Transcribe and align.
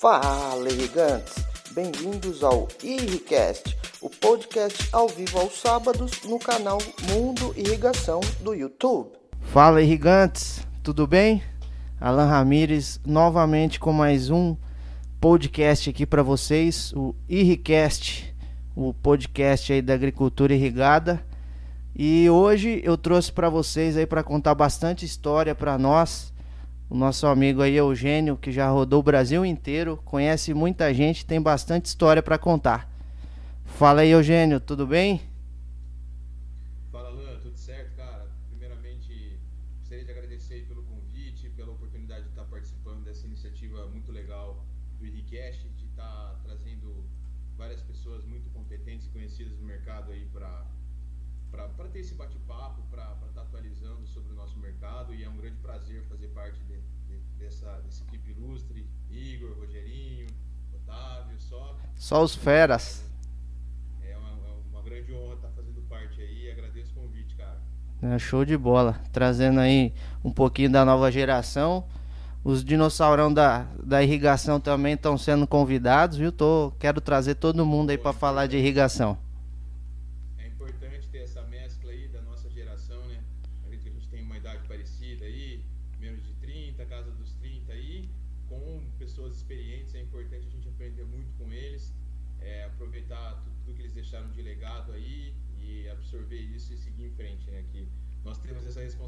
Fala, 0.00 0.68
irrigantes! 0.70 1.44
Bem-vindos 1.72 2.44
ao 2.44 2.68
Irricast, 2.84 3.76
o 4.00 4.08
podcast 4.08 4.88
ao 4.92 5.08
vivo 5.08 5.40
aos 5.40 5.60
sábados 5.60 6.22
no 6.22 6.38
canal 6.38 6.78
Mundo 7.10 7.52
Irrigação 7.56 8.20
do 8.40 8.54
YouTube. 8.54 9.10
Fala, 9.40 9.82
irrigantes! 9.82 10.64
Tudo 10.84 11.04
bem? 11.04 11.42
Alan 12.00 12.26
Ramires 12.26 13.00
novamente 13.04 13.80
com 13.80 13.92
mais 13.92 14.30
um 14.30 14.56
podcast 15.20 15.90
aqui 15.90 16.06
para 16.06 16.22
vocês, 16.22 16.92
o 16.92 17.12
Irricast, 17.28 18.32
o 18.76 18.94
podcast 18.94 19.72
aí 19.72 19.82
da 19.82 19.94
agricultura 19.94 20.54
irrigada. 20.54 21.26
E 21.92 22.30
hoje 22.30 22.80
eu 22.84 22.96
trouxe 22.96 23.32
para 23.32 23.50
vocês 23.50 23.96
aí 23.96 24.06
para 24.06 24.22
contar 24.22 24.54
bastante 24.54 25.04
história 25.04 25.56
para 25.56 25.76
nós 25.76 26.32
o 26.90 26.96
nosso 26.96 27.26
amigo 27.26 27.60
aí 27.60 27.76
Eugênio, 27.76 28.36
que 28.36 28.50
já 28.50 28.68
rodou 28.70 29.00
o 29.00 29.02
Brasil 29.02 29.44
inteiro, 29.44 29.98
conhece 30.04 30.54
muita 30.54 30.92
gente, 30.94 31.26
tem 31.26 31.40
bastante 31.40 31.86
história 31.86 32.22
para 32.22 32.38
contar. 32.38 32.90
Fala 33.66 34.00
aí, 34.00 34.10
Eugênio, 34.10 34.58
tudo 34.58 34.86
bem? 34.86 35.20
Fala, 36.90 37.10
Lan, 37.10 37.38
tudo 37.40 37.56
certo, 37.56 37.94
cara? 37.94 38.26
Primeiramente, 38.48 39.38
gostaria 39.80 40.04
de 40.04 40.10
agradecer 40.10 40.66
pelo 40.66 40.82
convite, 40.84 41.50
pela 41.50 41.72
oportunidade 41.72 42.22
de 42.22 42.30
estar 42.30 42.44
participando 42.44 43.04
dessa 43.04 43.26
iniciativa 43.26 43.86
muito 43.88 44.10
legal 44.10 44.64
do 44.98 45.06
Irricast, 45.06 45.68
de 45.76 45.84
estar 45.84 46.40
trazendo 46.42 47.04
várias 47.58 47.82
pessoas 47.82 48.24
muito 48.24 48.48
competentes 48.50 49.06
e 49.06 49.10
conhecidas 49.10 49.58
no 49.58 49.66
mercado 49.66 50.10
aí 50.10 50.26
para 50.32 50.64
para 51.50 51.88
ter 51.88 52.00
esse 52.00 52.14
bate-papo, 52.14 52.82
para 52.90 53.16
estar 53.28 53.42
atualizando 53.42 54.06
sobre 54.06 54.32
o 54.32 54.36
nosso 54.36 54.58
mercado 54.58 55.14
e 55.14 55.24
é 55.24 55.28
um 55.28 55.36
grande 55.36 55.56
prazer 55.58 56.02
fazer 56.04 56.28
parte 56.28 56.58
de, 56.64 56.80
de, 57.06 57.18
dessa, 57.38 57.80
desse 57.80 58.02
equipe 58.04 58.30
ilustre, 58.30 58.86
Igor, 59.10 59.56
Rogerinho, 59.58 60.26
Otávio, 60.74 61.40
só. 62.08 62.22
Os 62.22 62.34
feras. 62.34 63.04
É 64.02 64.16
uma, 64.16 64.30
é 64.30 64.72
uma 64.72 64.82
grande 64.82 65.12
honra 65.12 65.34
estar 65.34 65.48
fazendo 65.50 65.82
parte 65.82 66.22
aí 66.22 66.50
agradeço 66.50 66.92
o 66.96 67.02
convite, 67.02 67.34
cara. 67.36 67.58
É, 68.00 68.18
show 68.18 68.46
de 68.46 68.56
bola, 68.56 68.98
trazendo 69.12 69.60
aí 69.60 69.92
um 70.24 70.32
pouquinho 70.32 70.70
da 70.72 70.86
nova 70.86 71.12
geração. 71.12 71.84
Os 72.42 72.64
dinossaurão 72.64 73.32
da, 73.32 73.66
da 73.82 74.02
irrigação 74.02 74.58
também 74.58 74.94
estão 74.94 75.18
sendo 75.18 75.46
convidados, 75.46 76.16
viu? 76.16 76.32
Tô, 76.32 76.72
quero 76.78 76.98
trazer 76.98 77.34
todo 77.34 77.66
mundo 77.66 77.90
aí 77.90 77.98
para 77.98 78.14
falar 78.14 78.46
de 78.46 78.56
irrigação. 78.56 79.18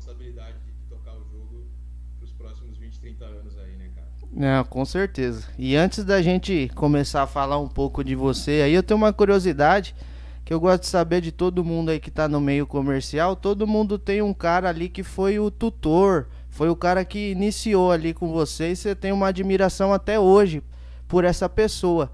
responsabilidade 0.00 0.58
de 0.64 0.72
tocar 0.88 1.14
o 1.14 1.24
jogo 1.24 1.66
pros 2.18 2.32
próximos 2.32 2.76
20, 2.78 3.00
30 3.00 3.24
anos 3.24 3.58
aí, 3.58 3.76
É, 4.42 4.64
com 4.64 4.86
certeza. 4.86 5.44
E 5.58 5.76
antes 5.76 6.02
da 6.02 6.22
gente 6.22 6.70
começar 6.74 7.22
a 7.22 7.26
falar 7.26 7.58
um 7.58 7.68
pouco 7.68 8.02
de 8.02 8.14
você 8.14 8.62
aí, 8.64 8.72
eu 8.72 8.82
tenho 8.82 8.96
uma 8.96 9.12
curiosidade 9.12 9.94
que 10.46 10.54
eu 10.54 10.58
gosto 10.58 10.82
de 10.82 10.88
saber 10.88 11.20
de 11.20 11.30
todo 11.30 11.62
mundo 11.62 11.90
aí 11.90 12.00
que 12.00 12.10
tá 12.10 12.26
no 12.26 12.40
meio 12.40 12.66
comercial. 12.66 13.36
Todo 13.36 13.66
mundo 13.66 13.98
tem 13.98 14.22
um 14.22 14.32
cara 14.32 14.70
ali 14.70 14.88
que 14.88 15.02
foi 15.02 15.38
o 15.38 15.50
tutor, 15.50 16.26
foi 16.48 16.70
o 16.70 16.74
cara 16.74 17.04
que 17.04 17.32
iniciou 17.32 17.92
ali 17.92 18.14
com 18.14 18.32
você 18.32 18.70
e 18.70 18.76
você 18.76 18.94
tem 18.94 19.12
uma 19.12 19.28
admiração 19.28 19.92
até 19.92 20.18
hoje 20.18 20.62
por 21.06 21.22
essa 21.22 21.46
pessoa. 21.46 22.10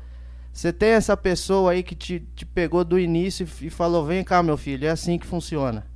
Você 0.52 0.72
tem 0.72 0.91
essa 0.91 1.16
pessoa 1.16 1.70
aí 1.70 1.82
que 1.84 1.94
te, 1.94 2.27
te 2.34 2.44
pegou 2.44 2.82
do 2.82 2.98
início 2.98 3.47
e 3.62 3.70
falou: 3.70 4.04
vem 4.04 4.24
cá, 4.24 4.42
meu 4.42 4.56
filho, 4.56 4.86
é 4.86 4.91
assim 4.91 5.16
que 5.16 5.27
funciona. 5.27 5.86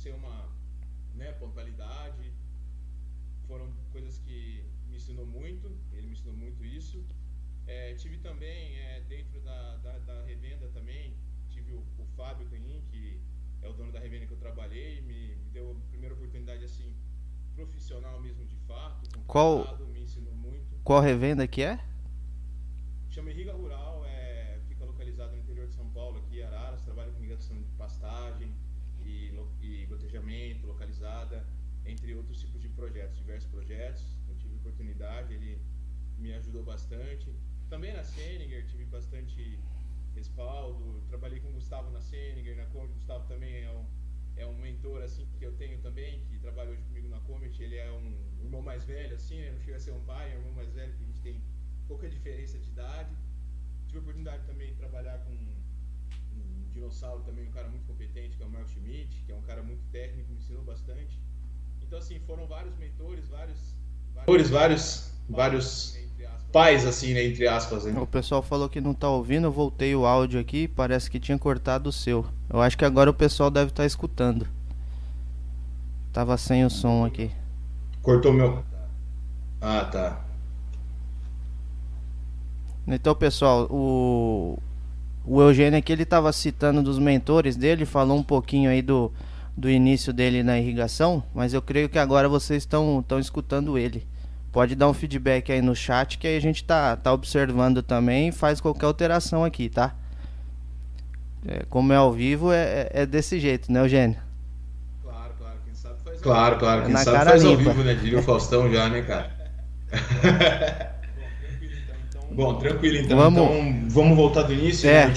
Ser 0.00 0.14
uma 0.14 0.48
né, 1.14 1.30
pontualidade. 1.32 2.32
Foram 3.46 3.70
coisas 3.92 4.18
que 4.18 4.64
me 4.88 4.96
ensinou 4.96 5.26
muito, 5.26 5.66
ele 5.92 6.06
me 6.06 6.12
ensinou 6.12 6.34
muito 6.34 6.64
isso. 6.64 7.04
É, 7.66 7.94
tive 7.94 8.16
também, 8.18 8.76
é, 8.78 9.00
dentro 9.02 9.40
da, 9.40 9.76
da, 9.76 9.98
da, 9.98 10.24
revenda 10.24 10.68
também, 10.68 11.14
tive 11.50 11.72
o, 11.72 11.84
o 11.98 12.06
Fábio 12.16 12.48
Canin, 12.48 12.82
que 12.90 13.20
é 13.62 13.68
o 13.68 13.72
dono 13.74 13.92
da 13.92 14.00
revenda 14.00 14.26
que 14.26 14.32
eu 14.32 14.38
trabalhei, 14.38 15.02
me, 15.02 15.36
me 15.36 15.50
deu 15.50 15.70
a 15.72 15.88
primeira 15.90 16.14
oportunidade 16.14 16.64
assim, 16.64 16.96
profissional 17.54 18.18
mesmo 18.20 18.44
de 18.46 18.56
fato. 18.66 19.20
Qual, 19.26 19.78
me 19.88 20.00
ensinou 20.00 20.34
muito. 20.34 20.80
Qual 20.82 21.00
revenda 21.00 21.46
que 21.46 21.62
é? 21.62 21.78
Chama 23.10 23.30
Rural 23.52 24.00
entre 31.90 32.14
outros 32.14 32.40
tipos 32.40 32.60
de 32.60 32.68
projetos, 32.80 33.18
diversos 33.18 33.50
projetos. 33.50 34.02
Eu 34.26 34.36
tive 34.38 34.54
oportunidade, 34.56 35.34
ele 35.34 35.60
me 36.18 36.32
ajudou 36.32 36.62
bastante. 36.64 37.30
Também 37.68 37.92
na 37.92 38.02
Seninger 38.02 38.66
tive 38.66 38.86
bastante 38.86 39.60
respaldo. 40.14 41.02
Trabalhei 41.08 41.40
com 41.40 41.50
o 41.50 41.52
Gustavo 41.52 41.90
na 41.90 42.00
Seninger, 42.00 42.56
na 42.56 42.64
Comet. 42.66 42.94
Gustavo 42.94 43.28
também 43.28 43.64
é 43.64 43.70
um, 43.70 43.84
é 44.36 44.46
um 44.46 44.56
mentor 44.58 45.02
assim 45.02 45.26
que 45.38 45.44
eu 45.44 45.52
tenho 45.56 45.78
também, 45.82 46.24
que 46.24 46.38
trabalha 46.38 46.70
hoje 46.70 46.82
comigo 46.84 47.08
na 47.08 47.20
Comet. 47.20 47.62
Ele 47.62 47.76
é 47.76 47.92
um 47.92 48.08
irmão 48.42 48.62
mais 48.62 48.84
velho, 48.84 49.14
assim, 49.14 49.38
né? 49.38 49.50
não 49.52 49.60
chega 49.60 49.76
a 49.76 49.80
ser 49.80 49.92
um 49.92 50.04
pai, 50.04 50.32
é 50.32 50.36
um 50.36 50.38
irmão 50.38 50.54
mais 50.54 50.72
velho, 50.72 50.94
que 50.94 51.02
a 51.02 51.06
gente 51.06 51.20
tem 51.20 51.42
pouca 51.86 52.08
diferença 52.08 52.58
de 52.58 52.70
idade. 52.70 53.14
Tive 53.86 53.98
a 53.98 54.00
oportunidade 54.00 54.46
também 54.46 54.70
de 54.70 54.76
trabalhar 54.76 55.18
com 55.18 55.32
um 55.32 56.70
dinossauro 56.72 57.22
também, 57.24 57.46
um 57.46 57.50
cara 57.50 57.68
muito 57.68 57.86
competente, 57.86 58.36
que 58.36 58.42
é 58.42 58.46
o 58.46 58.50
Mark 58.50 58.68
Schmidt, 58.68 59.22
que 59.24 59.32
é 59.32 59.34
um 59.34 59.42
cara 59.42 59.62
muito 59.62 59.82
técnico, 59.90 60.30
me 60.30 60.38
ensinou 60.38 60.62
bastante. 60.62 61.20
Então, 61.90 61.98
assim, 61.98 62.20
foram 62.24 62.46
vários 62.46 62.78
mentores, 62.78 63.26
vários. 63.28 63.58
Vários, 64.14 64.48
vários, 64.48 65.12
vários 65.28 65.98
pais, 66.52 66.86
assim, 66.86 67.12
né, 67.14 67.24
entre 67.24 67.48
aspas. 67.48 67.84
Né? 67.84 68.00
O 68.00 68.06
pessoal 68.06 68.42
falou 68.42 68.68
que 68.68 68.80
não 68.80 68.94
tá 68.94 69.08
ouvindo, 69.08 69.48
eu 69.48 69.50
voltei 69.50 69.92
o 69.96 70.06
áudio 70.06 70.38
aqui, 70.38 70.68
parece 70.68 71.10
que 71.10 71.18
tinha 71.18 71.36
cortado 71.36 71.88
o 71.88 71.92
seu. 71.92 72.24
Eu 72.48 72.60
acho 72.60 72.78
que 72.78 72.84
agora 72.84 73.10
o 73.10 73.14
pessoal 73.14 73.50
deve 73.50 73.70
estar 73.70 73.82
tá 73.82 73.86
escutando. 73.88 74.46
Tava 76.12 76.36
sem 76.36 76.64
o 76.64 76.70
som 76.70 77.04
aqui. 77.04 77.32
Cortou 78.02 78.32
meu. 78.32 78.62
Ah, 79.60 79.84
tá. 79.84 80.24
Então, 82.86 83.16
pessoal, 83.16 83.66
o 83.68 84.56
o 85.26 85.42
Eugênio 85.42 85.76
aqui 85.76 85.92
ele 85.92 86.04
estava 86.04 86.32
citando 86.32 86.84
dos 86.84 87.00
mentores 87.00 87.56
dele, 87.56 87.84
falou 87.84 88.16
um 88.16 88.22
pouquinho 88.22 88.70
aí 88.70 88.80
do 88.80 89.10
do 89.60 89.68
início 89.68 90.10
dele 90.10 90.42
na 90.42 90.58
irrigação, 90.58 91.22
mas 91.34 91.52
eu 91.52 91.60
creio 91.60 91.88
que 91.88 91.98
agora 91.98 92.28
vocês 92.28 92.62
estão 92.62 93.04
escutando 93.20 93.76
ele. 93.76 94.08
Pode 94.50 94.74
dar 94.74 94.88
um 94.88 94.94
feedback 94.94 95.52
aí 95.52 95.60
no 95.60 95.76
chat 95.76 96.16
que 96.18 96.26
aí 96.26 96.36
a 96.36 96.40
gente 96.40 96.64
tá, 96.64 96.96
tá 96.96 97.12
observando 97.12 97.82
também 97.82 98.28
e 98.28 98.32
faz 98.32 98.58
qualquer 98.60 98.86
alteração 98.86 99.44
aqui, 99.44 99.68
tá? 99.68 99.94
É, 101.46 101.64
como 101.68 101.92
é 101.92 101.96
ao 101.96 102.10
vivo, 102.10 102.50
é, 102.50 102.64
é, 102.64 102.90
é 103.02 103.06
desse 103.06 103.38
jeito, 103.38 103.70
né, 103.70 103.80
Eugênio? 103.80 104.16
Claro, 105.02 105.32
claro, 105.38 105.58
quem 105.64 105.74
sabe 105.74 105.96
faz 106.02 106.20
Claro, 106.20 106.58
claro, 106.58 106.86
quem 106.86 106.94
é 106.94 106.98
sabe 106.98 107.24
faz 107.30 107.42
limpa. 107.42 107.68
ao 107.68 107.74
vivo, 107.74 107.84
né? 107.84 107.94
Diria 107.94 108.18
o 108.18 108.22
Faustão 108.22 108.72
já, 108.72 108.88
né, 108.88 109.02
cara? 109.02 109.30
Bom, 112.32 112.54
tranquilo 112.54 112.96
então. 112.96 113.16
Vamos, 113.16 113.42
então, 113.42 113.88
vamos 113.88 114.16
voltar 114.16 114.42
do 114.42 114.52
início. 114.52 114.88
É, 114.88 115.12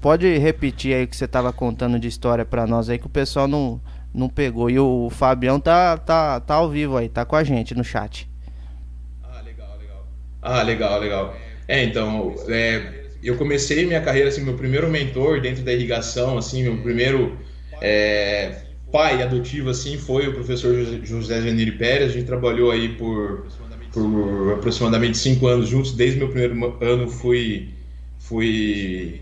pode 0.00 0.38
repetir 0.38 0.94
aí 0.94 1.04
o 1.04 1.08
que 1.08 1.16
você 1.16 1.26
estava 1.26 1.52
contando 1.52 1.98
de 1.98 2.08
história 2.08 2.44
para 2.44 2.66
nós 2.66 2.88
aí 2.88 2.98
que 2.98 3.06
o 3.06 3.10
pessoal 3.10 3.46
não, 3.46 3.80
não 4.14 4.28
pegou. 4.28 4.70
E 4.70 4.78
o 4.78 5.10
Fabião 5.10 5.60
tá, 5.60 5.96
tá, 5.96 6.40
tá 6.40 6.54
ao 6.54 6.70
vivo 6.70 6.96
aí, 6.96 7.08
tá 7.08 7.24
com 7.24 7.36
a 7.36 7.44
gente 7.44 7.74
no 7.74 7.84
chat. 7.84 8.28
Ah, 9.22 9.42
legal, 9.44 9.78
legal. 9.78 10.06
Ah, 10.40 10.62
legal, 10.62 11.00
legal. 11.00 11.36
É, 11.68 11.84
então, 11.84 12.34
é, 12.48 13.04
eu 13.22 13.36
comecei 13.36 13.86
minha 13.86 14.00
carreira, 14.00 14.28
assim, 14.28 14.42
meu 14.42 14.54
primeiro 14.54 14.88
mentor 14.88 15.40
dentro 15.40 15.62
da 15.62 15.72
irrigação, 15.72 16.38
assim, 16.38 16.62
meu 16.62 16.78
primeiro 16.78 17.38
é, 17.80 18.62
pai 18.92 19.22
adotivo 19.22 19.70
assim 19.70 19.96
foi 19.96 20.28
o 20.28 20.34
professor 20.34 20.74
José 21.02 21.40
Janiri 21.40 21.72
Pérez. 21.72 22.10
A 22.10 22.12
gente 22.12 22.26
trabalhou 22.26 22.70
aí 22.70 22.90
por, 22.90 23.46
por 23.92 24.54
aproximadamente 24.54 25.18
cinco 25.18 25.46
anos 25.46 25.68
juntos. 25.68 25.92
Desde 25.92 26.18
meu 26.18 26.28
primeiro 26.28 26.76
ano 26.80 27.08
fui 27.08 27.68
fui 28.18 29.20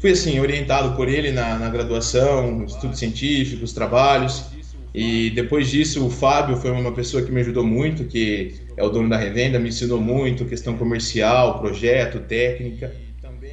fui 0.00 0.10
assim 0.10 0.40
orientado 0.40 0.96
por 0.96 1.08
ele 1.08 1.30
na, 1.30 1.58
na 1.58 1.68
graduação, 1.68 2.64
estudos 2.64 2.98
científicos, 2.98 3.72
trabalhos. 3.72 4.44
E 4.92 5.30
depois 5.30 5.70
disso, 5.70 6.04
o 6.04 6.10
Fábio 6.10 6.56
foi 6.56 6.70
uma 6.72 6.92
pessoa 6.92 7.22
que 7.22 7.30
me 7.30 7.40
ajudou 7.40 7.64
muito, 7.64 8.04
que 8.04 8.54
é 8.76 8.82
o 8.82 8.88
dono 8.88 9.08
da 9.08 9.16
revenda, 9.16 9.58
me 9.58 9.68
ensinou 9.68 10.00
muito 10.00 10.44
questão 10.44 10.76
comercial, 10.76 11.60
projeto, 11.60 12.18
técnica. 12.20 12.92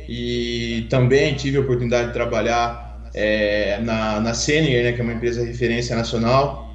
E 0.10 0.88
também 0.90 1.36
tive 1.36 1.58
a 1.58 1.62
oportunidade 1.62 2.08
de 2.08 2.14
trabalhar 2.14 3.10
é, 3.14 3.80
na, 3.82 4.20
na 4.20 4.34
Senior, 4.34 4.84
né, 4.84 4.94
que 4.94 5.02
é 5.02 5.04
uma 5.04 5.14
empresa 5.14 5.42
de 5.42 5.52
referência 5.52 5.96
nacional. 5.96 6.67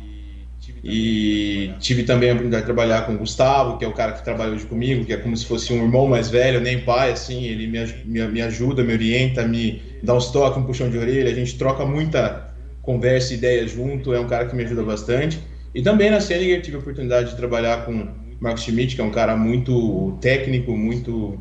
E 0.85 1.73
tive 1.79 2.03
também 2.03 2.31
a 2.31 2.33
oportunidade 2.33 2.63
de 2.63 2.67
trabalhar 2.67 3.03
com 3.07 3.15
o 3.15 3.19
Gustavo, 3.19 3.79
que 3.79 3.85
é 3.85 3.89
o 3.89 3.93
cara 3.93 4.13
que 4.13 4.25
trabalha 4.25 4.53
hoje 4.53 4.67
comigo, 4.67 5.05
que 5.05 5.13
é 5.13 5.17
como 5.17 5.37
se 5.37 5.47
fosse 5.47 5.73
um 5.73 5.77
irmão 5.77 6.09
mais 6.09 6.29
velho, 6.29 6.61
nem 6.61 6.81
pai, 6.81 7.13
assim, 7.13 7.45
ele 7.45 7.69
me, 7.69 7.87
me, 8.05 8.27
me 8.29 8.43
ajuda, 8.43 8.83
me 8.83 8.93
orienta, 8.93 9.47
me 9.47 9.81
dá 10.03 10.15
uns 10.15 10.31
toques, 10.33 10.59
um 10.59 10.65
puxão 10.65 10.91
de 10.91 10.99
orelha, 10.99 11.31
a 11.31 11.35
gente 11.35 11.57
troca 11.57 11.85
muita 11.85 12.53
conversa 12.83 13.33
e 13.33 13.37
ideia 13.37 13.67
junto, 13.69 14.13
é 14.13 14.19
um 14.19 14.27
cara 14.27 14.47
que 14.47 14.57
me 14.57 14.65
ajuda 14.65 14.83
bastante. 14.83 15.39
E 15.73 15.83
também 15.83 16.11
na 16.11 16.21
Senegal 16.21 16.61
tive 16.61 16.77
a 16.77 16.81
oportunidade 16.81 17.31
de 17.31 17.37
trabalhar 17.37 17.87
com 17.87 17.93
o 17.93 18.09
Marcos 18.41 18.65
Schmidt, 18.65 18.97
que 18.97 19.01
é 19.01 19.05
um 19.05 19.11
cara 19.11 19.37
muito 19.37 20.19
técnico, 20.21 20.77
muito 20.77 21.39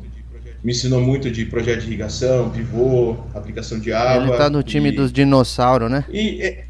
me 0.62 0.70
ensinou 0.70 1.00
muito 1.00 1.28
de 1.28 1.44
projeto 1.44 1.80
de 1.80 1.88
irrigação, 1.88 2.48
pivô, 2.50 3.16
aplicação 3.34 3.80
de 3.80 3.92
água. 3.92 4.28
Ele 4.28 4.36
tá 4.36 4.48
no 4.48 4.62
time 4.62 4.90
e... 4.90 4.92
dos 4.92 5.12
dinossauros, 5.12 5.90
né? 5.90 6.04
E, 6.08 6.60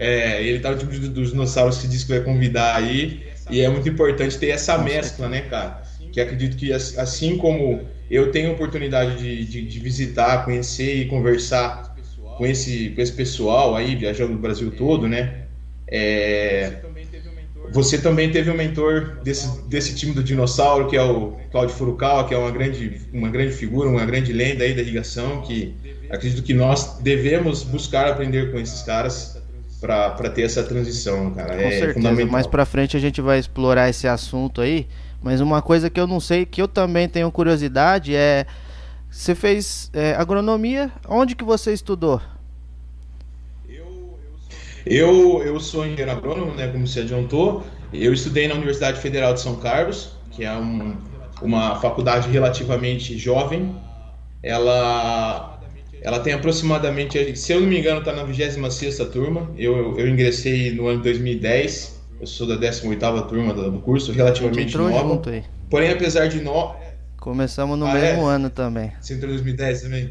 é, 0.00 0.42
ele 0.42 0.60
tá 0.60 0.70
no 0.70 0.78
time 0.78 1.08
dos 1.08 1.30
dinossauros 1.30 1.76
que 1.76 1.86
diz 1.86 2.04
que 2.04 2.10
vai 2.10 2.20
convidar 2.22 2.74
aí. 2.74 3.22
E 3.50 3.60
é 3.60 3.68
muito 3.68 3.86
importante 3.86 4.38
ter 4.38 4.48
essa 4.48 4.78
mescla, 4.78 5.28
né, 5.28 5.42
cara? 5.42 5.82
Que 6.10 6.22
acredito 6.22 6.56
que 6.56 6.72
assim 6.72 7.36
como 7.36 7.82
eu 8.10 8.32
tenho 8.32 8.52
oportunidade 8.52 9.18
de, 9.18 9.44
de, 9.44 9.62
de 9.62 9.78
visitar, 9.78 10.44
conhecer 10.46 11.02
e 11.02 11.04
conversar 11.04 11.94
com 12.38 12.46
esse, 12.46 12.90
com 12.90 13.02
esse 13.02 13.12
pessoal 13.12 13.76
aí, 13.76 13.94
viajando 13.94 14.32
no 14.32 14.38
Brasil 14.38 14.70
todo, 14.70 15.06
né? 15.06 15.42
É, 15.86 16.78
você 17.70 17.98
também 17.98 18.30
teve 18.30 18.50
um 18.50 18.56
mentor 18.56 19.18
desse, 19.22 19.62
desse 19.68 19.94
time 19.94 20.14
do 20.14 20.24
dinossauro, 20.24 20.88
que 20.88 20.96
é 20.96 21.02
o 21.02 21.36
Claudio 21.52 21.74
Furukawa, 21.74 22.26
que 22.26 22.32
é 22.32 22.38
uma 22.38 22.50
grande, 22.50 23.02
uma 23.12 23.28
grande 23.28 23.52
figura, 23.52 23.88
uma 23.88 24.06
grande 24.06 24.32
lenda 24.32 24.64
aí 24.64 24.72
da 24.72 24.80
irrigação, 24.80 25.42
que 25.42 25.74
acredito 26.08 26.42
que 26.42 26.54
nós 26.54 26.98
devemos 27.00 27.62
buscar 27.62 28.08
aprender 28.08 28.50
com 28.50 28.58
esses 28.58 28.82
caras 28.82 29.40
para 29.80 30.30
ter 30.30 30.42
essa 30.42 30.62
transição, 30.62 31.30
cara. 31.32 31.54
Com 31.54 31.60
é 31.60 31.70
certeza. 31.70 31.94
fundamental. 31.94 32.32
Mais 32.32 32.46
para 32.46 32.64
frente 32.66 32.96
a 32.96 33.00
gente 33.00 33.20
vai 33.20 33.38
explorar 33.38 33.88
esse 33.88 34.06
assunto 34.06 34.60
aí, 34.60 34.86
mas 35.22 35.40
uma 35.40 35.62
coisa 35.62 35.88
que 35.88 35.98
eu 35.98 36.06
não 36.06 36.20
sei, 36.20 36.44
que 36.44 36.60
eu 36.60 36.68
também 36.68 37.08
tenho 37.08 37.30
curiosidade, 37.32 38.14
é 38.14 38.46
você 39.10 39.34
fez 39.34 39.90
é, 39.92 40.14
agronomia, 40.14 40.92
onde 41.08 41.34
que 41.34 41.42
você 41.42 41.72
estudou? 41.72 42.20
Eu, 44.86 45.42
eu 45.44 45.60
sou 45.60 45.84
engenheiro 45.84 46.10
agrônomo, 46.10 46.54
né, 46.54 46.68
como 46.68 46.86
você 46.86 47.00
adiantou. 47.00 47.64
Eu 47.92 48.12
estudei 48.14 48.48
na 48.48 48.54
Universidade 48.54 49.00
Federal 49.00 49.34
de 49.34 49.40
São 49.40 49.56
Carlos, 49.56 50.12
que 50.30 50.44
é 50.44 50.52
um, 50.52 50.96
uma 51.42 51.76
faculdade 51.80 52.30
relativamente 52.30 53.18
jovem. 53.18 53.76
Ela, 54.42 55.59
ela 56.02 56.20
tem 56.20 56.32
aproximadamente, 56.32 57.36
se 57.36 57.52
eu 57.52 57.60
não 57.60 57.68
me 57.68 57.78
engano, 57.78 58.00
está 58.00 58.12
na 58.12 58.24
26 58.24 58.98
turma. 59.12 59.50
Eu, 59.56 59.98
eu 59.98 60.08
ingressei 60.08 60.72
no 60.72 60.86
ano 60.86 60.98
de 60.98 61.04
2010. 61.04 62.00
Eu 62.20 62.26
sou 62.26 62.46
da 62.46 62.56
18 62.56 63.22
turma 63.28 63.52
do 63.54 63.80
curso, 63.80 64.12
relativamente 64.12 64.76
nova. 64.76 65.22
Porém, 65.68 65.90
apesar 65.90 66.26
de 66.28 66.40
no... 66.40 66.74
Começamos 67.18 67.78
no 67.78 67.86
ah, 67.86 67.94
mesmo 67.94 68.30
é? 68.30 68.34
ano 68.34 68.48
também. 68.48 68.92
Você 69.00 69.14
entrou 69.14 69.30
em 69.30 69.34
2010 69.34 69.82
também? 69.82 70.10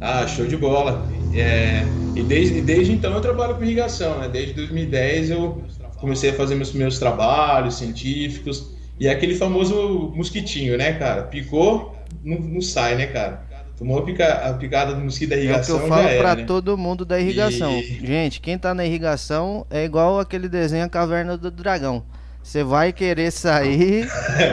Ah, 0.00 0.26
show 0.26 0.46
de 0.46 0.56
bola. 0.56 1.08
É, 1.34 1.82
e 2.14 2.22
desde, 2.22 2.60
desde 2.60 2.92
então 2.92 3.12
eu 3.14 3.20
trabalho 3.20 3.56
com 3.56 3.64
irrigação, 3.64 4.18
né? 4.18 4.28
Desde 4.28 4.52
2010 4.52 5.30
eu 5.30 5.62
comecei 5.96 6.30
a 6.30 6.34
fazer 6.34 6.54
meus 6.54 6.72
meus 6.72 6.98
trabalhos 6.98 7.78
científicos. 7.78 8.76
E 9.00 9.06
é 9.08 9.12
aquele 9.12 9.34
famoso 9.34 10.12
mosquitinho, 10.14 10.76
né, 10.76 10.92
cara? 10.92 11.22
Picou, 11.22 11.96
não, 12.22 12.38
não 12.38 12.60
sai, 12.60 12.96
né, 12.96 13.06
cara? 13.06 13.47
Tomou 13.78 14.00
a, 14.00 14.04
pica, 14.04 14.26
a 14.26 14.54
picada 14.54 14.92
do 14.92 15.00
mosquito 15.00 15.30
da 15.30 15.36
irrigação. 15.36 15.76
É 15.76 15.78
o 15.78 15.80
que 15.80 15.84
eu 15.84 15.88
falo 15.88 16.18
para 16.18 16.34
né? 16.34 16.44
todo 16.44 16.76
mundo 16.76 17.04
da 17.04 17.20
irrigação. 17.20 17.78
E... 17.78 18.04
Gente, 18.04 18.40
quem 18.40 18.58
tá 18.58 18.74
na 18.74 18.84
irrigação 18.84 19.64
é 19.70 19.84
igual 19.84 20.18
aquele 20.18 20.48
desenho 20.48 20.84
A 20.84 20.88
Caverna 20.88 21.38
do 21.38 21.48
Dragão. 21.48 22.04
Você 22.42 22.64
vai 22.64 22.92
querer 22.92 23.30
sair. 23.30 24.08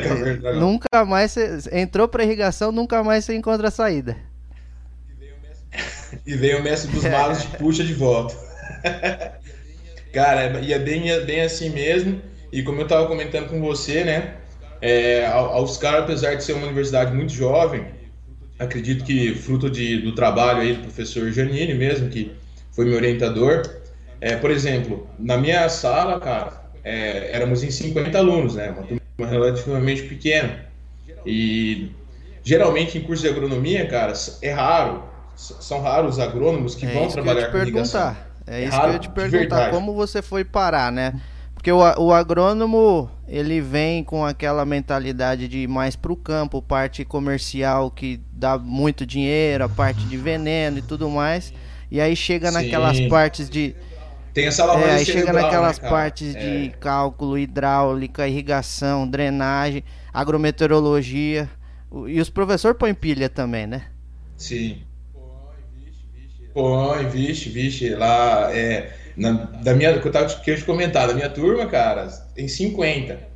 nunca 0.60 1.04
mais. 1.06 1.32
Cê, 1.32 1.60
entrou 1.72 2.08
pra 2.08 2.24
irrigação, 2.24 2.72
nunca 2.72 3.04
mais 3.04 3.26
você 3.26 3.36
encontra 3.36 3.70
a 3.70 3.72
saída 3.72 4.16
e 6.26 6.36
vem 6.36 6.56
o 6.56 6.64
mestre 6.64 6.92
dos 6.92 7.04
magos 7.04 7.44
e 7.44 7.48
puxa 7.58 7.84
de 7.84 7.94
volta. 7.94 8.36
Cara, 10.14 10.60
e 10.60 10.72
é 10.72 10.80
bem, 10.80 11.10
é 11.10 11.22
bem 11.22 11.42
assim 11.42 11.70
mesmo. 11.70 12.22
E 12.52 12.62
como 12.62 12.80
eu 12.80 12.84
estava 12.84 13.08
comentando 13.08 13.50
com 13.50 13.60
você, 13.60 14.04
né? 14.04 14.36
É, 14.82 15.26
a 15.26 15.42
Oscar, 15.60 16.04
apesar 16.04 16.36
de 16.36 16.44
ser 16.44 16.54
uma 16.54 16.68
universidade 16.68 17.14
muito 17.14 17.34
jovem, 17.34 17.88
acredito 18.60 19.04
que 19.04 19.34
fruto 19.36 19.70
de, 19.70 20.02
do 20.02 20.14
trabalho 20.14 20.62
aí 20.62 20.74
do 20.74 20.82
professor 20.82 21.32
Janine 21.32 21.74
mesmo, 21.74 22.10
que 22.10 22.32
foi 22.72 22.86
meu 22.86 22.96
orientador. 22.96 23.64
É, 24.22 24.36
por 24.36 24.50
exemplo, 24.52 25.08
na 25.20 25.38
minha 25.38 25.68
sala, 25.70 26.20
cara, 26.20 26.62
é, 26.84 27.32
éramos 27.32 27.64
em 27.64 27.72
50 27.72 28.18
alunos, 28.18 28.56
né? 28.56 28.70
Uma 28.70 28.84
turma 28.84 29.32
relativamente 29.32 30.04
pequena. 30.04 30.66
E 31.26 31.92
geralmente 32.44 32.98
em 32.98 33.02
curso 33.02 33.24
de 33.24 33.30
agronomia, 33.30 33.88
cara, 33.88 34.14
é 34.42 34.52
raro 34.52 35.16
são 35.36 35.82
raros 35.82 36.16
os 36.16 36.20
agrônomos 36.20 36.76
que 36.76 36.86
é 36.86 36.94
vão 36.94 37.08
trabalhar 37.08 37.52
com 37.52 37.58
irrigação. 37.58 38.16
É, 38.48 38.64
é 38.64 38.68
isso 38.68 38.80
que 38.80 38.86
eu 38.86 38.92
ia 38.92 39.00
te 39.00 39.10
perguntar. 39.10 39.72
Como 39.72 39.94
você 39.94 40.22
foi 40.22 40.44
parar, 40.44 40.92
né? 40.92 41.14
Porque 41.54 41.72
o, 41.72 41.80
o 41.80 42.14
agrônomo, 42.14 43.10
ele 43.28 43.60
vem 43.60 44.04
com 44.04 44.24
aquela 44.24 44.64
mentalidade 44.66 45.48
de 45.48 45.60
ir 45.60 45.68
mais 45.68 45.96
para 45.96 46.14
o 46.14 46.16
campo, 46.16 46.62
parte 46.62 47.04
comercial 47.04 47.90
que 47.90 48.22
dá 48.32 48.58
muito 48.58 49.06
dinheiro, 49.06 49.64
a 49.64 49.70
parte 49.70 50.02
de 50.06 50.16
veneno 50.16 50.78
e 50.78 50.82
tudo 50.82 51.10
mais. 51.10 51.54
E 51.90 52.00
aí 52.00 52.16
chega 52.16 52.52
Sim. 52.52 52.54
naquelas 52.54 53.00
partes 53.02 53.50
de... 53.50 53.76
Tem 54.34 54.48
essa 54.48 54.64
é, 54.64 54.92
aí 54.96 55.06
chega 55.06 55.32
naquelas 55.32 55.80
né, 55.80 55.90
partes 55.90 56.36
é. 56.36 56.40
de 56.40 56.70
cálculo, 56.78 57.38
hidráulica, 57.38 58.28
irrigação, 58.28 59.08
drenagem, 59.08 59.84
agrometeorologia. 60.14 61.50
E 62.08 62.20
os 62.20 62.30
professores 62.30 62.78
põem 62.78 62.94
pilha 62.94 63.30
também, 63.30 63.66
né? 63.66 63.86
Sim. 64.36 64.82
Põe, 66.54 67.08
vixe, 67.08 67.50
vixe, 67.50 67.90
lá 67.96 68.54
é. 68.54 69.05
Na, 69.16 69.32
da 69.32 69.74
minha, 69.74 69.98
que 70.00 70.08
eu 70.08 70.12
tava 70.12 70.28
que 70.28 70.52
eu 70.52 70.58
te 70.58 70.64
comentar, 70.64 71.08
da 71.08 71.14
minha 71.14 71.30
turma, 71.30 71.66
cara, 71.68 72.08
tem 72.34 72.48
50. 72.48 73.36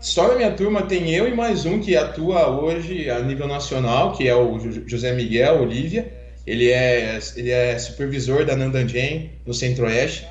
Só 0.00 0.28
na 0.28 0.34
minha 0.36 0.52
turma 0.52 0.82
tem 0.82 1.10
eu 1.14 1.26
e 1.26 1.34
mais 1.34 1.64
um 1.64 1.80
que 1.80 1.96
atua 1.96 2.48
hoje 2.48 3.08
a 3.10 3.20
nível 3.20 3.48
nacional, 3.48 4.12
que 4.12 4.28
é 4.28 4.34
o 4.34 4.58
José 4.86 5.12
Miguel 5.14 5.62
Olívia. 5.62 6.12
Ele 6.46 6.70
é, 6.70 7.18
ele 7.36 7.50
é 7.50 7.78
supervisor 7.78 8.44
da 8.44 8.54
Nandanjen 8.54 9.32
no 9.46 9.54
Centro-Oeste. 9.54 10.28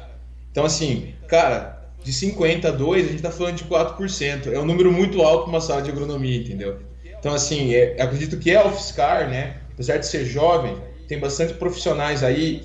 Então, 0.52 0.64
assim, 0.64 1.16
cara, 1.28 1.90
de 2.04 2.14
50 2.14 2.68
a 2.68 2.72
2, 2.72 3.06
a 3.06 3.10
gente 3.10 3.22
tá 3.24 3.32
falando 3.32 3.56
de 3.56 3.64
4%. 3.64 4.54
É 4.54 4.60
um 4.60 4.66
número 4.66 4.92
muito 4.92 5.24
alto 5.24 5.46
para 5.46 5.50
uma 5.50 5.62
sala 5.62 5.82
de 5.82 5.90
agronomia, 5.90 6.38
entendeu? 6.38 6.78
Então, 7.20 7.34
assim, 7.34 7.74
é, 7.74 8.00
acredito 8.00 8.38
que 8.38 8.52
é 8.52 8.58
a 8.58 8.68
UFSCar, 8.68 9.28
né? 9.28 9.56
Apesar 9.74 9.98
de 9.98 10.06
ser 10.06 10.24
jovem, 10.26 10.78
tem 11.08 11.20
bastante 11.20 11.54
profissionais 11.54 12.24
aí 12.24 12.62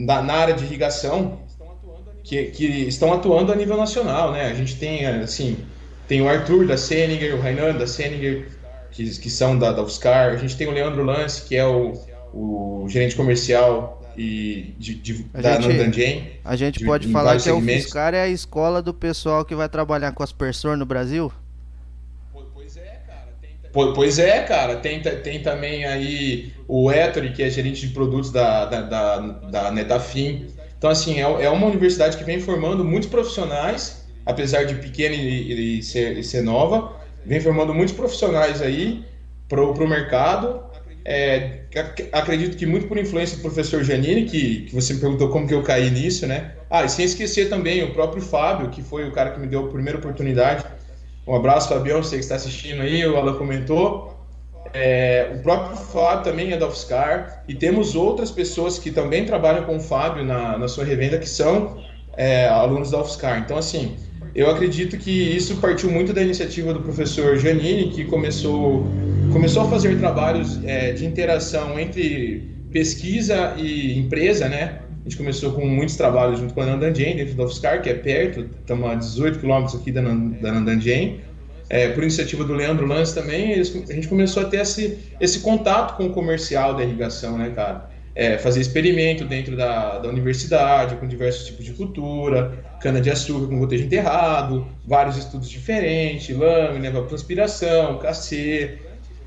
na, 0.00 0.22
na 0.22 0.32
área 0.32 0.54
de 0.54 0.64
irrigação 0.64 1.38
que, 2.24 2.44
que 2.46 2.64
estão 2.64 3.12
atuando 3.12 3.52
a 3.52 3.56
nível 3.56 3.76
nacional, 3.76 4.32
né? 4.32 4.46
A 4.46 4.54
gente 4.54 4.76
tem, 4.76 5.06
assim, 5.06 5.58
tem 6.08 6.22
o 6.22 6.28
Arthur 6.28 6.66
da 6.66 6.76
Seninger, 6.76 7.34
o 7.34 7.40
Rainan 7.40 7.74
da 7.74 7.86
Seninger, 7.86 8.48
que, 8.90 9.04
que 9.18 9.30
são 9.30 9.58
da, 9.58 9.72
da 9.72 9.82
UFSCar, 9.82 10.32
a 10.32 10.36
gente 10.36 10.56
tem 10.56 10.66
o 10.66 10.70
Leandro 10.70 11.04
Lance, 11.04 11.42
que 11.42 11.54
é 11.54 11.66
o, 11.66 11.92
o 12.32 12.86
gerente 12.88 13.14
comercial 13.14 14.00
e 14.16 14.74
de, 14.78 14.94
de 14.94 15.22
da 15.34 15.58
Nandanjen. 15.58 16.30
A 16.44 16.56
gente 16.56 16.78
de, 16.78 16.84
pode 16.84 17.08
falar 17.08 17.38
que 17.38 17.48
a 17.48 17.54
UFSCar 17.54 18.14
é 18.14 18.22
a 18.22 18.28
escola 18.28 18.80
do 18.80 18.94
pessoal 18.94 19.44
que 19.44 19.54
vai 19.54 19.68
trabalhar 19.68 20.12
com 20.12 20.22
aspersor 20.22 20.76
no 20.76 20.86
Brasil? 20.86 21.30
Pois 23.72 24.18
é, 24.18 24.42
cara. 24.42 24.76
Tem, 24.76 25.00
tem 25.00 25.42
também 25.42 25.84
aí 25.84 26.52
o 26.66 26.90
Ettore, 26.90 27.32
que 27.32 27.42
é 27.42 27.50
gerente 27.50 27.86
de 27.86 27.92
produtos 27.92 28.30
da, 28.30 28.64
da, 28.64 28.80
da, 28.82 29.18
da 29.18 29.70
Netafim. 29.70 30.48
Então, 30.76 30.90
assim, 30.90 31.18
é, 31.18 31.44
é 31.44 31.50
uma 31.50 31.66
universidade 31.66 32.16
que 32.16 32.24
vem 32.24 32.40
formando 32.40 32.84
muitos 32.84 33.08
profissionais, 33.08 34.04
apesar 34.24 34.64
de 34.64 34.74
pequena 34.76 35.14
e, 35.14 35.78
e, 35.78 35.82
ser, 35.82 36.16
e 36.16 36.24
ser 36.24 36.42
nova, 36.42 36.96
vem 37.24 37.40
formando 37.40 37.74
muitos 37.74 37.94
profissionais 37.94 38.62
aí 38.62 39.04
para 39.48 39.62
o 39.62 39.88
mercado 39.88 40.70
é, 41.04 41.60
acredito 42.12 42.56
que 42.56 42.66
muito 42.66 42.86
por 42.86 42.98
influência 42.98 43.36
do 43.36 43.42
professor 43.42 43.82
Janine, 43.82 44.24
que, 44.26 44.62
que 44.62 44.74
você 44.74 44.94
me 44.94 45.00
perguntou 45.00 45.28
como 45.30 45.46
que 45.46 45.54
eu 45.54 45.62
caí 45.62 45.90
nisso, 45.90 46.26
né? 46.26 46.52
Ah, 46.68 46.84
e 46.84 46.88
sem 46.88 47.04
esquecer 47.04 47.48
também 47.48 47.82
o 47.82 47.92
próprio 47.92 48.22
Fábio, 48.22 48.68
que 48.68 48.82
foi 48.82 49.08
o 49.08 49.12
cara 49.12 49.30
que 49.30 49.40
me 49.40 49.46
deu 49.46 49.66
a 49.66 49.68
primeira 49.68 49.98
oportunidade. 49.98 50.64
Um 51.30 51.36
abraço, 51.36 51.68
Fabião, 51.68 52.02
você 52.02 52.16
que 52.16 52.22
está 52.22 52.34
assistindo 52.34 52.82
aí, 52.82 53.06
o 53.06 53.16
Alan 53.16 53.34
comentou. 53.34 54.18
É, 54.74 55.30
o 55.32 55.38
próprio 55.44 55.76
Fábio 55.76 56.24
também 56.24 56.52
é 56.52 56.56
da 56.56 56.66
UFSCar, 56.66 57.44
e 57.46 57.54
temos 57.54 57.94
outras 57.94 58.32
pessoas 58.32 58.80
que 58.80 58.90
também 58.90 59.24
trabalham 59.24 59.62
com 59.62 59.76
o 59.76 59.80
Fábio 59.80 60.24
na, 60.24 60.58
na 60.58 60.66
sua 60.66 60.84
revenda, 60.84 61.18
que 61.18 61.28
são 61.28 61.80
é, 62.16 62.48
alunos 62.48 62.90
da 62.90 63.00
UFSCar. 63.00 63.38
Então, 63.38 63.56
assim, 63.56 63.94
eu 64.34 64.50
acredito 64.50 64.98
que 64.98 65.12
isso 65.12 65.58
partiu 65.58 65.88
muito 65.88 66.12
da 66.12 66.20
iniciativa 66.20 66.74
do 66.74 66.80
professor 66.80 67.36
Janine, 67.38 67.90
que 67.90 68.06
começou, 68.06 68.88
começou 69.32 69.62
a 69.62 69.68
fazer 69.68 70.00
trabalhos 70.00 70.58
é, 70.64 70.90
de 70.90 71.06
interação 71.06 71.78
entre 71.78 72.56
pesquisa 72.72 73.54
e 73.56 73.96
empresa, 73.96 74.48
né? 74.48 74.80
A 75.00 75.08
gente 75.08 75.16
começou 75.16 75.52
com 75.52 75.66
muitos 75.66 75.96
trabalhos 75.96 76.38
junto 76.38 76.52
com 76.52 76.60
a 76.60 76.66
Nandanjen, 76.66 77.16
dentro 77.16 77.34
da 77.34 77.44
UFSCar, 77.44 77.80
que 77.80 77.88
é 77.88 77.94
perto, 77.94 78.46
estamos 78.60 78.90
a 78.90 78.94
18 78.94 79.38
quilômetros 79.38 79.80
aqui 79.80 79.90
da, 79.90 80.02
da 80.02 80.52
Nandanjen. 80.52 81.20
É, 81.70 81.88
por 81.88 82.02
iniciativa 82.02 82.44
do 82.44 82.52
Leandro 82.52 82.84
Lance 82.84 83.14
também, 83.14 83.52
eles, 83.52 83.74
a 83.88 83.92
gente 83.92 84.08
começou 84.08 84.42
a 84.42 84.46
ter 84.46 84.58
esse, 84.58 84.98
esse 85.20 85.40
contato 85.40 85.96
com 85.96 86.06
o 86.06 86.10
comercial 86.10 86.74
da 86.74 86.82
irrigação, 86.84 87.38
né, 87.38 87.50
cara? 87.54 87.88
É, 88.14 88.36
fazer 88.36 88.60
experimento 88.60 89.24
dentro 89.24 89.56
da, 89.56 89.98
da 89.98 90.08
universidade, 90.08 90.96
com 90.96 91.06
diversos 91.06 91.46
tipos 91.46 91.64
de 91.64 91.72
cultura, 91.72 92.52
cana-de-açúcar 92.82 93.46
com 93.46 93.58
gotejo 93.58 93.84
enterrado, 93.84 94.66
vários 94.84 95.16
estudos 95.16 95.48
diferentes, 95.48 96.36
lâmina, 96.36 96.88
evapotranspiração, 96.88 97.98
KC. 97.98 98.78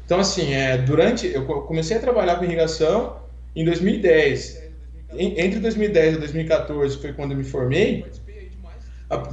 Então, 0.05 0.19
assim, 0.19 0.53
é, 0.53 0.77
durante. 0.77 1.25
Eu 1.27 1.45
comecei 1.45 1.97
a 1.97 1.99
trabalhar 1.99 2.35
com 2.35 2.43
irrigação 2.43 3.15
em 3.55 3.63
2010. 3.63 4.62
Entre 5.17 5.59
2010 5.59 6.15
e 6.15 6.19
2014 6.19 6.97
foi 6.97 7.13
quando 7.13 7.31
eu 7.31 7.37
me 7.37 7.43
formei. 7.43 8.05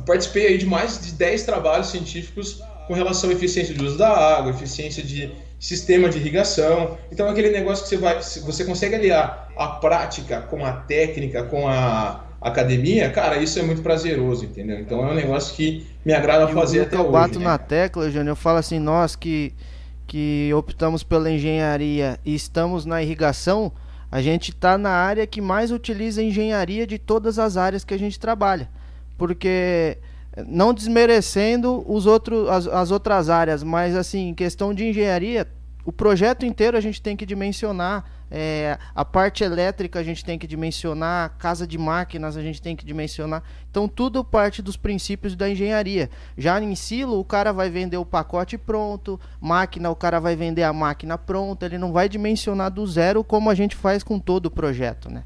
Participei 0.07 0.49
aí 0.49 0.59
de 0.59 0.67
mais 0.67 1.01
de 1.01 1.13
10 1.13 1.43
trabalhos 1.45 1.89
científicos 1.89 2.63
com 2.87 2.95
relação 2.95 3.31
à 3.31 3.33
eficiência 3.33 3.75
de 3.75 3.85
uso 3.85 3.97
da 3.97 4.11
água, 4.11 4.51
eficiência 4.51 5.03
de 5.03 5.33
sistema 5.59 6.09
de 6.09 6.19
irrigação. 6.19 6.99
Então, 7.13 7.27
é 7.27 7.31
aquele 7.31 7.51
negócio 7.51 7.85
que 7.85 7.91
você 7.91 7.97
vai, 7.97 8.21
você 8.21 8.65
consegue 8.65 8.95
aliar 8.95 9.51
a 9.57 9.69
prática 9.69 10.41
com 10.43 10.65
a 10.65 10.73
técnica, 10.73 11.45
com 11.45 11.69
a 11.69 12.25
academia, 12.41 13.11
cara, 13.11 13.37
isso 13.37 13.59
é 13.59 13.63
muito 13.63 13.83
prazeroso, 13.83 14.47
entendeu? 14.47 14.81
Então 14.81 15.07
é 15.07 15.11
um 15.13 15.15
negócio 15.15 15.55
que 15.55 15.87
me 16.05 16.13
agrada 16.15 16.49
fazer 16.49 16.81
até 16.81 16.97
eu 16.97 17.01
hoje. 17.01 17.09
Eu 17.09 17.13
bato 17.13 17.39
né? 17.39 17.45
na 17.45 17.59
tecla, 17.59 18.11
Júnior, 18.11 18.29
eu 18.29 18.37
falo 18.37 18.59
assim, 18.59 18.79
nós 18.79 19.15
que, 19.15 19.53
que 20.07 20.51
optamos 20.55 21.03
pela 21.03 21.31
engenharia 21.31 22.19
e 22.25 22.35
estamos 22.35 22.87
na 22.87 23.03
irrigação, 23.03 23.71
a 24.11 24.21
gente 24.21 24.51
está 24.51 24.77
na 24.77 24.91
área 24.91 25.27
que 25.27 25.41
mais 25.41 25.71
utiliza 25.71 26.23
engenharia 26.23 26.87
de 26.87 26.99
todas 26.99 27.39
as 27.39 27.57
áreas 27.57 27.85
que 27.85 27.95
a 27.95 27.99
gente 27.99 28.19
trabalha. 28.19 28.69
Porque 29.17 29.99
não 30.47 30.75
desmerecendo 30.75 31.85
os 31.87 32.07
outros, 32.07 32.49
as, 32.49 32.67
as 32.67 32.91
outras 32.91 33.29
áreas, 33.29 33.63
mas 33.63 33.95
assim, 33.95 34.35
questão 34.35 34.75
de 34.75 34.89
engenharia, 34.89 35.47
o 35.85 35.93
projeto 35.93 36.45
inteiro 36.45 36.77
a 36.77 36.81
gente 36.81 37.01
tem 37.01 37.17
que 37.17 37.27
dimensionar. 37.27 38.05
É, 38.33 38.79
a 38.95 39.05
parte 39.05 39.43
elétrica 39.43 39.99
a 39.99 40.05
gente 40.05 40.25
tem 40.25 40.39
que 40.39 40.47
dimensionar, 40.47 41.35
casa 41.37 41.67
de 41.67 41.77
máquinas 41.77 42.37
a 42.37 42.43
gente 42.43 42.63
tem 42.63 42.77
que 42.77 42.85
dimensionar. 42.85 43.43
Então 43.69 43.89
tudo 43.89 44.23
parte 44.23 44.63
dos 44.63 44.77
princípios 44.77 45.35
da 45.35 45.49
engenharia. 45.51 46.09
Já 46.39 46.61
em 46.61 46.75
silo 46.77 47.19
o 47.19 47.25
cara 47.25 47.53
vai 47.53 47.69
vender 47.69 47.97
o 47.97 48.05
pacote 48.05 48.57
pronto, 48.57 49.19
máquina 49.41 49.91
o 49.91 49.97
cara 49.97 50.21
vai 50.21 50.37
vender 50.37 50.63
a 50.63 50.73
máquina 50.73 51.19
pronta, 51.19 51.67
ele 51.67 51.79
não 51.79 51.93
vai 51.93 52.09
dimensionar 52.09 52.71
do 52.71 52.87
zero 52.87 53.25
como 53.25 53.51
a 53.51 53.55
gente 53.55 53.75
faz 53.75 54.05
com 54.05 54.19
todo 54.19 54.47
o 54.47 54.51
projeto, 54.51 55.11
né? 55.11 55.25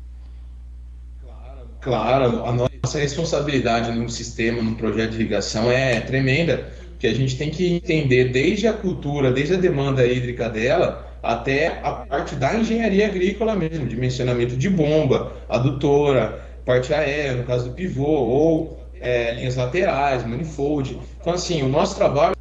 Claro, 1.84 2.46
a 2.46 2.52
nossa 2.52 2.98
responsabilidade 2.98 3.92
num 3.92 4.08
sistema, 4.08 4.62
num 4.62 4.74
projeto 4.74 5.10
de 5.10 5.16
irrigação 5.16 5.70
é 5.70 6.00
tremenda 6.00 6.72
que 7.04 7.08
a 7.08 7.14
gente 7.14 7.36
tem 7.36 7.50
que 7.50 7.74
entender 7.74 8.30
desde 8.30 8.66
a 8.66 8.72
cultura, 8.72 9.30
desde 9.30 9.52
a 9.52 9.58
demanda 9.58 10.06
hídrica 10.06 10.48
dela, 10.48 11.06
até 11.22 11.78
a 11.82 11.92
parte 11.92 12.34
da 12.34 12.54
engenharia 12.54 13.06
agrícola 13.06 13.54
mesmo, 13.54 13.86
dimensionamento 13.86 14.56
de 14.56 14.70
bomba, 14.70 15.34
adutora, 15.46 16.40
parte 16.64 16.94
aérea, 16.94 17.34
no 17.34 17.44
caso 17.44 17.68
do 17.68 17.74
pivô, 17.74 18.06
ou 18.06 18.80
é, 19.02 19.34
linhas 19.34 19.56
laterais, 19.56 20.26
manifold. 20.26 20.98
Então, 21.20 21.34
assim, 21.34 21.62
o 21.62 21.68
nosso 21.68 21.94
trabalho 21.94 22.34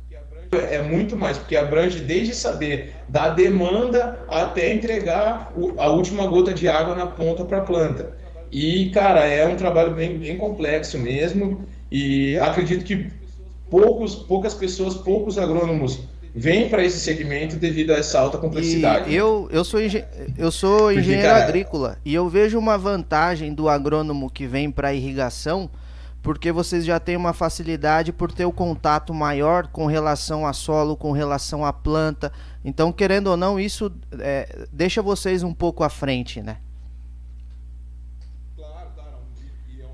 é 0.53 0.81
muito 0.81 1.17
mais, 1.17 1.37
porque 1.37 1.57
abrange 1.57 1.99
desde 1.99 2.33
saber 2.33 2.93
da 3.09 3.27
demanda 3.27 4.17
até 4.29 4.73
entregar 4.73 5.51
a 5.77 5.89
última 5.89 6.25
gota 6.25 6.53
de 6.53 6.69
água 6.69 6.95
na 6.95 7.07
ponta 7.07 7.43
para 7.43 7.57
a 7.57 7.61
planta. 7.63 8.15
E, 8.49 8.91
cara, 8.91 9.25
é 9.25 9.45
um 9.45 9.57
trabalho 9.57 9.93
bem, 9.93 10.17
bem 10.17 10.37
complexo 10.37 10.97
mesmo, 10.97 11.65
e 11.91 12.37
acredito 12.37 12.85
que 12.85 13.11
poucos, 13.73 14.13
poucas 14.13 14.53
pessoas, 14.53 14.93
poucos 14.93 15.39
agrônomos 15.39 16.01
vêm 16.35 16.69
para 16.69 16.83
esse 16.83 16.99
segmento 16.99 17.55
devido 17.55 17.91
a 17.91 17.95
essa 17.95 18.19
alta 18.19 18.37
complexidade. 18.37 19.09
E 19.09 19.15
eu, 19.15 19.47
eu 19.51 19.63
sou, 19.63 19.79
eu 20.37 20.51
sou 20.51 20.91
engenheiro 20.91 21.27
cara... 21.27 21.43
agrícola 21.43 21.97
e 22.05 22.13
eu 22.13 22.29
vejo 22.29 22.59
uma 22.59 22.77
vantagem 22.77 23.51
do 23.51 23.67
agrônomo 23.67 24.29
que 24.29 24.45
vem 24.45 24.69
para 24.69 24.93
irrigação, 24.93 25.71
porque 26.21 26.51
vocês 26.51 26.85
já 26.85 26.99
têm 26.99 27.15
uma 27.15 27.33
facilidade 27.33 28.13
por 28.13 28.31
ter 28.31 28.45
o 28.45 28.51
contato 28.51 29.11
maior 29.11 29.67
com 29.67 29.87
relação 29.87 30.45
a 30.45 30.53
solo, 30.53 30.95
com 30.95 31.11
relação 31.11 31.65
à 31.65 31.73
planta. 31.73 32.31
Então, 32.63 32.91
querendo 32.91 33.27
ou 33.27 33.37
não, 33.37 33.59
isso 33.59 33.91
é, 34.19 34.67
deixa 34.71 35.01
vocês 35.01 35.41
um 35.41 35.53
pouco 35.53 35.83
à 35.83 35.89
frente, 35.89 36.41
né? 36.41 36.57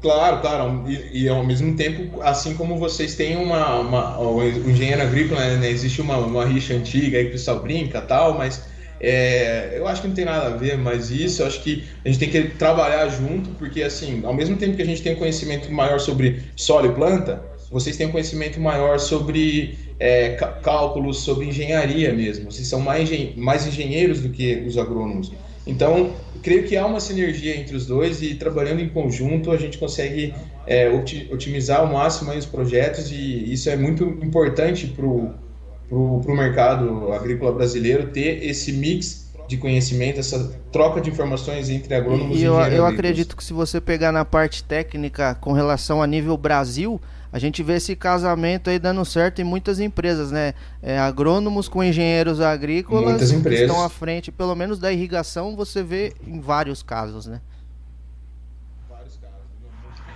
Claro, 0.02 0.40
claro. 0.42 0.90
E, 0.90 1.24
e, 1.24 1.30
ao 1.30 1.46
mesmo 1.46 1.76
tempo, 1.76 2.22
assim 2.22 2.56
como 2.56 2.78
vocês 2.78 3.16
têm 3.16 3.36
uma. 3.36 3.80
uma 3.80 4.20
o 4.20 4.42
engenheiro 4.44 5.02
agrícola, 5.02 5.58
né, 5.58 5.70
existe 5.70 6.02
uma, 6.02 6.18
uma 6.18 6.46
rixa 6.46 6.74
antiga 6.74 7.18
aí 7.18 7.26
que 7.26 7.30
o 7.32 7.34
pessoal 7.34 7.62
brinca 7.62 8.02
tal, 8.02 8.38
mas 8.38 8.64
é, 9.00 9.78
eu 9.78 9.88
acho 9.88 10.02
que 10.02 10.08
não 10.08 10.16
tem 10.16 10.26
nada 10.26 10.48
a 10.48 10.58
ver, 10.58 10.78
mas 10.78 11.10
isso 11.12 11.42
eu 11.42 11.48
acho 11.48 11.62
que 11.62 11.84
a 12.04 12.10
gente 12.10 12.20
tem 12.20 12.30
que 12.30 12.56
trabalhar 12.56 13.08
junto, 13.10 13.52
porque 13.52 13.82
assim, 13.84 14.22
ao 14.26 14.34
mesmo 14.34 14.56
tempo 14.58 14.76
que 14.76 14.82
a 14.82 14.86
gente 14.86 15.02
tem 15.02 15.16
conhecimento 15.16 15.72
maior 15.72 16.00
sobre 16.00 16.44
solo 16.56 16.88
e 16.88 16.96
planta, 16.96 17.44
vocês 17.70 17.98
têm 17.98 18.10
conhecimento 18.10 18.60
maior 18.60 19.00
sobre 19.00 19.78
é, 20.00 20.32
cálculos, 20.64 21.20
sobre 21.20 21.46
engenharia 21.46 22.14
mesmo. 22.14 22.52
Vocês 22.52 22.68
são 22.68 22.80
mais, 22.80 23.10
mais 23.36 23.68
engenheiros 23.68 24.22
do 24.22 24.30
que 24.30 24.64
os 24.66 24.78
agrônomos. 24.78 25.32
Então, 25.70 26.14
creio 26.42 26.64
que 26.68 26.76
há 26.76 26.86
uma 26.86 27.00
sinergia 27.00 27.56
entre 27.56 27.76
os 27.76 27.86
dois 27.86 28.22
e 28.22 28.34
trabalhando 28.36 28.82
em 28.82 28.90
conjunto 28.90 29.52
a 29.52 29.58
gente 29.58 29.78
consegue 29.78 30.34
é, 30.66 30.90
otimizar 31.32 31.82
ao 31.82 31.88
máximo 31.88 32.32
os 32.32 32.46
projetos 32.46 33.12
e 33.12 33.54
isso 33.54 33.70
é 33.70 33.76
muito 33.76 34.04
importante 34.24 34.88
para 34.88 35.06
o 35.06 36.36
mercado 36.36 37.12
agrícola 37.14 37.52
brasileiro 37.52 38.08
ter 38.08 38.44
esse 38.44 38.74
mix 38.74 39.30
de 39.48 39.58
conhecimento, 39.58 40.20
essa 40.20 40.56
troca 40.72 41.02
de 41.02 41.10
informações 41.10 41.70
entre 41.70 41.94
agrônomos 41.96 42.38
e, 42.38 42.42
e 42.42 42.44
eu, 42.44 42.56
eu 42.56 42.86
acredito 42.86 43.36
que 43.36 43.44
se 43.44 43.54
você 43.54 43.82
pegar 43.82 44.12
na 44.12 44.24
parte 44.24 44.64
técnica 44.64 45.36
com 45.36 45.54
relação 45.54 46.02
a 46.02 46.08
nível 46.08 46.38
Brasil, 46.38 47.02
a 47.32 47.38
gente 47.38 47.62
vê 47.62 47.74
esse 47.74 47.96
casamento 47.96 48.70
aí 48.70 48.80
dando 48.80 49.06
certo 49.06 49.40
em 49.40 49.44
muitas 49.44 49.80
empresas, 49.80 50.32
né? 50.32 50.54
É, 50.82 50.98
agrônomos 50.98 51.70
com 51.70 51.84
engenheiros 51.84 52.42
agrícolas 52.42 53.22
estão 53.22 53.84
à 53.84 53.90
frente, 53.90 54.32
pelo 54.32 54.56
menos 54.56 54.80
da 54.80 54.92
irrigação, 54.92 55.56
você 55.56 55.84
vê 55.84 56.14
em 56.26 56.40
vários 56.40 56.82
casos, 56.82 57.28
né? 57.28 57.40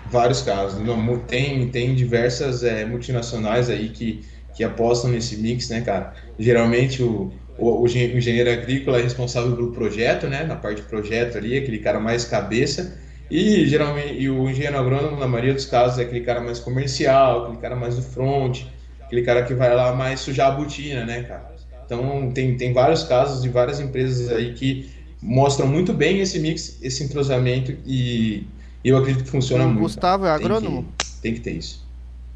Vários 0.09 0.41
casos. 0.41 0.79
Não, 0.79 1.19
tem, 1.19 1.67
tem 1.69 1.95
diversas 1.95 2.63
é, 2.63 2.85
multinacionais 2.85 3.69
aí 3.69 3.89
que, 3.89 4.23
que 4.53 4.63
apostam 4.63 5.11
nesse 5.11 5.37
mix, 5.37 5.69
né, 5.69 5.81
cara? 5.81 6.13
Geralmente 6.37 7.01
o, 7.01 7.31
o, 7.57 7.81
o 7.81 7.87
engenheiro 7.87 8.51
agrícola 8.51 8.99
é 8.99 9.03
responsável 9.03 9.55
pelo 9.55 9.71
projeto, 9.71 10.27
né? 10.27 10.43
Na 10.43 10.55
parte 10.55 10.81
de 10.81 10.87
projeto 10.87 11.37
ali, 11.37 11.57
aquele 11.57 11.79
cara 11.79 11.99
mais 11.99 12.25
cabeça 12.25 13.02
e 13.29 13.65
geralmente 13.67 14.13
e 14.13 14.29
o 14.29 14.49
engenheiro 14.49 14.77
agrônomo, 14.77 15.17
na 15.17 15.27
maioria 15.27 15.53
dos 15.53 15.65
casos, 15.65 15.99
é 15.99 16.03
aquele 16.03 16.21
cara 16.21 16.41
mais 16.41 16.59
comercial, 16.59 17.43
aquele 17.43 17.57
cara 17.57 17.75
mais 17.75 17.95
do 17.95 18.01
front, 18.01 18.63
aquele 19.01 19.23
cara 19.23 19.43
que 19.43 19.53
vai 19.53 19.73
lá 19.75 19.95
mais 19.95 20.19
sujar 20.19 20.51
a 20.51 20.55
botina, 20.55 21.05
né, 21.05 21.23
cara? 21.23 21.53
Então 21.85 22.31
tem, 22.31 22.55
tem 22.57 22.73
vários 22.73 23.03
casos 23.03 23.41
de 23.41 23.49
várias 23.49 23.79
empresas 23.79 24.31
aí 24.31 24.53
que 24.53 24.89
mostram 25.21 25.67
muito 25.67 25.93
bem 25.93 26.19
esse 26.19 26.39
mix, 26.39 26.79
esse 26.81 27.03
entrosamento 27.03 27.75
e 27.85 28.45
eu 28.83 28.97
acredito 28.97 29.23
que 29.23 29.29
funciona 29.29 29.63
o 29.63 29.67
muito. 29.67 29.81
Gustavo 29.81 30.25
é 30.25 30.31
agrônomo? 30.31 30.83
Tem 30.83 30.93
que, 30.97 31.21
tem 31.21 31.33
que 31.35 31.39
ter 31.39 31.51
isso. 31.51 31.85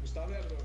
Gustavo 0.00 0.32
é 0.32 0.36
agrônomo. 0.36 0.58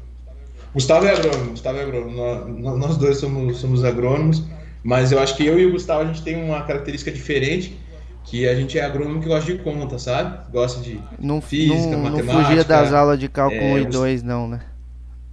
Gustavo 0.73 1.05
é 1.05 1.11
agrônomo. 1.11 1.49
Gustavo 1.51 1.77
é 1.77 1.81
agrônomo. 1.83 2.59
Nós, 2.59 2.79
nós 2.79 2.97
dois 2.97 3.17
somos, 3.17 3.57
somos 3.57 3.83
agrônomos, 3.83 4.43
mas 4.83 5.11
eu 5.11 5.19
acho 5.19 5.35
que 5.35 5.45
eu 5.45 5.59
e 5.59 5.65
o 5.65 5.71
Gustavo 5.71 6.03
a 6.03 6.05
gente 6.05 6.21
tem 6.21 6.41
uma 6.41 6.61
característica 6.63 7.11
diferente 7.11 7.77
que 8.23 8.47
a 8.47 8.55
gente 8.55 8.77
é 8.79 8.83
agrônomo 8.83 9.21
que 9.21 9.27
gosta 9.27 9.51
de 9.51 9.59
conta, 9.59 9.99
sabe? 9.99 10.51
Gosta 10.51 10.81
de 10.81 10.99
não, 11.19 11.41
física, 11.41 11.91
não, 11.91 11.99
matemática. 11.99 12.33
Não 12.33 12.45
fugia 12.45 12.63
das 12.63 12.93
aulas 12.93 13.19
de 13.19 13.27
cálculo 13.27 13.61
é, 13.61 13.73
1 13.73 13.77
e 13.79 13.85
2, 13.85 14.23
não, 14.23 14.47
né? 14.47 14.61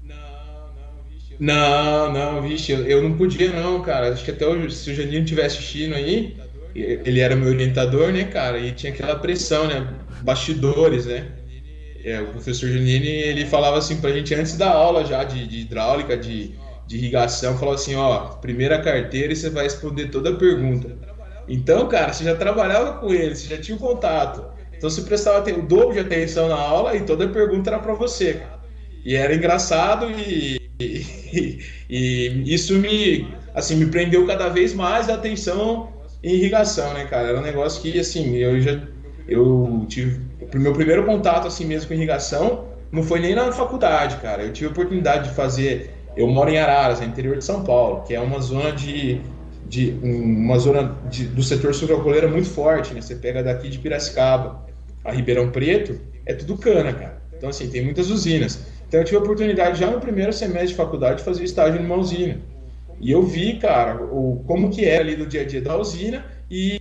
Não, 0.02 0.16
não, 0.16 1.08
vixe, 1.08 1.36
Não, 1.38 2.12
não, 2.12 2.42
vixe, 2.42 2.72
eu, 2.72 2.84
eu 2.86 3.02
não 3.02 3.16
podia 3.16 3.52
não, 3.52 3.80
cara. 3.80 4.12
Acho 4.12 4.24
que 4.24 4.30
até 4.30 4.46
hoje, 4.46 4.74
se 4.74 4.90
o 4.90 4.94
Janino 4.94 5.22
estiver 5.22 5.46
assistindo 5.46 5.94
aí, 5.94 6.36
ele 6.74 7.20
era 7.20 7.36
meu 7.36 7.48
orientador, 7.48 8.12
né, 8.12 8.24
cara? 8.24 8.58
E 8.58 8.72
tinha 8.72 8.92
aquela 8.92 9.16
pressão, 9.16 9.66
né? 9.66 9.86
Bastidores, 10.22 11.06
né? 11.06 11.28
É, 12.04 12.20
o 12.20 12.26
professor 12.26 12.68
Janine, 12.68 13.08
ele 13.08 13.46
falava 13.46 13.78
assim 13.78 14.00
pra 14.00 14.10
gente 14.10 14.34
antes 14.34 14.56
da 14.56 14.70
aula 14.70 15.04
já 15.04 15.22
de, 15.22 15.46
de 15.46 15.60
hidráulica, 15.60 16.16
de, 16.16 16.54
de 16.86 16.96
irrigação, 16.96 17.58
falava 17.58 17.76
assim, 17.76 17.94
ó, 17.94 18.28
primeira 18.36 18.80
carteira 18.80 19.32
e 19.32 19.36
você 19.36 19.50
vai 19.50 19.64
responder 19.64 20.08
toda 20.08 20.30
a 20.30 20.36
pergunta. 20.36 21.09
Então, 21.50 21.88
cara, 21.88 22.12
você 22.12 22.22
já 22.22 22.36
trabalhava 22.36 22.94
com 22.98 23.12
ele, 23.12 23.34
você 23.34 23.48
já 23.48 23.60
tinha 23.60 23.76
um 23.76 23.80
contato. 23.80 24.44
Então 24.76 24.88
você 24.88 25.02
prestava 25.02 25.50
o 25.50 25.62
dobro 25.62 25.92
de 25.92 25.98
atenção 25.98 26.48
na 26.48 26.54
aula 26.54 26.96
e 26.96 27.00
toda 27.00 27.28
pergunta 27.28 27.70
era 27.70 27.78
para 27.80 27.92
você. 27.92 28.40
E 29.04 29.16
era 29.16 29.34
engraçado 29.34 30.06
e, 30.10 30.60
e, 30.80 31.58
e, 31.90 32.54
isso 32.54 32.74
me, 32.76 33.28
assim, 33.54 33.74
me 33.74 33.86
prendeu 33.86 34.26
cada 34.26 34.48
vez 34.48 34.72
mais 34.72 35.10
a 35.10 35.14
atenção 35.14 35.92
em 36.22 36.34
irrigação, 36.34 36.94
né, 36.94 37.04
cara? 37.06 37.28
Era 37.28 37.38
um 37.38 37.42
negócio 37.42 37.82
que, 37.82 37.98
assim, 37.98 38.36
eu 38.36 38.60
já 38.60 38.80
eu 39.28 39.84
tive 39.88 40.20
o 40.54 40.58
meu 40.58 40.72
primeiro 40.72 41.04
contato 41.04 41.46
assim 41.46 41.64
mesmo 41.64 41.88
com 41.88 41.94
irrigação 41.94 42.70
não 42.92 43.02
foi 43.02 43.20
nem 43.20 43.34
na 43.34 43.52
faculdade, 43.52 44.16
cara. 44.16 44.42
Eu 44.42 44.52
tive 44.52 44.68
a 44.68 44.70
oportunidade 44.70 45.28
de 45.28 45.34
fazer. 45.34 45.94
Eu 46.16 46.26
moro 46.26 46.50
em 46.50 46.58
Araras, 46.58 47.00
no 47.00 47.06
interior 47.06 47.36
de 47.36 47.44
São 47.44 47.62
Paulo, 47.62 48.02
que 48.02 48.14
é 48.14 48.20
uma 48.20 48.40
zona 48.40 48.72
de, 48.72 49.20
de 49.70 49.96
uma 50.02 50.58
zona 50.58 50.98
de, 51.08 51.26
do 51.26 51.44
setor 51.44 51.72
sucrocoleiro 51.72 52.28
muito 52.28 52.48
forte, 52.48 52.92
né? 52.92 53.00
Você 53.00 53.14
pega 53.14 53.40
daqui 53.40 53.68
de 53.68 53.78
Piracicaba 53.78 54.66
a 55.04 55.12
Ribeirão 55.12 55.52
Preto, 55.52 55.96
é 56.26 56.34
tudo 56.34 56.58
cana, 56.58 56.92
cara. 56.92 57.22
Então 57.36 57.48
assim 57.48 57.70
tem 57.70 57.84
muitas 57.84 58.10
usinas. 58.10 58.66
Então 58.88 58.98
eu 58.98 59.04
tive 59.04 59.18
a 59.18 59.20
oportunidade 59.20 59.78
já 59.78 59.88
no 59.88 60.00
primeiro 60.00 60.32
semestre 60.32 60.70
de 60.70 60.74
faculdade 60.74 61.18
de 61.18 61.24
fazer 61.24 61.44
estágio 61.44 61.80
numa 61.80 61.94
usina. 61.94 62.38
E 63.00 63.12
eu 63.12 63.22
vi, 63.22 63.58
cara, 63.60 64.02
o, 64.02 64.42
como 64.44 64.70
que 64.70 64.84
era 64.84 65.04
ali 65.04 65.14
do 65.14 65.24
dia 65.24 65.42
a 65.42 65.44
dia 65.44 65.62
da 65.62 65.76
usina 65.76 66.24
e, 66.50 66.80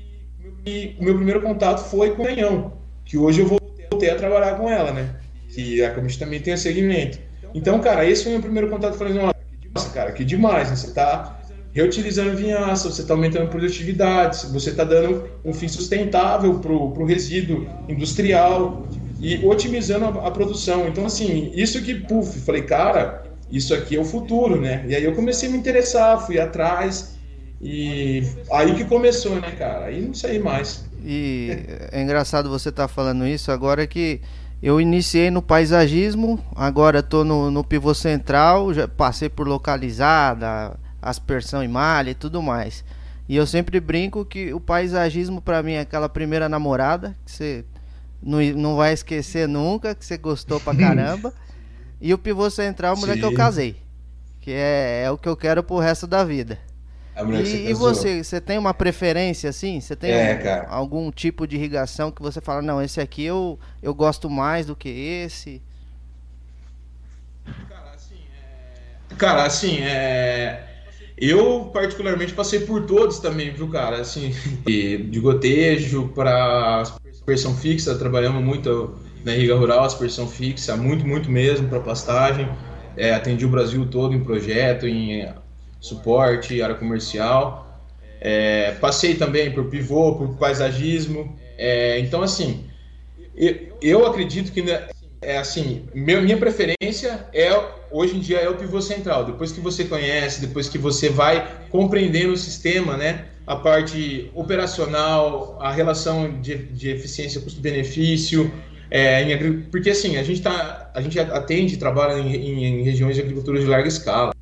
e 0.66 0.96
o 1.00 1.04
meu 1.04 1.14
primeiro 1.14 1.42
contato 1.42 1.88
foi 1.88 2.16
com 2.16 2.24
o 2.24 2.26
canhão, 2.26 2.74
que 3.06 3.20
hoje 3.20 3.42
eu 3.42 3.46
voltei 3.46 4.10
a 4.10 4.16
trabalhar 4.16 4.58
com 4.58 4.68
ela, 4.68 4.92
né? 4.92 5.16
Que 5.50 5.84
a 5.84 5.94
Comish 5.94 6.18
também 6.18 6.40
tem 6.40 6.56
o 6.56 6.58
segmento. 6.58 7.20
Então, 7.54 7.80
cara, 7.80 8.04
esse 8.04 8.24
foi 8.24 8.32
o 8.32 8.36
meu 8.36 8.42
primeiro 8.42 8.68
contato. 8.68 8.98
Falei, 8.98 9.14
nossa, 9.14 9.90
cara, 9.94 10.12
que 10.12 10.26
demais, 10.26 10.72
né? 10.72 10.76
Você 10.76 10.92
tá 10.92 11.39
reutilizando 11.72 12.36
vinhaça, 12.36 12.90
você 12.90 13.02
está 13.02 13.14
aumentando 13.14 13.46
a 13.46 13.48
produtividade, 13.48 14.48
você 14.48 14.72
está 14.72 14.84
dando 14.84 15.30
um 15.46 15.54
fim 15.54 15.68
sustentável 15.68 16.60
para 16.60 16.72
o 16.72 17.06
resíduo 17.06 17.68
industrial 17.88 18.88
e 19.20 19.46
otimizando 19.46 20.06
a, 20.06 20.28
a, 20.28 20.32
produção. 20.32 20.88
Então, 20.88 21.06
assim, 21.06 21.52
isso 21.54 21.82
que, 21.82 21.94
puf, 21.94 22.40
falei, 22.40 22.64
cara, 22.64 23.24
isso 23.52 23.74
aqui 23.74 23.96
é 23.96 24.00
o 24.00 24.06
futuro, 24.06 24.60
né? 24.60 24.86
E 24.88 24.96
aí 24.96 25.04
eu 25.04 25.14
comecei 25.14 25.50
a 25.50 25.52
me 25.52 25.58
interessar, 25.58 26.26
fui 26.26 26.40
atrás 26.40 27.18
e 27.62 28.24
aí 28.52 28.74
que 28.74 28.86
começou, 28.86 29.36
né, 29.36 29.52
cara? 29.52 29.86
Aí 29.86 30.02
não 30.02 30.14
sei 30.14 30.40
mais. 30.40 30.86
E 31.04 31.52
é 31.92 32.02
engraçado 32.02 32.50
você 32.50 32.70
estar 32.70 32.88
tá 32.88 32.94
falando 32.94 33.28
isso 33.28 33.52
agora 33.52 33.86
que 33.86 34.22
eu 34.62 34.80
iniciei 34.82 35.30
no 35.30 35.42
paisagismo, 35.42 36.40
agora 36.56 37.00
estou 37.00 37.24
no, 37.24 37.50
no 37.50 37.64
pivô 37.64 37.94
central, 37.94 38.74
já 38.74 38.88
passei 38.88 39.30
por 39.30 39.48
localizada, 39.48 40.78
aspersão 41.02 41.64
e 41.64 41.68
malha 41.68 42.12
e 42.12 42.16
tudo 42.16 42.42
mais. 42.42 42.84
E 43.28 43.36
eu 43.36 43.46
sempre 43.46 43.80
brinco 43.80 44.26
que 44.26 44.54
o 44.54 44.60
paisagismo 44.60 45.42
para 45.42 45.62
mim 45.62 45.74
é 45.74 45.82
aquela 45.82 46.10
primeira 46.10 46.50
namorada 46.50 47.16
que 47.24 47.32
você 47.32 47.66
não, 48.22 48.40
não 48.56 48.76
vai 48.76 48.92
esquecer 48.92 49.48
nunca, 49.48 49.94
que 49.94 50.06
você 50.06 50.18
gostou 50.18 50.60
pra 50.60 50.74
caramba. 50.76 51.34
e 52.02 52.14
o 52.14 52.18
pivô 52.18 52.50
central 52.50 52.96
é 52.96 52.98
a 52.98 53.00
mulher 53.00 53.14
Sim. 53.14 53.20
que 53.20 53.26
eu 53.26 53.34
casei. 53.34 53.76
Que 54.42 54.52
é, 54.52 55.04
é 55.06 55.12
o 55.12 55.18
que 55.18 55.30
eu 55.30 55.38
quero 55.38 55.62
pro 55.62 55.78
resto 55.78 56.08
da 56.08 56.24
vida. 56.24 56.58
E, 57.46 57.70
e, 57.70 57.74
você, 57.74 58.24
você 58.24 58.40
tem 58.40 58.58
uma 58.58 58.74
preferência 58.74 59.50
assim? 59.50 59.82
Você 59.82 59.96
tem 59.96 60.12
é, 60.12 60.66
um, 60.68 60.74
algum 60.74 61.12
tipo 61.12 61.46
de 61.46 61.58
irrigação 61.58 62.12
que 62.12 62.22
você 62.22 62.40
fala, 62.40 62.62
não, 62.62 62.82
esse 62.82 63.02
aqui 63.02 63.26
eu, 63.26 63.60
eu 63.84 63.94
gosto 63.94 64.30
mais 64.30 64.66
do 64.66 64.76
que 64.76 64.88
esse? 64.88 65.62
Cara, 67.68 67.92
assim, 67.94 68.16
é... 68.16 69.16
Cara, 69.18 69.44
assim, 69.44 69.82
é... 69.82 70.69
Eu, 71.22 71.70
particularmente, 71.74 72.34
passei 72.34 72.62
por 72.62 72.86
todos 72.86 73.20
também, 73.20 73.52
viu, 73.52 73.68
cara? 73.68 73.98
Assim, 74.02 74.34
de 74.66 75.20
gotejo 75.20 76.10
para 76.16 76.82
aspersão 76.82 77.56
fixa, 77.56 77.96
trabalhamos 77.96 78.42
muito 78.42 78.96
na 79.26 79.36
irriga 79.36 79.56
rural, 79.56 79.84
aspersão 79.84 80.28
fixa, 80.28 80.78
muito, 80.78 81.06
muito 81.06 81.30
mesmo 81.30 81.68
para 81.68 81.82
pastagem. 81.82 82.48
É, 82.96 83.14
atendi 83.14 83.46
o 83.46 83.50
Brasil 83.50 83.86
todo 83.88 84.16
em 84.16 84.24
projeto, 84.24 84.88
em 84.88 85.28
suporte, 85.80 86.62
área 86.62 86.76
comercial. 86.76 87.68
É, 88.22 88.72
passei 88.80 89.16
também 89.16 89.52
por 89.52 89.66
pivô, 89.66 90.16
por 90.16 90.38
paisagismo. 90.38 91.38
É, 91.58 92.00
então, 92.00 92.22
assim, 92.22 92.66
eu, 93.36 93.78
eu 93.82 94.06
acredito 94.06 94.52
que 94.52 94.62
né, 94.62 94.88
é 95.22 95.38
assim, 95.38 95.86
meu, 95.94 96.22
minha 96.22 96.38
preferência 96.38 97.28
é 97.34 97.50
hoje 97.92 98.16
em 98.16 98.20
dia 98.20 98.38
é 98.38 98.50
o 98.50 98.56
pivô 98.56 98.82
central. 98.82 99.26
Depois 99.26 99.52
que 99.52 99.60
você 99.60 99.84
conhece, 99.84 100.42
depois 100.42 100.70
que 100.70 100.78
você 100.78 101.10
vai 101.10 101.66
compreendendo 101.70 102.34
o 102.34 102.38
sistema, 102.38 102.96
né, 102.96 103.26
a 103.46 103.56
parte 103.56 104.32
operacional, 104.34 105.58
a 105.60 105.72
relação 105.72 106.40
de, 106.40 106.56
de 106.56 106.90
eficiência 106.90 107.42
custo-benefício, 107.42 108.52
é, 108.92 109.22
em, 109.24 109.62
porque 109.64 109.90
assim 109.90 110.18
a 110.18 110.24
gente 110.24 110.42
tá, 110.42 110.92
a 110.94 111.02
gente 111.02 111.20
atende, 111.20 111.78
trabalha 111.78 112.20
em, 112.20 112.36
em, 112.36 112.66
em 112.66 112.84
regiões 112.84 113.16
de 113.16 113.22
agricultura 113.22 113.60
de 113.60 113.66
larga 113.66 113.88
escala. 113.88 114.34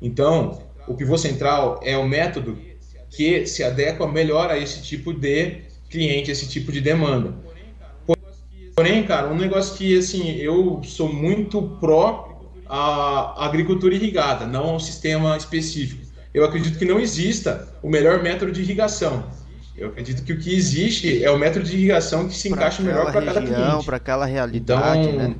Então 0.00 0.62
o 0.86 0.94
pivô 0.94 1.16
central 1.16 1.80
é 1.82 1.96
o 1.96 2.06
método 2.06 2.58
que 3.10 3.46
se 3.46 3.64
adequa 3.64 4.06
melhor 4.06 4.50
a 4.50 4.58
esse 4.58 4.82
tipo 4.82 5.12
de 5.12 5.62
cliente, 5.88 6.30
esse 6.30 6.48
tipo 6.48 6.70
de 6.70 6.80
demanda. 6.80 7.34
Porém, 8.78 9.02
cara, 9.02 9.26
um 9.26 9.34
negócio 9.34 9.76
que 9.76 9.98
assim 9.98 10.36
eu 10.36 10.80
sou 10.84 11.12
muito 11.12 11.60
pró 11.80 12.28
a 12.68 13.44
agricultura 13.44 13.92
irrigada, 13.92 14.46
não 14.46 14.76
um 14.76 14.78
sistema 14.78 15.36
específico. 15.36 16.06
Eu 16.32 16.44
acredito 16.44 16.78
que 16.78 16.84
não 16.84 17.00
exista 17.00 17.66
o 17.82 17.90
melhor 17.90 18.22
método 18.22 18.52
de 18.52 18.62
irrigação. 18.62 19.24
Eu 19.76 19.88
acredito 19.88 20.22
que 20.22 20.32
o 20.32 20.38
que 20.38 20.54
existe 20.54 21.24
é 21.24 21.28
o 21.28 21.36
método 21.36 21.64
de 21.64 21.76
irrigação 21.76 22.28
que 22.28 22.36
se 22.36 22.48
pra 22.50 22.58
encaixa 22.58 22.80
melhor 22.80 23.10
para 23.10 23.20
cada 23.20 23.42
cliente. 23.42 23.84
Para 23.84 23.96
aquela 23.96 24.26
realidade, 24.26 25.08
então, 25.08 25.12
né? 25.18 25.34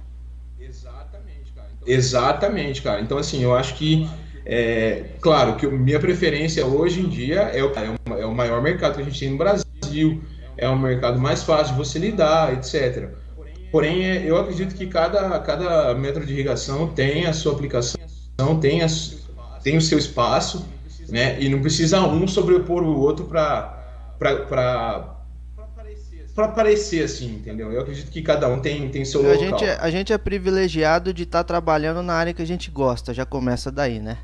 Exatamente, 0.59 1.53
cara. 1.55 1.69
Então, 1.77 1.95
exatamente, 1.95 2.83
cara. 2.83 3.01
Então, 3.01 3.19
assim, 3.19 3.41
eu 3.41 3.55
acho 3.55 3.77
que 3.77 4.11
é, 4.45 5.05
claro 5.21 5.55
que 5.55 5.65
minha 5.69 6.01
preferência 6.01 6.67
hoje 6.67 7.03
em 7.03 7.09
dia 7.09 7.43
é 7.43 7.63
o, 7.63 7.73
é 8.19 8.27
o 8.27 8.35
maior 8.35 8.61
mercado 8.61 8.97
que 8.97 9.03
a 9.03 9.05
gente 9.05 9.21
tem 9.21 9.31
no 9.31 9.39
Brasil, 9.39 10.25
é 10.57 10.69
o 10.69 10.77
mercado 10.77 11.21
mais 11.21 11.45
fácil 11.45 11.75
de 11.75 11.79
você 11.79 12.01
lidar, 12.01 12.53
etc. 12.53 13.28
Porém, 13.71 14.05
é, 14.05 14.29
eu 14.29 14.37
acredito 14.37 14.75
que 14.75 14.87
cada, 14.87 15.39
cada 15.41 15.95
método 15.95 16.27
de 16.27 16.33
irrigação 16.33 16.89
tem 16.89 17.27
a 17.27 17.33
sua 17.33 17.53
aplicação, 17.53 17.99
tem, 18.61 18.83
a, 18.83 18.87
tem 19.63 19.77
o 19.77 19.81
seu 19.81 19.99
espaço, 19.99 20.67
né? 21.09 21.41
E 21.41 21.49
não 21.49 21.61
precisa 21.61 22.01
um 22.01 22.27
sobrepor 22.27 22.83
o 22.83 22.99
outro 22.99 23.25
para 23.27 23.77
para 26.35 26.45
aparecer 26.45 27.03
assim, 27.05 27.35
entendeu? 27.35 27.73
Eu 27.73 27.81
acredito 27.81 28.11
que 28.13 28.23
cada 28.23 28.49
um 28.49 28.61
tem, 28.61 28.89
tem 28.91 29.05
seu 29.05 29.21
a 29.21 29.35
local. 29.35 29.41
Gente 29.41 29.65
é, 29.65 29.77
a 29.81 29.91
gente 29.91 30.13
é 30.13 30.19
privilegiado 30.19 31.13
de 31.13 31.25
estar 31.25 31.39
tá 31.39 31.45
trabalhando 31.45 32.01
na 32.01 32.15
área 32.15 32.33
que 32.33 32.41
a 32.41 32.47
gente 32.47 32.71
gosta, 32.71 33.13
já 33.13 33.27
começa 33.27 33.73
daí, 33.73 33.99
né? 33.99 34.19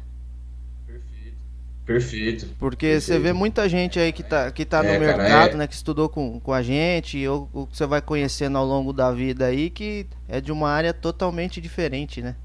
Perfeito. 1.87 2.47
Porque 2.59 2.87
perfeito. 2.87 3.05
você 3.05 3.19
vê 3.19 3.33
muita 3.33 3.69
gente 3.69 3.99
aí 3.99 4.11
que 4.11 4.23
tá, 4.23 4.51
que 4.51 4.65
tá 4.65 4.83
é, 4.83 4.99
no 4.99 5.05
cara, 5.05 5.19
mercado, 5.19 5.53
é... 5.53 5.57
né? 5.57 5.67
Que 5.67 5.75
estudou 5.75 6.09
com, 6.09 6.41
com 6.41 6.53
a 6.53 6.63
gente, 6.63 7.27
ou 7.29 7.49
o 7.53 7.67
que 7.67 7.77
você 7.77 7.87
vai 7.87 8.01
conhecendo 8.01 8.57
ao 8.57 8.65
longo 8.65 8.93
da 8.93 9.11
vida 9.13 9.47
aí, 9.47 9.69
que 9.69 10.07
é 10.27 10.41
de 10.41 10.51
uma 10.51 10.71
área 10.71 10.95
totalmente 10.95 11.61
diferente, 11.61 12.23
né? 12.23 12.37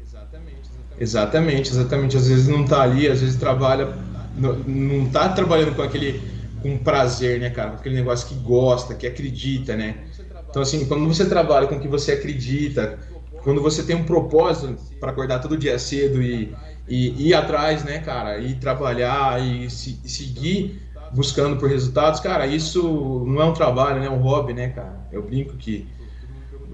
Exatamente, 0.00 0.60
exatamente. 0.70 1.02
Exatamente, 1.02 1.70
exatamente. 1.70 2.16
Às 2.16 2.28
vezes 2.28 2.46
não 2.46 2.64
tá 2.64 2.82
ali, 2.82 3.08
às 3.08 3.20
vezes 3.20 3.36
trabalha. 3.36 3.92
Não, 4.36 4.54
não 4.54 5.10
tá 5.10 5.28
trabalhando 5.30 5.74
com 5.74 5.82
aquele. 5.82 6.22
com 6.62 6.78
prazer, 6.78 7.40
né, 7.40 7.50
cara? 7.50 7.70
Com 7.70 7.76
aquele 7.76 7.96
negócio 7.96 8.28
que 8.28 8.34
gosta, 8.36 8.94
que 8.94 9.06
acredita, 9.06 9.76
né? 9.76 10.04
Então, 10.48 10.62
assim, 10.62 10.84
quando 10.86 11.06
você 11.08 11.24
trabalha 11.24 11.66
com 11.66 11.76
o 11.76 11.80
que 11.80 11.88
você 11.88 12.12
acredita, 12.12 12.98
quando 13.42 13.60
você 13.60 13.82
tem 13.82 13.96
um 13.96 14.04
propósito 14.04 14.76
para 15.00 15.10
acordar 15.10 15.40
todo 15.40 15.56
dia 15.56 15.78
cedo 15.78 16.22
e 16.22 16.54
e 16.90 17.28
ir 17.28 17.34
atrás, 17.34 17.84
né, 17.84 18.00
cara, 18.00 18.38
e 18.38 18.54
trabalhar 18.54 19.40
e, 19.40 19.70
se, 19.70 20.00
seguir 20.04 20.82
buscando 21.12 21.56
por 21.56 21.68
resultados, 21.68 22.18
cara, 22.20 22.46
isso 22.46 23.24
não 23.26 23.40
é 23.40 23.44
um 23.44 23.54
trabalho, 23.54 24.00
né, 24.00 24.06
é 24.06 24.10
um 24.10 24.18
hobby, 24.18 24.52
né, 24.52 24.68
cara. 24.68 25.06
Eu 25.12 25.22
brinco 25.22 25.56
que 25.56 25.86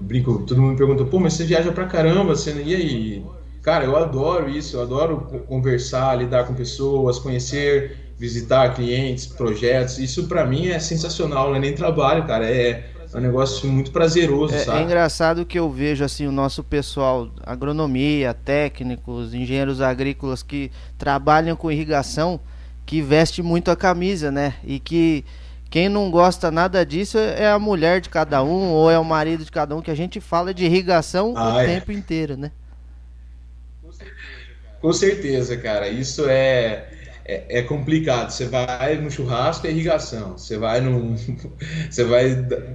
brinco, 0.01 0.39
todo 0.39 0.59
mundo 0.59 0.71
me 0.71 0.77
pergunta, 0.77 1.05
pô, 1.05 1.19
mas 1.19 1.33
você 1.33 1.45
viaja 1.45 1.71
pra 1.71 1.85
caramba, 1.85 2.35
você 2.35 2.51
e 2.63 2.75
aí? 2.75 3.25
Cara, 3.61 3.83
eu 3.83 3.95
adoro 3.95 4.49
isso, 4.49 4.77
eu 4.77 4.81
adoro 4.81 5.17
conversar, 5.47 6.15
lidar 6.15 6.45
com 6.45 6.53
pessoas, 6.53 7.19
conhecer, 7.19 7.97
visitar 8.17 8.73
clientes, 8.73 9.27
projetos. 9.27 9.99
Isso 9.99 10.27
para 10.27 10.45
mim 10.45 10.67
é 10.69 10.79
sensacional, 10.79 11.49
não 11.49 11.57
é 11.57 11.59
nem 11.59 11.73
trabalho, 11.73 12.25
cara, 12.25 12.45
é 12.45 12.85
é 13.13 13.17
um 13.17 13.21
negócio 13.21 13.69
muito 13.69 13.91
prazeroso, 13.91 14.53
é, 14.53 14.59
sabe? 14.59 14.79
É 14.79 14.83
engraçado 14.83 15.45
que 15.45 15.57
eu 15.57 15.69
vejo 15.69 16.03
assim 16.03 16.27
o 16.27 16.31
nosso 16.31 16.63
pessoal, 16.63 17.29
agronomia, 17.43 18.33
técnicos, 18.33 19.33
engenheiros 19.33 19.81
agrícolas 19.81 20.43
que 20.43 20.71
trabalham 20.97 21.55
com 21.55 21.71
irrigação, 21.71 22.39
que 22.85 23.01
veste 23.01 23.41
muito 23.41 23.71
a 23.71 23.75
camisa, 23.75 24.31
né? 24.31 24.55
E 24.63 24.79
que 24.79 25.23
quem 25.69 25.89
não 25.89 26.09
gosta 26.09 26.49
nada 26.49 26.85
disso 26.85 27.17
é 27.17 27.49
a 27.49 27.59
mulher 27.59 28.01
de 28.01 28.09
cada 28.09 28.43
um 28.43 28.71
ou 28.71 28.89
é 28.89 28.97
o 28.97 29.05
marido 29.05 29.43
de 29.43 29.51
cada 29.51 29.75
um, 29.75 29.81
que 29.81 29.91
a 29.91 29.95
gente 29.95 30.19
fala 30.19 30.53
de 30.53 30.65
irrigação 30.65 31.33
ah, 31.35 31.55
o 31.55 31.59
é. 31.59 31.65
tempo 31.65 31.91
inteiro, 31.91 32.37
né? 32.37 32.51
Com 34.81 34.93
certeza, 34.93 35.57
cara. 35.57 35.87
Isso 35.87 36.25
é 36.27 36.96
é, 37.27 37.59
é, 37.59 37.61
complicado. 37.61 38.31
Você 38.31 38.45
vai 38.45 38.95
no 38.95 39.11
churrasco, 39.11 39.67
é 39.67 39.69
irrigação. 39.69 40.37
Você 40.37 40.57
vai 40.57 40.79
num, 40.79 41.15
você 41.91 42.03
vai 42.05 42.29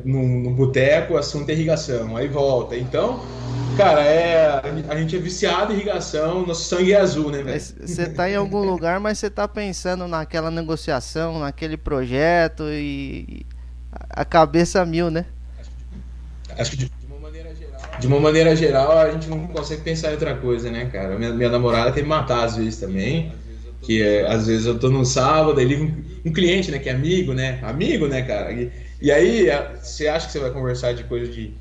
num, 0.04 0.42
num 0.42 0.52
boteco, 0.52 1.16
assunto 1.16 1.48
é 1.48 1.54
irrigação. 1.54 2.14
Aí 2.16 2.28
volta. 2.28 2.76
Então, 2.76 3.18
cara, 3.78 4.02
é, 4.04 4.62
a 4.88 4.96
gente 4.96 5.16
é 5.16 5.18
viciado 5.18 5.72
em 5.72 5.76
irrigação, 5.76 6.46
nosso 6.46 6.64
sangue 6.64 6.92
é 6.92 7.00
azul, 7.00 7.30
né, 7.30 7.42
velho? 7.42 7.60
Você 7.60 8.10
tá 8.10 8.28
em 8.28 8.36
algum 8.36 8.62
lugar, 8.62 9.00
mas 9.00 9.18
você 9.18 9.30
tá 9.30 9.48
pensando 9.48 10.06
naquela 10.06 10.50
negociação, 10.50 11.40
naquele 11.40 11.78
projeto 11.78 12.64
e 12.68 13.46
a 14.10 14.24
cabeça 14.24 14.84
mil, 14.84 15.10
né? 15.10 15.24
Acho 16.58 16.72
que 16.72 16.76
de, 16.76 16.84
de, 16.84 17.06
uma 17.06 17.18
maneira 17.18 17.54
geral, 17.54 17.80
de 17.98 18.06
uma 18.06 18.20
maneira 18.20 18.56
geral 18.56 18.98
a 18.98 19.10
gente 19.10 19.28
não 19.30 19.46
consegue 19.46 19.80
pensar 19.80 20.10
em 20.10 20.12
outra 20.12 20.34
coisa, 20.34 20.70
né, 20.70 20.84
cara? 20.92 21.18
Minha, 21.18 21.32
minha 21.32 21.48
namorada 21.48 21.90
tem 21.92 22.02
que 22.02 22.08
matar 22.08 22.44
às 22.44 22.56
vezes 22.56 22.78
também 22.78 23.32
que 23.82 24.00
é, 24.00 24.26
às 24.26 24.46
vezes 24.46 24.66
eu 24.66 24.78
tô 24.78 24.88
no 24.88 25.04
sábado, 25.04 25.58
aí 25.58 25.66
liga 25.66 25.82
um, 25.82 26.04
um, 26.26 26.32
cliente, 26.32 26.70
né, 26.70 26.78
que 26.78 26.88
é 26.88 26.92
amigo, 26.92 27.34
né, 27.34 27.58
amigo, 27.62 28.06
né, 28.06 28.22
cara, 28.22 28.52
e, 28.52 28.70
e 29.00 29.10
aí 29.10 29.48
você 29.82 30.06
acha 30.06 30.26
que 30.26 30.32
você 30.32 30.38
vai 30.38 30.50
conversar 30.50 30.92
de 30.94 31.02
coisa 31.04 31.30
de, 31.30 31.52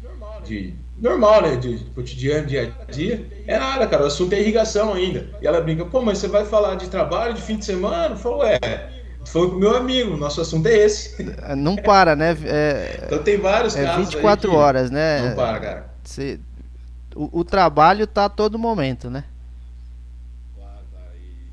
de 0.45 0.73
normal, 0.99 1.41
né, 1.41 1.55
de, 1.55 1.79
de 1.79 1.85
cotidiano, 1.85 2.45
dia 2.45 2.73
a 2.87 2.91
dia, 2.91 3.25
é 3.47 3.57
nada, 3.57 3.87
cara, 3.87 4.03
o 4.03 4.05
assunto 4.05 4.33
é 4.33 4.39
irrigação 4.39 4.93
ainda, 4.93 5.27
e 5.41 5.47
ela 5.47 5.59
brinca, 5.59 5.83
pô, 5.83 6.01
mas 6.01 6.19
você 6.19 6.27
vai 6.27 6.45
falar 6.45 6.75
de 6.75 6.89
trabalho, 6.89 7.33
de 7.33 7.41
fim 7.41 7.57
de 7.57 7.65
semana? 7.65 8.13
Eu 8.13 8.17
falo, 8.17 8.43
é, 8.43 8.59
foi 9.25 9.49
com 9.49 9.55
meu 9.55 9.75
amigo, 9.75 10.15
nosso 10.15 10.41
assunto 10.41 10.67
é 10.67 10.77
esse. 10.77 11.23
Não 11.57 11.75
para, 11.75 12.15
né? 12.15 12.37
É, 12.45 13.01
então 13.05 13.19
tem 13.23 13.37
vários 13.37 13.75
é 13.75 13.83
casos 13.83 14.13
24 14.13 14.53
horas, 14.53 14.91
né? 14.91 15.29
Não 15.29 15.35
para, 15.35 15.59
cara. 15.59 15.85
Você, 16.03 16.39
o, 17.15 17.39
o 17.39 17.43
trabalho 17.43 18.05
tá 18.05 18.25
a 18.25 18.29
todo 18.29 18.59
momento, 18.59 19.09
né? 19.09 19.23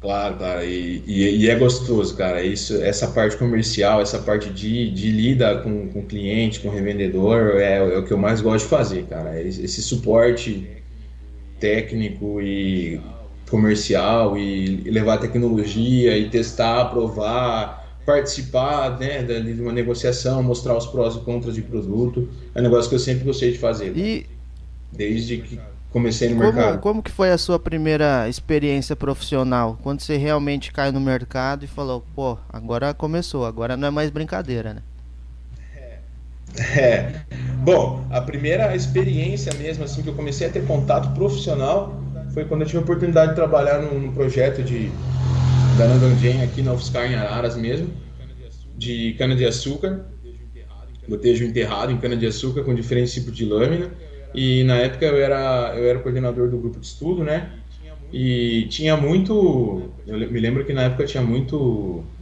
Claro, 0.00 0.36
cara, 0.36 0.64
e, 0.64 1.02
e, 1.06 1.44
e, 1.44 1.50
é 1.50 1.56
gostoso, 1.56 2.16
cara. 2.16 2.42
Isso, 2.42 2.80
essa 2.82 3.08
parte 3.08 3.36
comercial, 3.36 4.00
essa 4.00 4.20
parte 4.20 4.48
de, 4.48 4.90
de 4.92 5.10
lida 5.10 5.60
com, 5.60 5.88
com 5.88 6.06
cliente, 6.06 6.60
com 6.60 6.68
revendedor, 6.68 7.56
é, 7.56 7.78
é, 7.78 7.98
o 7.98 8.04
que 8.04 8.12
eu 8.12 8.18
mais 8.18 8.40
gosto 8.40 8.64
de 8.64 8.70
fazer, 8.70 9.06
cara. 9.06 9.42
Esse, 9.42 9.64
esse 9.64 9.82
suporte 9.82 10.68
técnico 11.58 12.40
e 12.40 13.00
comercial 13.50 14.38
e, 14.38 14.82
e 14.86 14.90
levar 14.90 15.18
tecnologia 15.18 16.16
e 16.16 16.30
testar, 16.30 16.84
provar, 16.86 17.98
participar 18.06 18.98
né, 19.00 19.24
de 19.24 19.60
uma 19.60 19.72
negociação, 19.72 20.44
mostrar 20.44 20.76
os 20.76 20.86
prós 20.86 21.16
e 21.16 21.20
contras 21.20 21.56
de 21.56 21.62
produto, 21.62 22.28
é 22.54 22.60
um 22.60 22.62
negócio 22.62 22.88
que 22.88 22.94
eu 22.94 23.00
sempre 23.00 23.24
gostei 23.24 23.50
de 23.50 23.58
fazer. 23.58 23.96
E... 23.96 24.26
Desde 24.92 25.38
que 25.38 25.58
comecei 25.90 26.28
no 26.28 26.36
como, 26.36 26.52
mercado. 26.52 26.78
Como 26.80 27.02
que 27.02 27.10
foi 27.10 27.30
a 27.30 27.38
sua 27.38 27.58
primeira 27.58 28.28
experiência 28.28 28.94
profissional? 28.94 29.78
Quando 29.82 30.00
você 30.00 30.16
realmente 30.16 30.72
caiu 30.72 30.92
no 30.92 31.00
mercado 31.00 31.64
e 31.64 31.68
falou, 31.68 32.04
pô, 32.14 32.38
agora 32.52 32.92
começou, 32.94 33.44
agora 33.44 33.76
não 33.76 33.88
é 33.88 33.90
mais 33.90 34.10
brincadeira, 34.10 34.74
né? 34.74 34.82
É. 35.76 35.98
é. 36.80 37.22
Bom, 37.62 38.04
a 38.10 38.20
primeira 38.20 38.74
experiência 38.74 39.52
mesmo, 39.54 39.84
assim, 39.84 40.02
que 40.02 40.08
eu 40.08 40.14
comecei 40.14 40.46
a 40.46 40.50
ter 40.50 40.64
contato 40.66 41.12
profissional 41.14 42.00
foi 42.32 42.44
quando 42.44 42.62
eu 42.62 42.66
tive 42.66 42.78
a 42.78 42.82
oportunidade 42.82 43.30
de 43.30 43.36
trabalhar 43.36 43.80
num, 43.82 43.98
num 43.98 44.12
projeto 44.12 44.62
de 44.62 44.90
da 45.78 45.86
Nandangen 45.86 46.42
aqui 46.42 46.60
na 46.60 46.72
UFSCar 46.72 47.10
em 47.10 47.14
Araras 47.14 47.56
mesmo, 47.56 47.88
de 48.76 49.14
cana-de-açúcar, 49.16 50.06
gotejo 51.08 51.44
enterrado 51.44 51.92
em 51.92 51.96
cana-de-açúcar 51.96 52.64
com 52.64 52.74
diferentes 52.74 53.14
tipos 53.14 53.34
de 53.34 53.44
lâmina. 53.44 53.88
E 54.32 54.64
na 54.64 54.76
época 54.78 55.06
eu 55.06 55.16
era, 55.16 55.74
eu 55.76 55.88
era 55.88 56.00
coordenador 56.02 56.50
do 56.50 56.58
grupo 56.60 56.80
de 56.80 56.86
estudo, 56.86 57.24
né? 57.24 57.60
E 58.12 58.68
tinha 58.70 58.96
muito. 58.96 59.98
Eu 60.06 60.18
me 60.30 60.40
lembro 60.40 60.64
que 60.66 60.72
na 60.72 60.84
época 60.84 61.06
tinha 61.06 61.22
muito. 61.22 62.14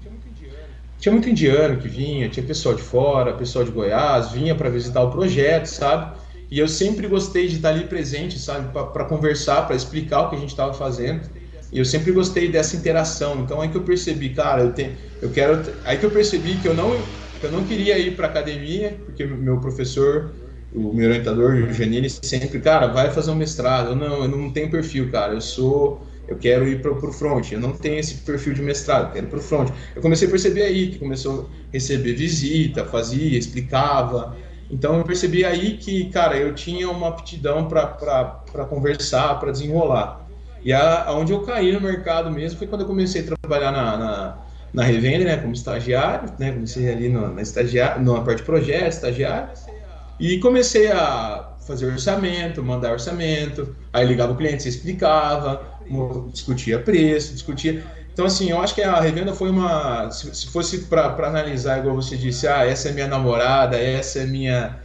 Tinha 0.99 1.13
muito 1.13 1.29
indiano 1.29 1.79
que 1.79 1.89
vinha, 1.89 2.29
tinha 2.31 2.45
pessoal 2.47 2.75
de 2.75 2.83
fora, 2.83 3.37
pessoal 3.37 3.65
de 3.65 3.71
Goiás, 3.71 4.33
vinha 4.33 4.55
para 4.57 4.71
visitar 4.71 5.03
o 5.03 5.11
projeto, 5.11 5.67
sabe? 5.67 6.19
E 6.51 6.59
eu 6.59 6.69
sempre 6.69 7.07
gostei 7.09 7.49
de 7.49 7.57
estar 7.57 7.71
ali 7.71 7.87
presente, 7.89 8.39
sabe? 8.39 8.73
Para 8.73 9.05
conversar, 9.05 9.67
para 9.67 9.77
explicar 9.77 10.23
o 10.23 10.31
que 10.31 10.37
a 10.37 10.39
gente 10.39 10.51
estava 10.51 10.73
fazendo. 10.73 11.29
E 11.71 11.79
eu 11.79 11.85
sempre 11.85 12.13
gostei 12.13 12.51
dessa 12.51 12.77
interação. 12.77 13.43
Então 13.43 13.61
aí 13.61 13.69
que 13.71 13.77
eu 13.77 13.85
percebi, 13.85 14.33
cara, 14.35 14.63
eu, 14.63 14.73
tenho, 14.73 14.97
eu 15.21 15.31
quero. 15.31 15.81
Aí 15.85 15.99
que 15.99 16.07
eu 16.07 16.11
percebi 16.13 16.59
que 16.61 16.69
eu 16.69 16.75
não, 16.75 17.19
que 17.39 17.45
eu 17.47 17.51
não 17.53 17.65
queria 17.65 17.99
ir 17.99 18.17
para 18.17 18.29
academia, 18.29 19.03
porque 19.05 19.25
meu 19.27 19.61
professor 19.61 20.37
o 20.77 20.93
meu 20.93 21.09
orientador, 21.09 21.55
o 21.55 21.73
Janine, 21.73 22.11
sempre, 22.11 22.61
cara, 22.61 22.89
vai 22.89 23.11
fazer 23.11 23.31
um 23.31 23.35
mestrado. 23.35 23.97
Não, 23.97 24.23
eu 24.23 24.29
não 24.29 24.51
tenho 24.51 24.71
perfil, 24.71 25.11
cara. 25.11 25.33
Eu 25.33 25.41
sou. 25.41 26.07
Eu 26.29 26.37
quero 26.37 26.67
ir 26.67 26.83
pro, 26.83 26.97
pro 26.97 27.13
front. 27.13 27.53
Eu 27.53 27.61
não 27.61 27.73
tenho 27.73 27.99
esse 27.99 28.17
perfil 28.17 28.53
de 28.53 28.61
mestrado, 28.61 29.13
quero 29.13 29.27
ir 29.27 29.31
pro 29.31 29.41
front. 29.41 29.71
Eu 29.95 30.03
comecei 30.03 30.27
a 30.27 30.31
perceber 30.31 30.63
aí 30.63 30.91
que 30.91 30.99
começou 30.99 31.49
a 31.69 31.73
receber 31.73 32.15
visita, 32.15 32.85
fazia, 32.85 33.39
explicava. 33.39 34.37
Então 34.69 34.99
eu 34.99 35.05
percebi 35.05 35.45
aí 35.45 35.77
que, 35.79 36.11
cara, 36.11 36.37
eu 36.37 36.53
tinha 36.53 36.91
uma 36.91 37.09
aptidão 37.09 37.69
para 37.69 38.65
conversar, 38.69 39.39
para 39.39 39.53
desenrolar. 39.53 40.27
E 40.65 40.73
a, 40.73 41.07
onde 41.13 41.33
eu 41.33 41.43
caí 41.43 41.73
no 41.73 41.81
mercado 41.81 42.31
mesmo 42.31 42.59
foi 42.59 42.67
quando 42.67 42.81
eu 42.81 42.87
comecei 42.89 43.23
a 43.23 43.37
trabalhar 43.37 43.71
na, 43.71 43.97
na, 43.97 44.39
na 44.75 44.83
revenda, 44.83 45.25
né, 45.25 45.37
como 45.37 45.53
estagiário, 45.53 46.29
né, 46.41 46.51
comecei 46.51 46.91
ali 46.91 47.09
no, 47.09 47.33
na, 47.33 47.41
estagiário, 47.41 48.03
na 48.05 48.21
parte 48.21 48.39
de 48.39 48.43
projeto, 48.43 48.93
estagiário. 48.93 49.51
E 50.19 50.39
comecei 50.39 50.91
a 50.91 51.53
fazer 51.67 51.87
orçamento, 51.87 52.63
mandar 52.63 52.93
orçamento, 52.93 53.75
aí 53.93 54.07
ligava 54.07 54.33
o 54.33 54.37
cliente, 54.37 54.63
você 54.63 54.69
explicava, 54.69 55.63
discutia 56.33 56.79
preço, 56.79 57.33
discutia. 57.33 57.85
Então, 58.13 58.25
assim, 58.25 58.51
eu 58.51 58.61
acho 58.61 58.75
que 58.75 58.83
a 58.83 58.99
revenda 58.99 59.35
foi 59.35 59.51
uma. 59.51 60.11
Se, 60.11 60.47
fosse 60.47 60.79
para 60.87 61.27
analisar, 61.27 61.81
igual 61.81 61.97
você 61.97 62.17
disse, 62.17 62.47
ah, 62.47 62.65
essa 62.65 62.89
é 62.89 62.93
minha 62.93 63.09
namorada, 63.09 63.77
essa 63.77 64.21
é 64.21 64.27
minha. 64.27 64.79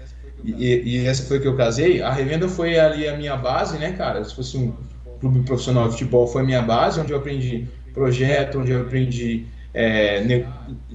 E, 0.43 0.97
e, 0.97 1.05
essa 1.05 1.23
foi 1.23 1.39
que 1.39 1.47
eu 1.47 1.55
casei, 1.55 2.01
a 2.01 2.11
revenda 2.11 2.49
foi 2.49 2.77
ali 2.77 3.07
a 3.07 3.15
minha 3.15 3.37
base, 3.37 3.77
né, 3.77 3.91
cara? 3.91 4.23
Se 4.23 4.35
fosse 4.35 4.57
um 4.57 4.73
clube 5.19 5.41
profissional 5.43 5.85
de 5.85 5.91
futebol, 5.91 6.27
foi 6.27 6.41
a 6.41 6.45
minha 6.45 6.61
base, 6.63 6.99
onde 6.99 7.13
eu 7.13 7.17
aprendi 7.19 7.69
projeto, 7.93 8.59
onde 8.59 8.71
eu 8.71 8.81
aprendi 8.81 9.45
é, 9.71 10.21
ne 10.23 10.45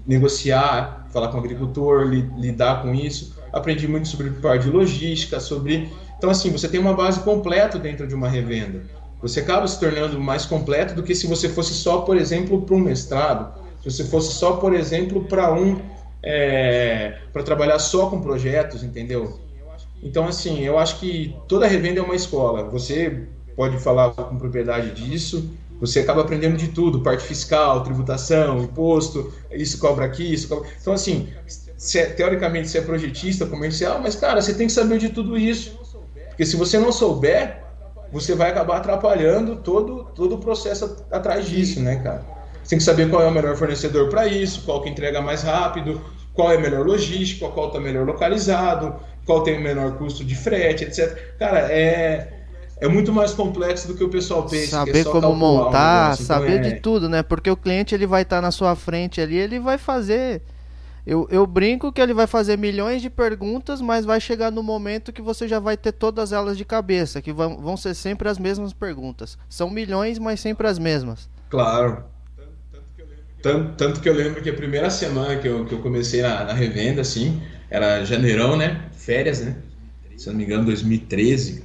negociar, 0.04 1.06
falar 1.10 1.28
com 1.28 1.36
o 1.36 1.40
agricultor, 1.40 2.06
li 2.06 2.28
lidar 2.36 2.82
com 2.82 2.92
isso 2.92 3.35
aprendi 3.56 3.88
muito 3.88 4.08
sobre 4.08 4.30
parte 4.30 4.64
de 4.64 4.70
logística, 4.70 5.40
sobre. 5.40 5.90
Então, 6.16 6.30
assim, 6.30 6.50
você 6.50 6.68
tem 6.68 6.78
uma 6.78 6.94
base 6.94 7.20
completa 7.20 7.78
dentro 7.78 8.06
de 8.06 8.14
uma 8.14 8.28
revenda. 8.28 8.82
Você 9.22 9.40
acaba 9.40 9.66
se 9.66 9.80
tornando 9.80 10.20
mais 10.20 10.44
completo 10.44 10.94
do 10.94 11.02
que 11.02 11.14
se 11.14 11.26
você 11.26 11.48
fosse 11.48 11.72
só, 11.74 12.02
por 12.02 12.16
exemplo, 12.16 12.62
para 12.62 12.74
um 12.74 12.80
mestrado, 12.80 13.52
se 13.82 13.90
você 13.90 14.04
fosse 14.04 14.34
só, 14.34 14.52
por 14.56 14.74
exemplo, 14.74 15.24
para 15.24 15.52
um. 15.52 15.80
É, 16.22 17.18
para 17.32 17.42
trabalhar 17.42 17.78
só 17.78 18.10
com 18.10 18.20
projetos, 18.20 18.82
entendeu? 18.82 19.38
Então, 20.02 20.26
assim, 20.26 20.60
eu 20.64 20.78
acho 20.78 20.98
que 20.98 21.36
toda 21.46 21.66
revenda 21.66 22.00
é 22.00 22.02
uma 22.02 22.16
escola. 22.16 22.64
Você 22.64 23.26
pode 23.54 23.78
falar 23.78 24.10
com 24.10 24.36
propriedade 24.36 24.90
disso, 24.90 25.50
você 25.80 26.00
acaba 26.00 26.22
aprendendo 26.22 26.56
de 26.56 26.68
tudo, 26.68 27.00
parte 27.00 27.22
fiscal, 27.22 27.82
tributação, 27.82 28.58
imposto, 28.58 29.32
isso 29.52 29.78
cobra 29.78 30.04
aqui, 30.04 30.32
isso 30.32 30.48
cobra... 30.48 30.68
Então, 30.80 30.92
assim, 30.92 31.28
é, 31.94 32.06
teoricamente 32.06 32.68
você 32.68 32.78
é 32.78 32.82
projetista 32.82 33.46
comercial, 33.46 34.00
mas 34.00 34.16
cara, 34.16 34.40
você 34.40 34.54
tem 34.54 34.66
que 34.66 34.72
saber 34.72 34.98
de 34.98 35.10
tudo 35.10 35.36
isso. 35.36 35.78
Porque 36.28 36.44
se 36.44 36.56
você 36.56 36.78
não 36.78 36.92
souber, 36.92 37.62
você 38.12 38.34
vai 38.34 38.50
acabar 38.50 38.78
atrapalhando 38.78 39.56
todo, 39.56 40.04
todo 40.14 40.36
o 40.36 40.38
processo 40.38 41.04
atrás 41.10 41.46
disso, 41.46 41.80
né, 41.80 41.96
cara? 41.96 42.24
Você 42.62 42.70
tem 42.70 42.78
que 42.78 42.84
saber 42.84 43.08
qual 43.08 43.22
é 43.22 43.28
o 43.28 43.30
melhor 43.30 43.56
fornecedor 43.56 44.08
para 44.08 44.26
isso, 44.26 44.62
qual 44.64 44.82
que 44.82 44.88
entrega 44.88 45.20
mais 45.20 45.42
rápido, 45.42 46.00
qual 46.34 46.52
é 46.52 46.58
melhor 46.58 46.84
logístico, 46.84 47.50
qual 47.50 47.68
está 47.68 47.80
melhor 47.80 48.04
localizado, 48.06 48.96
qual 49.24 49.42
tem 49.42 49.58
o 49.58 49.60
menor 49.60 49.96
custo 49.98 50.24
de 50.24 50.34
frete, 50.34 50.84
etc. 50.84 51.36
Cara, 51.38 51.72
é, 51.72 52.28
é 52.80 52.88
muito 52.88 53.12
mais 53.12 53.32
complexo 53.32 53.88
do 53.88 53.94
que 53.94 54.04
o 54.04 54.08
pessoal 54.08 54.44
pensa. 54.44 54.78
Saber 54.78 55.00
é 55.00 55.04
como 55.04 55.34
montar, 55.34 56.10
um 56.10 56.14
então 56.14 56.26
saber 56.26 56.56
é... 56.56 56.70
de 56.70 56.80
tudo, 56.80 57.08
né? 57.08 57.22
Porque 57.22 57.50
o 57.50 57.56
cliente 57.56 57.94
ele 57.94 58.06
vai 58.06 58.22
estar 58.22 58.36
tá 58.36 58.42
na 58.42 58.50
sua 58.50 58.76
frente 58.76 59.20
ali, 59.20 59.36
ele 59.36 59.58
vai 59.58 59.78
fazer 59.78 60.42
eu, 61.06 61.28
eu 61.30 61.46
brinco 61.46 61.92
que 61.92 62.00
ele 62.00 62.12
vai 62.12 62.26
fazer 62.26 62.58
milhões 62.58 63.00
de 63.00 63.08
perguntas, 63.08 63.80
mas 63.80 64.04
vai 64.04 64.20
chegar 64.20 64.50
no 64.50 64.60
momento 64.60 65.12
que 65.12 65.22
você 65.22 65.46
já 65.46 65.60
vai 65.60 65.76
ter 65.76 65.92
todas 65.92 66.32
elas 66.32 66.58
de 66.58 66.64
cabeça, 66.64 67.22
que 67.22 67.32
vão, 67.32 67.58
vão 67.58 67.76
ser 67.76 67.94
sempre 67.94 68.28
as 68.28 68.40
mesmas 68.40 68.72
perguntas. 68.72 69.38
São 69.48 69.70
milhões, 69.70 70.18
mas 70.18 70.40
sempre 70.40 70.66
as 70.66 70.80
mesmas. 70.80 71.28
Claro. 71.48 72.02
tanto, 73.40 73.76
tanto, 73.76 74.00
que 74.00 74.08
eu 74.08 74.14
lembro 74.14 74.42
que 74.42 74.50
a 74.50 74.54
primeira 74.54 74.90
semana 74.90 75.36
que 75.36 75.46
eu, 75.46 75.64
que 75.64 75.74
eu 75.74 75.78
comecei 75.78 76.22
na, 76.22 76.42
na 76.42 76.52
revenda, 76.52 77.02
assim, 77.02 77.40
era 77.70 78.04
janeirão, 78.04 78.56
né? 78.56 78.86
Férias, 78.92 79.40
né? 79.40 79.56
Se 80.16 80.28
eu 80.28 80.32
não 80.32 80.38
me 80.38 80.44
engano, 80.44 80.64
2013. 80.64 81.62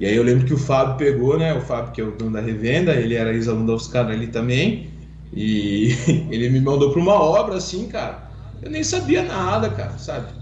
E 0.00 0.06
aí 0.06 0.16
eu 0.16 0.24
lembro 0.24 0.44
que 0.44 0.52
o 0.52 0.58
Fábio 0.58 0.96
pegou, 0.96 1.38
né? 1.38 1.54
O 1.54 1.60
Fábio, 1.60 1.92
que 1.92 2.00
é 2.00 2.04
o 2.04 2.10
dono 2.10 2.32
da 2.32 2.40
revenda, 2.40 2.92
ele 2.94 3.14
era 3.14 3.32
ex-aluno 3.32 3.68
da 3.68 3.74
Oscar 3.74 4.08
ali 4.08 4.26
também. 4.26 4.90
E 5.32 5.94
ele 6.28 6.48
me 6.48 6.60
mandou 6.60 6.90
para 6.90 7.00
uma 7.00 7.14
obra, 7.14 7.56
assim, 7.56 7.86
cara. 7.86 8.23
Eu 8.64 8.70
nem 8.70 8.82
sabia 8.82 9.22
nada, 9.22 9.68
cara, 9.70 9.98
sabe? 9.98 10.32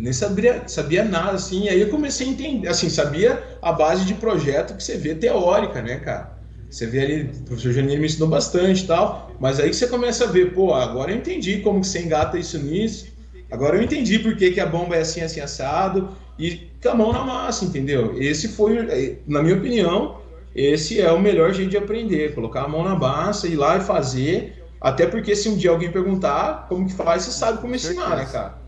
nem 0.00 0.12
sabia, 0.12 0.62
sabia 0.66 1.04
nada, 1.04 1.32
assim. 1.32 1.68
Aí 1.68 1.80
eu 1.80 1.90
comecei 1.90 2.26
a 2.26 2.30
entender, 2.30 2.68
assim, 2.68 2.88
sabia 2.88 3.42
a 3.60 3.72
base 3.72 4.04
de 4.04 4.14
projeto 4.14 4.74
que 4.74 4.82
você 4.82 4.96
vê 4.96 5.14
teórica, 5.14 5.82
né, 5.82 5.96
cara? 5.96 6.38
Você 6.68 6.86
vê 6.86 7.00
ali, 7.00 7.22
o 7.22 7.44
professor 7.44 7.72
Janine 7.72 7.98
me 7.98 8.06
ensinou 8.06 8.28
bastante 8.28 8.84
e 8.84 8.86
tal, 8.86 9.36
mas 9.40 9.58
aí 9.60 9.74
você 9.74 9.86
começa 9.88 10.24
a 10.24 10.28
ver, 10.28 10.54
pô, 10.54 10.72
agora 10.72 11.10
eu 11.10 11.16
entendi 11.16 11.58
como 11.58 11.80
que 11.80 11.88
você 11.88 12.00
engata 12.00 12.38
isso 12.38 12.58
nisso, 12.58 13.08
agora 13.50 13.76
eu 13.76 13.82
entendi 13.82 14.18
por 14.20 14.36
que, 14.36 14.52
que 14.52 14.60
a 14.60 14.66
bomba 14.66 14.96
é 14.96 15.00
assim, 15.00 15.20
assim, 15.20 15.40
assado, 15.40 16.16
e 16.38 16.70
com 16.80 16.88
a 16.88 16.94
mão 16.94 17.12
na 17.12 17.24
massa, 17.24 17.64
entendeu? 17.64 18.14
Esse 18.20 18.48
foi, 18.48 18.78
é, 18.78 19.16
na 19.26 19.42
minha 19.42 19.56
opinião, 19.56 20.20
esse 20.54 21.00
é 21.00 21.10
o 21.10 21.20
melhor 21.20 21.52
jeito 21.52 21.70
de 21.70 21.76
aprender, 21.76 22.34
colocar 22.34 22.62
a 22.62 22.68
mão 22.68 22.84
na 22.84 22.94
massa, 22.94 23.48
ir 23.48 23.56
lá 23.56 23.76
e 23.76 23.80
fazer, 23.80 24.59
até 24.80 25.06
porque 25.06 25.36
se 25.36 25.48
um 25.48 25.56
dia 25.56 25.70
alguém 25.70 25.90
perguntar 25.90 26.66
como 26.68 26.86
que 26.86 26.94
faz, 26.94 27.24
você 27.24 27.32
sabe 27.32 27.58
como 27.58 27.74
ensinar, 27.74 28.16
né, 28.16 28.24
cara? 28.24 28.58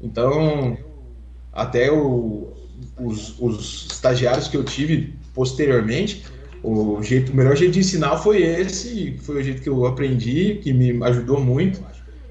Então, 0.00 0.76
até 1.52 1.90
o, 1.90 2.52
os, 3.00 3.38
os 3.40 3.86
estagiários 3.90 4.48
que 4.48 4.56
eu 4.56 4.64
tive 4.64 5.14
posteriormente, 5.34 6.24
o, 6.62 7.02
jeito, 7.02 7.32
o 7.32 7.36
melhor 7.36 7.56
jeito 7.56 7.72
de 7.72 7.80
ensinar 7.80 8.18
foi 8.18 8.42
esse, 8.42 9.18
foi 9.22 9.40
o 9.40 9.42
jeito 9.42 9.62
que 9.62 9.68
eu 9.68 9.86
aprendi, 9.86 10.60
que 10.62 10.72
me 10.72 11.02
ajudou 11.04 11.40
muito. 11.40 11.82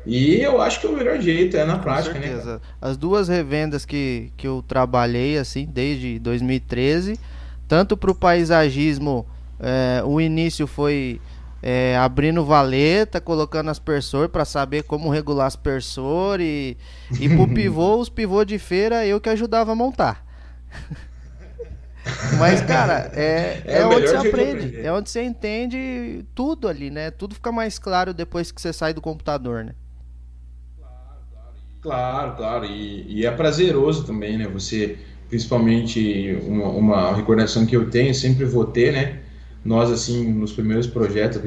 E 0.05 0.41
eu 0.41 0.61
acho 0.61 0.79
que 0.79 0.87
é 0.87 0.89
o 0.89 0.93
melhor 0.93 1.19
jeito 1.19 1.55
é 1.57 1.65
na 1.65 1.77
prática, 1.77 2.13
Com 2.15 2.19
né, 2.19 2.27
certeza. 2.27 2.53
né? 2.53 2.59
As 2.81 2.97
duas 2.97 3.27
revendas 3.27 3.85
que, 3.85 4.31
que 4.37 4.47
eu 4.47 4.63
trabalhei 4.67 5.37
assim 5.37 5.65
desde 5.65 6.17
2013, 6.19 7.19
tanto 7.67 7.95
para 7.95 8.09
o 8.09 8.15
paisagismo, 8.15 9.25
é, 9.59 10.01
o 10.03 10.19
início 10.19 10.65
foi 10.65 11.21
é, 11.61 11.95
abrindo 11.97 12.43
valeta, 12.43 13.21
colocando 13.21 13.69
aspersor 13.69 14.29
para 14.29 14.45
saber 14.45 14.83
como 14.83 15.09
regular 15.09 15.47
aspersor 15.47 16.39
e, 16.41 16.77
e 17.19 17.29
pro 17.29 17.47
pivô, 17.53 17.97
os 17.97 18.09
pivô 18.09 18.43
de 18.43 18.57
feira 18.57 19.05
eu 19.05 19.19
que 19.21 19.29
ajudava 19.29 19.71
a 19.71 19.75
montar. 19.75 20.25
Mas, 22.39 22.61
cara, 22.61 23.11
é, 23.13 23.61
é, 23.65 23.77
é 23.79 23.85
onde 23.85 24.07
você 24.07 24.15
aprende. 24.15 24.81
É 24.81 24.91
onde 24.91 25.09
você 25.09 25.21
entende 25.21 26.25
tudo 26.33 26.67
ali, 26.67 26.89
né? 26.89 27.11
Tudo 27.11 27.35
fica 27.35 27.51
mais 27.51 27.77
claro 27.77 28.13
depois 28.13 28.51
que 28.51 28.59
você 28.59 28.73
sai 28.73 28.93
do 28.93 29.01
computador, 29.01 29.63
né? 29.63 29.75
Claro, 31.81 32.35
claro. 32.35 32.65
E, 32.65 33.05
e 33.07 33.25
é 33.25 33.31
prazeroso 33.31 34.05
também, 34.05 34.37
né? 34.37 34.47
Você, 34.47 34.97
principalmente, 35.29 36.37
uma, 36.43 36.69
uma, 36.69 37.15
recordação 37.15 37.65
que 37.65 37.75
eu 37.75 37.89
tenho, 37.89 38.13
sempre 38.13 38.45
vou 38.45 38.65
ter, 38.65 38.93
né? 38.93 39.19
Nós, 39.63 39.91
assim, 39.91 40.31
nos 40.33 40.51
primeiros 40.51 40.87
projetos, 40.87 41.41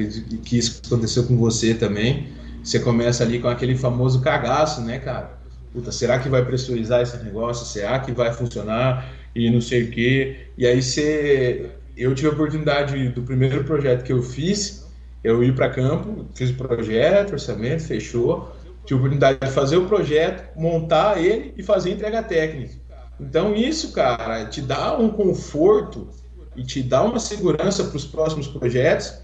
que 0.45 0.59
isso 0.59 0.81
aconteceu 0.87 1.25
com 1.25 1.37
você 1.37 1.75
também, 1.75 2.29
você 2.63 2.79
começa 2.79 3.25
ali 3.25 3.41
com 3.41 3.49
aquele 3.49 3.77
famoso 3.77 4.21
cagaço, 4.21 4.81
né, 4.81 4.99
cara? 4.99 5.39
Puta, 5.73 5.91
será 5.91 6.19
que 6.19 6.29
vai 6.29 6.45
pressurizar 6.45 7.03
esse 7.03 7.17
negócio? 7.25 7.67
Será 7.67 7.99
que 7.99 8.13
vai 8.13 8.33
funcionar? 8.33 9.13
e 9.35 9.51
não 9.51 9.61
sei 9.61 9.85
o 9.85 9.91
quê. 9.91 10.37
E 10.57 10.67
aí 10.67 10.81
você. 10.81 11.71
Eu 11.97 12.15
tive 12.15 12.29
a 12.29 12.33
oportunidade 12.33 13.09
do 13.11 13.23
primeiro 13.23 13.63
projeto 13.63 14.03
que 14.03 14.13
eu 14.13 14.21
fiz, 14.21 14.85
eu 15.23 15.45
ir 15.45 15.55
para 15.55 15.71
campo, 15.71 16.27
fiz 16.35 16.51
o 16.51 16.55
projeto, 16.55 17.33
orçamento, 17.33 17.85
fechou. 17.85 18.53
Tive 18.85 18.95
a 18.95 18.97
oportunidade 18.97 19.39
de 19.41 19.51
fazer 19.51 19.77
o 19.77 19.87
projeto, 19.87 20.59
montar 20.59 21.19
ele 21.23 21.55
e 21.57 21.63
fazer 21.63 21.91
entrega 21.91 22.23
técnica. 22.23 22.75
Então 23.19 23.55
isso, 23.55 23.93
cara, 23.93 24.45
te 24.47 24.61
dá 24.61 24.99
um 24.99 25.09
conforto 25.09 26.09
e 26.57 26.63
te 26.63 26.83
dá 26.83 27.03
uma 27.03 27.19
segurança 27.19 27.85
para 27.85 27.97
os 27.97 28.05
próximos 28.05 28.47
projetos 28.47 29.15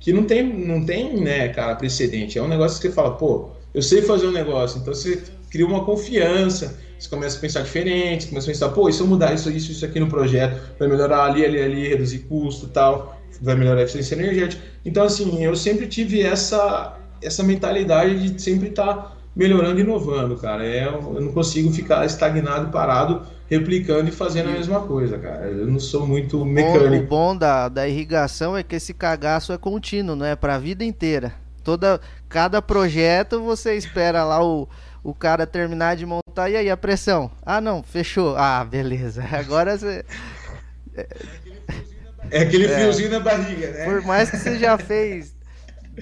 que 0.00 0.12
não 0.12 0.24
tem, 0.24 0.42
não 0.42 0.84
tem, 0.84 1.20
né, 1.20 1.48
cara, 1.48 1.74
precedente. 1.74 2.38
É 2.38 2.42
um 2.42 2.48
negócio 2.48 2.80
que 2.80 2.86
você 2.88 2.94
fala, 2.94 3.12
pô, 3.12 3.50
eu 3.74 3.82
sei 3.82 4.02
fazer 4.02 4.26
um 4.26 4.32
negócio, 4.32 4.80
então 4.80 4.94
você 4.94 5.22
cria 5.50 5.66
uma 5.66 5.84
confiança 5.84 6.78
você 6.98 7.08
começa 7.08 7.38
a 7.38 7.40
pensar 7.40 7.62
diferente, 7.62 8.26
começa 8.26 8.50
a 8.50 8.52
pensar, 8.52 8.68
pô, 8.70 8.88
e 8.88 8.92
se 8.92 9.00
eu 9.00 9.06
mudar 9.06 9.32
isso, 9.32 9.50
isso, 9.50 9.70
isso 9.70 9.84
aqui 9.84 10.00
no 10.00 10.08
projeto, 10.08 10.60
vai 10.78 10.88
melhorar 10.88 11.26
ali, 11.26 11.44
ali, 11.44 11.60
ali, 11.60 11.88
reduzir 11.88 12.20
custo 12.20 12.66
e 12.66 12.70
tal, 12.70 13.16
vai 13.40 13.54
melhorar 13.54 13.80
a 13.80 13.82
eficiência 13.84 14.16
energética. 14.16 14.60
Então, 14.84 15.04
assim, 15.04 15.44
eu 15.44 15.54
sempre 15.54 15.86
tive 15.86 16.22
essa, 16.22 16.98
essa 17.22 17.44
mentalidade 17.44 18.30
de 18.30 18.42
sempre 18.42 18.70
estar 18.70 18.94
tá 18.94 19.16
melhorando 19.36 19.78
e 19.78 19.82
inovando, 19.82 20.36
cara. 20.36 20.66
É, 20.66 20.86
eu 20.88 21.20
não 21.20 21.32
consigo 21.32 21.72
ficar 21.72 22.04
estagnado, 22.04 22.72
parado, 22.72 23.22
replicando 23.48 24.08
e 24.08 24.12
fazendo 24.12 24.50
a 24.50 24.52
mesma 24.52 24.80
coisa, 24.80 25.18
cara. 25.18 25.46
Eu 25.46 25.66
não 25.66 25.80
sou 25.80 26.06
muito 26.06 26.44
mecânico. 26.44 27.04
O 27.04 27.08
bom 27.08 27.36
da, 27.36 27.68
da 27.68 27.88
irrigação 27.88 28.56
é 28.56 28.62
que 28.62 28.76
esse 28.76 28.92
cagaço 28.92 29.52
é 29.52 29.58
contínuo, 29.58 30.16
não 30.16 30.26
é 30.26 30.36
para 30.36 30.54
a 30.54 30.58
vida 30.58 30.84
inteira. 30.84 31.32
Toda, 31.64 32.00
cada 32.28 32.62
projeto 32.62 33.42
você 33.42 33.74
espera 33.74 34.24
lá 34.24 34.44
o 34.44 34.68
o 35.02 35.14
cara 35.14 35.46
terminar 35.46 35.96
de 35.96 36.04
montar, 36.04 36.50
e 36.50 36.56
aí 36.56 36.70
a 36.70 36.76
pressão? 36.76 37.30
Ah, 37.42 37.60
não, 37.60 37.82
fechou. 37.82 38.36
Ah, 38.36 38.64
beleza. 38.64 39.24
Agora 39.32 39.78
você. 39.78 40.04
É 42.30 42.42
aquele 42.42 42.66
é. 42.66 42.68
friozinho 42.68 43.10
na 43.10 43.20
barriga, 43.20 43.70
né? 43.70 43.84
Por 43.84 44.02
mais 44.02 44.30
que 44.30 44.36
você 44.36 44.58
já 44.58 44.76
fez 44.76 45.34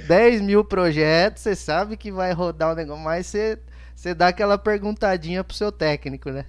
10 0.08 0.40
mil 0.40 0.64
projetos, 0.64 1.42
você 1.42 1.54
sabe 1.54 1.96
que 1.96 2.10
vai 2.10 2.32
rodar 2.32 2.72
o 2.72 2.74
negócio, 2.74 3.02
mas 3.02 3.26
você, 3.26 3.58
você 3.94 4.14
dá 4.14 4.28
aquela 4.28 4.58
perguntadinha 4.58 5.44
pro 5.44 5.54
seu 5.54 5.70
técnico, 5.70 6.30
né? 6.30 6.44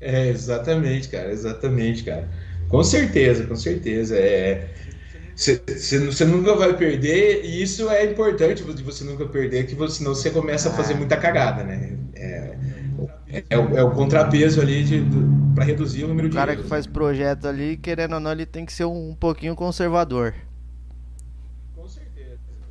É, 0.00 0.28
exatamente, 0.28 1.08
cara, 1.08 1.30
exatamente, 1.30 2.04
cara. 2.04 2.28
Com 2.68 2.82
certeza, 2.82 3.44
com 3.44 3.56
certeza. 3.56 4.16
É, 4.16 4.68
você 5.36 6.24
nunca 6.24 6.54
vai 6.54 6.76
perder, 6.76 7.44
e 7.44 7.62
isso 7.62 7.90
é 7.90 8.04
importante 8.04 8.64
de 8.64 8.82
você 8.82 9.04
nunca 9.04 9.26
perder, 9.26 9.66
que 9.66 9.74
você, 9.74 9.98
senão 9.98 10.14
você 10.14 10.30
começa 10.30 10.70
a 10.70 10.72
fazer 10.72 10.94
ah. 10.94 10.96
muita 10.96 11.16
cagada, 11.16 11.62
né? 11.62 11.96
É, 12.14 12.56
é, 13.28 13.44
é, 13.50 13.58
o, 13.58 13.76
é 13.76 13.82
o, 13.82 13.90
contrapeso 13.90 14.60
ali 14.60 14.84
para 15.54 15.64
reduzir 15.64 16.04
o 16.04 16.08
número 16.08 16.28
de. 16.28 16.36
O 16.36 16.38
cara 16.38 16.56
que 16.56 16.62
faz 16.62 16.86
projeto 16.86 17.46
ali, 17.46 17.76
querendo 17.76 18.14
ou 18.14 18.20
não, 18.20 18.32
ele 18.32 18.46
tem 18.46 18.64
que 18.64 18.72
ser 18.72 18.84
um, 18.84 19.10
um 19.10 19.14
pouquinho 19.14 19.54
conservador. 19.54 20.34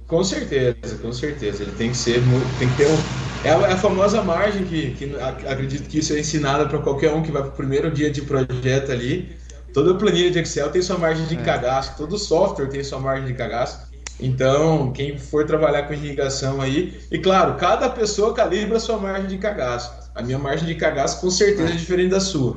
Com 0.07 0.23
certeza. 0.23 0.97
Com 1.01 1.11
certeza. 1.11 1.63
Ele 1.63 1.71
tem 1.71 1.91
que 1.91 1.97
ser 1.97 2.23
tem 2.57 2.69
que 2.69 2.75
ter 2.75 2.87
um, 2.87 2.97
é 3.43 3.51
a, 3.51 3.71
é 3.71 3.77
famosa 3.77 4.21
margem 4.21 4.65
que, 4.65 4.91
que 4.91 5.15
acredito 5.47 5.87
que 5.89 5.99
isso 5.99 6.13
é 6.13 6.19
ensinada 6.19 6.67
para 6.67 6.79
qualquer 6.79 7.11
um 7.13 7.23
que 7.23 7.31
vai 7.31 7.41
para 7.41 7.51
o 7.51 7.55
primeiro 7.55 7.91
dia 7.91 8.09
de 8.11 8.21
projeto 8.21 8.91
ali 8.91 9.35
Toda 9.75 9.93
planilha 9.93 10.31
de 10.31 10.39
Excel 10.39 10.71
tem 10.71 10.81
sua 10.81 10.97
margem 10.97 11.25
de 11.25 11.35
é. 11.35 11.41
cagaço, 11.41 11.97
todo 11.97 12.17
software 12.17 12.69
tem 12.69 12.81
sua 12.81 12.97
margem 12.97 13.27
de 13.27 13.33
cagaço. 13.33 13.81
Então, 14.17 14.93
quem 14.93 15.17
for 15.17 15.45
trabalhar 15.45 15.83
com 15.83 15.93
irrigação 15.93 16.61
aí, 16.61 16.97
e 17.11 17.19
claro, 17.19 17.55
cada 17.55 17.89
pessoa 17.89 18.33
calibra 18.33 18.77
a 18.77 18.79
sua 18.79 18.97
margem 18.97 19.27
de 19.27 19.37
cagaço. 19.37 19.91
A 20.15 20.23
minha 20.23 20.39
margem 20.39 20.65
de 20.65 20.75
cagaço 20.75 21.19
com 21.19 21.29
certeza 21.29 21.73
é 21.73 21.75
diferente 21.75 22.11
da 22.11 22.21
sua. 22.21 22.55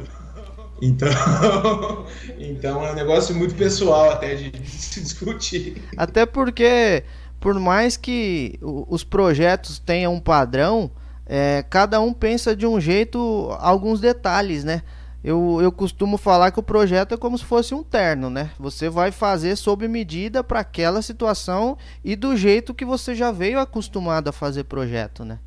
Então, 0.81 1.09
então 2.39 2.87
é 2.87 2.93
um 2.93 2.95
negócio 2.95 3.35
muito 3.35 3.57
pessoal 3.57 4.13
até 4.13 4.37
de 4.37 4.53
se 4.69 5.01
discutir. 5.01 5.83
Até 5.97 6.25
porque, 6.25 7.03
por 7.41 7.59
mais 7.59 7.97
que 7.97 8.59
os 8.63 9.05
projetos 9.05 9.79
tenham 9.79 10.15
um 10.15 10.21
padrão, 10.21 10.91
é, 11.27 11.65
cada 11.69 12.01
um 12.01 12.13
pensa 12.13 12.57
de 12.57 12.67
um 12.67 12.81
jeito 12.81 13.55
alguns 13.59 14.01
detalhes, 14.01 14.65
né? 14.65 14.83
eu, 15.23 15.59
eu 15.61 15.73
costumo 15.73 16.17
falar 16.17 16.53
que 16.53 16.61
o 16.61 16.63
projeto 16.63 17.15
é 17.15 17.17
como 17.17 17.37
se 17.37 17.45
fosse 17.45 17.75
um 17.75 17.83
terno, 17.83 18.31
né? 18.31 18.51
Você 18.59 18.89
vai 18.89 19.11
fazer 19.11 19.57
sob 19.57 19.87
medida 19.89 20.45
para 20.45 20.61
aquela 20.61 21.03
situação 21.03 21.77
e 22.05 22.15
do 22.15 22.37
jeito 22.37 22.73
que 22.73 22.85
você 22.85 23.15
já 23.15 23.33
veio 23.33 23.59
acostumado 23.59 24.29
a 24.29 24.33
fazer 24.33 24.65
projeto, 24.65 25.25
né? 25.25 25.39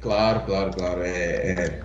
Claro, 0.00 0.40
claro, 0.46 0.70
claro. 0.72 1.02
É, 1.02 1.08
é, 1.10 1.82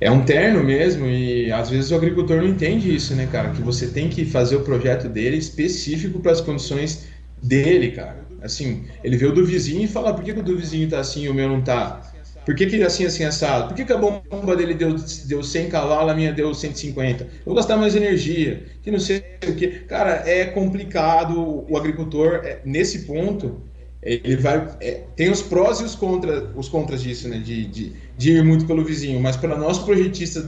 é 0.00 0.10
um 0.10 0.24
terno 0.24 0.64
mesmo 0.64 1.06
e 1.06 1.52
às 1.52 1.68
vezes 1.68 1.90
o 1.90 1.94
agricultor 1.94 2.38
não 2.38 2.48
entende 2.48 2.94
isso, 2.94 3.14
né, 3.14 3.28
cara? 3.30 3.50
Que 3.50 3.60
você 3.60 3.86
tem 3.86 4.08
que 4.08 4.24
fazer 4.24 4.56
o 4.56 4.62
projeto 4.62 5.08
dele 5.08 5.36
específico 5.36 6.20
para 6.20 6.32
as 6.32 6.40
condições 6.40 7.06
dele, 7.42 7.90
cara. 7.90 8.24
Assim, 8.42 8.84
ele 9.04 9.16
vê 9.16 9.26
o 9.26 9.32
do 9.32 9.44
vizinho 9.44 9.84
e 9.84 9.88
fala, 9.88 10.14
por 10.14 10.24
que, 10.24 10.32
que 10.32 10.40
o 10.40 10.42
do 10.42 10.56
vizinho 10.56 10.88
tá 10.88 11.00
assim 11.00 11.24
e 11.24 11.28
o 11.28 11.34
meu 11.34 11.48
não 11.48 11.60
tá? 11.60 12.10
Por 12.44 12.54
que, 12.54 12.66
que 12.66 12.82
assim, 12.82 13.04
assim, 13.04 13.24
assado? 13.24 13.68
Por 13.68 13.76
que, 13.76 13.84
que 13.84 13.92
a 13.92 13.98
bomba 13.98 14.56
dele 14.56 14.74
deu, 14.74 14.96
deu 15.26 15.42
100 15.42 15.68
cavalos, 15.68 16.10
a 16.10 16.14
minha 16.14 16.32
deu 16.32 16.54
150? 16.54 17.24
Eu 17.24 17.28
vou 17.44 17.54
gastar 17.54 17.76
mais 17.76 17.94
energia, 17.94 18.64
que 18.82 18.90
não 18.90 18.98
sei 18.98 19.22
o 19.46 19.54
que. 19.54 19.68
Cara, 19.86 20.22
é 20.26 20.46
complicado. 20.46 21.66
O 21.68 21.76
agricultor, 21.76 22.40
é, 22.42 22.60
nesse 22.64 23.00
ponto, 23.00 23.60
ele 24.02 24.36
vai. 24.36 24.66
É, 24.80 25.02
tem 25.14 25.30
os 25.30 25.42
prós 25.42 25.80
e 25.80 25.84
os, 25.84 25.94
contra, 25.94 26.50
os 26.56 26.68
contras 26.68 27.02
disso, 27.02 27.28
né? 27.28 27.38
De, 27.38 27.66
de, 27.66 27.92
de, 28.20 28.32
ir 28.32 28.44
muito 28.44 28.66
pelo 28.66 28.84
vizinho. 28.84 29.18
Mas 29.18 29.36
para 29.36 29.56
nós 29.56 29.78
projetistas, 29.78 30.44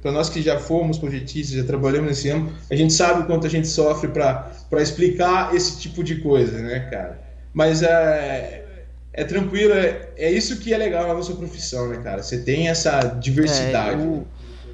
para 0.00 0.10
nós 0.10 0.30
que 0.30 0.40
já 0.40 0.58
fomos 0.58 0.98
projetistas, 0.98 1.54
já 1.54 1.64
trabalhamos 1.64 2.08
nesse 2.08 2.30
ano, 2.30 2.50
a 2.70 2.74
gente 2.74 2.94
sabe 2.94 3.22
o 3.22 3.26
quanto 3.26 3.46
a 3.46 3.50
gente 3.50 3.68
sofre 3.68 4.08
para 4.08 4.50
explicar 4.80 5.54
esse 5.54 5.78
tipo 5.78 6.02
de 6.02 6.16
coisa, 6.16 6.58
né, 6.58 6.88
cara? 6.90 7.20
Mas 7.52 7.82
é, 7.82 8.64
é 9.12 9.24
tranquilo, 9.24 9.74
é, 9.74 10.08
é 10.16 10.32
isso 10.32 10.58
que 10.58 10.72
é 10.72 10.78
legal 10.78 11.06
na 11.06 11.14
nossa 11.14 11.34
profissão, 11.34 11.90
né, 11.90 11.98
cara? 11.98 12.22
Você 12.22 12.38
tem 12.38 12.68
essa 12.68 13.00
diversidade. 13.00 14.02
É, 14.02 14.06
o... 14.06 14.26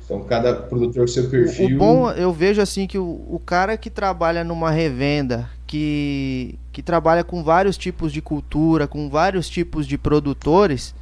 Então, 0.04 0.22
cada 0.22 0.54
produtor 0.54 1.00
com 1.00 1.09
seu 1.09 1.28
perfil. 1.28 1.70
O, 1.70 1.74
o, 1.74 1.78
bom, 1.78 2.11
eu 2.12 2.32
vejo 2.32 2.62
assim 2.62 2.87
que 2.87 2.96
o, 2.96 3.24
o 3.28 3.42
cara 3.44 3.76
que 3.76 3.90
trabalha 3.90 4.44
numa 4.44 4.70
revenda, 4.70 5.50
que, 5.66 6.56
que 6.70 6.80
trabalha 6.80 7.24
com 7.24 7.42
vários 7.42 7.76
tipos 7.76 8.12
de 8.12 8.22
cultura, 8.22 8.87
com 8.87 9.11
vários 9.11 9.50
tipos 9.50 9.85
de 9.85 9.98
produtores, 9.98 10.94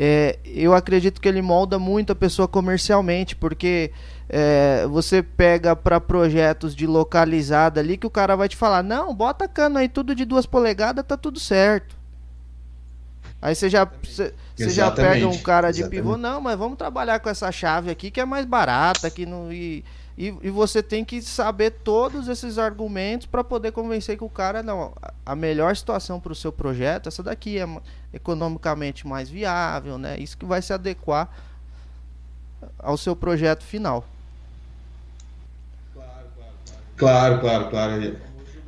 é, 0.00 0.38
eu 0.44 0.74
acredito 0.74 1.20
que 1.20 1.26
ele 1.26 1.42
molda 1.42 1.76
muito 1.76 2.12
a 2.12 2.14
pessoa 2.14 2.46
comercialmente, 2.46 3.34
porque 3.34 3.90
é, 4.28 4.86
você 4.86 5.24
pega 5.24 5.74
para 5.74 6.00
projetos 6.00 6.72
de 6.72 6.86
localizada 6.86 7.80
ali 7.80 7.96
que 7.96 8.06
o 8.06 8.10
cara 8.10 8.36
vai 8.36 8.48
te 8.48 8.56
falar: 8.56 8.84
não, 8.84 9.12
bota 9.12 9.48
cano 9.48 9.76
aí 9.76 9.88
tudo 9.88 10.14
de 10.14 10.24
duas 10.24 10.46
polegadas, 10.46 11.04
tá 11.04 11.16
tudo 11.16 11.40
certo. 11.40 11.98
Aí 13.42 13.56
você 13.56 13.68
já, 13.68 13.88
você, 14.02 14.32
já 14.56 14.88
pega 14.90 15.26
um 15.26 15.38
cara 15.38 15.72
de 15.72 15.80
exatamente. 15.80 16.02
pivô, 16.02 16.16
não, 16.16 16.40
mas 16.40 16.56
vamos 16.56 16.78
trabalhar 16.78 17.18
com 17.18 17.28
essa 17.28 17.50
chave 17.50 17.90
aqui 17.90 18.08
que 18.10 18.20
é 18.20 18.24
mais 18.24 18.46
barata, 18.46 19.10
que 19.10 19.26
não, 19.26 19.52
e, 19.52 19.84
e, 20.16 20.34
e 20.42 20.50
você 20.50 20.80
tem 20.80 21.04
que 21.04 21.20
saber 21.22 21.70
todos 21.70 22.28
esses 22.28 22.56
argumentos 22.56 23.26
para 23.26 23.42
poder 23.42 23.72
convencer 23.72 24.16
que 24.16 24.24
o 24.24 24.28
cara, 24.28 24.62
não, 24.62 24.92
a 25.26 25.36
melhor 25.36 25.74
situação 25.76 26.20
para 26.20 26.32
o 26.32 26.36
seu 26.36 26.52
projeto, 26.52 27.08
essa 27.08 27.22
daqui 27.22 27.58
é 27.58 27.66
economicamente 28.12 29.06
mais 29.06 29.28
viável, 29.28 29.98
né? 29.98 30.18
Isso 30.18 30.36
que 30.36 30.44
vai 30.44 30.62
se 30.62 30.72
adequar 30.72 31.28
ao 32.78 32.96
seu 32.96 33.14
projeto 33.14 33.64
final. 33.64 34.06
Claro, 36.96 37.40
claro, 37.40 37.70
claro. 37.70 38.16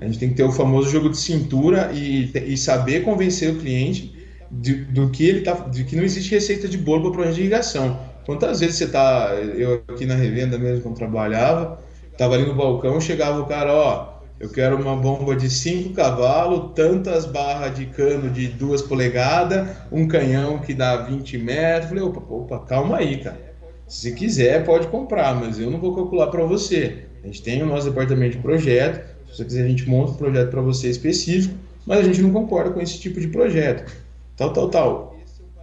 A 0.00 0.04
gente 0.04 0.18
tem 0.18 0.30
que 0.30 0.36
ter 0.36 0.44
o 0.44 0.52
famoso 0.52 0.88
jogo 0.88 1.10
de 1.10 1.18
cintura 1.18 1.90
e, 1.92 2.30
e 2.34 2.56
saber 2.56 3.04
convencer 3.04 3.54
o 3.54 3.58
cliente 3.58 4.14
de, 4.50 4.84
do 4.84 5.10
que 5.10 5.26
ele 5.26 5.42
tá, 5.42 5.52
de 5.54 5.84
que 5.84 5.96
não 5.96 6.04
existe 6.04 6.30
receita 6.30 6.68
de 6.68 6.78
bolo 6.78 7.02
para 7.02 7.12
projeto 7.12 7.34
de 7.34 7.40
irrigação. 7.40 8.00
Quantas 8.24 8.60
vezes 8.60 8.76
você 8.76 8.86
tá, 8.88 9.34
eu 9.34 9.82
aqui 9.88 10.06
na 10.06 10.14
revenda 10.14 10.58
mesmo 10.58 10.82
quando 10.82 10.96
trabalhava, 10.96 11.82
tava 12.16 12.34
ali 12.34 12.46
no 12.46 12.54
balcão, 12.54 13.00
chegava 13.00 13.40
o 13.40 13.46
cara, 13.46 13.72
ó, 13.72 14.19
eu 14.40 14.48
quero 14.48 14.76
uma 14.76 14.96
bomba 14.96 15.36
de 15.36 15.50
5 15.50 15.94
cavalos, 15.94 16.72
tantas 16.74 17.26
barras 17.26 17.76
de 17.76 17.86
cano 17.86 18.30
de 18.30 18.48
2 18.48 18.82
polegadas, 18.82 19.68
um 19.92 20.08
canhão 20.08 20.58
que 20.58 20.72
dá 20.74 20.96
20 20.96 21.38
metros. 21.38 21.90
Falei, 21.90 22.02
opa, 22.02 22.22
opa, 22.28 22.58
calma 22.60 22.96
aí, 22.96 23.18
cara. 23.18 23.38
Se 23.86 24.12
quiser, 24.12 24.64
pode 24.64 24.86
comprar, 24.88 25.34
mas 25.34 25.58
eu 25.58 25.70
não 25.70 25.78
vou 25.78 25.94
calcular 25.94 26.28
para 26.28 26.42
você. 26.42 27.04
A 27.22 27.26
gente 27.26 27.42
tem 27.42 27.62
o 27.62 27.66
nosso 27.66 27.88
departamento 27.88 28.36
de 28.36 28.42
projeto. 28.42 29.04
Se 29.28 29.36
você 29.36 29.44
quiser, 29.44 29.64
a 29.64 29.68
gente 29.68 29.88
monta 29.88 30.12
um 30.12 30.16
projeto 30.16 30.50
para 30.50 30.62
você 30.62 30.88
específico, 30.88 31.54
mas 31.86 32.00
a 32.00 32.02
gente 32.02 32.22
não 32.22 32.32
concorda 32.32 32.70
com 32.70 32.80
esse 32.80 32.98
tipo 32.98 33.20
de 33.20 33.28
projeto 33.28 33.92
tal, 34.40 34.52
tal, 34.54 34.68
tal. 34.70 35.16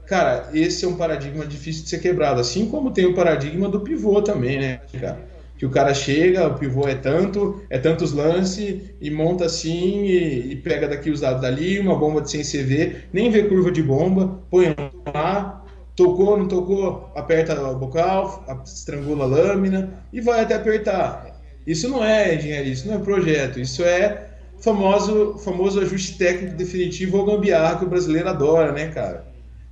Cara, 0.06 0.50
esse 0.54 0.86
é 0.86 0.88
um 0.88 0.96
paradigma 0.96 1.46
difícil 1.46 1.84
de 1.84 1.90
ser 1.90 1.98
quebrado, 1.98 2.40
assim 2.40 2.70
como 2.70 2.92
tem 2.92 3.06
o 3.08 3.16
paradigma 3.16 3.68
do 3.68 3.80
pivô 3.80 4.22
também, 4.22 4.60
né, 4.60 4.80
cara? 5.00 5.20
Que 5.58 5.66
o 5.66 5.70
cara 5.70 5.94
chega, 5.94 6.48
o 6.48 6.54
pivô 6.54 6.88
é 6.88 6.96
tanto, 6.96 7.62
é 7.70 7.78
tantos 7.78 8.14
lances, 8.14 8.92
e 9.02 9.10
monta 9.10 9.46
assim, 9.46 10.06
e, 10.06 10.52
e 10.52 10.56
pega 10.58 10.88
daqui 10.88 11.10
os 11.10 11.22
dados 11.22 11.42
dali, 11.42 11.80
uma 11.80 11.96
bomba 11.96 12.22
de 12.22 12.30
100 12.30 12.44
CV, 12.44 12.96
nem 13.12 13.32
vê 13.32 13.44
curva 13.44 13.72
de 13.72 13.82
bomba, 13.82 14.40
põe 14.52 14.76
lá, 15.14 15.66
tocou, 15.96 16.38
não 16.38 16.48
tocou, 16.48 17.12
aperta 17.16 17.60
o 17.60 17.76
bocal, 17.76 18.46
estrangula 18.64 19.24
a 19.24 19.28
lâmina 19.28 20.06
e 20.14 20.22
vai 20.22 20.42
até 20.42 20.56
apertar. 20.56 21.42
Isso 21.66 21.90
não 21.90 22.04
é 22.04 22.36
engenharia, 22.36 22.72
isso 22.72 22.88
não 22.88 22.96
é 22.96 23.00
projeto, 23.00 23.60
isso 23.60 23.84
é 23.84 24.28
famoso, 24.60 25.38
famoso 25.40 25.80
ajuste 25.82 26.18
técnico 26.18 26.56
definitivo 26.56 27.18
ou 27.18 27.26
gambiarra 27.26 27.80
que 27.80 27.86
o 27.86 27.90
brasileiro 27.90 28.30
adora, 28.30 28.72
né, 28.72 28.88
cara? 28.88 29.26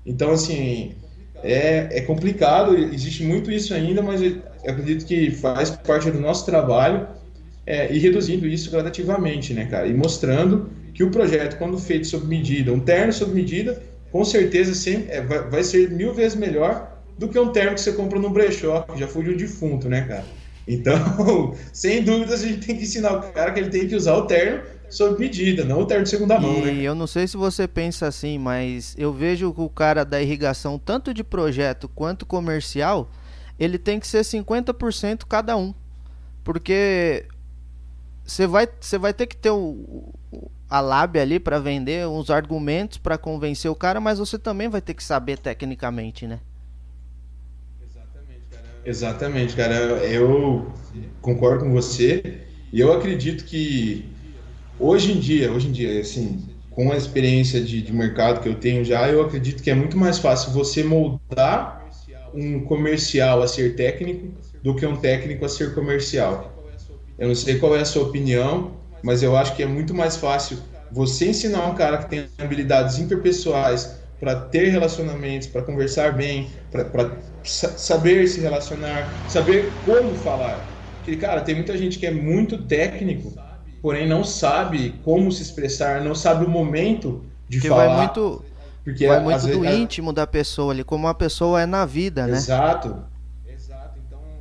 Então, 0.06 0.32
assim, 0.32 0.96
é, 1.44 1.88
é 1.92 2.02
complicado, 2.02 2.76
existe 2.76 3.24
muito 3.24 3.52
isso 3.52 3.74
ainda, 3.74 4.02
mas 4.02 4.22
eu 4.66 4.72
acredito 4.72 5.06
que 5.06 5.32
faz 5.32 5.70
parte 5.70 6.10
do 6.10 6.20
nosso 6.20 6.46
trabalho 6.46 7.08
é, 7.66 7.94
e 7.94 8.00
reduzindo 8.00 8.48
isso 8.48 8.72
gradativamente, 8.72 9.54
né, 9.54 9.66
cara? 9.66 9.88
E 9.88 9.94
mostrando 9.94 10.70
que 10.94 11.04
o 11.04 11.12
projeto, 11.12 11.58
quando 11.58 11.78
feito 11.78 12.08
sob 12.08 12.26
medida, 12.26 12.74
um 12.74 12.80
terno 12.80 13.14
sob 13.14 13.34
medida, 13.34 13.82
com 14.12 14.26
certeza 14.26 14.74
sempre, 14.74 15.12
é, 15.12 15.22
vai, 15.22 15.50
vai 15.50 15.64
ser 15.64 15.92
mil 15.92 16.14
vezes 16.14 16.36
melhor 16.36 17.00
do 17.18 17.30
que 17.30 17.38
um 17.40 17.52
terno 17.52 17.76
que 17.76 17.82
você 17.82 17.94
compra 17.94 18.20
no 18.20 18.30
brechó, 18.30 18.82
que 18.82 19.00
já 19.00 19.08
foi 19.08 19.24
de 19.24 19.30
um 19.32 19.38
defunto, 19.38 19.88
né, 19.88 20.02
cara? 20.02 20.26
Então, 20.68 20.96
sem 21.72 22.04
dúvidas, 22.04 22.44
a 22.44 22.48
gente 22.48 22.66
tem 22.66 22.76
que 22.76 22.84
ensinar 22.84 23.14
o 23.14 23.22
cara 23.34 23.52
que 23.52 23.60
ele 23.60 23.70
tem 23.70 23.88
que 23.88 23.96
usar 23.96 24.16
o 24.16 24.26
terno 24.26 24.64
sob 24.90 25.20
medida, 25.20 25.64
não 25.64 25.82
o 25.82 25.86
terno 25.86 26.04
de 26.04 26.10
segunda 26.10 26.40
mão, 26.40 26.60
e 26.60 26.62
né? 26.62 26.82
eu 26.82 26.96
não 26.96 27.08
sei 27.08 27.28
se 27.28 27.36
você 27.36 27.68
pensa 27.68 28.08
assim, 28.08 28.38
mas 28.38 28.96
eu 28.98 29.12
vejo 29.12 29.54
o 29.56 29.70
cara 29.70 30.04
da 30.04 30.22
irrigação, 30.22 30.80
tanto 30.80 31.14
de 31.14 31.24
projeto 31.24 31.90
quanto 31.94 32.26
comercial, 32.26 33.10
ele 33.60 33.78
tem 33.78 34.00
que 34.00 34.08
ser 34.08 34.22
50% 34.22 35.26
cada 35.28 35.56
um. 35.56 35.74
Porque 36.44 37.26
você 38.24 38.48
vai, 38.48 38.68
você 38.80 38.98
vai 38.98 39.14
ter 39.14 39.28
que 39.28 39.38
ter 39.38 39.52
o, 39.52 40.14
a 40.70 40.80
lábia 40.80 41.22
ali 41.22 41.40
para 41.40 41.60
vender 41.60 42.08
uns 42.08 42.30
argumentos 42.30 42.98
para 42.98 43.18
convencer 43.18 43.70
o 43.70 43.76
cara, 43.76 44.00
mas 44.00 44.20
você 44.20 44.38
também 44.38 44.68
vai 44.68 44.82
ter 44.82 44.94
que 44.94 45.04
saber 45.04 45.38
tecnicamente, 45.38 46.28
né? 46.28 46.40
Exatamente, 48.86 49.56
cara. 49.56 49.74
Eu 50.06 50.72
concordo 51.20 51.66
com 51.66 51.72
você 51.72 52.44
e 52.72 52.80
eu 52.80 52.94
acredito 52.94 53.44
que 53.46 54.06
hoje 54.80 55.12
em 55.12 55.20
dia, 55.20 55.52
hoje 55.52 55.70
em 55.70 55.72
dia, 55.72 56.00
assim, 56.00 56.48
com 56.70 56.92
a 56.92 56.96
experiência 56.96 57.62
de, 57.62 57.82
de 57.82 57.92
mercado 57.92 58.42
que 58.42 58.50
eu 58.50 58.56
tenho 58.56 58.86
já, 58.86 59.10
eu 59.10 59.24
acredito 59.24 59.64
que 59.64 59.72
é 59.72 59.76
muito 59.76 59.98
mais 59.98 60.20
fácil 60.20 60.52
você 60.52 60.84
moldar 60.84 61.85
um 62.36 62.64
comercial 62.66 63.42
a 63.42 63.48
ser 63.48 63.76
técnico 63.76 64.34
do 64.62 64.76
que 64.76 64.86
um 64.86 64.98
técnico 65.00 65.46
a 65.46 65.50
ser 65.50 65.74
comercial. 65.76 66.64
Eu 67.18 67.28
não 67.30 67.36
sei 67.36 67.60
qual 67.60 67.76
é 67.76 67.82
a 67.82 67.86
sua 67.86 68.04
opinião, 68.04 68.82
mas 69.02 69.24
eu 69.24 69.36
acho 69.38 69.56
que 69.56 69.64
é 69.64 69.66
muito 69.68 69.94
mais 69.94 70.18
fácil 70.18 70.60
você 70.90 71.30
ensinar 71.30 71.66
um 71.68 71.76
cara 71.76 71.98
que 72.00 72.10
tem 72.10 72.30
habilidades 72.38 73.00
interpessoais 73.00 74.02
para 74.20 74.36
ter 74.50 74.70
relacionamentos, 74.70 75.48
para 75.48 75.64
conversar 75.64 76.14
bem, 76.16 76.54
para 76.72 77.22
saber 77.44 78.28
se 78.28 78.40
relacionar, 78.42 79.24
saber 79.28 79.82
como 79.82 80.16
falar. 80.16 80.76
Porque, 80.98 81.18
cara, 81.18 81.42
tem 81.42 81.56
muita 81.56 81.78
gente 81.78 82.00
que 82.00 82.06
é 82.06 82.12
muito 82.12 82.66
técnico, 82.68 83.40
porém 83.82 84.08
não 84.08 84.24
sabe 84.24 85.00
como 85.04 85.32
se 85.32 85.44
expressar, 85.44 86.04
não 86.04 86.16
sabe 86.16 86.46
o 86.46 86.50
momento 86.50 87.26
de 87.48 87.62
falar. 87.62 87.86
Vai 87.86 87.96
muito, 87.96 88.55
porque 88.86 89.08
vai 89.08 89.20
muito 89.20 89.48
do 89.48 89.62
vezes, 89.62 89.80
íntimo 89.80 90.14
da 90.14 90.28
pessoa 90.28 90.72
ali, 90.72 90.84
como 90.84 91.08
a 91.08 91.14
pessoa 91.16 91.60
é 91.60 91.66
na 91.66 91.88
vida, 91.88 92.28
né? 92.28 92.38
Exato. 92.38 93.04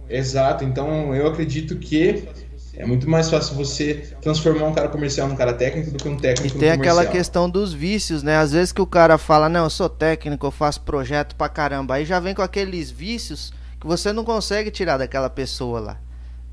Exato. 0.07 0.65
Então, 0.65 1.15
eu 1.15 1.27
acredito 1.27 1.77
que 1.77 2.29
é 2.77 2.85
muito 2.85 3.09
mais 3.09 3.31
fácil 3.31 3.57
você 3.57 4.15
transformar 4.21 4.67
um 4.67 4.75
cara 4.75 4.91
comercial 4.91 5.29
num 5.29 5.35
cara 5.35 5.55
técnico 5.55 5.93
do 5.93 5.97
que 5.97 6.07
um 6.07 6.17
técnico 6.19 6.59
e 6.59 6.61
tem 6.61 6.71
aquela 6.71 7.07
questão 7.07 7.49
dos 7.49 7.73
vícios, 7.73 8.23
né? 8.23 8.37
Às 8.37 8.53
vezes 8.53 8.71
que 8.71 8.83
o 8.83 8.87
cara 8.87 9.17
fala, 9.17 9.49
não, 9.49 9.65
eu 9.65 9.71
sou 9.71 9.89
técnico, 9.89 10.47
eu 10.47 10.51
faço 10.51 10.83
projeto 10.83 11.35
pra 11.37 11.49
caramba. 11.49 11.95
Aí 11.95 12.05
já 12.05 12.21
vem 12.21 12.35
com 12.35 12.43
aqueles 12.43 12.91
vícios 12.91 13.51
que 13.81 13.87
você 13.87 14.13
não 14.13 14.25
consegue 14.25 14.71
tirar 14.71 14.99
daquela 14.99 15.31
pessoa 15.31 15.81
lá. 15.81 15.97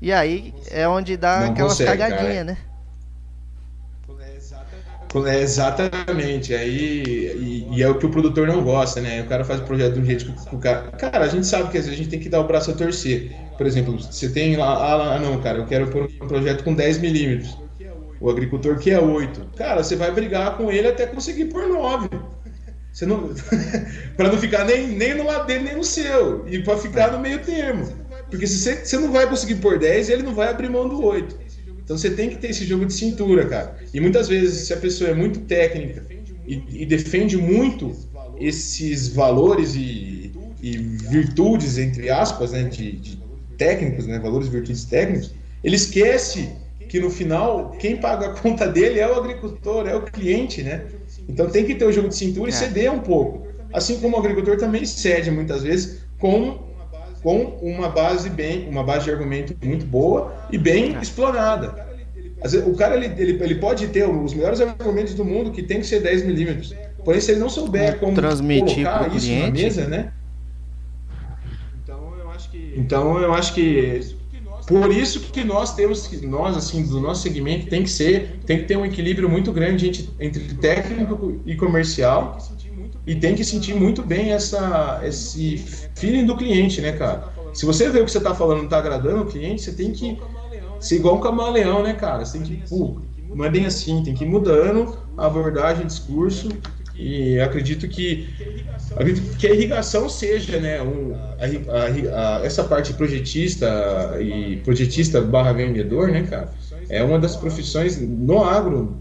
E 0.00 0.10
aí 0.10 0.54
é 0.70 0.88
onde 0.88 1.14
dá 1.18 1.40
não 1.40 1.52
aquelas 1.52 1.78
cagadinhas, 1.78 2.46
né? 2.46 2.56
É, 5.26 5.42
exatamente, 5.42 6.54
aí 6.54 7.02
e, 7.36 7.68
e, 7.70 7.82
é 7.82 7.88
o 7.88 7.98
que 7.98 8.06
o 8.06 8.10
produtor 8.10 8.46
não 8.46 8.62
gosta, 8.62 9.00
né? 9.00 9.20
O 9.20 9.26
cara 9.26 9.44
faz 9.44 9.60
o 9.60 9.64
projeto 9.64 9.94
de 9.94 10.00
um 10.00 10.04
jeito 10.04 10.32
que 10.32 10.54
o 10.54 10.58
cara. 10.58 10.90
Cara, 10.92 11.24
a 11.24 11.28
gente 11.28 11.46
sabe 11.46 11.70
que 11.70 11.76
às 11.76 11.84
vezes 11.84 12.00
a 12.00 12.02
gente 12.02 12.10
tem 12.10 12.18
que 12.18 12.30
dar 12.30 12.40
o 12.40 12.46
braço 12.46 12.70
a 12.70 12.74
torcer. 12.74 13.30
Por 13.58 13.66
exemplo, 13.66 14.00
você 14.00 14.30
tem 14.30 14.56
lá, 14.56 15.14
ah, 15.14 15.18
não, 15.18 15.38
cara, 15.40 15.58
eu 15.58 15.66
quero 15.66 15.88
pôr 15.88 16.08
um 16.20 16.26
projeto 16.26 16.64
com 16.64 16.74
10 16.74 16.98
milímetros. 16.98 17.58
O 18.20 18.30
agricultor 18.30 18.78
que 18.78 18.90
é 18.90 19.00
8. 19.00 19.50
Cara, 19.56 19.82
você 19.82 19.96
vai 19.96 20.10
brigar 20.12 20.56
com 20.56 20.70
ele 20.70 20.88
até 20.88 21.06
conseguir 21.06 21.46
por 21.46 21.68
9. 21.68 22.08
Você 22.92 23.04
não. 23.04 23.34
para 24.16 24.28
não 24.28 24.38
ficar 24.38 24.64
nem, 24.64 24.86
nem 24.88 25.14
no 25.14 25.24
lado 25.24 25.46
dele, 25.46 25.64
nem 25.64 25.76
no 25.76 25.84
seu. 25.84 26.46
E 26.46 26.62
para 26.62 26.78
ficar 26.78 27.12
no 27.12 27.18
meio 27.18 27.40
termo. 27.40 27.86
Porque 28.30 28.46
se 28.46 28.58
você, 28.58 28.76
você 28.76 28.96
não 28.96 29.12
vai 29.12 29.28
conseguir 29.28 29.56
por 29.56 29.78
10, 29.78 30.08
ele 30.08 30.22
não 30.22 30.34
vai 30.34 30.48
abrir 30.48 30.70
mão 30.70 30.88
do 30.88 31.04
8. 31.04 31.41
Então 31.92 31.98
você 31.98 32.10
tem 32.10 32.30
que 32.30 32.36
ter 32.36 32.48
esse 32.48 32.64
jogo 32.64 32.86
de 32.86 32.94
cintura, 32.94 33.46
cara. 33.46 33.76
E 33.92 34.00
muitas 34.00 34.26
vezes, 34.26 34.66
se 34.66 34.72
a 34.72 34.78
pessoa 34.78 35.10
é 35.10 35.14
muito 35.14 35.40
técnica 35.40 36.02
e, 36.46 36.62
e 36.70 36.86
defende 36.86 37.36
muito 37.36 37.94
esses 38.38 39.08
valores 39.08 39.74
e, 39.74 40.32
e, 40.62 40.78
virtudes, 40.78 41.76
entre 41.76 42.08
aspas, 42.08 42.52
né, 42.52 42.62
de, 42.62 42.92
de 42.92 43.22
técnicos, 43.58 44.06
né, 44.06 44.18
valores 44.18 44.48
e 44.48 44.50
virtudes 44.50 44.86
técnicos, 44.86 45.34
ele 45.62 45.76
esquece 45.76 46.48
que 46.88 46.98
no 46.98 47.10
final 47.10 47.72
quem 47.78 47.98
paga 47.98 48.28
a 48.28 48.40
conta 48.40 48.66
dele 48.66 48.98
é 48.98 49.06
o 49.06 49.14
agricultor, 49.14 49.86
é 49.86 49.94
o 49.94 50.00
cliente, 50.00 50.62
né? 50.62 50.86
Então 51.28 51.50
tem 51.50 51.66
que 51.66 51.74
ter 51.74 51.84
o 51.84 51.92
jogo 51.92 52.08
de 52.08 52.16
cintura 52.16 52.50
e 52.50 52.54
é. 52.54 52.56
ceder 52.56 52.90
um 52.90 53.00
pouco. 53.00 53.46
Assim 53.70 54.00
como 54.00 54.16
o 54.16 54.18
agricultor 54.18 54.56
também 54.56 54.86
cede 54.86 55.30
muitas 55.30 55.62
vezes 55.62 55.98
com 56.18 56.58
com 57.22 57.58
uma 57.62 57.88
base 57.88 58.28
bem, 58.28 58.68
uma 58.68 58.82
base 58.82 59.04
de 59.04 59.10
argumento 59.10 59.54
muito 59.64 59.86
boa 59.86 60.34
e 60.50 60.58
bem 60.58 60.96
explorada. 61.00 61.90
O 62.66 62.74
cara 62.74 62.96
ele, 62.96 63.06
ele, 63.22 63.42
ele 63.42 63.54
pode 63.54 63.86
ter 63.88 64.08
os 64.08 64.34
melhores 64.34 64.60
argumentos 64.60 65.14
do 65.14 65.24
mundo 65.24 65.52
que 65.52 65.62
tem 65.62 65.78
que 65.80 65.86
ser 65.86 66.00
10 66.00 66.24
milímetros. 66.24 66.74
Porém, 67.04 67.20
se 67.20 67.32
ele 67.32 67.40
não 67.40 67.48
souber 67.48 67.98
como 67.98 68.14
transmitir 68.14 68.84
colocar 68.84 69.08
isso 69.08 69.26
cliente. 69.26 69.46
na 69.46 69.52
mesa, 69.52 69.88
né? 69.88 70.12
Então 71.84 72.14
eu 72.18 72.30
acho 72.30 72.50
que, 72.50 72.74
então 72.76 73.18
eu 73.20 73.32
acho 73.32 73.54
que 73.54 74.16
por 74.66 74.90
isso 74.90 75.20
que 75.20 75.44
nós 75.44 75.74
temos 75.74 76.06
que 76.06 76.24
nós 76.26 76.56
assim 76.56 76.84
do 76.86 77.00
nosso 77.00 77.22
segmento 77.22 77.66
tem 77.66 77.82
que 77.82 77.90
ser 77.90 78.40
tem 78.46 78.58
que 78.58 78.64
ter 78.64 78.76
um 78.76 78.86
equilíbrio 78.86 79.28
muito 79.28 79.52
grande 79.52 79.88
entre, 79.88 80.08
entre 80.20 80.54
técnico 80.54 81.40
e 81.44 81.56
comercial 81.56 82.38
e 83.06 83.14
tem 83.16 83.34
que 83.34 83.44
sentir 83.44 83.74
muito 83.74 84.02
bem 84.02 84.32
essa 84.32 85.00
esse 85.04 85.58
feeling 85.94 86.24
do 86.24 86.36
cliente, 86.36 86.80
né, 86.80 86.92
cara? 86.92 87.32
Se 87.52 87.66
você 87.66 87.88
vê 87.90 88.00
o 88.00 88.04
que 88.04 88.10
você 88.10 88.18
está 88.18 88.34
falando 88.34 88.58
não 88.58 88.64
está 88.64 88.78
agradando 88.78 89.22
o 89.22 89.26
cliente, 89.26 89.62
você 89.62 89.72
tem 89.72 89.92
que 89.92 90.18
ser 90.80 90.96
igual 90.96 91.16
um 91.16 91.20
camaleão, 91.20 91.82
né, 91.82 91.94
cara? 91.94 92.24
Você 92.24 92.38
tem 92.38 92.46
que, 92.46 92.68
pô, 92.68 93.00
não 93.34 93.44
é 93.44 93.50
bem 93.50 93.66
assim, 93.66 94.02
tem 94.02 94.14
que 94.14 94.24
ir 94.24 94.28
mudando 94.28 94.96
a 95.16 95.26
abordagem, 95.26 95.86
discurso 95.86 96.48
e 96.94 97.40
acredito 97.40 97.88
que 97.88 98.28
acredito 98.94 99.36
que 99.36 99.46
a 99.46 99.54
irrigação 99.54 100.08
seja, 100.08 100.60
né, 100.60 100.82
um, 100.82 101.14
a, 101.14 101.78
a, 101.78 102.38
a, 102.38 102.44
essa 102.44 102.62
parte 102.64 102.92
projetista 102.92 103.66
e 104.20 104.58
projetista 104.58 105.20
barra 105.20 105.52
vendedor, 105.52 106.08
né, 106.08 106.22
cara, 106.22 106.52
é 106.88 107.02
uma 107.02 107.18
das 107.18 107.34
profissões 107.34 107.98
no 108.00 108.44
agro 108.44 108.96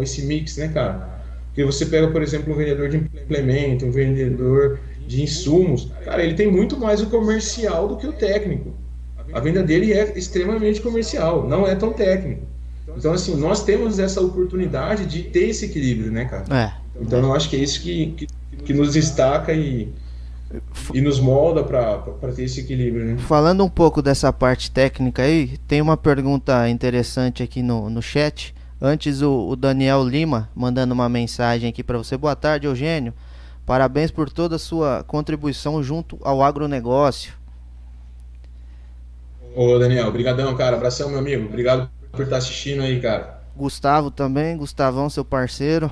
esse 0.00 0.22
mix, 0.22 0.56
né, 0.56 0.68
cara? 0.68 1.23
Porque 1.54 1.64
você 1.64 1.86
pega, 1.86 2.08
por 2.08 2.20
exemplo, 2.20 2.52
um 2.52 2.56
vendedor 2.56 2.88
de 2.88 2.96
implemento, 2.96 3.86
um 3.86 3.92
vendedor 3.92 4.80
de 5.06 5.22
insumos, 5.22 5.88
cara, 6.04 6.24
ele 6.24 6.34
tem 6.34 6.50
muito 6.50 6.76
mais 6.76 7.00
o 7.00 7.06
comercial 7.06 7.86
do 7.86 7.96
que 7.96 8.08
o 8.08 8.12
técnico. 8.12 8.74
A 9.32 9.38
venda 9.38 9.62
dele 9.62 9.92
é 9.92 10.18
extremamente 10.18 10.80
comercial, 10.80 11.48
não 11.48 11.64
é 11.64 11.76
tão 11.76 11.92
técnico. 11.92 12.42
Então, 12.96 13.12
assim, 13.12 13.36
nós 13.36 13.62
temos 13.62 14.00
essa 14.00 14.20
oportunidade 14.20 15.06
de 15.06 15.22
ter 15.22 15.50
esse 15.50 15.66
equilíbrio, 15.66 16.10
né, 16.10 16.24
cara? 16.24 16.44
É. 16.50 16.72
Então, 17.00 17.20
eu 17.20 17.32
acho 17.32 17.48
que 17.48 17.54
é 17.54 17.60
isso 17.60 17.80
que, 17.80 18.08
que, 18.16 18.26
que 18.64 18.72
nos 18.72 18.92
destaca 18.92 19.52
e, 19.52 19.92
e 20.92 21.00
nos 21.00 21.20
molda 21.20 21.62
para 21.62 22.32
ter 22.34 22.44
esse 22.44 22.60
equilíbrio, 22.60 23.04
né? 23.04 23.16
Falando 23.18 23.64
um 23.64 23.68
pouco 23.68 24.02
dessa 24.02 24.32
parte 24.32 24.72
técnica 24.72 25.22
aí, 25.22 25.56
tem 25.68 25.80
uma 25.80 25.96
pergunta 25.96 26.68
interessante 26.68 27.44
aqui 27.44 27.62
no, 27.62 27.88
no 27.88 28.02
chat. 28.02 28.52
Antes, 28.80 29.22
o, 29.22 29.48
o 29.48 29.56
Daniel 29.56 30.04
Lima 30.04 30.50
mandando 30.54 30.94
uma 30.94 31.08
mensagem 31.08 31.70
aqui 31.70 31.82
para 31.82 31.98
você. 31.98 32.16
Boa 32.16 32.36
tarde, 32.36 32.66
Eugênio. 32.66 33.14
Parabéns 33.64 34.10
por 34.10 34.28
toda 34.28 34.56
a 34.56 34.58
sua 34.58 35.04
contribuição 35.04 35.82
junto 35.82 36.18
ao 36.22 36.42
agronegócio. 36.42 37.32
Ô, 39.54 39.78
Daniel, 39.78 40.10
brigadão, 40.12 40.54
cara. 40.56 40.76
Abração, 40.76 41.08
meu 41.08 41.18
amigo. 41.18 41.46
Obrigado 41.46 41.88
por 42.10 42.24
estar 42.24 42.38
assistindo 42.38 42.82
aí, 42.82 43.00
cara. 43.00 43.40
Gustavo 43.56 44.10
também, 44.10 44.56
Gustavão, 44.56 45.08
seu 45.08 45.24
parceiro. 45.24 45.90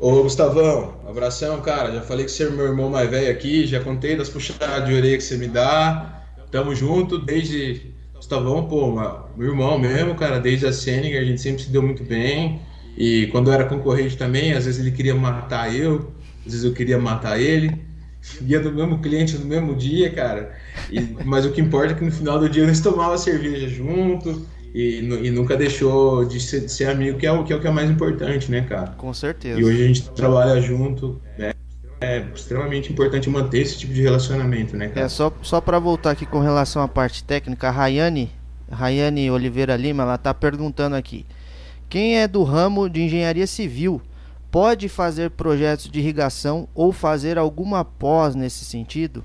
Ô, 0.00 0.22
Gustavão, 0.22 0.96
abração, 1.08 1.60
cara. 1.60 1.92
Já 1.92 2.02
falei 2.02 2.24
que 2.26 2.30
você 2.30 2.44
é 2.44 2.50
meu 2.50 2.66
irmão 2.66 2.90
mais 2.90 3.08
velho 3.08 3.30
aqui, 3.30 3.66
já 3.66 3.80
contei 3.80 4.16
das 4.16 4.28
puxadas 4.28 4.84
de 4.84 4.94
orelha 4.94 5.16
que 5.16 5.22
você 5.22 5.36
me 5.38 5.48
dá. 5.48 6.22
Tamo 6.50 6.74
junto 6.74 7.18
desde. 7.18 7.94
Gustavão, 8.22 8.68
pô, 8.68 8.94
meu 9.36 9.48
irmão 9.48 9.76
mesmo, 9.76 10.14
cara, 10.14 10.38
desde 10.38 10.64
a 10.64 10.72
Senegal, 10.72 11.20
a 11.20 11.24
gente 11.24 11.40
sempre 11.40 11.64
se 11.64 11.70
deu 11.70 11.82
muito 11.82 12.04
bem. 12.04 12.60
E 12.96 13.26
quando 13.32 13.48
eu 13.48 13.52
era 13.52 13.64
concorrente 13.64 14.16
também, 14.16 14.52
às 14.52 14.64
vezes 14.64 14.80
ele 14.80 14.92
queria 14.92 15.12
matar 15.12 15.74
eu, 15.74 16.12
às 16.46 16.52
vezes 16.52 16.64
eu 16.64 16.72
queria 16.72 17.00
matar 17.00 17.40
ele. 17.40 17.76
Ia 18.42 18.60
do 18.60 18.70
mesmo 18.70 19.00
cliente 19.00 19.36
no 19.36 19.44
mesmo 19.44 19.74
dia, 19.74 20.08
cara. 20.12 20.54
E, 20.88 21.00
mas 21.24 21.44
o 21.44 21.50
que 21.50 21.60
importa 21.60 21.94
é 21.94 21.96
que 21.96 22.04
no 22.04 22.12
final 22.12 22.38
do 22.38 22.48
dia 22.48 22.64
nós 22.64 22.78
tomava 22.78 23.18
cerveja 23.18 23.66
junto 23.66 24.46
e, 24.72 25.00
e 25.00 25.30
nunca 25.32 25.56
deixou 25.56 26.24
de 26.24 26.38
ser, 26.38 26.60
de 26.60 26.70
ser, 26.70 26.90
amigo, 26.90 27.18
que 27.18 27.26
é, 27.26 27.32
o, 27.32 27.42
que 27.42 27.52
é 27.52 27.56
o 27.56 27.60
que 27.60 27.66
é 27.66 27.72
mais 27.72 27.90
importante, 27.90 28.48
né, 28.52 28.60
cara? 28.60 28.92
Com 28.92 29.12
certeza. 29.12 29.58
E 29.58 29.64
hoje 29.64 29.82
a 29.82 29.86
gente 29.88 30.08
trabalha 30.10 30.60
junto, 30.60 31.20
né? 31.36 31.52
É 32.02 32.26
extremamente 32.34 32.92
importante 32.92 33.30
manter 33.30 33.60
esse 33.60 33.78
tipo 33.78 33.92
de 33.92 34.02
relacionamento, 34.02 34.76
né, 34.76 34.88
cara? 34.88 35.06
É, 35.06 35.08
só, 35.08 35.32
só 35.40 35.60
para 35.60 35.78
voltar 35.78 36.10
aqui 36.10 36.26
com 36.26 36.40
relação 36.40 36.82
à 36.82 36.88
parte 36.88 37.22
técnica, 37.22 37.68
a 37.68 37.70
Rayane, 37.70 38.32
Rayane 38.68 39.30
Oliveira 39.30 39.76
Lima, 39.76 40.02
ela 40.02 40.18
tá 40.18 40.34
perguntando 40.34 40.96
aqui. 40.96 41.24
Quem 41.88 42.18
é 42.18 42.26
do 42.26 42.42
ramo 42.42 42.90
de 42.90 43.02
engenharia 43.02 43.46
civil 43.46 44.02
pode 44.50 44.88
fazer 44.88 45.30
projetos 45.30 45.88
de 45.88 46.00
irrigação 46.00 46.66
ou 46.74 46.90
fazer 46.90 47.38
alguma 47.38 47.84
pós 47.84 48.34
nesse 48.34 48.64
sentido? 48.64 49.22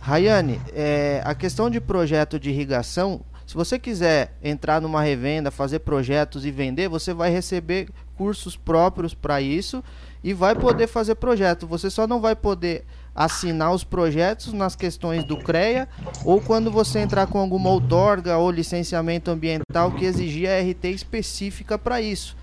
Rayane, 0.00 0.60
é, 0.72 1.20
a 1.24 1.34
questão 1.34 1.68
de 1.68 1.80
projeto 1.80 2.40
de 2.40 2.48
irrigação, 2.48 3.20
se 3.46 3.54
você 3.54 3.78
quiser 3.78 4.36
entrar 4.42 4.80
numa 4.80 5.02
revenda, 5.02 5.50
fazer 5.50 5.80
projetos 5.80 6.46
e 6.46 6.50
vender, 6.50 6.88
você 6.88 7.12
vai 7.12 7.30
receber 7.30 7.88
cursos 8.16 8.56
próprios 8.56 9.12
para 9.12 9.40
isso 9.40 9.84
e 10.26 10.34
vai 10.34 10.56
poder 10.56 10.88
fazer 10.88 11.14
projeto. 11.14 11.68
Você 11.68 11.88
só 11.88 12.04
não 12.04 12.20
vai 12.20 12.34
poder 12.34 12.84
assinar 13.14 13.72
os 13.72 13.84
projetos 13.84 14.52
nas 14.52 14.74
questões 14.74 15.22
do 15.22 15.36
CREA 15.36 15.88
ou 16.24 16.40
quando 16.40 16.68
você 16.68 16.98
entrar 16.98 17.28
com 17.28 17.38
alguma 17.38 17.70
outorga 17.70 18.36
ou 18.36 18.50
licenciamento 18.50 19.30
ambiental 19.30 19.92
que 19.92 20.04
exigir 20.04 20.48
a 20.48 20.58
RT 20.58 20.86
específica 20.86 21.78
para 21.78 22.00
isso. 22.00 22.36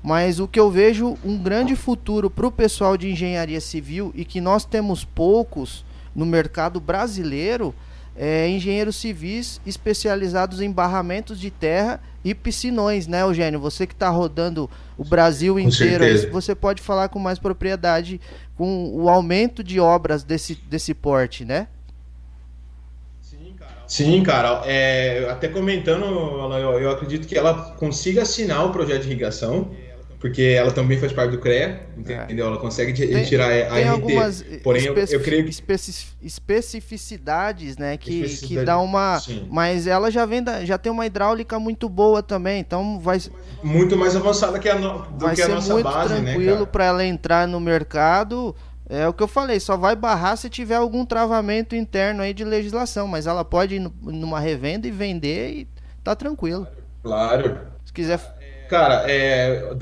Mas 0.00 0.38
o 0.38 0.46
que 0.46 0.60
eu 0.60 0.70
vejo 0.70 1.18
um 1.24 1.36
grande 1.36 1.74
futuro 1.74 2.30
para 2.30 2.46
o 2.46 2.52
pessoal 2.52 2.96
de 2.96 3.10
engenharia 3.10 3.60
civil 3.60 4.12
e 4.14 4.24
que 4.24 4.40
nós 4.40 4.64
temos 4.64 5.04
poucos 5.04 5.84
no 6.14 6.24
mercado 6.24 6.78
brasileiro 6.78 7.74
é 8.14 8.48
engenheiros 8.48 8.94
civis 8.94 9.60
especializados 9.66 10.60
em 10.60 10.70
barramentos 10.70 11.40
de 11.40 11.50
terra 11.50 12.00
e 12.24 12.34
piscinões, 12.34 13.06
né, 13.06 13.22
Eugênio? 13.22 13.60
Você 13.60 13.86
que 13.86 13.92
está 13.92 14.08
rodando 14.08 14.70
o 14.96 15.04
Brasil 15.04 15.58
inteiro, 15.58 16.04
aí, 16.04 16.26
você 16.26 16.54
pode 16.54 16.80
falar 16.80 17.08
com 17.08 17.18
mais 17.18 17.38
propriedade 17.38 18.20
com 18.56 18.90
o 18.94 19.08
aumento 19.08 19.62
de 19.62 19.78
obras 19.78 20.24
desse, 20.24 20.54
desse 20.54 20.94
porte, 20.94 21.44
né? 21.44 21.68
Sim, 23.86 24.22
cara. 24.22 24.62
É, 24.64 25.28
até 25.30 25.48
comentando, 25.48 26.04
eu, 26.04 26.80
eu 26.80 26.90
acredito 26.90 27.28
que 27.28 27.36
ela 27.36 27.74
consiga 27.76 28.22
assinar 28.22 28.64
o 28.64 28.70
projeto 28.70 29.02
de 29.02 29.08
irrigação 29.08 29.70
porque 30.18 30.42
ela 30.42 30.70
também 30.70 30.98
faz 30.98 31.12
parte 31.12 31.32
do 31.32 31.38
CREA, 31.38 31.80
entendeu? 31.96 32.46
É. 32.46 32.48
Ela 32.48 32.58
consegue 32.58 32.92
tem, 32.92 33.24
tirar 33.24 33.50
a 33.50 33.74
tem 33.74 33.88
algumas 33.88 34.42
Porém, 34.62 34.84
eu, 34.84 34.94
eu 34.96 35.20
creio 35.20 35.44
que 35.44 35.50
especificidades, 36.22 37.76
né, 37.76 37.96
que, 37.96 38.24
que 38.38 38.64
dá 38.64 38.78
uma, 38.78 39.20
sim. 39.20 39.46
mas 39.50 39.86
ela 39.86 40.10
já 40.10 40.24
vem 40.24 40.42
da, 40.42 40.64
já 40.64 40.78
tem 40.78 40.90
uma 40.90 41.06
hidráulica 41.06 41.58
muito 41.58 41.88
boa 41.88 42.22
também, 42.22 42.60
então 42.60 42.98
vai 42.98 43.18
muito 43.62 43.96
mais 43.96 44.16
avançada 44.16 44.58
que 44.58 44.68
a 44.68 44.76
no, 44.76 45.02
do 45.02 45.26
vai 45.26 45.34
que 45.34 45.42
a 45.42 45.46
ser 45.46 45.54
nossa 45.54 45.72
muito 45.72 45.84
base, 45.84 46.14
né, 46.14 46.32
tranquilo 46.32 46.66
para 46.66 46.84
ela 46.84 47.04
entrar 47.04 47.46
no 47.46 47.60
mercado. 47.60 48.54
É 48.86 49.08
o 49.08 49.14
que 49.14 49.22
eu 49.22 49.28
falei, 49.28 49.58
só 49.60 49.78
vai 49.78 49.96
barrar 49.96 50.36
se 50.36 50.50
tiver 50.50 50.76
algum 50.76 51.06
travamento 51.06 51.74
interno 51.74 52.22
aí 52.22 52.34
de 52.34 52.44
legislação, 52.44 53.08
mas 53.08 53.26
ela 53.26 53.42
pode 53.42 53.76
ir 53.76 53.90
numa 54.02 54.38
revenda 54.38 54.86
e 54.86 54.90
vender 54.90 55.50
e 55.50 55.68
tá 56.02 56.14
tranquilo. 56.14 56.66
Claro. 57.02 57.60
Se 57.84 57.92
quiser 57.92 58.18
Cara, 58.68 59.04
é, 59.10 59.74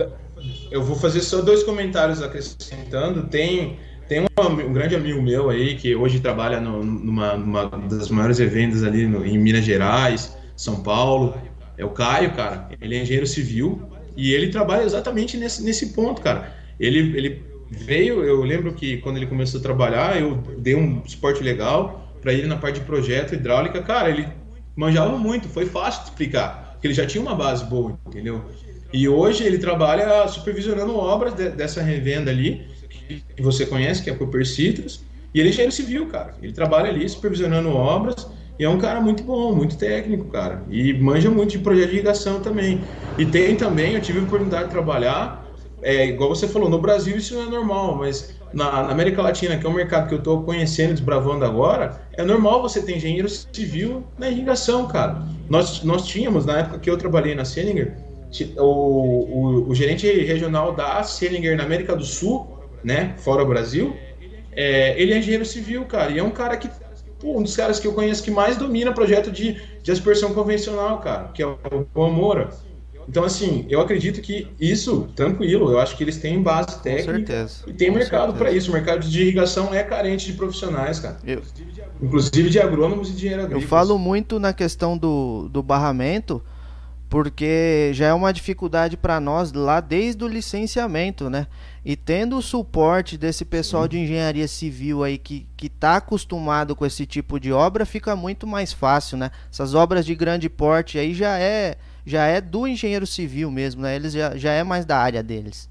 eu 0.70 0.82
vou 0.82 0.96
fazer 0.96 1.20
só 1.20 1.40
dois 1.40 1.62
comentários 1.62 2.22
acrescentando. 2.22 3.24
Tem, 3.24 3.78
tem 4.08 4.20
um, 4.20 4.26
um 4.66 4.72
grande 4.72 4.94
amigo 4.94 5.20
meu 5.20 5.50
aí 5.50 5.76
que 5.76 5.94
hoje 5.94 6.20
trabalha 6.20 6.60
no, 6.60 6.82
numa, 6.82 7.36
numa, 7.36 7.66
das 7.88 8.08
maiores 8.08 8.40
eventos 8.40 8.82
ali 8.82 9.06
no, 9.06 9.24
em 9.24 9.38
Minas 9.38 9.64
Gerais, 9.64 10.36
São 10.56 10.82
Paulo. 10.82 11.34
É 11.76 11.84
o 11.84 11.90
Caio, 11.90 12.34
cara. 12.34 12.68
Ele 12.80 12.96
é 12.96 13.02
engenheiro 13.02 13.26
civil 13.26 13.82
e 14.16 14.32
ele 14.32 14.48
trabalha 14.48 14.82
exatamente 14.82 15.36
nesse, 15.36 15.62
nesse 15.62 15.86
ponto, 15.92 16.20
cara. 16.20 16.54
Ele, 16.78 17.16
ele 17.16 17.42
veio, 17.70 18.22
eu 18.24 18.42
lembro 18.42 18.72
que 18.74 18.98
quando 18.98 19.16
ele 19.16 19.26
começou 19.26 19.60
a 19.60 19.62
trabalhar, 19.62 20.20
eu 20.20 20.36
dei 20.58 20.74
um 20.74 21.02
suporte 21.06 21.42
legal 21.42 22.16
para 22.20 22.32
ele 22.32 22.46
na 22.46 22.56
parte 22.56 22.80
de 22.80 22.86
projeto 22.86 23.34
hidráulica. 23.34 23.82
Cara, 23.82 24.10
ele 24.10 24.28
manjava 24.76 25.16
muito, 25.18 25.48
foi 25.48 25.66
fácil 25.66 26.02
de 26.02 26.10
explicar, 26.10 26.61
porque 26.82 26.88
ele 26.88 26.94
já 26.94 27.06
tinha 27.06 27.22
uma 27.22 27.36
base 27.36 27.64
boa, 27.66 27.96
entendeu? 28.08 28.42
E 28.92 29.08
hoje 29.08 29.44
ele 29.44 29.56
trabalha 29.56 30.26
supervisionando 30.26 30.96
obras 30.96 31.32
de, 31.32 31.48
dessa 31.50 31.80
revenda 31.80 32.28
ali, 32.28 32.66
que 33.36 33.40
você 33.40 33.64
conhece, 33.64 34.02
que 34.02 34.10
é 34.10 34.12
a 34.12 34.16
Cooper 34.16 34.44
Citrus, 34.44 35.04
e 35.32 35.38
ele 35.38 35.50
é 35.50 35.52
engenheiro 35.52 35.72
civil, 35.72 36.08
cara. 36.08 36.34
Ele 36.42 36.52
trabalha 36.52 36.90
ali 36.90 37.08
supervisionando 37.08 37.68
obras 37.70 38.26
e 38.58 38.64
é 38.64 38.68
um 38.68 38.78
cara 38.78 39.00
muito 39.00 39.22
bom, 39.22 39.54
muito 39.54 39.78
técnico, 39.78 40.24
cara. 40.24 40.64
E 40.68 40.92
manja 40.94 41.30
muito 41.30 41.52
de 41.52 41.60
projeto 41.60 41.90
de 41.90 41.94
irrigação 41.94 42.40
também. 42.40 42.80
E 43.16 43.24
tem 43.26 43.54
também, 43.54 43.94
eu 43.94 44.00
tive 44.00 44.18
a 44.18 44.22
oportunidade 44.22 44.64
de 44.64 44.70
trabalhar, 44.70 45.48
é, 45.82 46.06
igual 46.06 46.30
você 46.30 46.48
falou, 46.48 46.68
no 46.68 46.80
Brasil 46.80 47.16
isso 47.16 47.34
não 47.36 47.42
é 47.42 47.48
normal, 47.48 47.96
mas 47.96 48.34
na, 48.52 48.90
América 48.90 49.22
Latina, 49.22 49.56
que 49.56 49.66
é 49.66 49.68
um 49.68 49.74
mercado 49.74 50.08
que 50.08 50.14
eu 50.14 50.18
estou 50.18 50.42
conhecendo, 50.42 50.92
desbravando 50.92 51.44
agora, 51.44 52.02
é 52.12 52.22
normal 52.22 52.62
você 52.62 52.82
ter 52.82 52.96
engenheiro 52.96 53.28
civil 53.28 54.04
na 54.18 54.28
irrigação, 54.28 54.86
cara. 54.86 55.22
Nós, 55.48 55.82
nós 55.82 56.06
tínhamos, 56.06 56.44
na 56.46 56.58
época 56.58 56.78
que 56.78 56.90
eu 56.90 56.96
trabalhei 56.96 57.34
na 57.34 57.44
Seninger, 57.44 57.96
o, 58.56 58.62
o, 58.62 59.68
o, 59.68 59.74
gerente 59.74 60.06
regional 60.24 60.72
da 60.72 61.02
Selinger 61.02 61.56
na 61.56 61.64
América 61.64 61.94
do 61.94 62.04
Sul, 62.04 62.46
né, 62.82 63.14
fora 63.18 63.42
o 63.42 63.46
Brasil, 63.46 63.94
é, 64.52 65.00
ele 65.00 65.12
é 65.12 65.18
engenheiro 65.18 65.44
civil, 65.44 65.84
cara, 65.84 66.10
e 66.10 66.18
é 66.18 66.22
um 66.22 66.30
cara 66.30 66.56
que, 66.56 66.68
pô, 67.20 67.38
um 67.38 67.42
dos 67.42 67.54
caras 67.54 67.78
que 67.78 67.86
eu 67.86 67.92
conheço 67.92 68.22
que 68.22 68.30
mais 68.30 68.56
domina 68.56 68.92
projeto 68.92 69.30
de, 69.30 69.60
de 69.82 69.92
aspersão 69.92 70.32
convencional, 70.32 70.98
cara, 71.00 71.28
que 71.28 71.42
é 71.42 71.46
o 71.46 71.58
Juan 71.94 72.10
Moura. 72.10 72.50
Então, 73.08 73.24
assim, 73.24 73.66
eu 73.68 73.80
acredito 73.80 74.20
que 74.20 74.48
isso, 74.60 75.08
tranquilo, 75.14 75.70
eu 75.70 75.78
acho 75.78 75.96
que 75.96 76.04
eles 76.04 76.18
têm 76.18 76.42
base 76.42 76.82
técnica 76.82 77.46
e 77.66 77.72
tem 77.72 77.90
mercado 77.90 78.34
para 78.34 78.50
isso. 78.50 78.70
O 78.70 78.74
mercado 78.74 79.06
de 79.06 79.22
irrigação 79.22 79.74
é 79.74 79.82
carente 79.82 80.26
de 80.26 80.32
profissionais, 80.34 81.00
cara. 81.00 81.18
Eu... 81.24 81.42
Inclusive 82.00 82.50
de 82.50 82.60
agrônomos 82.60 83.10
e 83.10 83.12
de 83.12 83.26
engenheiro 83.26 83.52
Eu 83.52 83.60
falo 83.62 83.98
muito 83.98 84.38
na 84.38 84.52
questão 84.52 84.96
do, 84.98 85.48
do 85.48 85.62
barramento, 85.62 86.42
porque 87.08 87.90
já 87.92 88.06
é 88.06 88.14
uma 88.14 88.32
dificuldade 88.32 88.96
para 88.96 89.20
nós 89.20 89.52
lá 89.52 89.80
desde 89.80 90.24
o 90.24 90.28
licenciamento, 90.28 91.28
né? 91.28 91.46
E 91.84 91.94
tendo 91.94 92.38
o 92.38 92.42
suporte 92.42 93.18
desse 93.18 93.44
pessoal 93.44 93.86
de 93.86 93.98
engenharia 93.98 94.48
civil 94.48 95.04
aí 95.04 95.18
que 95.18 95.46
que 95.56 95.66
está 95.66 95.96
acostumado 95.96 96.74
com 96.74 96.86
esse 96.86 97.04
tipo 97.04 97.38
de 97.38 97.52
obra, 97.52 97.84
fica 97.84 98.16
muito 98.16 98.46
mais 98.46 98.72
fácil, 98.72 99.18
né? 99.18 99.30
Essas 99.50 99.74
obras 99.74 100.06
de 100.06 100.14
grande 100.14 100.48
porte 100.48 100.98
aí 100.98 101.12
já 101.12 101.38
é 101.38 101.76
já 102.04 102.26
é 102.26 102.40
do 102.40 102.66
engenheiro 102.66 103.06
civil 103.06 103.50
mesmo, 103.50 103.82
né? 103.82 103.96
Eles 103.96 104.12
já, 104.12 104.36
já 104.36 104.52
é 104.52 104.64
mais 104.64 104.84
da 104.84 104.98
área 104.98 105.22
deles. 105.22 105.70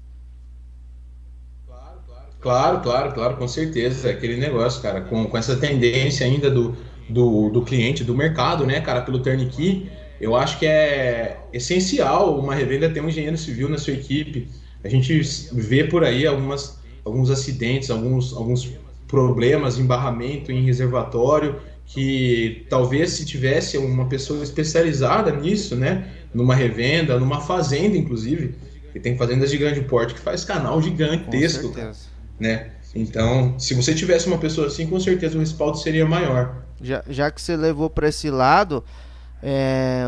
Claro, 2.40 2.80
claro, 2.80 3.12
claro, 3.12 3.36
com 3.36 3.46
certeza. 3.46 4.08
É 4.08 4.12
aquele 4.12 4.36
negócio, 4.36 4.82
cara, 4.82 5.00
com, 5.02 5.26
com 5.26 5.38
essa 5.38 5.56
tendência 5.56 6.26
ainda 6.26 6.50
do, 6.50 6.76
do, 7.08 7.50
do 7.50 7.62
cliente, 7.62 8.02
do 8.02 8.16
mercado, 8.16 8.66
né, 8.66 8.80
cara, 8.80 9.02
pelo 9.02 9.20
turnkey, 9.20 9.88
eu 10.20 10.34
acho 10.34 10.58
que 10.58 10.66
é 10.66 11.38
essencial 11.52 12.38
uma 12.38 12.54
revenda 12.54 12.90
ter 12.90 13.00
um 13.00 13.08
engenheiro 13.08 13.36
civil 13.36 13.68
na 13.68 13.78
sua 13.78 13.92
equipe. 13.92 14.48
A 14.82 14.88
gente 14.88 15.20
vê 15.52 15.84
por 15.84 16.02
aí 16.04 16.26
algumas, 16.26 16.78
alguns 17.04 17.30
acidentes, 17.30 17.90
alguns, 17.90 18.32
alguns 18.32 18.72
problemas 19.06 19.78
em 19.78 19.86
barramento, 19.86 20.50
em 20.50 20.64
reservatório, 20.64 21.60
que 21.86 22.66
talvez 22.70 23.10
se 23.10 23.26
tivesse 23.26 23.76
uma 23.78 24.06
pessoa 24.08 24.42
especializada 24.42 25.30
nisso, 25.30 25.76
né, 25.76 26.08
numa 26.34 26.54
revenda, 26.54 27.18
numa 27.18 27.40
fazenda, 27.40 27.96
inclusive, 27.96 28.54
que 28.92 29.00
tem 29.00 29.16
fazendas 29.16 29.50
de 29.50 29.58
grande 29.58 29.82
porte 29.82 30.14
que 30.14 30.20
faz 30.20 30.44
canal 30.44 30.80
gigantesco, 30.80 31.74
né? 32.38 32.70
Então, 32.94 33.58
se 33.58 33.74
você 33.74 33.94
tivesse 33.94 34.26
uma 34.26 34.38
pessoa 34.38 34.66
assim, 34.66 34.86
com 34.86 35.00
certeza 35.00 35.36
o 35.36 35.40
respaldo 35.40 35.78
seria 35.78 36.04
maior. 36.04 36.62
Já, 36.80 37.02
já 37.08 37.30
que 37.30 37.40
você 37.40 37.56
levou 37.56 37.88
para 37.88 38.08
esse 38.08 38.30
lado, 38.30 38.84
é, 39.42 40.04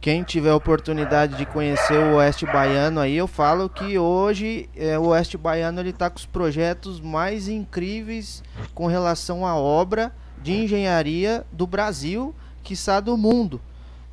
quem 0.00 0.24
tiver 0.24 0.50
a 0.50 0.56
oportunidade 0.56 1.36
de 1.36 1.46
conhecer 1.46 1.96
o 1.96 2.16
Oeste 2.16 2.44
Baiano 2.44 2.98
aí, 2.98 3.16
eu 3.16 3.28
falo 3.28 3.68
que 3.68 3.96
hoje 3.96 4.68
é, 4.74 4.98
o 4.98 5.08
Oeste 5.08 5.38
Baiano 5.38 5.78
ele 5.80 5.90
está 5.90 6.10
com 6.10 6.18
os 6.18 6.26
projetos 6.26 7.00
mais 7.00 7.46
incríveis 7.46 8.42
com 8.74 8.86
relação 8.86 9.46
à 9.46 9.54
obra 9.54 10.12
de 10.42 10.52
engenharia 10.52 11.44
do 11.52 11.68
Brasil, 11.68 12.34
quiçá 12.64 12.98
do 12.98 13.16
mundo. 13.16 13.60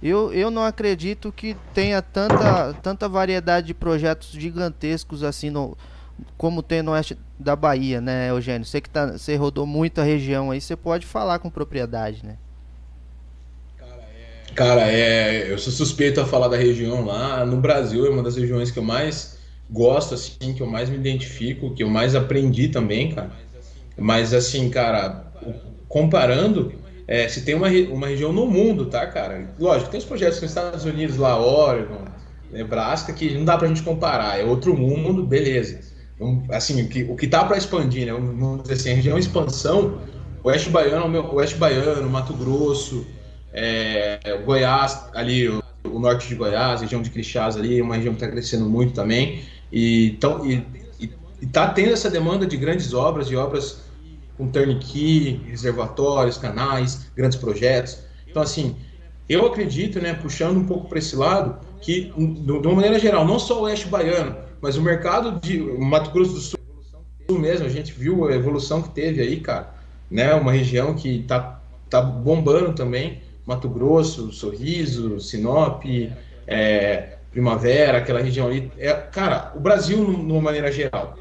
Eu, 0.02 0.34
eu 0.34 0.50
não 0.50 0.64
acredito 0.64 1.32
que 1.32 1.56
tenha 1.74 2.02
tanta, 2.02 2.74
tanta 2.82 3.10
variedade 3.10 3.68
de 3.68 3.74
projetos 3.74 4.30
gigantescos 4.32 5.24
assim 5.24 5.50
no, 5.50 5.78
como 6.38 6.64
tem 6.64 6.82
no 6.82 6.91
oeste 6.91 7.18
da 7.38 7.56
Bahia, 7.56 8.02
né, 8.02 8.30
Eugênio? 8.30 8.66
Você 8.66 8.82
que 8.82 8.89
tá, 8.89 9.14
você 9.18 9.36
rodou 9.36 9.66
muita 9.66 10.04
região 10.04 10.52
aí, 10.52 10.62
você 10.62 10.76
pode 10.76 11.06
falar 11.06 11.39
com 11.39 11.50
propriedade, 11.52 12.26
né? 12.26 12.38
Cara, 14.56 14.91
é, 14.91 15.52
eu 15.52 15.58
sou 15.60 15.72
suspeito 15.72 16.20
a 16.20 16.26
falar 16.26 16.47
da 16.47 16.58
região 16.58 17.06
lá. 17.06 17.45
No 17.45 17.62
Brasil 17.62 18.06
é 18.06 18.10
uma 18.10 18.24
das 18.24 18.36
regiões 18.36 18.72
que 18.72 18.80
eu 18.80 18.84
mais 18.84 19.39
gosto, 19.70 20.16
assim, 20.16 20.54
que 20.56 20.62
eu 20.62 20.68
mais 20.68 20.89
me 20.89 20.97
identifico, 20.97 21.74
que 21.74 21.84
eu 21.84 21.89
mais 21.89 22.16
aprendi 22.16 22.68
também, 22.70 23.14
cara. 23.14 23.39
Mas 23.97 24.34
assim, 24.34 24.70
cara, 24.70 25.32
comparando, 25.88 26.88
é, 27.10 27.28
se 27.28 27.41
tem 27.41 27.55
uma, 27.55 27.68
uma 27.91 28.05
região 28.05 28.32
no 28.32 28.45
mundo, 28.45 28.86
tá, 28.86 29.07
cara? 29.07 29.49
Lógico, 29.60 29.89
tem 29.89 29.97
os 29.97 30.05
projetos 30.05 30.39
nos 30.39 30.51
Estados 30.51 30.86
Unidos, 30.86 31.18
lá, 31.18 31.41
Oregon, 31.41 32.05
Nebraska, 32.51 33.12
que 33.12 33.34
não 33.34 33.43
dá 33.43 33.57
pra 33.57 33.68
gente 33.68 33.82
comparar. 33.82 34.39
É 34.39 34.43
outro 34.43 34.78
mundo, 34.78 35.26
beleza. 35.26 35.80
Então, 36.16 36.43
assim, 36.51 36.84
o 36.84 36.88
que, 36.88 37.03
o 37.05 37.16
que 37.16 37.28
tá 37.28 37.43
para 37.43 37.57
expandir, 37.57 38.05
né? 38.05 38.14
Vamos 38.14 38.62
dizer 38.62 38.76
assim, 38.76 38.91
a 38.91 38.93
região 38.93 39.18
expansão, 39.18 39.99
Oeste 40.43 40.70
Baiano, 40.70 41.34
Oeste 41.34 41.55
Baiano, 41.55 42.07
Mato 42.07 42.34
Grosso, 42.34 43.07
é, 43.51 44.20
Goiás, 44.45 45.05
ali, 45.16 45.49
o, 45.49 45.64
o, 45.86 45.97
norte 45.97 46.28
de 46.28 46.36
Goiás, 46.36 46.82
região 46.82 47.01
de 47.01 47.10
Crixás 47.10 47.57
ali, 47.57 47.82
uma 47.82 47.95
região 47.95 48.14
que 48.14 48.22
está 48.22 48.32
crescendo 48.32 48.70
muito 48.70 48.93
também. 48.93 49.41
E, 49.72 50.12
então, 50.12 50.45
e, 50.45 50.64
e, 50.99 51.12
e 51.41 51.47
tá 51.47 51.70
tendo 51.70 51.91
essa 51.91 52.07
demanda 52.07 52.45
de 52.45 52.55
grandes 52.55 52.93
obras, 52.93 53.28
de 53.28 53.36
obras 53.36 53.88
com 54.39 54.47
turnkey, 54.47 55.41
reservatórios, 55.49 56.37
canais, 56.37 57.11
grandes 57.13 57.37
projetos. 57.37 57.99
Então, 58.25 58.41
assim, 58.41 58.77
eu 59.27 59.45
acredito, 59.45 59.99
né, 59.99 60.13
puxando 60.13 60.55
um 60.55 60.65
pouco 60.65 60.87
para 60.87 60.97
esse 60.97 61.13
lado, 61.13 61.59
que, 61.81 62.05
de 62.05 62.51
uma 62.51 62.75
maneira 62.75 62.97
geral, 62.97 63.27
não 63.27 63.37
só 63.37 63.59
o 63.59 63.63
oeste 63.63 63.87
baiano, 63.87 64.37
mas 64.61 64.77
o 64.77 64.81
mercado 64.81 65.41
de 65.41 65.59
Mato 65.59 66.11
Grosso 66.11 66.33
do 66.33 66.39
Sul 66.39 66.57
mesmo, 67.37 67.65
a 67.65 67.69
gente 67.69 67.91
viu 67.91 68.25
a 68.25 68.33
evolução 68.33 68.81
que 68.81 68.89
teve 68.91 69.21
aí, 69.21 69.41
cara, 69.41 69.75
né, 70.09 70.33
uma 70.33 70.53
região 70.53 70.95
que 70.95 71.23
tá, 71.27 71.61
tá 71.89 72.01
bombando 72.01 72.71
também, 72.71 73.21
Mato 73.45 73.67
Grosso, 73.67 74.31
Sorriso, 74.31 75.19
Sinop, 75.19 75.83
é, 76.47 77.17
Primavera, 77.29 77.97
aquela 77.97 78.21
região 78.21 78.47
ali. 78.47 78.71
É, 78.77 78.93
cara, 78.93 79.51
o 79.53 79.59
Brasil, 79.59 79.97
de 79.97 80.31
uma 80.31 80.41
maneira 80.41 80.71
geral, 80.71 81.17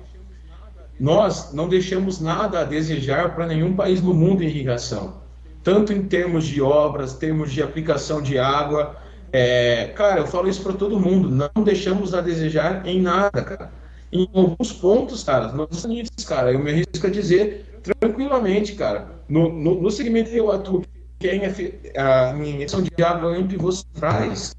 nós 0.98 1.52
não 1.52 1.68
deixamos 1.68 2.20
nada 2.20 2.60
a 2.60 2.64
desejar 2.64 3.34
para 3.34 3.46
nenhum 3.46 3.74
país 3.74 4.02
no 4.02 4.12
mundo 4.12 4.42
em 4.42 4.46
irrigação, 4.46 5.14
tanto 5.62 5.92
em 5.92 6.02
termos 6.02 6.46
de 6.46 6.60
obras, 6.60 7.14
termos 7.14 7.52
de 7.52 7.62
aplicação 7.62 8.20
de 8.20 8.38
água. 8.38 8.96
É, 9.32 9.92
cara, 9.94 10.20
eu 10.20 10.26
falo 10.26 10.48
isso 10.48 10.62
para 10.62 10.72
todo 10.72 10.98
mundo, 10.98 11.30
não 11.30 11.62
deixamos 11.62 12.14
a 12.14 12.20
desejar 12.20 12.86
em 12.86 13.00
nada, 13.00 13.42
cara. 13.42 13.72
Em 14.10 14.26
alguns 14.32 14.72
pontos, 14.72 15.22
cara, 15.22 15.48
nos 15.52 15.84
níveis, 15.84 16.24
cara, 16.26 16.50
eu 16.52 16.58
me 16.58 16.70
arrisco 16.70 17.06
a 17.06 17.10
dizer 17.10 17.80
tranquilamente, 18.00 18.74
cara, 18.74 19.06
no, 19.28 19.52
no, 19.52 19.80
no 19.82 19.90
segmento 19.90 20.30
que 20.30 20.36
eu 20.36 20.50
atuo, 20.50 20.82
que 21.18 21.28
é 21.28 21.52
a 21.96 22.34
injeção 22.36 22.82
de 22.82 23.02
água 23.02 23.36
em 23.36 23.46
pivôs 23.46 23.84
centrais, 23.94 24.56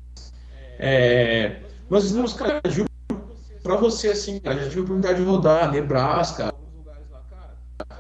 é, 0.78 1.58
nós 1.90 2.06
estamos, 2.06 2.34
cara, 2.34 2.62
para 3.70 3.78
você, 3.78 4.08
assim, 4.08 4.42
a 4.44 4.54
gente 4.54 4.70
tive 4.70 4.80
a 4.80 4.84
oportunidade 4.84 5.20
de 5.20 5.30
rodar 5.30 5.72
Nebraska, 5.72 6.52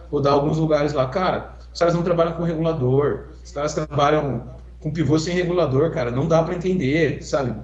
rodar 0.10 0.34
alguns 0.34 0.58
lugares 0.58 0.94
lá, 0.94 1.08
cara, 1.08 1.58
os 1.72 1.78
caras 1.78 1.94
não 1.94 2.02
trabalham 2.02 2.34
com 2.34 2.42
regulador, 2.42 3.28
os 3.44 3.52
caras 3.52 3.76
trabalham 3.76 4.50
com 4.80 4.92
pivô 4.92 5.20
sem 5.20 5.36
regulador, 5.36 5.92
cara, 5.92 6.10
não 6.10 6.28
dá 6.28 6.42
para 6.42 6.56
entender, 6.56 7.24
sabe? 7.24 7.56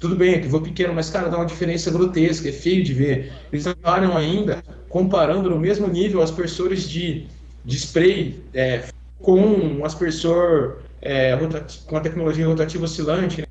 Tudo 0.00 0.16
bem, 0.16 0.36
é 0.36 0.38
pivô 0.38 0.58
pequeno, 0.62 0.94
mas, 0.94 1.10
cara, 1.10 1.28
dá 1.28 1.36
uma 1.36 1.44
diferença 1.44 1.90
grotesca, 1.90 2.48
é 2.48 2.52
feio 2.52 2.82
de 2.82 2.94
ver. 2.94 3.30
Eles 3.52 3.64
trabalham 3.64 4.16
ainda 4.16 4.62
comparando 4.88 5.50
no 5.50 5.58
mesmo 5.58 5.86
nível 5.86 6.22
aspersores 6.22 6.88
de, 6.88 7.26
de 7.62 7.76
spray 7.76 8.42
é, 8.54 8.84
com 9.20 9.38
um 9.38 9.84
aspersor 9.84 10.78
é, 11.02 11.38
com 11.86 11.94
a 11.94 12.00
tecnologia 12.00 12.46
rotativa 12.46 12.86
oscilante, 12.86 13.42
né? 13.42 13.49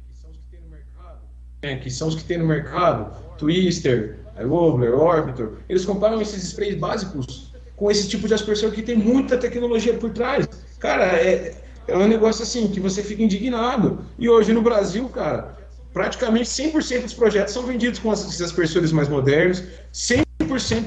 É, 1.62 1.76
que 1.76 1.90
são 1.90 2.08
os 2.08 2.16
que 2.16 2.24
tem 2.24 2.38
no 2.38 2.46
mercado, 2.46 3.12
Twister, 3.38 4.18
Wobbler, 4.40 4.94
Orbitor, 4.94 5.58
eles 5.68 5.86
comparam 5.86 6.22
esses 6.22 6.44
sprays 6.44 6.76
básicos 6.76 7.52
com 7.76 7.90
esse 7.90 8.08
tipo 8.08 8.28
de 8.28 8.34
aspersor 8.34 8.72
que 8.72 8.82
tem 8.82 8.96
muita 8.96 9.38
tecnologia 9.38 9.94
por 9.94 10.12
trás. 10.12 10.48
Cara, 10.80 11.06
é, 11.06 11.56
é 11.88 11.98
um 11.98 12.08
negócio 12.08 12.44
assim 12.44 12.68
que 12.68 12.80
você 12.80 13.04
fica 13.04 13.24
indignado. 13.24 14.00
E 14.18 14.30
hoje 14.30 14.54
no 14.54 14.62
Brasil, 14.62 15.08
cara, 15.10 15.58
praticamente 15.94 16.50
100% 16.50 17.04
dos 17.04 17.14
projetos 17.14 17.54
são 17.54 17.64
vendidos 17.64 18.00
com 18.00 18.12
esses 18.14 18.42
aspersores 18.42 18.92
mais 18.92 19.10
modernos, 19.10 19.64
100% 19.94 20.26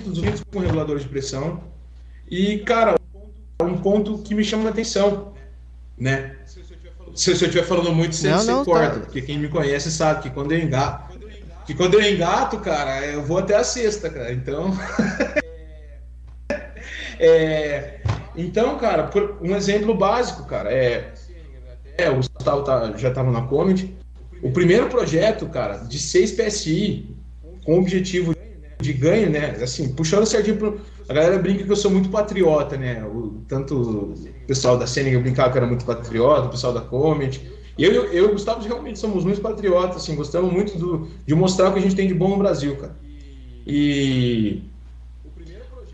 dos 0.04 0.18
vendidos 0.18 0.44
com 0.52 0.60
reguladores 0.60 1.02
de 1.02 1.08
pressão. 1.08 1.62
E, 2.30 2.58
cara, 2.58 2.94
um 3.62 3.76
ponto 3.78 4.18
que 4.18 4.34
me 4.34 4.44
chama 4.44 4.68
a 4.68 4.70
atenção, 4.70 5.34
né? 5.98 6.36
Se, 7.14 7.36
se 7.36 7.44
eu 7.44 7.48
estiver 7.48 7.64
falando 7.64 7.92
muito, 7.92 8.14
você, 8.14 8.30
não, 8.30 8.38
você 8.38 8.50
não, 8.50 8.64
corta. 8.64 8.94
Tá. 8.94 9.00
Porque 9.00 9.22
quem 9.22 9.38
me 9.38 9.48
conhece 9.48 9.90
sabe 9.90 10.22
que 10.22 10.30
quando 10.30 10.52
eu 10.52 10.58
engato, 10.58 11.18
que 11.66 11.74
quando 11.74 11.94
eu 11.94 12.02
engato, 12.02 12.58
cara, 12.58 13.04
eu 13.06 13.22
vou 13.22 13.38
até 13.38 13.56
a 13.56 13.64
sexta, 13.64 14.10
cara. 14.10 14.32
Então. 14.32 14.76
é, 17.18 18.00
então, 18.36 18.78
cara, 18.78 19.10
um 19.40 19.54
exemplo 19.54 19.94
básico, 19.94 20.44
cara, 20.44 20.72
é. 20.72 21.12
É, 21.98 22.08
o 22.10 22.16
Gustavo 22.16 22.62
tá, 22.62 22.94
já 22.96 23.10
estava 23.10 23.30
na 23.30 23.42
Comment. 23.42 23.76
O 24.42 24.50
primeiro 24.50 24.88
projeto, 24.88 25.46
cara, 25.46 25.76
de 25.78 25.98
6 25.98 26.32
PSI, 26.32 27.14
com 27.64 27.74
o 27.74 27.80
objetivo 27.80 28.34
de 28.80 28.92
ganho, 28.92 29.30
né? 29.30 29.50
Assim, 29.62 29.92
puxando 29.92 30.26
certinho 30.26 30.56
pro. 30.56 30.80
A 31.08 31.12
galera 31.12 31.38
brinca 31.38 31.64
que 31.64 31.70
eu 31.70 31.76
sou 31.76 31.90
muito 31.90 32.08
patriota, 32.08 32.76
né? 32.76 33.04
O, 33.04 33.42
tanto 33.48 33.74
o 33.74 34.14
pessoal 34.46 34.78
da 34.78 34.86
Senegal 34.86 35.20
brincava 35.20 35.50
que 35.50 35.58
era 35.58 35.66
muito 35.66 35.84
patriota, 35.84 36.46
o 36.46 36.50
pessoal 36.50 36.72
da 36.72 36.80
Comet. 36.80 37.40
Eu, 37.78 37.92
eu, 37.92 38.04
eu 38.06 38.24
e 38.24 38.28
o 38.28 38.32
Gustavo 38.32 38.66
realmente 38.66 38.98
somos 38.98 39.24
muito 39.24 39.40
patriotas, 39.40 39.96
assim, 39.96 40.14
gostamos 40.14 40.52
muito 40.52 40.78
do, 40.78 41.08
de 41.26 41.34
mostrar 41.34 41.70
o 41.70 41.72
que 41.72 41.78
a 41.78 41.82
gente 41.82 41.96
tem 41.96 42.06
de 42.06 42.14
bom 42.14 42.28
no 42.28 42.36
Brasil, 42.36 42.76
cara. 42.76 42.94
E 43.66 44.62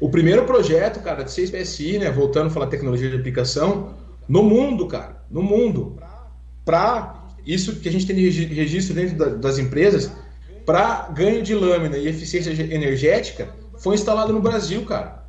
o 0.00 0.08
primeiro 0.08 0.44
projeto, 0.44 1.02
cara, 1.02 1.22
de 1.22 1.30
6 1.30 1.50
PSI, 1.50 1.98
né, 1.98 2.10
voltando 2.10 2.48
a 2.48 2.50
falar 2.50 2.66
tecnologia 2.66 3.10
de 3.10 3.16
aplicação, 3.16 3.94
no 4.28 4.42
mundo, 4.42 4.86
cara, 4.86 5.22
no 5.30 5.42
mundo, 5.42 5.96
para 6.64 7.24
isso 7.46 7.76
que 7.76 7.88
a 7.88 7.92
gente 7.92 8.06
tem 8.06 8.14
de 8.14 8.44
registro 8.44 8.94
dentro 8.94 9.38
das 9.38 9.58
empresas, 9.58 10.12
para 10.66 11.08
ganho 11.08 11.42
de 11.42 11.54
lâmina 11.54 11.96
e 11.96 12.06
eficiência 12.08 12.50
energética, 12.50 13.48
foi 13.78 13.94
instalado 13.94 14.32
no 14.32 14.40
Brasil, 14.40 14.84
cara. 14.84 15.24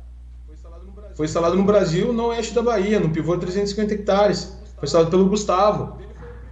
Foi 1.14 1.26
instalado 1.26 1.56
no 1.56 1.64
Brasil, 1.64 2.12
no 2.12 2.26
oeste 2.26 2.54
da 2.54 2.62
Bahia, 2.62 2.98
no 2.98 3.10
pivô 3.10 3.34
de 3.34 3.42
350 3.42 3.94
hectares. 3.94 4.56
Foi 4.76 4.84
instalado 4.84 5.10
pelo 5.10 5.28
Gustavo. 5.28 5.98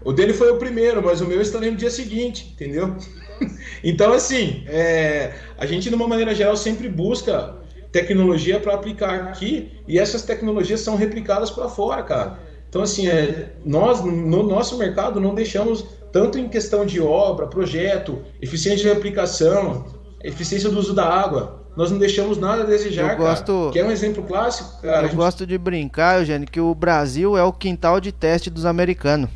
O 0.05 0.13
dele 0.13 0.33
foi 0.33 0.51
o 0.51 0.57
primeiro, 0.57 1.03
mas 1.03 1.21
o 1.21 1.27
meu 1.27 1.37
eu 1.37 1.43
instalei 1.43 1.71
no 1.71 1.77
dia 1.77 1.91
seguinte, 1.91 2.53
entendeu? 2.55 2.97
então, 3.83 4.13
assim, 4.13 4.65
é, 4.67 5.35
a 5.57 5.67
gente, 5.67 5.89
de 5.89 5.95
uma 5.95 6.07
maneira 6.07 6.35
geral, 6.35 6.57
sempre 6.57 6.89
busca 6.89 7.57
tecnologia 7.91 8.61
para 8.61 8.75
aplicar 8.75 9.29
aqui 9.29 9.73
e 9.89 9.99
essas 9.99 10.23
tecnologias 10.23 10.81
são 10.81 10.97
replicadas 10.97 11.51
para 11.51 11.69
fora, 11.69 12.03
cara. 12.03 12.39
Então, 12.69 12.83
assim, 12.83 13.09
é, 13.09 13.55
nós, 13.65 14.05
no 14.05 14.43
nosso 14.43 14.77
mercado, 14.77 15.21
não 15.21 15.35
deixamos, 15.35 15.85
tanto 16.13 16.39
em 16.39 16.49
questão 16.49 16.85
de 16.85 17.01
obra, 17.01 17.47
projeto, 17.47 18.23
eficiência 18.41 18.91
de 18.91 18.91
aplicação, 18.91 19.87
eficiência 20.23 20.69
do 20.69 20.79
uso 20.79 20.95
da 20.95 21.07
água, 21.07 21.58
nós 21.79 21.93
não 21.93 21.99
deixamos 21.99 22.39
nada 22.39 22.65
a 22.65 22.67
desejar, 22.67 23.13
eu 23.13 23.17
gosto, 23.17 23.53
cara. 23.53 23.73
Quer 23.73 23.85
um 23.85 23.91
exemplo 23.93 24.25
clássico? 24.25 24.83
Cara, 24.83 25.03
eu 25.03 25.11
gente... 25.11 25.17
gosto 25.17 25.47
de 25.47 25.57
brincar, 25.57 26.19
Eugênio, 26.19 26.51
que 26.51 26.61
o 26.61 26.75
Brasil 26.75 27.39
é 27.39 27.45
o 27.45 27.53
quintal 27.53 28.01
de 28.01 28.11
teste 28.11 28.51
dos 28.51 28.67
americanos. 28.67 29.31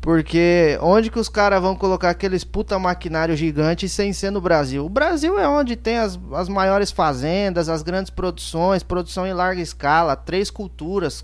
Porque 0.00 0.78
onde 0.80 1.10
que 1.10 1.18
os 1.18 1.28
caras 1.28 1.60
vão 1.60 1.76
colocar 1.76 2.08
aqueles 2.08 2.42
puta 2.42 2.78
maquinário 2.78 3.36
gigante 3.36 3.86
sem 3.86 4.14
ser 4.14 4.30
no 4.30 4.40
Brasil? 4.40 4.86
O 4.86 4.88
Brasil 4.88 5.38
é 5.38 5.46
onde 5.46 5.76
tem 5.76 5.98
as, 5.98 6.18
as 6.32 6.48
maiores 6.48 6.90
fazendas, 6.90 7.68
as 7.68 7.82
grandes 7.82 8.08
produções, 8.08 8.82
produção 8.82 9.26
em 9.26 9.34
larga 9.34 9.60
escala, 9.60 10.16
três 10.16 10.50
culturas. 10.50 11.22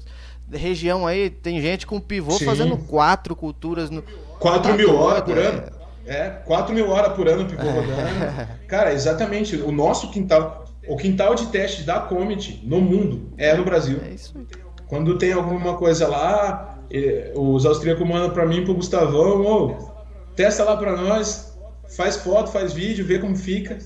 Região 0.53 1.07
aí, 1.07 1.30
tem 1.30 1.59
gente 1.59 1.86
com 1.86 1.99
pivô 1.99 2.32
Sim. 2.32 2.45
fazendo 2.45 2.76
quatro 2.76 3.34
culturas 3.34 3.88
no. 3.88 4.05
Quatro 4.38 4.74
mil 4.74 4.95
horas 4.95 5.22
por 5.22 5.38
ano. 5.38 5.62
É, 6.07 6.28
quatro 6.44 6.74
mil 6.74 6.90
horas 6.90 7.14
por 7.14 7.28
ano 7.28 7.46
pivô 7.46 7.62
rodando. 7.62 8.48
Cara, 8.68 8.92
exatamente. 8.92 9.57
O 9.57 9.72
nosso 9.72 10.11
quintal, 10.11 10.64
o 10.86 10.96
quintal 10.96 11.34
de 11.34 11.46
teste 11.46 11.82
da 11.82 12.00
Comet 12.00 12.61
no 12.62 12.80
mundo 12.80 13.32
é 13.38 13.55
no 13.55 13.64
Brasil. 13.64 14.00
É 14.05 14.11
isso. 14.11 14.34
Quando 14.86 15.16
tem 15.18 15.32
alguma 15.32 15.76
coisa 15.76 16.07
lá, 16.07 16.78
os 17.34 17.64
austríacos 17.64 18.07
mandam 18.07 18.30
para 18.30 18.46
mim, 18.46 18.64
pro 18.64 18.74
Gustavão, 18.74 19.42
oh, 19.42 19.92
testa 20.36 20.62
lá 20.62 20.76
para 20.76 20.96
nós, 20.96 21.59
faz 21.96 22.16
foto, 22.16 22.50
faz 22.50 22.72
vídeo, 22.72 23.05
vê 23.05 23.18
como 23.18 23.34
fica. 23.34 23.78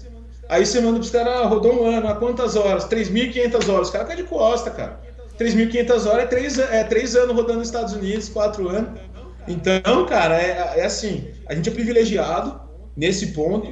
Aí 0.49 0.65
você 0.65 0.81
manda 0.81 0.99
pros 0.99 1.11
caras, 1.11 1.41
ah, 1.41 1.47
rodou 1.47 1.83
um 1.83 1.87
ano, 1.87 2.09
a 2.09 2.15
quantas 2.15 2.57
horas? 2.57 2.89
3.500 2.89 3.73
horas. 3.73 3.89
O 3.89 3.93
cara 3.93 4.05
cai 4.07 4.17
de 4.17 4.25
costa, 4.25 4.71
cara. 4.71 5.01
3.500 5.39 6.07
horas 6.07 6.25
é 6.25 6.27
três, 6.27 6.59
é 6.59 6.85
três 6.85 7.15
anos 7.15 7.37
rodando 7.37 7.59
nos 7.59 7.69
Estados 7.69 7.93
Unidos, 7.93 8.29
quatro 8.29 8.69
anos. 8.69 8.99
Então, 9.47 10.05
cara, 10.07 10.41
é, 10.41 10.81
é 10.81 10.85
assim, 10.85 11.29
a 11.49 11.55
gente 11.55 11.69
é 11.69 11.73
privilegiado 11.73 12.61
nesse 12.97 13.29
ponto. 13.29 13.71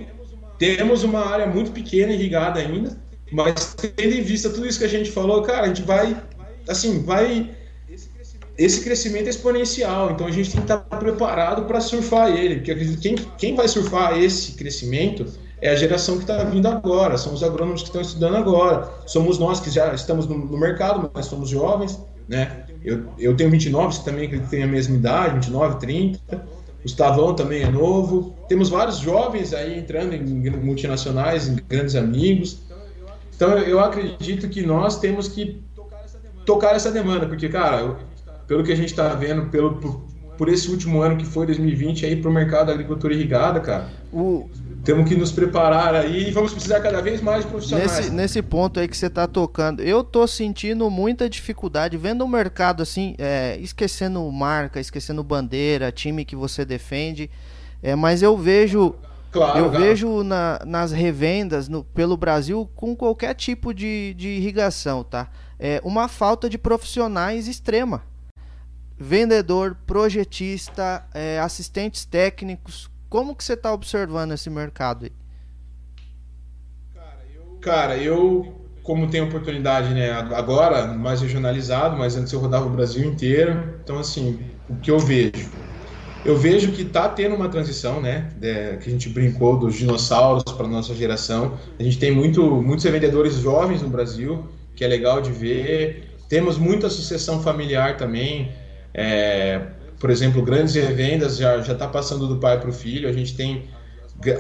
Temos 0.59 1.05
uma 1.05 1.27
área 1.27 1.47
muito 1.47 1.71
pequena 1.71 2.13
irrigada 2.13 2.61
ainda, 2.61 2.99
mas 3.31 3.75
tendo 3.75 4.15
em 4.15 4.23
vista 4.23 4.49
tudo 4.49 4.67
isso 4.67 4.79
que 4.79 4.85
a 4.85 4.89
gente 4.89 5.11
falou, 5.11 5.43
cara, 5.43 5.65
a 5.65 5.69
gente 5.69 5.83
vai, 5.83 6.17
assim, 6.67 7.03
vai 7.03 7.55
esse 8.59 8.81
crescimento 8.83 9.27
é 9.27 9.31
exponencial, 9.31 10.11
então 10.11 10.27
a 10.27 10.31
gente 10.31 10.51
tem 10.51 10.63
que 10.63 10.73
estar 10.73 10.79
preparado 10.79 11.67
para 11.67 11.79
surfar 11.79 12.31
ele, 12.31 12.57
porque 12.57 12.97
quem, 12.97 13.15
quem 13.37 13.55
vai 13.55 13.69
surfar 13.69 14.19
esse 14.19 14.53
crescimento 14.53 15.27
é 15.61 15.71
a 15.71 15.75
geração 15.75 16.17
que 16.17 16.23
está 16.23 16.43
vindo 16.45 16.67
agora, 16.67 17.19
são 17.19 17.35
os 17.35 17.43
agrônomos 17.43 17.83
que 17.83 17.89
estão 17.89 18.01
estudando 18.01 18.37
agora, 18.37 18.91
somos 19.07 19.39
nós 19.39 19.61
que 19.61 19.71
já 19.71 19.93
estamos 19.95 20.27
no, 20.27 20.39
no 20.39 20.59
mercado, 20.59 21.11
mas 21.13 21.27
somos 21.27 21.51
jovens, 21.51 22.01
né? 22.27 22.65
Eu, 22.83 23.05
eu 23.19 23.37
tenho 23.37 23.51
29, 23.51 23.95
você 23.95 24.05
também 24.05 24.41
tem 24.47 24.63
a 24.63 24.67
mesma 24.67 24.97
idade, 24.97 25.35
29, 25.35 25.79
30. 25.81 26.47
Gustavão 26.87 27.35
também 27.35 27.65
é 27.65 27.69
novo. 27.69 28.33
Temos 28.49 28.69
vários 28.69 28.99
jovens 28.99 29.53
aí 29.53 29.77
entrando 29.77 30.15
em 30.15 30.51
multinacionais, 30.51 31.49
em 31.49 31.57
grandes 31.69 31.97
amigos. 31.97 32.61
Então 33.35 33.59
eu 33.59 33.81
acredito 33.81 34.49
que 34.49 34.65
nós 34.65 35.01
temos 35.01 35.27
que 35.27 35.61
tocar 36.45 36.77
essa 36.77 36.93
demanda, 36.93 37.27
porque, 37.27 37.49
cara, 37.49 37.97
pelo 38.47 38.63
que 38.63 38.71
a 38.71 38.77
gente 38.77 38.91
está 38.91 39.09
vendo, 39.15 39.51
pelo, 39.51 39.75
por, 39.75 40.01
por, 40.39 40.49
esse 40.49 40.71
último 40.71 41.03
ano 41.03 41.17
que 41.17 41.27
foi 41.27 41.45
2020 41.47 42.07
aí 42.07 42.15
para 42.15 42.31
o 42.31 42.33
mercado 42.33 42.69
da 42.69 42.75
agricultura 42.75 43.13
irrigada, 43.13 43.59
cara. 43.59 43.89
O... 44.13 44.49
Temos 44.87 45.09
que 45.09 45.17
nos 45.17 45.33
preparar 45.33 45.97
aí 45.97 46.29
e 46.29 46.31
vamos 46.31 46.53
precisar 46.53 46.79
cada 46.79 47.03
vez 47.03 47.21
mais 47.21 47.45
de 47.45 47.51
profissionais. 47.51 47.97
Nesse, 47.97 48.11
nesse 48.11 48.41
ponto 48.41 48.79
aí 48.79 48.87
que 48.87 48.97
você 48.97 49.09
está 49.09 49.27
tocando, 49.27 49.83
eu 49.83 50.05
tô 50.05 50.25
sentindo 50.29 50.89
muita 50.89 51.29
dificuldade 51.29 51.97
vendo 51.97 52.25
o 52.25 52.29
mercado 52.29 52.85
assim, 52.85 53.17
é, 53.19 53.59
esquecendo 53.61 54.23
marca, 54.31 54.79
esquecendo 54.79 55.25
bandeira, 55.25 55.91
time 55.91 56.25
que 56.25 56.37
você 56.37 56.65
defende, 56.65 57.29
é, 57.83 57.97
mas 57.97 58.23
eu 58.23 58.39
vejo 58.39 58.95
Claro, 59.33 59.59
eu 59.59 59.71
vejo 59.71 60.23
na, 60.23 60.61
nas 60.65 60.93
revendas 60.93 61.69
no, 61.69 61.83
pelo 61.83 62.17
Brasil 62.17 62.71
com 62.77 62.95
qualquer 62.95 63.35
tipo 63.35 63.75
de, 63.75 64.15
de 64.15 64.29
irrigação, 64.29 65.03
tá? 65.03 65.29
É 65.59 65.81
uma 65.83 66.07
falta 66.07 66.49
de 66.49 66.57
profissionais 66.57 67.49
extrema 67.49 68.03
vendedor, 68.99 69.77
projetista, 69.87 71.05
é, 71.13 71.39
assistentes 71.39 72.05
técnicos. 72.05 72.89
Como 73.09 73.35
que 73.35 73.45
você 73.45 73.55
está 73.55 73.73
observando 73.73 74.33
esse 74.33 74.51
mercado? 74.51 75.09
Cara, 77.61 77.97
eu, 77.97 78.55
como 78.83 79.09
tenho 79.09 79.27
oportunidade, 79.27 79.93
né, 79.93 80.11
agora 80.11 80.87
mais 80.87 81.21
regionalizado, 81.21 81.97
mas 81.97 82.17
antes 82.17 82.33
eu 82.33 82.39
rodava 82.39 82.67
o 82.67 82.71
Brasil 82.71 83.05
inteiro. 83.05 83.75
Então, 83.83 83.99
assim, 83.99 84.39
o 84.69 84.77
que 84.77 84.91
eu 84.91 84.99
vejo? 84.99 85.51
Eu 86.25 86.37
vejo 86.37 86.73
que 86.73 86.83
está 86.83 87.09
tendo 87.09 87.37
uma 87.37 87.49
transição, 87.49 88.01
né, 88.01 88.29
de, 88.37 88.79
que 88.79 88.89
a 88.89 88.93
gente 88.93 89.09
brincou 89.09 89.59
dos 89.59 89.77
dinossauros 89.77 90.43
para 90.43 90.67
nossa 90.67 90.95
geração. 90.95 91.59
A 91.79 91.83
gente 91.83 91.99
tem 91.99 92.11
muito, 92.11 92.43
muitos 92.63 92.85
vendedores 92.85 93.35
jovens 93.35 93.83
no 93.83 93.89
Brasil, 93.89 94.45
que 94.75 94.85
é 94.85 94.89
legal 94.89 95.21
de 95.21 95.31
ver. 95.31 96.17
Temos 96.29 96.59
muita 96.59 96.91
sucessão 96.91 97.41
familiar 97.43 97.97
também. 97.97 98.53
É, 98.93 99.61
por 99.99 100.11
exemplo, 100.11 100.43
grandes 100.43 100.75
revendas 100.75 101.37
já 101.39 101.61
está 101.61 101.89
passando 101.89 102.27
do 102.27 102.37
pai 102.37 102.61
para 102.61 102.69
o 102.69 102.73
filho. 102.73 103.09
A 103.09 103.13
gente 103.13 103.35
tem 103.35 103.69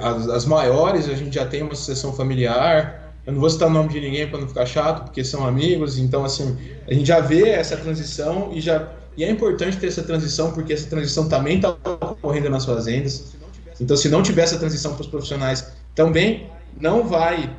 as, 0.02 0.28
as, 0.28 0.44
maiores, 0.44 1.09
a 1.09 1.14
gente 1.14 1.34
já 1.34 1.46
tem 1.46 1.62
uma 1.62 1.74
sucessão 1.74 2.12
familiar. 2.12 3.14
Eu 3.26 3.32
não 3.32 3.40
vou 3.40 3.50
citar 3.50 3.68
o 3.68 3.70
nome 3.70 3.88
de 3.88 4.00
ninguém 4.00 4.28
para 4.28 4.40
não 4.40 4.48
ficar 4.48 4.66
chato, 4.66 5.04
porque 5.04 5.24
são 5.24 5.46
amigos. 5.46 5.98
Então, 5.98 6.24
assim, 6.24 6.57
a 6.86 6.92
gente 6.92 7.07
já 7.07 7.20
vê 7.20 7.48
essa 7.50 7.76
transição 7.76 8.50
e 8.52 8.61
já 8.61 8.92
e 9.16 9.24
é 9.24 9.30
importante 9.30 9.78
ter 9.78 9.86
essa 9.86 10.02
transição 10.02 10.52
porque 10.52 10.74
essa 10.74 10.90
transição 10.90 11.26
também 11.26 11.57
está 11.57 11.70
ocorrendo 11.70 12.50
nas 12.50 12.66
fazendas. 12.66 13.34
Então, 13.80 13.96
se 13.96 14.11
não 14.11 14.22
tiver 14.22 14.42
essa 14.42 14.59
transição 14.59 14.92
para 14.92 15.02
os 15.02 15.07
profissionais, 15.07 15.72
também 15.94 16.50
não 16.78 17.07
vai 17.07 17.50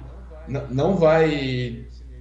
não 0.69 0.95
vai 0.95 1.79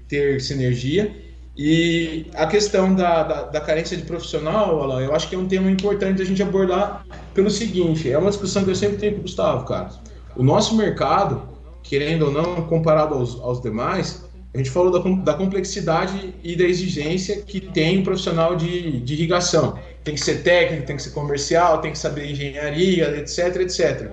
ter 0.08 0.40
sinergia 0.40 1.14
e 1.56 2.26
a 2.34 2.46
questão 2.46 2.94
da, 2.94 3.22
da, 3.22 3.42
da, 3.44 3.60
carência 3.60 3.96
de 3.96 4.02
profissional, 4.02 5.00
eu 5.00 5.14
acho 5.14 5.26
que 5.26 5.34
é 5.34 5.38
um 5.38 5.48
tema 5.48 5.70
importante 5.70 6.20
a 6.20 6.24
gente 6.24 6.42
abordar 6.42 7.06
pelo 7.32 7.50
seguinte: 7.50 8.10
é 8.10 8.18
uma 8.18 8.28
discussão 8.28 8.62
que 8.62 8.70
eu 8.70 8.74
sempre 8.74 8.98
tenho 8.98 9.14
com 9.14 9.20
o 9.20 9.22
Gustavo, 9.22 9.64
cara. 9.64 9.88
O 10.36 10.42
nosso 10.42 10.76
mercado, 10.76 11.48
querendo 11.82 12.26
ou 12.26 12.30
não, 12.30 12.66
comparado 12.66 13.14
aos, 13.14 13.40
aos 13.40 13.62
demais, 13.62 14.22
a 14.52 14.58
gente 14.58 14.70
falou 14.70 14.92
da, 14.92 15.32
da, 15.32 15.34
complexidade 15.34 16.34
e 16.44 16.54
da 16.54 16.64
exigência 16.64 17.40
que 17.40 17.58
tem 17.58 18.00
um 18.00 18.02
profissional 18.02 18.54
de, 18.54 19.00
de 19.00 19.14
irrigação. 19.14 19.78
Tem 20.04 20.14
que 20.14 20.20
ser 20.20 20.42
técnico, 20.42 20.86
tem 20.86 20.96
que 20.96 21.02
ser 21.02 21.10
comercial, 21.10 21.80
tem 21.80 21.90
que 21.90 21.98
saber 21.98 22.30
engenharia, 22.30 23.16
etc, 23.18 23.56
etc. 23.62 24.10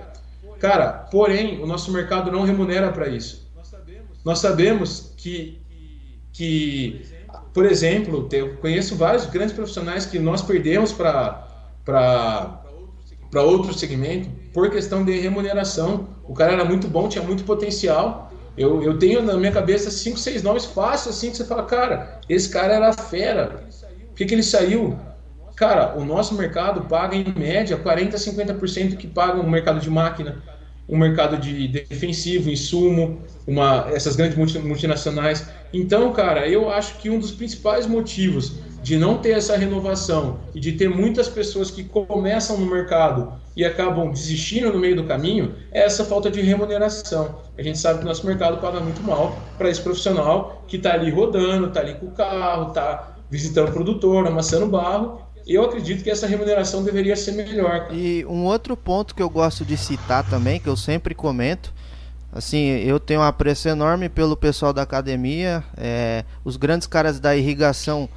Cara, 0.58 0.92
porém, 1.10 1.62
o 1.62 1.66
nosso 1.66 1.92
mercado 1.92 2.32
não 2.32 2.42
remunera 2.42 2.90
para 2.90 3.06
isso. 3.06 3.46
Nós 4.24 4.38
sabemos 4.38 5.12
que, 5.18 5.60
que 6.32 7.13
por 7.54 7.64
exemplo, 7.64 8.28
eu 8.32 8.56
conheço 8.56 8.96
vários 8.96 9.26
grandes 9.26 9.54
profissionais 9.54 10.04
que 10.04 10.18
nós 10.18 10.42
perdemos 10.42 10.92
para 10.92 12.60
outro 13.36 13.72
segmento 13.72 14.28
por 14.52 14.68
questão 14.70 15.04
de 15.04 15.16
remuneração. 15.20 16.08
O 16.24 16.34
cara 16.34 16.54
era 16.54 16.64
muito 16.64 16.88
bom, 16.88 17.08
tinha 17.08 17.22
muito 17.22 17.44
potencial. 17.44 18.32
Eu, 18.58 18.82
eu 18.82 18.98
tenho 18.98 19.22
na 19.22 19.36
minha 19.36 19.52
cabeça 19.52 19.88
cinco, 19.88 20.18
seis 20.18 20.42
nomes 20.42 20.64
fáceis 20.64 21.16
assim 21.16 21.30
que 21.30 21.36
você 21.36 21.44
fala, 21.44 21.62
cara, 21.62 22.20
esse 22.28 22.48
cara 22.48 22.74
era 22.74 22.92
fera. 22.92 23.64
Por 24.08 24.16
que, 24.16 24.26
que 24.26 24.34
ele 24.34 24.42
saiu? 24.42 24.98
Cara, 25.54 25.96
o 25.96 26.04
nosso 26.04 26.34
mercado 26.34 26.82
paga 26.88 27.14
em 27.14 27.32
média 27.36 27.76
40 27.76 28.16
a 28.16 28.18
50% 28.18 28.96
que 28.96 29.06
paga 29.06 29.40
o 29.40 29.48
mercado 29.48 29.78
de 29.78 29.88
máquina 29.88 30.42
um 30.88 30.98
mercado 30.98 31.38
de 31.38 31.68
defensivo, 31.68 32.50
insumo, 32.50 33.18
uma, 33.46 33.86
essas 33.92 34.16
grandes 34.16 34.36
multinacionais. 34.36 35.48
Então, 35.72 36.12
cara, 36.12 36.48
eu 36.48 36.70
acho 36.70 36.98
que 36.98 37.10
um 37.10 37.18
dos 37.18 37.30
principais 37.30 37.86
motivos 37.86 38.60
de 38.82 38.98
não 38.98 39.16
ter 39.16 39.30
essa 39.30 39.56
renovação 39.56 40.40
e 40.54 40.60
de 40.60 40.72
ter 40.72 40.90
muitas 40.90 41.26
pessoas 41.26 41.70
que 41.70 41.84
começam 41.84 42.58
no 42.58 42.66
mercado 42.66 43.32
e 43.56 43.64
acabam 43.64 44.10
desistindo 44.10 44.70
no 44.70 44.78
meio 44.78 44.94
do 44.94 45.04
caminho 45.04 45.54
é 45.72 45.84
essa 45.84 46.04
falta 46.04 46.30
de 46.30 46.42
remuneração. 46.42 47.40
A 47.56 47.62
gente 47.62 47.78
sabe 47.78 48.00
que 48.00 48.04
o 48.04 48.08
nosso 48.08 48.26
mercado 48.26 48.58
paga 48.60 48.80
muito 48.80 49.02
mal 49.02 49.38
para 49.56 49.70
esse 49.70 49.80
profissional 49.80 50.62
que 50.68 50.76
está 50.76 50.92
ali 50.92 51.10
rodando, 51.10 51.68
está 51.68 51.80
ali 51.80 51.94
com 51.94 52.06
o 52.06 52.10
carro, 52.10 52.68
está 52.68 53.16
visitando 53.30 53.70
o 53.70 53.72
produtor, 53.72 54.26
amassando 54.26 54.66
barro. 54.66 55.20
Eu 55.46 55.64
acredito 55.64 56.02
que 56.02 56.10
essa 56.10 56.26
remuneração 56.26 56.82
deveria 56.82 57.16
ser 57.16 57.32
melhor. 57.32 57.88
E 57.92 58.24
um 58.26 58.44
outro 58.44 58.76
ponto 58.76 59.14
que 59.14 59.22
eu 59.22 59.28
gosto 59.28 59.64
de 59.64 59.76
citar 59.76 60.28
também, 60.28 60.58
que 60.58 60.68
eu 60.68 60.76
sempre 60.76 61.14
comento, 61.14 61.72
assim, 62.32 62.58
eu 62.58 62.98
tenho 62.98 63.20
um 63.20 63.24
apreço 63.24 63.68
enorme 63.68 64.08
pelo 64.08 64.36
pessoal 64.36 64.72
da 64.72 64.82
academia, 64.82 65.62
é, 65.76 66.24
os 66.44 66.56
grandes 66.56 66.86
caras 66.86 67.20
da 67.20 67.36
irrigação 67.36 68.08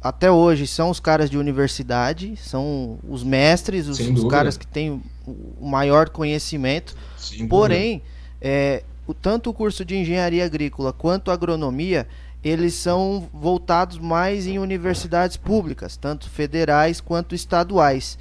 até 0.00 0.30
hoje 0.30 0.66
são 0.66 0.90
os 0.90 1.00
caras 1.00 1.28
de 1.28 1.36
universidade, 1.36 2.36
são 2.36 2.98
os 3.08 3.24
mestres, 3.24 3.88
os, 3.88 3.98
os 3.98 4.24
caras 4.30 4.56
que 4.56 4.66
têm 4.66 5.02
o 5.26 5.68
maior 5.68 6.08
conhecimento. 6.08 6.96
Sem 7.16 7.48
Porém, 7.48 8.00
é, 8.40 8.84
o, 9.06 9.14
tanto 9.14 9.50
o 9.50 9.54
curso 9.54 9.84
de 9.84 9.96
engenharia 9.96 10.44
agrícola 10.44 10.92
quanto 10.92 11.30
a 11.30 11.34
agronomia, 11.34 12.06
eles 12.42 12.74
são 12.74 13.28
voltados 13.32 13.98
mais 13.98 14.46
em 14.46 14.58
universidades 14.58 15.36
públicas, 15.36 15.96
tanto 15.96 16.30
federais 16.30 17.00
quanto 17.00 17.34
estaduais. 17.34 18.18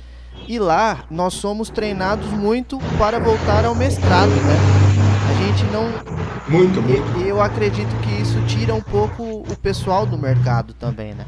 E 0.48 0.60
lá 0.60 1.06
nós 1.10 1.34
somos 1.34 1.70
treinados 1.70 2.28
muito 2.30 2.78
para 2.98 3.20
voltar 3.20 3.66
ao 3.66 3.76
mestrado, 3.76 4.30
né? 4.30 4.56
A 5.30 5.46
gente 5.46 5.64
não. 5.72 5.88
Muito, 6.48 6.82
muito. 6.82 7.20
E, 7.20 7.28
eu 7.28 7.42
acredito 7.42 7.94
que 8.02 8.22
isso 8.22 8.40
tira 8.46 8.74
um 8.74 8.82
pouco 8.82 9.24
o 9.24 9.56
pessoal 9.58 10.06
do 10.06 10.18
mercado 10.18 10.74
também, 10.74 11.14
né? 11.14 11.26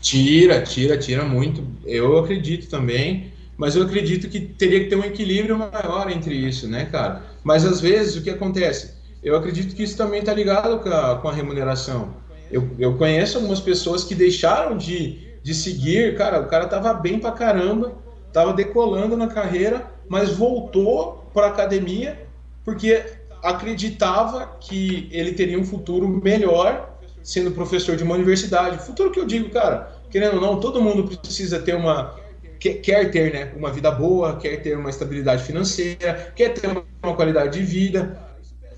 Tira, 0.00 0.62
tira, 0.62 0.96
tira 0.96 1.24
muito. 1.24 1.66
Eu 1.84 2.18
acredito 2.18 2.68
também, 2.68 3.32
mas 3.56 3.74
eu 3.74 3.82
acredito 3.82 4.28
que 4.28 4.40
teria 4.40 4.80
que 4.80 4.86
ter 4.90 4.96
um 4.96 5.04
equilíbrio 5.04 5.58
maior 5.58 6.10
entre 6.10 6.34
isso, 6.34 6.68
né, 6.68 6.84
cara? 6.84 7.22
Mas 7.42 7.64
às 7.64 7.80
vezes 7.80 8.16
o 8.16 8.22
que 8.22 8.30
acontece? 8.30 8.95
Eu 9.26 9.34
acredito 9.34 9.74
que 9.74 9.82
isso 9.82 9.96
também 9.96 10.20
está 10.20 10.32
ligado 10.32 10.78
com 10.78 10.88
a, 10.88 11.16
com 11.18 11.28
a 11.28 11.32
remuneração. 11.32 12.14
Eu, 12.48 12.70
eu 12.78 12.96
conheço 12.96 13.38
algumas 13.38 13.58
pessoas 13.58 14.04
que 14.04 14.14
deixaram 14.14 14.76
de, 14.76 15.18
de 15.42 15.52
seguir, 15.52 16.16
cara, 16.16 16.38
o 16.38 16.46
cara 16.46 16.68
tava 16.68 16.94
bem 16.94 17.18
pra 17.18 17.32
caramba, 17.32 17.92
tava 18.32 18.52
decolando 18.52 19.16
na 19.16 19.26
carreira, 19.26 19.84
mas 20.08 20.30
voltou 20.30 21.28
para 21.34 21.48
academia 21.48 22.24
porque 22.64 23.02
acreditava 23.42 24.46
que 24.60 25.08
ele 25.10 25.32
teria 25.32 25.58
um 25.58 25.64
futuro 25.64 26.06
melhor 26.08 26.96
sendo 27.20 27.50
professor 27.50 27.96
de 27.96 28.04
uma 28.04 28.14
universidade. 28.14 28.78
Futuro 28.78 29.10
que 29.10 29.18
eu 29.18 29.26
digo, 29.26 29.50
cara, 29.50 29.92
querendo 30.08 30.36
ou 30.36 30.40
não, 30.40 30.60
todo 30.60 30.80
mundo 30.80 31.02
precisa 31.18 31.58
ter 31.58 31.74
uma. 31.74 32.14
Quer 32.60 33.10
ter 33.10 33.32
né, 33.32 33.52
uma 33.56 33.72
vida 33.72 33.90
boa, 33.90 34.36
quer 34.36 34.62
ter 34.62 34.78
uma 34.78 34.88
estabilidade 34.88 35.42
financeira, 35.42 36.32
quer 36.34 36.50
ter 36.50 36.68
uma 36.68 37.16
qualidade 37.16 37.58
de 37.58 37.64
vida. 37.64 38.25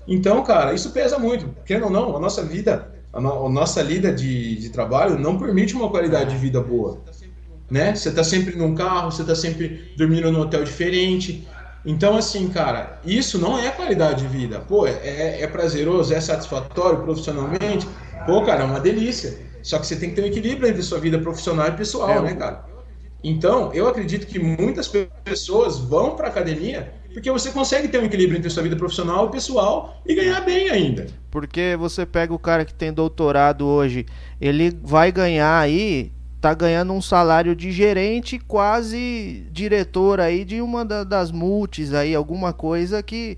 Então, 0.09 0.43
cara, 0.43 0.73
isso 0.73 0.89
pesa 0.89 1.19
muito. 1.19 1.55
Querendo 1.63 1.85
ou 1.85 1.91
não, 1.91 2.17
a 2.17 2.19
nossa 2.19 2.43
vida, 2.43 2.91
a, 3.13 3.21
no, 3.21 3.45
a 3.45 3.49
nossa 3.49 3.79
lida 3.83 4.11
de, 4.11 4.55
de 4.55 4.69
trabalho 4.71 5.19
não 5.19 5.37
permite 5.37 5.75
uma 5.75 5.87
qualidade 5.87 6.31
de 6.31 6.37
vida 6.37 6.59
boa. 6.59 6.99
Né? 7.69 7.93
Você 7.93 8.09
está 8.09 8.23
sempre 8.23 8.55
num 8.55 8.73
carro, 8.73 9.11
você 9.11 9.21
está 9.21 9.35
sempre 9.35 9.93
dormindo 9.95 10.31
num 10.31 10.41
hotel 10.41 10.63
diferente. 10.63 11.47
Então, 11.85 12.17
assim, 12.17 12.49
cara, 12.49 12.99
isso 13.05 13.37
não 13.37 13.59
é 13.59 13.69
qualidade 13.69 14.23
de 14.23 14.27
vida. 14.27 14.59
Pô, 14.61 14.87
é, 14.87 15.41
é 15.41 15.47
prazeroso, 15.47 16.11
é 16.11 16.19
satisfatório 16.19 17.03
profissionalmente. 17.03 17.87
Pô, 18.25 18.43
cara, 18.43 18.63
é 18.63 18.65
uma 18.65 18.79
delícia. 18.79 19.37
Só 19.61 19.77
que 19.77 19.85
você 19.85 19.95
tem 19.95 20.09
que 20.09 20.15
ter 20.15 20.23
um 20.23 20.27
equilíbrio 20.27 20.67
entre 20.67 20.81
sua 20.81 20.99
vida 20.99 21.19
profissional 21.19 21.67
e 21.67 21.71
pessoal, 21.73 22.09
é, 22.09 22.21
né, 22.21 22.33
cara? 22.33 22.65
Então, 23.23 23.71
eu 23.73 23.87
acredito 23.87 24.25
que 24.25 24.39
muitas 24.39 24.89
pessoas 25.23 25.77
vão 25.77 26.15
para 26.15 26.29
academia 26.29 26.98
porque 27.13 27.31
você 27.31 27.51
consegue 27.51 27.87
ter 27.87 27.99
um 27.99 28.05
equilíbrio 28.05 28.37
entre 28.37 28.49
sua 28.49 28.63
vida 28.63 28.75
profissional 28.75 29.27
e 29.27 29.31
pessoal 29.31 30.01
e 30.05 30.15
ganhar 30.15 30.41
bem 30.41 30.69
ainda. 30.69 31.07
Porque 31.31 31.75
você 31.77 32.05
pega 32.05 32.33
o 32.33 32.39
cara 32.39 32.65
que 32.65 32.73
tem 32.73 32.93
doutorado 32.93 33.65
hoje, 33.65 34.05
ele 34.39 34.75
vai 34.83 35.11
ganhar 35.11 35.59
aí, 35.59 36.11
tá 36.39 36.53
ganhando 36.53 36.93
um 36.93 37.01
salário 37.01 37.55
de 37.55 37.71
gerente, 37.71 38.39
quase 38.39 39.45
diretor 39.51 40.19
aí 40.19 40.45
de 40.45 40.61
uma 40.61 40.85
da, 40.85 41.03
das 41.03 41.31
multis 41.31 41.93
aí, 41.93 42.15
alguma 42.15 42.53
coisa 42.53 43.03
que 43.03 43.37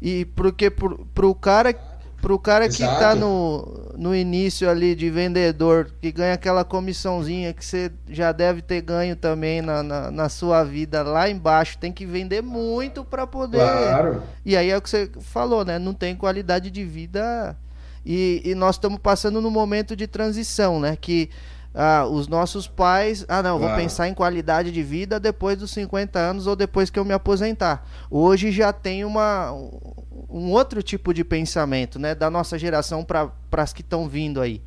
e 0.00 0.26
porque 0.36 0.70
pro, 0.70 1.06
pro 1.14 1.34
cara 1.34 1.74
Pro 2.20 2.38
cara 2.38 2.68
que 2.68 2.78
tá 2.78 3.14
no, 3.14 3.92
no 3.96 4.14
início 4.14 4.68
ali 4.68 4.94
de 4.94 5.10
vendedor, 5.10 5.90
que 6.00 6.10
ganha 6.10 6.34
aquela 6.34 6.64
comissãozinha 6.64 7.52
que 7.52 7.64
você 7.64 7.92
já 8.08 8.32
deve 8.32 8.62
ter 8.62 8.80
ganho 8.80 9.14
também 9.14 9.62
na, 9.62 9.82
na, 9.82 10.10
na 10.10 10.28
sua 10.28 10.64
vida 10.64 11.02
lá 11.02 11.28
embaixo, 11.30 11.78
tem 11.78 11.92
que 11.92 12.04
vender 12.04 12.42
muito 12.42 13.04
para 13.04 13.26
poder. 13.26 13.58
Claro. 13.58 14.22
E 14.44 14.56
aí 14.56 14.70
é 14.70 14.76
o 14.76 14.82
que 14.82 14.90
você 14.90 15.10
falou, 15.20 15.64
né? 15.64 15.78
Não 15.78 15.94
tem 15.94 16.16
qualidade 16.16 16.70
de 16.70 16.84
vida. 16.84 17.56
E, 18.04 18.40
e 18.44 18.54
nós 18.54 18.76
estamos 18.76 18.98
passando 18.98 19.40
num 19.40 19.50
momento 19.50 19.96
de 19.96 20.06
transição, 20.06 20.80
né? 20.80 20.96
Que 20.96 21.28
ah, 21.76 22.06
os 22.06 22.26
nossos 22.26 22.66
pais, 22.66 23.26
ah 23.28 23.42
não, 23.42 23.58
claro. 23.58 23.74
vou 23.74 23.82
pensar 23.82 24.08
em 24.08 24.14
qualidade 24.14 24.72
de 24.72 24.82
vida 24.82 25.20
depois 25.20 25.58
dos 25.58 25.70
50 25.72 26.18
anos 26.18 26.46
ou 26.46 26.56
depois 26.56 26.88
que 26.88 26.98
eu 26.98 27.04
me 27.04 27.12
aposentar. 27.12 27.86
Hoje 28.10 28.50
já 28.50 28.72
tem 28.72 29.04
uma 29.04 29.52
um 30.30 30.50
outro 30.50 30.82
tipo 30.82 31.12
de 31.12 31.22
pensamento, 31.22 31.98
né, 31.98 32.14
da 32.14 32.30
nossa 32.30 32.58
geração 32.58 33.04
para 33.04 33.30
as 33.52 33.72
que 33.74 33.82
estão 33.82 34.08
vindo 34.08 34.40
aí. 34.40 34.62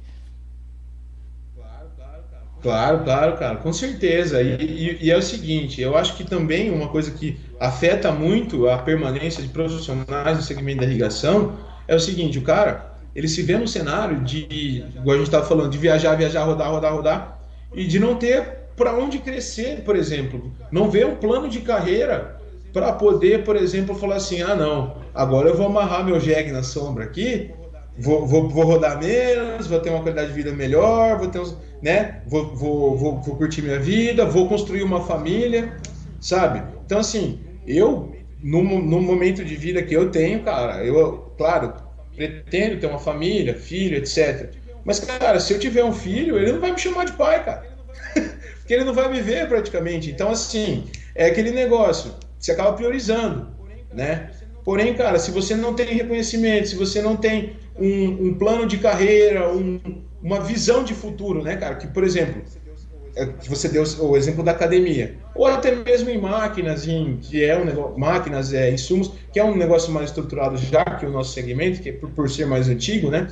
Claro, 2.61 3.03
claro, 3.05 3.37
cara, 3.37 3.55
com 3.55 3.71
certeza. 3.71 4.41
E, 4.41 4.55
e, 4.61 5.05
e, 5.05 5.11
é 5.11 5.17
o 5.17 5.21
seguinte, 5.21 5.81
eu 5.81 5.97
acho 5.97 6.15
que 6.15 6.25
também 6.25 6.69
uma 6.69 6.89
coisa 6.89 7.09
que 7.09 7.39
afeta 7.59 8.11
muito 8.11 8.67
a 8.67 8.77
permanência 8.77 9.41
de 9.41 9.47
profissionais 9.47 10.37
no 10.37 10.43
segmento 10.43 10.81
da 10.81 10.85
irrigação 10.85 11.57
é 11.87 11.95
o 11.95 11.99
seguinte, 11.99 12.37
o 12.37 12.41
cara, 12.41 12.88
ele 13.15 13.27
se 13.27 13.41
vê 13.41 13.57
no 13.57 13.67
cenário 13.67 14.21
de, 14.21 14.83
igual 14.95 15.15
a 15.15 15.17
gente 15.17 15.27
estava 15.27 15.45
falando, 15.45 15.69
de 15.69 15.77
viajar, 15.77 16.15
viajar, 16.15 16.43
rodar, 16.43 16.71
rodar, 16.71 16.93
rodar, 16.93 17.39
e 17.73 17.85
de 17.85 17.99
não 17.99 18.15
ter 18.15 18.59
para 18.75 18.93
onde 18.93 19.19
crescer, 19.19 19.81
por 19.83 19.95
exemplo. 19.95 20.51
Não 20.71 20.89
ver 20.89 21.05
um 21.05 21.15
plano 21.15 21.49
de 21.49 21.59
carreira 21.59 22.39
para 22.71 22.93
poder, 22.93 23.43
por 23.43 23.55
exemplo, 23.55 23.95
falar 23.95 24.15
assim: 24.15 24.41
ah, 24.41 24.55
não, 24.55 24.95
agora 25.13 25.49
eu 25.49 25.57
vou 25.57 25.67
amarrar 25.67 26.05
meu 26.05 26.19
jegue 26.19 26.51
na 26.51 26.63
sombra 26.63 27.03
aqui, 27.03 27.51
vou, 27.97 28.25
vou, 28.25 28.47
vou 28.47 28.63
rodar 28.63 28.99
menos, 28.99 29.67
vou 29.67 29.79
ter 29.79 29.89
uma 29.89 30.01
qualidade 30.01 30.29
de 30.29 30.33
vida 30.33 30.51
melhor, 30.53 31.17
vou 31.17 31.27
ter 31.27 31.39
uns, 31.39 31.57
né, 31.81 32.21
vou, 32.27 32.55
vou, 32.55 32.97
vou, 32.97 33.21
vou 33.21 33.35
curtir 33.35 33.61
minha 33.61 33.79
vida, 33.79 34.25
vou 34.25 34.47
construir 34.47 34.83
uma 34.83 35.01
família, 35.01 35.73
sabe? 36.21 36.63
Então, 36.85 36.99
assim, 36.99 37.39
eu, 37.67 38.15
no, 38.41 38.63
no 38.63 39.01
momento 39.01 39.43
de 39.43 39.55
vida 39.55 39.81
que 39.83 39.93
eu 39.93 40.09
tenho, 40.09 40.41
cara, 40.43 40.83
eu, 40.85 41.33
claro, 41.37 41.73
pretendo 42.19 42.81
ter 42.81 42.87
uma 42.87 42.99
família, 42.99 43.55
filho, 43.55 43.97
etc. 43.97 44.49
Mas, 44.83 44.99
cara, 44.99 45.39
se 45.39 45.53
eu 45.53 45.59
tiver 45.59 45.83
um 45.85 45.93
filho, 45.93 46.37
ele 46.37 46.51
não 46.51 46.59
vai 46.59 46.71
me 46.73 46.79
chamar 46.79 47.05
de 47.05 47.13
pai, 47.13 47.43
cara. 47.45 47.65
Porque 48.59 48.73
ele 48.73 48.83
não 48.83 48.93
vai 48.93 49.09
me 49.09 49.21
ver 49.21 49.47
praticamente. 49.47 50.11
Então, 50.11 50.29
assim, 50.29 50.85
é 51.15 51.27
aquele 51.27 51.51
negócio 51.51 52.13
você 52.37 52.51
acaba 52.51 52.73
priorizando, 52.73 53.47
né? 53.93 54.31
Porém, 54.65 54.93
cara, 54.93 55.17
se 55.17 55.31
você 55.31 55.55
não 55.55 55.73
tem 55.73 55.87
reconhecimento, 55.87 56.67
se 56.67 56.75
você 56.75 57.01
não 57.01 57.15
tem 57.15 57.55
um, 57.77 58.27
um 58.27 58.33
plano 58.33 58.65
de 58.65 58.77
carreira, 58.77 59.51
um, 59.51 59.79
uma 60.21 60.41
visão 60.41 60.83
de 60.83 60.93
futuro, 60.93 61.41
né, 61.41 61.55
cara? 61.55 61.75
Que, 61.75 61.87
por 61.87 62.03
exemplo, 62.03 62.43
que 63.25 63.49
você 63.49 63.67
deu 63.67 63.83
o 63.99 64.17
exemplo 64.17 64.43
da 64.43 64.51
academia, 64.51 65.15
ou 65.35 65.45
até 65.45 65.75
mesmo 65.75 66.09
em 66.09 66.17
máquinas, 66.17 66.87
em, 66.87 67.17
que 67.17 67.43
é 67.43 67.57
um 67.57 67.65
negócio, 67.65 67.97
máquinas, 67.97 68.53
é, 68.53 68.71
insumos, 68.71 69.11
que 69.31 69.39
é 69.39 69.43
um 69.43 69.55
negócio 69.55 69.91
mais 69.91 70.09
estruturado 70.09 70.57
já 70.57 70.83
que 70.83 71.05
o 71.05 71.11
nosso 71.11 71.33
segmento, 71.33 71.81
que 71.81 71.89
é 71.89 71.93
por, 71.93 72.09
por 72.09 72.29
ser 72.29 72.45
mais 72.45 72.69
antigo, 72.69 73.09
né? 73.09 73.27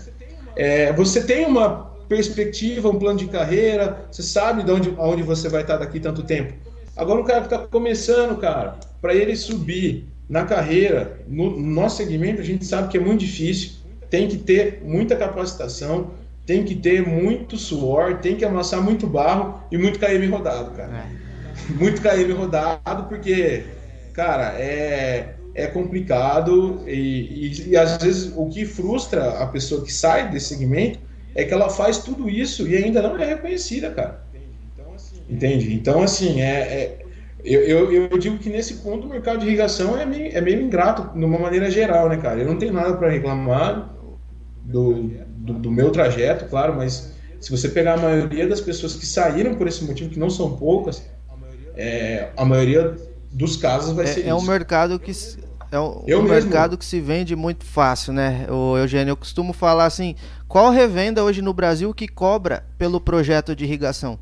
É, 0.55 0.91
você 0.93 1.23
tem 1.23 1.45
uma 1.45 1.91
perspectiva, 2.07 2.89
um 2.89 2.97
plano 2.97 3.19
de 3.19 3.27
carreira, 3.27 4.05
você 4.11 4.23
sabe 4.23 4.63
de 4.63 4.71
onde, 4.71 4.93
onde 4.97 5.23
você 5.23 5.49
vai 5.49 5.61
estar 5.61 5.77
daqui 5.77 5.99
tanto 5.99 6.23
tempo. 6.23 6.53
Agora, 6.95 7.21
um 7.21 7.23
cara 7.23 7.41
que 7.41 7.53
está 7.53 7.59
começando, 7.59 8.38
cara, 8.39 8.75
para 9.01 9.13
ele 9.13 9.35
subir 9.35 10.07
na 10.27 10.43
carreira, 10.45 11.19
no, 11.27 11.57
nosso 11.59 11.97
segmento, 11.97 12.41
a 12.41 12.43
gente 12.43 12.65
sabe 12.65 12.89
que 12.89 12.97
é 12.97 12.99
muito 12.99 13.19
difícil, 13.19 13.71
tem 14.09 14.27
que 14.27 14.38
ter 14.38 14.81
muita 14.83 15.15
capacitação, 15.15 16.11
tem 16.47 16.63
que 16.63 16.73
ter 16.73 17.05
muito 17.05 17.57
suor, 17.57 18.19
tem 18.19 18.37
que 18.37 18.45
amassar 18.45 18.81
muito 18.81 19.05
barro 19.05 19.61
e 19.69 19.77
muito 19.77 19.99
KM 19.99 20.25
rodado, 20.31 20.71
cara. 20.71 20.93
É. 20.93 21.73
Muito 21.73 22.01
KM 22.01 22.31
rodado, 22.31 23.03
porque, 23.09 23.65
cara, 24.13 24.53
é, 24.57 25.35
é 25.53 25.67
complicado 25.67 26.83
e, 26.87 27.51
e, 27.51 27.69
e, 27.71 27.77
às 27.77 27.97
vezes 27.97 28.31
o 28.33 28.47
que 28.47 28.65
frustra 28.65 29.41
a 29.41 29.47
pessoa 29.47 29.83
que 29.83 29.91
sai 29.91 30.31
desse 30.31 30.47
segmento 30.47 30.99
é 31.35 31.43
que 31.43 31.53
ela 31.53 31.69
faz 31.69 31.97
tudo 31.97 32.29
isso 32.29 32.65
e 32.65 32.77
ainda 32.77 33.01
não 33.01 33.17
é 33.17 33.25
reconhecida, 33.25 33.91
cara. 33.91 34.25
Entende? 35.29 35.73
Então, 35.73 36.01
assim, 36.01 36.39
é, 36.39 36.59
é 36.61 36.99
eu, 37.43 37.61
eu, 37.61 38.09
eu, 38.09 38.17
digo 38.17 38.37
que 38.37 38.49
nesse 38.49 38.75
ponto 38.75 39.05
o 39.05 39.09
mercado 39.09 39.39
de 39.39 39.47
irrigação 39.47 39.99
é 39.99 40.05
meio, 40.05 40.35
é 40.35 40.39
meio 40.39 40.61
ingrato, 40.61 41.17
de 41.17 41.25
uma 41.25 41.37
maneira 41.37 41.69
geral, 41.69 42.07
né, 42.07 42.15
cara? 42.15 42.39
Eu 42.39 42.47
não 42.47 42.57
tenho 42.57 42.71
nada 42.71 42.95
para 42.95 43.09
reclamar 43.09 43.93
do, 44.63 45.11
do, 45.47 45.53
do, 45.53 45.71
meu 45.71 45.91
trajeto, 45.91 46.45
claro, 46.45 46.75
mas 46.75 47.13
Se 47.39 47.51
você 47.51 47.69
pegar 47.69 47.93
a 47.93 47.97
maioria 47.97 48.47
das 48.47 48.59
pessoas 48.59 48.95
que 48.95 49.05
saíram 49.05 49.55
por 49.55 49.67
esse 49.67 49.83
motivo, 49.83 50.09
que 50.09 50.19
não 50.19 50.29
são 50.29 50.57
poucas, 50.57 51.03
é, 51.75 52.29
a 52.35 52.43
maioria 52.43 52.95
dos 53.31 53.55
casos 53.55 53.95
vai 53.95 54.05
é, 54.05 54.07
ser 54.07 54.19
é 54.19 54.23
isso. 54.23 54.29
É 54.29 54.35
um 54.35 54.41
mercado 54.41 54.99
que 54.99 55.11
é 55.71 55.79
um, 55.79 56.03
um 56.19 56.23
mercado 56.23 56.77
que 56.77 56.85
se 56.85 56.99
vende 56.99 57.35
muito 57.35 57.65
fácil, 57.65 58.13
né? 58.13 58.47
O 58.49 58.77
Eugênio, 58.77 59.11
eu 59.11 59.17
costumo 59.17 59.53
falar 59.53 59.85
assim, 59.85 60.15
qual 60.47 60.71
revenda 60.71 61.23
hoje 61.23 61.41
no 61.41 61.53
Brasil 61.53 61.93
que 61.93 62.07
cobra 62.07 62.65
pelo 62.77 63.01
projeto 63.01 63.55
de 63.55 63.65
irrigação? 63.65 64.17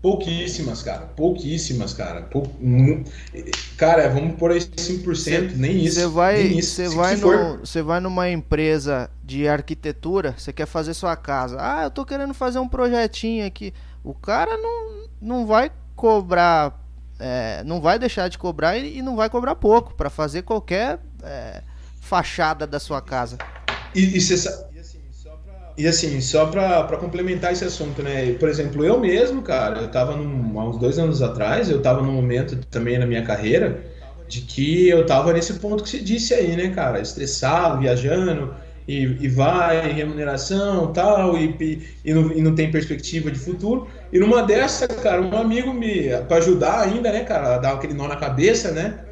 Pouquíssimas, 0.00 0.80
cara. 0.82 1.06
Pouquíssimas, 1.16 1.92
cara. 1.92 2.22
Pou... 2.22 2.48
Cara, 3.76 4.08
vamos 4.08 4.36
por 4.36 4.52
aí 4.52 4.60
5%, 4.60 5.14
cê, 5.16 5.40
nem 5.56 5.84
isso. 5.84 6.00
Você 6.00 6.06
vai, 6.06 6.40
isso. 6.40 6.90
Vai, 6.90 7.16
no, 7.16 7.84
vai 7.84 8.00
numa 8.00 8.30
empresa 8.30 9.10
de 9.24 9.48
arquitetura, 9.48 10.34
você 10.38 10.52
quer 10.52 10.66
fazer 10.66 10.94
sua 10.94 11.16
casa. 11.16 11.56
Ah, 11.60 11.84
eu 11.84 11.90
tô 11.90 12.04
querendo 12.04 12.32
fazer 12.32 12.60
um 12.60 12.68
projetinho 12.68 13.44
aqui. 13.44 13.74
O 14.04 14.14
cara 14.14 14.56
não, 14.56 15.08
não 15.20 15.46
vai 15.46 15.72
cobrar, 15.96 16.80
é, 17.18 17.64
não 17.64 17.80
vai 17.80 17.98
deixar 17.98 18.28
de 18.28 18.38
cobrar 18.38 18.78
e, 18.78 18.98
e 18.98 19.02
não 19.02 19.16
vai 19.16 19.28
cobrar 19.28 19.56
pouco 19.56 19.94
para 19.94 20.08
fazer 20.08 20.42
qualquer 20.42 21.00
é, 21.24 21.62
fachada 22.00 22.68
da 22.68 22.78
sua 22.78 23.02
casa. 23.02 23.36
E, 23.94 24.16
e 24.16 24.20
você 24.20 24.36
e 25.78 25.86
assim, 25.86 26.20
só 26.20 26.46
para 26.46 26.96
complementar 26.98 27.52
esse 27.52 27.64
assunto, 27.64 28.02
né? 28.02 28.32
Por 28.34 28.48
exemplo, 28.48 28.84
eu 28.84 28.98
mesmo, 28.98 29.42
cara, 29.42 29.82
eu 29.82 29.88
tava 29.88 30.16
num, 30.16 30.58
há 30.58 30.68
uns 30.68 30.78
dois 30.78 30.98
anos 30.98 31.22
atrás, 31.22 31.70
eu 31.70 31.80
tava 31.80 32.02
num 32.02 32.12
momento 32.12 32.56
também 32.68 32.98
na 32.98 33.06
minha 33.06 33.22
carreira 33.22 33.84
de 34.28 34.42
que 34.42 34.88
eu 34.88 35.06
tava 35.06 35.32
nesse 35.32 35.54
ponto 35.54 35.82
que 35.84 35.88
você 35.88 36.00
disse 36.00 36.34
aí, 36.34 36.56
né, 36.56 36.70
cara? 36.70 37.00
Estressado, 37.00 37.80
viajando, 37.80 38.54
e, 38.88 39.02
e 39.20 39.28
vai, 39.28 39.92
remuneração 39.92 40.92
tal, 40.92 41.36
e, 41.36 41.54
e, 41.60 41.88
e, 42.04 42.14
não, 42.14 42.32
e 42.32 42.42
não 42.42 42.54
tem 42.54 42.70
perspectiva 42.70 43.30
de 43.30 43.38
futuro. 43.38 43.86
E 44.12 44.18
numa 44.18 44.42
dessa, 44.42 44.88
cara, 44.88 45.22
um 45.22 45.36
amigo 45.36 45.72
me. 45.72 46.08
para 46.26 46.38
ajudar 46.38 46.80
ainda, 46.80 47.12
né, 47.12 47.22
cara, 47.24 47.58
dar 47.58 47.74
aquele 47.74 47.94
nó 47.94 48.08
na 48.08 48.16
cabeça, 48.16 48.72
né? 48.72 49.04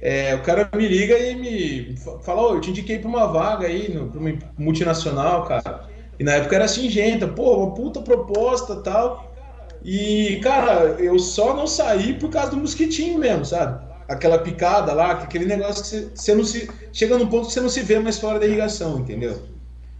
É, 0.00 0.34
o 0.34 0.42
cara 0.42 0.68
me 0.74 0.88
liga 0.88 1.18
e 1.18 1.34
me 1.34 1.94
fala, 2.24 2.42
oh, 2.48 2.54
eu 2.54 2.60
te 2.60 2.70
indiquei 2.70 2.98
para 2.98 3.08
uma 3.08 3.26
vaga 3.26 3.66
aí, 3.66 3.90
para 3.90 4.20
uma 4.20 4.38
multinacional, 4.58 5.44
cara. 5.46 5.89
E 6.20 6.22
na 6.22 6.32
época 6.32 6.54
era 6.54 6.68
Singenta, 6.68 7.26
pô, 7.26 7.56
uma 7.56 7.74
puta 7.74 8.02
proposta 8.02 8.76
tal. 8.82 9.34
E, 9.82 10.38
cara, 10.42 10.96
eu 10.98 11.18
só 11.18 11.56
não 11.56 11.66
saí 11.66 12.12
por 12.12 12.28
causa 12.28 12.50
do 12.50 12.58
mosquitinho 12.58 13.18
mesmo, 13.18 13.46
sabe? 13.46 13.82
Aquela 14.06 14.38
picada 14.38 14.92
lá, 14.92 15.12
aquele 15.12 15.46
negócio 15.46 15.82
que 15.82 16.14
você, 16.14 16.34
não 16.34 16.44
se. 16.44 16.68
Chega 16.92 17.16
num 17.16 17.26
ponto 17.26 17.46
que 17.46 17.54
você 17.54 17.60
não 17.62 17.70
se 17.70 17.80
vê 17.80 17.98
mais 17.98 18.18
fora 18.18 18.38
da 18.38 18.44
irrigação, 18.44 18.98
entendeu? 18.98 19.40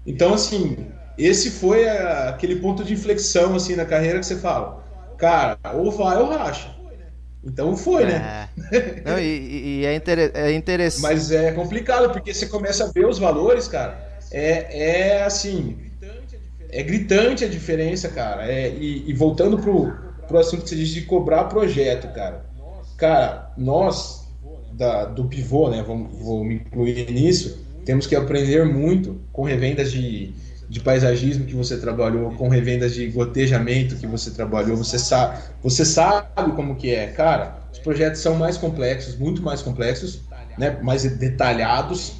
Então, 0.04 0.34
assim, 0.34 0.92
esse 1.16 1.52
foi 1.52 1.88
a, 1.88 2.28
aquele 2.28 2.56
ponto 2.56 2.84
de 2.84 2.92
inflexão, 2.92 3.54
assim, 3.54 3.74
na 3.74 3.86
carreira 3.86 4.18
que 4.18 4.26
você 4.26 4.36
fala, 4.36 4.84
cara, 5.16 5.58
ou 5.72 5.90
vai 5.90 6.18
ou 6.18 6.28
racha. 6.28 6.76
Então 7.42 7.74
foi, 7.74 8.04
né? 8.04 8.50
É. 8.70 9.02
Não, 9.06 9.18
e, 9.18 9.80
e 9.80 9.86
é, 9.86 9.94
inter... 9.94 10.32
é 10.34 10.52
interessante. 10.52 11.00
Mas 11.00 11.30
é 11.30 11.52
complicado, 11.52 12.12
porque 12.12 12.34
você 12.34 12.44
começa 12.44 12.84
a 12.84 12.92
ver 12.92 13.06
os 13.06 13.18
valores, 13.18 13.66
cara. 13.66 14.06
É, 14.30 15.16
é 15.18 15.22
assim, 15.22 15.89
é 16.72 16.82
gritante 16.82 17.44
a 17.44 17.48
diferença, 17.48 18.08
cara. 18.08 18.50
É, 18.50 18.68
e, 18.68 19.08
e, 19.08 19.12
voltando 19.12 19.58
pro, 19.58 19.92
pro 20.26 20.38
assunto 20.38 20.62
que 20.62 20.68
você 20.68 20.76
disse 20.76 20.94
de 20.94 21.02
cobrar 21.02 21.44
projeto, 21.44 22.12
cara. 22.14 22.44
Cara, 22.96 23.52
nós 23.56 24.28
da, 24.72 25.04
do 25.04 25.24
pivô, 25.24 25.68
né? 25.68 25.82
Vou, 25.82 26.08
vou 26.08 26.44
me 26.44 26.56
incluir 26.56 27.10
nisso. 27.10 27.64
Temos 27.84 28.06
que 28.06 28.14
aprender 28.14 28.64
muito 28.64 29.20
com 29.32 29.42
revendas 29.42 29.90
de, 29.90 30.32
de 30.68 30.80
paisagismo 30.80 31.44
que 31.44 31.54
você 31.54 31.76
trabalhou, 31.78 32.32
com 32.32 32.48
revendas 32.48 32.94
de 32.94 33.06
gotejamento 33.08 33.96
que 33.96 34.06
você 34.06 34.30
trabalhou. 34.30 34.76
Você 34.76 34.98
sabe, 34.98 35.38
você 35.62 35.84
sabe 35.84 36.52
como 36.54 36.76
que 36.76 36.94
é, 36.94 37.08
cara. 37.08 37.58
Os 37.72 37.78
projetos 37.78 38.20
são 38.20 38.34
mais 38.34 38.56
complexos, 38.56 39.16
muito 39.16 39.42
mais 39.42 39.62
complexos, 39.62 40.20
né? 40.58 40.78
Mais 40.82 41.02
detalhados 41.02 42.19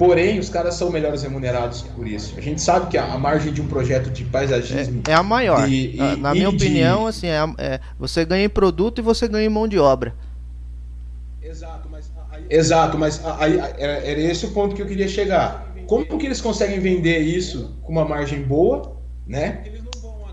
Porém, 0.00 0.38
os 0.38 0.48
caras 0.48 0.76
são 0.76 0.90
melhores 0.90 1.22
remunerados 1.22 1.82
por 1.82 2.08
isso. 2.08 2.32
A 2.38 2.40
gente 2.40 2.62
sabe 2.62 2.86
que 2.86 2.96
a, 2.96 3.18
margem 3.18 3.52
de 3.52 3.60
um 3.60 3.68
projeto 3.68 4.08
de 4.08 4.24
paisagismo 4.24 5.02
é, 5.06 5.10
é 5.10 5.14
a 5.14 5.22
maior. 5.22 5.70
E, 5.70 5.94
na, 5.94 6.16
na 6.16 6.32
minha 6.32 6.48
opinião, 6.48 7.06
assim, 7.06 7.26
é, 7.26 7.38
é, 7.58 7.80
você 7.98 8.24
ganha 8.24 8.46
em 8.46 8.48
produto 8.48 9.00
e 9.00 9.02
você 9.02 9.28
ganha 9.28 9.44
em 9.44 9.50
mão 9.50 9.68
de 9.68 9.78
obra. 9.78 10.14
Exato, 11.42 11.86
mas 11.90 12.10
aí, 12.30 12.44
Exato, 12.48 12.96
mas 12.96 13.20
aí, 13.38 13.58
era, 13.58 13.92
era 14.06 14.20
esse 14.22 14.46
o 14.46 14.52
ponto 14.52 14.74
que 14.74 14.80
eu 14.80 14.86
queria 14.86 15.06
chegar. 15.06 15.70
Como 15.86 16.16
que 16.16 16.24
eles 16.24 16.40
conseguem 16.40 16.80
vender 16.80 17.18
isso 17.18 17.76
com 17.82 17.92
uma 17.92 18.06
margem 18.06 18.40
boa, 18.40 18.96
né? 19.26 19.64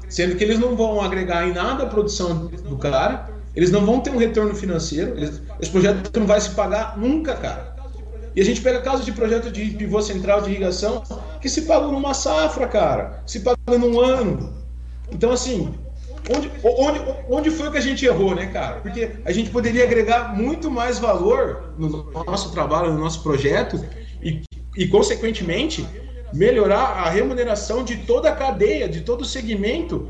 Sendo 0.08 0.38
que 0.38 0.46
eles 0.46 0.60
não 0.60 0.78
vão 0.78 1.02
agregar 1.02 1.46
em 1.46 1.52
nada 1.52 1.84
a 1.84 1.88
produção 1.88 2.46
do 2.46 2.78
cara, 2.78 3.28
eles 3.54 3.70
não 3.70 3.86
vão 3.86 4.00
ter 4.00 4.12
um 4.12 4.18
retorno 4.18 4.56
financeiro, 4.56 5.18
eles, 5.18 5.42
esse 5.60 5.72
projeto 5.72 6.18
não 6.18 6.26
vai 6.26 6.40
se 6.40 6.52
pagar 6.52 6.98
nunca, 6.98 7.36
cara. 7.36 7.77
E 8.38 8.42
a 8.42 8.46
gente 8.46 8.62
pega 8.62 8.80
casos 8.82 9.04
de 9.04 9.12
projeto 9.12 9.50
de 9.50 9.66
pivô 9.72 10.00
central 10.00 10.44
de 10.44 10.52
irrigação 10.52 11.02
que 11.42 11.50
se 11.50 11.64
pagam 11.64 11.92
numa 11.92 12.14
safra, 12.14 12.68
cara. 12.68 13.24
Se 13.26 13.40
pagam 13.40 13.80
num 13.80 14.00
ano. 14.00 14.54
Então, 15.12 15.32
assim, 15.32 15.74
onde, 16.30 16.52
onde, 16.64 17.00
onde 17.28 17.50
foi 17.50 17.72
que 17.72 17.80
a 17.80 17.82
gente 17.82 18.06
errou, 18.06 18.36
né, 18.36 18.46
cara? 18.46 18.80
Porque 18.82 19.10
a 19.26 19.32
gente 19.32 19.50
poderia 19.50 19.84
agregar 19.86 20.38
muito 20.38 20.70
mais 20.70 21.00
valor 21.00 21.74
no 21.80 22.12
nosso 22.28 22.52
trabalho, 22.52 22.94
no 22.94 23.00
nosso 23.00 23.24
projeto 23.24 23.84
e, 24.22 24.44
e 24.78 24.88
consequentemente, 24.88 25.84
melhorar 26.32 27.06
a 27.08 27.10
remuneração 27.10 27.84
de 27.84 27.98
toda 27.98 28.30
a 28.30 28.36
cadeia, 28.36 28.88
de 28.88 29.02
todo 29.02 29.22
o 29.22 29.26
segmento 29.26 30.10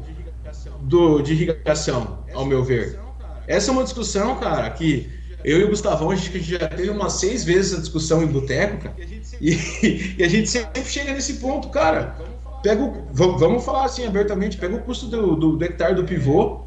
do, 0.81 1.21
de 1.21 1.31
irrigação, 1.31 2.25
ao 2.33 2.43
meu 2.43 2.61
ver. 2.61 2.99
Essa 3.47 3.71
é 3.71 3.73
uma 3.73 3.85
discussão, 3.85 4.35
cara, 4.35 4.69
que 4.69 5.16
eu 5.43 5.59
e 5.59 5.63
o 5.63 5.69
Gustavão, 5.69 6.11
a 6.11 6.15
gente 6.15 6.41
já 6.41 6.67
teve 6.67 6.89
umas 6.89 7.13
seis 7.13 7.43
vezes 7.43 7.77
a 7.77 7.79
discussão 7.79 8.23
em 8.23 8.27
boteco, 8.27 8.83
cara, 8.83 8.95
e, 9.39 10.15
e, 10.17 10.23
a 10.23 10.27
gente 10.27 10.49
sempre 10.49 10.83
chega 10.83 11.13
nesse 11.13 11.35
ponto, 11.35 11.69
cara. 11.69 12.15
Pega 12.63 12.81
o, 12.81 13.05
vamos 13.13 13.63
falar 13.63 13.85
assim 13.85 14.05
abertamente, 14.05 14.57
pega 14.57 14.75
o 14.75 14.81
custo 14.81 15.05
do, 15.07 15.35
do, 15.35 15.55
do 15.55 15.65
hectare 15.65 15.95
do 15.95 16.03
pivô, 16.03 16.61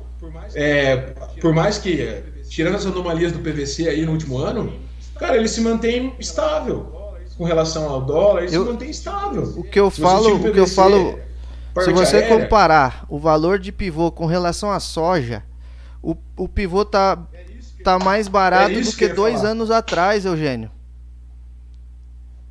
é, 0.55 0.97
por 1.41 1.53
mais 1.53 1.79
que, 1.79 2.23
tirando 2.49 2.77
as 2.77 2.87
anomalias 2.87 3.33
do 3.33 3.41
PVC 3.41 3.89
aí 3.89 4.05
no 4.07 4.13
último 4.13 4.39
ano, 4.39 4.73
cara, 5.19 5.37
ele 5.37 5.49
se 5.49 5.61
mantém 5.61 6.15
estável 6.19 7.01
com 7.37 7.45
relação 7.45 7.89
ao 7.89 8.03
dólar, 8.03 8.45
ele 8.45 8.57
eu, 8.57 8.65
se 8.65 8.71
mantém 8.71 8.91
estável. 8.91 9.43
O 9.57 9.65
que 9.65 9.81
eu 9.81 9.91
falo, 9.91 10.37
o 10.37 10.53
que 10.53 10.61
eu 10.61 10.67
falo, 10.67 11.19
se 11.83 11.91
você 11.93 12.17
aérea, 12.17 12.39
comparar 12.39 13.05
o 13.09 13.19
valor 13.19 13.59
de 13.59 13.73
pivô 13.73 14.13
com 14.13 14.27
relação 14.27 14.71
à 14.71 14.79
soja, 14.79 15.43
o, 16.03 16.15
o 16.37 16.49
pivô 16.49 16.85
tá 16.85 17.19
tá 17.83 17.99
mais 17.99 18.29
barato 18.29 18.73
é 18.73 18.81
do 18.81 18.91
que, 18.91 18.97
que 18.97 19.09
dois 19.09 19.37
falar. 19.37 19.51
anos 19.51 19.71
atrás, 19.71 20.25
Eugênio. 20.25 20.71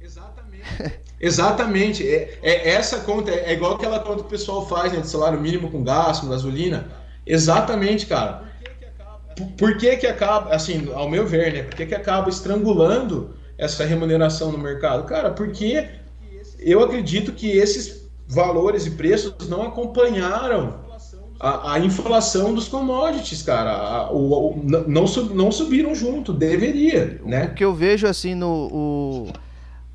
Exatamente. 0.01 0.63
Exatamente. 1.19 2.07
É, 2.07 2.39
é, 2.41 2.69
essa 2.69 2.99
conta 2.99 3.31
é, 3.31 3.53
igual 3.53 3.75
aquela 3.75 3.99
conta 3.99 4.21
que 4.21 4.27
o 4.27 4.29
pessoal 4.29 4.67
faz 4.67 4.93
né, 4.93 5.01
de 5.01 5.07
salário 5.07 5.39
mínimo 5.39 5.69
com 5.69 5.83
gasto, 5.83 6.21
com 6.21 6.29
gasolina. 6.29 6.89
Exatamente, 7.25 8.05
cara. 8.05 8.49
Por 9.57 9.77
que 9.77 9.95
que 9.97 10.07
acaba, 10.07 10.53
assim, 10.53 10.91
ao 10.93 11.09
meu 11.09 11.25
ver, 11.25 11.53
né? 11.53 11.63
Por 11.63 11.75
que 11.75 11.85
que 11.85 11.95
acaba 11.95 12.29
estrangulando 12.29 13.35
essa 13.57 13.85
remuneração 13.85 14.51
no 14.51 14.57
mercado? 14.57 15.03
Cara, 15.05 15.31
porque 15.31 15.87
eu 16.59 16.83
acredito 16.83 17.31
que 17.31 17.49
esses 17.49 18.09
valores 18.27 18.85
e 18.85 18.91
preços 18.91 19.47
não 19.47 19.63
acompanharam 19.63 20.88
a, 21.39 21.73
a, 21.73 21.79
inflação 21.79 22.53
dos 22.53 22.67
commodities, 22.67 23.41
cara. 23.41 23.71
A, 23.71 24.11
o, 24.11 24.51
o, 24.51 24.63
não, 24.65 25.05
não 25.33 25.51
subiram 25.51 25.95
junto, 25.95 26.33
deveria, 26.33 27.19
né? 27.23 27.45
O 27.45 27.53
que 27.53 27.63
eu 27.63 27.73
vejo 27.73 28.07
assim 28.07 28.35
no. 28.35 28.67
O, 28.71 29.33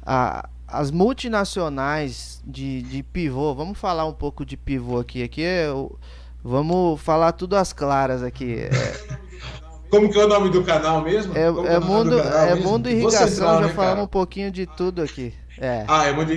a, 0.05 0.49
as 0.67 0.91
multinacionais 0.91 2.43
de, 2.45 2.83
de 2.83 3.03
pivô, 3.03 3.55
vamos 3.55 3.79
falar 3.79 4.07
um 4.07 4.13
pouco 4.13 4.45
de 4.45 4.57
pivô 4.57 4.99
aqui. 4.99 5.23
Aqui 5.23 5.43
é, 5.43 5.69
vamos 6.43 7.01
falar 7.01 7.33
tudo 7.33 7.57
às 7.57 7.73
claras 7.73 8.23
aqui. 8.23 8.55
É, 8.55 8.71
Como 9.91 10.11
que 10.11 10.19
é 10.19 10.25
o 10.25 10.29
nome 10.29 10.51
do 10.51 10.65
canal 10.65 11.03
mesmo? 11.03 11.37
É, 11.37 11.43
é, 11.43 11.75
é 11.75 11.79
mundo, 11.79 12.19
é 12.19 12.55
mundo 12.57 12.91
irrigação, 12.91 13.61
já 13.61 13.67
né, 13.69 13.69
falamos 13.69 14.05
um 14.05 14.09
pouquinho 14.09 14.51
de 14.51 14.67
tudo 14.67 15.03
aqui. 15.03 15.33
É. 15.57 15.85
Ah, 15.87 16.07
é 16.07 16.13
mundo 16.13 16.33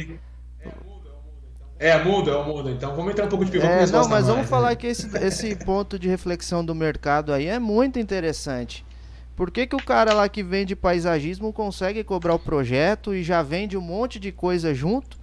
é, 1.79 2.03
muda, 2.03 2.31
é 2.31 2.43
muda. 2.43 2.71
Então 2.71 2.95
vamos 2.95 3.11
entrar 3.11 3.25
um 3.25 3.29
pouco 3.29 3.45
de 3.45 3.51
pivô 3.51 3.65
é, 3.65 3.85
Não, 3.85 4.07
mas 4.09 4.27
vamos 4.27 4.49
falar 4.49 4.75
que 4.75 4.87
esse, 4.87 5.15
esse 5.17 5.55
ponto 5.63 5.99
de 5.99 6.07
reflexão 6.07 6.65
do 6.65 6.73
mercado 6.73 7.31
aí 7.31 7.47
é 7.47 7.59
muito 7.59 7.99
interessante. 7.99 8.83
Por 9.35 9.51
que, 9.51 9.67
que 9.67 9.75
o 9.75 9.83
cara 9.83 10.13
lá 10.13 10.27
que 10.27 10.41
vende 10.41 10.75
paisagismo 10.75 11.53
consegue 11.53 12.03
cobrar 12.03 12.33
o 12.33 12.39
projeto 12.39 13.13
e 13.13 13.23
já 13.23 13.43
vende 13.43 13.77
um 13.77 13.81
monte 13.81 14.19
de 14.19 14.31
coisa 14.31 14.73
junto? 14.73 15.17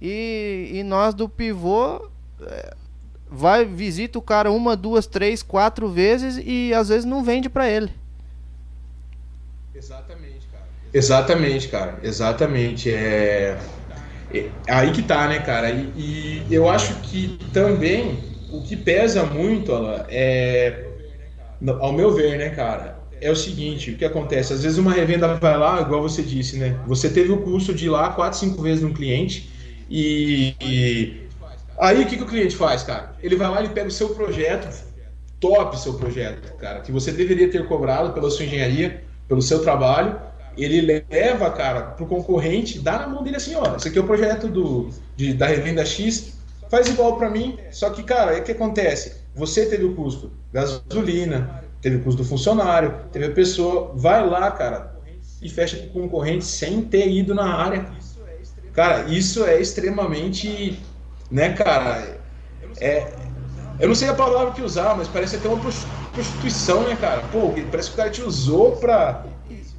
E, 0.00 0.70
e 0.72 0.82
nós 0.82 1.12
do 1.12 1.28
pivô 1.28 2.08
é, 2.40 2.74
vai, 3.28 3.66
visita 3.66 4.18
o 4.18 4.22
cara 4.22 4.50
uma, 4.50 4.74
duas, 4.74 5.06
três, 5.06 5.42
quatro 5.42 5.90
vezes 5.90 6.40
e 6.42 6.72
às 6.72 6.88
vezes 6.88 7.04
não 7.04 7.22
vende 7.22 7.50
para 7.50 7.68
ele. 7.68 7.92
Exatamente, 9.74 10.46
cara. 10.50 10.64
Exatamente, 10.94 11.68
cara. 11.68 11.98
Exatamente. 12.02 12.90
É 12.90 13.58
aí 14.68 14.92
que 14.92 15.02
tá, 15.02 15.26
né, 15.28 15.40
cara? 15.40 15.70
E, 15.70 15.92
e, 15.96 16.46
eu 16.50 16.68
acho 16.68 16.94
que 17.02 17.38
também 17.52 18.18
o 18.50 18.62
que 18.62 18.76
pesa 18.76 19.24
muito, 19.24 19.72
ela 19.72 20.06
é, 20.08 20.84
ao 21.80 21.92
meu 21.92 22.12
ver, 22.12 22.38
né, 22.38 22.50
cara, 22.50 22.98
é 23.20 23.30
o 23.30 23.36
seguinte, 23.36 23.90
o 23.90 23.96
que 23.96 24.04
acontece? 24.04 24.52
Às 24.52 24.62
vezes 24.62 24.78
uma 24.78 24.92
revenda 24.92 25.34
vai 25.34 25.56
lá, 25.56 25.80
igual 25.80 26.02
você 26.02 26.22
disse, 26.22 26.56
né? 26.56 26.78
Você 26.86 27.10
teve 27.10 27.32
o 27.32 27.42
custo 27.42 27.74
de 27.74 27.86
ir 27.86 27.90
lá 27.90 28.10
quatro, 28.10 28.38
cinco 28.38 28.62
vezes 28.62 28.82
no 28.82 28.94
cliente 28.94 29.50
e, 29.90 30.54
e... 30.60 31.26
aí 31.78 32.02
o 32.02 32.06
que, 32.06 32.16
que 32.16 32.22
o 32.22 32.26
cliente 32.26 32.56
faz, 32.56 32.82
cara? 32.82 33.14
Ele 33.22 33.36
vai 33.36 33.50
lá, 33.50 33.60
ele 33.60 33.70
pega 33.70 33.88
o 33.88 33.92
seu 33.92 34.10
projeto, 34.10 34.68
top 35.38 35.78
seu 35.78 35.94
projeto, 35.94 36.56
cara, 36.56 36.80
que 36.80 36.92
você 36.92 37.12
deveria 37.12 37.50
ter 37.50 37.66
cobrado 37.66 38.12
pela 38.12 38.30
sua 38.30 38.44
engenharia, 38.44 39.02
pelo 39.28 39.42
seu 39.42 39.60
trabalho, 39.60 40.16
ele 40.56 41.04
leva, 41.10 41.50
cara, 41.50 41.82
pro 41.82 42.06
concorrente, 42.06 42.78
dá 42.78 42.98
na 42.98 43.08
mão 43.08 43.22
dele 43.22 43.36
assim, 43.36 43.54
ó, 43.54 43.76
esse 43.76 43.88
aqui 43.88 43.98
é 43.98 44.00
o 44.00 44.06
projeto 44.06 44.48
do, 44.48 44.90
de, 45.16 45.32
da 45.32 45.46
revenda 45.46 45.84
X, 45.84 46.38
faz 46.68 46.88
igual 46.88 47.16
para 47.16 47.30
mim, 47.30 47.58
só 47.70 47.90
que, 47.90 48.02
cara, 48.02 48.38
o 48.38 48.42
que 48.42 48.52
acontece? 48.52 49.20
Você 49.34 49.66
teve 49.66 49.84
o 49.84 49.94
custo 49.94 50.30
gasolina, 50.52 51.62
teve 51.80 51.96
o 51.96 52.02
custo 52.02 52.22
do 52.22 52.28
funcionário, 52.28 52.94
teve 53.12 53.26
a 53.26 53.30
pessoa, 53.30 53.92
vai 53.94 54.26
lá, 54.28 54.50
cara, 54.50 54.96
e 55.40 55.48
fecha 55.48 55.76
com 55.76 56.00
o 56.00 56.02
concorrente 56.02 56.44
sem 56.44 56.82
ter 56.82 57.08
ido 57.10 57.34
na 57.34 57.54
área. 57.54 57.90
Cara, 58.72 59.08
isso 59.08 59.44
é 59.44 59.60
extremamente, 59.60 60.78
né, 61.30 61.52
cara, 61.52 62.18
é, 62.80 63.12
eu 63.80 63.88
não 63.88 63.94
sei 63.94 64.08
a 64.08 64.14
palavra 64.14 64.52
que 64.52 64.62
usar, 64.62 64.94
mas 64.94 65.08
parece 65.08 65.36
até 65.36 65.48
uma 65.48 65.58
prostituição, 66.12 66.82
né, 66.82 66.96
cara? 67.00 67.22
Pô, 67.32 67.52
parece 67.70 67.88
que 67.88 67.94
o 67.94 67.96
cara 67.96 68.10
te 68.10 68.22
usou 68.22 68.76
pra, 68.76 69.24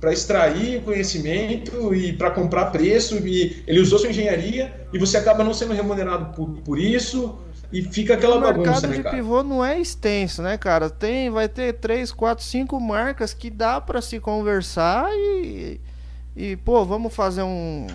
pra 0.01 0.11
extrair 0.11 0.81
conhecimento 0.81 1.93
e 1.93 2.11
para 2.11 2.31
comprar 2.31 2.65
preço, 2.71 3.15
e 3.25 3.63
ele 3.67 3.79
usou 3.79 3.99
sua 3.99 4.09
engenharia 4.09 4.73
e 4.91 4.97
você 4.97 5.15
acaba 5.15 5.43
não 5.43 5.53
sendo 5.53 5.73
remunerado 5.73 6.35
por, 6.35 6.49
por 6.61 6.79
isso 6.79 7.39
e 7.71 7.83
fica 7.83 8.15
aquela 8.15 8.39
bagunça, 8.39 8.87
né, 8.87 8.95
mercado 8.95 9.13
de 9.13 9.21
pivô 9.21 9.43
não 9.43 9.63
é 9.63 9.79
extenso, 9.79 10.41
né, 10.41 10.57
cara? 10.57 10.89
Tem, 10.89 11.29
vai 11.29 11.47
ter 11.47 11.73
três, 11.73 12.11
quatro, 12.11 12.43
cinco 12.43 12.79
marcas 12.79 13.31
que 13.31 13.49
dá 13.51 13.79
para 13.79 14.01
se 14.01 14.19
conversar 14.19 15.07
e, 15.13 15.79
e 16.35 16.55
pô, 16.57 16.83
vamos 16.83 17.13
fazer 17.13 17.43
um, 17.43 17.85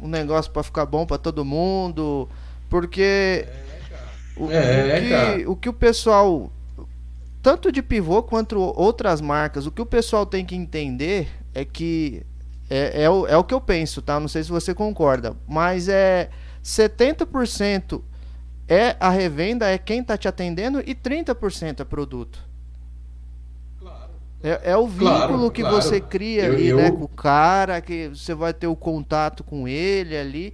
um 0.00 0.06
negócio 0.06 0.50
para 0.52 0.62
ficar 0.62 0.86
bom 0.86 1.04
para 1.04 1.18
todo 1.18 1.44
mundo, 1.44 2.28
porque 2.70 3.44
o, 4.36 4.50
é, 4.52 5.34
o, 5.34 5.36
que, 5.36 5.46
o 5.48 5.56
que 5.56 5.68
o 5.68 5.72
pessoal 5.72 6.50
tanto 7.42 7.70
de 7.70 7.82
pivô 7.82 8.22
quanto 8.22 8.58
outras 8.58 9.20
marcas, 9.20 9.66
o 9.66 9.70
que 9.70 9.82
o 9.82 9.86
pessoal 9.86 10.24
tem 10.24 10.44
que 10.44 10.54
entender 10.56 11.28
é 11.56 11.64
que 11.64 12.22
é, 12.68 13.04
é, 13.04 13.10
o, 13.10 13.26
é 13.26 13.36
o 13.36 13.42
que 13.42 13.54
eu 13.54 13.60
penso, 13.60 14.02
tá? 14.02 14.20
Não 14.20 14.28
sei 14.28 14.44
se 14.44 14.50
você 14.50 14.74
concorda, 14.74 15.34
mas 15.48 15.88
é 15.88 16.28
70% 16.62 18.02
é 18.68 18.94
a 19.00 19.08
revenda, 19.08 19.66
é 19.66 19.78
quem 19.78 20.00
está 20.00 20.18
te 20.18 20.28
atendendo 20.28 20.80
e 20.80 20.94
30% 20.94 21.80
é 21.80 21.84
produto. 21.84 22.44
É, 24.42 24.72
é, 24.72 24.76
o 24.76 24.86
vínculo 24.86 25.08
claro, 25.08 25.50
que 25.50 25.62
claro. 25.62 25.76
você 25.76 25.98
cria 25.98 26.44
eu, 26.44 26.52
ali, 26.52 26.66
eu... 26.68 26.76
né, 26.76 26.90
com 26.90 27.04
o 27.04 27.08
cara, 27.08 27.80
que 27.80 28.08
você 28.08 28.34
vai 28.34 28.52
ter 28.52 28.66
o 28.66 28.76
contato 28.76 29.42
com 29.42 29.66
ele 29.66 30.14
ali. 30.14 30.52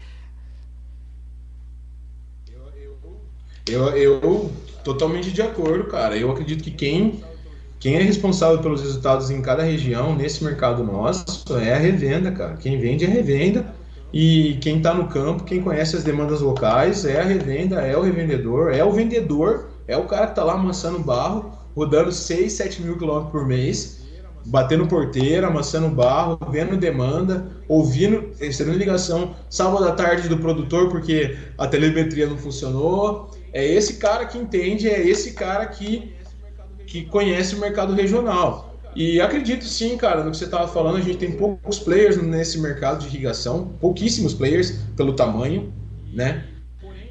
Eu, 3.69 3.89
eu, 3.97 4.21
eu 4.21 4.53
totalmente 4.85 5.33
de 5.33 5.43
acordo, 5.43 5.89
cara. 5.89 6.17
Eu 6.17 6.31
acredito 6.31 6.63
que 6.63 6.71
quem, 6.71 7.23
quem 7.83 7.97
é 7.97 8.03
responsável 8.03 8.61
pelos 8.61 8.81
resultados 8.81 9.29
em 9.29 9.43
cada 9.43 9.65
região, 9.65 10.15
nesse 10.15 10.45
mercado 10.45 10.85
nosso, 10.85 11.59
é 11.59 11.75
a 11.75 11.79
revenda, 11.79 12.31
cara. 12.31 12.57
Quem 12.57 12.79
vende 12.79 13.05
é 13.05 13.09
a 13.09 13.11
revenda. 13.11 13.75
E 14.13 14.57
quem 14.61 14.77
está 14.77 14.95
no 14.95 15.09
campo, 15.09 15.43
quem 15.43 15.61
conhece 15.61 15.97
as 15.97 16.05
demandas 16.05 16.41
locais, 16.41 17.05
é 17.05 17.21
a 17.21 17.25
revenda, 17.25 17.81
é 17.81 17.97
o 17.97 18.03
revendedor, 18.03 18.73
é 18.73 18.85
o 18.85 18.93
vendedor, 18.93 19.71
é 19.89 19.97
o 19.97 20.05
cara 20.05 20.27
que 20.27 20.33
está 20.33 20.45
lá 20.45 20.53
amassando 20.53 21.01
barro, 21.01 21.59
rodando 21.75 22.13
6, 22.13 22.53
7 22.53 22.83
mil 22.83 22.97
quilômetros 22.97 23.33
por 23.33 23.45
mês, 23.45 24.05
batendo 24.47 24.87
porteira, 24.87 25.49
amassando 25.49 25.89
barro, 25.89 26.39
vendo 26.53 26.77
demanda, 26.77 27.49
ouvindo, 27.67 28.31
recebendo 28.39 28.79
ligação 28.79 29.35
sábado 29.51 29.85
à 29.87 29.91
tarde 29.91 30.29
do 30.29 30.39
produtor 30.39 30.89
porque 30.89 31.37
a 31.59 31.67
telemetria 31.67 32.29
não 32.29 32.39
funcionou. 32.39 33.29
É 33.53 33.67
esse 33.67 33.95
cara 33.95 34.25
que 34.25 34.39
entende, 34.39 34.89
é 34.89 35.05
esse 35.05 35.33
cara 35.33 35.67
que, 35.67 36.13
que 36.93 37.07
conhece 37.07 37.55
o 37.55 37.59
mercado 37.59 37.95
regional. 37.95 38.77
E 38.95 39.19
acredito 39.19 39.65
sim, 39.65 39.97
cara, 39.97 40.23
no 40.23 40.31
que 40.31 40.37
você 40.37 40.45
estava 40.45 40.69
falando, 40.69 40.99
a 40.99 41.01
gente 41.01 41.17
tem 41.17 41.33
poucos 41.33 41.79
players 41.79 42.23
nesse 42.23 42.61
mercado 42.61 43.01
de 43.01 43.07
irrigação, 43.07 43.73
pouquíssimos 43.81 44.35
players 44.35 44.73
pelo 44.95 45.15
tamanho, 45.15 45.73
né? 46.13 46.45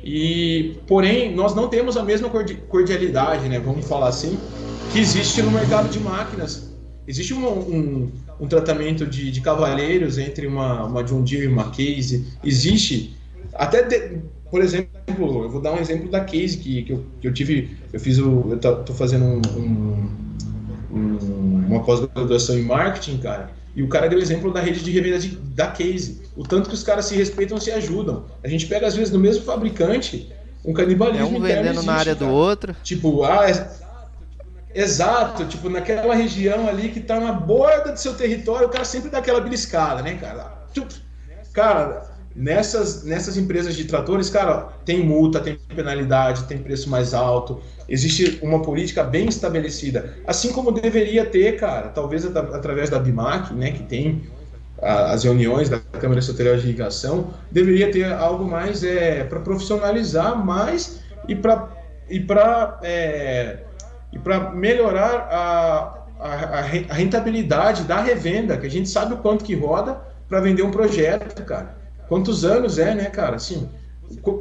E 0.03 0.75
porém, 0.85 1.33
nós 1.33 1.55
não 1.55 1.67
temos 1.67 1.97
a 1.97 2.03
mesma 2.03 2.29
cordialidade, 2.29 3.49
né? 3.49 3.57
Vamos 3.57 3.87
falar 3.87 4.09
assim, 4.09 4.37
que 4.93 4.99
existe 4.99 5.41
no 5.41 5.49
mercado 5.49 5.89
de 5.89 5.99
máquinas. 5.99 6.75
Existe 7.07 7.33
um, 7.33 7.47
um, 7.47 8.11
um 8.39 8.47
tratamento 8.47 9.07
de, 9.07 9.31
de 9.31 9.41
cavalheiros 9.41 10.19
entre 10.19 10.45
uma, 10.45 10.83
uma 10.83 11.03
John 11.03 11.23
Deere 11.23 11.45
e 11.45 11.47
uma 11.47 11.71
Case. 11.71 12.27
Existe 12.43 13.15
até, 13.55 13.81
de, 13.81 14.19
por 14.51 14.61
exemplo, 14.61 14.91
eu 15.43 15.49
vou 15.49 15.61
dar 15.61 15.71
um 15.71 15.79
exemplo 15.79 16.11
da 16.11 16.19
Case 16.19 16.57
que, 16.57 16.83
que, 16.83 16.93
eu, 16.93 17.05
que 17.19 17.27
eu 17.27 17.33
tive, 17.33 17.77
eu 17.91 17.99
fiz 17.99 18.19
o, 18.19 18.45
eu 18.51 18.59
tô 18.83 18.93
fazendo 18.93 19.25
um, 19.25 19.41
um 19.57 20.21
um, 20.91 21.65
uma 21.67 21.83
pós-graduação 21.83 22.57
em 22.57 22.63
marketing, 22.63 23.17
cara, 23.17 23.49
e 23.75 23.81
o 23.81 23.87
cara 23.87 24.09
deu 24.09 24.19
exemplo 24.19 24.51
da 24.51 24.59
rede 24.59 24.83
de 24.83 24.91
revenda 24.91 25.19
de, 25.19 25.29
da 25.29 25.67
Case. 25.67 26.21
O 26.35 26.43
tanto 26.43 26.69
que 26.69 26.75
os 26.75 26.83
caras 26.83 27.05
se 27.05 27.15
respeitam 27.15 27.59
se 27.59 27.71
ajudam. 27.71 28.25
A 28.43 28.47
gente 28.47 28.67
pega, 28.67 28.85
às 28.85 28.95
vezes, 28.95 29.11
no 29.13 29.19
mesmo 29.19 29.43
fabricante, 29.45 30.31
um 30.63 30.73
canibalismo. 30.73 31.25
É 31.25 31.29
um 31.29 31.41
vendendo 31.41 31.69
existe, 31.69 31.85
na 31.85 31.93
área 31.93 32.15
cara. 32.15 32.29
do 32.29 32.35
outro. 32.35 32.75
Tipo, 32.83 33.23
ah, 33.23 33.49
é... 33.49 33.69
exato, 34.75 35.45
tipo, 35.45 35.69
naquela 35.69 36.13
região 36.13 36.67
ali 36.67 36.89
que 36.89 36.99
tá 36.99 37.19
na 37.19 37.31
borda 37.31 37.93
do 37.93 37.97
seu 37.97 38.13
território, 38.13 38.67
o 38.67 38.71
cara 38.71 38.83
sempre 38.83 39.09
dá 39.09 39.19
aquela 39.19 39.39
beliscada, 39.39 40.01
né, 40.01 40.15
cara? 40.15 40.59
Cara, 41.53 42.10
Nessas, 42.35 43.03
nessas 43.03 43.35
empresas 43.35 43.75
de 43.75 43.85
tratores, 43.85 44.29
cara, 44.29 44.69
tem 44.85 45.05
multa, 45.05 45.39
tem 45.39 45.57
penalidade, 45.75 46.45
tem 46.45 46.57
preço 46.57 46.89
mais 46.89 47.13
alto, 47.13 47.61
existe 47.89 48.39
uma 48.41 48.61
política 48.61 49.03
bem 49.03 49.27
estabelecida, 49.27 50.15
assim 50.25 50.53
como 50.53 50.71
deveria 50.71 51.25
ter, 51.25 51.57
cara, 51.57 51.89
talvez 51.89 52.25
através 52.25 52.89
da 52.89 52.97
BIMAC, 52.97 53.53
né, 53.53 53.71
que 53.71 53.83
tem 53.83 54.23
as 54.81 55.23
reuniões 55.23 55.69
da 55.69 55.79
Câmara 55.79 56.19
Estadual 56.19 56.57
de 56.57 56.63
Irrigação, 56.63 57.33
deveria 57.51 57.91
ter 57.91 58.11
algo 58.11 58.45
mais 58.45 58.83
é, 58.83 59.23
para 59.23 59.39
profissionalizar 59.39 60.43
mais 60.43 61.01
e 61.27 61.35
para 61.35 61.69
e 62.09 62.19
para 62.19 62.79
é, 62.81 63.59
e 64.11 64.17
para 64.17 64.51
melhorar 64.51 65.27
a, 65.31 66.05
a, 66.19 66.33
a 66.89 66.93
rentabilidade 66.93 67.83
da 67.83 68.01
revenda, 68.01 68.57
que 68.57 68.65
a 68.65 68.69
gente 68.69 68.89
sabe 68.89 69.13
o 69.13 69.17
quanto 69.17 69.45
que 69.45 69.55
roda 69.55 70.01
para 70.27 70.39
vender 70.39 70.63
um 70.63 70.71
projeto, 70.71 71.43
cara. 71.43 71.80
Quantos 72.11 72.43
anos 72.43 72.77
é, 72.77 72.93
né, 72.93 73.05
cara? 73.05 73.37
Assim, 73.37 73.69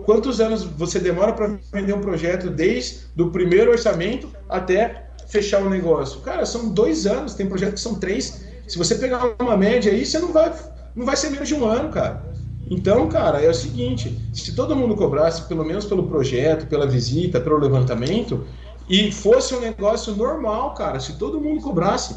quantos 0.05 0.41
anos 0.41 0.65
você 0.65 0.99
demora 0.99 1.33
para 1.33 1.57
vender 1.73 1.93
um 1.93 2.01
projeto 2.01 2.51
desde 2.51 3.03
do 3.15 3.31
primeiro 3.31 3.71
orçamento 3.71 4.29
até 4.49 5.07
fechar 5.29 5.63
o 5.63 5.71
negócio? 5.71 6.21
Cara, 6.23 6.45
são 6.45 6.71
dois 6.71 7.07
anos, 7.07 7.35
tem 7.35 7.47
projetos 7.47 7.75
que 7.75 7.89
são 7.89 7.95
três. 7.95 8.45
Se 8.67 8.77
você 8.77 8.97
pegar 8.97 9.37
uma 9.41 9.57
média 9.57 9.93
aí, 9.93 10.05
você 10.05 10.19
não 10.19 10.33
vai, 10.33 10.53
não 10.97 11.07
vai 11.07 11.15
ser 11.17 11.31
menos 11.31 11.47
de 11.47 11.55
um 11.55 11.65
ano, 11.65 11.91
cara. 11.91 12.21
Então, 12.69 13.09
cara, 13.09 13.41
é 13.41 13.49
o 13.49 13.55
seguinte: 13.55 14.21
se 14.35 14.53
todo 14.57 14.75
mundo 14.75 14.97
cobrasse, 14.97 15.43
pelo 15.43 15.65
menos 15.65 15.85
pelo 15.85 16.09
projeto, 16.09 16.67
pela 16.67 16.89
visita, 16.89 17.41
pelo 17.41 17.57
levantamento, 17.57 18.45
e 18.89 19.13
fosse 19.13 19.55
um 19.55 19.61
negócio 19.61 20.17
normal, 20.17 20.75
cara, 20.75 20.99
se 20.99 21.13
todo 21.19 21.41
mundo 21.41 21.61
cobrasse, 21.61 22.17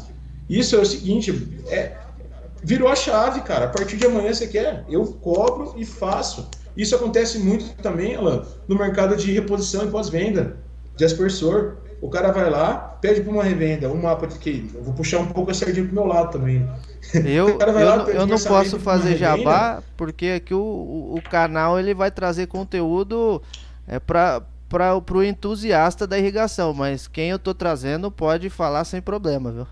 isso 0.50 0.74
é 0.74 0.80
o 0.80 0.84
seguinte: 0.84 1.62
é, 1.68 1.92
virou 2.64 2.88
a 2.88 2.96
chave, 2.96 3.42
cara. 3.42 3.66
A 3.66 3.68
partir 3.68 3.96
de 3.96 4.06
amanhã 4.06 4.32
você 4.32 4.46
quer? 4.46 4.84
Eu 4.88 5.04
cobro 5.04 5.74
e 5.76 5.84
faço. 5.84 6.48
Isso 6.76 6.96
acontece 6.96 7.38
muito 7.38 7.76
também, 7.76 8.16
Alan, 8.16 8.44
no 8.66 8.76
mercado 8.76 9.16
de 9.16 9.30
reposição 9.30 9.86
e 9.86 9.90
pós-venda, 9.90 10.56
de 10.96 11.04
aspersor. 11.04 11.76
O 12.00 12.08
cara 12.08 12.32
vai 12.32 12.50
lá, 12.50 12.74
pede 13.00 13.20
para 13.20 13.32
uma 13.32 13.44
revenda, 13.44 13.88
um 13.88 14.02
mapa 14.02 14.26
de 14.26 14.38
que 14.38 14.70
eu 14.74 14.82
vou 14.82 14.94
puxar 14.94 15.18
um 15.18 15.26
pouco 15.26 15.50
a 15.50 15.54
sardinha 15.54 15.86
pro 15.86 15.94
meu 15.94 16.06
lado 16.06 16.32
também. 16.32 16.68
Eu, 17.14 17.48
eu, 17.60 17.84
lá, 17.84 17.96
eu 18.08 18.26
não 18.26 18.38
posso 18.38 18.80
fazer 18.80 19.16
jabá 19.16 19.82
porque 19.96 20.28
aqui 20.36 20.52
o, 20.52 20.58
o 20.58 21.22
canal 21.30 21.78
ele 21.78 21.94
vai 21.94 22.10
trazer 22.10 22.46
conteúdo 22.46 23.40
é 23.86 23.98
para 23.98 24.42
para 24.68 24.96
o 24.96 25.22
entusiasta 25.22 26.04
da 26.04 26.18
irrigação, 26.18 26.74
mas 26.74 27.06
quem 27.06 27.30
eu 27.30 27.38
tô 27.38 27.54
trazendo 27.54 28.10
pode 28.10 28.50
falar 28.50 28.84
sem 28.84 29.00
problema, 29.00 29.52
viu? 29.52 29.66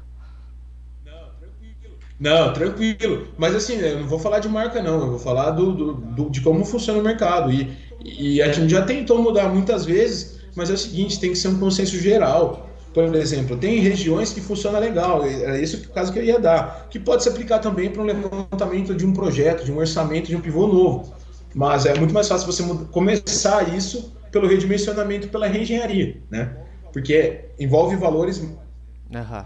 Não, 2.23 2.53
tranquilo. 2.53 3.27
Mas 3.37 3.53
assim, 3.53 3.75
eu 3.79 3.99
não 3.99 4.07
vou 4.07 4.19
falar 4.19 4.39
de 4.39 4.49
marca, 4.49 4.81
não. 4.81 5.01
Eu 5.01 5.11
vou 5.11 5.19
falar 5.19 5.51
do, 5.51 5.73
do, 5.73 5.93
do, 5.95 6.31
de 6.31 6.41
como 6.41 6.65
funciona 6.65 7.01
o 7.01 7.03
mercado. 7.03 7.51
E, 7.51 7.77
e 8.01 8.41
a 8.41 8.53
gente 8.53 8.71
já 8.71 8.83
tentou 8.83 9.21
mudar 9.21 9.49
muitas 9.49 9.85
vezes, 9.85 10.39
mas 10.55 10.71
é 10.71 10.75
o 10.75 10.79
seguinte, 10.79 11.19
tem 11.19 11.31
que 11.31 11.37
ser 11.37 11.49
um 11.49 11.59
consenso 11.59 11.99
geral. 11.99 12.71
Por 12.95 13.13
exemplo, 13.17 13.57
tem 13.57 13.81
regiões 13.81 14.33
que 14.33 14.41
funciona 14.41 14.79
legal, 14.79 15.25
era 15.25 15.59
esse 15.59 15.77
o 15.77 15.89
caso 15.89 16.13
que 16.13 16.19
eu 16.19 16.25
ia 16.25 16.39
dar, 16.39 16.89
que 16.91 17.01
pode 17.01 17.23
se 17.23 17.29
aplicar 17.29 17.59
também 17.59 17.91
para 17.91 18.03
um 18.03 18.05
levantamento 18.05 18.95
de 18.95 19.07
um 19.07 19.15
projeto, 19.15 19.65
de 19.65 19.73
um 19.73 19.79
orçamento, 19.79 20.29
de 20.29 20.37
um 20.37 20.43
pivô 20.43 20.67
novo. 20.67 21.15
mas 21.55 21.87
é 21.87 21.95
muito 21.99 22.13
mais 22.13 22.29
fácil 22.29 22.47
você 22.47 22.63
começar 22.91 23.75
isso 23.75 24.15
pelo 24.31 24.47
redimensionamento, 24.47 25.29
pela 25.29 25.47
reengenharia, 25.47 26.19
né? 26.31 26.55
Porque 26.93 27.47
envolve 27.59 27.97
valores 27.97 28.39
uhum. 28.39 28.55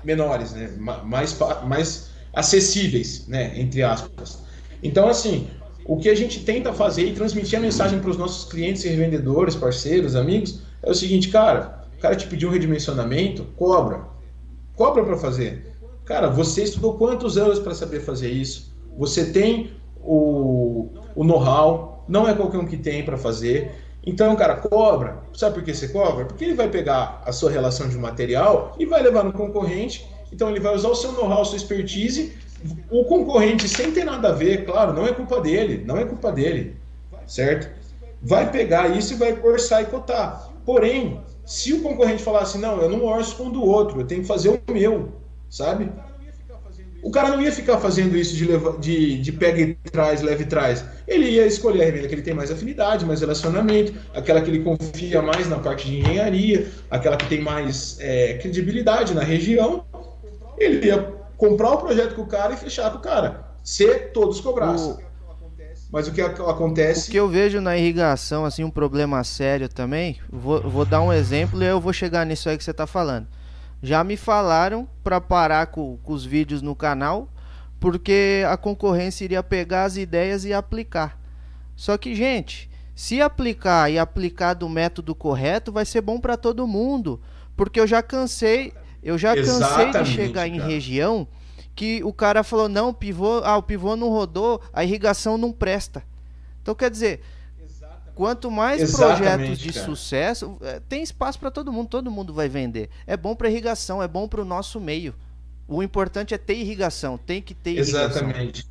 menores, 0.05 0.53
né? 0.53 0.69
Mais, 1.05 1.39
mais 1.65 2.11
acessíveis, 2.37 3.27
né? 3.27 3.59
Entre 3.59 3.83
aspas. 3.83 4.45
Então, 4.83 5.09
assim, 5.09 5.49
o 5.87 5.97
que 5.97 6.11
a 6.11 6.15
gente 6.15 6.45
tenta 6.45 6.71
fazer 6.71 7.07
e 7.07 7.15
transmitir 7.15 7.59
a 7.59 7.63
mensagem 7.63 7.99
para 7.99 8.11
os 8.11 8.19
nossos 8.19 8.49
clientes 8.49 8.85
e 8.85 8.89
revendedores, 8.89 9.55
parceiros, 9.55 10.15
amigos, 10.15 10.61
é 10.83 10.91
o 10.91 10.95
seguinte, 10.95 11.31
cara, 11.31 11.83
o 11.97 12.01
cara 12.01 12.15
te 12.15 12.27
pediu 12.27 12.51
um 12.51 12.53
redimensionamento, 12.53 13.45
cobra. 13.57 14.05
Cobra 14.77 15.03
para 15.03 15.17
fazer. 15.17 15.75
Cara, 16.05 16.29
você 16.29 16.63
estudou 16.63 16.99
quantos 16.99 17.39
anos 17.39 17.59
para 17.59 17.75
saber 17.75 18.01
fazer 18.01 18.31
isso? 18.31 18.77
Você 18.99 19.33
tem 19.33 19.71
o, 19.97 20.91
o 21.15 21.25
know-how, 21.25 22.05
não 22.07 22.29
é 22.29 22.35
qualquer 22.35 22.59
um 22.59 22.67
que 22.67 22.77
tem 22.77 23.03
para 23.03 23.17
fazer. 23.17 23.73
Então, 24.05 24.37
cara, 24.37 24.57
cobra. 24.57 25.23
Sabe 25.33 25.55
por 25.55 25.65
que 25.65 25.73
você 25.73 25.89
cobra? 25.89 26.27
Porque 26.27 26.45
ele 26.45 26.55
vai 26.55 26.69
pegar 26.69 27.23
a 27.25 27.33
sua 27.33 27.51
relação 27.51 27.89
de 27.89 27.97
material 27.97 28.77
e 28.79 28.85
vai 28.85 29.03
levar 29.03 29.25
no 29.25 29.33
concorrente. 29.33 30.07
Então, 30.33 30.51
ele 30.51 30.61
vai 30.61 30.75
usar 30.75 30.89
o 30.89 30.95
seu 30.95 31.13
know-how, 31.13 31.45
sua 31.45 31.57
expertise 31.57 32.33
o 32.91 33.05
concorrente, 33.05 33.69
sem 33.69 33.93
ter 33.93 34.05
nada 34.05 34.29
a 34.29 34.33
ver, 34.33 34.65
claro, 34.65 34.93
não 34.93 35.07
é 35.07 35.13
culpa 35.13 35.41
dele, 35.41 35.85
não 35.87 35.97
é 35.97 36.05
culpa 36.05 36.33
dele, 36.33 36.77
certo? 37.27 37.69
Vai 38.23 38.51
pegar 38.51 38.97
isso 38.97 39.13
e 39.13 39.17
vai 39.17 39.39
orçar 39.41 39.83
e 39.83 39.87
cotar. 39.87 40.51
Porém, 40.65 41.21
se 41.45 41.73
o 41.73 41.83
concorrente 41.83 42.23
falar 42.23 42.41
assim, 42.41 42.59
não, 42.59 42.81
eu 42.81 42.89
não 42.89 43.05
orço 43.05 43.37
com 43.37 43.47
o 43.47 43.53
do 43.53 43.63
outro, 43.63 44.01
eu 44.01 44.07
tenho 44.07 44.23
que 44.23 44.27
fazer 44.27 44.49
o 44.49 44.73
meu, 44.73 45.13
sabe? 45.51 45.91
O 47.03 47.11
cara 47.11 47.29
não 47.29 47.41
ia 47.41 47.53
ficar 47.53 47.79
fazendo 47.79 48.17
isso 48.17 48.35
de, 48.35 48.45
leva, 48.45 48.77
de, 48.79 49.19
de 49.19 49.31
pega 49.31 49.61
e 49.61 49.75
traz, 49.75 50.23
leve 50.23 50.43
e 50.43 50.47
traz. 50.47 50.85
Ele 51.07 51.27
ia 51.27 51.47
escolher 51.47 51.83
a 51.83 51.85
revenda 51.85 52.09
que 52.09 52.15
ele 52.17 52.23
tem 52.23 52.35
mais 52.35 52.51
afinidade, 52.51 53.07
mais 53.07 53.21
relacionamento, 53.21 53.95
aquela 54.13 54.41
que 54.41 54.51
ele 54.51 54.65
confia 54.65 55.23
mais 55.23 55.49
na 55.49 55.59
parte 55.59 55.87
de 55.87 56.01
engenharia, 56.01 56.67
aquela 56.91 57.17
que 57.17 57.29
tem 57.29 57.41
mais 57.41 57.97
é, 58.01 58.39
credibilidade 58.39 59.15
na 59.15 59.23
região. 59.23 59.85
Ele 60.59 60.87
ia 60.87 61.15
comprar 61.37 61.73
o 61.73 61.79
projeto 61.79 62.15
com 62.15 62.23
o 62.23 62.27
cara 62.27 62.55
e 62.55 62.57
fechar 62.57 62.91
com 62.91 62.99
o 62.99 63.03
cara. 63.03 63.45
Se 63.63 63.87
todos 64.11 64.41
cobrassem. 64.41 64.93
O... 64.93 65.07
Mas 65.91 66.09
o 66.09 66.13
que 66.13 66.21
acontece. 66.21 67.09
O 67.09 67.13
que 67.13 67.19
eu 67.19 67.29
vejo 67.29 67.61
na 67.61 67.77
irrigação, 67.77 68.45
assim, 68.45 68.65
um 68.65 68.71
problema 68.71 69.23
sério 69.23 69.69
também. 69.69 70.19
Vou, 70.29 70.61
vou 70.61 70.85
dar 70.85 71.01
um 71.01 71.13
exemplo 71.13 71.63
e 71.63 71.67
eu 71.67 71.81
vou 71.81 71.93
chegar 71.93 72.27
nisso 72.27 72.49
aí 72.49 72.59
que 72.59 72.65
você 72.65 72.73
está 72.73 72.87
falando. 72.87 73.27
Já 73.83 74.03
me 74.03 74.17
falaram 74.17 74.89
para 75.05 75.21
parar 75.21 75.69
com, 75.69 75.97
com 75.99 76.13
os 76.13 76.25
vídeos 76.25 76.61
no 76.61 76.75
canal, 76.75 77.29
porque 77.79 78.43
a 78.49 78.57
concorrência 78.57 79.25
iria 79.25 79.43
pegar 79.43 79.85
as 79.85 79.97
ideias 79.97 80.45
e 80.45 80.53
aplicar. 80.53 81.21
Só 81.77 81.97
que, 81.97 82.15
gente, 82.15 82.69
se 82.95 83.21
aplicar 83.21 83.91
e 83.91 83.99
aplicar 83.99 84.55
do 84.55 84.69
método 84.69 85.15
correto, 85.15 85.71
vai 85.71 85.85
ser 85.85 86.01
bom 86.01 86.19
para 86.19 86.37
todo 86.37 86.67
mundo. 86.67 87.21
Porque 87.57 87.79
eu 87.79 87.87
já 87.87 88.03
cansei 88.03 88.73
eu 89.07 89.17
já 89.17 89.37
cansei 89.37 89.93
de 89.93 90.05
chegar 90.11 90.49
em 90.49 90.59
região 90.59 91.29
que 91.77 92.03
o 92.03 92.13
cara 92.13 92.43
falou: 92.43 92.69
não, 92.69 92.89
o 92.89 92.95
pivô, 92.95 93.39
ah, 93.45 93.57
o 93.57 93.63
pivô 93.63 93.95
não 93.95 94.09
rodou, 94.09 94.61
a 94.73 94.83
irrigação 94.83 95.39
não 95.39 95.53
presta. 95.53 96.03
Então 96.61 96.75
quer 96.75 96.91
dizer, 96.91 97.21
quanto 98.17 98.51
mais 98.51 98.83
Exatamente, 98.83 99.19
projetos 99.19 99.59
de 99.61 99.73
cara. 99.73 99.87
sucesso, 99.87 100.59
é, 100.61 100.81
tem 100.89 101.05
espaço 101.05 101.39
para 101.39 101.53
todo 101.53 101.73
mundo, 101.73 101.89
todo 101.89 102.11
mundo 102.11 102.35
vai 102.35 102.49
vender. 102.49 102.91
É 103.07 103.17
bom 103.17 103.37
para 103.37 103.49
irrigação, 103.49 104.03
é 104.03 104.09
bom 104.09 104.27
para 104.27 104.43
o 104.43 104.45
nosso 104.45 104.81
meio. 104.81 105.15
O 105.69 105.85
importante 105.85 106.35
é 106.35 106.39
ter 106.39 106.57
irrigação, 106.57 107.17
tem 107.17 107.41
que 107.41 107.55
ter 107.55 107.75
irrigação. 107.75 108.07
Exatamente. 108.07 108.67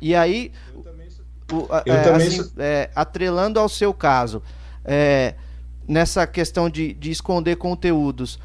E 0.00 0.14
aí, 0.14 0.52
o, 1.52 1.66
é, 1.84 2.10
assim, 2.14 2.42
sou... 2.42 2.52
é, 2.56 2.90
atrelando 2.94 3.60
ao 3.60 3.68
seu 3.68 3.92
caso, 3.92 4.42
é, 4.82 5.34
nessa 5.86 6.26
questão 6.26 6.70
de, 6.70 6.94
de 6.94 7.10
esconder 7.10 7.56
conteúdos, 7.56 8.38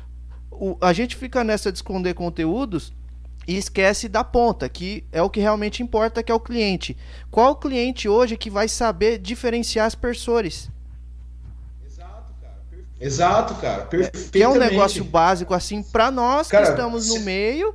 o, 0.61 0.77
a 0.79 0.93
gente 0.93 1.15
fica 1.15 1.43
nessa 1.43 1.71
de 1.71 1.79
esconder 1.79 2.13
conteúdos 2.13 2.93
e 3.47 3.57
esquece 3.57 4.07
da 4.07 4.23
ponta, 4.23 4.69
que 4.69 5.03
é 5.11 5.19
o 5.19 5.29
que 5.29 5.39
realmente 5.39 5.81
importa, 5.81 6.21
que 6.21 6.31
é 6.31 6.35
o 6.35 6.39
cliente. 6.39 6.95
Qual 7.31 7.55
cliente 7.55 8.07
hoje 8.07 8.37
que 8.37 8.47
vai 8.47 8.67
saber 8.67 9.17
diferenciar 9.17 9.87
as 9.87 9.95
persores? 9.95 10.69
Exato, 11.83 12.31
cara. 12.39 12.59
Exato, 12.99 13.55
cara. 13.55 13.89
Que 14.31 14.43
é 14.43 14.47
um 14.47 14.55
negócio 14.55 15.03
básico 15.03 15.55
assim 15.55 15.81
para 15.81 16.11
nós 16.11 16.47
cara, 16.47 16.65
que 16.65 16.71
estamos 16.73 17.09
no 17.09 17.21
meio 17.21 17.73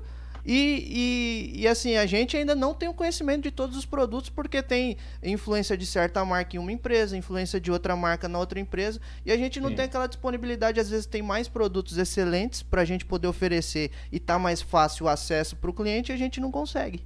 e, 0.48 1.52
e, 1.56 1.62
e, 1.62 1.68
assim, 1.68 1.96
a 1.96 2.06
gente 2.06 2.36
ainda 2.36 2.54
não 2.54 2.72
tem 2.72 2.88
o 2.88 2.94
conhecimento 2.94 3.42
de 3.42 3.50
todos 3.50 3.76
os 3.76 3.84
produtos 3.84 4.30
porque 4.30 4.62
tem 4.62 4.96
influência 5.20 5.76
de 5.76 5.84
certa 5.84 6.24
marca 6.24 6.54
em 6.54 6.60
uma 6.60 6.70
empresa, 6.70 7.16
influência 7.16 7.60
de 7.60 7.72
outra 7.72 7.96
marca 7.96 8.28
na 8.28 8.38
outra 8.38 8.60
empresa, 8.60 9.00
e 9.24 9.32
a 9.32 9.36
gente 9.36 9.58
não 9.58 9.70
Sim. 9.70 9.74
tem 9.74 9.84
aquela 9.86 10.06
disponibilidade, 10.06 10.78
às 10.78 10.88
vezes 10.88 11.04
tem 11.04 11.20
mais 11.20 11.48
produtos 11.48 11.98
excelentes 11.98 12.62
para 12.62 12.82
a 12.82 12.84
gente 12.84 13.04
poder 13.04 13.26
oferecer 13.26 13.90
e 14.12 14.20
tá 14.20 14.38
mais 14.38 14.62
fácil 14.62 15.06
o 15.06 15.08
acesso 15.08 15.56
para 15.56 15.68
o 15.68 15.72
cliente 15.72 16.12
e 16.12 16.14
a 16.14 16.16
gente 16.16 16.40
não 16.40 16.52
consegue. 16.52 17.02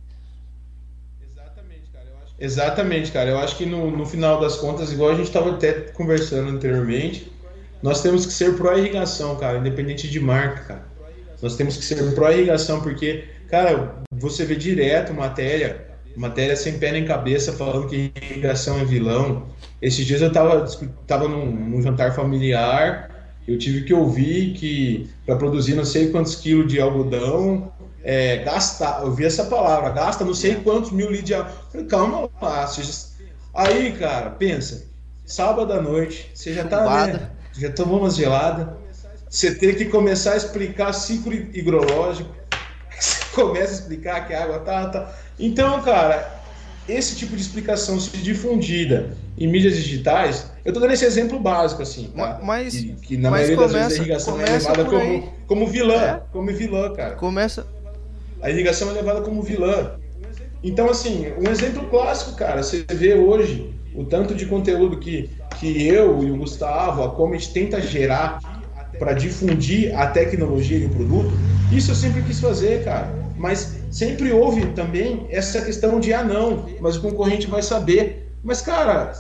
Exatamente, 1.25 1.91
cara. 1.91 2.05
Eu 2.11 2.19
acho 2.23 2.37
que, 2.37 2.45
Exatamente, 2.45 3.11
cara. 3.13 3.31
Eu 3.31 3.39
acho 3.39 3.57
que 3.57 3.65
no, 3.65 3.91
no 3.91 4.05
final 4.05 4.39
das 4.39 4.57
contas, 4.57 4.93
igual 4.93 5.13
a 5.13 5.15
gente 5.15 5.29
estava 5.29 5.53
até 5.53 5.73
conversando 5.73 6.51
anteriormente, 6.51 7.33
nós 7.83 8.03
temos 8.03 8.27
que 8.27 8.33
ser 8.35 8.55
pró-irrigação, 8.55 9.35
cara, 9.37 9.57
independente 9.57 10.11
de 10.11 10.21
marca, 10.21 10.65
cara. 10.65 10.90
Nós 11.43 11.57
temos 11.57 11.77
que 11.77 11.85
ser 11.85 12.15
pró-irrigação, 12.15 12.81
porque, 12.81 13.25
cara, 13.49 13.95
você 14.13 14.45
vê 14.45 14.55
direto 14.55 15.15
matéria, 15.15 15.87
matéria 16.17 16.57
sem 16.57 16.79
pé 16.79 16.93
nem 16.93 17.05
cabeça, 17.05 17.53
falando 17.53 17.89
que 17.89 18.13
irrigação 18.21 18.79
é 18.79 18.85
vilão. 18.85 19.47
Esses 19.81 20.05
dias 20.05 20.21
eu 20.21 20.31
tava, 20.31 20.67
tava 21.07 21.29
num, 21.29 21.51
num 21.51 21.83
jantar 21.83 22.15
familiar, 22.15 23.11
eu 23.49 23.59
tive 23.59 23.83
que 23.83 23.95
ouvir 23.95 24.53
que 24.53 25.09
para 25.25 25.37
produzir 25.37 25.75
não 25.75 25.85
sei 25.85 26.11
quantos 26.11 26.37
quilos 26.37 26.71
de 26.71 26.81
algodão, 26.81 27.73
é, 28.03 28.39
gasta, 28.39 29.01
eu 29.03 29.13
vi 29.13 29.25
essa 29.25 29.45
palavra, 29.45 29.91
gasta 29.91 30.25
não 30.25 30.35
sei 30.35 30.57
quantos 30.57 30.91
mil 30.91 31.11
litros 31.11 31.27
de 31.27 31.35
algodão. 31.35 31.87
Calma 31.89 32.31
lá, 32.41 32.71
aí, 33.55 33.93
cara, 33.93 34.31
pensa, 34.31 34.87
sábado 35.25 35.73
à 35.73 35.81
noite, 35.81 36.31
você 36.35 36.53
já 36.53 36.65
tá, 36.65 37.07
né, 37.07 37.31
já 37.59 37.73
tomou 37.73 38.01
umas 38.01 38.17
geladas, 38.17 38.69
você 39.31 39.55
tem 39.55 39.77
que 39.77 39.85
começar 39.85 40.33
a 40.33 40.37
explicar 40.37 40.93
ciclo 40.93 41.33
hidrológico. 41.33 42.35
Você 42.99 43.25
começa 43.33 43.71
a 43.71 43.75
explicar 43.77 44.27
que 44.27 44.35
a 44.35 44.43
água 44.43 44.59
tá, 44.59 44.89
tá. 44.89 45.15
Então, 45.39 45.81
cara, 45.83 46.43
esse 46.89 47.15
tipo 47.15 47.37
de 47.37 47.41
explicação 47.41 47.99
se 48.01 48.17
difundida 48.19 49.17
em 49.39 49.47
mídias 49.47 49.77
digitais, 49.77 50.51
eu 50.65 50.73
tô 50.73 50.81
dando 50.81 50.93
esse 50.93 51.05
exemplo 51.05 51.39
básico, 51.39 51.81
assim, 51.81 52.11
tá? 52.15 52.41
Mas, 52.43 52.75
que, 52.75 52.93
que 52.95 53.17
na 53.17 53.31
maioria 53.31 53.57
começa, 53.57 53.73
das 53.73 53.83
vezes 53.85 54.01
a 54.01 54.03
irrigação 54.03 54.41
é 54.41 54.51
levada 54.51 54.85
como, 54.85 55.33
como 55.47 55.67
vilã, 55.69 56.03
é. 56.03 56.23
como 56.33 56.53
vilã, 56.53 56.93
cara. 56.93 57.15
Começa. 57.15 57.67
A 58.43 58.51
irrigação 58.51 58.91
é 58.91 58.95
levada 58.95 59.23
como 59.23 59.43
vilã. 59.43 59.93
Então, 60.63 60.91
assim, 60.91 61.33
um 61.39 61.51
exemplo 61.51 61.89
clássico, 61.89 62.37
cara, 62.37 62.63
você 62.63 62.85
vê 62.91 63.15
hoje 63.15 63.73
o 63.95 64.05
tanto 64.05 64.35
de 64.35 64.45
conteúdo 64.45 64.99
que, 64.99 65.31
que 65.59 65.87
eu 65.87 66.23
e 66.23 66.31
o 66.31 66.37
Gustavo, 66.37 67.05
a 67.05 67.11
Comet 67.13 67.51
tenta 67.51 67.81
gerar 67.81 68.60
para 69.01 69.15
difundir 69.15 69.99
a 69.99 70.07
tecnologia 70.07 70.77
e 70.77 70.85
o 70.85 70.91
produto, 70.91 71.33
isso 71.73 71.91
eu 71.91 71.95
sempre 71.95 72.23
quis 72.23 72.39
fazer, 72.39 72.85
cara. 72.85 73.11
Mas 73.37 73.77
sempre 73.91 74.31
houve 74.31 74.67
também 74.73 75.27
essa 75.31 75.63
questão 75.63 75.99
de 75.99 76.13
ah 76.13 76.23
não, 76.23 76.69
mas 76.81 76.97
o 76.97 77.01
concorrente 77.01 77.47
vai 77.47 77.63
saber. 77.63 78.31
Mas 78.45 78.61
cara, 78.61 79.13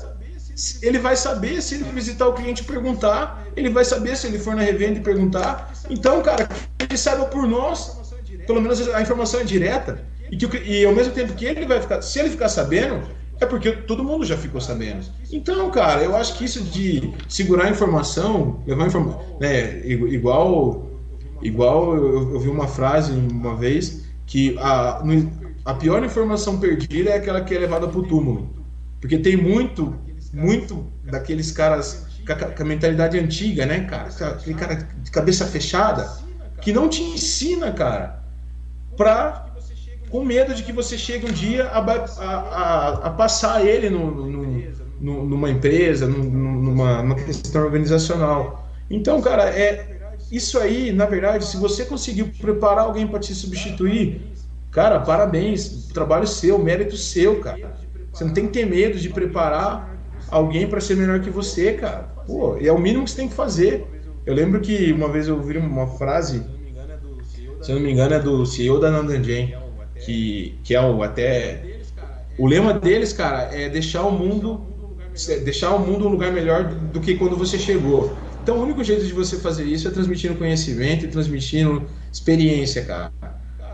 ele 0.82 0.98
vai 0.98 1.16
saber 1.16 1.62
se 1.62 1.76
ele 1.76 1.84
visitar 1.84 2.28
o 2.28 2.34
cliente 2.34 2.62
e 2.62 2.66
perguntar, 2.66 3.46
ele 3.56 3.70
vai 3.70 3.84
saber 3.84 4.14
se 4.16 4.26
ele 4.26 4.38
for 4.38 4.54
na 4.54 4.62
revenda 4.62 4.98
e 4.98 5.02
perguntar. 5.02 5.72
Então, 5.88 6.20
cara, 6.22 6.46
ele 6.78 6.98
saiba 6.98 7.24
por 7.24 7.46
nós, 7.46 7.98
pelo 8.46 8.60
menos 8.60 8.86
a 8.88 9.00
informação 9.00 9.40
é 9.40 9.44
direta, 9.44 10.02
e, 10.30 10.36
que, 10.36 10.58
e 10.58 10.84
ao 10.84 10.94
mesmo 10.94 11.14
tempo 11.14 11.32
que 11.32 11.46
ele 11.46 11.64
vai 11.64 11.80
ficar, 11.80 12.02
se 12.02 12.18
ele 12.18 12.28
ficar 12.28 12.50
sabendo, 12.50 13.02
é 13.40 13.46
porque 13.46 13.72
todo 13.72 14.04
mundo 14.04 14.24
já 14.24 14.36
ficou 14.36 14.60
sabendo. 14.60 15.04
Então, 15.32 15.70
cara, 15.70 16.02
eu 16.02 16.14
acho 16.14 16.36
que 16.36 16.44
isso 16.44 16.62
de 16.62 17.12
segurar 17.28 17.64
a 17.64 17.70
informação, 17.70 18.62
levar 18.66 18.86
informação, 18.86 19.38
né, 19.40 19.86
igual, 19.86 20.90
igual 21.42 21.96
eu, 21.96 22.34
eu, 22.34 22.40
vi 22.40 22.48
uma 22.48 22.68
frase 22.68 23.12
uma 23.12 23.56
vez 23.56 24.04
que 24.26 24.56
a, 24.58 25.02
a 25.64 25.74
pior 25.74 26.04
informação 26.04 26.60
perdida 26.60 27.10
é 27.10 27.16
aquela 27.16 27.40
que 27.40 27.54
é 27.54 27.58
levada 27.58 27.88
para 27.88 27.98
o 27.98 28.06
túmulo, 28.06 28.50
porque 29.00 29.18
tem 29.18 29.36
muito, 29.36 29.96
muito 30.32 30.86
daqueles 31.02 31.50
caras 31.50 32.06
com 32.26 32.32
a, 32.32 32.36
com 32.36 32.62
a 32.62 32.66
mentalidade 32.66 33.18
antiga, 33.18 33.64
né, 33.64 33.80
cara, 33.80 34.08
aquele 34.32 34.54
cara 34.54 34.74
de 34.74 35.10
cabeça 35.10 35.46
fechada 35.46 36.08
que 36.60 36.74
não 36.74 36.90
te 36.90 37.02
ensina, 37.02 37.72
cara, 37.72 38.22
para 38.96 39.49
com 40.10 40.24
medo 40.24 40.54
de 40.54 40.62
que 40.62 40.72
você 40.72 40.98
chegue 40.98 41.26
um 41.30 41.32
dia 41.32 41.66
a, 41.66 41.78
a, 41.78 42.88
a 43.06 43.10
passar 43.10 43.64
ele 43.64 43.88
no, 43.88 44.10
no, 44.10 44.62
no, 45.00 45.24
numa 45.24 45.50
empresa, 45.50 46.06
numa, 46.06 47.02
numa 47.02 47.14
questão 47.14 47.62
organizacional. 47.62 48.68
Então, 48.90 49.20
cara, 49.22 49.44
é 49.44 49.98
isso 50.30 50.58
aí, 50.58 50.92
na 50.92 51.06
verdade, 51.06 51.44
se 51.44 51.56
você 51.56 51.84
conseguiu 51.84 52.30
preparar 52.40 52.84
alguém 52.84 53.06
para 53.06 53.20
te 53.20 53.34
substituir, 53.34 54.20
cara, 54.70 55.00
parabéns, 55.00 55.88
trabalho 55.92 56.26
seu, 56.26 56.58
mérito 56.58 56.96
seu, 56.96 57.40
cara. 57.40 57.78
Você 58.12 58.24
não 58.24 58.32
tem 58.32 58.46
que 58.46 58.52
ter 58.52 58.66
medo 58.66 58.98
de 58.98 59.08
preparar 59.08 59.96
alguém 60.28 60.66
para 60.66 60.80
ser 60.80 60.96
melhor 60.96 61.20
que 61.20 61.30
você, 61.30 61.74
cara. 61.74 62.08
Pô, 62.26 62.56
é 62.60 62.70
o 62.72 62.78
mínimo 62.78 63.04
que 63.04 63.10
você 63.10 63.16
tem 63.16 63.28
que 63.28 63.34
fazer. 63.34 63.86
Eu 64.26 64.34
lembro 64.34 64.60
que 64.60 64.92
uma 64.92 65.08
vez 65.08 65.28
eu 65.28 65.36
ouvi 65.36 65.56
uma 65.58 65.86
frase, 65.86 66.44
se 67.62 67.70
eu 67.70 67.76
não 67.76 67.82
me 67.82 67.92
engano, 67.92 68.14
é 68.14 68.18
do 68.18 68.44
CEO 68.44 68.78
da 68.78 68.90
Nandanjen, 68.90 69.54
que, 70.00 70.58
que 70.64 70.74
é 70.74 70.80
o 70.80 71.02
até. 71.02 71.80
O 72.38 72.46
lema 72.46 72.72
deles, 72.72 73.12
cara, 73.12 73.54
é 73.54 73.68
deixar 73.68 74.02
o 74.02 74.12
mundo 74.12 74.66
deixar 75.44 75.74
o 75.74 75.78
mundo 75.78 76.06
um 76.06 76.10
lugar 76.10 76.32
melhor 76.32 76.64
do 76.64 77.00
que 77.00 77.16
quando 77.16 77.36
você 77.36 77.58
chegou. 77.58 78.16
Então, 78.42 78.58
o 78.58 78.62
único 78.62 78.82
jeito 78.82 79.04
de 79.04 79.12
você 79.12 79.36
fazer 79.36 79.64
isso 79.64 79.86
é 79.86 79.90
transmitindo 79.90 80.34
conhecimento 80.34 81.04
e 81.04 81.08
transmitindo 81.08 81.82
experiência, 82.12 82.84
cara. 82.84 83.12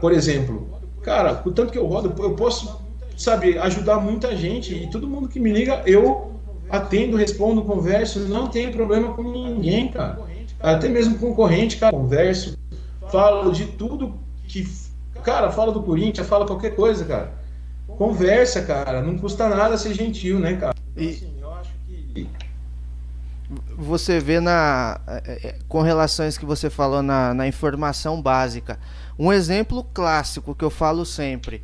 Por 0.01 0.13
exemplo, 0.13 0.69
cara, 1.03 1.43
o 1.45 1.53
tanto 1.53 1.73
que 1.73 1.79
eu 1.79 1.87
rodo, 1.87 2.13
eu 2.23 2.35
posso, 2.35 2.83
sabe, 3.17 3.59
ajudar 3.59 4.01
muita 4.01 4.37
gente 4.37 4.75
e 4.75 4.91
todo 4.91 5.07
mundo 5.07 5.29
que 5.29 5.39
me 5.39 5.53
liga, 5.53 5.83
eu 5.87 6.33
atendo, 6.69 7.17
respondo, 7.17 7.63
converso, 7.63 8.21
não 8.21 8.49
tenho 8.49 8.73
problema 8.73 9.15
com 9.15 9.23
ninguém, 9.23 9.89
cara. 9.89 10.19
Até 10.59 10.89
mesmo 10.89 11.17
concorrente, 11.19 11.77
cara, 11.77 11.93
converso, 11.93 12.59
falo 13.11 13.53
de 13.53 13.67
tudo 13.67 14.15
que, 14.49 14.67
cara, 15.27 15.51
fala 15.51 15.73
do 15.73 15.83
Corinthians, 15.83 16.29
fala 16.29 16.47
qualquer 16.47 16.77
coisa, 16.77 17.05
cara. 17.05 17.33
Conversa, 17.89 18.63
cara, 18.63 19.03
não 19.03 19.19
custa 19.19 19.49
nada 19.49 19.77
ser 19.77 19.93
gentil, 19.93 20.39
né, 20.39 20.55
cara? 20.57 20.75
E 20.97 21.09
assim, 21.09 21.35
eu 21.41 21.53
acho 21.53 21.71
que 22.15 22.29
você 23.77 24.21
vê 24.21 24.39
na 24.39 25.01
é, 25.07 25.49
é, 25.49 25.59
com 25.69 25.83
relações 25.83 26.39
que 26.39 26.45
você 26.45 26.71
falou 26.71 27.03
na, 27.03 27.35
na 27.35 27.49
informação 27.49 28.23
básica. 28.23 28.79
Um 29.19 29.33
exemplo 29.33 29.85
clássico 29.93 30.55
que 30.55 30.65
eu 30.65 30.71
falo 30.71 31.05
sempre. 31.05 31.63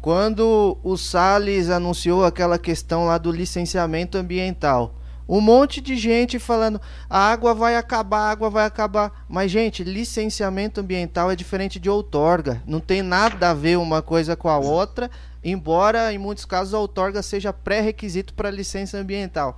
Quando 0.00 0.78
o 0.82 0.96
Salles 0.96 1.70
anunciou 1.70 2.24
aquela 2.24 2.58
questão 2.58 3.06
lá 3.06 3.18
do 3.18 3.30
licenciamento 3.30 4.16
ambiental, 4.16 4.94
um 5.28 5.40
monte 5.40 5.80
de 5.80 5.96
gente 5.96 6.38
falando 6.38 6.80
a 7.08 7.18
água 7.18 7.54
vai 7.54 7.76
acabar, 7.76 8.18
a 8.18 8.30
água 8.30 8.50
vai 8.50 8.66
acabar. 8.66 9.24
Mas, 9.28 9.50
gente, 9.50 9.82
licenciamento 9.82 10.80
ambiental 10.80 11.30
é 11.30 11.36
diferente 11.36 11.78
de 11.78 11.88
outorga. 11.88 12.62
Não 12.66 12.80
tem 12.80 13.02
nada 13.02 13.50
a 13.50 13.54
ver 13.54 13.78
uma 13.78 14.02
coisa 14.02 14.36
com 14.36 14.48
a 14.48 14.58
outra, 14.58 15.10
embora 15.42 16.12
em 16.12 16.18
muitos 16.18 16.44
casos 16.44 16.74
a 16.74 16.78
outorga 16.78 17.22
seja 17.22 17.52
pré-requisito 17.52 18.34
para 18.34 18.50
licença 18.50 18.98
ambiental. 18.98 19.56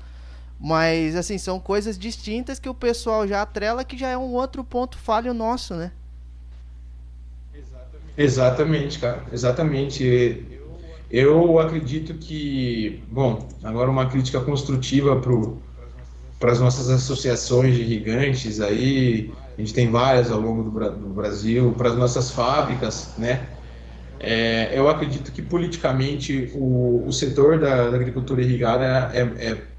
Mas, 0.59 1.16
assim, 1.16 1.36
são 1.36 1.60
coisas 1.60 1.98
distintas 1.98 2.59
que 2.59 2.68
o 2.68 2.74
pessoal 2.74 3.26
já 3.26 3.43
atrela, 3.43 3.84
que 3.84 3.97
já 3.97 4.09
é 4.09 4.16
um 4.16 4.32
outro 4.32 4.64
ponto 4.64 4.97
falho 4.97 5.34
nosso, 5.34 5.74
né? 5.74 5.93
Exatamente, 8.16 8.98
cara. 8.98 9.24
Exatamente. 9.30 10.55
Eu 11.10 11.58
acredito 11.58 12.14
que, 12.14 13.02
bom, 13.10 13.48
agora 13.62 13.90
uma 13.90 14.06
crítica 14.08 14.40
construtiva 14.40 15.20
para 16.38 16.52
as 16.52 16.60
nossas 16.60 16.90
associações 16.90 17.76
de 17.76 17.86
gigantes 17.86 18.60
aí, 18.60 19.32
a 19.56 19.60
gente 19.60 19.72
tem 19.72 19.90
várias 19.90 20.30
ao 20.30 20.40
longo 20.40 20.62
do, 20.64 20.70
do 20.70 21.08
Brasil, 21.14 21.72
para 21.76 21.88
as 21.90 21.96
nossas 21.96 22.30
fábricas, 22.30 23.14
né? 23.16 23.48
É, 24.18 24.76
eu 24.76 24.88
acredito 24.88 25.30
que 25.30 25.42
politicamente 25.42 26.50
o, 26.54 27.04
o 27.06 27.12
setor 27.12 27.60
da, 27.60 27.90
da 27.90 27.96
agricultura 27.96 28.42
irrigada 28.42 29.10
é, 29.14 29.20
é 29.50 29.76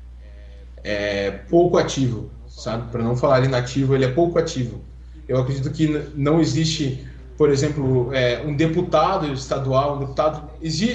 é 0.87 1.31
pouco 1.49 1.77
ativo, 1.77 2.31
sabe? 2.47 2.89
Para 2.89 3.03
não 3.03 3.15
falar 3.15 3.43
inativo, 3.43 3.93
ele 3.93 4.05
é 4.05 4.11
pouco 4.11 4.39
ativo. 4.39 4.81
Eu 5.27 5.37
acredito 5.37 5.69
que 5.71 5.87
não 6.15 6.39
existe, 6.39 7.05
por 7.37 7.51
exemplo, 7.51 8.11
é, 8.13 8.41
um 8.41 8.55
deputado 8.55 9.31
estadual, 9.31 9.97
um 9.97 9.99
deputado 9.99 10.49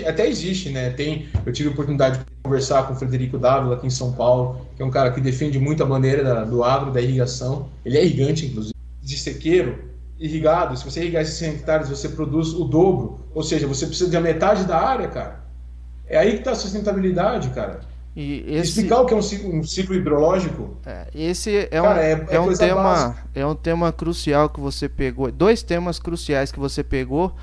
até 0.06 0.26
existe, 0.26 0.70
né? 0.70 0.90
Tem, 0.90 1.28
eu 1.46 1.52
tive 1.52 1.68
a 1.68 1.72
oportunidade 1.72 2.18
de 2.18 2.24
conversar 2.42 2.86
com 2.88 2.94
o 2.94 2.96
Frederico 2.96 3.38
Dávila 3.38 3.76
aqui 3.76 3.86
em 3.86 3.90
São 3.90 4.12
Paulo, 4.12 4.66
que 4.74 4.82
é 4.82 4.84
um 4.84 4.90
cara 4.90 5.12
que 5.12 5.20
defende 5.20 5.60
muito 5.60 5.84
a 5.84 5.86
bandeira 5.86 6.24
da, 6.24 6.44
do 6.44 6.64
agro, 6.64 6.90
da 6.90 7.00
irrigação. 7.00 7.68
Ele 7.84 7.96
é 7.96 8.04
irrigante, 8.04 8.46
inclusive, 8.46 8.74
de 9.00 9.16
sequeiro, 9.16 9.84
irrigado. 10.18 10.76
Se 10.76 10.84
você 10.84 11.00
irrigar 11.00 11.22
esses 11.22 11.36
100 11.36 11.50
hectares, 11.50 11.88
você 11.88 12.08
produz 12.08 12.52
o 12.52 12.64
dobro, 12.64 13.20
ou 13.32 13.44
seja, 13.44 13.68
você 13.68 13.86
precisa 13.86 14.10
de 14.10 14.16
a 14.16 14.20
metade 14.20 14.64
da 14.64 14.78
área, 14.78 15.06
cara. 15.06 15.44
É 16.08 16.18
aí 16.18 16.32
que 16.32 16.38
está 16.38 16.50
a 16.50 16.56
sustentabilidade, 16.56 17.50
cara. 17.50 17.80
E 18.14 18.44
esse... 18.46 18.80
Explicar 18.80 19.00
o 19.00 19.06
que 19.06 19.14
é 19.14 19.16
um 19.16 19.22
ciclo, 19.22 19.54
um 19.54 19.62
ciclo 19.62 19.94
hidrológico? 19.94 20.76
É, 20.84 21.08
esse 21.14 21.56
é, 21.56 21.66
Cara, 21.66 21.94
um, 21.94 22.02
é, 22.02 22.12
é, 22.12 22.26
é 22.30 22.40
um 22.40 22.54
tema 22.54 22.82
básica. 22.82 23.24
é 23.34 23.46
um 23.46 23.54
tema 23.54 23.92
crucial 23.92 24.50
que 24.50 24.60
você 24.60 24.88
pegou. 24.88 25.30
Dois 25.32 25.62
temas 25.62 25.98
cruciais 25.98 26.52
que 26.52 26.60
você 26.60 26.84
pegou. 26.84 27.34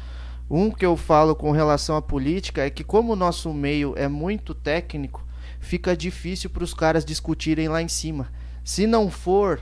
Um 0.49 0.71
que 0.71 0.85
eu 0.85 0.95
falo 0.95 1.35
com 1.35 1.51
relação 1.51 1.95
à 1.95 2.01
política 2.01 2.63
é 2.63 2.69
que 2.69 2.83
como 2.83 3.13
o 3.13 3.15
nosso 3.15 3.53
meio 3.53 3.93
é 3.95 4.07
muito 4.07 4.53
técnico, 4.53 5.23
fica 5.59 5.95
difícil 5.95 6.49
para 6.49 6.63
os 6.63 6.73
caras 6.73 7.05
discutirem 7.05 7.67
lá 7.67 7.81
em 7.81 7.87
cima. 7.87 8.27
Se 8.63 8.85
não 8.85 9.09
for 9.09 9.61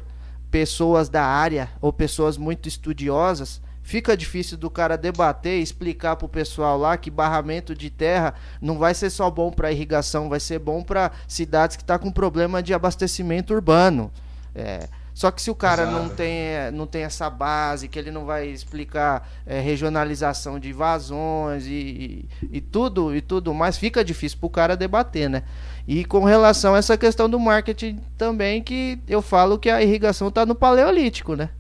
pessoas 0.52 1.10
da 1.10 1.24
área 1.24 1.70
ou 1.82 1.92
pessoas 1.92 2.38
muito 2.38 2.68
estudiosas, 2.68 3.62
fica 3.88 4.18
difícil 4.18 4.58
do 4.58 4.70
cara 4.70 4.98
debater 4.98 5.60
e 5.60 5.64
explicar 5.64 6.18
pro 6.18 6.28
pessoal 6.28 6.78
lá 6.78 6.98
que 6.98 7.10
barramento 7.10 7.74
de 7.74 7.90
terra 7.90 8.34
não 8.62 8.78
vai 8.78 8.94
ser 8.94 9.10
só 9.10 9.32
bom 9.32 9.50
para 9.50 9.72
irrigação, 9.72 10.28
vai 10.28 10.42
ser 10.42 10.60
bom 10.60 10.84
para 10.84 11.10
cidades 11.26 11.78
que 11.78 11.86
tá 11.86 11.98
com 11.98 12.12
problema 12.12 12.62
de 12.62 12.74
abastecimento 12.74 13.54
urbano. 13.54 14.12
É, 14.54 14.90
só 15.14 15.32
que 15.32 15.42
se 15.42 15.50
o 15.50 15.56
cara 15.56 15.86
não 15.86 16.10
tem, 16.10 16.70
não 16.74 16.86
tem 16.86 17.04
essa 17.04 17.30
base, 17.30 17.88
que 17.88 17.98
ele 17.98 18.12
não 18.12 18.26
vai 18.26 18.50
explicar 18.50 19.26
é, 19.46 19.62
regionalização 19.62 20.60
de 20.60 20.74
vazões 20.74 21.66
e, 21.66 21.72
e, 21.72 22.58
e, 22.58 22.60
tudo 22.60 23.16
e 23.16 23.22
tudo 23.22 23.54
mais, 23.54 23.78
fica 23.78 24.04
difícil 24.04 24.38
para 24.38 24.48
o 24.48 24.50
cara 24.50 24.76
debater, 24.76 25.30
né? 25.30 25.44
E 25.88 26.04
com 26.04 26.26
relação 26.26 26.76
a 26.76 26.80
essa 26.80 26.98
questão 26.98 27.30
do 27.30 27.40
marketing 27.40 28.02
também, 28.18 28.62
que 28.62 29.00
eu 29.08 29.22
falo 29.22 29.58
que 29.58 29.70
a 29.70 29.82
irrigação 29.82 30.28
está 30.28 30.46
no 30.46 30.54
paleolítico, 30.54 31.36
né? 31.36 31.52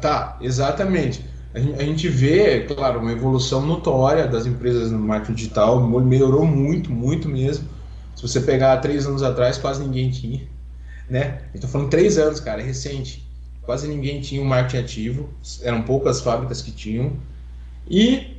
Tá, 0.00 0.38
exatamente. 0.40 1.24
A 1.52 1.82
gente 1.82 2.08
vê, 2.08 2.60
claro, 2.60 3.00
uma 3.00 3.10
evolução 3.10 3.66
notória 3.66 4.26
das 4.26 4.46
empresas 4.46 4.90
no 4.92 4.98
marketing 4.98 5.34
digital, 5.34 5.80
melhorou 6.00 6.46
muito, 6.46 6.90
muito 6.92 7.28
mesmo. 7.28 7.68
Se 8.14 8.22
você 8.22 8.40
pegar 8.40 8.76
três 8.78 9.06
anos 9.06 9.22
atrás, 9.22 9.58
quase 9.58 9.82
ninguém 9.82 10.10
tinha, 10.10 10.46
né? 11.08 11.42
Estou 11.52 11.68
falando 11.68 11.90
três 11.90 12.18
anos, 12.18 12.38
cara, 12.38 12.60
é 12.60 12.64
recente. 12.64 13.28
Quase 13.62 13.88
ninguém 13.88 14.20
tinha 14.20 14.40
um 14.40 14.44
marketing 14.44 14.84
ativo, 14.84 15.28
eram 15.62 15.82
poucas 15.82 16.20
fábricas 16.20 16.62
que 16.62 16.70
tinham. 16.70 17.12
E 17.88 18.36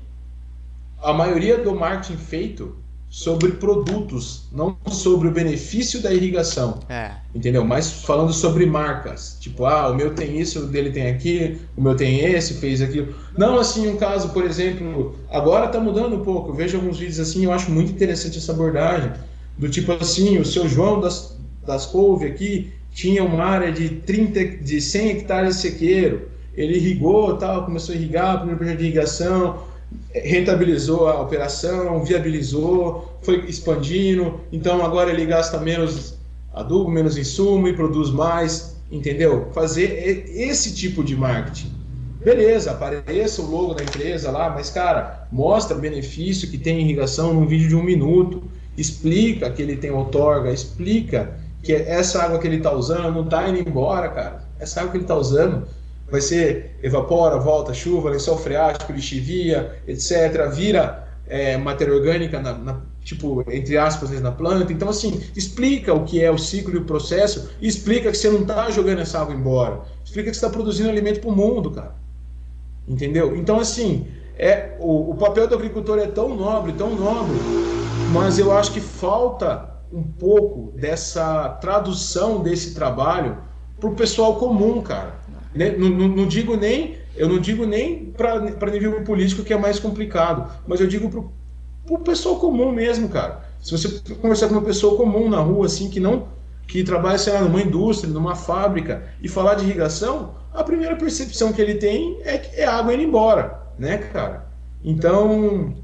a 1.01 1.11
maioria 1.11 1.57
do 1.57 1.75
marketing 1.75 2.17
feito 2.17 2.77
sobre 3.11 3.51
produtos, 3.51 4.43
não 4.53 4.77
sobre 4.89 5.27
o 5.27 5.31
benefício 5.31 6.01
da 6.01 6.13
irrigação. 6.13 6.79
É. 6.87 7.11
Entendeu? 7.35 7.65
Mas 7.65 7.91
falando 7.91 8.31
sobre 8.31 8.65
marcas. 8.65 9.35
Tipo, 9.37 9.65
ah, 9.65 9.89
o 9.89 9.95
meu 9.95 10.15
tem 10.15 10.39
isso, 10.39 10.61
o 10.61 10.67
dele 10.67 10.91
tem 10.91 11.07
aqui, 11.07 11.59
o 11.75 11.81
meu 11.81 11.93
tem 11.93 12.21
esse, 12.21 12.53
fez 12.53 12.81
aquilo. 12.81 13.13
Não 13.37 13.59
assim 13.59 13.89
um 13.89 13.97
caso, 13.97 14.29
por 14.29 14.45
exemplo, 14.45 15.13
agora 15.29 15.65
está 15.65 15.77
mudando 15.77 16.15
um 16.15 16.23
pouco. 16.23 16.51
Eu 16.51 16.53
vejo 16.55 16.77
alguns 16.77 16.99
vídeos 16.99 17.19
assim, 17.19 17.43
eu 17.43 17.51
acho 17.51 17.69
muito 17.69 17.91
interessante 17.91 18.37
essa 18.37 18.53
abordagem. 18.53 19.11
Do 19.57 19.67
tipo 19.67 19.91
assim, 19.91 20.39
o 20.39 20.45
seu 20.45 20.65
João 20.69 21.01
das, 21.01 21.37
das 21.67 21.85
Couve 21.85 22.27
aqui 22.27 22.71
tinha 22.93 23.25
uma 23.25 23.43
área 23.43 23.73
de 23.73 23.89
30, 23.89 24.63
de 24.63 24.79
100 24.79 25.09
hectares 25.09 25.57
de 25.57 25.61
sequeiro. 25.63 26.29
Ele 26.55 26.77
irrigou, 26.77 27.35
tal, 27.35 27.65
começou 27.65 27.93
a 27.93 27.97
irrigar, 27.97 28.37
primeiro 28.37 28.57
projeto 28.57 28.77
de 28.77 28.85
irrigação, 28.85 29.63
rentabilizou 30.13 31.07
a 31.07 31.21
operação, 31.21 32.03
viabilizou, 32.03 33.17
foi 33.21 33.45
expandindo, 33.47 34.41
então 34.51 34.83
agora 34.83 35.11
ele 35.11 35.25
gasta 35.25 35.57
menos 35.59 36.17
adubo, 36.53 36.89
menos 36.89 37.17
insumo 37.17 37.67
e 37.67 37.73
produz 37.73 38.09
mais, 38.09 38.75
entendeu? 38.91 39.49
Fazer 39.53 40.25
esse 40.29 40.73
tipo 40.73 41.03
de 41.03 41.15
marketing. 41.15 41.71
Beleza, 42.23 42.71
apareça 42.71 43.41
o 43.41 43.49
logo 43.49 43.73
da 43.73 43.83
empresa 43.83 44.29
lá, 44.29 44.49
mas 44.49 44.69
cara, 44.69 45.27
mostra 45.31 45.75
benefício 45.75 46.49
que 46.49 46.57
tem 46.57 46.81
irrigação 46.81 47.33
num 47.33 47.47
vídeo 47.47 47.69
de 47.69 47.75
um 47.75 47.83
minuto, 47.83 48.43
explica 48.77 49.49
que 49.49 49.61
ele 49.61 49.75
tem 49.75 49.91
outorga, 49.91 50.51
explica 50.51 51.31
que 51.63 51.73
essa 51.73 52.21
água 52.21 52.37
que 52.37 52.47
ele 52.47 52.57
está 52.57 52.71
usando 52.73 53.13
não 53.13 53.23
está 53.23 53.47
indo 53.47 53.67
embora, 53.67 54.09
cara. 54.09 54.43
Essa 54.59 54.81
água 54.81 54.91
que 54.91 54.97
ele 54.97 55.03
está 55.03 55.15
usando 55.15 55.67
vai 56.11 56.21
ser 56.21 56.77
evapora, 56.83 57.39
volta, 57.39 57.73
chuva, 57.73 58.09
lençol 58.09 58.37
freático, 58.37 58.91
lixivia, 58.91 59.81
etc. 59.87 60.51
Vira 60.53 61.07
é, 61.25 61.55
matéria 61.55 61.93
orgânica, 61.93 62.39
na, 62.41 62.53
na, 62.53 62.81
tipo, 63.01 63.41
entre 63.49 63.77
aspas, 63.77 64.09
né, 64.09 64.19
na 64.19 64.31
planta. 64.31 64.73
Então, 64.73 64.89
assim, 64.89 65.21
explica 65.35 65.93
o 65.93 66.03
que 66.03 66.21
é 66.21 66.29
o 66.29 66.37
ciclo 66.37 66.75
e 66.75 66.77
o 66.77 66.85
processo 66.85 67.49
e 67.61 67.67
explica 67.67 68.11
que 68.11 68.17
você 68.17 68.29
não 68.29 68.41
está 68.41 68.69
jogando 68.69 68.99
essa 68.99 69.19
água 69.21 69.33
embora. 69.33 69.81
Explica 70.03 70.29
que 70.29 70.35
você 70.35 70.45
está 70.45 70.49
produzindo 70.49 70.89
alimento 70.89 71.21
para 71.21 71.29
o 71.29 71.35
mundo, 71.35 71.71
cara. 71.71 71.95
Entendeu? 72.85 73.37
Então, 73.37 73.59
assim, 73.59 74.07
é, 74.37 74.75
o, 74.79 75.11
o 75.11 75.15
papel 75.15 75.47
do 75.47 75.55
agricultor 75.55 75.99
é 75.99 76.07
tão 76.07 76.35
nobre, 76.35 76.73
tão 76.73 76.95
nobre, 76.95 77.47
mas 78.03 78.37
eu 78.37 78.51
acho 78.51 78.73
que 78.73 78.81
falta 78.81 79.69
um 79.93 80.03
pouco 80.03 80.71
dessa 80.77 81.49
tradução 81.61 82.41
desse 82.41 82.73
trabalho 82.73 83.37
para 83.79 83.89
o 83.89 83.95
pessoal 83.95 84.35
comum, 84.35 84.81
cara. 84.81 85.20
Né? 85.53 85.75
Não, 85.77 85.89
não, 85.89 86.07
não, 86.07 86.27
digo 86.27 86.55
nem, 86.55 86.97
eu 87.15 87.27
não 87.27 87.39
digo 87.39 87.65
nem 87.65 88.05
para 88.17 88.71
nível 88.71 89.03
político 89.03 89.43
que 89.43 89.53
é 89.53 89.57
mais 89.57 89.79
complicado, 89.79 90.51
mas 90.65 90.79
eu 90.79 90.87
digo 90.87 91.09
para 91.09 91.95
o 91.95 91.99
pessoal 91.99 92.37
comum 92.37 92.71
mesmo, 92.71 93.09
cara. 93.09 93.43
Se 93.59 93.71
você 93.71 94.01
conversar 94.15 94.47
com 94.47 94.53
uma 94.53 94.61
pessoa 94.61 94.97
comum 94.97 95.29
na 95.29 95.39
rua, 95.39 95.65
assim, 95.65 95.89
que 95.89 95.99
não 95.99 96.27
que 96.67 96.83
trabalha, 96.85 97.17
sei 97.17 97.33
lá, 97.33 97.41
numa 97.41 97.61
indústria, 97.61 98.11
numa 98.11 98.33
fábrica, 98.33 99.03
e 99.21 99.27
falar 99.27 99.55
de 99.55 99.65
irrigação, 99.65 100.35
a 100.53 100.63
primeira 100.63 100.95
percepção 100.95 101.51
que 101.51 101.61
ele 101.61 101.75
tem 101.75 102.17
é 102.23 102.37
que 102.37 102.61
é 102.61 102.65
água 102.65 102.93
indo 102.93 103.03
embora, 103.03 103.59
né, 103.77 103.97
cara? 103.97 104.47
Então, 104.81 105.75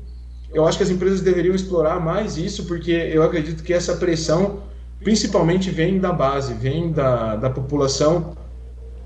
eu 0.53 0.65
acho 0.65 0.77
que 0.77 0.83
as 0.83 0.89
empresas 0.89 1.19
deveriam 1.19 1.53
explorar 1.53 1.99
mais 1.99 2.37
isso, 2.37 2.65
porque 2.65 2.91
eu 2.91 3.21
acredito 3.21 3.63
que 3.63 3.73
essa 3.73 3.97
pressão 3.97 4.63
principalmente 5.03 5.69
vem 5.69 5.99
da 5.99 6.11
base, 6.11 6.53
vem 6.53 6.91
da, 6.91 7.35
da 7.35 7.49
população 7.49 8.35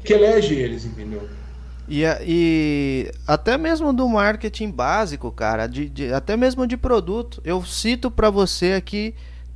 que 0.04 0.14
elege 0.14 0.56
eles, 0.56 0.86
entendeu? 0.86 1.28
E, 1.88 2.04
e 2.26 3.12
até 3.28 3.58
mesmo 3.58 3.92
do 3.92 4.08
marketing 4.08 4.72
básico, 4.72 5.32
cara, 5.32 5.68
de, 5.68 5.90
de 5.90 6.14
até 6.14 6.38
mesmo 6.38 6.66
de 6.66 6.78
produto. 6.78 7.42
Eu 7.44 7.64
cito 7.66 8.10
para 8.10 8.30
você 8.30 8.74
aqui 8.74 9.14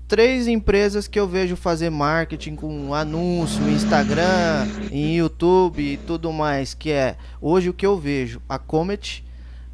três 0.07 0.47
empresas 0.47 1.07
que 1.07 1.19
eu 1.19 1.27
vejo 1.27 1.55
fazer 1.55 1.89
marketing 1.89 2.55
com 2.55 2.93
anúncio, 2.93 3.67
Instagram, 3.69 4.67
em 4.91 5.15
YouTube 5.15 5.81
e 5.81 5.97
tudo 5.97 6.31
mais, 6.31 6.73
que 6.73 6.91
é 6.91 7.15
hoje 7.41 7.69
o 7.69 7.73
que 7.73 7.85
eu 7.85 7.97
vejo, 7.97 8.41
a 8.47 8.59
Comet, 8.59 9.23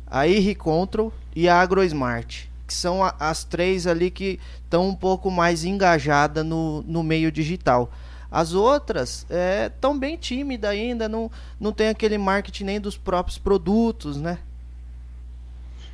a 0.07 0.27
IR 0.27 0.55
Control 0.55 1.11
e 1.35 1.49
a 1.49 1.59
AgroSmart, 1.59 2.45
que 2.67 2.73
são 2.73 3.03
a, 3.03 3.15
as 3.19 3.43
três 3.43 3.87
ali 3.87 4.11
que 4.11 4.39
estão 4.63 4.87
um 4.87 4.95
pouco 4.95 5.29
mais 5.29 5.65
engajadas 5.65 6.45
no, 6.45 6.81
no 6.83 7.03
meio 7.03 7.31
digital. 7.31 7.91
As 8.31 8.53
outras 8.53 9.25
estão 9.67 9.93
é, 9.93 9.99
bem 9.99 10.15
tímidas 10.15 10.71
ainda, 10.71 11.09
não, 11.09 11.29
não 11.59 11.73
tem 11.73 11.89
aquele 11.89 12.17
marketing 12.17 12.63
nem 12.63 12.79
dos 12.79 12.97
próprios 12.97 13.37
produtos, 13.37 14.15
né? 14.15 14.39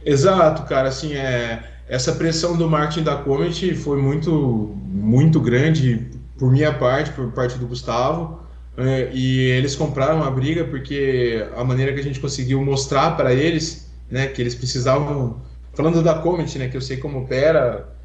Exato, 0.05 0.63
cara, 0.63 0.87
assim, 0.87 1.15
é, 1.15 1.63
essa 1.89 2.13
pressão 2.13 2.55
do 2.55 2.69
marketing 2.69 3.03
da 3.03 3.15
Comet 3.15 3.73
foi 3.75 3.99
muito, 3.99 4.77
muito 4.85 5.39
grande 5.41 6.05
por 6.37 6.51
minha 6.51 6.71
parte, 6.71 7.11
por 7.11 7.31
parte 7.31 7.57
do 7.57 7.65
Gustavo, 7.65 8.39
é, 8.77 9.09
e 9.11 9.39
eles 9.49 9.75
compraram 9.75 10.23
a 10.23 10.29
briga 10.29 10.63
porque 10.63 11.43
a 11.55 11.63
maneira 11.63 11.91
que 11.91 11.99
a 11.99 12.03
gente 12.03 12.19
conseguiu 12.19 12.63
mostrar 12.63 13.17
para 13.17 13.33
eles, 13.33 13.91
né, 14.11 14.27
que 14.27 14.39
eles 14.39 14.53
precisavam, 14.53 15.41
falando 15.73 16.03
da 16.03 16.13
Comet, 16.13 16.59
né, 16.59 16.67
que 16.67 16.77
eu 16.77 16.81
sei 16.81 16.97
como 16.97 17.21
opera, 17.23 17.96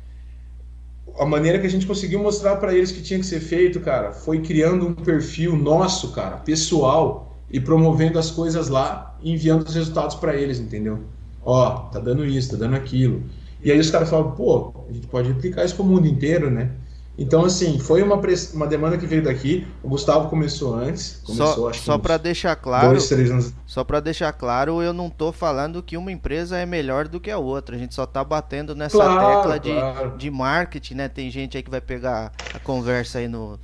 a 1.18 1.26
maneira 1.26 1.58
que 1.58 1.66
a 1.66 1.70
gente 1.70 1.86
conseguiu 1.86 2.22
mostrar 2.22 2.56
para 2.56 2.74
eles 2.74 2.92
que 2.92 3.02
tinha 3.02 3.18
que 3.18 3.26
ser 3.26 3.40
feito, 3.40 3.80
cara, 3.80 4.12
foi 4.12 4.40
criando 4.40 4.86
um 4.86 4.94
perfil 4.94 5.56
nosso, 5.56 6.12
cara, 6.12 6.36
pessoal, 6.38 7.36
e 7.50 7.60
promovendo 7.60 8.18
as 8.18 8.30
coisas 8.30 8.68
lá 8.68 9.16
e 9.22 9.32
enviando 9.32 9.66
os 9.66 9.74
resultados 9.74 10.16
para 10.16 10.34
eles, 10.34 10.58
entendeu? 10.58 11.00
Ó, 11.44 11.70
tá 11.90 11.98
dando 11.98 12.24
isso, 12.24 12.52
tá 12.52 12.56
dando 12.56 12.76
aquilo. 12.76 13.22
E 13.62 13.70
aí 13.70 13.78
os 13.78 13.90
caras 13.90 14.10
falam, 14.10 14.32
pô, 14.32 14.72
a 14.88 14.92
gente 14.92 15.06
pode 15.06 15.28
replicar 15.28 15.64
isso 15.64 15.74
para 15.76 15.84
o 15.84 15.88
mundo 15.88 16.06
inteiro, 16.06 16.50
né? 16.50 16.70
Então, 17.16 17.44
assim, 17.44 17.78
foi 17.78 18.02
uma, 18.02 18.18
uma 18.54 18.66
demanda 18.66 18.96
que 18.96 19.06
veio 19.06 19.22
daqui. 19.22 19.66
O 19.82 19.88
Gustavo 19.88 20.30
começou 20.30 20.74
antes. 20.74 21.20
Começou, 21.24 21.54
só 21.54 21.68
acho 21.68 21.82
só 21.82 21.98
para 21.98 22.16
deixar 22.16 22.56
claro. 22.56 22.88
Dois, 22.88 23.08
três 23.08 23.30
anos. 23.30 23.52
Só 23.66 23.84
para 23.84 24.00
deixar 24.00 24.32
claro, 24.32 24.82
eu 24.82 24.94
não 24.94 25.10
tô 25.10 25.30
falando 25.30 25.82
que 25.82 25.96
uma 25.96 26.10
empresa 26.10 26.56
é 26.56 26.64
melhor 26.64 27.06
do 27.06 27.20
que 27.20 27.30
a 27.30 27.36
outra. 27.36 27.76
A 27.76 27.78
gente 27.78 27.94
só 27.94 28.06
tá 28.06 28.24
batendo 28.24 28.74
nessa 28.74 28.96
claro, 28.96 29.42
tecla 29.42 29.60
de, 29.60 29.72
claro. 29.72 30.16
de 30.16 30.30
marketing, 30.30 30.94
né? 30.94 31.08
Tem 31.08 31.30
gente 31.30 31.56
aí 31.56 31.62
que 31.62 31.70
vai 31.70 31.82
pegar 31.82 32.32
a 32.54 32.58
conversa 32.58 33.18
aí 33.18 33.28
no. 33.28 33.60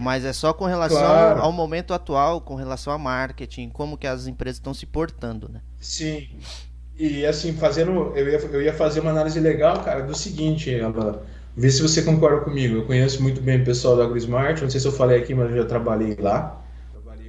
Mas 0.00 0.24
é 0.24 0.32
só 0.32 0.52
com 0.52 0.64
relação 0.64 0.98
claro. 0.98 1.42
ao 1.42 1.52
momento 1.52 1.92
atual, 1.92 2.40
com 2.40 2.54
relação 2.54 2.92
a 2.92 2.98
marketing, 2.98 3.68
como 3.68 3.98
que 3.98 4.06
as 4.06 4.26
empresas 4.26 4.56
estão 4.56 4.72
se 4.72 4.86
portando, 4.86 5.48
né? 5.48 5.60
Sim. 5.78 6.26
E 6.98 7.26
assim, 7.26 7.52
fazendo. 7.52 8.12
Eu 8.16 8.28
ia, 8.28 8.38
eu 8.38 8.62
ia 8.62 8.72
fazer 8.72 9.00
uma 9.00 9.10
análise 9.10 9.38
legal, 9.38 9.80
cara, 9.82 10.02
do 10.02 10.16
seguinte, 10.16 10.72
ela. 10.74 11.22
Vê 11.58 11.72
se 11.72 11.82
você 11.82 12.02
concorda 12.02 12.42
comigo. 12.42 12.76
Eu 12.76 12.84
conheço 12.84 13.20
muito 13.20 13.40
bem 13.40 13.60
o 13.60 13.64
pessoal 13.64 13.96
da 13.96 14.04
AgroSmart. 14.04 14.62
Não 14.62 14.70
sei 14.70 14.78
se 14.78 14.86
eu 14.86 14.92
falei 14.92 15.18
aqui, 15.18 15.34
mas 15.34 15.50
eu 15.50 15.56
já 15.56 15.64
trabalhei 15.64 16.16
lá. 16.20 16.62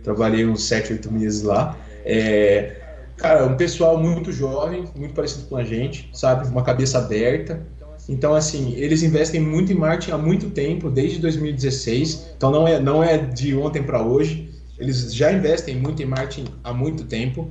Trabalhei 0.03 0.45
uns 0.45 0.65
7, 0.65 0.93
8 0.93 1.11
meses 1.11 1.41
lá. 1.41 1.75
É, 2.05 2.75
cara, 3.17 3.47
um 3.47 3.57
pessoal 3.57 3.97
muito 3.97 4.31
jovem, 4.31 4.85
muito 4.95 5.15
parecido 5.15 5.47
com 5.47 5.57
a 5.57 5.63
gente, 5.63 6.11
sabe? 6.13 6.47
Uma 6.47 6.61
cabeça 6.61 6.99
aberta. 6.99 7.65
Então, 8.07 8.35
assim, 8.35 8.75
eles 8.75 9.01
investem 9.01 9.41
muito 9.41 9.73
em 9.73 9.75
marketing 9.75 10.11
há 10.11 10.17
muito 10.19 10.51
tempo, 10.51 10.91
desde 10.91 11.17
2016. 11.17 12.33
Então, 12.37 12.51
não 12.51 12.67
é, 12.67 12.79
não 12.79 13.03
é 13.03 13.17
de 13.17 13.55
ontem 13.55 13.81
para 13.81 13.99
hoje. 13.99 14.47
Eles 14.77 15.11
já 15.11 15.31
investem 15.31 15.75
muito 15.75 16.03
em 16.03 16.05
marketing 16.05 16.45
há 16.63 16.71
muito 16.71 17.03
tempo. 17.05 17.49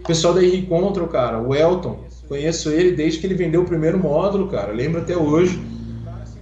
O 0.00 0.06
pessoal 0.06 0.32
da 0.32 0.42
Encontro, 0.42 1.06
cara, 1.06 1.38
o 1.38 1.54
Elton, 1.54 2.02
conheço 2.26 2.70
ele 2.70 2.92
desde 2.92 3.18
que 3.18 3.26
ele 3.26 3.34
vendeu 3.34 3.60
o 3.60 3.66
primeiro 3.66 3.98
módulo, 3.98 4.48
cara. 4.48 4.72
Lembro 4.72 5.02
até 5.02 5.14
hoje. 5.14 5.74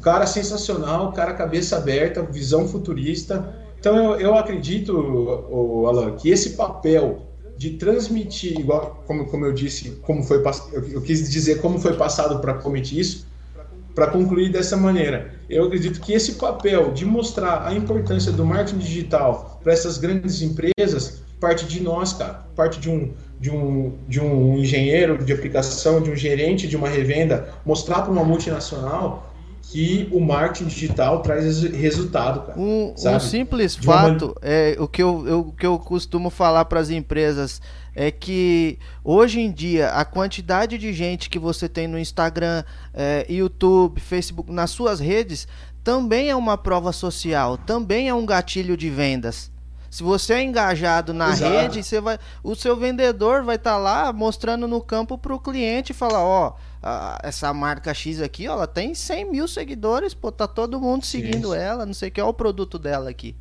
Cara 0.03 0.27
sensacional, 0.27 1.13
cara 1.13 1.33
cabeça 1.33 1.77
aberta, 1.77 2.23
visão 2.23 2.67
futurista. 2.67 3.55
Então 3.79 3.97
eu, 3.97 4.21
eu 4.21 4.35
acredito, 4.35 4.93
o 4.93 5.87
Alan, 5.87 6.17
que 6.17 6.29
esse 6.29 6.51
papel 6.51 7.23
de 7.57 7.71
transmitir, 7.71 8.59
igual 8.59 9.03
como, 9.07 9.27
como 9.27 9.47
eu 9.47 9.53
disse, 9.53 9.91
como 10.03 10.23
foi 10.25 10.43
eu, 10.73 10.89
eu 10.89 11.01
quis 11.01 11.31
dizer 11.31 11.61
como 11.61 11.79
foi 11.79 11.95
passado 11.95 12.41
para 12.41 12.55
cometer 12.55 12.97
isso, 12.97 13.27
para 13.95 14.09
concluir 14.09 14.51
dessa 14.51 14.77
maneira. 14.77 15.35
Eu 15.49 15.67
acredito 15.67 16.01
que 16.01 16.13
esse 16.13 16.33
papel 16.33 16.93
de 16.93 17.05
mostrar 17.05 17.67
a 17.67 17.75
importância 17.75 18.33
do 18.33 18.45
marketing 18.45 18.79
digital 18.79 19.61
para 19.63 19.73
essas 19.73 19.99
grandes 19.99 20.43
empresas 20.43 21.23
parte 21.39 21.67
de 21.67 21.83
nós, 21.83 22.13
cara, 22.13 22.47
parte 22.55 22.79
de 22.79 22.89
um 22.89 23.13
de 23.41 23.51
um, 23.51 23.99
de 24.07 24.21
um 24.21 24.57
engenheiro 24.57 25.19
de 25.25 25.33
aplicação, 25.33 26.01
de 26.01 26.13
um 26.13 26.15
gerente 26.15 26.69
de 26.69 26.77
uma 26.77 26.89
revenda, 26.89 27.49
mostrar 27.67 28.03
para 28.03 28.13
uma 28.13 28.23
multinacional 28.23 29.32
que 29.73 30.07
o 30.13 30.21
marketing 30.21 30.69
digital 30.69 31.23
traz 31.23 31.63
resultado, 31.63 32.47
cara. 32.47 32.61
Um, 32.61 32.93
um 32.95 33.21
simples 33.21 33.75
fato, 33.75 34.27
uma... 34.27 34.35
é, 34.43 34.77
o, 34.79 34.87
que 34.87 35.03
eu, 35.03 35.27
eu, 35.27 35.41
o 35.41 35.53
que 35.53 35.65
eu 35.65 35.79
costumo 35.79 36.29
falar 36.29 36.67
para 36.67 36.79
as 36.79 36.91
empresas 36.91 37.61
é 37.95 38.11
que 38.11 38.79
hoje 39.03 39.41
em 39.41 39.51
dia 39.51 39.89
a 39.91 40.05
quantidade 40.05 40.77
de 40.77 40.93
gente 40.93 41.31
que 41.31 41.39
você 41.39 41.71
tem 41.71 41.89
no 41.89 41.99
Instagram, 41.99 42.63
é, 42.93 43.25
YouTube, 43.31 43.99
Facebook, 43.99 44.53
nas 44.53 44.71
suas 44.71 45.01
redes, 45.01 45.49
também 45.83 46.29
é 46.29 46.37
uma 46.37 46.59
prova 46.59 46.93
social, 46.93 47.57
também 47.57 48.11
é 48.11 48.15
um 48.15 48.27
gatilho 48.27 48.77
de 48.77 48.91
vendas. 48.91 49.51
Se 49.91 50.03
você 50.03 50.35
é 50.35 50.43
engajado 50.43 51.15
na 51.15 51.31
Exato. 51.31 51.53
rede, 51.53 51.83
você 51.83 52.01
vai, 52.01 52.19
o 52.43 52.55
seu 52.55 52.77
vendedor 52.77 53.43
vai 53.43 53.57
estar 53.57 53.73
tá 53.73 53.79
lá 53.79 54.13
mostrando 54.13 54.69
no 54.69 54.81
campo 54.83 55.17
para 55.17 55.35
o 55.35 55.41
cliente 55.41 55.93
e 55.93 55.95
falar, 55.95 56.25
ó, 56.25 56.55
essa 57.23 57.53
marca 57.55 57.95
X 57.95 58.21
aqui, 58.21 58.49
ó, 58.49 58.55
ela 58.55 58.67
tem 58.67 58.95
100 58.95 59.31
mil 59.31 59.47
seguidores, 59.47 60.15
pô, 60.15 60.33
tá 60.33 60.49
todo 60.49 60.81
mundo 60.81 61.05
seguindo 61.05 61.49
Isso. 61.49 61.55
ela, 61.55 61.87
não 61.87 61.95
sei 61.95 62.09
o 62.09 62.13
que 62.13 62.21
é 62.21 62.25
o 62.25 62.35
produto 62.35 62.79
dela 62.79 63.09
aqui. 63.09 63.37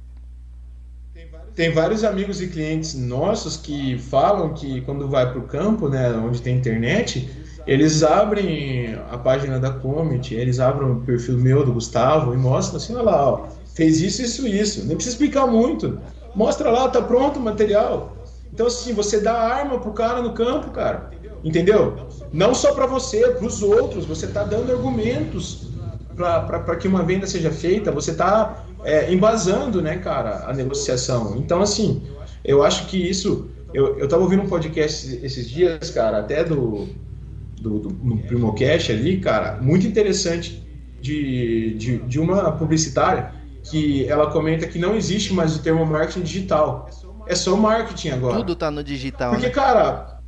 Tem 1.56 1.72
vários 1.74 2.04
amigos 2.04 2.42
e 2.42 2.48
clientes 2.48 2.96
nossos 2.96 3.58
que 3.58 3.98
falam 3.98 4.54
que 4.54 4.82
quando 4.82 5.10
vai 5.10 5.30
para 5.30 5.40
o 5.40 5.44
campo, 5.44 5.90
né, 5.90 6.10
onde 6.14 6.42
tem 6.42 6.56
internet, 6.56 7.30
eles 7.68 8.04
abrem 8.04 8.96
a 9.10 9.18
página 9.18 9.60
da 9.60 9.72
Comet, 9.72 10.34
eles 10.34 10.60
abrem 10.60 10.90
o 10.90 11.02
perfil 11.02 11.38
meu 11.38 11.66
do 11.66 11.74
Gustavo 11.74 12.34
e 12.34 12.38
mostram 12.38 12.78
assim, 12.78 12.94
olha 12.94 13.04
lá, 13.04 13.30
ó, 13.32 13.48
fez 13.76 14.00
isso, 14.02 14.22
isso, 14.22 14.48
isso. 14.48 14.86
Nem 14.86 14.96
precisa 14.96 15.16
explicar 15.16 15.46
muito. 15.46 16.00
Mostra 16.34 16.72
lá, 16.72 16.90
tá 16.90 17.02
pronto 17.02 17.38
o 17.38 17.42
material. 17.42 18.16
Então, 18.54 18.68
assim, 18.68 18.94
você 18.94 19.20
dá 19.20 19.34
arma 19.34 19.80
pro 19.80 19.94
cara 19.94 20.22
no 20.22 20.34
campo, 20.34 20.72
cara. 20.72 21.12
Entendeu? 21.44 22.08
Não 22.32 22.54
só 22.54 22.74
para 22.74 22.86
você, 22.86 23.30
para 23.32 23.46
os 23.46 23.62
outros. 23.62 24.06
Você 24.06 24.28
tá 24.28 24.44
dando 24.44 24.72
argumentos 24.72 25.70
para 26.16 26.76
que 26.76 26.88
uma 26.88 27.04
venda 27.04 27.26
seja 27.26 27.52
feita. 27.52 27.92
Você 27.92 28.14
tá 28.14 28.64
é, 28.84 29.12
embasando, 29.12 29.82
né, 29.82 29.98
cara, 29.98 30.46
a 30.48 30.54
negociação. 30.54 31.36
Então, 31.38 31.62
assim, 31.62 32.04
eu 32.44 32.64
acho 32.64 32.88
que 32.88 32.98
isso. 32.98 33.50
Eu, 33.74 33.98
eu 33.98 34.08
tava 34.08 34.24
ouvindo 34.24 34.44
um 34.44 34.48
podcast 34.48 35.20
esses 35.24 35.50
dias, 35.50 35.90
cara, 35.92 36.20
até 36.20 36.44
do, 36.44 36.90
do, 37.62 37.80
do 37.80 37.90
no 38.04 38.18
Primocast 38.18 38.92
ali, 38.92 39.18
cara, 39.18 39.60
muito 39.62 39.88
interessante 39.88 40.62
de, 41.00 41.74
de, 41.76 41.98
de 42.00 42.20
uma 42.20 42.52
publicitária 42.52 43.34
que 43.64 44.08
ela 44.10 44.30
comenta 44.30 44.68
que 44.68 44.78
não 44.78 44.96
existe 44.96 45.34
mais 45.34 45.56
o 45.56 45.62
termo 45.62 45.86
marketing 45.86 46.22
digital. 46.22 46.90
É 47.28 47.36
só 47.36 47.56
marketing 47.56 48.10
agora. 48.10 48.38
Tudo 48.38 48.56
tá 48.56 48.70
no 48.72 48.84
digital. 48.84 49.32
Porque, 49.32 49.48
né? 49.48 49.54
cara, 49.54 50.21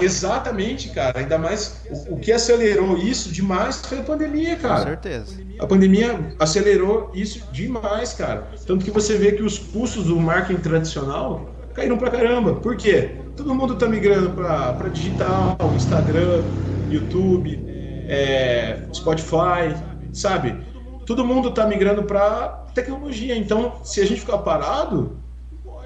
exatamente, 0.00 0.90
cara. 0.90 1.18
Ainda 1.18 1.38
mais 1.38 1.80
o, 1.90 2.14
o, 2.14 2.18
que 2.18 2.32
acelerou 2.32 2.96
isso 2.98 3.30
demais 3.30 3.84
foi 3.86 3.98
a 3.98 4.02
pandemia, 4.02 4.56
cara. 4.56 4.76
Com 4.76 4.86
certeza. 4.88 5.36
A 5.58 5.66
pandemia 5.66 6.34
acelerou 6.38 7.10
isso 7.14 7.46
demais, 7.52 8.12
cara. 8.12 8.48
Tanto 8.66 8.84
que 8.84 8.90
você 8.90 9.16
vê 9.16 9.32
que 9.32 9.42
os 9.42 9.58
custos 9.58 10.04
do 10.04 10.16
marketing 10.18 10.60
tradicional 10.60 11.50
caíram 11.74 11.98
pra 11.98 12.10
caramba. 12.10 12.54
Por 12.54 12.76
quê? 12.76 13.16
Todo 13.36 13.54
mundo 13.54 13.76
tá 13.76 13.88
migrando 13.88 14.30
para 14.30 14.88
digital, 14.88 15.56
Instagram, 15.74 16.42
YouTube, 16.90 17.60
é, 18.08 18.78
Spotify, 18.92 19.74
sabe? 20.12 20.56
todo 21.04 21.24
mundo 21.24 21.50
está 21.50 21.66
migrando 21.66 22.02
para 22.02 22.64
tecnologia. 22.74 23.36
Então, 23.36 23.74
se 23.82 24.00
a 24.00 24.06
gente 24.06 24.20
ficar 24.20 24.38
parado, 24.38 25.16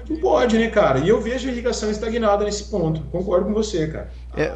não 0.09 0.17
pode, 0.17 0.57
né, 0.57 0.67
cara? 0.69 0.99
E 0.99 1.07
eu 1.07 1.21
vejo 1.21 1.47
a 1.47 1.51
irrigação 1.51 1.91
estagnada 1.91 2.43
nesse 2.43 2.65
ponto. 2.65 3.01
Concordo 3.11 3.45
com 3.45 3.53
você, 3.53 3.87
cara. 3.87 4.11
É, 4.35 4.55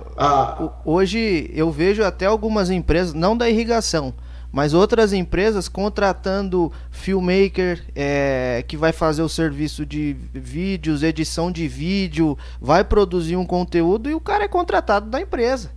hoje 0.84 1.52
eu 1.54 1.72
vejo 1.72 2.04
até 2.04 2.26
algumas 2.26 2.70
empresas, 2.70 3.14
não 3.14 3.38
da 3.38 3.50
irrigação, 3.50 4.14
mas 4.52 4.74
outras 4.74 5.14
empresas 5.14 5.68
contratando 5.68 6.72
filmmaker 6.92 7.84
é, 7.96 8.64
que 8.68 8.78
vai 8.78 8.92
fazer 8.92 9.22
o 9.22 9.30
serviço 9.30 9.86
de 9.86 10.16
vídeos, 10.34 11.04
edição 11.04 11.52
de 11.52 11.68
vídeo, 11.68 12.38
vai 12.60 12.84
produzir 12.84 13.36
um 13.36 13.46
conteúdo 13.46 14.10
e 14.10 14.16
o 14.16 14.20
cara 14.20 14.46
é 14.46 14.48
contratado 14.48 15.10
da 15.10 15.22
empresa. 15.22 15.72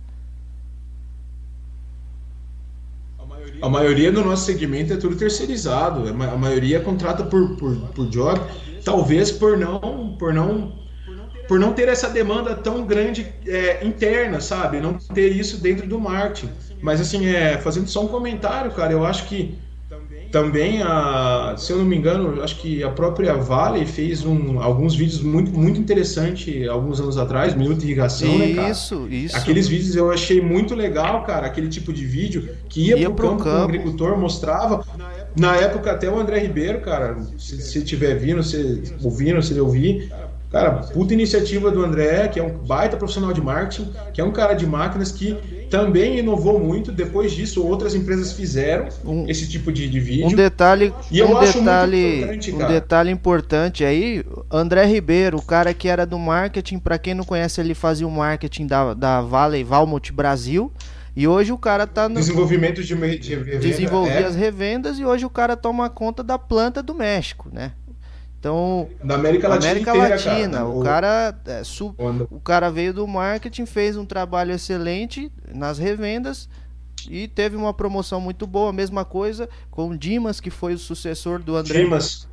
A 3.61 3.69
maioria 3.69 4.11
do 4.11 4.23
nosso 4.23 4.45
segmento 4.45 4.93
é 4.93 4.97
tudo 4.97 5.15
terceirizado. 5.15 6.07
A 6.07 6.37
maioria 6.37 6.79
contrata 6.79 7.23
por, 7.23 7.55
por, 7.55 7.75
por 7.95 8.07
job, 8.07 8.39
talvez 8.87 9.29
por 9.33 9.57
não, 9.57 10.15
por 10.17 10.33
não 10.33 10.71
por 11.45 11.59
não 11.59 11.71
ter 11.71 11.87
essa 11.87 12.09
demanda 12.09 12.55
tão 12.55 12.85
grande 12.85 13.25
é, 13.45 13.85
interna, 13.85 14.41
sabe? 14.41 14.81
Não 14.81 14.93
ter 14.95 15.29
isso 15.29 15.61
dentro 15.61 15.87
do 15.87 15.97
marketing. 15.97 16.49
Mas 16.81 16.99
assim, 16.99 17.25
é, 17.25 17.57
fazendo 17.57 17.87
só 17.87 18.03
um 18.03 18.07
comentário, 18.07 18.71
cara, 18.71 18.91
eu 18.91 19.05
acho 19.05 19.27
que 19.27 19.57
também, 20.29 20.81
a, 20.81 21.55
se 21.57 21.71
eu 21.71 21.77
não 21.77 21.85
me 21.85 21.95
engano, 21.95 22.41
acho 22.43 22.57
que 22.57 22.83
a 22.83 22.89
própria 22.89 23.33
Vale 23.35 23.85
fez 23.85 24.25
um, 24.25 24.59
alguns 24.59 24.93
vídeos 24.93 25.21
muito, 25.21 25.57
muito 25.57 25.79
interessantes 25.79 26.67
alguns 26.67 26.99
anos 26.99 27.17
atrás, 27.17 27.55
Minuto 27.55 27.79
de 27.79 27.85
Irrigação, 27.85 28.27
isso, 28.29 28.37
né, 28.39 28.53
cara? 28.53 28.69
Isso, 28.69 29.07
isso. 29.09 29.37
Aqueles 29.37 29.67
vídeos 29.69 29.95
eu 29.95 30.11
achei 30.11 30.41
muito 30.41 30.75
legal, 30.75 31.23
cara, 31.23 31.47
aquele 31.47 31.69
tipo 31.69 31.93
de 31.93 32.05
vídeo 32.05 32.49
que 32.67 32.89
ia, 32.89 32.97
ia 32.97 33.09
pro, 33.09 33.29
campo, 33.29 33.43
campo. 33.45 33.57
o 33.57 33.63
agricultor, 33.63 34.17
mostrava. 34.17 34.85
Na 34.97 35.11
época, 35.13 35.26
até 35.89 36.09
o 36.09 36.19
André 36.19 36.39
Ribeiro, 36.39 36.81
cara, 36.81 37.17
se, 37.37 37.61
se 37.61 37.83
tiver 37.83 38.15
vindo, 38.15 38.41
se 38.43 38.95
ouvindo, 39.03 39.41
se 39.41 39.53
ele 39.53 39.61
ouvir, 39.61 40.11
Cara, 40.51 40.71
puta 40.71 41.13
iniciativa 41.13 41.69
do 41.69 41.83
André, 41.83 42.29
que 42.29 42.39
é 42.39 42.43
um 42.43 42.57
baita 42.57 42.95
profissional 42.95 43.33
de 43.33 43.41
marketing, 43.41 43.91
que 44.13 44.21
é 44.21 44.23
um 44.23 44.31
cara 44.31 44.53
de 44.53 44.65
máquinas 44.65 45.11
que 45.11 45.37
também 45.69 46.19
inovou 46.19 46.57
muito. 46.57 46.89
Depois 46.89 47.33
disso, 47.33 47.65
outras 47.65 47.93
empresas 47.93 48.31
fizeram 48.31 48.87
um, 49.03 49.29
esse 49.29 49.47
tipo 49.47 49.73
de, 49.73 49.89
de, 49.89 49.99
vídeo. 49.99 50.27
Um 50.27 50.33
detalhe, 50.33 50.93
e 51.11 51.21
um 51.21 51.37
detalhe, 51.37 52.39
um 52.53 52.67
detalhe 52.67 53.11
importante 53.11 53.83
aí, 53.83 54.23
André 54.49 54.85
Ribeiro, 54.85 55.37
o 55.37 55.41
cara 55.41 55.73
que 55.73 55.89
era 55.89 56.05
do 56.05 56.17
marketing, 56.17 56.79
para 56.79 56.97
quem 56.97 57.13
não 57.13 57.25
conhece, 57.25 57.59
ele 57.59 57.73
fazia 57.73 58.07
o 58.07 58.11
marketing 58.11 58.67
da, 58.67 58.93
da 58.93 59.19
Vale 59.19 59.61
Valmont 59.65 60.13
Brasil. 60.13 60.71
E 61.17 61.27
hoje 61.27 61.51
o 61.51 61.57
cara 61.57 61.87
tá 61.87 62.07
no 62.07 62.13
desenvolvimento 62.13 62.83
de, 62.83 62.93
de 63.17 63.33
revenda, 63.33 63.57
desenvolver 63.57 64.21
é. 64.21 64.25
as 64.25 64.35
revendas 64.35 64.99
e 64.99 65.03
hoje 65.03 65.25
o 65.25 65.29
cara 65.31 65.57
toma 65.57 65.89
conta 65.89 66.21
da 66.21 66.37
planta 66.37 66.83
do 66.83 66.93
México, 66.93 67.49
né? 67.51 67.71
Então, 68.39 68.87
da 69.03 69.15
América 69.15 69.47
Latina, 69.47 69.71
América 69.71 69.97
inteira, 69.97 70.15
Latina 70.15 70.57
cara. 70.59 70.67
o 70.67 70.83
cara 70.83 71.41
é, 71.47 71.63
su, 71.63 71.95
o 72.29 72.39
cara 72.39 72.69
veio 72.69 72.93
do 72.93 73.07
marketing, 73.07 73.65
fez 73.65 73.97
um 73.97 74.05
trabalho 74.05 74.51
excelente 74.51 75.31
nas 75.51 75.79
revendas 75.79 76.47
e 77.09 77.27
teve 77.27 77.55
uma 77.55 77.73
promoção 77.73 78.21
muito 78.21 78.45
boa, 78.45 78.71
mesma 78.71 79.03
coisa 79.03 79.49
com 79.71 79.89
o 79.89 79.97
Dimas, 79.97 80.39
que 80.39 80.51
foi 80.51 80.75
o 80.75 80.77
sucessor 80.77 81.41
do 81.41 81.55
André. 81.55 81.81
Dimas. 81.81 82.27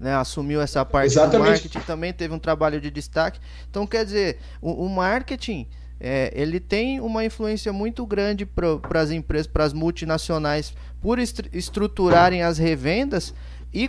Né, 0.00 0.14
assumiu 0.14 0.62
essa 0.62 0.86
parte 0.86 1.12
Exatamente. 1.12 1.36
do 1.36 1.50
marketing, 1.50 1.80
também 1.80 2.14
teve 2.14 2.32
um 2.32 2.38
trabalho 2.38 2.80
de 2.80 2.90
destaque. 2.90 3.38
Então, 3.68 3.86
quer 3.86 4.06
dizer, 4.06 4.38
o, 4.62 4.86
o 4.86 4.88
marketing 4.88 5.66
é, 6.00 6.32
ele 6.34 6.60
tem 6.60 7.00
uma 7.00 7.24
influência 7.24 7.72
muito 7.72 8.06
grande 8.06 8.46
para 8.46 9.00
as 9.00 9.10
empresas, 9.10 9.46
para 9.46 9.64
as 9.64 9.72
multinacionais, 9.72 10.72
por 11.00 11.18
est 11.18 11.48
estruturarem 11.52 12.42
as 12.42 12.58
revendas 12.58 13.34
e 13.72 13.86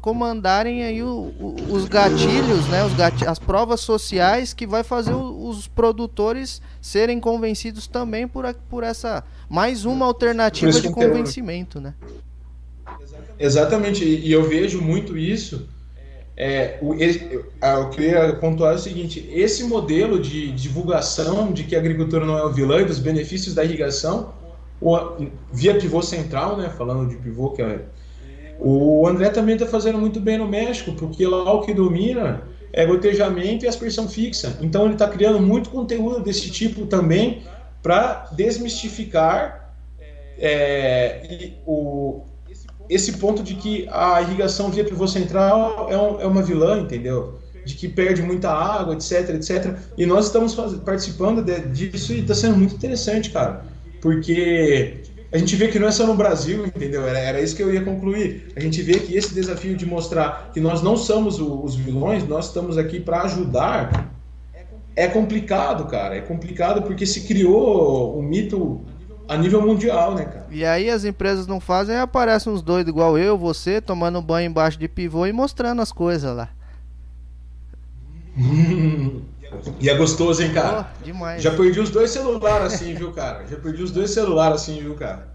comandarem 0.00 0.84
aí 0.84 1.02
o, 1.02 1.34
o, 1.38 1.56
os 1.70 1.84
gatilhos, 1.86 2.66
né, 2.68 2.82
os 2.84 2.92
as 3.26 3.38
provas 3.38 3.80
sociais 3.80 4.54
que 4.54 4.66
vai 4.66 4.82
fazer 4.82 5.12
o, 5.12 5.48
os 5.48 5.68
produtores 5.68 6.62
serem 6.80 7.20
convencidos 7.20 7.86
também 7.86 8.26
por, 8.26 8.46
a, 8.46 8.54
por 8.54 8.82
essa 8.82 9.24
mais 9.48 9.84
uma 9.84 10.06
alternativa 10.06 10.72
de 10.72 10.90
convencimento, 10.90 11.80
né? 11.80 11.94
Exatamente, 13.38 14.04
e 14.04 14.32
eu 14.32 14.48
vejo 14.48 14.80
muito 14.80 15.16
isso. 15.16 15.68
É, 16.40 16.78
o, 16.80 16.94
eu 16.94 17.90
queria 17.90 18.32
pontuar 18.34 18.76
o 18.76 18.78
seguinte: 18.78 19.28
esse 19.32 19.64
modelo 19.64 20.20
de 20.20 20.52
divulgação 20.52 21.52
de 21.52 21.64
que 21.64 21.74
a 21.74 21.80
agricultura 21.80 22.24
não 22.24 22.38
é 22.38 22.44
o 22.44 22.52
vilão 22.52 22.80
e 22.80 22.84
dos 22.84 23.00
benefícios 23.00 23.56
da 23.56 23.64
irrigação, 23.64 24.32
via 25.52 25.76
pivô 25.76 26.00
central, 26.00 26.56
né, 26.56 26.72
falando 26.78 27.08
de 27.08 27.16
pivô 27.16 27.50
que 27.50 27.60
é 27.60 27.80
o 28.60 29.06
André 29.06 29.30
também 29.30 29.54
está 29.54 29.66
fazendo 29.66 29.98
muito 29.98 30.20
bem 30.20 30.38
no 30.38 30.46
México, 30.46 30.92
porque 30.92 31.24
lá 31.26 31.52
o 31.52 31.62
que 31.62 31.72
domina 31.72 32.42
é 32.72 32.84
gotejamento 32.84 33.64
e 33.64 33.68
aspersão 33.68 34.08
fixa. 34.08 34.58
Então 34.60 34.84
ele 34.84 34.94
está 34.94 35.08
criando 35.08 35.40
muito 35.40 35.70
conteúdo 35.70 36.20
desse 36.20 36.50
tipo 36.50 36.86
também 36.86 37.42
para 37.82 38.28
desmistificar 38.32 39.74
é, 40.36 41.52
o, 41.64 42.22
esse 42.88 43.14
ponto 43.14 43.42
de 43.42 43.54
que 43.54 43.86
a 43.90 44.22
irrigação 44.22 44.70
via 44.70 44.84
pivô 44.84 45.06
central 45.06 45.88
é, 45.90 45.96
um, 45.96 46.20
é 46.20 46.26
uma 46.26 46.42
vilã, 46.42 46.80
entendeu? 46.80 47.38
De 47.64 47.74
que 47.74 47.88
perde 47.88 48.22
muita 48.22 48.50
água, 48.50 48.94
etc, 48.94 49.30
etc. 49.30 49.76
E 49.96 50.06
nós 50.06 50.26
estamos 50.26 50.54
participando 50.80 51.42
de, 51.42 51.60
disso 51.60 52.12
e 52.12 52.20
está 52.20 52.34
sendo 52.34 52.56
muito 52.56 52.74
interessante, 52.74 53.30
cara. 53.30 53.64
Porque 54.00 55.02
a 55.30 55.36
gente 55.36 55.54
vê 55.56 55.68
que 55.68 55.78
não 55.78 55.88
é 55.88 55.90
só 55.90 56.06
no 56.06 56.14
Brasil, 56.14 56.64
entendeu? 56.64 57.06
Era, 57.06 57.18
era 57.18 57.40
isso 57.40 57.54
que 57.54 57.62
eu 57.62 57.72
ia 57.72 57.82
concluir. 57.82 58.52
A 58.56 58.60
gente 58.60 58.80
vê 58.80 58.94
que 58.94 59.14
esse 59.14 59.34
desafio 59.34 59.76
de 59.76 59.84
mostrar 59.84 60.50
que 60.54 60.60
nós 60.60 60.80
não 60.80 60.96
somos 60.96 61.38
o, 61.38 61.62
os 61.62 61.76
vilões, 61.76 62.26
nós 62.26 62.46
estamos 62.46 62.78
aqui 62.78 62.98
para 62.98 63.22
ajudar, 63.22 64.14
é 64.96 65.06
complicado, 65.06 65.84
cara. 65.86 66.16
É 66.16 66.20
complicado 66.22 66.82
porque 66.82 67.04
se 67.04 67.20
criou 67.22 68.18
um 68.18 68.22
mito 68.22 68.80
a 69.28 69.36
nível 69.36 69.60
mundial, 69.60 70.14
né, 70.14 70.24
cara? 70.24 70.46
E 70.50 70.64
aí 70.64 70.88
as 70.88 71.04
empresas 71.04 71.46
não 71.46 71.60
fazem, 71.60 71.94
aí 71.94 72.00
aparecem 72.00 72.50
uns 72.50 72.62
doidos 72.62 72.90
igual 72.90 73.18
eu, 73.18 73.36
você, 73.36 73.80
tomando 73.80 74.22
banho 74.22 74.48
embaixo 74.48 74.78
de 74.78 74.88
pivô 74.88 75.26
e 75.26 75.32
mostrando 75.32 75.82
as 75.82 75.92
coisas 75.92 76.34
lá. 76.34 76.48
E 79.80 79.88
é 79.88 79.96
gostoso, 79.96 80.42
hein, 80.42 80.52
cara? 80.52 80.90
Oh, 81.00 81.04
demais. 81.04 81.42
Já 81.42 81.50
perdi 81.50 81.80
os 81.80 81.88
dois 81.88 82.10
celulares 82.10 82.74
assim, 82.74 82.94
viu, 82.94 83.12
cara? 83.12 83.46
Já 83.46 83.56
perdi 83.56 83.82
os 83.82 83.90
dois 83.90 84.10
celulares 84.10 84.60
assim, 84.60 84.78
viu, 84.78 84.94
cara? 84.94 85.28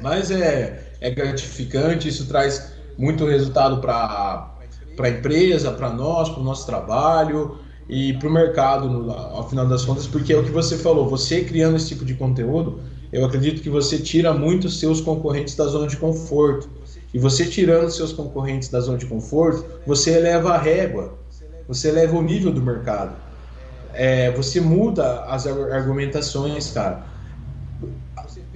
Mas 0.00 0.30
é, 0.30 0.92
é 1.00 1.10
gratificante, 1.10 2.08
isso 2.08 2.26
traz 2.26 2.72
muito 2.96 3.26
resultado 3.26 3.80
para 3.80 4.54
a 4.96 5.08
empresa, 5.08 5.72
para 5.72 5.90
nós, 5.90 6.28
para 6.28 6.40
o 6.40 6.44
nosso 6.44 6.64
trabalho 6.66 7.58
e 7.88 8.12
para 8.14 8.28
o 8.28 8.32
mercado, 8.32 8.88
no, 8.88 9.10
ao 9.10 9.48
final 9.48 9.66
das 9.66 9.84
contas, 9.84 10.06
porque 10.06 10.32
é 10.32 10.36
o 10.36 10.44
que 10.44 10.50
você 10.50 10.78
falou, 10.78 11.08
você 11.08 11.42
criando 11.42 11.76
esse 11.76 11.88
tipo 11.88 12.04
de 12.04 12.14
conteúdo, 12.14 12.80
eu 13.12 13.24
acredito 13.24 13.62
que 13.62 13.68
você 13.68 13.98
tira 13.98 14.32
muito 14.32 14.68
seus 14.68 15.00
concorrentes 15.00 15.54
da 15.54 15.66
zona 15.66 15.86
de 15.86 15.96
conforto. 15.96 16.68
E 17.12 17.18
você 17.18 17.44
tirando 17.44 17.90
seus 17.90 18.12
concorrentes 18.12 18.68
da 18.70 18.80
zona 18.80 18.96
de 18.96 19.04
conforto, 19.04 19.64
você 19.86 20.12
eleva 20.12 20.54
a 20.54 20.58
régua, 20.58 21.18
você 21.68 21.88
eleva 21.88 22.16
o 22.16 22.22
nível 22.22 22.50
do 22.50 22.62
mercado 22.62 23.14
é, 23.94 24.30
você 24.30 24.60
muda 24.60 25.24
as 25.24 25.46
argumentações, 25.46 26.70
cara. 26.70 27.04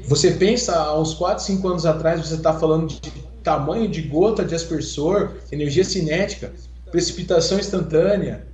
Você 0.07 0.33
pensa 0.33 0.77
há 0.77 0.99
uns 0.99 1.15
4, 1.15 1.43
5 1.43 1.69
anos 1.69 1.87
atrás, 1.87 2.27
você 2.27 2.35
está 2.35 2.53
falando 2.53 2.89
de 2.89 3.01
tamanho 3.43 3.89
de 3.89 4.03
gota 4.03 4.45
de 4.45 4.55
aspersor, 4.55 5.33
energia 5.51 5.85
cinética, 5.85 6.53
precipitação 6.91 7.59
instantânea, 7.59 8.47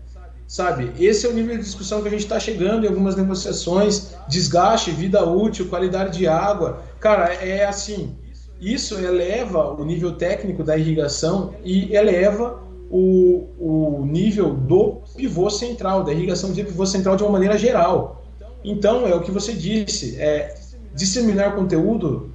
sabe? 0.46 0.92
Esse 0.98 1.26
é 1.26 1.28
o 1.28 1.32
nível 1.32 1.56
de 1.56 1.62
discussão 1.62 2.02
que 2.02 2.08
a 2.08 2.10
gente 2.10 2.24
está 2.24 2.38
chegando 2.38 2.84
em 2.84 2.88
algumas 2.88 3.16
negociações, 3.16 4.14
desgaste, 4.28 4.90
vida 4.90 5.24
útil, 5.24 5.68
qualidade 5.68 6.18
de 6.18 6.26
água. 6.26 6.82
Cara, 7.00 7.32
é 7.34 7.64
assim, 7.64 8.14
isso 8.60 8.94
eleva 8.98 9.70
o 9.72 9.84
nível 9.84 10.12
técnico 10.12 10.62
da 10.62 10.76
irrigação 10.76 11.54
e 11.64 11.94
eleva 11.94 12.62
o, 12.90 13.48
o 13.58 14.06
nível 14.06 14.54
do 14.54 15.00
pivô 15.16 15.48
central, 15.48 16.04
da 16.04 16.12
irrigação 16.12 16.52
de 16.52 16.62
pivô 16.62 16.84
central 16.84 17.16
de 17.16 17.22
uma 17.22 17.32
maneira 17.32 17.56
geral. 17.56 18.22
Então, 18.62 19.06
é 19.06 19.14
o 19.14 19.20
que 19.20 19.30
você 19.30 19.52
disse, 19.54 20.20
é, 20.20 20.54
disseminar 20.94 21.54
conteúdo, 21.54 22.31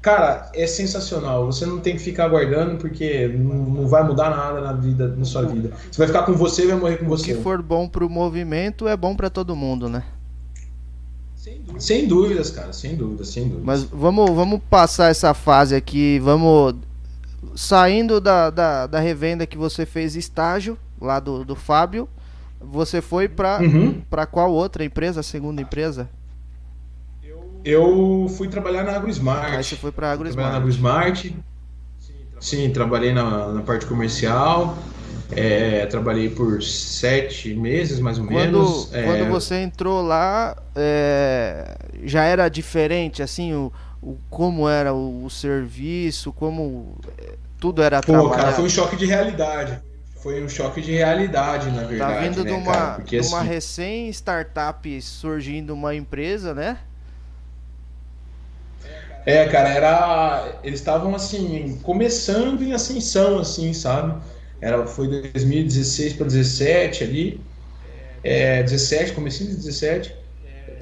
cara, 0.00 0.50
é 0.54 0.66
sensacional. 0.66 1.46
Você 1.46 1.66
não 1.66 1.78
tem 1.78 1.96
que 1.96 2.02
ficar 2.02 2.24
aguardando 2.24 2.76
porque 2.76 3.28
não, 3.28 3.54
não 3.54 3.88
vai 3.88 4.02
mudar 4.02 4.30
nada 4.30 4.60
na 4.60 4.72
vida, 4.72 5.08
na 5.08 5.24
sua 5.24 5.42
vida. 5.42 5.70
Você 5.90 5.98
vai 5.98 6.06
ficar 6.06 6.22
com 6.24 6.32
você 6.34 6.64
e 6.64 6.66
vai 6.68 6.76
morrer 6.76 6.96
com 6.96 7.06
você. 7.06 7.32
O 7.32 7.36
que 7.36 7.42
for 7.42 7.62
bom 7.62 7.88
para 7.88 8.04
o 8.04 8.08
movimento 8.08 8.86
é 8.88 8.96
bom 8.96 9.14
para 9.14 9.30
todo 9.30 9.56
mundo, 9.56 9.88
né? 9.88 10.04
Sem 11.78 12.06
dúvidas, 12.06 12.50
cara, 12.50 12.72
sem 12.72 12.94
dúvidas, 12.94 13.28
sem 13.28 13.44
dúvidas. 13.44 13.64
Mas 13.64 13.84
vamos, 13.84 14.30
vamos 14.30 14.60
passar 14.68 15.10
essa 15.10 15.32
fase 15.32 15.74
aqui, 15.74 16.18
vamos 16.18 16.74
saindo 17.56 18.20
da, 18.20 18.50
da, 18.50 18.86
da, 18.86 19.00
revenda 19.00 19.46
que 19.46 19.56
você 19.56 19.86
fez 19.86 20.14
estágio, 20.14 20.76
lá 21.00 21.18
do, 21.18 21.44
do 21.44 21.56
Fábio, 21.56 22.08
você 22.60 23.00
foi 23.00 23.28
para 23.28 23.60
uhum. 23.62 24.02
qual 24.30 24.52
outra 24.52 24.84
empresa, 24.84 25.22
segunda 25.22 25.62
empresa? 25.62 26.08
Eu 27.64 28.26
fui 28.36 28.48
trabalhar 28.48 28.84
na 28.84 28.96
AgroSmart. 28.96 29.54
Aí 29.54 29.64
você 29.64 29.76
foi 29.76 29.92
para 29.92 30.12
AgroSmart. 30.12 30.50
na 30.50 30.56
AgroSmart. 30.56 31.30
Sim, 32.40 32.70
trabalhei 32.70 33.12
na, 33.12 33.48
na 33.48 33.62
parte 33.62 33.86
comercial. 33.86 34.76
É, 35.32 35.86
trabalhei 35.86 36.28
por 36.28 36.62
sete 36.62 37.54
meses, 37.54 38.00
mais 38.00 38.18
ou 38.18 38.24
quando, 38.24 38.34
menos. 38.34 38.86
Quando 38.86 39.24
é... 39.24 39.28
você 39.28 39.56
entrou 39.56 40.02
lá, 40.02 40.56
é, 40.74 41.76
já 42.04 42.24
era 42.24 42.48
diferente, 42.48 43.22
assim, 43.22 43.54
o, 43.54 43.72
o 44.02 44.16
como 44.28 44.68
era 44.68 44.92
o, 44.92 45.24
o 45.24 45.30
serviço, 45.30 46.32
como 46.32 46.96
é, 47.16 47.34
tudo 47.60 47.80
era 47.80 48.00
Pô, 48.00 48.12
trabalhado. 48.12 48.36
cara, 48.36 48.52
foi 48.52 48.64
um 48.64 48.68
choque 48.68 48.96
de 48.96 49.06
realidade. 49.06 49.80
Foi 50.20 50.42
um 50.42 50.48
choque 50.48 50.82
de 50.82 50.92
realidade, 50.92 51.70
na 51.70 51.82
tá 51.82 51.86
verdade. 51.86 52.14
Tá 52.14 52.20
vindo 52.20 52.44
né, 52.44 52.50
de 52.50 52.56
uma? 52.56 52.90
Porque, 52.94 53.20
de 53.20 53.26
uma 53.28 53.38
assim... 53.38 53.48
recém-startup 53.48 55.02
surgindo 55.02 55.72
uma 55.72 55.94
empresa, 55.94 56.52
né? 56.52 56.78
É, 59.24 59.46
cara, 59.48 59.68
era. 59.68 60.60
Eles 60.62 60.80
estavam 60.80 61.14
assim, 61.14 61.78
começando 61.82 62.62
em 62.62 62.72
ascensão, 62.72 63.38
assim, 63.38 63.72
sabe? 63.74 64.22
Era, 64.60 64.86
foi 64.86 65.08
2016 65.32 66.14
para 66.14 66.26
17 66.26 67.04
ali. 67.04 67.50
É, 68.22 68.62
17, 68.62 69.12
comecinho 69.12 69.50
de 69.50 69.56
17. 69.56 70.14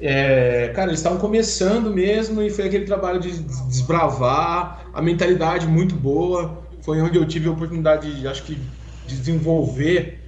É, 0.01 0.69
cara, 0.75 0.89
eles 0.89 0.99
estavam 0.99 1.19
começando 1.19 1.91
mesmo 1.93 2.41
e 2.41 2.49
foi 2.49 2.67
aquele 2.67 2.85
trabalho 2.85 3.19
de 3.19 3.31
desbravar, 3.67 4.89
a 4.93 5.01
mentalidade 5.01 5.67
muito 5.67 5.95
boa. 5.95 6.67
Foi 6.81 7.01
onde 7.01 7.17
eu 7.17 7.25
tive 7.27 7.47
a 7.49 7.51
oportunidade, 7.51 8.21
de, 8.21 8.27
acho 8.27 8.43
que, 8.43 8.55
de 8.55 9.17
desenvolver 9.17 10.18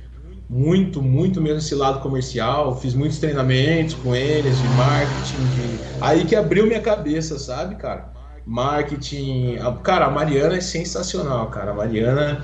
muito, 0.52 1.02
muito 1.02 1.40
mesmo 1.40 1.60
esse 1.60 1.73
lado 1.73 2.02
comercial. 2.02 2.76
Fiz 2.76 2.94
muitos 2.94 3.19
treinamentos 3.19 3.95
com 3.95 4.14
eles 4.14 4.60
de 4.60 4.68
marketing. 4.68 5.48
De... 5.48 5.80
Aí 6.02 6.26
que 6.26 6.36
abriu 6.36 6.68
minha 6.68 6.82
cabeça, 6.82 7.40
sabe, 7.40 7.76
cara? 7.76 8.11
Marketing. 8.45 9.57
Cara, 9.82 10.07
a 10.07 10.11
Mariana 10.11 10.57
é 10.57 10.61
sensacional, 10.61 11.49
cara. 11.49 11.72
A 11.72 11.73
Mariana 11.73 12.44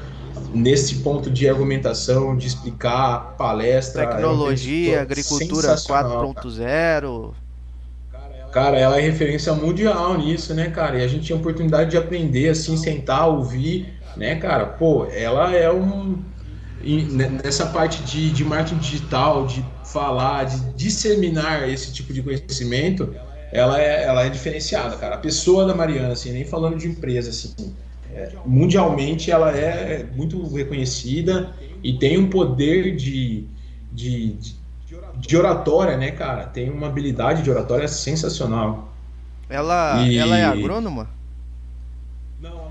nesse 0.53 0.99
ponto 0.99 1.29
de 1.29 1.49
argumentação, 1.49 2.37
de 2.37 2.47
explicar 2.47 3.35
palestra. 3.37 4.07
Tecnologia, 4.07 5.01
agricultura 5.01 5.75
4.0. 5.75 7.33
Cara, 8.53 8.79
ela 8.79 8.97
é 8.97 9.01
referência 9.01 9.53
mundial 9.53 10.17
nisso, 10.17 10.53
né, 10.53 10.69
cara? 10.69 10.97
E 10.97 11.03
a 11.03 11.07
gente 11.09 11.25
tinha 11.25 11.37
oportunidade 11.37 11.91
de 11.91 11.97
aprender, 11.97 12.47
assim, 12.49 12.77
sentar, 12.77 13.27
ouvir, 13.27 13.93
né, 14.15 14.35
cara? 14.35 14.65
Pô, 14.65 15.05
ela 15.11 15.53
é 15.53 15.69
um. 15.69 16.23
Nessa 17.43 17.65
parte 17.67 18.03
de, 18.03 18.31
de 18.31 18.43
marketing 18.45 18.77
digital, 18.77 19.47
de 19.47 19.63
falar, 19.83 20.45
de 20.45 20.59
disseminar 20.73 21.67
esse 21.67 21.91
tipo 21.91 22.13
de 22.13 22.21
conhecimento, 22.21 23.13
ela 23.51 23.81
é, 23.81 24.03
ela 24.03 24.23
é 24.23 24.29
diferenciada, 24.29 24.95
cara. 24.97 25.15
A 25.15 25.19
pessoa 25.19 25.65
da 25.65 25.73
Mariana, 25.73 26.13
assim, 26.13 26.31
nem 26.31 26.45
falando 26.45 26.77
de 26.77 26.87
empresa, 26.87 27.29
assim, 27.29 27.73
é, 28.13 28.31
mundialmente 28.45 29.31
ela 29.31 29.51
é 29.51 30.05
muito 30.15 30.41
reconhecida 30.53 31.53
e 31.83 31.93
tem 31.93 32.17
um 32.17 32.29
poder 32.29 32.95
de, 32.95 33.45
de, 33.91 34.35
de, 35.15 35.37
oratória, 35.37 35.97
né, 35.97 36.11
cara? 36.11 36.45
Tem 36.45 36.69
uma 36.69 36.87
habilidade 36.87 37.43
de 37.43 37.49
oratória 37.49 37.87
sensacional. 37.87 38.93
Ela, 39.49 40.05
e... 40.07 40.17
ela 40.17 40.37
é 40.37 40.43
agrônoma? 40.43 41.16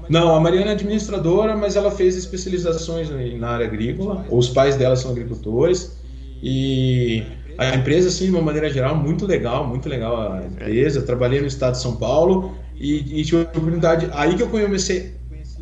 Não, 0.08 0.34
a 0.34 0.40
Mariana 0.40 0.70
é 0.70 0.72
administradora, 0.72 1.56
mas 1.56 1.76
ela 1.76 1.90
fez 1.90 2.16
especializações 2.16 3.10
na 3.38 3.48
área 3.48 3.66
agrícola. 3.66 4.24
Os 4.30 4.48
pais 4.48 4.76
dela 4.76 4.96
são 4.96 5.10
agricultores 5.10 5.96
e 6.42 7.24
a 7.58 7.74
empresa, 7.74 8.08
assim, 8.08 8.26
de 8.26 8.30
uma 8.30 8.42
maneira 8.42 8.68
geral, 8.70 8.94
muito 8.94 9.26
legal, 9.26 9.66
muito 9.66 9.88
legal 9.88 10.32
a 10.32 10.44
empresa. 10.44 11.02
Trabalhei 11.02 11.40
no 11.40 11.46
estado 11.46 11.72
de 11.72 11.80
São 11.80 11.96
Paulo 11.96 12.54
e, 12.76 13.20
e 13.20 13.24
tive 13.24 13.38
a 13.38 13.42
oportunidade. 13.42 14.08
Aí 14.12 14.36
que 14.36 14.42
eu 14.42 14.48
comecei, 14.48 15.14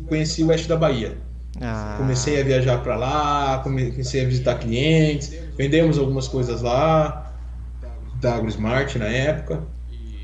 conheci 0.07 0.43
o 0.43 0.47
oeste 0.47 0.67
da 0.67 0.75
Bahia. 0.75 1.17
Ah. 1.61 1.95
Comecei 1.97 2.39
a 2.39 2.43
viajar 2.43 2.83
para 2.83 2.97
lá, 2.97 3.59
comecei 3.63 4.21
a 4.21 4.25
visitar 4.25 4.55
clientes, 4.55 5.33
vendemos 5.57 5.97
algumas 5.97 6.27
coisas 6.27 6.61
lá, 6.61 7.33
da 8.19 8.35
AgroSmart 8.35 8.95
na 8.95 9.05
época. 9.05 9.63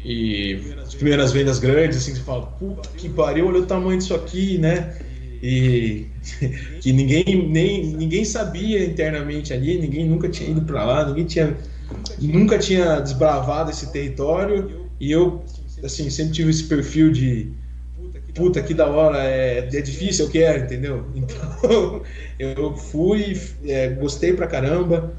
E 0.03 0.60
as 0.82 0.95
primeiras 0.95 1.32
vendas 1.32 1.60
grandes, 1.60 1.98
assim, 1.98 2.15
você 2.15 2.22
fala, 2.22 2.45
puta 2.45 2.90
que 2.98 3.07
pariu, 3.10 3.48
olha 3.48 3.60
o 3.60 3.65
tamanho 3.65 3.98
disso 3.98 4.15
aqui, 4.15 4.57
né? 4.57 4.95
E 5.41 6.07
que 6.82 6.91
ninguém, 6.91 7.48
nem, 7.48 7.86
ninguém 7.86 8.26
sabia 8.26 8.84
internamente 8.84 9.53
ali, 9.53 9.78
ninguém 9.78 10.07
nunca 10.07 10.28
tinha 10.30 10.49
ido 10.49 10.61
para 10.61 10.84
lá, 10.84 11.07
ninguém 11.07 11.26
tinha, 11.26 11.56
nunca 12.19 12.57
tinha 12.57 12.99
desbravado 12.99 13.69
esse 13.69 13.91
território. 13.91 14.90
E 14.99 15.11
eu, 15.11 15.44
assim, 15.84 16.10
sempre 16.10 16.34
tive 16.34 16.49
esse 16.49 16.64
perfil 16.64 17.11
de 17.11 17.52
puta 18.34 18.61
que 18.61 18.73
da 18.73 18.88
hora, 18.88 19.23
é, 19.23 19.60
é 19.60 19.82
difícil, 19.82 20.26
eu 20.26 20.32
quero, 20.32 20.64
entendeu? 20.64 21.06
Então 21.15 22.02
eu 22.40 22.76
fui, 22.76 23.40
é, 23.65 23.90
gostei 23.90 24.34
pra 24.34 24.48
caramba 24.48 25.14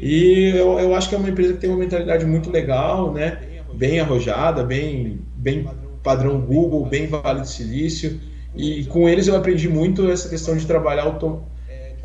e 0.00 0.52
eu, 0.54 0.78
eu 0.78 0.94
acho 0.94 1.08
que 1.08 1.14
é 1.14 1.18
uma 1.18 1.28
empresa 1.28 1.54
que 1.54 1.60
tem 1.60 1.70
uma 1.70 1.78
mentalidade 1.78 2.24
muito 2.24 2.50
legal, 2.50 3.12
né? 3.12 3.57
Bem 3.78 4.00
arrojada, 4.00 4.64
bem, 4.64 5.20
bem 5.36 5.68
padrão 6.02 6.40
Google, 6.40 6.84
bem 6.84 7.06
Vale 7.06 7.40
do 7.40 7.46
Silício 7.46 8.20
e 8.54 8.84
com 8.86 9.08
eles 9.08 9.28
eu 9.28 9.36
aprendi 9.36 9.68
muito 9.68 10.10
essa 10.10 10.28
questão 10.28 10.56
de 10.56 10.66
trabalhar 10.66 11.04
auto, 11.04 11.44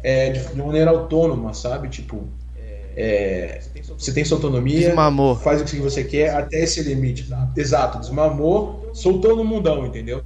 é, 0.04 0.30
de, 0.30 0.56
maneira 0.56 0.92
autônoma, 0.92 1.52
sabe? 1.54 1.90
Tipo, 1.90 2.28
é, 2.96 3.60
você 3.98 4.14
tem 4.14 4.24
sua 4.24 4.38
autonomia, 4.38 4.88
desmamou. 4.88 5.36
faz 5.36 5.62
o 5.62 5.66
que 5.66 5.78
você 5.78 6.04
quer 6.04 6.36
até 6.36 6.62
esse 6.62 6.82
limite. 6.84 7.28
Exato, 7.58 8.00
desmamou, 8.00 8.92
soltou 8.94 9.36
no 9.36 9.44
mundão, 9.44 9.86
entendeu? 9.86 10.22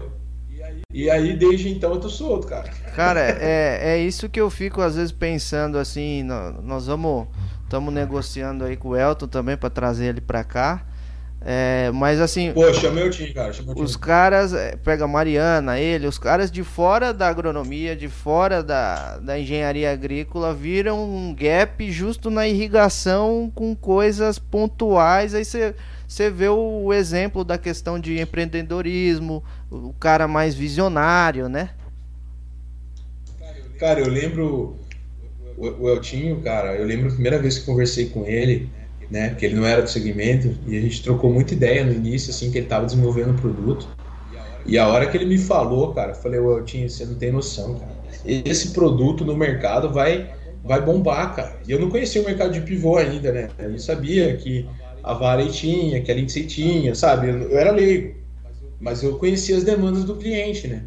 E 0.92 1.10
aí, 1.10 1.38
desde 1.38 1.70
então, 1.70 1.94
eu 1.94 2.00
tô 2.00 2.10
solto, 2.10 2.48
cara. 2.48 2.70
Cara, 2.96 3.22
é, 3.22 3.94
é 3.94 3.98
isso 4.00 4.28
que 4.28 4.42
eu 4.42 4.50
fico 4.50 4.82
às 4.82 4.96
vezes 4.96 5.12
pensando 5.12 5.78
assim. 5.78 6.24
Nós 6.64 6.88
vamos. 6.88 7.28
Estamos 7.64 7.94
negociando 7.94 8.64
aí 8.64 8.78
com 8.78 8.90
o 8.90 8.96
Elton 8.96 9.28
também 9.28 9.58
para 9.58 9.70
trazer 9.70 10.06
ele 10.06 10.22
para 10.22 10.44
cá. 10.44 10.86
É, 11.42 11.92
mas 11.94 12.20
assim. 12.20 12.52
Pô, 12.52 12.74
chamei 12.74 13.08
o 13.08 13.10
time, 13.10 13.34
cara. 13.34 13.54
Chamei 13.54 13.74
os 13.78 13.96
caras. 13.96 14.54
É, 14.54 14.76
pega 14.76 15.06
a 15.06 15.08
Mariana, 15.08 15.80
ele, 15.80 16.08
os 16.08 16.18
caras 16.18 16.52
de 16.52 16.64
fora 16.64 17.14
da 17.14 17.28
agronomia, 17.28 17.96
de 17.96 18.10
fora 18.10 18.64
da, 18.64 19.18
da 19.20 19.40
engenharia 19.40 19.92
agrícola, 19.92 20.54
viram 20.54 21.04
um 21.04 21.34
gap 21.34 21.90
justo 21.92 22.30
na 22.30 22.48
irrigação 22.48 23.52
com 23.54 23.76
coisas 23.76 24.40
pontuais. 24.40 25.34
Aí 25.34 25.46
você 25.46 25.74
você 26.08 26.30
vê 26.30 26.48
o 26.48 26.94
exemplo 26.94 27.44
da 27.44 27.58
questão 27.58 28.00
de 28.00 28.20
empreendedorismo, 28.20 29.44
o 29.70 29.94
cara 30.00 30.26
mais 30.26 30.56
visionário, 30.56 31.50
né? 31.50 31.72
Cara, 33.78 34.00
eu 34.00 34.08
lembro 34.08 34.78
o 35.58 35.90
Eltinho, 35.90 36.42
cara, 36.42 36.76
eu 36.76 36.86
lembro 36.86 37.10
a 37.10 37.12
primeira 37.12 37.40
vez 37.40 37.60
que 37.60 37.66
conversei 37.66 38.10
com 38.10 38.26
ele, 38.26 38.70
né, 39.10 39.36
que 39.36 39.46
ele 39.46 39.56
não 39.56 39.66
era 39.66 39.82
do 39.82 39.90
segmento, 39.90 40.56
e 40.68 40.78
a 40.78 40.82
gente 40.82 41.02
trocou 41.02 41.32
muita 41.32 41.54
ideia 41.54 41.84
no 41.86 41.94
início, 41.94 42.30
assim, 42.30 42.52
que 42.52 42.58
ele 42.58 42.66
estava 42.66 42.86
desenvolvendo 42.86 43.32
o 43.32 43.42
produto. 43.42 43.88
E 44.66 44.78
a 44.78 44.88
hora 44.88 45.08
que 45.08 45.16
ele 45.16 45.26
me 45.26 45.38
falou, 45.38 45.94
cara, 45.94 46.12
eu 46.12 46.16
falei, 46.16 46.40
o 46.40 46.58
Eltinho, 46.58 46.90
você 46.90 47.06
não 47.06 47.16
tem 47.16 47.32
noção, 47.32 47.76
cara. 47.76 47.96
Esse 48.26 48.72
produto 48.72 49.24
no 49.24 49.36
mercado 49.36 49.92
vai 49.92 50.30
vai 50.68 50.82
bombar, 50.82 51.34
cara. 51.34 51.60
E 51.66 51.72
eu 51.72 51.80
não 51.80 51.90
conhecia 51.90 52.22
o 52.22 52.26
mercado 52.26 52.52
de 52.52 52.62
pivô 52.62 52.98
ainda, 52.98 53.32
né? 53.32 53.50
Eu 53.58 53.72
não 53.72 53.80
sabia 53.80 54.36
que 54.36 54.68
a 55.02 55.14
Varey 55.14 55.50
tinha, 55.50 56.02
que 56.02 56.12
a 56.12 56.16
Lindsay 56.16 56.46
tinha, 56.46 56.94
sabe? 56.94 57.30
Eu, 57.30 57.38
eu 57.44 57.58
era 57.58 57.72
leigo, 57.72 58.16
mas 58.80 59.02
eu 59.02 59.18
conhecia 59.18 59.56
as 59.56 59.64
demandas 59.64 60.04
do 60.04 60.16
cliente, 60.16 60.68
né? 60.68 60.84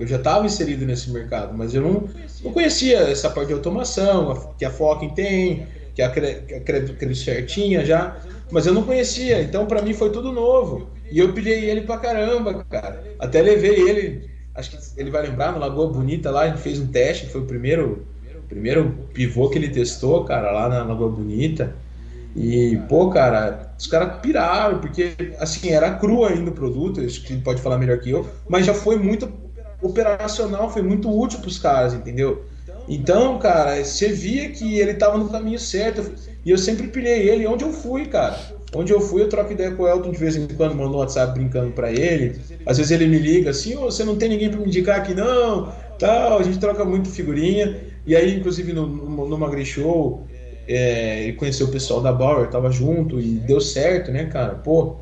Eu 0.00 0.06
já 0.06 0.16
estava 0.16 0.46
inserido 0.46 0.86
nesse 0.86 1.10
mercado, 1.10 1.56
mas 1.56 1.74
eu 1.74 1.82
não, 1.82 2.08
não 2.42 2.52
conhecia 2.52 2.98
essa 3.00 3.28
parte 3.28 3.48
de 3.48 3.54
automação, 3.54 4.54
que 4.56 4.64
a 4.64 4.70
Fokin 4.70 5.10
tem, 5.10 5.66
que 5.98 6.02
a 6.02 6.60
Credit 6.60 7.42
tinha 7.46 7.84
já, 7.84 8.16
mas 8.52 8.66
eu 8.66 8.72
não 8.72 8.84
conhecia, 8.84 9.42
então 9.42 9.66
para 9.66 9.82
mim 9.82 9.92
foi 9.92 10.10
tudo 10.10 10.30
novo. 10.30 10.90
E 11.10 11.18
eu 11.18 11.32
pilhei 11.32 11.68
ele 11.68 11.80
pra 11.80 11.98
caramba, 11.98 12.64
cara. 12.70 13.02
Até 13.18 13.42
levei 13.42 13.88
ele, 13.88 14.30
acho 14.54 14.70
que 14.70 14.78
ele 14.96 15.10
vai 15.10 15.26
lembrar, 15.26 15.52
no 15.52 15.58
Lagoa 15.58 15.92
Bonita 15.92 16.30
lá, 16.30 16.42
a 16.42 16.48
gente 16.48 16.60
fez 16.60 16.78
um 16.78 16.86
teste, 16.86 17.26
foi 17.26 17.40
o 17.40 17.46
primeiro, 17.46 18.06
primeiro 18.48 19.08
pivô 19.12 19.48
que 19.48 19.58
ele 19.58 19.68
testou, 19.68 20.24
cara, 20.24 20.52
lá 20.52 20.68
na 20.68 20.84
Lagoa 20.84 21.10
Bonita. 21.10 21.74
E, 22.36 22.78
pô, 22.88 23.10
cara, 23.10 23.74
os 23.76 23.88
caras 23.88 24.20
piraram, 24.20 24.78
porque, 24.78 25.34
assim, 25.40 25.70
era 25.70 25.94
cru 25.94 26.24
ainda 26.24 26.50
o 26.50 26.54
produto, 26.54 27.00
acho 27.00 27.24
que 27.24 27.36
pode 27.38 27.60
falar 27.60 27.78
melhor 27.78 27.98
que 27.98 28.10
eu, 28.10 28.24
mas 28.48 28.64
já 28.64 28.74
foi 28.74 28.96
muito 28.96 29.28
operacional, 29.82 30.70
foi 30.70 30.82
muito 30.82 31.10
útil 31.10 31.40
pros 31.40 31.58
caras, 31.58 31.94
entendeu? 31.94 32.44
Então, 32.88 33.38
cara, 33.38 33.84
você 33.84 34.08
via 34.08 34.48
que 34.50 34.78
ele 34.78 34.94
tava 34.94 35.18
no 35.18 35.28
caminho 35.28 35.58
certo, 35.58 36.12
e 36.44 36.50
eu 36.50 36.56
sempre 36.56 36.88
pilhei 36.88 37.28
ele 37.28 37.46
onde 37.46 37.64
eu 37.64 37.72
fui, 37.72 38.06
cara. 38.06 38.38
Onde 38.74 38.92
eu 38.92 39.00
fui, 39.00 39.22
eu 39.22 39.28
troco 39.28 39.52
ideia 39.52 39.70
com 39.70 39.82
o 39.82 39.88
Elton 39.88 40.10
de 40.10 40.18
vez 40.18 40.36
em 40.36 40.46
quando, 40.46 40.74
mando 40.74 40.94
um 40.94 40.98
WhatsApp 40.98 41.32
brincando 41.32 41.72
pra 41.72 41.90
ele. 41.90 42.38
Às 42.66 42.76
vezes 42.78 42.92
ele 42.92 43.06
me 43.06 43.18
liga 43.18 43.50
assim, 43.50 43.76
oh, 43.76 43.86
você 43.86 44.04
não 44.04 44.16
tem 44.16 44.28
ninguém 44.28 44.50
para 44.50 44.60
me 44.60 44.66
indicar 44.66 44.98
aqui, 44.98 45.14
não, 45.14 45.72
tal, 45.98 46.38
a 46.38 46.42
gente 46.42 46.58
troca 46.58 46.84
muito 46.84 47.08
figurinha. 47.08 47.78
E 48.06 48.14
aí, 48.14 48.36
inclusive, 48.36 48.72
no, 48.72 48.86
no, 48.86 49.28
no 49.28 49.38
Magri 49.38 49.64
Show, 49.64 50.26
é, 50.66 51.24
ele 51.24 51.32
conheceu 51.34 51.66
o 51.66 51.70
pessoal 51.70 52.00
da 52.00 52.12
Bauer, 52.12 52.48
tava 52.50 52.70
junto 52.70 53.18
e 53.18 53.38
deu 53.38 53.60
certo, 53.60 54.10
né, 54.12 54.26
cara? 54.26 54.54
Pô, 54.54 54.96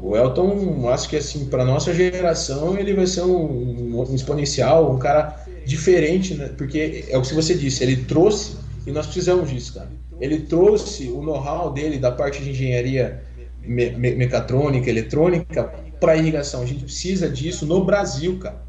o 0.00 0.16
Elton, 0.16 0.88
acho 0.90 1.08
que 1.08 1.16
assim, 1.16 1.46
para 1.46 1.64
nossa 1.64 1.92
geração, 1.92 2.78
ele 2.78 2.94
vai 2.94 3.06
ser 3.06 3.22
um, 3.22 4.00
um, 4.00 4.14
exponencial, 4.14 4.92
um 4.92 4.98
cara 4.98 5.44
diferente, 5.68 6.34
né? 6.34 6.50
Porque 6.56 7.04
é 7.08 7.18
o 7.18 7.22
que 7.22 7.34
você 7.34 7.54
disse, 7.54 7.84
ele 7.84 7.96
trouxe, 8.04 8.56
e 8.86 8.90
nós 8.90 9.06
precisamos 9.06 9.50
disso, 9.50 9.74
cara. 9.74 9.90
Ele 10.18 10.40
trouxe 10.40 11.08
o 11.08 11.22
know-how 11.22 11.72
dele 11.72 11.98
da 11.98 12.10
parte 12.10 12.42
de 12.42 12.50
engenharia 12.50 13.22
me 13.62 13.90
me 13.90 14.14
mecatrônica, 14.14 14.88
eletrônica, 14.88 15.64
para 16.00 16.16
irrigação. 16.16 16.62
A 16.62 16.66
gente 16.66 16.84
precisa 16.84 17.28
disso 17.28 17.66
no 17.66 17.84
Brasil, 17.84 18.38
cara. 18.38 18.66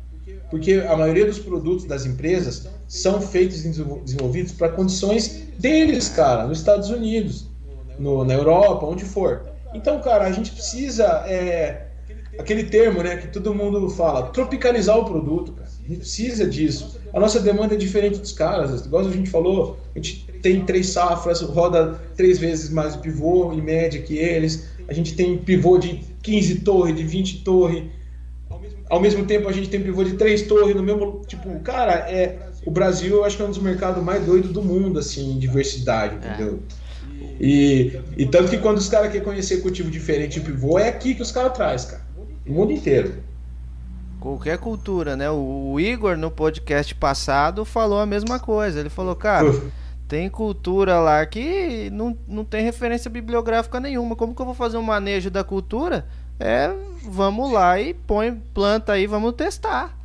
Porque 0.51 0.73
a 0.73 0.95
maioria 0.97 1.26
dos 1.26 1.39
produtos 1.39 1.85
das 1.85 2.05
empresas 2.05 2.67
são 2.88 3.21
feitos 3.21 3.63
e 3.63 3.69
desenvolvidos 4.03 4.51
para 4.51 4.69
condições 4.69 5.43
deles, 5.57 6.09
cara, 6.09 6.47
nos 6.47 6.59
Estados 6.59 6.89
Unidos, 6.89 7.47
no, 7.97 8.26
na 8.26 8.34
Europa, 8.34 8.85
onde 8.85 9.05
for. 9.05 9.45
Então, 9.73 10.01
cara, 10.01 10.26
a 10.26 10.31
gente 10.31 10.51
precisa. 10.51 11.05
É, 11.27 11.85
aquele 12.38 12.63
termo 12.63 13.03
né, 13.03 13.17
que 13.17 13.27
todo 13.27 13.53
mundo 13.53 13.89
fala, 13.89 14.23
tropicalizar 14.30 14.97
o 14.97 15.05
produto, 15.05 15.53
cara. 15.53 15.69
Precisa 15.98 16.45
disso. 16.45 16.99
A 17.14 17.20
nossa 17.20 17.40
demanda 17.40 17.74
é 17.74 17.78
diferente 17.78 18.20
dos 18.20 18.32
caras. 18.32 18.86
Igual 18.86 19.07
a 19.07 19.11
gente 19.11 19.30
falou, 19.30 19.80
a 19.95 19.99
gente 19.99 20.26
tem 20.41 20.64
três 20.64 20.90
safras, 20.90 21.41
roda 21.41 21.99
três 22.16 22.38
vezes 22.38 22.70
mais 22.70 22.95
pivô 22.95 23.52
em 23.53 23.61
média 23.61 24.02
que 24.02 24.18
eles. 24.18 24.68
A 24.88 24.94
gente 24.94 25.16
tem 25.16 25.38
pivô 25.38 25.78
de 25.78 26.03
15 26.22 26.60
torres, 26.60 26.95
de 26.95 27.03
20 27.03 27.44
torres. 27.44 27.84
Ao 28.90 28.99
mesmo 28.99 29.26
tempo 29.26 29.48
a 29.48 29.52
gente 29.52 29.70
tem 29.70 29.82
pivô 29.82 30.03
de 30.03 30.14
três 30.14 30.44
torres 30.44 30.76
no 30.76 30.84
mesmo. 30.84 31.22
Tipo, 31.28 31.60
cara, 31.60 31.94
é. 32.10 32.48
O 32.66 32.72
Brasil 32.72 33.16
eu 33.16 33.24
acho 33.24 33.38
que 33.38 33.41
é 33.41 33.45
um 33.45 33.49
dos 33.49 33.60
mercados 33.60 34.03
mais 34.03 34.24
doidos 34.26 34.52
do 34.52 34.61
mundo, 34.61 34.99
assim, 34.99 35.32
em 35.32 35.40
diversidade, 35.40 36.16
é. 36.16 36.34
entendeu? 36.34 36.60
E, 37.40 37.99
e 38.18 38.26
tanto 38.26 38.49
que 38.49 38.57
quando 38.57 38.78
os 38.78 38.90
caras 38.90 39.11
querem 39.11 39.24
conhecer 39.24 39.61
cultivo 39.61 39.90
diferente 39.90 40.40
de 40.40 40.45
pivô, 40.45 40.78
é 40.78 40.90
aqui 40.90 41.16
que 41.16 41.22
os 41.22 41.32
caras 41.32 41.53
trazem, 41.53 41.91
cara. 41.91 42.03
O 42.45 42.52
mundo 42.52 42.74
inteiro. 42.74 43.14
Qualquer 44.20 44.58
cultura, 44.58 45.16
né? 45.16 45.30
O 45.30 45.80
Igor 45.80 46.18
no 46.18 46.30
podcast 46.30 46.94
passado 46.96 47.64
falou 47.64 48.00
a 48.00 48.06
mesma 48.06 48.40
coisa. 48.40 48.80
Ele 48.80 48.90
falou, 48.90 49.16
cara, 49.16 49.50
tem 50.10 50.30
cultura 50.30 51.00
lá 51.00 51.26
que 51.26 51.90
não, 51.91 52.18
não 52.28 52.44
tem 52.44 52.64
referência 52.64 53.10
bibliográfica 53.10 53.80
nenhuma. 53.80 54.16
Como 54.16 54.36
que 54.36 54.41
eu 54.41 54.46
vou 54.46 54.56
fazer 54.56 54.78
um 54.78 54.82
manejo 54.82 55.30
da 55.30 55.44
cultura? 55.44 56.06
É, 56.40 56.72
vamos 57.04 57.52
lá 57.52 57.80
e 57.80 57.94
põe 57.94 58.34
planta 58.54 58.94
aí, 58.94 59.08
vamos 59.08 59.34
testar. 59.34 59.98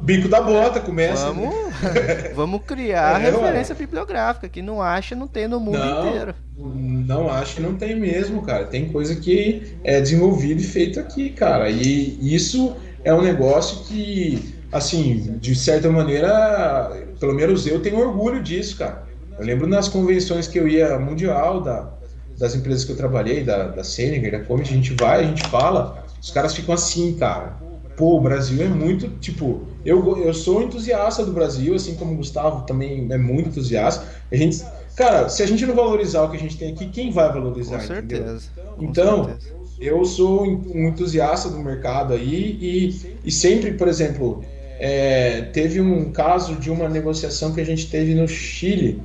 Bico 0.00 0.28
da 0.28 0.40
bota, 0.40 0.78
começa. 0.78 1.26
Vamos, 1.26 1.52
né? 1.52 2.30
vamos 2.34 2.62
criar 2.64 3.20
é, 3.20 3.30
referência 3.30 3.74
bibliográfica, 3.74 4.48
que 4.48 4.62
não 4.62 4.80
acha, 4.80 5.16
não 5.16 5.26
tem 5.26 5.48
no 5.48 5.58
mundo 5.58 5.78
não, 5.78 6.08
inteiro. 6.08 6.34
Não 6.56 7.28
acho 7.28 7.56
que 7.56 7.62
não 7.62 7.74
tem 7.74 7.98
mesmo, 7.98 8.42
cara. 8.42 8.66
Tem 8.66 8.88
coisa 8.88 9.16
que 9.16 9.76
é 9.82 10.00
desenvolvida 10.00 10.60
e 10.60 10.64
feita 10.64 11.00
aqui, 11.00 11.30
cara. 11.30 11.68
E 11.68 12.34
isso 12.34 12.76
é 13.06 13.14
um 13.14 13.22
negócio 13.22 13.84
que, 13.84 14.54
assim, 14.72 15.38
de 15.40 15.54
certa 15.54 15.88
maneira, 15.88 16.90
pelo 17.20 17.34
menos 17.34 17.66
eu 17.66 17.80
tenho 17.80 17.98
orgulho 17.98 18.42
disso, 18.42 18.76
cara. 18.76 19.06
Eu 19.38 19.44
lembro 19.44 19.66
nas 19.66 19.88
convenções 19.88 20.48
que 20.48 20.58
eu 20.58 20.66
ia 20.66 20.98
mundial 20.98 21.60
da, 21.60 21.92
das 22.36 22.54
empresas 22.54 22.84
que 22.84 22.92
eu 22.92 22.96
trabalhei, 22.96 23.44
da, 23.44 23.68
da 23.68 23.84
Senegal, 23.84 24.32
da 24.32 24.44
Comet, 24.44 24.68
a 24.68 24.76
gente 24.76 24.94
vai, 24.94 25.20
a 25.20 25.26
gente 25.26 25.46
fala, 25.48 26.04
os 26.20 26.30
caras 26.30 26.54
ficam 26.54 26.74
assim, 26.74 27.14
cara 27.14 27.64
pô, 27.96 28.18
o 28.18 28.20
Brasil 28.20 28.62
é 28.62 28.68
muito, 28.68 29.08
tipo, 29.18 29.62
eu, 29.84 30.18
eu 30.18 30.34
sou 30.34 30.62
entusiasta 30.62 31.24
do 31.24 31.32
Brasil, 31.32 31.74
assim 31.74 31.94
como 31.94 32.12
o 32.12 32.16
Gustavo 32.16 32.66
também 32.66 33.08
é 33.10 33.16
muito 33.16 33.48
entusiasta. 33.48 34.06
A 34.30 34.36
gente, 34.36 34.62
cara, 34.94 35.28
se 35.28 35.42
a 35.42 35.46
gente 35.46 35.64
não 35.64 35.74
valorizar 35.74 36.22
o 36.22 36.30
que 36.30 36.36
a 36.36 36.40
gente 36.40 36.58
tem 36.58 36.72
aqui, 36.72 36.88
quem 36.88 37.10
vai 37.10 37.32
valorizar? 37.32 37.78
Com 37.78 37.86
certeza. 37.86 38.50
Com 38.76 38.84
então, 38.84 39.24
certeza. 39.24 39.55
Eu 39.78 40.04
sou 40.04 40.44
um 40.46 40.88
entusiasta 40.88 41.48
do 41.48 41.58
mercado 41.58 42.14
aí 42.14 42.58
e, 42.60 43.16
e 43.24 43.30
sempre, 43.30 43.72
por 43.72 43.88
exemplo, 43.88 44.44
é, 44.78 45.42
teve 45.52 45.80
um 45.80 46.10
caso 46.12 46.56
de 46.56 46.70
uma 46.70 46.88
negociação 46.88 47.52
que 47.52 47.60
a 47.60 47.64
gente 47.64 47.90
teve 47.90 48.14
no 48.14 48.26
Chile 48.26 49.02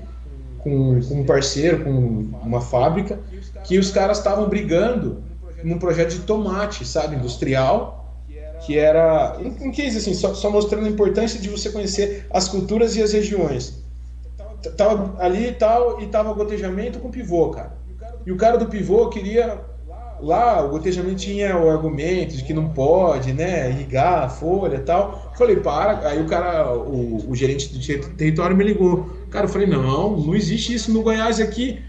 com, 0.60 0.99
com 1.02 1.22
um 1.22 1.26
parceiro, 1.26 1.84
com 1.84 1.89
uma 2.43 2.61
fábrica, 2.61 3.19
que 3.64 3.77
os 3.77 3.91
caras 3.91 4.18
estavam 4.18 4.48
brigando 4.48 5.23
num 5.64 5.77
projeto 5.77 6.11
de 6.11 6.19
tomate, 6.19 6.85
sabe, 6.85 7.15
industrial, 7.15 8.02
que 8.65 8.77
era 8.77 9.38
um, 9.39 9.72
case 9.72 9.98
assim, 9.98 10.14
só, 10.14 10.34
só, 10.34 10.49
mostrando 10.49 10.85
a 10.85 10.89
importância 10.89 11.39
de 11.39 11.49
você 11.49 11.69
conhecer 11.69 12.27
as 12.30 12.48
culturas 12.48 12.95
e 12.95 13.02
as 13.02 13.11
regiões. 13.11 13.81
Tava 14.77 15.15
ali 15.19 15.48
e 15.48 15.52
tal, 15.53 16.02
e 16.02 16.07
tava 16.07 16.34
gotejamento 16.34 16.99
com 16.99 17.10
pivô, 17.10 17.49
cara. 17.49 17.76
E 18.26 18.31
o 18.31 18.38
cara 18.38 18.57
do 18.57 18.68
pivô 18.68 19.10
queria. 19.10 19.60
Lá, 20.22 20.64
o 20.64 20.69
gotejamento 20.69 21.15
tinha 21.15 21.57
o 21.57 21.69
argumento 21.69 22.38
de 22.38 22.43
que 22.43 22.53
não 22.53 22.69
pode, 22.69 23.34
né, 23.34 23.69
irrigar 23.69 24.23
a 24.23 24.30
folha 24.30 24.76
e 24.76 24.81
tal. 24.81 25.34
Falei, 25.38 25.56
para. 25.56 26.07
Aí 26.07 26.22
o 26.22 26.26
cara, 26.26 26.72
o, 26.73 27.30
o 27.30 27.35
gerente 27.35 27.69
do 27.69 28.10
território 28.15 28.56
me 28.56 28.64
ligou. 28.64 29.10
Cara, 29.30 29.45
eu 29.45 29.49
falei, 29.49 29.68
não, 29.68 30.18
não 30.18 30.35
existe 30.35 30.73
isso 30.73 30.91
no 30.91 31.02
Goiás 31.02 31.39
aqui 31.39 31.80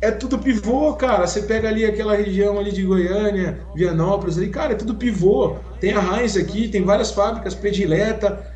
é 0.00 0.10
tudo 0.10 0.38
pivô, 0.38 0.94
cara. 0.94 1.26
Você 1.26 1.42
pega 1.42 1.68
ali 1.68 1.84
aquela 1.84 2.16
região 2.16 2.58
ali 2.58 2.72
de 2.72 2.82
Goiânia, 2.82 3.60
Vianópolis, 3.74 4.38
ali, 4.38 4.48
cara, 4.48 4.72
é 4.72 4.76
tudo 4.76 4.94
pivô. 4.94 5.56
Tem 5.78 5.92
a 5.92 6.00
Heinz 6.00 6.36
aqui, 6.36 6.68
tem 6.68 6.82
várias 6.82 7.10
fábricas, 7.10 7.54
predileta. 7.54 8.46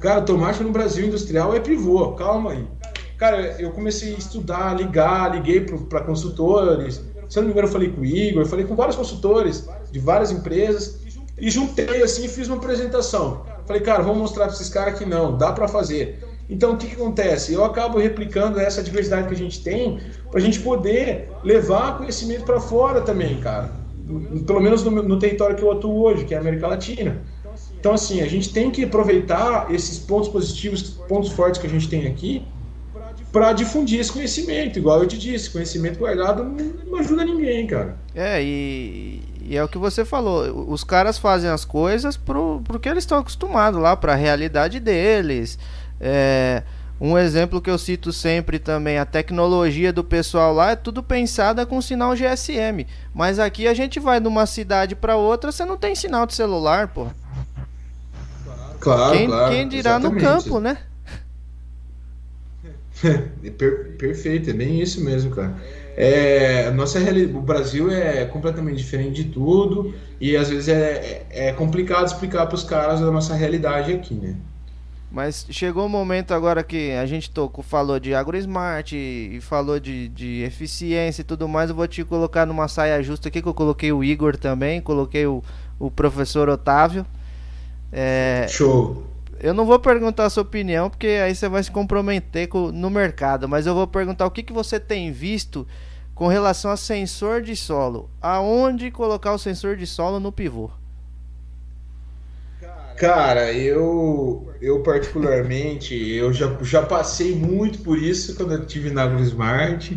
Cara, 0.00 0.22
tomate 0.22 0.62
no 0.62 0.70
Brasil 0.70 1.06
industrial 1.06 1.54
é 1.54 1.60
pivô, 1.60 2.12
calma 2.12 2.52
aí. 2.52 2.66
Cara, 3.18 3.56
eu 3.58 3.70
comecei 3.70 4.14
a 4.14 4.18
estudar, 4.18 4.76
ligar, 4.76 5.34
liguei 5.34 5.60
para 5.60 6.00
consultores. 6.00 7.02
Se 7.34 7.40
eu 7.40 7.42
não 7.42 7.48
me 7.48 7.52
engano, 7.52 7.66
eu 7.66 7.72
falei 7.72 7.90
com 7.90 8.00
o 8.00 8.04
Igor, 8.04 8.42
eu 8.42 8.46
falei 8.46 8.64
com 8.64 8.76
vários 8.76 8.94
consultores 8.94 9.68
de 9.90 9.98
várias 9.98 10.30
empresas 10.30 11.00
e 11.36 11.50
juntei 11.50 12.00
assim 12.00 12.26
e 12.26 12.28
fiz 12.28 12.46
uma 12.46 12.58
apresentação. 12.58 13.44
Falei, 13.66 13.82
cara, 13.82 14.04
vamos 14.04 14.18
mostrar 14.18 14.44
para 14.44 14.54
esses 14.54 14.68
caras 14.68 14.96
que 14.96 15.04
não, 15.04 15.36
dá 15.36 15.50
para 15.50 15.66
fazer. 15.66 16.24
Então, 16.48 16.74
o 16.74 16.76
que, 16.76 16.86
que, 16.86 16.94
acontece? 16.94 17.52
Eu 17.52 17.64
acabo 17.64 17.98
replicando 17.98 18.60
essa 18.60 18.80
diversidade 18.80 19.26
que 19.26 19.34
a 19.34 19.36
gente 19.36 19.64
tem 19.64 19.98
para 20.30 20.38
a 20.38 20.40
gente 20.40 20.60
poder 20.60 21.28
levar 21.42 21.98
conhecimento 21.98 22.44
para 22.44 22.60
fora 22.60 23.00
também, 23.00 23.40
cara. 23.40 23.72
Pelo 24.46 24.60
menos 24.60 24.84
no, 24.84 24.92
no, 25.02 25.18
território 25.18 25.56
que 25.56 25.62
eu 25.64 25.72
atuo 25.72 26.04
hoje, 26.04 26.24
que 26.24 26.34
é 26.34 26.36
a 26.36 26.40
América 26.40 26.68
Latina. 26.68 27.20
Então, 27.80 27.94
assim, 27.94 28.20
a 28.20 28.28
gente 28.28 28.52
tem 28.52 28.70
que 28.70 28.84
aproveitar 28.84 29.74
esses 29.74 29.98
pontos 29.98 30.28
positivos, 30.28 30.82
pontos 31.08 31.32
fortes 31.32 31.60
que 31.60 31.66
a 31.66 31.70
gente 31.70 31.88
tem 31.88 32.06
aqui, 32.06 32.46
para 33.34 33.52
difundir 33.52 33.98
esse 33.98 34.12
conhecimento. 34.12 34.78
Igual 34.78 35.02
eu 35.02 35.08
te 35.08 35.18
disse, 35.18 35.50
conhecimento 35.50 35.98
guardado 35.98 36.44
não 36.86 37.00
ajuda 37.00 37.24
ninguém, 37.24 37.66
cara. 37.66 37.96
É, 38.14 38.40
e, 38.40 39.20
e 39.42 39.56
é 39.56 39.64
o 39.64 39.66
que 39.66 39.76
você 39.76 40.04
falou. 40.04 40.70
Os 40.70 40.84
caras 40.84 41.18
fazem 41.18 41.50
as 41.50 41.64
coisas 41.64 42.16
pro, 42.16 42.62
pro 42.62 42.78
que 42.78 42.88
eles 42.88 43.02
estão 43.02 43.18
acostumados 43.18 43.80
lá, 43.80 43.96
para 43.96 44.12
a 44.12 44.16
realidade 44.16 44.78
deles. 44.78 45.58
É, 46.00 46.62
um 47.00 47.18
exemplo 47.18 47.60
que 47.60 47.68
eu 47.68 47.76
cito 47.76 48.12
sempre 48.12 48.60
também, 48.60 48.98
a 48.98 49.04
tecnologia 49.04 49.92
do 49.92 50.04
pessoal 50.04 50.54
lá 50.54 50.70
é 50.70 50.76
tudo 50.76 51.02
pensada 51.02 51.66
com 51.66 51.82
sinal 51.82 52.14
GSM. 52.14 52.86
Mas 53.12 53.40
aqui 53.40 53.66
a 53.66 53.74
gente 53.74 53.98
vai 53.98 54.20
de 54.20 54.28
uma 54.28 54.46
cidade 54.46 54.94
para 54.94 55.16
outra, 55.16 55.50
você 55.50 55.64
não 55.64 55.76
tem 55.76 55.96
sinal 55.96 56.24
de 56.24 56.34
celular, 56.34 56.86
pô. 56.86 57.08
Claro, 58.78 59.18
quem, 59.18 59.26
claro. 59.26 59.52
Quem 59.52 59.66
dirá 59.66 59.98
no 59.98 60.14
campo, 60.14 60.60
né? 60.60 60.78
Per 63.58 63.96
perfeito, 63.98 64.50
é 64.50 64.52
bem 64.52 64.80
isso 64.80 65.02
mesmo, 65.02 65.34
cara. 65.34 65.54
É, 65.96 66.70
nossa 66.72 66.98
o 66.98 67.40
Brasil 67.40 67.90
é 67.90 68.24
completamente 68.24 68.78
diferente 68.78 69.22
de 69.22 69.30
tudo 69.30 69.94
e 70.20 70.36
às 70.36 70.48
vezes 70.48 70.68
é, 70.68 71.24
é, 71.30 71.48
é 71.48 71.52
complicado 71.52 72.06
explicar 72.06 72.46
para 72.46 72.56
os 72.56 72.64
caras 72.64 73.00
a 73.00 73.10
nossa 73.12 73.34
realidade 73.34 73.92
aqui, 73.92 74.14
né? 74.14 74.34
Mas 75.14 75.46
chegou 75.48 75.84
o 75.84 75.86
um 75.86 75.88
momento 75.88 76.34
agora 76.34 76.64
que 76.64 76.90
a 76.90 77.06
gente 77.06 77.30
tocou, 77.30 77.62
falou 77.62 78.00
de 78.00 78.12
AgroSmart 78.12 78.90
e, 78.90 79.36
e 79.36 79.40
falou 79.40 79.78
de, 79.78 80.08
de 80.08 80.42
eficiência 80.42 81.22
e 81.22 81.24
tudo 81.24 81.46
mais. 81.46 81.70
Eu 81.70 81.76
vou 81.76 81.86
te 81.86 82.02
colocar 82.02 82.44
numa 82.44 82.66
saia 82.66 83.00
justa 83.00 83.28
aqui, 83.28 83.40
que 83.40 83.46
eu 83.46 83.54
coloquei 83.54 83.92
o 83.92 84.02
Igor 84.02 84.36
também, 84.36 84.80
coloquei 84.80 85.24
o, 85.24 85.40
o 85.78 85.88
professor 85.88 86.48
Otávio. 86.48 87.06
É, 87.92 88.46
Show! 88.48 89.13
Eu 89.44 89.52
não 89.52 89.66
vou 89.66 89.78
perguntar 89.78 90.24
a 90.24 90.30
sua 90.30 90.42
opinião, 90.42 90.88
porque 90.88 91.06
aí 91.06 91.34
você 91.34 91.50
vai 91.50 91.62
se 91.62 91.70
comprometer 91.70 92.48
com, 92.48 92.72
no 92.72 92.88
mercado, 92.88 93.46
mas 93.46 93.66
eu 93.66 93.74
vou 93.74 93.86
perguntar 93.86 94.24
o 94.24 94.30
que, 94.30 94.42
que 94.42 94.54
você 94.54 94.80
tem 94.80 95.12
visto 95.12 95.66
com 96.14 96.28
relação 96.28 96.70
a 96.70 96.78
sensor 96.78 97.42
de 97.42 97.54
solo. 97.54 98.08
Aonde 98.22 98.90
colocar 98.90 99.34
o 99.34 99.38
sensor 99.38 99.76
de 99.76 99.86
solo 99.86 100.18
no 100.18 100.32
pivô? 100.32 100.70
Cara, 102.96 103.52
eu, 103.52 104.50
eu 104.62 104.82
particularmente, 104.82 105.94
eu 105.94 106.32
já, 106.32 106.56
já 106.62 106.82
passei 106.82 107.36
muito 107.36 107.80
por 107.80 107.98
isso 107.98 108.34
quando 108.36 108.54
eu 108.54 108.60
estive 108.60 108.88
na 108.88 109.02
AgroSmart. 109.02 109.92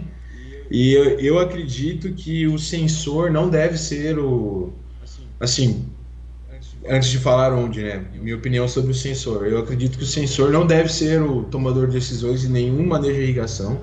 E 0.69 0.91
eu, 0.91 1.21
eu 1.21 1.39
acredito 1.39 2.11
que 2.11 2.45
o 2.47 2.59
sensor 2.59 3.31
não 3.31 3.49
deve 3.49 3.77
ser 3.77 4.19
o. 4.19 4.73
Assim, 5.39 5.85
antes 6.89 7.09
de 7.09 7.17
falar 7.17 7.53
onde, 7.53 7.83
né? 7.83 8.05
Minha 8.21 8.35
opinião 8.35 8.67
sobre 8.67 8.91
o 8.91 8.93
sensor. 8.93 9.47
Eu 9.47 9.59
acredito 9.59 9.97
que 9.97 10.03
o 10.03 10.07
sensor 10.07 10.51
não 10.51 10.65
deve 10.65 10.91
ser 10.91 11.21
o 11.21 11.43
tomador 11.43 11.87
de 11.87 11.93
decisões 11.93 12.43
em 12.43 12.49
nenhum 12.49 12.85
manejo 12.85 13.15
de 13.15 13.21
irrigação. 13.21 13.79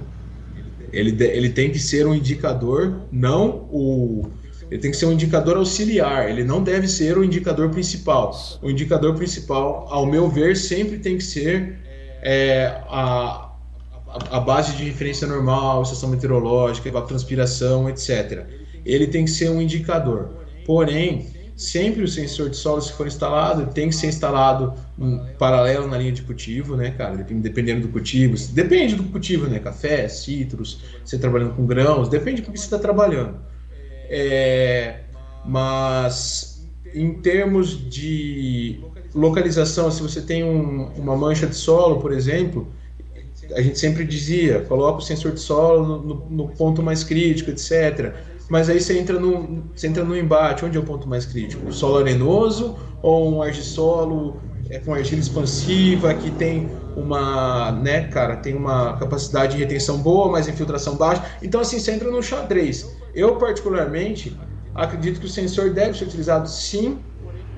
Ele, 0.92 1.22
ele 1.24 1.50
tem 1.50 1.70
que 1.70 1.78
ser 1.78 2.06
um 2.06 2.14
indicador, 2.14 3.00
não 3.10 3.68
o, 3.70 4.30
Ele 4.70 4.80
tem 4.80 4.90
que 4.92 4.96
ser 4.96 5.06
um 5.06 5.12
indicador 5.12 5.56
auxiliar, 5.56 6.30
ele 6.30 6.44
não 6.44 6.62
deve 6.62 6.86
ser 6.86 7.18
o 7.18 7.24
indicador 7.24 7.70
principal. 7.70 8.32
O 8.62 8.70
indicador 8.70 9.14
principal, 9.16 9.86
ao 9.90 10.06
meu 10.06 10.28
ver, 10.28 10.56
sempre 10.56 10.98
tem 10.98 11.18
que 11.18 11.24
ser 11.24 11.78
é, 12.22 12.80
a, 12.88 13.50
a 14.30 14.40
base 14.40 14.76
de 14.76 14.84
referência 14.84 15.26
normal, 15.26 15.82
estação 15.82 16.08
meteorológica, 16.08 16.88
evapotranspiração, 16.88 17.88
etc. 17.88 18.46
Ele 18.86 19.08
tem 19.08 19.24
que 19.24 19.32
ser 19.32 19.50
um 19.50 19.60
indicador. 19.60 20.30
Porém, 20.64 21.33
sempre 21.56 22.02
o 22.02 22.08
sensor 22.08 22.50
de 22.50 22.56
solo, 22.56 22.80
se 22.80 22.92
for 22.92 23.06
instalado, 23.06 23.72
tem 23.72 23.88
que 23.88 23.94
ser 23.94 24.08
instalado 24.08 24.74
um 24.98 25.18
paralelo 25.38 25.86
na 25.86 25.98
linha 25.98 26.12
de 26.12 26.22
cultivo, 26.22 26.76
né, 26.76 26.90
cara? 26.90 27.16
Dependendo 27.16 27.82
do 27.82 27.88
cultivo. 27.88 28.36
Depende 28.52 28.96
do 28.96 29.04
cultivo, 29.04 29.46
né? 29.46 29.58
Café, 29.58 30.08
citros, 30.08 30.80
você 31.04 31.16
trabalhando 31.18 31.54
com 31.54 31.64
grãos, 31.64 32.08
depende 32.08 32.42
do 32.42 32.50
que 32.50 32.58
você 32.58 32.64
está 32.64 32.78
trabalhando. 32.78 33.36
É, 34.08 35.00
mas 35.44 36.66
em 36.94 37.14
termos 37.14 37.88
de 37.90 38.80
localização, 39.14 39.90
se 39.90 40.02
você 40.02 40.20
tem 40.20 40.44
um, 40.44 40.86
uma 40.96 41.16
mancha 41.16 41.46
de 41.46 41.54
solo, 41.54 42.00
por 42.00 42.12
exemplo, 42.12 42.68
a 43.54 43.60
gente 43.60 43.78
sempre 43.78 44.04
dizia, 44.04 44.60
coloca 44.62 44.98
o 44.98 45.02
sensor 45.02 45.32
de 45.32 45.40
solo 45.40 45.86
no, 45.86 46.02
no, 46.02 46.30
no 46.30 46.48
ponto 46.48 46.82
mais 46.82 47.04
crítico, 47.04 47.50
etc. 47.50 48.14
Mas 48.54 48.70
aí 48.70 48.80
você 48.80 48.96
entra 48.96 49.18
no, 49.18 49.68
você 49.74 49.88
entra 49.88 50.04
no 50.04 50.16
embate, 50.16 50.64
onde 50.64 50.76
é 50.76 50.80
o 50.80 50.84
ponto 50.84 51.08
mais 51.08 51.26
crítico? 51.26 51.72
Solo 51.72 51.98
arenoso 51.98 52.78
ou 53.02 53.34
um 53.34 53.42
argissolo 53.42 54.40
é, 54.70 54.78
com 54.78 54.94
argila 54.94 55.20
expansiva 55.20 56.14
que 56.14 56.30
tem 56.30 56.70
uma, 56.94 57.72
né, 57.72 58.06
cara, 58.06 58.36
tem 58.36 58.54
uma 58.54 58.96
capacidade 58.96 59.56
de 59.56 59.58
retenção 59.58 59.98
boa, 59.98 60.30
mas 60.30 60.46
infiltração 60.46 60.94
baixa. 60.94 61.24
Então 61.42 61.60
assim, 61.60 61.80
você 61.80 61.90
entra 61.90 62.08
no 62.08 62.22
xadrez. 62.22 62.86
Eu 63.12 63.38
particularmente 63.38 64.40
acredito 64.72 65.18
que 65.18 65.26
o 65.26 65.28
sensor 65.28 65.70
deve 65.70 65.98
ser 65.98 66.04
utilizado 66.04 66.48
sim, 66.48 67.00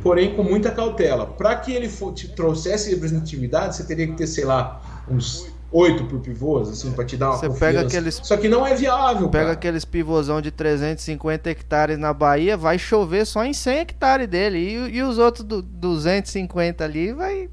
porém 0.03 0.35
com 0.35 0.43
muita 0.43 0.71
cautela. 0.71 1.27
Para 1.27 1.57
que 1.57 1.73
ele 1.73 1.91
for, 1.91 2.15
te 2.15 2.29
trouxesse 2.35 2.89
representatividade, 2.89 3.77
você 3.77 3.85
teria 3.85 4.07
que 4.07 4.15
ter, 4.15 4.27
sei 4.27 4.47
lá, 4.47 5.05
uns 5.11 5.56
oito 5.77 6.05
por 6.05 6.21
pivôs, 6.21 6.69
assim, 6.69 6.93
pra 6.93 7.05
te 7.05 7.17
dar 7.17 7.31
uma 7.31 7.37
Você 7.39 7.49
confiança. 7.49 7.75
pega 7.75 7.87
aqueles. 7.87 8.21
Só 8.23 8.37
que 8.37 8.49
não 8.49 8.67
é 8.67 8.75
viável, 8.75 9.29
Pega 9.29 9.45
cara. 9.45 9.53
aqueles 9.55 9.85
pivôzão 9.85 10.41
de 10.41 10.51
350 10.51 11.51
hectares 11.51 11.99
na 11.99 12.13
Bahia, 12.13 12.57
vai 12.57 12.79
chover 12.79 13.27
só 13.27 13.45
em 13.45 13.53
100 13.53 13.79
hectares 13.79 14.29
dele. 14.29 14.59
E, 14.59 14.97
e 14.97 15.03
os 15.03 15.19
outros 15.19 15.45
do 15.45 15.61
250 15.63 16.85
ali 16.85 17.13
vai. 17.13 17.49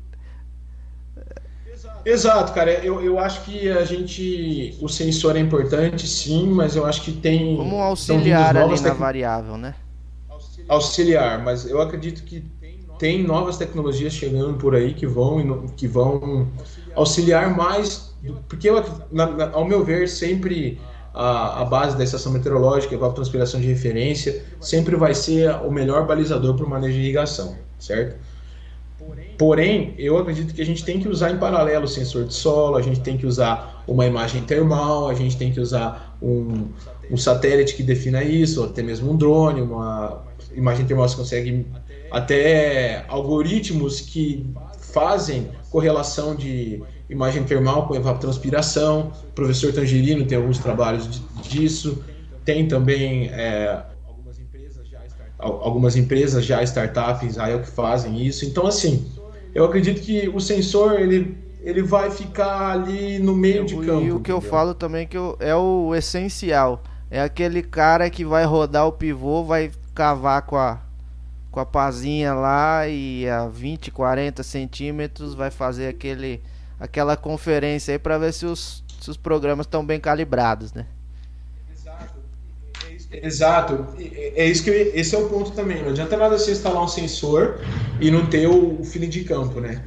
Exato, 2.06 2.54
cara. 2.54 2.72
Eu, 2.84 3.02
eu 3.02 3.18
acho 3.20 3.44
que 3.44 3.70
a 3.70 3.86
gente. 3.86 4.78
O 4.82 4.90
sensor 4.90 5.36
é 5.38 5.40
importante, 5.40 6.06
sim, 6.08 6.48
mas 6.50 6.76
eu 6.76 6.86
acho 6.86 7.02
que 7.02 7.12
tem. 7.14 7.56
Como 7.56 7.78
um 7.78 7.82
auxiliar 7.82 8.56
ali 8.58 8.60
novas 8.60 8.82
na 8.82 8.90
tec- 8.90 9.00
variável, 9.00 9.58
né? 9.58 9.76
auxiliar, 10.68 11.44
mas 11.44 11.66
eu 11.70 11.82
acredito 11.82 12.24
que 12.24 12.44
tem 12.98 13.22
novas 13.24 13.58
tecnologias 13.58 14.14
chegando 14.14 14.58
por 14.58 14.76
aí 14.76 14.94
que 14.94 15.06
vão 15.06 15.68
que 15.76 15.88
vão 15.88 16.48
auxiliar 16.96 17.56
mais, 17.56 18.13
porque 18.48 18.70
eu, 18.70 18.84
na- 19.12 19.32
na- 19.32 19.52
ao 19.52 19.66
meu 19.66 19.84
ver 19.84 20.08
sempre 20.08 20.80
a, 21.14 21.62
a 21.62 21.66
base 21.66 21.98
da 21.98 22.04
estação 22.04 22.32
meteorológica, 22.32 22.96
evapotranspiração 22.96 23.60
de 23.60 23.68
referência, 23.68 24.44
sempre 24.60 24.96
vai 24.96 25.14
ser 25.14 25.52
o 25.66 25.72
melhor 25.72 26.06
balizador 26.08 26.56
para 26.56 26.66
o 26.66 26.70
manejo 26.70 26.94
de 26.94 27.02
irrigação, 27.02 27.66
certo? 27.78 28.18
Porém, 29.38 29.96
eu 29.98 30.18
acredito 30.18 30.54
que 30.54 30.62
a 30.62 30.66
gente 30.66 30.86
tem 30.86 31.00
que 31.00 31.08
usar 31.10 31.32
em 31.32 31.38
paralelo 31.40 31.86
o 31.86 31.88
sensor 31.88 32.26
de 32.26 32.34
solo, 32.34 32.78
a 32.78 32.82
gente 32.82 33.02
tem 33.02 33.18
que 33.18 33.26
usar 33.26 33.84
uma 33.88 34.06
imagem 34.06 34.44
termal, 34.46 35.10
a 35.10 35.14
gente 35.16 35.36
tem 35.38 35.52
que 35.52 35.60
usar 35.60 36.18
um, 36.22 36.72
um 37.10 37.18
satélite 37.18 37.76
que 37.76 37.84
defina 37.84 38.24
isso, 38.24 38.62
ou 38.62 38.70
até 38.70 38.84
mesmo 38.84 39.12
um 39.12 39.18
drone, 39.18 39.62
uma 39.62 40.24
imagem 40.54 40.86
termal 40.86 41.10
você 41.10 41.16
consegue 41.18 41.66
até 42.12 43.06
algoritmos 43.08 44.00
que 44.02 44.46
fazem 44.78 45.50
correlação 45.70 46.36
de 46.36 46.86
imagem 47.14 47.44
termal 47.44 47.88
com 47.88 47.96
evapotranspiração. 47.96 49.12
O 49.30 49.34
professor 49.34 49.72
Tangerino 49.72 50.26
tem 50.26 50.38
alguns 50.38 50.60
trabalhos 50.60 51.22
disso. 51.42 52.04
Tem 52.44 52.68
também 52.68 53.28
é, 53.30 53.82
al- 55.40 55.62
algumas 55.64 55.96
empresas 55.96 56.46
já 56.46 56.64
startups 56.64 57.24
em 57.24 57.28
Israel 57.28 57.62
que 57.62 57.70
fazem 57.70 58.22
isso. 58.26 58.46
Então, 58.46 58.66
assim, 58.68 59.06
eu 59.54 59.64
acredito 59.66 60.02
que 60.02 60.30
o 60.30 60.40
sensor 60.40 61.00
ele, 61.00 61.38
ele 61.62 61.82
vai 61.84 62.10
ficar 62.12 62.72
ali 62.72 63.20
no 63.20 63.36
meio 63.36 63.66
de 63.66 63.76
E 63.76 63.86
campo. 63.86 64.16
o 64.16 64.20
que 64.20 64.32
eu 64.32 64.38
entendeu? 64.38 64.42
falo 64.42 64.74
também 64.74 65.08
que 65.08 65.18
eu- 65.18 65.38
é 65.40 65.56
o 65.56 65.94
essencial. 65.96 66.82
É 67.10 67.22
aquele 67.22 67.62
cara 67.62 68.10
que 68.10 68.26
vai 68.26 68.44
rodar 68.44 68.88
o 68.88 68.92
pivô, 68.92 69.44
vai 69.44 69.72
cavar 69.94 70.42
com 70.42 70.56
a, 70.58 70.80
com 71.52 71.60
a 71.60 71.66
pazinha 71.66 72.34
lá 72.34 72.88
e 72.88 73.30
a 73.30 73.48
20, 73.48 73.92
40 73.92 74.42
centímetros 74.42 75.36
vai 75.36 75.52
fazer 75.52 75.88
aquele, 75.88 76.42
aquela 76.84 77.16
conferência 77.16 77.94
aí 77.94 77.98
para 78.00 78.18
ver 78.18 78.34
se 78.34 78.46
os, 78.46 78.84
se 79.00 79.10
os 79.10 79.16
programas 79.16 79.66
estão 79.66 79.86
bem 79.86 80.02
calibrados, 80.02 80.74
né? 80.74 80.86
Exato. 83.26 83.88
É 83.98 84.44
é 84.44 84.48
isso 84.50 84.64
que 84.64 84.70
eu- 84.70 84.92
esse 84.94 85.16
é 85.16 85.18
o 85.18 85.30
ponto 85.30 85.52
também. 85.52 85.82
Não 85.82 85.90
adianta 85.92 86.18
nada 86.18 86.38
você 86.38 86.52
instalar 86.52 86.84
um 86.84 86.88
sensor 86.88 87.60
e 88.02 88.12
não 88.12 88.26
ter 88.26 88.48
o, 88.48 88.82
o 88.82 88.84
feeling 88.84 89.08
de 89.10 89.24
campo, 89.24 89.62
né? 89.62 89.82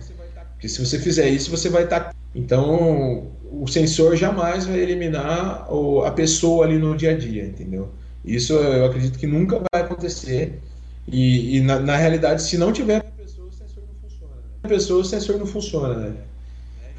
Porque 0.52 0.68
se 0.70 0.84
você 0.84 0.98
fizer 0.98 1.28
isso, 1.28 1.50
você 1.50 1.68
vai 1.68 1.84
estar. 1.84 2.14
Então, 2.34 3.26
o 3.52 3.66
sensor 3.66 4.16
jamais 4.16 4.64
vai 4.66 4.78
eliminar 4.78 5.70
o- 5.72 6.02
a 6.04 6.10
pessoa 6.10 6.64
ali 6.64 6.78
no 6.78 6.96
dia 6.96 7.10
a 7.10 7.16
dia, 7.18 7.44
entendeu? 7.44 7.90
Isso 8.24 8.54
eu 8.54 8.86
acredito 8.86 9.18
que 9.18 9.26
nunca 9.26 9.60
vai 9.70 9.82
acontecer. 9.82 10.58
E, 11.06 11.56
e 11.58 11.60
na, 11.60 11.78
na 11.78 11.96
realidade, 11.96 12.42
se 12.42 12.56
não 12.56 12.72
tiver 12.72 13.02
pessoa, 13.16 13.48
o 13.48 13.52
sensor 13.52 13.82
não 13.86 13.94
funciona. 14.08 14.32
Né? 14.62 14.68
Pessoa, 14.68 15.00
o 15.00 15.04
sensor 15.04 15.38
não 15.38 15.46
funciona, 15.46 15.94
né? 15.94 16.12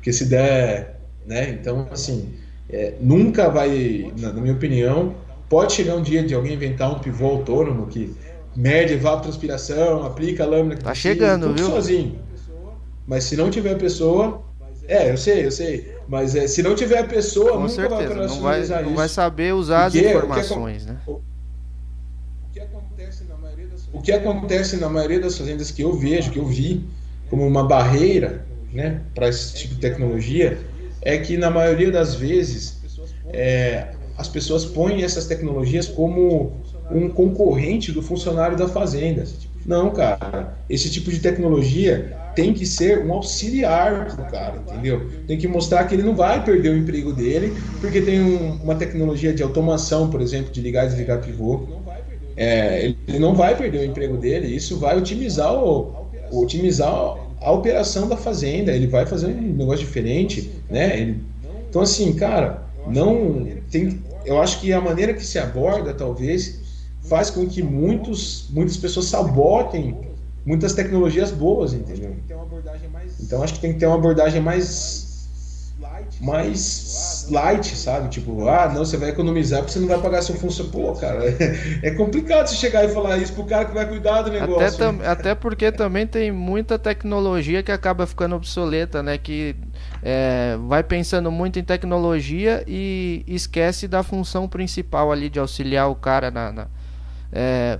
Porque 0.07 0.13
se 0.13 0.23
der, 0.23 1.01
né? 1.25 1.49
Então, 1.49 1.85
assim, 1.91 2.33
é, 2.69 2.93
nunca 3.01 3.49
vai, 3.49 4.09
na, 4.17 4.31
minha 4.31 4.53
opinião, 4.53 5.13
pode 5.49 5.73
chegar 5.73 5.95
um 5.95 6.01
dia 6.01 6.23
de 6.23 6.33
alguém 6.33 6.53
inventar 6.53 6.89
um 6.89 6.99
pivô 6.99 7.25
autônomo 7.25 7.87
que 7.87 8.15
mede 8.55 8.93
evapotranspiração, 8.93 10.05
aplica 10.05 10.45
a 10.45 10.47
lâmina 10.47 10.77
que 10.77 10.83
Tá 10.85 10.95
chegando, 10.95 11.53
viu? 11.53 11.65
sozinho. 11.65 12.19
Mas 13.05 13.25
se 13.25 13.35
não 13.35 13.49
tiver 13.49 13.75
pessoa, 13.77 14.41
é, 14.87 15.11
eu 15.11 15.17
sei, 15.17 15.45
eu 15.45 15.51
sei, 15.51 15.93
mas 16.07 16.37
é, 16.37 16.47
se 16.47 16.63
não 16.63 16.73
tiver 16.73 17.05
pessoa, 17.05 17.57
Com 17.57 17.67
nunca 17.67 17.89
vai 17.89 17.89
certeza. 17.89 17.99
Não 17.99 17.99
vai, 17.99 18.05
operacionalizar 18.05 18.81
não 18.83 18.87
isso. 18.87 18.95
vai 18.95 19.09
saber 19.09 19.53
usar 19.55 19.87
as 19.87 19.91
Porque 19.91 20.07
o 20.07 20.09
que 20.09 20.15
informações, 20.15 20.85
né? 20.85 20.97
O 21.05 21.19
maioria 23.41 23.67
das 23.67 23.89
o 23.91 24.01
que 24.01 24.11
acontece 24.13 24.77
na 24.77 24.87
maioria 24.87 25.19
das 25.19 25.37
fazendas 25.37 25.69
que 25.69 25.81
eu 25.81 25.91
vejo, 25.91 26.31
que 26.31 26.39
eu 26.39 26.45
vi 26.45 26.87
como 27.29 27.45
uma 27.45 27.67
barreira, 27.67 28.46
né, 28.71 29.05
para 29.13 29.27
esse 29.29 29.55
tipo 29.55 29.73
de 29.75 29.79
tecnologia, 29.81 30.69
é 31.01 31.17
que 31.17 31.37
na 31.37 31.49
maioria 31.49 31.91
das 31.91 32.15
vezes 32.15 32.87
é, 33.31 33.95
as 34.15 34.27
pessoas 34.27 34.65
põem 34.65 35.03
essas 35.03 35.27
tecnologias 35.27 35.87
como 35.87 36.65
um 36.89 37.09
concorrente 37.09 37.91
do 37.91 38.01
funcionário 38.01 38.57
da 38.57 38.67
fazenda. 38.67 39.35
Não, 39.63 39.91
cara. 39.93 40.63
Esse 40.69 40.89
tipo 40.89 41.11
de 41.11 41.19
tecnologia 41.19 42.21
tem 42.33 42.53
que 42.53 42.65
ser 42.65 43.05
um 43.05 43.11
auxiliar 43.13 44.15
pro 44.15 44.25
cara, 44.25 44.57
entendeu? 44.59 45.09
Tem 45.25 45.37
que 45.37 45.47
mostrar 45.47 45.85
que 45.87 45.95
ele 45.95 46.03
não 46.03 46.15
vai 46.15 46.43
perder 46.43 46.69
o 46.69 46.77
emprego 46.77 47.11
dele, 47.11 47.61
porque 47.79 48.01
tem 48.01 48.21
um- 48.21 48.61
uma 48.63 48.75
tecnologia 48.77 49.33
de 49.33 49.43
automação, 49.43 50.09
por 50.09 50.21
exemplo, 50.21 50.51
de 50.51 50.61
ligar 50.61 50.85
e 50.85 50.87
desligar 50.89 51.21
pivô. 51.21 51.73
É, 52.35 52.85
ele 52.85 53.19
não 53.19 53.35
vai 53.35 53.57
perder 53.57 53.79
o 53.81 53.85
emprego 53.85 54.17
dele, 54.17 54.47
isso 54.55 54.79
vai 54.79 54.97
otimizar, 54.97 55.53
o, 55.55 55.97
otimizar 56.29 57.26
a 57.47 57.51
operação 57.51 58.09
da 58.09 58.17
fazenda, 58.17 58.73
ele 58.73 58.87
vai 58.87 59.05
fazer 59.05 59.27
um 59.27 59.41
negócio 59.41 59.85
diferente, 59.85 60.51
né? 60.69 60.99
Ele- 60.99 61.23
então, 61.69 61.81
assim, 61.81 62.11
cara, 62.13 62.63
não 62.85 63.47
tem. 63.71 64.01
Eu 64.25 64.41
acho 64.41 64.59
que 64.59 64.73
a 64.73 64.81
maneira 64.81 65.13
que 65.13 65.25
se 65.25 65.39
aborda, 65.39 65.93
talvez, 65.93 66.59
faz 67.03 67.29
com 67.29 67.47
que 67.47 67.63
muitos, 67.63 68.47
muitas 68.49 68.75
pessoas 68.75 69.05
sabotem 69.05 69.95
muitas 70.45 70.73
tecnologias 70.73 71.31
boas, 71.31 71.73
entendeu? 71.73 72.15
Então, 73.21 73.41
acho 73.41 73.53
que 73.53 73.59
tem 73.61 73.71
que 73.73 73.79
ter 73.79 73.85
uma 73.85 73.95
abordagem 73.95 74.41
mais 74.41 75.07
mais 76.19 77.16
light, 77.29 77.75
sabe? 77.75 78.09
Tipo, 78.09 78.47
ah, 78.47 78.69
não, 78.69 78.85
você 78.85 78.97
vai 78.97 79.09
economizar 79.09 79.59
porque 79.59 79.73
você 79.73 79.79
não 79.79 79.87
vai 79.87 79.99
pagar 79.99 80.21
seu 80.21 80.35
funcionário. 80.35 80.71
Pô, 80.79 80.93
cara, 80.93 81.19
é 81.83 81.91
complicado 81.91 82.47
você 82.47 82.55
chegar 82.55 82.85
e 82.85 82.89
falar 82.89 83.17
isso 83.17 83.33
pro 83.33 83.45
cara 83.45 83.65
que 83.65 83.73
vai 83.73 83.87
cuidar 83.87 84.21
do 84.23 84.31
negócio. 84.31 84.85
Até, 84.85 84.91
né? 84.91 85.07
até 85.07 85.35
porque 85.35 85.71
também 85.71 86.05
tem 86.07 86.31
muita 86.31 86.77
tecnologia 86.79 87.61
que 87.63 87.71
acaba 87.71 88.05
ficando 88.07 88.35
obsoleta, 88.35 89.01
né? 89.03 89.17
Que 89.17 89.55
é, 90.01 90.57
vai 90.67 90.83
pensando 90.83 91.31
muito 91.31 91.59
em 91.59 91.63
tecnologia 91.63 92.63
e 92.67 93.23
esquece 93.27 93.87
da 93.87 94.03
função 94.03 94.47
principal 94.47 95.11
ali 95.11 95.29
de 95.29 95.39
auxiliar 95.39 95.89
o 95.89 95.95
cara 95.95 96.31
na. 96.31 96.51
na- 96.51 96.67
é, 97.31 97.79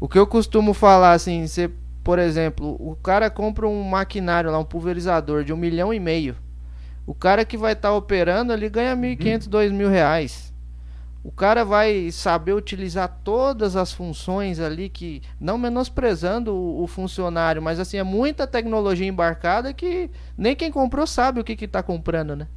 o 0.00 0.08
que 0.08 0.18
eu 0.18 0.26
costumo 0.26 0.74
falar 0.74 1.12
assim, 1.12 1.46
você, 1.46 1.70
por 2.04 2.18
exemplo, 2.18 2.76
o 2.78 2.96
cara 2.96 3.30
compra 3.30 3.66
um 3.66 3.82
maquinário 3.82 4.50
lá, 4.50 4.58
um 4.58 4.64
pulverizador 4.64 5.44
de 5.44 5.52
um 5.52 5.56
milhão 5.56 5.92
e 5.92 6.00
meio. 6.00 6.36
O 7.06 7.14
cara 7.14 7.44
que 7.44 7.56
vai 7.56 7.72
estar 7.72 7.92
operando, 7.94 8.52
ele 8.52 8.68
ganha 8.68 8.96
1.500, 8.96 9.48
dois 9.48 9.72
mil 9.72 9.88
reais. 9.88 10.52
o 11.22 11.32
cara 11.32 11.64
vai 11.64 12.10
saber 12.12 12.52
utilizar 12.54 13.20
todas 13.24 13.76
as 13.76 13.92
funções 13.92 14.60
ali 14.60 14.88
que 14.88 15.22
não 15.40 15.58
menosprezando 15.58 16.54
o, 16.54 16.82
o 16.82 16.86
funcionário, 16.86 17.60
mas 17.62 17.80
assim 17.80 17.96
é 17.98 18.02
muita 18.04 18.46
tecnologia 18.46 19.06
embarcada 19.06 19.72
que 19.74 20.10
nem 20.38 20.54
quem 20.56 20.70
comprou 20.70 21.06
sabe 21.06 21.40
o 21.40 21.44
que 21.44 21.64
está 21.64 21.82
comprando, 21.82 22.36
né? 22.36 22.48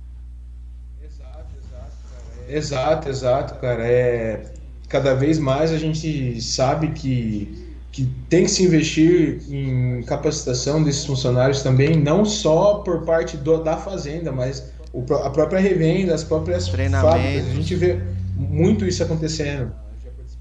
Exato, 1.01 1.55
exato, 1.57 1.97
cara. 2.09 2.25
É... 2.47 2.57
Exato, 2.57 3.09
exato, 3.09 3.55
cara. 3.55 3.87
É 3.87 4.53
cada 4.89 5.13
vez 5.13 5.37
mais 5.37 5.71
a 5.71 5.77
gente 5.77 6.41
sabe 6.41 6.91
que 6.91 7.68
que 7.91 8.07
tem 8.29 8.43
que 8.43 8.51
se 8.51 8.63
investir 8.63 9.41
em 9.49 10.03
capacitação 10.03 10.83
desses 10.83 11.05
funcionários 11.05 11.63
também, 11.63 11.95
não 11.95 12.23
só 12.23 12.75
por 12.75 13.03
parte 13.03 13.35
do, 13.35 13.63
da 13.63 13.77
fazenda, 13.77 14.31
mas 14.31 14.71
o, 14.93 15.01
a 15.15 15.29
própria 15.29 15.59
revenda, 15.59 16.13
as 16.13 16.23
próprias 16.23 16.67
fábricas. 16.67 17.47
A 17.47 17.53
gente 17.55 17.75
vê 17.75 17.99
muito 18.35 18.85
isso 18.85 19.03
acontecendo. 19.03 19.71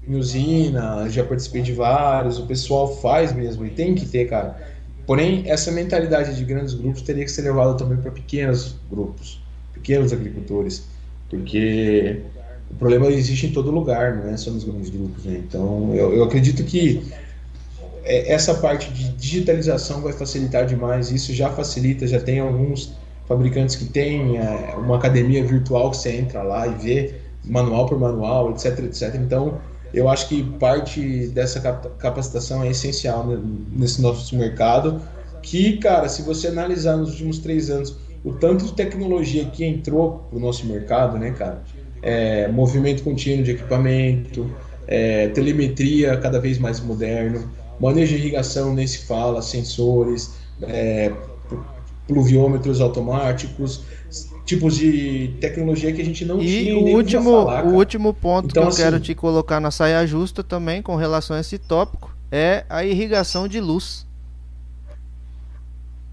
Em 0.07 0.15
usina, 0.15 1.07
já 1.09 1.23
participei 1.23 1.61
de 1.61 1.73
vários, 1.73 2.39
o 2.39 2.45
pessoal 2.45 2.95
faz 2.97 3.33
mesmo, 3.33 3.65
e 3.65 3.69
tem 3.69 3.93
que 3.93 4.05
ter, 4.05 4.27
cara. 4.27 4.57
Porém, 5.05 5.43
essa 5.47 5.71
mentalidade 5.71 6.35
de 6.35 6.45
grandes 6.45 6.73
grupos 6.73 7.01
teria 7.01 7.25
que 7.25 7.31
ser 7.31 7.41
levada 7.41 7.73
também 7.75 7.97
para 7.97 8.11
pequenos 8.11 8.75
grupos, 8.89 9.41
pequenos 9.73 10.13
agricultores, 10.13 10.83
porque 11.29 12.21
o 12.71 12.75
problema 12.75 13.07
existe 13.07 13.47
em 13.47 13.51
todo 13.51 13.71
lugar, 13.71 14.15
não 14.15 14.29
é 14.31 14.37
só 14.37 14.51
nos 14.51 14.63
grandes 14.63 14.89
grupos. 14.89 15.25
Né? 15.25 15.41
Então, 15.47 15.93
eu, 15.95 16.13
eu 16.13 16.23
acredito 16.23 16.63
que 16.63 17.03
é, 18.03 18.31
essa 18.31 18.53
parte 18.55 18.91
de 18.91 19.09
digitalização 19.09 20.01
vai 20.01 20.13
facilitar 20.13 20.65
demais. 20.65 21.11
Isso 21.11 21.33
já 21.33 21.49
facilita, 21.49 22.07
já 22.07 22.19
tem 22.19 22.39
alguns 22.39 22.93
fabricantes 23.27 23.75
que 23.75 23.85
têm 23.85 24.37
é, 24.37 24.75
uma 24.77 24.97
academia 24.97 25.43
virtual 25.43 25.91
que 25.91 25.97
você 25.97 26.11
entra 26.15 26.41
lá 26.41 26.67
e 26.67 26.73
vê 26.75 27.15
manual 27.43 27.85
por 27.85 27.99
manual, 27.99 28.51
etc, 28.51 28.79
etc. 28.79 29.15
Então, 29.15 29.59
eu 29.93 30.07
acho 30.09 30.27
que 30.27 30.43
parte 30.59 31.27
dessa 31.27 31.59
capacitação 31.97 32.63
é 32.63 32.69
essencial 32.69 33.25
nesse 33.71 34.01
nosso 34.01 34.35
mercado. 34.35 35.01
Que, 35.41 35.77
cara, 35.77 36.09
se 36.09 36.21
você 36.21 36.47
analisar 36.47 36.97
nos 36.97 37.11
últimos 37.11 37.39
três 37.39 37.69
anos 37.69 37.95
o 38.23 38.33
tanto 38.33 38.65
de 38.65 38.73
tecnologia 38.73 39.45
que 39.45 39.63
entrou 39.63 40.25
para 40.29 40.37
o 40.37 40.41
nosso 40.41 40.65
mercado, 40.65 41.17
né, 41.17 41.31
cara? 41.31 41.63
É, 42.01 42.47
movimento 42.47 43.03
contínuo 43.03 43.43
de 43.43 43.51
equipamento, 43.51 44.49
é, 44.87 45.27
telemetria 45.29 46.17
cada 46.17 46.39
vez 46.39 46.57
mais 46.57 46.79
moderno, 46.79 47.49
manejo 47.79 48.15
de 48.15 48.21
irrigação 48.21 48.73
nem 48.73 48.85
se 48.87 49.05
fala, 49.05 49.41
sensores, 49.41 50.35
é, 50.61 51.11
pluviômetros 52.07 52.81
automáticos, 52.81 53.83
tipos 54.45 54.75
de 54.75 55.37
tecnologia 55.39 55.93
que 55.93 56.01
a 56.01 56.05
gente 56.05 56.25
não 56.25 56.41
e 56.41 56.45
tinha. 56.45 56.71
E 56.71 56.73
o 56.73 56.95
último, 56.95 57.23
falar, 57.45 57.65
o 57.65 57.75
último 57.75 58.13
ponto 58.13 58.47
então, 58.49 58.63
que 58.63 58.65
eu 58.65 58.67
assim, 58.69 58.81
quero 58.81 58.99
te 58.99 59.15
colocar 59.15 59.59
na 59.59 59.71
saia 59.71 60.05
justa 60.07 60.43
também 60.43 60.81
com 60.81 60.95
relação 60.95 61.35
a 61.35 61.39
esse 61.39 61.57
tópico 61.57 62.11
é 62.31 62.65
a 62.69 62.83
irrigação 62.83 63.47
de 63.47 63.59
luz. 63.59 64.05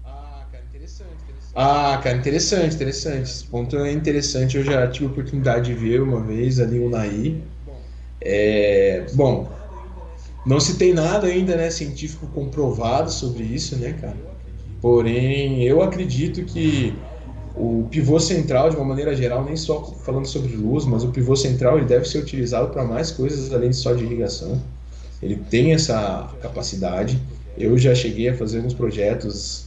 Ah, 0.03 0.45
cara, 0.51 0.63
interessante, 0.69 1.23
interessante. 1.23 1.53
Ah, 1.55 1.99
cara, 2.03 2.17
interessante, 2.17 2.75
interessante. 2.75 3.21
Esse 3.23 3.45
ponto 3.45 3.75
é 3.77 3.91
interessante. 3.91 4.57
Eu 4.57 4.63
já 4.63 4.87
tive 4.87 5.05
a 5.05 5.09
oportunidade 5.09 5.65
de 5.65 5.73
ver 5.73 6.01
uma 6.01 6.21
vez 6.21 6.59
ali 6.59 6.79
o 6.79 6.89
Naí. 6.89 7.43
É, 8.21 9.07
bom, 9.13 9.51
não 10.47 10.61
se 10.61 10.77
tem 10.77 10.93
nada 10.93 11.27
ainda 11.27 11.57
né, 11.57 11.69
científico 11.69 12.25
comprovado 12.27 13.11
sobre 13.11 13.43
isso, 13.43 13.75
né, 13.75 13.91
cara? 13.93 14.15
Porém, 14.81 15.61
eu 15.63 15.81
acredito 15.81 16.41
que 16.45 16.93
o 17.53 17.85
pivô 17.91 18.17
central, 18.17 18.69
de 18.69 18.77
uma 18.77 18.85
maneira 18.85 19.13
geral, 19.13 19.43
nem 19.43 19.57
só 19.57 19.83
falando 20.05 20.25
sobre 20.25 20.55
luz, 20.55 20.85
mas 20.85 21.03
o 21.03 21.09
pivô 21.09 21.35
central 21.35 21.77
ele 21.77 21.85
deve 21.85 22.07
ser 22.07 22.19
utilizado 22.19 22.69
para 22.69 22.85
mais 22.85 23.11
coisas 23.11 23.51
além 23.51 23.73
só 23.73 23.93
de 23.93 24.05
irrigação. 24.05 24.61
Ele 25.21 25.35
tem 25.35 25.73
essa 25.73 26.33
capacidade. 26.41 27.19
Eu 27.57 27.77
já 27.77 27.93
cheguei 27.93 28.29
a 28.29 28.37
fazer 28.37 28.57
alguns 28.57 28.73
projetos 28.73 29.65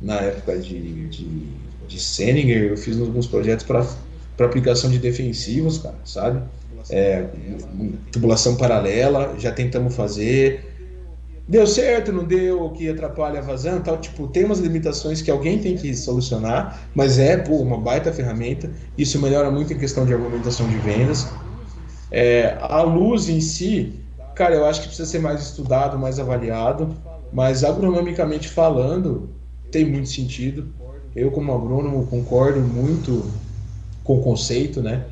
na 0.00 0.14
época 0.14 0.56
de, 0.58 1.08
de, 1.08 1.46
de 1.86 2.00
Seninger, 2.00 2.70
eu 2.70 2.76
fiz 2.76 2.98
alguns 2.98 3.26
projetos 3.26 3.66
para 3.66 3.86
aplicação 4.38 4.90
de 4.90 4.98
defensivos, 4.98 5.78
cara, 5.78 5.98
sabe? 6.04 6.42
É, 6.90 7.26
tubulação 8.10 8.56
paralela, 8.56 9.34
já 9.38 9.52
tentamos 9.52 9.94
fazer. 9.94 10.68
Deu 11.48 11.66
certo, 11.66 12.12
não 12.12 12.24
deu, 12.24 12.62
o 12.62 12.70
que 12.70 12.88
atrapalha 12.88 13.40
a 13.40 13.42
vazão 13.42 13.80
tal. 13.80 13.98
Tipo, 13.98 14.28
tem 14.28 14.44
umas 14.44 14.58
limitações 14.58 15.20
que 15.20 15.30
alguém 15.30 15.58
tem 15.58 15.76
que 15.76 15.94
solucionar, 15.94 16.88
mas 16.94 17.18
é 17.18 17.36
pô, 17.36 17.56
uma 17.56 17.78
baita 17.78 18.12
ferramenta. 18.12 18.70
Isso 18.96 19.20
melhora 19.20 19.50
muito 19.50 19.72
em 19.72 19.78
questão 19.78 20.06
de 20.06 20.14
argumentação 20.14 20.68
de 20.68 20.76
vendas. 20.78 21.26
É, 22.10 22.56
a 22.60 22.82
luz 22.82 23.28
em 23.28 23.40
si, 23.40 24.00
cara, 24.34 24.54
eu 24.54 24.64
acho 24.64 24.82
que 24.82 24.86
precisa 24.88 25.08
ser 25.08 25.18
mais 25.18 25.42
estudado, 25.42 25.98
mais 25.98 26.18
avaliado, 26.18 26.94
mas 27.32 27.64
agronomicamente 27.64 28.48
falando, 28.48 29.30
tem 29.70 29.84
muito 29.84 30.08
sentido. 30.08 30.72
Eu, 31.14 31.30
como 31.30 31.52
agrônomo, 31.52 32.06
concordo 32.06 32.60
muito 32.60 33.30
com 34.04 34.18
o 34.18 34.22
conceito, 34.22 34.82
né? 34.82 35.06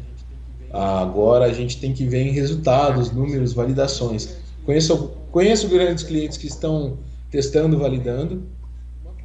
Agora 0.72 1.46
a 1.46 1.52
gente 1.52 1.80
tem 1.80 1.92
que 1.92 2.04
ver 2.04 2.22
em 2.22 2.32
resultados, 2.32 3.10
números, 3.10 3.52
validações. 3.52 4.36
Conheço, 4.64 5.12
conheço 5.30 5.68
grandes 5.68 6.04
clientes 6.04 6.36
que 6.36 6.46
estão 6.46 6.98
testando, 7.30 7.78
validando, 7.78 8.42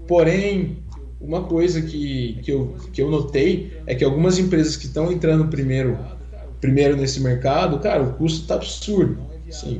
porém, 0.07 0.77
uma 1.19 1.43
coisa 1.43 1.81
que, 1.81 2.39
que, 2.43 2.51
eu, 2.51 2.75
que 2.91 3.01
eu 3.01 3.09
notei 3.09 3.79
é 3.85 3.95
que 3.95 4.03
algumas 4.03 4.37
empresas 4.39 4.75
que 4.75 4.85
estão 4.85 5.11
entrando 5.11 5.47
primeiro, 5.47 5.97
primeiro 6.59 6.95
nesse 6.95 7.19
mercado, 7.19 7.79
cara, 7.79 8.03
o 8.03 8.13
custo 8.13 8.41
está 8.41 8.55
absurdo. 8.55 9.17
Sim, 9.49 9.79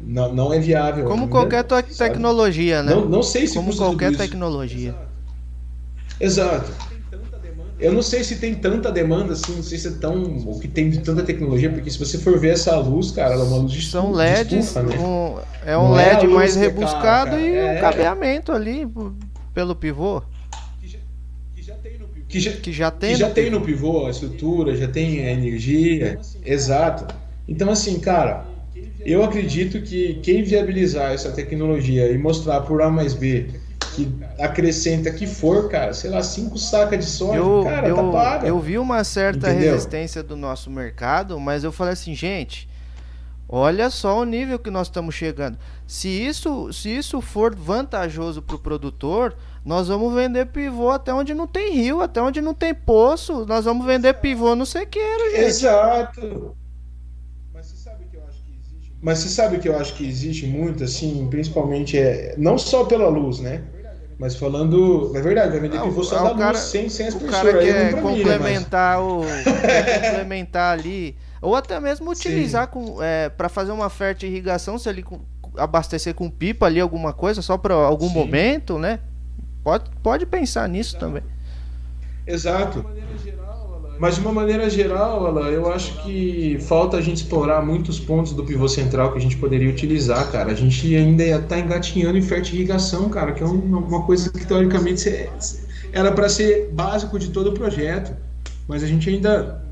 não, 0.00 0.34
não 0.34 0.52
é 0.52 0.58
viável. 0.58 1.04
Como 1.04 1.22
ainda, 1.22 1.32
qualquer 1.32 1.64
tecnologia, 1.96 2.82
né? 2.82 2.94
Não, 2.94 3.08
não 3.08 3.22
sei 3.22 3.46
se 3.46 3.54
Como 3.54 3.74
qualquer 3.74 4.16
tecnologia. 4.16 4.94
Exato. 6.20 6.72
Eu 7.78 7.92
não 7.92 8.02
sei 8.02 8.22
se 8.22 8.36
tem 8.36 8.54
tanta 8.54 8.90
demanda 8.92 9.32
assim, 9.32 9.56
não 9.56 9.62
sei 9.62 9.78
se 9.78 9.88
é 9.88 9.90
tão. 9.92 10.22
o 10.22 10.60
que 10.60 10.68
tem 10.68 10.90
de 10.90 11.00
tanta 11.00 11.22
tecnologia, 11.22 11.70
porque 11.70 11.90
se 11.90 11.98
você 11.98 12.18
for 12.18 12.38
ver 12.38 12.52
essa 12.52 12.76
luz, 12.78 13.10
cara, 13.10 13.34
ela 13.34 13.44
é 13.44 13.46
uma 13.46 13.56
luz 13.56 13.72
de 13.72 13.82
São 13.82 14.12
LEDs, 14.12 14.66
estufa, 14.66 14.82
né? 14.82 14.96
um, 14.98 15.38
é 15.66 15.76
um 15.76 15.88
não 15.88 15.98
é 15.98 16.12
LED 16.14 16.24
é 16.24 16.28
mais 16.28 16.54
rebuscado 16.54 17.30
cara, 17.32 17.40
e 17.40 17.54
é, 17.54 17.76
um 17.76 17.80
cabeamento 17.80 18.52
ali 18.52 18.86
pelo 19.52 19.74
pivô. 19.74 20.22
Que 20.80 20.88
já, 20.88 20.98
que 21.54 21.62
já 21.62 21.74
tem 21.74 21.98
no 21.98 22.06
pivô. 22.06 22.26
Que 22.28 22.40
já, 22.40 22.52
que 22.52 22.72
já 22.72 22.90
tem, 22.92 23.12
que 23.12 23.20
já 23.20 23.28
no, 23.28 23.34
tem 23.34 23.44
pivô. 23.44 23.58
no 23.58 23.64
pivô 23.64 24.06
a 24.06 24.10
estrutura, 24.10 24.76
já 24.76 24.86
tem 24.86 25.26
a 25.26 25.32
energia. 25.32 26.18
Exato. 26.44 27.12
Então, 27.48 27.70
assim, 27.70 27.98
cara, 27.98 28.46
eu 29.04 29.24
acredito 29.24 29.82
que 29.82 30.14
quem 30.22 30.44
viabilizar 30.44 31.12
essa 31.12 31.32
tecnologia 31.32 32.08
e 32.10 32.16
mostrar 32.16 32.60
por 32.60 32.80
A 32.80 32.88
mais 32.88 33.14
B 33.14 33.46
que 33.94 34.12
acrescenta 34.38 35.10
que 35.10 35.26
for, 35.26 35.68
cara, 35.68 35.94
sei 35.94 36.10
lá, 36.10 36.22
cinco 36.22 36.58
sacas 36.58 37.04
de 37.04 37.10
soja, 37.10 37.36
eu, 37.36 37.62
cara, 37.64 37.88
eu, 37.88 37.96
tá 37.96 38.10
paga. 38.10 38.46
Eu 38.46 38.58
vi 38.58 38.78
uma 38.78 39.04
certa 39.04 39.50
Entendeu? 39.50 39.72
resistência 39.72 40.22
do 40.22 40.36
nosso 40.36 40.70
mercado, 40.70 41.38
mas 41.38 41.64
eu 41.64 41.72
falei 41.72 41.92
assim, 41.92 42.14
gente, 42.14 42.68
olha 43.48 43.88
só 43.90 44.20
o 44.20 44.24
nível 44.24 44.58
que 44.58 44.70
nós 44.70 44.88
estamos 44.88 45.14
chegando. 45.14 45.58
Se 45.86 46.08
isso, 46.08 46.72
se 46.72 46.88
isso 46.88 47.20
for 47.20 47.54
vantajoso 47.54 48.42
para 48.42 48.56
o 48.56 48.58
produtor, 48.58 49.36
nós 49.64 49.88
vamos 49.88 50.14
vender 50.14 50.46
pivô 50.46 50.90
até 50.90 51.14
onde 51.14 51.32
não 51.32 51.46
tem 51.46 51.72
rio, 51.72 52.00
até 52.00 52.20
onde 52.20 52.40
não 52.40 52.54
tem 52.54 52.74
poço, 52.74 53.46
nós 53.46 53.64
vamos 53.64 53.86
vender 53.86 54.14
pivô 54.14 54.54
no 54.54 54.66
sequeiro, 54.66 55.30
gente. 55.30 55.44
Exato. 55.44 56.56
Mas 59.04 59.18
você 59.18 59.28
sabe 59.28 59.58
que 59.58 59.68
eu 59.68 59.76
acho 59.76 59.92
que 59.96 60.08
existe 60.08 60.46
muito, 60.46 60.82
assim, 60.82 61.26
principalmente 61.28 61.98
é 61.98 62.34
não 62.38 62.56
só 62.56 62.86
pela 62.86 63.06
luz, 63.06 63.38
né? 63.38 63.62
Mas 64.18 64.36
falando. 64.36 65.12
É 65.14 65.20
verdade, 65.20 65.50
vai 65.50 65.60
vender 65.60 65.80
pivô 65.80 66.02
só 66.02 66.22
da 66.22 66.34
cara, 66.38 66.52
luz, 66.52 66.60
sem, 66.60 66.88
sem 66.88 67.08
as 67.08 67.14
O 67.14 67.20
cara 67.20 67.58
quer 67.58 68.00
complementar 68.00 69.00
mim, 69.00 69.20
né, 69.20 69.34
mas... 69.42 69.52
o. 69.52 69.60
quer 69.60 70.10
complementar 70.10 70.72
ali. 70.72 71.16
Ou 71.42 71.54
até 71.54 71.78
mesmo 71.78 72.10
utilizar 72.10 72.68
com, 72.68 73.02
é, 73.02 73.28
para 73.28 73.48
fazer 73.48 73.72
uma 73.72 73.90
fértil 73.90 74.30
irrigação, 74.30 74.78
se 74.78 74.88
ele 74.88 75.04
abastecer 75.56 76.14
com 76.14 76.30
pipa 76.30 76.66
ali 76.66 76.80
alguma 76.80 77.12
coisa, 77.12 77.42
só 77.42 77.58
para 77.58 77.74
algum 77.74 78.08
Sim. 78.08 78.14
momento, 78.14 78.78
né? 78.78 79.00
Pode, 79.62 79.90
pode 80.02 80.26
pensar 80.26 80.68
nisso 80.68 80.96
Exato. 80.96 81.06
também. 81.06 81.22
Exato. 82.26 82.86
Mas 83.98 84.16
de 84.16 84.20
uma 84.20 84.32
maneira 84.32 84.68
geral, 84.68 85.26
Alan, 85.26 85.48
eu 85.48 85.72
acho 85.72 86.02
que 86.02 86.58
falta 86.62 86.96
a 86.96 87.00
gente 87.00 87.18
explorar 87.18 87.64
muitos 87.64 88.00
pontos 88.00 88.32
do 88.32 88.44
pivô 88.44 88.68
central 88.68 89.12
que 89.12 89.18
a 89.18 89.20
gente 89.20 89.36
poderia 89.36 89.70
utilizar, 89.70 90.30
cara. 90.32 90.50
A 90.50 90.54
gente 90.54 90.94
ainda 90.94 91.24
está 91.24 91.58
engatinhando 91.58 92.18
em 92.18 92.22
fertirrigação, 92.22 93.08
cara, 93.08 93.32
que 93.32 93.42
é 93.42 93.46
uma 93.46 94.02
coisa 94.02 94.30
que 94.30 94.46
teoricamente 94.46 95.08
era 95.92 96.10
para 96.12 96.28
ser 96.28 96.70
básico 96.72 97.18
de 97.18 97.30
todo 97.30 97.50
o 97.50 97.52
projeto. 97.54 98.12
Mas 98.66 98.82
a 98.82 98.86
gente 98.86 99.08
ainda 99.08 99.63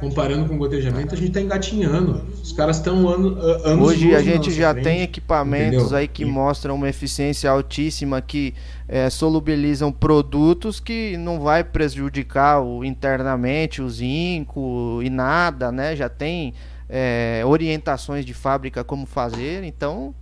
comparando 0.00 0.48
com 0.48 0.56
gotejamento, 0.56 1.14
a 1.14 1.16
gente 1.16 1.28
está 1.28 1.40
engatinhando. 1.40 2.26
Os 2.42 2.52
caras 2.52 2.78
estão 2.78 3.06
ano, 3.06 3.38
anos 3.38 3.88
Hoje 3.88 4.14
a 4.14 4.22
gente 4.22 4.50
já 4.50 4.72
frente, 4.72 4.84
tem 4.84 5.02
equipamentos 5.02 5.78
entendeu? 5.78 5.98
aí 5.98 6.08
que 6.08 6.22
e... 6.22 6.26
mostram 6.26 6.74
uma 6.74 6.88
eficiência 6.88 7.50
altíssima 7.50 8.22
que 8.22 8.54
é, 8.88 9.10
solubilizam 9.10 9.92
produtos 9.92 10.80
que 10.80 11.16
não 11.18 11.38
vai 11.38 11.62
prejudicar 11.62 12.60
o, 12.62 12.84
internamente 12.84 13.82
o 13.82 13.90
zinco 13.90 15.00
e 15.02 15.10
nada, 15.10 15.70
né? 15.70 15.94
Já 15.94 16.08
tem 16.08 16.54
é, 16.88 17.42
orientações 17.44 18.24
de 18.24 18.34
fábrica 18.34 18.82
como 18.82 19.06
fazer, 19.06 19.62
então 19.62 20.14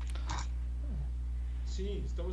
Sim, 1.65 2.03
estamos 2.05 2.28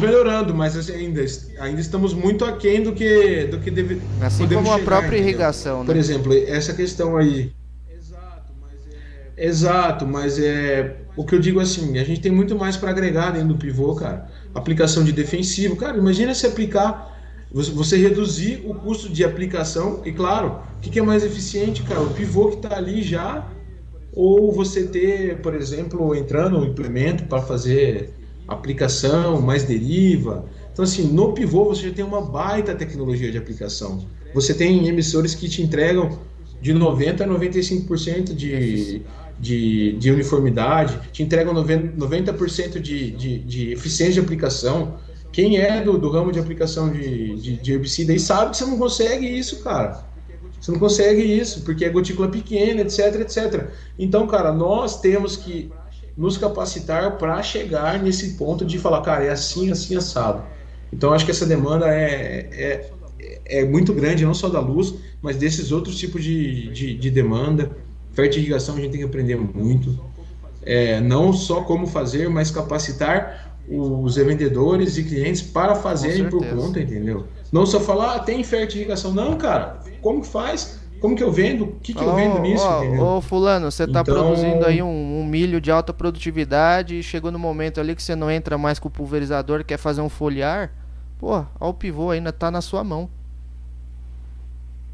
melhorando, 0.00 0.52
mas 0.52 0.76
assim, 0.76 0.92
ainda, 0.92 1.24
ainda 1.60 1.80
estamos 1.80 2.12
muito 2.12 2.44
aquém 2.44 2.82
do 2.82 2.92
que, 2.92 3.44
do 3.44 3.60
que 3.60 3.70
deve, 3.70 4.02
assim 4.20 4.48
como 4.48 4.66
chegar, 4.66 4.74
a 4.74 4.84
própria 4.84 5.06
entendeu? 5.08 5.28
irrigação. 5.28 5.80
Né? 5.80 5.86
Por 5.86 5.96
exemplo, 5.96 6.34
essa 6.34 6.74
questão 6.74 7.16
aí. 7.16 7.52
Exato, 7.88 8.52
mas 8.60 8.72
é. 8.92 9.46
Exato, 9.46 10.06
mas 10.06 10.38
é. 10.38 10.96
O 11.16 11.24
que 11.24 11.34
eu 11.34 11.38
digo 11.38 11.60
assim, 11.60 11.98
a 11.98 12.04
gente 12.04 12.20
tem 12.20 12.32
muito 12.32 12.56
mais 12.56 12.76
para 12.76 12.90
agregar 12.90 13.30
dentro 13.30 13.48
do 13.48 13.56
pivô, 13.56 13.94
cara. 13.94 14.28
Aplicação 14.52 15.04
de 15.04 15.12
defensivo, 15.12 15.76
cara. 15.76 15.96
Imagina 15.96 16.34
se 16.34 16.46
aplicar, 16.46 17.16
você 17.52 17.96
reduzir 17.96 18.62
o 18.66 18.74
custo 18.74 19.08
de 19.08 19.22
aplicação 19.22 20.02
e, 20.04 20.10
claro, 20.12 20.60
o 20.76 20.80
que, 20.80 20.90
que 20.90 20.98
é 20.98 21.02
mais 21.02 21.22
eficiente, 21.22 21.82
cara? 21.84 22.00
O 22.00 22.10
pivô 22.10 22.48
que 22.48 22.56
está 22.56 22.76
ali 22.76 23.02
já, 23.02 23.46
ou 24.12 24.50
você 24.50 24.84
ter, 24.84 25.36
por 25.40 25.54
exemplo, 25.54 26.14
entrando 26.16 26.58
no 26.58 26.66
implemento 26.66 27.24
para 27.24 27.42
fazer 27.42 28.10
aplicação, 28.50 29.40
mais 29.40 29.64
deriva. 29.64 30.44
Então, 30.72 30.84
assim, 30.84 31.04
no 31.04 31.32
pivô 31.32 31.64
você 31.64 31.88
já 31.88 31.94
tem 31.94 32.04
uma 32.04 32.20
baita 32.20 32.74
tecnologia 32.74 33.30
de 33.30 33.38
aplicação. 33.38 34.04
Você 34.34 34.54
tem 34.54 34.86
emissores 34.88 35.34
que 35.34 35.48
te 35.48 35.62
entregam 35.62 36.18
de 36.60 36.74
90% 36.74 37.20
a 37.22 37.26
95% 37.26 38.34
de, 38.34 39.02
de, 39.38 39.92
de 39.92 40.10
uniformidade, 40.10 40.98
te 41.12 41.22
entregam 41.22 41.54
90%, 41.54 41.96
90 41.96 42.80
de, 42.80 43.10
de, 43.12 43.38
de 43.38 43.72
eficiência 43.72 44.14
de 44.14 44.20
aplicação. 44.20 44.96
Quem 45.32 45.58
é 45.58 45.82
do, 45.82 45.96
do 45.96 46.10
ramo 46.10 46.32
de 46.32 46.38
aplicação 46.38 46.92
de, 46.92 47.36
de, 47.36 47.56
de 47.56 47.72
herbicida 47.72 48.12
aí 48.12 48.18
sabe 48.18 48.50
que 48.50 48.56
você 48.58 48.66
não 48.66 48.78
consegue 48.78 49.26
isso, 49.26 49.62
cara. 49.62 50.04
Você 50.60 50.72
não 50.72 50.78
consegue 50.78 51.22
isso, 51.22 51.62
porque 51.62 51.86
é 51.86 51.88
gotícula 51.88 52.28
pequena, 52.28 52.82
etc, 52.82 53.20
etc. 53.20 53.70
Então, 53.98 54.26
cara, 54.26 54.52
nós 54.52 55.00
temos 55.00 55.36
que 55.36 55.72
nos 56.20 56.36
capacitar 56.36 57.16
para 57.16 57.42
chegar 57.42 57.98
nesse 57.98 58.34
ponto 58.34 58.62
de 58.62 58.78
falar, 58.78 59.00
cara, 59.00 59.24
é 59.24 59.30
assim, 59.30 59.72
assim, 59.72 59.96
assado. 59.96 60.42
Então, 60.92 61.14
acho 61.14 61.24
que 61.24 61.30
essa 61.30 61.46
demanda 61.46 61.86
é, 61.88 62.90
é, 63.18 63.40
é 63.46 63.64
muito 63.64 63.94
grande, 63.94 64.22
não 64.22 64.34
só 64.34 64.50
da 64.50 64.60
luz, 64.60 64.96
mas 65.22 65.36
desses 65.36 65.72
outros 65.72 65.96
tipos 65.96 66.22
de, 66.22 66.68
de, 66.72 66.94
de 66.94 67.10
demanda. 67.10 67.70
Fertirrigação 68.12 68.74
a 68.76 68.80
gente 68.80 68.90
tem 68.90 69.00
que 69.00 69.06
aprender 69.06 69.36
muito. 69.36 69.98
É, 70.62 71.00
não 71.00 71.32
só 71.32 71.62
como 71.62 71.86
fazer, 71.86 72.28
mas 72.28 72.50
capacitar 72.50 73.56
os 73.66 74.16
vendedores 74.16 74.98
e 74.98 75.04
clientes 75.04 75.40
para 75.40 75.74
fazerem 75.74 76.28
por 76.28 76.44
conta, 76.44 76.80
entendeu? 76.80 77.24
Não 77.50 77.64
só 77.64 77.80
falar, 77.80 78.16
ah, 78.16 78.18
tem 78.18 78.44
fertirrigação. 78.44 79.14
Não, 79.14 79.38
cara, 79.38 79.80
como 80.02 80.20
que 80.20 80.28
faz? 80.28 80.79
Como 81.00 81.16
que 81.16 81.22
eu 81.22 81.32
vendo? 81.32 81.64
O 81.64 81.72
que, 81.82 81.94
que 81.94 82.02
eu 82.02 82.14
vendo 82.14 82.38
nisso? 82.40 82.62
Ô, 82.62 83.16
ô 83.16 83.20
fulano, 83.22 83.70
você 83.70 83.84
está 83.84 84.02
então... 84.02 84.14
produzindo 84.14 84.66
aí 84.66 84.82
um, 84.82 85.20
um, 85.20 85.24
milho 85.24 85.60
de 85.60 85.70
alta 85.70 85.94
produtividade 85.94 86.98
e 86.98 87.02
chegou 87.02 87.32
no 87.32 87.38
momento 87.38 87.80
ali 87.80 87.96
que 87.96 88.02
você 88.02 88.14
não 88.14 88.30
entra 88.30 88.58
mais 88.58 88.78
com 88.78 88.88
o 88.88 88.90
pulverizador, 88.90 89.64
quer 89.64 89.78
fazer 89.78 90.02
um 90.02 90.10
foliar. 90.10 90.70
Pô, 91.18 91.44
ó, 91.58 91.68
o 91.70 91.74
pivô 91.74 92.10
ainda 92.10 92.28
está 92.28 92.50
na 92.50 92.60
sua 92.60 92.84
mão. 92.84 93.08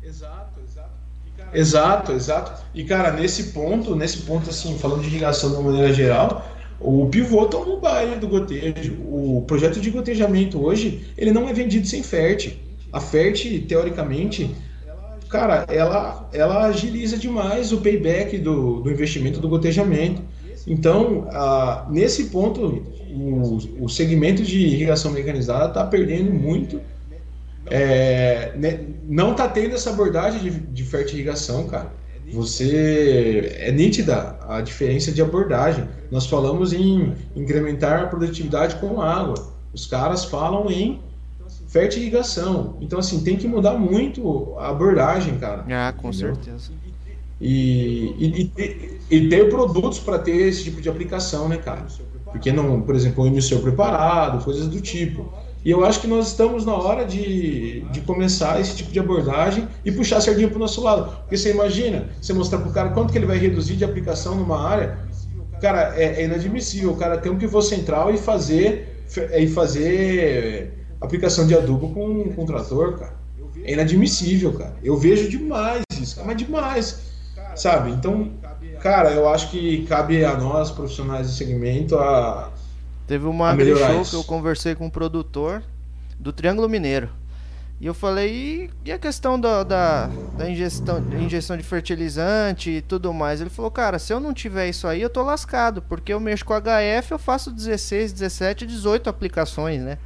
Exato, 0.01 0.61
exato. 0.65 0.91
Cara, 1.37 1.59
exato, 1.59 2.13
exato. 2.13 2.63
E 2.73 2.85
cara, 2.85 3.11
nesse 3.11 3.53
ponto, 3.53 3.97
nesse 3.97 4.19
ponto 4.19 4.49
assim, 4.49 4.79
falando 4.79 5.03
de 5.03 5.09
irrigação 5.09 5.51
de 5.51 5.57
uma 5.57 5.73
maneira 5.73 5.93
geral, 5.93 6.47
o 6.79 7.07
pivô 7.07 7.47
toma 7.47 7.75
o 7.75 7.81
baile 7.81 8.17
do 8.17 8.29
gotejo. 8.29 8.95
O 9.05 9.45
projeto 9.47 9.81
de 9.81 9.91
gotejamento 9.91 10.65
hoje, 10.65 11.05
ele 11.19 11.33
não 11.33 11.49
é 11.49 11.53
vendido 11.53 11.87
sem 11.87 12.03
FERT. 12.03 12.57
A 12.93 13.01
FERT, 13.01 13.67
teoricamente, 13.67 14.55
cara, 15.29 15.65
ela, 15.69 16.29
ela 16.33 16.67
agiliza 16.67 17.17
demais 17.17 17.73
o 17.73 17.81
payback 17.81 18.39
do, 18.39 18.81
do 18.81 18.91
investimento 18.91 19.41
do 19.41 19.49
gotejamento. 19.49 20.23
Então, 20.67 21.29
nesse 21.89 22.25
ponto, 22.25 22.83
o, 23.11 23.85
o 23.85 23.89
segmento 23.89 24.43
de 24.43 24.59
irrigação 24.59 25.13
mecanizada 25.13 25.69
está 25.69 25.85
perdendo 25.85 26.33
muito. 26.33 26.81
É, 27.69 28.53
né, 28.57 28.81
não 29.09 29.33
está 29.33 29.49
tendo 29.49 29.75
essa 29.75 29.91
abordagem 29.91 30.41
de, 30.41 30.51
de 30.51 30.85
fertirrigação, 30.85 31.67
cara. 31.67 31.93
Você 32.33 33.55
é 33.59 33.71
nítida 33.71 34.37
a 34.49 34.61
diferença 34.61 35.13
de 35.13 35.23
abordagem. 35.23 35.89
Nós 36.11 36.27
falamos 36.27 36.73
em 36.73 37.15
incrementar 37.37 38.03
a 38.03 38.07
produtividade 38.07 38.77
com 38.77 39.01
água. 39.01 39.53
Os 39.73 39.87
caras 39.87 40.25
falam 40.25 40.69
em 40.71 41.01
fertirrigação. 41.67 42.77
Então, 42.81 42.99
assim, 42.99 43.23
tem 43.23 43.37
que 43.37 43.47
mudar 43.47 43.75
muito 43.75 44.55
a 44.59 44.69
abordagem, 44.69 45.39
cara. 45.39 45.65
Ah, 45.69 45.93
com 45.93 46.09
entendeu? 46.09 46.35
certeza. 46.35 46.73
E, 47.41 48.15
e, 48.19 48.53
e, 48.57 49.01
e 49.11 49.29
ter 49.29 49.49
produtos 49.51 49.99
para 49.99 50.19
ter 50.19 50.37
esse 50.37 50.65
tipo 50.65 50.81
de 50.81 50.89
aplicação, 50.89 51.49
né, 51.49 51.59
cara? 51.59 51.87
Porque 52.25 52.51
não, 52.51 52.81
por 52.81 52.95
exemplo, 52.95 53.25
um 53.25 53.27
emissor 53.27 53.61
preparado, 53.61 54.43
coisas 54.45 54.69
do 54.69 54.81
tipo. 54.81 55.33
E 55.65 55.71
eu 55.71 55.85
acho 55.85 56.01
que 56.01 56.07
nós 56.07 56.29
estamos 56.29 56.65
na 56.65 56.75
hora 56.75 57.05
de, 57.05 57.81
de 57.91 58.01
começar 58.03 58.61
esse 58.61 58.77
tipo 58.77 58.93
de 58.93 59.01
abordagem 59.01 59.67
e 59.85 59.91
puxar 59.91 60.19
a 60.19 60.21
sardinha 60.21 60.49
para 60.49 60.57
o 60.57 60.61
nosso 60.61 60.81
lado. 60.81 61.11
Porque 61.23 61.37
você 61.37 61.51
imagina, 61.51 62.09
você 62.21 62.33
mostrar 62.33 62.61
para 62.61 62.69
o 62.69 62.73
cara 62.73 62.91
quanto 62.91 63.11
que 63.11 63.19
ele 63.19 63.27
vai 63.27 63.37
reduzir 63.37 63.75
de 63.75 63.85
aplicação 63.85 64.37
numa 64.37 64.65
área, 64.65 64.97
cara, 65.61 65.93
é, 65.97 66.23
é 66.23 66.25
inadmissível 66.25 66.93
o 66.93 66.97
cara 66.97 67.19
ter 67.19 67.31
um 67.31 67.37
pivô 67.37 67.61
central 67.61 68.15
e 68.15 68.17
fazer, 68.17 69.05
e 69.37 69.47
fazer 69.49 70.86
aplicação 71.07 71.47
de 71.47 71.55
adubo 71.55 71.93
com, 71.93 72.33
com 72.33 72.47
trator, 72.47 72.99
cara. 72.99 73.15
É 73.65 73.73
inadmissível, 73.73 74.53
cara. 74.53 74.77
Eu 74.83 74.97
vejo 74.97 75.29
demais 75.29 75.83
isso, 76.01 76.23
mas 76.25 76.37
demais. 76.37 77.01
Sabe? 77.55 77.91
Então, 77.91 78.31
cara, 78.81 79.13
eu 79.13 79.29
acho 79.29 79.51
que 79.51 79.85
cabe 79.87 80.25
a 80.25 80.37
nós, 80.37 80.71
profissionais 80.71 81.27
do 81.27 81.33
segmento, 81.33 81.97
a. 81.97 82.53
Teve 83.07 83.27
uma 83.27 83.51
agrishow 83.51 84.05
que 84.05 84.15
eu 84.15 84.25
conversei 84.25 84.75
com 84.75 84.87
um 84.87 84.91
produtor 84.91 85.63
do 86.19 86.33
Triângulo 86.33 86.69
Mineiro. 86.69 87.09
E 87.79 87.87
eu 87.87 87.93
falei, 87.93 88.71
e, 88.85 88.91
a 88.91 88.99
questão 88.99 89.39
da, 89.39 89.63
da, 89.63 90.07
da 90.37 90.51
ingestão, 90.51 91.05
injeção 91.21 91.59
de 91.59 91.63
fertilizante 91.63 92.71
e 92.71 92.81
tudo 92.81 93.13
mais? 93.13 93.41
Ele 93.41 93.51
falou, 93.51 93.71
cara, 93.71 93.99
se 93.99 94.15
eu 94.15 94.19
não 94.19 94.33
tiver 94.33 94.69
isso 94.69 94.87
aí, 94.87 95.03
eu 95.03 95.11
tô 95.11 95.23
lascado, 95.23 95.83
porque 95.83 96.13
eu 96.13 96.19
mexo 96.19 96.45
com 96.45 96.55
HF, 96.55 97.13
eu 97.13 97.19
faço 97.19 97.53
16, 97.53 98.13
17, 98.13 98.67
18 98.67 99.11
aplicações, 99.11 99.83
né? 99.83 99.99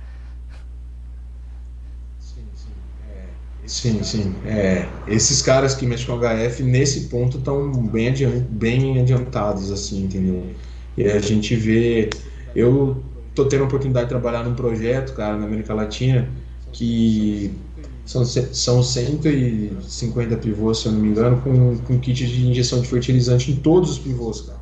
Sim, 3.71 4.03
sim. 4.03 4.41
É, 4.45 5.01
esses 5.07 5.41
caras 5.41 5.77
que 5.77 5.87
mexem 5.87 6.07
com 6.07 6.19
HF 6.19 6.61
nesse 6.65 7.09
ponto 7.09 7.39
estão 7.39 7.71
bem, 7.87 8.13
bem 8.51 9.01
adiantados, 9.01 9.71
assim, 9.71 10.05
entendeu? 10.05 10.57
E 10.97 11.05
a 11.05 11.21
gente 11.21 11.55
vê. 11.55 12.11
Eu 12.53 13.05
tô 13.33 13.47
tendo 13.47 13.63
a 13.63 13.67
oportunidade 13.67 14.07
de 14.07 14.09
trabalhar 14.09 14.43
num 14.43 14.57
projeto, 14.57 15.15
cara, 15.15 15.37
na 15.39 15.47
América 15.47 15.73
Latina, 15.73 16.29
que 16.73 17.65
são, 18.05 18.25
são 18.25 18.83
150 18.83 20.37
pivôs, 20.39 20.79
se 20.79 20.87
eu 20.87 20.93
não 20.93 21.01
me 21.01 21.09
engano, 21.09 21.41
com, 21.41 21.79
com 21.79 22.01
kit 22.01 22.27
de 22.27 22.47
injeção 22.49 22.81
de 22.81 22.89
fertilizante 22.89 23.53
em 23.53 23.57
todos 23.57 23.93
os 23.93 23.99
pivôs, 24.01 24.41
cara. 24.41 24.61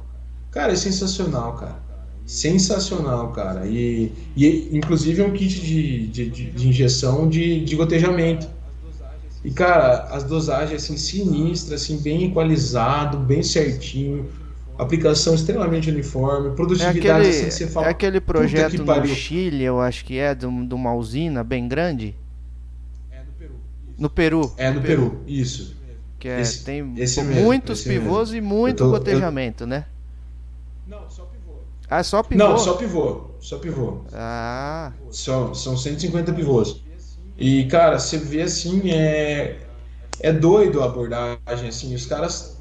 Cara, 0.51 0.73
é 0.75 0.77
sensacional, 0.77 1.57
cara. 1.57 1.83
Sensacional, 2.27 3.33
cara. 3.33 3.67
E, 3.67 4.13
e 4.37 4.69
inclusive 4.77 5.23
é 5.23 5.25
um 5.25 5.33
kit 5.33 5.63
de, 5.63 6.09
de, 6.09 6.31
de 6.31 6.69
injeção 6.69 7.27
de, 7.27 7.65
de 7.65 7.75
gotejamento. 7.75 8.58
E, 9.49 9.51
cara, 9.51 10.09
as 10.11 10.25
dosagens, 10.25 10.85
assim, 10.85 10.99
sinistras, 10.99 11.81
assim, 11.81 11.97
bem 11.97 12.25
equalizado, 12.25 13.17
bem 13.17 13.43
certinho, 13.43 14.29
aplicação 14.77 15.35
extremamente 15.35 15.89
uniforme, 15.89 16.55
produtividade, 16.55 16.99
é 16.99 17.13
aquele, 17.15 17.29
assim, 17.31 17.51
você 17.51 17.67
fala... 17.67 17.87
É 17.87 17.89
aquele 17.89 18.21
projeto 18.21 18.85
no 18.85 19.07
Chile, 19.07 19.65
eu 19.65 19.81
acho 19.81 20.05
que 20.05 20.19
é, 20.19 20.35
de, 20.35 20.41
de 20.41 20.75
uma 20.75 20.95
usina 20.95 21.43
bem 21.43 21.67
grande? 21.67 22.15
É, 23.11 23.23
no 23.23 23.33
Peru. 23.33 23.55
Isso. 23.89 24.03
No 24.03 24.11
Peru. 24.11 24.53
É, 24.59 24.71
no, 24.71 24.83
Peru. 24.83 25.11
Peru, 25.13 25.23
isso. 25.27 25.75
Que 26.19 26.29
é, 26.29 26.43
esse, 26.43 26.63
tem 26.63 26.93
esse 26.99 27.23
muitos 27.23 27.87
mesmo, 27.87 28.03
pivôs 28.03 28.31
mesmo. 28.33 28.47
e 28.47 28.51
muito 28.55 28.85
tô, 28.85 28.91
gotejamento, 28.91 29.65
eu... 29.65 29.69
né? 29.69 29.87
Não, 30.87 31.09
só 31.09 31.23
pivô. 31.23 31.55
Ah, 31.89 32.03
só 32.03 32.23
pivô? 32.23 32.45
Não, 32.45 32.59
só 32.59 32.75
pivô. 32.75 33.31
Só 33.41 33.57
pivô. 33.57 34.03
Ah. 34.13 34.93
São, 35.11 35.55
são 35.55 35.75
150 35.75 36.35
pivôs. 36.35 36.83
E, 37.39 37.67
cara, 37.67 37.99
você 37.99 38.19
vê 38.19 38.43
assim, 38.43 38.91
é, 38.91 39.59
é 40.21 40.33
doido 40.33 40.83
a 40.83 40.87
abordagem, 40.87 41.69
assim, 41.69 41.95
os 41.95 42.07
caras 42.07 42.59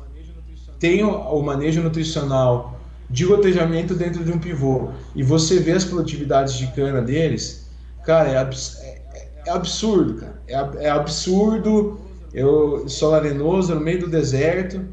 têm 0.80 1.04
o, 1.04 1.10
o 1.12 1.44
manejo 1.44 1.82
nutricional 1.82 2.80
de 3.10 3.26
gotejamento 3.26 3.96
dentro 3.96 4.24
de 4.24 4.32
um 4.32 4.40
pivô 4.40 4.92
e 5.16 5.24
você 5.24 5.60
vê 5.60 5.72
as 5.72 5.86
produtividades 5.86 6.56
de 6.56 6.68
cana 6.74 7.02
deles, 7.02 7.70
cara, 8.06 8.30
é, 8.30 8.38
abs 8.38 8.78
é, 8.82 9.02
é 9.48 9.52
absurdo, 9.52 10.16
cara. 10.16 10.42
É, 10.48 10.86
é 10.86 10.90
absurdo 10.90 12.00
Eu 12.34 12.88
sou 12.90 13.16
arenoso, 13.16 13.74
no 13.74 13.82
meio 13.82 14.02
do 14.02 14.10
deserto. 14.10 14.86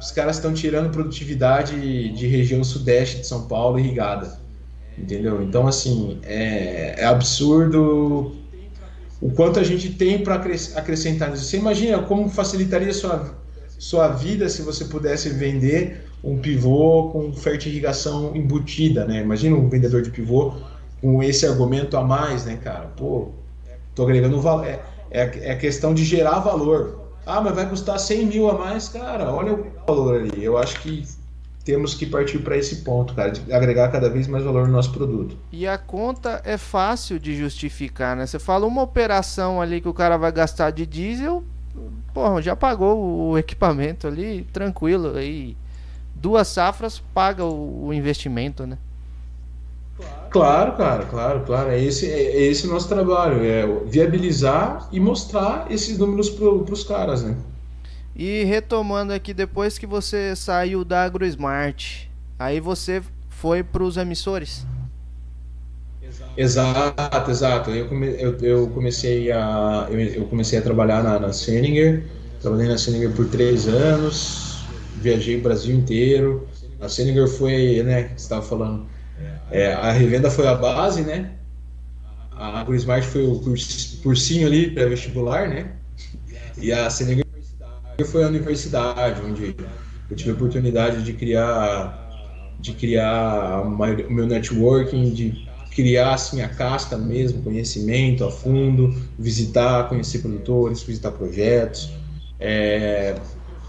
Os 0.00 0.12
caras 0.12 0.36
estão 0.36 0.54
tirando 0.54 0.90
produtividade 0.92 2.10
de 2.12 2.26
região 2.28 2.62
sudeste 2.64 3.18
de 3.20 3.26
São 3.26 3.48
Paulo 3.48 3.78
irrigada. 3.78 4.40
Entendeu? 4.96 5.42
Então, 5.42 5.66
assim, 5.66 6.20
é, 6.24 7.02
é 7.02 7.04
absurdo 7.06 8.37
o 9.20 9.30
quanto 9.30 9.58
a 9.58 9.64
gente 9.64 9.90
tem 9.90 10.22
para 10.22 10.34
acrescentar 10.34 11.30
nisso. 11.30 11.44
Você 11.44 11.56
imagina 11.56 11.98
como 12.02 12.28
facilitaria 12.28 12.92
sua, 12.92 13.34
sua 13.78 14.08
vida 14.08 14.48
se 14.48 14.62
você 14.62 14.84
pudesse 14.84 15.30
vender 15.30 16.04
um 16.22 16.38
pivô 16.38 17.10
com 17.10 17.32
fertirrigação 17.32 18.34
embutida, 18.34 19.04
né? 19.04 19.20
Imagina 19.20 19.56
um 19.56 19.68
vendedor 19.68 20.02
de 20.02 20.10
pivô 20.10 20.54
com 21.00 21.22
esse 21.22 21.46
argumento 21.46 21.96
a 21.96 22.02
mais, 22.02 22.44
né, 22.44 22.58
cara? 22.62 22.86
Pô, 22.96 23.28
tô 23.94 24.04
agregando 24.04 24.40
valor. 24.40 24.66
É, 24.66 24.80
é, 25.10 25.50
é 25.50 25.56
questão 25.56 25.94
de 25.94 26.04
gerar 26.04 26.40
valor. 26.40 27.08
Ah, 27.24 27.40
mas 27.40 27.54
vai 27.54 27.68
custar 27.68 27.98
100 27.98 28.26
mil 28.26 28.48
a 28.48 28.54
mais, 28.54 28.88
cara. 28.88 29.32
Olha 29.32 29.52
o 29.52 29.66
valor 29.86 30.20
ali. 30.20 30.42
Eu 30.42 30.56
acho 30.56 30.80
que 30.80 31.04
temos 31.64 31.94
que 31.94 32.06
partir 32.06 32.38
para 32.38 32.56
esse 32.56 32.76
ponto, 32.76 33.14
cara, 33.14 33.30
de 33.30 33.52
agregar 33.52 33.88
cada 33.90 34.08
vez 34.08 34.26
mais 34.26 34.42
valor 34.42 34.66
no 34.66 34.72
nosso 34.72 34.92
produto. 34.92 35.36
E 35.52 35.66
a 35.66 35.76
conta 35.76 36.40
é 36.44 36.56
fácil 36.56 37.18
de 37.18 37.36
justificar, 37.36 38.16
né? 38.16 38.26
Você 38.26 38.38
fala 38.38 38.66
uma 38.66 38.82
operação 38.82 39.60
ali 39.60 39.80
que 39.80 39.88
o 39.88 39.94
cara 39.94 40.16
vai 40.16 40.32
gastar 40.32 40.70
de 40.70 40.86
diesel, 40.86 41.44
porra, 42.14 42.40
já 42.40 42.56
pagou 42.56 43.30
o 43.30 43.38
equipamento 43.38 44.06
ali, 44.06 44.46
tranquilo. 44.52 45.16
Aí 45.16 45.56
duas 46.14 46.48
safras 46.48 47.02
paga 47.14 47.44
o, 47.44 47.92
investimento, 47.92 48.66
né? 48.66 48.78
Claro, 50.30 50.76
cara, 50.76 51.04
claro, 51.06 51.40
claro. 51.44 51.70
É 51.70 51.82
esse, 51.82 52.06
é 52.06 52.42
esse 52.42 52.66
o 52.66 52.70
nosso 52.70 52.88
trabalho, 52.88 53.44
é 53.44 53.66
viabilizar 53.86 54.88
e 54.92 55.00
mostrar 55.00 55.66
esses 55.70 55.98
números 55.98 56.30
para 56.30 56.46
os 56.46 56.84
caras, 56.84 57.22
né? 57.22 57.36
E 58.18 58.42
retomando 58.42 59.12
aqui, 59.12 59.32
depois 59.32 59.78
que 59.78 59.86
você 59.86 60.34
saiu 60.34 60.84
da 60.84 61.04
AgroSmart, 61.04 62.08
aí 62.36 62.58
você 62.58 63.00
foi 63.28 63.62
para 63.62 63.84
os 63.84 63.96
emissores? 63.96 64.66
Exato, 66.36 67.30
exato. 67.30 67.70
Eu, 67.70 67.88
come, 67.88 68.08
eu, 68.20 68.36
eu, 68.38 68.68
comecei 68.70 69.30
a 69.30 69.86
eu, 69.88 70.00
eu, 70.00 70.24
comecei 70.26 70.58
a 70.58 70.62
trabalhar 70.62 71.00
na, 71.04 71.20
na 71.20 71.30
trabalhei 72.40 72.66
na 72.68 72.76
Seninger 72.76 73.12
por 73.12 73.28
três 73.28 73.68
anos, 73.68 74.64
viajei 74.96 75.38
o 75.38 75.42
Brasil 75.42 75.76
inteiro. 75.76 76.48
A 76.80 76.88
Seninger 76.88 77.28
foi, 77.28 77.84
né, 77.84 78.08
você 78.08 78.14
estava 78.14 78.42
falando, 78.42 78.86
é, 79.50 79.72
a 79.74 79.92
revenda 79.92 80.28
foi 80.28 80.48
a 80.48 80.56
base, 80.56 81.02
né? 81.02 81.34
A 82.32 82.60
AgroSmart 82.60 83.04
foi 83.04 83.24
o 83.24 83.40
cursinho 84.02 84.46
ali 84.46 84.70
pré-vestibular, 84.70 85.48
né? 85.48 85.72
E 86.56 86.72
a 86.72 86.90
Seninger 86.90 87.27
foi 88.04 88.22
a 88.22 88.28
universidade, 88.28 89.20
onde 89.22 89.56
eu 90.10 90.16
tive 90.16 90.30
a 90.30 90.34
oportunidade 90.34 91.02
de 91.02 91.12
criar 91.12 92.06
de 92.60 92.72
criar 92.72 93.62
o 93.62 93.70
meu 94.12 94.26
networking, 94.26 95.10
de 95.10 95.46
criar 95.70 96.14
assim 96.14 96.40
a 96.42 96.48
casca 96.48 96.96
mesmo, 96.96 97.42
conhecimento 97.42 98.24
a 98.24 98.30
fundo, 98.30 98.92
visitar, 99.16 99.88
conhecer 99.88 100.18
produtores, 100.18 100.82
visitar 100.82 101.12
projetos, 101.12 101.88
é, 102.40 103.14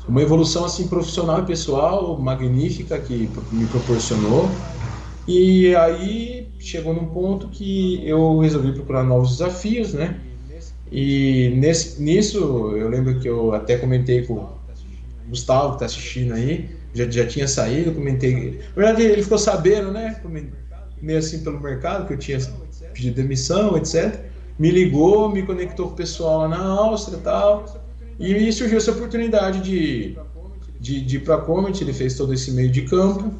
uma 0.07 0.21
evolução 0.21 0.65
assim 0.65 0.87
profissional 0.87 1.39
e 1.39 1.45
pessoal 1.45 2.19
magnífica 2.19 2.99
que 2.99 3.29
me 3.51 3.67
proporcionou. 3.67 4.49
E 5.27 5.75
aí 5.75 6.47
chegou 6.57 6.91
num 6.91 7.05
ponto 7.07 7.47
que 7.49 8.07
eu 8.07 8.39
resolvi 8.39 8.73
procurar 8.73 9.03
novos 9.03 9.37
desafios, 9.37 9.93
né? 9.93 10.19
E 10.91 11.53
nesse, 11.55 12.01
nisso, 12.01 12.39
eu 12.75 12.89
lembro 12.89 13.19
que 13.19 13.27
eu 13.27 13.53
até 13.53 13.77
comentei 13.77 14.23
com 14.25 14.33
o 14.33 14.49
Gustavo, 15.27 15.69
que 15.69 15.75
está 15.75 15.85
assistindo 15.85 16.33
aí, 16.33 16.69
já, 16.93 17.09
já 17.09 17.27
tinha 17.27 17.47
saído, 17.47 17.91
comentei. 17.91 18.59
Na 18.75 18.83
verdade, 18.83 19.03
ele 19.03 19.21
ficou 19.21 19.37
sabendo, 19.37 19.91
né? 19.91 20.19
Meio 21.01 21.19
assim 21.19 21.43
pelo 21.43 21.59
mercado, 21.59 22.07
que 22.07 22.13
eu 22.13 22.17
tinha 22.17 22.39
pedido 22.93 23.15
demissão, 23.15 23.77
etc. 23.77 24.19
Me 24.57 24.71
ligou, 24.71 25.29
me 25.29 25.43
conectou 25.43 25.87
com 25.87 25.93
o 25.93 25.95
pessoal 25.95 26.39
lá 26.39 26.47
na 26.49 26.63
Áustria 26.63 27.17
e 27.17 27.21
tal. 27.21 27.65
E 28.19 28.51
surgiu 28.51 28.77
essa 28.77 28.91
oportunidade 28.91 29.61
de, 29.61 30.17
de, 30.79 31.01
de 31.01 31.17
ir 31.17 31.19
para 31.19 31.35
a 31.35 31.41
Comet, 31.41 31.81
ele 31.81 31.93
fez 31.93 32.15
todo 32.15 32.33
esse 32.33 32.51
meio 32.51 32.69
de 32.69 32.81
campo. 32.81 33.31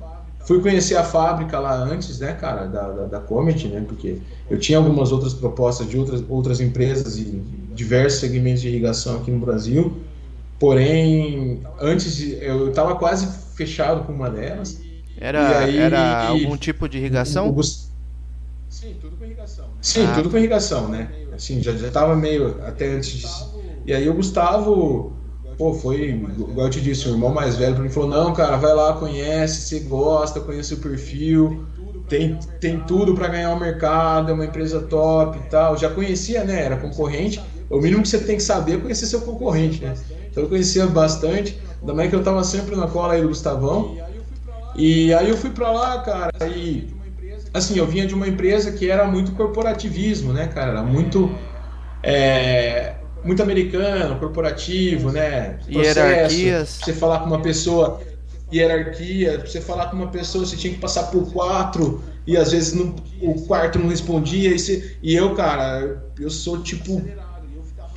Fui 0.49 0.59
conhecer 0.59 0.95
a 0.95 1.03
fábrica 1.03 1.59
lá 1.59 1.76
antes, 1.76 2.17
né, 2.17 2.34
cara, 2.34 2.65
da, 2.65 2.89
da, 2.89 3.05
da 3.05 3.19
Comet, 3.19 3.67
né, 3.67 3.85
porque 3.88 4.17
eu 4.49 4.57
tinha 4.57 4.80
algumas 4.80 5.11
outras 5.11 5.31
propostas 5.31 5.88
de 5.88 5.95
outras, 5.95 6.23
outras 6.27 6.59
empresas 6.59 7.19
e 7.19 7.39
diversos 7.76 8.19
segmentos 8.19 8.61
de 8.61 8.69
irrigação 8.69 9.17
aqui 9.17 9.30
no 9.30 9.38
Brasil, 9.38 9.95
porém, 10.57 11.61
antes 11.80 12.15
de, 12.15 12.34
eu 12.43 12.69
estava 12.69 12.95
quase 12.95 13.27
fechado 13.55 14.05
com 14.05 14.11
uma 14.11 14.27
delas. 14.27 14.81
Era, 15.19 15.59
aí, 15.59 15.77
era 15.77 16.30
algum 16.30 16.57
tipo 16.57 16.89
de 16.89 16.97
irrigação? 16.97 17.47
O, 17.47 17.59
o, 17.59 17.63
sim, 17.63 18.95
tudo 18.99 19.17
com 19.17 19.26
irrigação. 19.26 19.65
Né? 19.65 19.73
Sim, 19.84 20.05
ah. 20.07 20.15
tudo 20.15 20.31
com 20.31 20.38
irrigação, 20.39 20.88
né? 20.88 21.11
Assim, 21.31 21.61
já 21.61 21.73
estava 21.73 22.15
meio 22.15 22.59
até 22.65 22.88
antes 22.88 23.11
disso. 23.11 23.53
E 23.85 23.93
aí 23.93 24.09
o 24.09 24.15
Gustavo 24.15 25.13
pô, 25.60 25.73
foi, 25.73 26.11
igual 26.11 26.68
eu 26.68 26.69
te 26.69 26.80
disse, 26.80 27.10
o 27.10 27.11
irmão 27.11 27.34
mais 27.34 27.57
velho 27.57 27.76
para 27.76 27.84
mim 27.84 27.90
falou: 27.90 28.10
não, 28.10 28.34
cara, 28.34 28.56
vai 28.56 28.73
lá, 28.73 28.94
conhece, 28.94 29.61
você 29.61 29.81
gosta, 29.81 30.40
conhece 30.40 30.73
o 30.73 30.77
perfil, 30.77 31.68
tem, 32.07 32.40
tem 32.61 32.80
tudo 32.86 33.14
para 33.14 33.27
ganhar 33.27 33.53
o 33.53 33.60
mercado, 33.60 34.31
é 34.31 34.34
uma 34.34 34.45
empresa 34.45 34.81
top 34.81 35.38
e 35.38 35.41
tal. 35.49 35.77
Já 35.77 35.90
conhecia, 35.90 36.45
né? 36.45 36.64
Era 36.64 36.77
concorrente. 36.77 37.52
O 37.69 37.80
mínimo 37.80 38.02
que 38.02 38.07
você 38.07 38.19
tem 38.23 38.38
que 38.38 38.44
saber 38.44 38.77
é 38.77 38.77
conhecer 38.77 39.06
seu 39.06 39.22
concorrente, 39.22 39.84
né? 39.84 39.99
Então 40.31 40.44
eu 40.44 40.49
conhecia 40.49 40.88
bastante, 40.88 41.61
ainda 41.81 41.94
mais 41.94 42.10
que 42.10 42.15
eu 42.15 42.23
tava 42.23 42.44
sempre 42.44 42.76
na 42.76 42.88
cola 42.88 43.14
aí 43.14 43.22
do 43.22 43.27
Gustavão. 43.27 44.02
E 44.76 45.14
aí 45.14 45.30
eu 45.30 45.38
fui 45.38 45.52
para 45.52 45.72
lá, 45.72 46.02
cara, 46.02 46.31
e 46.56 46.88
assim, 47.53 47.77
eu 47.77 47.86
vinha 47.86 48.07
de 48.07 48.15
uma 48.15 48.27
empresa 48.27 48.72
que 48.72 48.90
era 48.90 49.06
muito 49.07 49.34
corporativismo, 49.34 50.31
né, 50.34 50.48
cara? 50.48 50.72
Era 50.72 50.84
muito. 50.84 51.44
É, 52.02 52.98
muito 53.24 53.41
americano, 53.41 54.20
corporativo, 54.20 55.12
né? 55.12 55.60
Processo, 55.72 56.00
Hierarquias. 56.00 56.80
Você 56.84 56.94
falar 56.94 57.20
com 57.20 57.26
uma 57.26 57.41
pessoa, 57.41 58.02
hierarquia, 58.52 59.40
você 59.40 59.62
falar 59.62 59.88
com 59.88 59.98
uma 59.98 60.08
pessoa, 60.08 60.46
você 60.46 60.56
tinha 60.56 60.74
que 60.74 60.80
passar 60.80 61.04
por 61.04 61.32
quatro 61.32 62.02
e 62.26 62.38
às 62.38 62.52
vezes 62.52 62.74
não, 62.74 62.96
o 63.22 63.46
quarto 63.46 63.80
não 63.80 63.88
respondia. 63.88 64.54
E, 64.54 64.60
você, 64.60 64.96
e 65.02 65.16
eu, 65.16 65.36
cara, 65.36 66.04
eu 66.20 66.30
sou 66.30 66.62
tipo 66.62 67.02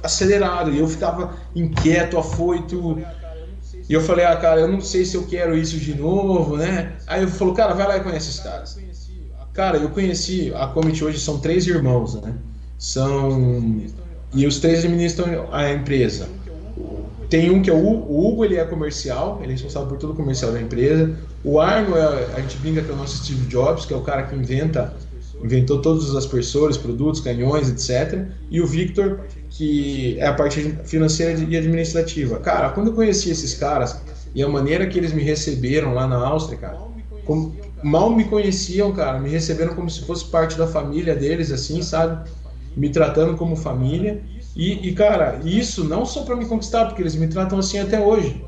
acelerado 0.02 0.70
e 0.72 0.78
eu 0.78 0.88
ficava 0.88 1.36
inquieto, 1.54 2.18
afoito. 2.18 2.98
E 3.88 3.92
eu 3.92 4.00
falei, 4.00 4.24
ah, 4.24 4.36
cara, 4.36 4.60
eu 4.60 4.68
não 4.68 4.80
sei 4.80 5.04
se 5.04 5.16
eu 5.16 5.26
quero 5.26 5.56
isso 5.56 5.76
de 5.76 5.94
novo, 5.94 6.56
né? 6.56 6.92
Aí 7.06 7.22
eu 7.22 7.28
falou, 7.28 7.54
cara, 7.54 7.74
vai 7.74 7.86
lá 7.86 7.96
e 7.96 8.00
conhece 8.00 8.30
esses 8.30 8.40
caras. 8.40 8.78
Cara, 9.52 9.76
eu 9.76 9.90
conheci, 9.90 10.52
a 10.54 10.66
Comet 10.68 11.04
hoje 11.04 11.18
são 11.18 11.38
três 11.38 11.66
irmãos, 11.66 12.14
né? 12.22 12.34
São 12.78 13.84
e 14.34 14.46
os 14.46 14.58
três 14.58 14.80
administram 14.80 15.48
a 15.52 15.70
empresa. 15.70 16.28
Tem 17.28 17.50
um 17.50 17.62
que 17.62 17.70
é 17.70 17.72
o, 17.72 17.78
Hugo, 17.78 18.44
ele 18.44 18.56
é 18.56 18.64
comercial, 18.64 19.38
ele 19.42 19.52
é 19.52 19.52
responsável 19.52 19.88
por 19.88 19.98
todo 19.98 20.12
o 20.12 20.14
comercial 20.14 20.52
da 20.52 20.60
empresa. 20.60 21.16
O 21.42 21.58
Arno, 21.58 21.96
é, 21.96 22.26
a 22.36 22.40
gente 22.40 22.58
brinca 22.58 22.82
que 22.82 22.90
é 22.90 22.92
o 22.92 22.96
nosso 22.96 23.24
Steve 23.24 23.46
Jobs, 23.46 23.86
que 23.86 23.94
é 23.94 23.96
o 23.96 24.02
cara 24.02 24.24
que 24.24 24.36
inventa, 24.36 24.94
inventou 25.42 25.80
todos 25.80 26.10
os 26.10 26.14
aspersores, 26.14 26.76
produtos, 26.76 27.20
canhões, 27.20 27.70
etc. 27.70 28.26
E 28.50 28.60
o 28.60 28.66
Victor, 28.66 29.20
que 29.48 30.18
é 30.18 30.26
a 30.26 30.34
parte 30.34 30.76
financeira 30.84 31.32
e 31.40 31.56
administrativa. 31.56 32.38
Cara, 32.38 32.68
quando 32.70 32.88
eu 32.88 32.92
conheci 32.92 33.30
esses 33.30 33.54
caras 33.54 33.98
e 34.34 34.42
a 34.42 34.48
maneira 34.48 34.86
que 34.86 34.98
eles 34.98 35.12
me 35.12 35.22
receberam 35.22 35.94
lá 35.94 36.06
na 36.06 36.16
Áustria, 36.16 36.58
cara, 36.58 36.78
como, 37.24 37.56
mal 37.82 38.10
me 38.14 38.24
conheciam, 38.24 38.92
cara, 38.92 39.18
me 39.18 39.30
receberam 39.30 39.74
como 39.74 39.88
se 39.88 40.02
fosse 40.02 40.26
parte 40.26 40.58
da 40.58 40.66
família 40.66 41.14
deles, 41.16 41.50
assim, 41.50 41.82
sabe? 41.82 42.28
Me 42.76 42.88
tratando 42.88 43.36
como 43.36 43.56
família. 43.56 44.22
E, 44.54 44.88
e 44.88 44.92
cara, 44.92 45.40
isso 45.44 45.84
não 45.84 46.04
só 46.04 46.22
para 46.22 46.36
me 46.36 46.46
conquistar, 46.46 46.86
porque 46.86 47.02
eles 47.02 47.14
me 47.14 47.28
tratam 47.28 47.58
assim 47.58 47.78
até 47.78 48.00
hoje. 48.00 48.44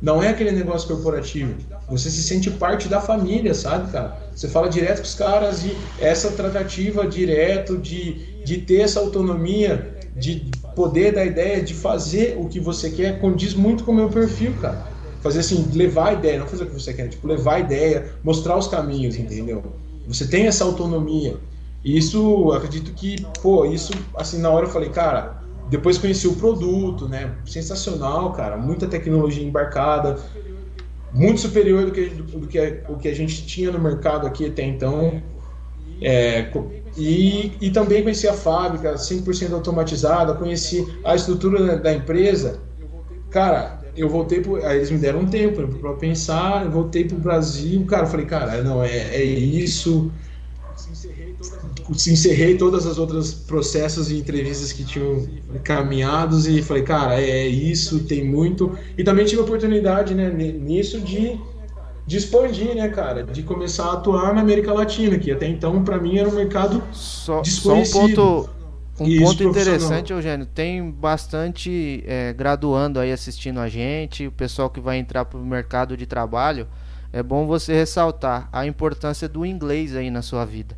Não 0.00 0.22
é 0.22 0.28
aquele 0.28 0.52
negócio 0.52 0.88
corporativo. 0.88 1.54
Você 1.88 2.10
se 2.10 2.22
sente 2.22 2.50
parte 2.50 2.88
da 2.88 3.00
família, 3.00 3.52
sabe, 3.54 3.90
cara? 3.90 4.16
Você 4.34 4.46
fala 4.46 4.68
direto 4.68 4.98
com 4.98 5.04
os 5.04 5.14
caras 5.14 5.64
e 5.64 5.76
essa 5.98 6.30
tratativa 6.30 7.06
direto 7.06 7.76
de, 7.76 8.44
de 8.44 8.58
ter 8.58 8.82
essa 8.82 9.00
autonomia, 9.00 9.96
de 10.14 10.50
poder 10.76 11.12
dar 11.12 11.24
ideia, 11.24 11.60
de 11.62 11.74
fazer 11.74 12.36
o 12.38 12.48
que 12.48 12.60
você 12.60 12.90
quer, 12.90 13.20
condiz 13.20 13.54
muito 13.54 13.82
com 13.82 13.90
o 13.90 13.94
meu 13.94 14.08
perfil, 14.08 14.54
cara. 14.60 14.86
Fazer 15.20 15.40
assim, 15.40 15.68
levar 15.74 16.10
a 16.10 16.12
ideia, 16.12 16.38
não 16.38 16.46
fazer 16.46 16.64
o 16.64 16.66
que 16.66 16.74
você 16.74 16.94
quer, 16.94 17.08
tipo, 17.08 17.26
levar 17.26 17.56
a 17.56 17.60
ideia, 17.60 18.12
mostrar 18.22 18.56
os 18.56 18.68
caminhos, 18.68 19.16
entendeu? 19.16 19.64
Você 20.06 20.28
tem 20.28 20.46
essa 20.46 20.62
autonomia. 20.62 21.36
Isso, 21.82 22.52
acredito 22.52 22.92
que, 22.94 23.32
pô, 23.40 23.64
isso, 23.64 23.92
assim, 24.16 24.40
na 24.40 24.50
hora 24.50 24.66
eu 24.66 24.70
falei, 24.70 24.90
cara, 24.90 25.44
depois 25.64 25.96
conheci 25.98 26.26
o 26.26 26.36
produto, 26.36 27.08
né? 27.08 27.40
Sensacional, 27.46 28.32
cara, 28.32 28.56
muita 28.56 28.88
tecnologia 28.88 29.44
embarcada, 29.44 30.16
muito 31.10 31.40
superior 31.40 31.86
do 31.86 31.92
que, 31.92 32.10
do, 32.10 32.48
que, 32.48 32.84
o 32.88 32.98
que 32.98 33.08
a 33.08 33.14
gente 33.14 33.46
tinha 33.46 33.70
no 33.72 33.80
mercado 33.80 34.26
aqui 34.26 34.46
até 34.46 34.64
então. 34.64 35.22
É, 36.00 36.62
e, 36.96 37.58
e 37.60 37.70
também 37.72 38.02
conheci 38.02 38.28
a 38.28 38.34
fábrica 38.34 38.96
100% 38.98 39.52
automatizada, 39.54 40.34
conheci 40.36 41.00
a 41.04 41.14
estrutura 41.14 41.78
da 41.78 41.92
empresa. 41.94 42.68
Cara, 43.30 43.90
eu 43.94 44.08
voltei 44.08 44.40
pro. 44.42 44.56
Aí 44.64 44.78
eles 44.78 44.90
me 44.90 44.98
deram 44.98 45.20
um 45.20 45.30
tempo 45.30 45.78
para 45.78 45.94
pensar, 45.96 46.64
eu 46.64 46.70
voltei 46.72 47.06
pro 47.06 47.18
Brasil, 47.18 47.84
cara, 47.86 48.04
eu 48.04 48.10
falei, 48.10 48.26
cara, 48.26 48.62
não, 48.62 48.82
é, 48.82 48.90
é 49.16 49.22
isso. 49.24 50.12
Se 51.94 52.12
encerrei 52.12 52.56
todas 52.56 52.86
as 52.86 52.98
outras 52.98 53.32
processos 53.32 54.10
e 54.10 54.16
entrevistas 54.16 54.72
que 54.72 54.84
tinham 54.84 55.26
caminhados 55.62 56.46
e 56.46 56.62
falei, 56.62 56.82
cara, 56.82 57.20
é, 57.20 57.30
é 57.30 57.46
isso, 57.46 58.00
tem 58.00 58.24
muito. 58.24 58.76
E 58.96 59.04
também 59.04 59.24
tive 59.24 59.40
a 59.40 59.44
oportunidade, 59.44 60.14
né, 60.14 60.30
nisso 60.30 61.00
de, 61.00 61.38
de 62.06 62.16
expandir, 62.16 62.74
né, 62.74 62.88
cara, 62.88 63.22
de 63.22 63.42
começar 63.42 63.84
a 63.84 63.92
atuar 63.94 64.34
na 64.34 64.40
América 64.40 64.72
Latina, 64.72 65.18
que 65.18 65.30
até 65.30 65.46
então 65.46 65.82
para 65.84 65.98
mim 65.98 66.18
era 66.18 66.28
um 66.28 66.34
mercado 66.34 66.82
só, 66.92 67.40
desconhecido. 67.40 67.94
Só 67.94 68.04
um 68.04 68.42
ponto 68.42 68.58
um 69.00 69.06
Isso, 69.06 69.22
ponto 69.22 69.44
interessante, 69.44 70.12
Eugênio, 70.12 70.44
tem 70.44 70.90
bastante 70.90 72.02
é, 72.06 72.32
graduando 72.32 72.98
aí 72.98 73.12
assistindo 73.12 73.60
a 73.60 73.68
gente, 73.68 74.26
o 74.26 74.32
pessoal 74.32 74.68
que 74.68 74.80
vai 74.80 74.98
entrar 74.98 75.24
para 75.24 75.38
o 75.38 75.44
mercado 75.44 75.96
de 75.96 76.04
trabalho. 76.04 76.66
É 77.12 77.22
bom 77.22 77.46
você 77.46 77.72
ressaltar 77.72 78.48
a 78.52 78.66
importância 78.66 79.28
do 79.28 79.46
inglês 79.46 79.94
aí 79.94 80.10
na 80.10 80.20
sua 80.20 80.44
vida. 80.44 80.76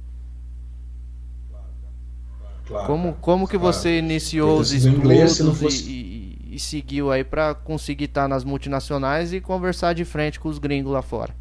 Claro, 2.71 2.87
como 2.87 3.15
como 3.21 3.49
que 3.49 3.59
claro. 3.59 3.75
você 3.75 3.99
iniciou 3.99 4.61
os 4.61 4.71
estudos 4.71 4.99
inglês, 4.99 5.39
fosse... 5.39 5.91
e, 5.91 6.39
e, 6.51 6.55
e, 6.55 6.59
seguiu 6.61 7.11
aí 7.11 7.25
para 7.25 7.53
conseguir 7.53 8.05
estar 8.05 8.23
tá 8.23 8.29
nas 8.29 8.45
multinacionais 8.45 9.33
e 9.33 9.41
conversar 9.41 9.93
de 9.93 10.05
frente 10.05 10.39
com 10.39 10.49
os 10.49 10.61
gringos 10.61 10.93
lá 10.93 11.03
fora? 11.03 11.35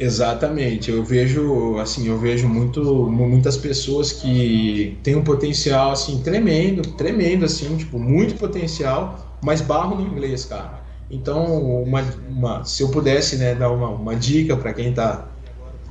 Exatamente, 0.00 0.90
eu 0.90 1.04
vejo 1.04 1.78
assim, 1.78 2.06
eu 2.08 2.18
vejo 2.18 2.48
muito, 2.48 2.82
muitas 3.08 3.56
pessoas 3.56 4.12
que 4.12 4.96
têm 5.02 5.16
um 5.16 5.24
potencial 5.24 5.92
assim 5.92 6.20
tremendo, 6.22 6.82
tremendo 6.94 7.44
assim, 7.44 7.76
tipo 7.76 7.98
muito 7.98 8.34
potencial, 8.36 9.38
mas 9.40 9.60
barro 9.60 9.96
no 9.96 10.06
inglês, 10.06 10.44
cara. 10.44 10.82
Então, 11.10 11.82
uma, 11.82 12.04
uma 12.28 12.64
se 12.64 12.82
eu 12.82 12.90
pudesse, 12.90 13.36
né, 13.36 13.54
dar 13.54 13.70
uma, 13.70 13.88
uma 13.88 14.14
dica 14.14 14.56
para 14.56 14.72
quem 14.72 14.90
está 14.90 15.28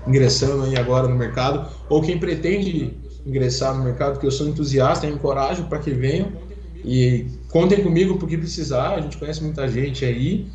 ingressando 0.08 0.64
aí 0.64 0.76
agora 0.78 1.08
no 1.08 1.16
mercado 1.16 1.70
ou 1.90 2.02
quem 2.02 2.18
pretende 2.18 2.98
ingressar 3.26 3.78
no 3.78 3.84
mercado, 3.84 4.20
que 4.20 4.26
eu 4.26 4.32
sou 4.32 4.48
entusiasta, 4.48 5.06
encorajo 5.06 5.66
para 5.66 5.80
que 5.80 5.92
venham 5.92 6.32
e 6.84 7.26
contem 7.50 7.84
comigo 7.84 8.18
porque 8.18 8.38
precisar. 8.38 8.96
A 8.96 9.02
gente 9.02 9.18
conhece 9.18 9.44
muita 9.44 9.68
gente 9.68 10.06
aí 10.06 10.48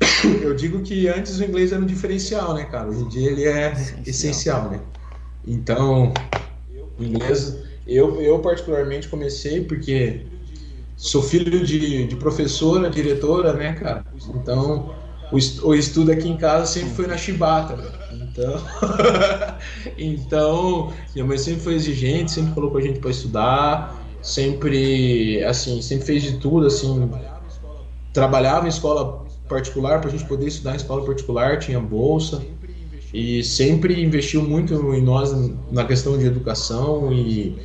eu 0.42 0.54
digo 0.54 0.82
que 0.82 1.08
antes 1.08 1.38
o 1.38 1.44
inglês 1.44 1.72
era 1.72 1.80
um 1.80 1.86
diferencial, 1.86 2.54
né, 2.54 2.64
cara? 2.64 2.88
Hoje 2.88 3.02
em 3.02 3.08
dia 3.08 3.30
ele 3.30 3.44
é 3.44 3.72
essencial, 3.72 4.02
essencial 4.06 4.70
né? 4.70 4.80
Então, 5.46 6.12
o 6.98 7.02
inglês, 7.02 7.56
eu, 7.86 8.20
eu 8.20 8.38
particularmente 8.40 9.08
comecei 9.08 9.64
porque 9.64 10.26
sou 10.96 11.22
filho 11.22 11.64
de, 11.64 12.06
de 12.06 12.16
professora, 12.16 12.90
diretora, 12.90 13.52
né, 13.52 13.72
cara? 13.74 14.04
Então, 14.34 14.94
o, 15.30 15.68
o 15.68 15.74
estudo 15.74 16.10
aqui 16.12 16.28
em 16.28 16.36
casa 16.36 16.66
sempre 16.66 16.94
foi 16.94 17.06
na 17.06 17.16
chibata, 17.16 17.76
né? 17.76 17.97
Então, 18.38 18.62
então, 19.98 20.92
minha 21.14 21.26
mãe 21.26 21.38
sempre 21.38 21.60
foi 21.60 21.74
exigente, 21.74 22.30
sempre 22.30 22.52
colocou 22.52 22.78
a 22.78 22.82
gente 22.82 23.00
para 23.00 23.10
estudar, 23.10 24.06
sempre, 24.22 25.42
assim, 25.44 25.82
sempre 25.82 26.06
fez 26.06 26.22
de 26.22 26.38
tudo, 26.38 26.66
assim, 26.66 27.10
trabalhava 28.12 28.66
em 28.66 28.68
escola 28.68 29.26
particular 29.48 30.00
para 30.00 30.08
a 30.08 30.12
gente 30.12 30.24
poder 30.24 30.46
estudar 30.46 30.74
em 30.74 30.76
escola 30.76 31.04
particular, 31.04 31.58
tinha 31.58 31.80
bolsa 31.80 32.42
e 33.12 33.42
sempre 33.42 34.02
investiu 34.02 34.42
muito 34.42 34.74
em 34.94 35.02
nós 35.02 35.32
na 35.70 35.84
questão 35.84 36.18
de 36.18 36.26
educação 36.26 37.12
e 37.12 37.58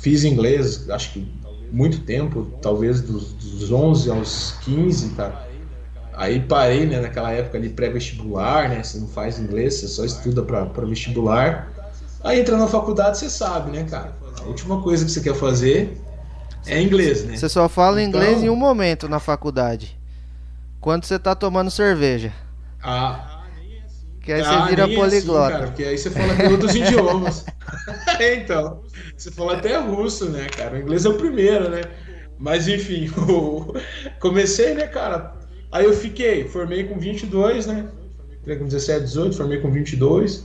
fiz 0.00 0.24
inglês, 0.24 0.90
acho 0.90 1.12
que 1.12 1.26
muito 1.70 2.00
tempo, 2.00 2.46
talvez 2.60 3.00
dos, 3.00 3.32
dos 3.32 3.70
11 3.72 4.10
aos 4.10 4.52
15, 4.64 5.10
cara. 5.10 5.48
Aí 6.16 6.40
parei, 6.40 6.86
né, 6.86 7.00
naquela 7.00 7.32
época 7.32 7.58
ali 7.58 7.68
pré-vestibular, 7.68 8.68
né, 8.68 8.82
você 8.82 8.98
não 8.98 9.08
faz 9.08 9.38
inglês, 9.38 9.74
você 9.74 9.88
só 9.88 10.04
estuda 10.04 10.42
para 10.42 10.86
vestibular. 10.86 11.72
Aí 12.22 12.40
entra 12.40 12.56
na 12.56 12.68
faculdade, 12.68 13.18
você 13.18 13.28
sabe, 13.28 13.70
né, 13.70 13.84
cara? 13.84 14.14
A 14.40 14.44
última 14.44 14.80
coisa 14.80 15.04
que 15.04 15.10
você 15.10 15.20
quer 15.20 15.34
fazer 15.34 16.00
é 16.66 16.80
inglês, 16.80 17.24
né? 17.24 17.36
Você 17.36 17.48
só 17.48 17.68
fala 17.68 18.00
então... 18.00 18.20
inglês 18.20 18.42
em 18.42 18.48
um 18.48 18.56
momento 18.56 19.08
na 19.08 19.18
faculdade. 19.18 19.98
Quando 20.80 21.04
você 21.04 21.18
tá 21.18 21.34
tomando 21.34 21.70
cerveja. 21.70 22.32
Ah. 22.82 23.42
Que 24.20 24.32
aí 24.32 24.40
ah, 24.40 24.44
você 24.44 24.70
vira 24.70 24.88
poliglota. 24.88 25.46
Assim, 25.46 25.52
cara, 25.52 25.66
porque 25.66 25.84
aí 25.84 25.98
você 25.98 26.10
fala 26.10 26.32
até 26.32 26.48
outros 26.48 26.74
idiomas. 26.74 27.44
então, 28.20 28.82
você 29.16 29.30
fala 29.30 29.56
até 29.56 29.76
russo, 29.78 30.30
né, 30.30 30.46
cara? 30.46 30.76
O 30.76 30.78
inglês 30.78 31.04
é 31.04 31.08
o 31.10 31.14
primeiro, 31.14 31.68
né? 31.68 31.82
Mas 32.38 32.66
enfim, 32.66 33.10
comecei, 34.18 34.74
né, 34.74 34.86
cara? 34.86 35.34
Aí 35.74 35.84
eu 35.84 35.92
fiquei, 35.92 36.44
formei 36.44 36.84
com 36.84 36.98
22, 36.98 37.66
né? 37.66 37.86
Entrei 38.40 38.56
com 38.56 38.64
17, 38.64 39.00
18, 39.00 39.36
formei 39.36 39.58
com 39.60 39.70
22. 39.70 40.44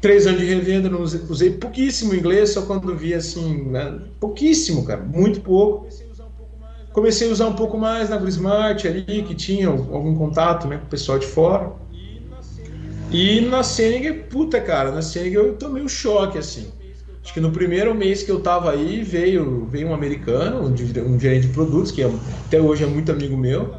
Três 0.00 0.26
anos 0.26 0.40
de 0.40 0.46
revenda, 0.46 0.88
não 0.88 1.02
usei, 1.02 1.20
usei 1.28 1.50
pouquíssimo 1.50 2.14
inglês, 2.14 2.50
só 2.50 2.62
quando 2.62 2.96
vi 2.96 3.12
assim, 3.12 3.64
né? 3.64 4.00
pouquíssimo, 4.20 4.84
cara, 4.84 5.02
muito 5.02 5.40
pouco 5.40 5.88
comecei 6.92 7.28
a 7.28 7.32
usar 7.32 7.46
um 7.46 7.52
pouco 7.52 7.78
mais 7.78 8.08
na 8.08 8.16
Grismart 8.16 8.84
ali, 8.84 9.22
que 9.22 9.34
tinha 9.34 9.68
algum 9.68 10.16
contato 10.16 10.66
né, 10.66 10.78
com 10.78 10.86
o 10.86 10.88
pessoal 10.88 11.18
de 11.18 11.26
fora. 11.26 11.70
E 13.10 13.40
na 13.40 13.62
Senegal, 13.62 14.14
puta 14.28 14.60
cara, 14.60 14.90
na 14.90 15.00
Senegal 15.00 15.44
eu 15.44 15.54
tomei 15.54 15.82
um 15.82 15.88
choque, 15.88 16.38
assim. 16.38 16.66
Acho 17.22 17.32
que 17.32 17.40
no 17.40 17.52
primeiro 17.52 17.94
mês 17.94 18.22
que 18.22 18.30
eu 18.30 18.40
tava 18.40 18.72
aí, 18.72 19.02
veio, 19.02 19.66
veio 19.70 19.88
um 19.88 19.94
americano, 19.94 20.62
um, 20.62 21.12
um 21.14 21.20
gerente 21.20 21.46
de 21.46 21.52
produtos, 21.52 21.92
que 21.92 22.02
é, 22.02 22.10
até 22.46 22.60
hoje 22.60 22.84
é 22.84 22.86
muito 22.86 23.12
amigo 23.12 23.36
meu. 23.36 23.74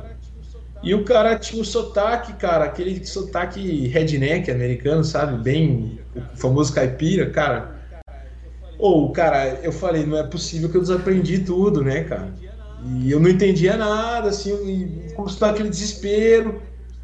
E 0.82 0.94
o 0.94 1.04
cara 1.04 1.38
tinha 1.38 1.62
o 1.62 1.66
sotaque, 1.66 2.34
cara, 2.34 2.66
aquele 2.66 3.06
sotaque 3.06 3.88
redneck 3.88 4.50
americano, 4.50 5.04
sabe? 5.04 5.42
Bem, 5.44 6.00
o 6.16 6.38
famoso 6.38 6.74
caipira, 6.74 7.30
cara. 7.30 7.76
Ou, 8.78 9.12
cara, 9.12 9.60
eu 9.62 9.74
falei, 9.74 10.06
não 10.06 10.18
é 10.18 10.24
possível 10.24 10.70
que 10.70 10.78
eu 10.78 10.82
desaprendi 10.82 11.40
tudo, 11.40 11.84
né, 11.84 12.06
cara? 12.06 12.34
E 12.82 13.12
eu 13.12 13.20
não 13.20 13.30
entendia 13.30 13.76
nada, 13.76 14.30
assim, 14.30 14.54
e 14.66 15.14
começou 15.14 15.50
aquele 15.50 15.70
desespero. 15.70 16.62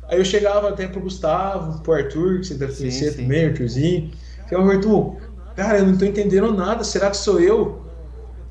Aí 0.08 0.18
eu 0.18 0.26
chegava 0.26 0.70
até 0.70 0.88
pro 0.88 1.02
Gustavo, 1.02 1.84
pro 1.84 1.94
Arthur, 1.94 2.40
que 2.40 2.48
você 2.48 2.54
deve 2.56 2.78
conhecer 2.78 3.18
também, 3.18 3.48
Arthurzinho. 3.48 4.12
Falei, 4.50 4.78
Arthur, 4.78 5.18
cara, 5.54 5.80
eu 5.80 5.86
não 5.86 5.98
tô 5.98 6.06
entendendo 6.06 6.54
nada, 6.54 6.84
será 6.86 7.10
que 7.10 7.18
sou 7.18 7.42
eu? 7.42 7.85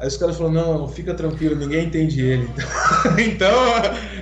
Aí 0.05 0.09
os 0.09 0.18
caras 0.18 0.36
falaram, 0.36 0.81
não, 0.81 0.86
fica 0.86 1.14
tranquilo, 1.14 1.56
ninguém 1.56 1.86
entende 1.86 2.20
ele. 2.20 2.47
então, 3.26 3.51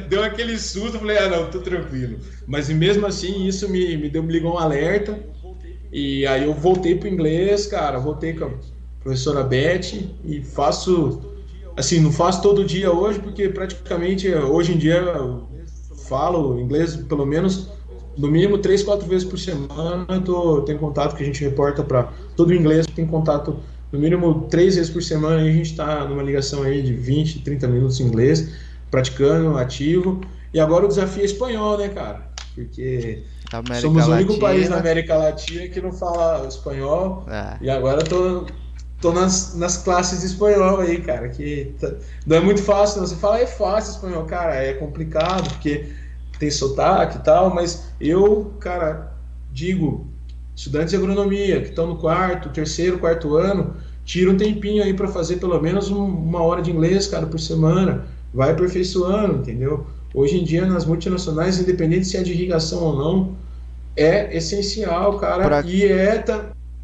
deu 0.09 0.23
aquele 0.23 0.57
susto, 0.57 0.97
falei, 0.97 1.19
ah, 1.19 1.29
não, 1.29 1.51
tô 1.51 1.59
tranquilo. 1.59 2.21
Mas 2.47 2.69
mesmo 2.69 3.05
assim, 3.05 3.49
isso 3.49 3.69
me, 3.69 3.97
me, 3.97 4.09
deu, 4.09 4.23
me 4.23 4.33
ligou 4.33 4.55
um 4.55 4.59
alerta. 4.59 5.19
E 5.93 6.25
aí 6.25 6.45
eu 6.45 6.55
voltei 6.55 6.95
pro 6.95 7.09
inglês, 7.09 7.67
cara, 7.67 7.99
voltei 7.99 8.33
com 8.33 8.45
a 8.45 8.51
professora 9.03 9.43
Beth 9.43 10.09
e 10.25 10.41
faço 10.41 11.21
assim, 11.77 11.99
não 11.99 12.13
faço 12.13 12.41
todo 12.43 12.65
dia 12.65 12.93
hoje, 12.93 13.19
porque 13.19 13.49
praticamente 13.49 14.33
hoje 14.33 14.75
em 14.75 14.79
dia 14.79 14.99
eu 14.99 15.49
falo 16.09 16.61
inglês 16.61 16.95
pelo 16.95 17.27
menos 17.27 17.73
no 18.17 18.29
mínimo 18.29 18.57
três, 18.59 18.85
quatro 18.85 19.09
vezes 19.09 19.27
por 19.27 19.37
semana. 19.37 20.07
Eu 20.09 20.23
tô, 20.23 20.63
tenho 20.63 20.79
contato 20.79 21.17
que 21.17 21.25
a 21.25 21.27
gente 21.27 21.43
reporta 21.43 21.83
para 21.83 22.05
todo 22.37 22.51
o 22.51 22.55
inglês, 22.55 22.87
tem 22.87 23.05
contato 23.05 23.59
no 23.93 23.99
mínimo 23.99 24.47
três 24.49 24.77
vezes 24.77 24.91
por 24.91 25.03
semana 25.03 25.43
a 25.43 25.45
gente 25.45 25.71
está 25.71 26.05
numa 26.07 26.23
ligação 26.23 26.63
aí 26.63 26.83
de 26.83 26.95
20, 26.95 27.41
30 27.41 27.69
minutos 27.69 28.01
em 28.01 28.05
inglês, 28.05 28.55
praticando, 28.91 29.57
ativo. 29.59 30.21
E 30.53 30.59
agora 30.59 30.87
o 30.87 30.89
desafio 30.89 31.23
é 31.23 31.27
espanhol, 31.27 31.77
né, 31.79 31.89
cara? 31.91 32.33
Porque 32.55 33.23
somos 33.81 34.07
o 34.09 34.13
único 34.13 34.39
país 34.39 34.69
na 34.69 34.79
América 34.79 35.17
Latina 35.17 35.69
que 35.69 35.81
não 35.81 35.93
fala 35.93 36.47
espanhol. 36.49 37.25
É. 37.29 37.59
E 37.61 37.71
agora 37.71 38.01
eu 38.01 38.05
tô 38.05 38.47
tô 39.03 39.13
nas, 39.13 39.55
nas 39.57 39.77
classes 39.79 40.21
de 40.21 40.27
espanhol 40.27 40.81
aí, 40.81 41.01
cara, 41.01 41.29
que 41.29 41.75
tá, 41.81 41.93
não 42.25 42.37
é 42.37 42.41
muito 42.41 42.63
fácil, 42.63 43.01
não. 43.01 43.07
Você 43.07 43.17
fala, 43.17 43.41
é 43.41 43.47
fácil 43.47 43.95
espanhol, 43.95 44.25
cara, 44.25 44.55
é 44.55 44.75
complicado, 44.75 45.51
porque 45.51 45.89
tem 46.39 46.51
sotaque 46.51 47.19
e 47.19 47.21
tal, 47.21 47.53
mas 47.53 47.93
eu, 48.01 48.55
cara, 48.61 49.13
digo, 49.51 50.07
estudantes 50.55 50.91
de 50.91 50.97
agronomia 50.97 51.61
que 51.61 51.69
estão 51.69 51.87
no 51.87 51.97
quarto, 51.97 52.49
terceiro, 52.51 52.99
quarto 52.99 53.37
ano, 53.37 53.75
tira 54.05 54.31
um 54.31 54.37
tempinho 54.37 54.83
aí 54.83 54.95
para 54.95 55.09
fazer 55.09 55.37
pelo 55.37 55.61
menos 55.61 55.91
um, 55.91 56.05
uma 56.05 56.43
hora 56.43 56.63
de 56.63 56.71
inglês, 56.71 57.07
cara, 57.07 57.27
por 57.27 57.41
semana, 57.41 58.05
vai 58.33 58.51
aperfeiçoando, 58.51 59.39
entendeu? 59.39 59.87
Hoje 60.15 60.39
em 60.39 60.45
dia, 60.45 60.67
nas 60.67 60.85
multinacionais, 60.85 61.59
independente 61.59 62.07
se 62.07 62.17
é 62.17 62.23
de 62.23 62.33
irrigação 62.33 62.83
ou 62.83 62.97
não, 62.97 63.37
é 63.97 64.37
essencial, 64.37 65.19
cara, 65.19 65.45
pra... 65.45 65.61
e, 65.63 65.85
é, 65.85 66.25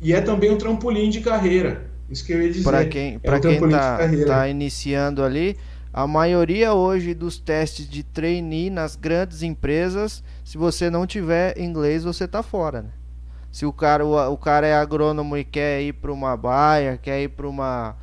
e 0.00 0.12
é 0.12 0.20
também 0.20 0.50
um 0.50 0.56
trampolim 0.56 1.10
de 1.10 1.20
carreira. 1.20 1.86
Isso 2.10 2.24
que 2.24 2.32
eu 2.32 2.42
ia 2.42 2.50
dizer. 2.50 2.64
Para 2.64 2.86
quem, 2.86 3.16
é 3.16 3.18
pra 3.18 3.38
quem 3.38 3.60
tá, 3.68 3.98
tá 4.26 4.48
iniciando 4.48 5.22
ali, 5.22 5.56
a 5.92 6.06
maioria 6.06 6.72
hoje 6.72 7.12
dos 7.12 7.38
testes 7.38 7.88
de 7.88 8.02
trainee 8.02 8.70
nas 8.70 8.96
grandes 8.96 9.42
empresas, 9.42 10.22
se 10.44 10.56
você 10.56 10.88
não 10.88 11.06
tiver 11.06 11.58
inglês, 11.58 12.04
você 12.04 12.26
tá 12.26 12.42
fora, 12.42 12.82
né? 12.82 12.90
Se 13.50 13.66
o 13.66 13.72
cara, 13.72 14.04
o, 14.04 14.32
o 14.32 14.36
cara 14.36 14.66
é 14.66 14.74
agrônomo 14.74 15.36
e 15.36 15.44
quer 15.44 15.82
ir 15.82 15.94
para 15.94 16.12
uma 16.12 16.36
baia, 16.36 16.98
quer 16.98 17.22
ir 17.22 17.28
para 17.28 17.48
uma 17.48 17.96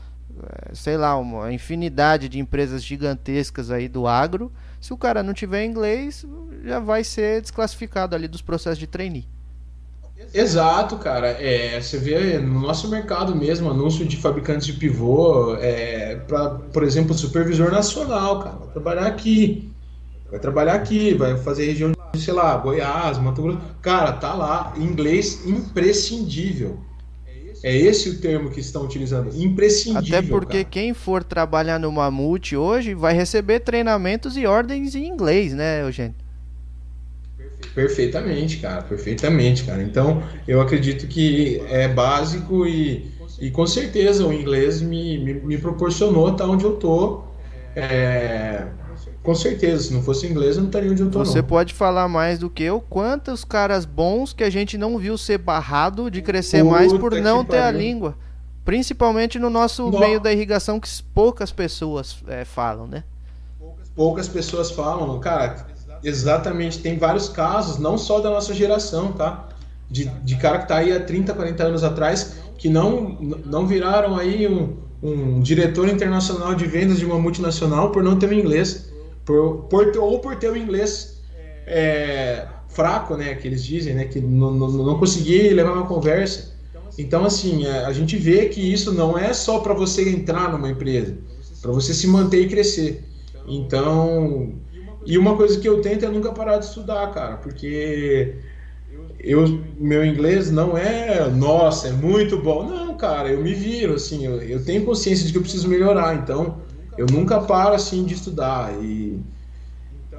é, 0.44 0.76
sei 0.76 0.98
lá, 0.98 1.18
uma 1.18 1.52
infinidade 1.54 2.28
de 2.28 2.40
empresas 2.40 2.84
gigantescas 2.84 3.72
aí 3.72 3.88
do 3.88 4.06
agro. 4.06 4.52
Se 4.82 4.94
o 4.94 4.98
cara 4.98 5.24
não 5.24 5.34
tiver 5.34 5.64
inglês, 5.64 6.26
já 6.64 6.80
vai 6.80 7.04
ser 7.04 7.42
desclassificado 7.42 8.16
ali 8.16 8.28
dos 8.28 8.42
processos 8.42 8.78
de 8.78 8.88
trainee. 8.88 9.26
Exato, 10.34 10.98
cara. 10.98 11.28
É, 11.28 11.80
você 11.80 11.98
vê 11.98 12.38
no 12.38 12.60
nosso 12.60 12.90
mercado 12.90 13.36
mesmo, 13.36 13.70
anúncio 13.70 14.06
de 14.06 14.18
fabricantes 14.18 14.68
de 14.68 14.74
pivô, 14.74 15.56
é, 15.56 16.20
por 16.72 16.84
exemplo, 16.84 17.14
supervisor 17.14 17.72
nacional, 17.72 18.40
cara, 18.40 18.56
vai 18.56 18.68
trabalhar 18.70 19.08
aqui, 19.08 19.72
vai 20.30 20.40
trabalhar 20.40 20.74
aqui, 20.74 21.14
vai 21.14 21.38
fazer 21.38 21.66
região 21.66 21.95
sei 22.18 22.34
lá, 22.34 22.56
Goiás, 22.58 23.18
Mato 23.18 23.42
Grosso. 23.42 23.62
Cara, 23.82 24.14
tá 24.14 24.34
lá, 24.34 24.74
inglês 24.78 25.46
imprescindível. 25.46 26.80
É 27.64 27.76
esse 27.76 28.10
o 28.10 28.20
termo 28.20 28.52
que 28.52 28.60
estão 28.60 28.84
utilizando, 28.84 29.36
imprescindível. 29.36 30.20
Até 30.20 30.22
porque 30.22 30.58
cara. 30.58 30.70
quem 30.70 30.94
for 30.94 31.24
trabalhar 31.24 31.80
no 31.80 31.92
Mamute 31.92 32.56
hoje 32.56 32.94
vai 32.94 33.14
receber 33.14 33.60
treinamentos 33.62 34.38
e 34.38 34.46
ordens 34.46 34.94
em 34.94 35.08
inglês, 35.08 35.54
né, 35.54 35.82
Eugênio? 35.82 36.14
Perfeitamente, 37.74 38.58
cara, 38.58 38.84
perfeitamente, 38.84 39.64
cara. 39.64 39.82
Então, 39.82 40.22
eu 40.48 40.62
acredito 40.62 41.08
que 41.08 41.60
é 41.68 41.88
básico 41.88 42.68
e, 42.68 43.12
e 43.42 43.50
com 43.50 43.66
certeza 43.66 44.26
o 44.28 44.32
inglês 44.32 44.82
me, 44.82 45.18
me, 45.18 45.34
me 45.34 45.58
proporcionou 45.58 46.32
estar 46.32 46.46
onde 46.46 46.66
eu 46.66 46.76
tô. 46.76 47.24
É, 47.76 48.68
com 49.26 49.34
certeza, 49.34 49.86
se 49.86 49.94
não 49.94 50.04
fosse 50.04 50.28
inglês, 50.28 50.56
eu 50.56 50.62
não 50.62 50.70
estaria 50.70 50.92
onde 50.92 51.02
eu 51.02 51.10
tô. 51.10 51.20
Você 51.20 51.42
não. 51.42 51.48
pode 51.48 51.74
falar 51.74 52.08
mais 52.08 52.38
do 52.38 52.48
que 52.48 52.62
eu. 52.62 52.80
Quantos 52.80 53.44
caras 53.44 53.84
bons 53.84 54.32
que 54.32 54.44
a 54.44 54.50
gente 54.52 54.78
não 54.78 55.00
viu 55.00 55.18
ser 55.18 55.40
barrado 55.40 56.12
de 56.12 56.22
crescer 56.22 56.64
Puta 56.64 56.72
mais 56.72 56.94
por 56.94 57.12
não 57.20 57.44
ter 57.44 57.58
pariu. 57.58 57.68
a 57.68 57.72
língua? 57.72 58.18
Principalmente 58.64 59.40
no 59.40 59.50
nosso 59.50 59.90
no... 59.90 60.00
meio 60.00 60.20
da 60.20 60.32
irrigação, 60.32 60.80
que 60.80 60.88
poucas 61.14 61.52
pessoas 61.52 62.18
é, 62.28 62.46
falam, 62.46 62.86
né? 62.86 63.04
Poucas 63.96 64.28
pessoas 64.28 64.70
falam, 64.70 65.20
cara 65.20 65.66
Exatamente, 66.04 66.80
tem 66.80 67.00
vários 67.00 67.28
casos, 67.28 67.80
não 67.80 67.98
só 67.98 68.20
da 68.20 68.30
nossa 68.30 68.54
geração, 68.54 69.12
tá? 69.12 69.48
De, 69.90 70.06
de 70.06 70.36
cara 70.36 70.60
que 70.60 70.68
tá 70.68 70.78
aí 70.78 70.92
há 70.92 71.00
30, 71.00 71.34
40 71.34 71.64
anos 71.64 71.84
atrás, 71.84 72.36
que 72.60 72.70
não, 72.70 73.18
não 73.44 73.66
viraram 73.66 74.16
aí 74.16 74.48
um, 74.48 74.78
um 75.02 75.40
diretor 75.40 75.90
internacional 75.90 76.54
de 76.54 76.66
vendas 76.68 77.00
de 77.00 77.06
uma 77.06 77.18
multinacional 77.18 77.92
por 77.92 78.04
não 78.04 78.20
ter 78.20 78.30
o 78.30 78.34
inglês, 78.34 78.92
por, 79.26 79.64
por, 79.64 79.98
ou 79.98 80.20
por 80.20 80.36
ter 80.36 80.50
o 80.50 80.56
inglês 80.56 81.22
é, 81.66 82.46
fraco, 82.70 83.18
né, 83.18 83.36
que 83.36 83.48
eles 83.48 83.64
dizem, 83.64 83.96
né, 83.96 84.06
que 84.06 84.20
não, 84.20 84.52
não, 84.52 84.70
não 84.70 85.00
consegui 85.00 85.50
levar 85.50 85.74
uma 85.74 85.88
conversa. 85.88 86.54
Então, 86.98 87.26
assim, 87.26 87.66
é, 87.66 87.86
a 87.86 87.92
gente 87.92 88.16
vê 88.16 88.46
que 88.46 88.62
isso 88.62 88.94
não 88.94 89.18
é 89.18 89.34
só 89.34 89.60
para 89.60 89.74
você 89.74 90.10
entrar 90.10 90.52
numa 90.52 90.70
empresa, 90.70 91.18
para 91.62 91.72
você 91.72 91.94
se 91.94 92.08
manter 92.08 92.42
e 92.42 92.48
crescer. 92.48 93.04
Então, 93.48 94.54
e 95.06 95.18
uma 95.18 95.36
coisa 95.36 95.60
que 95.60 95.68
eu 95.68 95.82
tento 95.82 96.06
é 96.06 96.10
nunca 96.10 96.32
parar 96.32 96.58
de 96.58 96.66
estudar, 96.66 97.12
cara, 97.12 97.38
porque 97.38 98.36
eu, 99.20 99.62
meu 99.78 100.06
inglês 100.06 100.52
não 100.52 100.78
é, 100.78 101.28
nossa, 101.30 101.90
é 101.90 101.92
muito 101.92 102.38
bom. 102.38 102.64
Não, 102.64 102.96
cara, 102.96 103.30
eu 103.30 103.42
me 103.42 103.54
viro, 103.54 103.96
assim, 103.96 104.26
eu, 104.26 104.42
eu 104.42 104.64
tenho 104.64 104.86
consciência 104.86 105.26
de 105.26 105.32
que 105.32 105.38
eu 105.38 105.42
preciso 105.42 105.68
melhorar, 105.68 106.16
então 106.16 106.60
eu 106.98 107.06
nunca 107.12 107.40
paro, 107.40 107.74
assim, 107.76 108.04
de 108.04 108.14
estudar. 108.14 108.74
E 108.82 109.20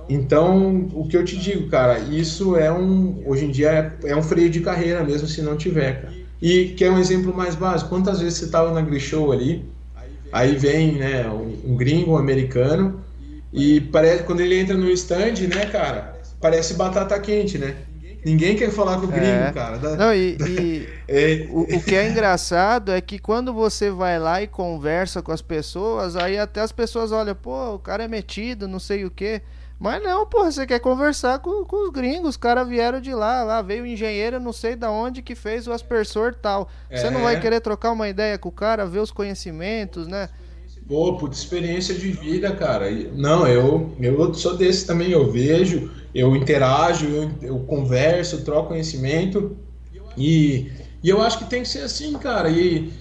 então, 0.09 0.89
o 0.95 1.09
que 1.09 1.17
eu 1.17 1.25
te 1.25 1.37
digo, 1.37 1.69
cara, 1.69 1.99
isso 1.99 2.57
é 2.57 2.73
um, 2.73 3.23
hoje 3.27 3.45
em 3.45 3.51
dia 3.51 3.99
é, 4.03 4.11
é 4.11 4.17
um 4.17 4.23
freio 4.23 4.49
de 4.49 4.61
carreira 4.61 5.03
mesmo, 5.03 5.27
se 5.27 5.43
não 5.43 5.57
tiver, 5.57 6.03
cara. 6.03 6.15
E 6.41 6.69
que 6.69 6.85
é 6.85 6.91
um 6.91 6.99
exemplo 6.99 7.35
mais 7.35 7.55
básico, 7.55 7.91
quantas 7.91 8.21
vezes 8.21 8.39
você 8.39 8.49
tava 8.49 8.73
na 8.73 8.81
Grishow 8.83 9.33
ali, 9.33 9.65
aí 10.31 10.55
vem, 10.55 10.93
né, 10.93 11.29
um, 11.29 11.73
um 11.73 11.77
gringo, 11.77 12.13
um 12.13 12.19
americano, 12.19 13.01
e 13.53 13.81
parece, 13.81 14.23
quando 14.23 14.41
ele 14.41 14.59
entra 14.59 14.77
no 14.77 14.89
stand, 14.91 15.35
né, 15.53 15.67
cara, 15.67 16.21
parece 16.41 16.75
batata 16.75 17.19
quente, 17.19 17.59
né? 17.59 17.75
Ninguém 18.27 18.57
quer 18.57 18.73
falar 18.73 18.99
com 18.99 19.05
o 19.05 19.07
gringo, 19.07 19.25
é. 19.25 19.53
cara. 19.53 19.79
Da, 19.79 19.95
Não, 19.95 20.13
e, 20.13 20.37
e 20.43 20.89
é. 21.07 21.47
o, 21.49 21.61
o, 21.61 21.81
que 21.81 21.95
é 21.95 22.11
engraçado 22.11 22.91
é 22.91 23.01
que 23.01 23.21
quando 23.21 23.55
você 23.55 23.89
vai 23.89 24.19
lá 24.19 24.43
e 24.43 24.49
conversa 24.49 25.23
com 25.23 25.31
as 25.31 25.41
pessoas, 25.41 26.17
aí 26.17 26.37
até 26.37 26.61
as 26.61 26.73
pessoas 26.73 27.13
olham, 27.13 27.37
pô, 27.37 27.75
o 27.75 27.79
cara 27.79 28.03
é 28.03 28.09
metido, 28.09 28.67
não 28.67 28.81
sei 28.81 29.05
o 29.05 29.13
quê. 29.13 29.43
Mas 29.79 30.03
não, 30.03 30.27
porra, 30.27 30.51
você 30.51 30.67
quer 30.67 30.81
conversar 30.81 31.39
com, 31.39 31.65
com 31.65 31.85
os 31.85 31.91
gringos, 31.91 32.31
os 32.31 32.37
caras 32.37 32.67
vieram 32.67 33.01
de 33.01 33.15
lá, 33.15 33.45
lá 33.45 33.63
veio 33.63 33.85
o 33.85 33.87
engenheiro, 33.87 34.41
não 34.41 34.53
sei 34.53 34.75
da 34.75 34.91
onde 34.91 35.23
que 35.23 35.37
fez 35.37 35.69
o 35.69 35.73
aspersor 35.73 36.35
tal. 36.35 36.69
Você 36.91 37.09
não 37.11 37.21
vai 37.21 37.37
é. 37.37 37.41
querer 37.41 37.61
trocar 37.61 37.93
uma 37.93 38.09
ideia 38.09 38.37
com 38.37 38.49
o 38.49 38.53
cara, 38.53 38.85
ver 38.87 38.99
os 38.99 39.13
conhecimentos, 39.13 40.09
né? 40.09 40.29
Pô, 40.89 41.15
puta 41.15 41.35
experiência 41.35 41.95
de 41.95 42.13
vida, 42.13 42.53
cara. 42.53 42.89
Não, 43.13 43.47
eu, 43.47 43.91
eu 44.01 44.33
sou 44.35 44.57
desse 44.57 44.87
também. 44.87 45.11
Eu 45.11 45.31
vejo, 45.31 45.91
eu 46.15 46.37
interajo, 46.37 47.07
eu, 47.07 47.31
eu 47.43 47.59
converso, 47.61 48.45
troco 48.45 48.69
conhecimento. 48.69 49.57
E, 50.17 50.71
e 51.03 51.09
eu 51.09 51.21
acho 51.21 51.39
que 51.39 51.51
tem 51.51 51.63
que 51.63 51.69
ser 51.69 51.81
assim, 51.81 52.13
cara. 52.15 52.49
E, 52.51 52.93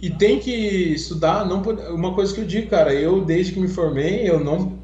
e 0.00 0.08
tem 0.08 0.38
que 0.38 0.52
estudar. 0.52 1.44
Não, 1.44 1.62
uma 1.92 2.14
coisa 2.14 2.32
que 2.32 2.40
eu 2.42 2.46
digo, 2.46 2.70
cara, 2.70 2.94
eu 2.94 3.24
desde 3.24 3.52
que 3.52 3.60
me 3.60 3.68
formei, 3.68 4.28
eu 4.28 4.38
não. 4.38 4.78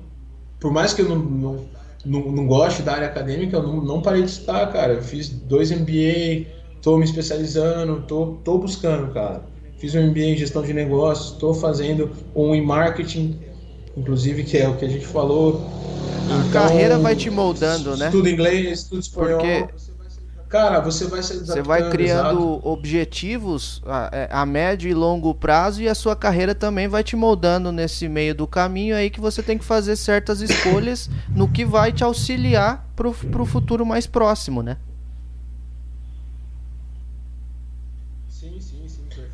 Por 0.59 0.73
mais 0.73 0.93
que 0.93 1.02
eu 1.02 1.09
não, 1.09 1.19
não, 1.19 1.64
não, 2.05 2.32
não 2.32 2.47
goste 2.47 2.82
da 2.82 2.94
área 2.94 3.06
acadêmica, 3.06 3.56
eu 3.56 3.62
não, 3.62 3.85
não 3.85 4.02
parei 4.02 4.23
de 4.23 4.31
estudar, 4.31 4.66
cara. 4.73 4.94
Eu 4.94 5.02
fiz 5.02 5.28
dois 5.28 5.70
MBA, 5.70 6.47
tô 6.82 6.98
me 6.98 7.05
especializando, 7.05 8.02
tô, 8.02 8.39
tô 8.43 8.59
buscando, 8.59 9.12
cara 9.12 9.51
fiz 9.82 9.96
um 9.96 10.10
MBA 10.10 10.20
em 10.20 10.36
gestão 10.36 10.62
de 10.62 10.72
negócios, 10.72 11.32
estou 11.32 11.52
fazendo 11.52 12.09
um 12.36 12.54
em 12.54 12.64
marketing, 12.64 13.36
inclusive 13.96 14.44
que 14.44 14.56
é 14.56 14.68
o 14.68 14.76
que 14.76 14.84
a 14.84 14.88
gente 14.88 15.04
falou. 15.04 15.60
A 16.30 16.38
então, 16.38 16.52
carreira 16.52 16.98
vai 17.00 17.16
te 17.16 17.28
moldando, 17.28 17.96
né? 17.96 18.09
Tudo 18.09 18.28
inglês, 18.28 18.84
tudo 18.84 19.00
espanhol. 19.00 19.40
Porque 19.40 19.66
cara, 20.48 20.78
você 20.78 21.06
vai 21.06 21.20
se 21.20 21.36
Você 21.36 21.62
vai 21.62 21.90
criando 21.90 22.52
exato. 22.52 22.68
objetivos 22.68 23.82
a, 23.84 24.10
é, 24.12 24.28
a, 24.30 24.46
médio 24.46 24.88
e 24.88 24.94
longo 24.94 25.34
prazo 25.34 25.82
e 25.82 25.88
a 25.88 25.96
sua 25.96 26.14
carreira 26.14 26.54
também 26.54 26.86
vai 26.86 27.02
te 27.02 27.16
moldando 27.16 27.72
nesse 27.72 28.09
meio 28.09 28.36
do 28.36 28.46
caminho 28.46 28.94
aí 28.94 29.10
que 29.10 29.20
você 29.20 29.42
tem 29.42 29.59
que 29.59 29.64
fazer 29.64 29.96
certas 29.96 30.40
escolhas 30.42 31.10
no 31.34 31.48
que 31.48 31.64
vai 31.64 31.90
te 31.90 32.04
auxiliar 32.04 32.86
para 32.94 33.09
o 33.09 33.46
futuro 33.46 33.84
mais 33.84 34.06
próximo, 34.06 34.62
né? 34.62 34.76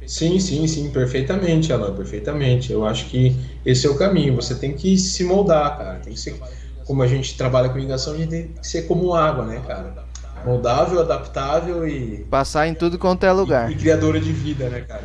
Sim, 0.09 0.41
sim, 0.41 0.67
sim, 0.67 0.91
perfeitamente, 0.91 1.71
Alan, 1.71 1.95
perfeitamente. 1.95 2.73
Eu 2.73 2.87
acho 2.87 3.05
que 3.11 3.37
esse 3.65 3.87
é 3.87 3.91
o 3.91 3.95
caminho. 3.95 4.35
Você 4.37 4.55
tem 4.55 4.73
que 4.73 4.97
se 4.97 5.23
moldar, 5.23 5.77
cara. 5.77 5.99
Tem 5.99 6.15
que 6.15 6.19
ser, 6.19 6.41
como 6.87 7.03
a 7.03 7.07
gente 7.07 7.37
trabalha 7.37 7.69
com 7.69 7.79
ligação, 7.79 8.15
a 8.15 8.17
gente 8.17 8.31
tem 8.31 8.49
que 8.49 8.67
ser 8.67 8.87
como 8.87 9.15
água, 9.15 9.45
né, 9.45 9.63
cara? 9.67 9.95
Moldável, 10.47 11.01
adaptável 11.01 11.87
e. 11.87 12.25
Passar 12.25 12.67
em 12.67 12.73
tudo 12.73 12.99
quanto 12.99 13.27
é 13.27 13.33
lugar. 13.33 13.71
E, 13.71 13.75
e 13.75 13.77
criadora 13.77 14.19
de 14.19 14.33
vida, 14.33 14.71
né, 14.71 14.81
cara? 14.81 15.05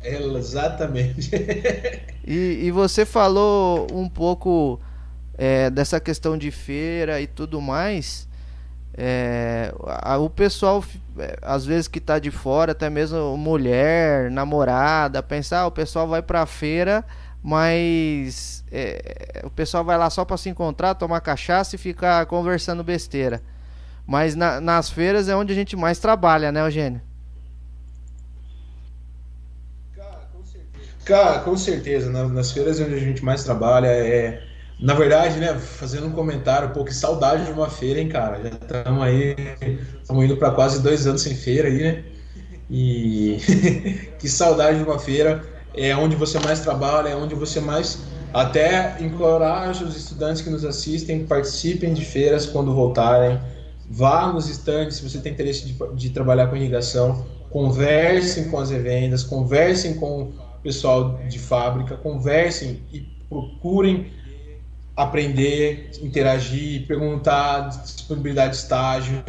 Exatamente. 0.00 1.30
e, 2.24 2.66
e 2.66 2.70
você 2.70 3.04
falou 3.04 3.88
um 3.92 4.08
pouco 4.08 4.78
é, 5.36 5.70
dessa 5.70 5.98
questão 5.98 6.38
de 6.38 6.52
feira 6.52 7.20
e 7.20 7.26
tudo 7.26 7.60
mais. 7.60 8.28
É, 8.96 9.74
a, 9.86 10.16
o 10.18 10.30
pessoal, 10.30 10.84
é, 11.18 11.36
às 11.42 11.66
vezes 11.66 11.88
que 11.88 12.00
tá 12.00 12.18
de 12.18 12.30
fora, 12.30 12.72
até 12.72 12.88
mesmo 12.88 13.36
mulher, 13.36 14.30
namorada, 14.30 15.22
pensar, 15.22 15.60
ah, 15.60 15.66
o 15.66 15.70
pessoal 15.70 16.06
vai 16.06 16.22
pra 16.22 16.46
feira, 16.46 17.04
mas 17.42 18.64
é, 18.70 19.42
o 19.44 19.50
pessoal 19.50 19.84
vai 19.84 19.98
lá 19.98 20.08
só 20.10 20.24
para 20.24 20.36
se 20.36 20.48
encontrar, 20.48 20.94
tomar 20.94 21.20
cachaça 21.20 21.74
e 21.74 21.78
ficar 21.78 22.24
conversando 22.26 22.84
besteira. 22.84 23.42
Mas 24.06 24.36
na, 24.36 24.60
nas 24.60 24.90
feiras 24.90 25.28
é 25.28 25.34
onde 25.34 25.52
a 25.52 25.56
gente 25.56 25.74
mais 25.74 25.98
trabalha, 25.98 26.52
né, 26.52 26.60
Eugênio? 26.60 27.00
Cara, 31.04 31.40
com 31.40 31.56
certeza. 31.56 32.10
nas 32.10 32.52
feiras 32.52 32.80
é 32.80 32.84
onde 32.84 32.94
a 32.94 33.00
gente 33.00 33.24
mais 33.24 33.42
trabalha 33.44 33.88
é 33.88 34.43
na 34.80 34.94
verdade, 34.94 35.38
né, 35.38 35.54
fazendo 35.54 36.06
um 36.06 36.12
comentário, 36.12 36.70
pô, 36.70 36.84
que 36.84 36.92
saudade 36.92 37.44
de 37.44 37.52
uma 37.52 37.70
feira, 37.70 38.00
hein, 38.00 38.08
cara? 38.08 38.42
Já 38.42 38.48
estamos 38.48 39.02
aí, 39.02 39.36
estamos 40.00 40.24
indo 40.24 40.36
para 40.36 40.50
quase 40.50 40.82
dois 40.82 41.06
anos 41.06 41.22
sem 41.22 41.34
feira 41.34 41.68
aí, 41.68 41.82
né? 41.82 42.04
E 42.68 43.38
que 44.18 44.28
saudade 44.28 44.78
de 44.78 44.84
uma 44.84 44.98
feira. 44.98 45.44
É 45.76 45.94
onde 45.96 46.14
você 46.14 46.38
mais 46.38 46.60
trabalha, 46.60 47.08
é 47.08 47.16
onde 47.16 47.34
você 47.34 47.60
mais. 47.60 47.98
Até 48.32 48.96
encoraja 49.00 49.84
os 49.84 49.96
estudantes 49.96 50.42
que 50.42 50.50
nos 50.50 50.64
assistem, 50.64 51.26
participem 51.26 51.92
de 51.92 52.04
feiras 52.04 52.46
quando 52.46 52.74
voltarem. 52.74 53.40
Vá 53.90 54.32
nos 54.32 54.48
estandes 54.48 54.96
se 54.96 55.08
você 55.08 55.18
tem 55.18 55.32
interesse 55.32 55.66
de, 55.66 55.76
de 55.94 56.10
trabalhar 56.10 56.48
com 56.48 56.56
irrigação. 56.56 57.26
Conversem 57.50 58.50
com 58.50 58.58
as 58.58 58.70
revendas, 58.70 59.22
conversem 59.22 59.94
com 59.94 60.22
o 60.22 60.32
pessoal 60.62 61.20
de 61.28 61.38
fábrica, 61.38 61.96
conversem 61.96 62.82
e 62.92 63.00
procurem 63.28 64.10
aprender, 64.96 65.90
interagir, 66.00 66.86
perguntar, 66.86 67.68
disponibilidade 67.68 68.52
de 68.52 68.56
estágio. 68.58 69.22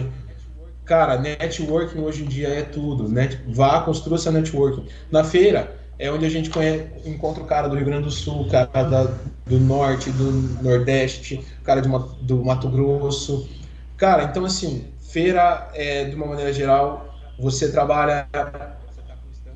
Cara, 0.84 1.18
networking 1.18 2.00
hoje 2.00 2.24
em 2.24 2.28
dia 2.28 2.50
é 2.50 2.62
tudo. 2.62 3.10
Net, 3.10 3.40
vá, 3.48 3.82
construa 3.82 4.18
seu 4.18 4.32
networking. 4.32 4.88
Na 5.12 5.24
feira, 5.24 5.76
é 5.98 6.12
onde 6.12 6.26
a 6.26 6.30
gente 6.30 6.50
conhece, 6.50 6.86
encontra 7.06 7.42
o 7.42 7.48
cara 7.48 7.68
do 7.68 7.76
Rio 7.76 7.86
Grande 7.86 8.04
do 8.04 8.12
Sul, 8.12 8.48
cara 8.50 8.84
da, 8.84 9.04
do 9.46 9.60
Norte, 9.60 10.12
do 10.12 10.32
Nordeste, 10.62 11.44
cara 11.64 11.82
do, 11.82 12.00
do 12.22 12.44
Mato 12.44 12.70
Grosso. 12.70 13.50
Cara, 13.98 14.26
então 14.26 14.46
assim, 14.46 14.86
feira, 15.02 15.70
é, 15.74 16.04
de 16.06 16.16
uma 16.16 16.28
maneira 16.28 16.52
geral, 16.52 17.18
você 17.40 17.72
trabalha, 17.72 18.28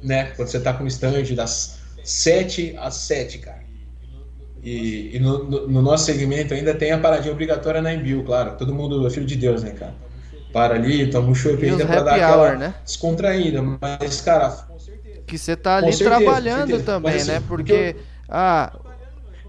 né, 0.02 0.32
quando 0.36 0.48
você 0.48 0.58
está 0.58 0.74
com 0.74 0.86
o 0.86 0.88
stand 0.88 1.24
das 1.36 1.80
7 2.04 2.76
às 2.80 2.96
7, 2.96 3.40
cara. 3.40 3.69
E, 4.62 5.16
e 5.16 5.20
no, 5.20 5.44
no, 5.46 5.68
no, 5.68 5.82
nosso 5.82 6.06
segmento 6.06 6.54
ainda 6.54 6.74
tem 6.74 6.92
a 6.92 6.98
paradinha 6.98 7.32
obrigatória 7.32 7.82
na 7.82 7.94
Embil, 7.94 8.24
claro. 8.24 8.58
Todo 8.58 8.74
mundo 8.74 9.06
é 9.08 9.10
filho 9.10 9.26
de 9.26 9.36
Deus, 9.36 9.64
né, 9.64 9.72
cara? 9.72 9.94
Para 10.52 10.76
ali, 10.76 11.10
toma 11.10 11.30
um 11.30 11.36
chopp 11.36 11.64
ainda 11.64 11.86
pra 11.86 12.02
dar 12.02 12.16
aquela 12.16 12.56
né? 12.56 12.74
descontraída. 12.84 13.62
Mas, 13.62 14.22
cara. 14.22 14.68
Que 15.26 15.38
você 15.38 15.56
tá 15.56 15.78
ali 15.78 15.94
certeza, 15.94 16.10
trabalhando 16.10 16.84
também, 16.84 17.14
mas, 17.14 17.22
assim, 17.22 17.32
né? 17.32 17.44
Porque. 17.48 17.96
Ah, 18.28 18.74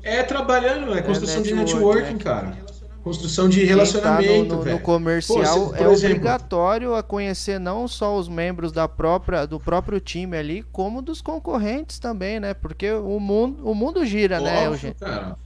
é 0.02 0.22
trabalhando, 0.22 0.94
é 0.96 1.02
construção 1.02 1.42
é 1.42 1.46
network, 1.46 1.64
de 1.66 1.74
networking, 1.74 2.12
né? 2.14 2.18
cara. 2.22 2.69
Construção 3.02 3.48
de 3.48 3.64
relacionamento. 3.64 4.50
Tá 4.50 4.56
no, 4.56 4.64
no, 4.64 4.70
no, 4.72 4.78
comercial 4.80 5.68
Pô, 5.68 5.74
é 5.74 5.90
exemplo, 5.90 6.16
obrigatório 6.16 6.94
a 6.94 7.02
conhecer 7.02 7.58
não 7.58 7.88
só 7.88 8.18
os 8.18 8.28
membros 8.28 8.72
da 8.72 8.86
própria, 8.86 9.46
do 9.46 9.58
próprio 9.58 9.98
time 9.98 10.36
ali, 10.36 10.62
como 10.70 11.00
dos 11.00 11.22
concorrentes 11.22 11.98
também, 11.98 12.38
né? 12.38 12.52
Porque 12.52 12.90
o 12.92 13.18
mundo, 13.18 13.58
o 13.64 13.74
mundo 13.74 14.04
gira, 14.04 14.38
né, 14.38 14.50
Óbvio, 14.50 14.62
né, 14.62 14.74
Eugênio? 14.74 14.96
Cara. 15.00 15.36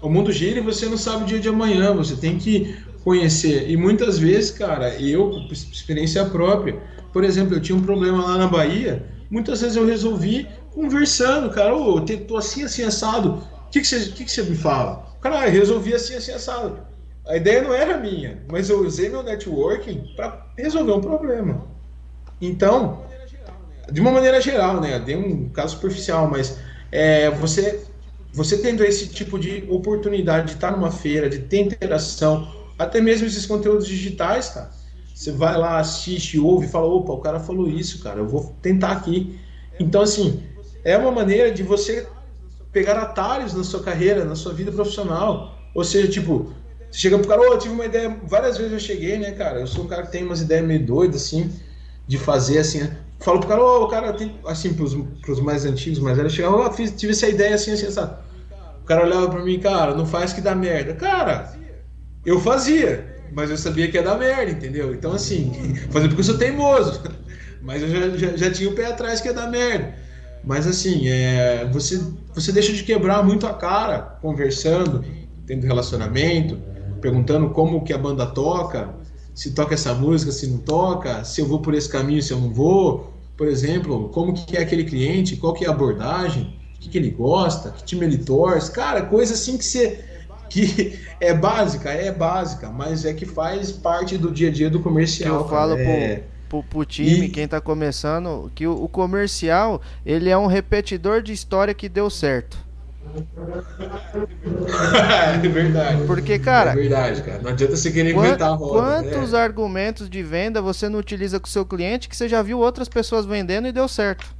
O 0.00 0.10
mundo 0.10 0.30
gira 0.30 0.58
e 0.58 0.62
você 0.62 0.86
não 0.86 0.98
sabe 0.98 1.24
o 1.24 1.26
dia 1.26 1.40
de 1.40 1.48
amanhã. 1.48 1.94
Você 1.94 2.14
tem 2.14 2.38
que 2.38 2.76
conhecer. 3.02 3.70
E 3.70 3.76
muitas 3.76 4.18
vezes, 4.18 4.50
cara, 4.50 4.94
eu, 5.00 5.30
por 5.30 5.52
experiência 5.52 6.24
própria, 6.26 6.80
por 7.12 7.24
exemplo, 7.24 7.54
eu 7.54 7.60
tinha 7.60 7.76
um 7.76 7.82
problema 7.82 8.24
lá 8.24 8.38
na 8.38 8.46
Bahia, 8.46 9.04
muitas 9.30 9.60
vezes 9.60 9.76
eu 9.76 9.86
resolvi 9.86 10.46
conversando, 10.74 11.50
cara, 11.50 11.74
ô, 11.76 11.96
oh, 11.96 12.00
tô 12.00 12.36
assim, 12.36 12.64
assim, 12.64 12.82
assado. 12.82 13.42
Que, 13.74 13.80
que, 13.80 13.88
você, 13.88 13.98
que, 14.12 14.24
que 14.24 14.30
você 14.30 14.44
me 14.44 14.54
fala? 14.54 15.04
Cara, 15.20 15.48
eu 15.48 15.50
resolvi 15.50 15.92
assim, 15.92 16.14
assim, 16.14 16.30
assado. 16.30 16.78
A 17.26 17.36
ideia 17.36 17.60
não 17.60 17.74
era 17.74 17.98
minha, 17.98 18.40
mas 18.48 18.70
eu 18.70 18.86
usei 18.86 19.08
meu 19.08 19.20
networking 19.20 20.14
para 20.14 20.46
resolver 20.56 20.92
um 20.92 21.00
problema. 21.00 21.66
Então, 22.40 23.04
de 23.90 24.00
uma 24.00 24.12
maneira 24.12 24.40
geral, 24.40 24.80
né? 24.80 25.00
Dei 25.00 25.16
um 25.16 25.48
caso 25.48 25.74
superficial, 25.74 26.30
mas 26.30 26.56
é, 26.92 27.30
você, 27.30 27.82
você 28.32 28.58
tendo 28.58 28.84
esse 28.84 29.08
tipo 29.08 29.40
de 29.40 29.66
oportunidade 29.68 30.46
de 30.46 30.52
estar 30.52 30.70
numa 30.70 30.92
feira, 30.92 31.28
de 31.28 31.40
ter 31.40 31.62
interação, 31.62 32.48
até 32.78 33.00
mesmo 33.00 33.26
esses 33.26 33.44
conteúdos 33.44 33.88
digitais, 33.88 34.50
cara. 34.50 34.70
Você 35.12 35.32
vai 35.32 35.58
lá, 35.58 35.80
assiste, 35.80 36.38
ouve, 36.38 36.68
fala, 36.68 36.86
opa, 36.86 37.12
o 37.12 37.20
cara 37.20 37.40
falou 37.40 37.68
isso, 37.68 38.00
cara, 38.04 38.20
eu 38.20 38.28
vou 38.28 38.54
tentar 38.62 38.92
aqui. 38.92 39.36
Então, 39.80 40.00
assim, 40.00 40.44
é 40.84 40.96
uma 40.96 41.10
maneira 41.10 41.50
de 41.50 41.64
você 41.64 42.06
pegar 42.74 42.98
atalhos 42.98 43.54
na 43.54 43.62
sua 43.62 43.82
carreira, 43.82 44.24
na 44.24 44.34
sua 44.34 44.52
vida 44.52 44.70
profissional. 44.72 45.56
Ou 45.72 45.84
seja, 45.84 46.08
tipo, 46.08 46.52
você 46.90 46.98
chega 46.98 47.18
pro 47.18 47.28
cara, 47.28 47.40
ô, 47.40 47.44
oh, 47.44 47.54
eu 47.54 47.58
tive 47.58 47.72
uma 47.72 47.86
ideia, 47.86 48.18
várias 48.24 48.58
vezes 48.58 48.72
eu 48.72 48.80
cheguei, 48.80 49.16
né, 49.16 49.30
cara? 49.30 49.60
Eu 49.60 49.66
sou 49.66 49.84
um 49.84 49.88
cara 49.88 50.02
que 50.02 50.12
tem 50.12 50.24
umas 50.24 50.42
ideias 50.42 50.66
meio 50.66 50.84
doidas, 50.84 51.22
assim, 51.22 51.50
de 52.06 52.18
fazer, 52.18 52.58
assim. 52.58 52.90
Falo 53.20 53.38
pro 53.38 53.48
cara, 53.48 53.62
ô, 53.62 53.84
oh, 53.84 53.88
cara, 53.88 54.12
tem, 54.12 54.38
assim, 54.44 54.74
pros, 54.74 54.94
pros 55.22 55.40
mais 55.40 55.64
antigos, 55.64 56.00
mais 56.00 56.16
velhos, 56.16 56.32
chegava, 56.32 56.56
ó, 56.56 56.66
oh, 56.66 56.70
tive 56.70 57.12
essa 57.12 57.28
ideia 57.28 57.54
assim, 57.54 57.70
assim, 57.70 57.90
sabe? 57.90 58.16
O 58.82 58.84
cara 58.84 59.06
olhava 59.06 59.30
pra 59.30 59.42
mim, 59.42 59.58
cara, 59.60 59.94
não 59.94 60.04
faz 60.04 60.32
que 60.32 60.42
dá 60.42 60.54
merda. 60.54 60.92
Cara, 60.94 61.56
eu 62.26 62.38
fazia, 62.40 63.16
mas 63.32 63.48
eu 63.50 63.56
sabia 63.56 63.90
que 63.90 63.96
ia 63.96 64.02
dar 64.02 64.18
merda, 64.18 64.50
entendeu? 64.50 64.92
Então, 64.92 65.12
assim, 65.12 65.74
fazer 65.90 66.08
porque 66.08 66.20
eu 66.20 66.24
sou 66.24 66.38
teimoso. 66.38 67.00
Mas 67.64 67.80
eu 67.80 67.88
já, 67.88 68.10
já, 68.10 68.36
já 68.36 68.50
tinha 68.52 68.68
o 68.68 68.74
pé 68.74 68.84
atrás 68.84 69.22
que 69.22 69.28
ia 69.28 69.32
dar 69.32 69.50
merda. 69.50 69.94
Mas 70.46 70.66
assim, 70.66 71.08
é, 71.08 71.68
você, 71.72 72.02
você 72.34 72.52
deixa 72.52 72.72
de 72.72 72.82
quebrar 72.82 73.22
muito 73.24 73.46
a 73.46 73.54
cara 73.54 74.18
conversando, 74.20 75.04
tendo 75.46 75.66
relacionamento, 75.66 76.58
perguntando 77.00 77.50
como 77.50 77.82
que 77.82 77.92
a 77.92 77.98
banda 77.98 78.26
toca, 78.26 78.94
se 79.34 79.52
toca 79.52 79.74
essa 79.74 79.94
música, 79.94 80.30
se 80.30 80.46
não 80.46 80.58
toca, 80.58 81.24
se 81.24 81.40
eu 81.40 81.46
vou 81.46 81.60
por 81.60 81.74
esse 81.74 81.88
caminho, 81.88 82.22
se 82.22 82.32
eu 82.32 82.40
não 82.40 82.50
vou. 82.50 83.12
Por 83.36 83.48
exemplo, 83.48 84.08
como 84.10 84.32
que 84.32 84.56
é 84.56 84.60
aquele 84.60 84.84
cliente, 84.84 85.36
qual 85.36 85.52
que 85.52 85.64
é 85.64 85.68
a 85.68 85.72
abordagem, 85.72 86.56
o 86.76 86.80
que, 86.80 86.88
que 86.88 86.98
ele 86.98 87.10
gosta, 87.10 87.70
que 87.70 87.82
time 87.82 88.04
ele 88.04 88.18
torce. 88.18 88.70
Cara, 88.70 89.02
coisa 89.02 89.34
assim 89.34 89.58
que 89.58 89.64
você 89.64 90.04
que 90.48 91.00
é 91.20 91.34
básica, 91.34 91.90
é 91.90 92.12
básica, 92.12 92.68
mas 92.70 93.04
é 93.04 93.12
que 93.12 93.26
faz 93.26 93.72
parte 93.72 94.16
do 94.16 94.30
dia 94.30 94.48
a 94.48 94.52
dia 94.52 94.70
do 94.70 94.80
comercial. 94.80 95.40
Eu 95.40 95.48
falo 95.48 95.74
é... 95.76 96.22
pro, 96.48 96.62
pro 96.62 96.84
time, 96.84 97.26
e... 97.26 97.28
quem 97.28 97.48
tá 97.48 97.60
começando, 97.60 98.50
que 98.54 98.66
o, 98.66 98.84
o, 98.84 98.88
comercial, 98.88 99.80
ele 100.04 100.30
é 100.30 100.36
um 100.36 100.46
repetidor 100.46 101.22
de 101.22 101.32
história 101.32 101.74
que 101.74 101.88
deu 101.88 102.10
certo. 102.10 102.58
é 105.34 105.38
verdade. 105.48 106.04
Porque, 106.06 106.38
cara. 106.38 106.72
É 106.72 106.74
verdade, 106.74 107.22
cara. 107.22 107.42
Não 107.42 107.50
adianta 107.50 107.76
você 107.76 107.90
querer 107.90 108.14
inventar 108.14 108.50
a 108.50 108.54
roda. 108.54 108.80
Quantos 108.80 109.32
né? 109.32 109.38
argumentos 109.38 110.08
de 110.08 110.22
venda 110.22 110.62
você 110.62 110.88
não 110.88 110.98
utiliza 110.98 111.38
com 111.38 111.46
o 111.46 111.50
seu 111.50 111.66
cliente 111.66 112.08
que 112.08 112.16
você 112.16 112.28
já 112.28 112.42
viu 112.42 112.58
outras 112.58 112.88
pessoas 112.88 113.26
vendendo 113.26 113.68
e 113.68 113.72
deu 113.72 113.86
certo? 113.88 114.34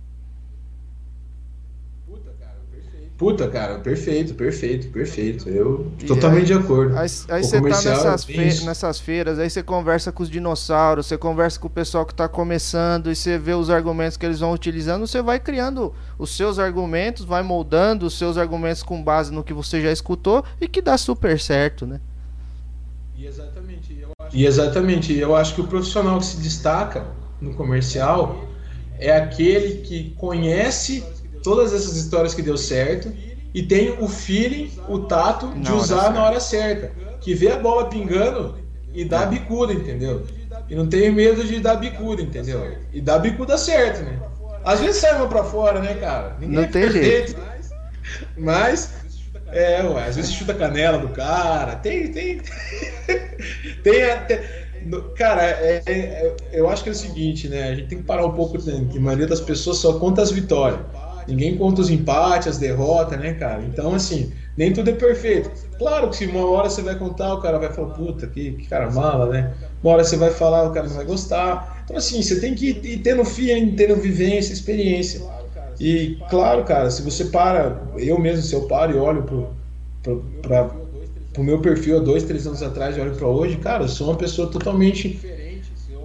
Puta, 3.16 3.48
cara, 3.48 3.78
perfeito, 3.78 4.34
perfeito, 4.34 4.88
perfeito. 4.88 5.48
Eu 5.48 5.92
e 6.00 6.04
totalmente 6.04 6.52
aí, 6.52 6.58
de 6.58 6.64
acordo. 6.64 6.98
Aí, 6.98 7.06
aí 7.28 7.44
você 7.44 7.60
tá 7.60 7.68
nessas, 7.68 8.24
fe 8.24 8.64
nessas 8.64 8.98
feiras, 8.98 9.38
aí 9.38 9.48
você 9.48 9.62
conversa 9.62 10.10
com 10.10 10.24
os 10.24 10.28
dinossauros, 10.28 11.06
você 11.06 11.16
conversa 11.16 11.60
com 11.60 11.68
o 11.68 11.70
pessoal 11.70 12.04
que 12.04 12.12
tá 12.12 12.28
começando 12.28 13.12
e 13.12 13.14
você 13.14 13.38
vê 13.38 13.52
os 13.54 13.70
argumentos 13.70 14.16
que 14.16 14.26
eles 14.26 14.40
vão 14.40 14.52
utilizando, 14.52 15.06
você 15.06 15.22
vai 15.22 15.38
criando 15.38 15.94
os 16.18 16.36
seus 16.36 16.58
argumentos, 16.58 17.24
vai 17.24 17.44
moldando 17.44 18.04
os 18.04 18.18
seus 18.18 18.36
argumentos 18.36 18.82
com 18.82 19.00
base 19.00 19.32
no 19.32 19.44
que 19.44 19.52
você 19.52 19.80
já 19.80 19.92
escutou 19.92 20.44
e 20.60 20.66
que 20.66 20.82
dá 20.82 20.98
super 20.98 21.38
certo, 21.38 21.86
né? 21.86 22.00
E 23.16 23.26
exatamente, 23.26 23.96
eu 23.96 24.08
acho, 24.20 24.36
e 24.36 24.44
exatamente, 24.44 25.16
eu 25.16 25.36
acho 25.36 25.54
que 25.54 25.60
o 25.60 25.68
profissional 25.68 26.18
que 26.18 26.26
se 26.26 26.38
destaca 26.38 27.06
no 27.40 27.54
comercial 27.54 28.44
é 28.98 29.16
aquele 29.16 29.82
que 29.82 30.10
conhece 30.16 31.04
todas 31.44 31.72
essas 31.72 31.96
histórias 31.96 32.34
que 32.34 32.42
deu 32.42 32.56
certo 32.56 33.12
e 33.52 33.62
tem 33.62 33.96
o 34.00 34.08
feeling, 34.08 34.72
o 34.88 35.00
tato 35.00 35.48
de 35.52 35.70
na 35.70 35.76
usar 35.76 36.12
na 36.12 36.24
hora 36.24 36.40
certa. 36.40 36.90
Que 37.20 37.34
vê 37.34 37.52
a 37.52 37.56
bola 37.56 37.88
pingando 37.88 38.56
e 38.92 39.04
dá 39.04 39.26
bicuda, 39.26 39.72
entendeu? 39.72 40.24
E 40.68 40.74
não 40.74 40.88
tem 40.88 41.10
medo 41.12 41.44
de 41.44 41.60
dar 41.60 41.76
bicuda, 41.76 42.22
entendeu? 42.22 42.76
E 42.92 43.00
dá 43.00 43.18
bicuda 43.18 43.56
certo, 43.56 44.02
né? 44.02 44.18
Às 44.64 44.80
vezes 44.80 44.96
sai 44.96 45.14
uma 45.16 45.28
pra 45.28 45.44
fora, 45.44 45.80
né, 45.80 45.94
cara? 45.94 46.36
Ninguém 46.40 46.56
não 46.56 46.62
é 46.64 46.66
tem 46.66 46.90
jeito. 46.90 47.36
Mas, 48.36 48.94
é, 49.48 49.82
ué, 49.82 50.04
às 50.04 50.16
vezes 50.16 50.32
chuta 50.32 50.52
a 50.52 50.56
canela 50.56 50.98
do 50.98 51.08
cara. 51.08 51.76
Tem, 51.76 52.10
tem. 52.10 52.40
tem 53.84 54.02
até. 54.04 54.64
Cara, 55.16 55.42
é, 55.42 55.82
é, 55.86 56.34
eu 56.52 56.68
acho 56.68 56.82
que 56.82 56.88
é 56.88 56.92
o 56.92 56.94
seguinte, 56.94 57.48
né? 57.48 57.70
A 57.70 57.74
gente 57.74 57.88
tem 57.88 57.98
que 57.98 58.04
parar 58.04 58.26
um 58.26 58.32
pouco. 58.32 58.58
Né? 58.58 58.86
Que 58.90 58.98
a 58.98 59.00
maioria 59.00 59.26
das 59.26 59.40
pessoas 59.40 59.78
só 59.78 59.98
conta 59.98 60.22
as 60.22 60.30
vitórias. 60.30 60.80
Ninguém 61.26 61.56
conta 61.56 61.80
os 61.80 61.90
empates, 61.90 62.48
as 62.48 62.58
derrotas, 62.58 63.18
né, 63.18 63.34
cara? 63.34 63.62
Então, 63.62 63.94
assim, 63.94 64.32
nem 64.56 64.72
tudo 64.72 64.90
é 64.90 64.92
perfeito. 64.92 65.50
Claro 65.78 66.10
que 66.10 66.16
se 66.16 66.26
uma 66.26 66.46
hora 66.46 66.68
você 66.68 66.82
vai 66.82 66.96
contar, 66.96 67.34
o 67.34 67.40
cara 67.40 67.58
vai 67.58 67.72
falar, 67.72 67.94
puta, 67.94 68.26
que, 68.26 68.52
que 68.52 68.66
cara 68.66 68.90
mala, 68.90 69.26
né? 69.26 69.52
Uma 69.82 69.94
hora 69.94 70.04
você 70.04 70.16
vai 70.16 70.30
falar, 70.30 70.68
o 70.68 70.72
cara 70.72 70.86
não 70.86 70.94
vai 70.94 71.04
gostar. 71.04 71.82
Então, 71.84 71.96
assim, 71.96 72.22
você 72.22 72.40
tem 72.40 72.54
que 72.54 72.70
ir 72.70 72.98
tendo 72.98 73.24
feeling, 73.24 73.74
tendo 73.74 73.96
vivência, 73.96 74.52
experiência. 74.52 75.20
E, 75.78 76.18
claro, 76.30 76.64
cara, 76.64 76.90
se 76.90 77.02
você 77.02 77.26
para, 77.26 77.82
eu 77.96 78.18
mesmo, 78.18 78.42
se 78.42 78.54
eu 78.54 78.62
paro 78.68 78.92
e 78.92 78.96
olho 78.96 79.24
pro, 79.24 79.48
pro, 80.02 80.24
pra, 80.40 80.70
pro 81.32 81.42
meu 81.42 81.60
perfil 81.60 81.98
há 81.98 82.00
dois, 82.00 82.22
três 82.22 82.46
anos 82.46 82.62
atrás 82.62 82.96
e 82.96 83.00
olho 83.00 83.16
para 83.16 83.26
hoje, 83.26 83.56
cara, 83.56 83.84
eu 83.84 83.88
sou 83.88 84.08
uma 84.08 84.16
pessoa 84.16 84.48
totalmente 84.48 85.20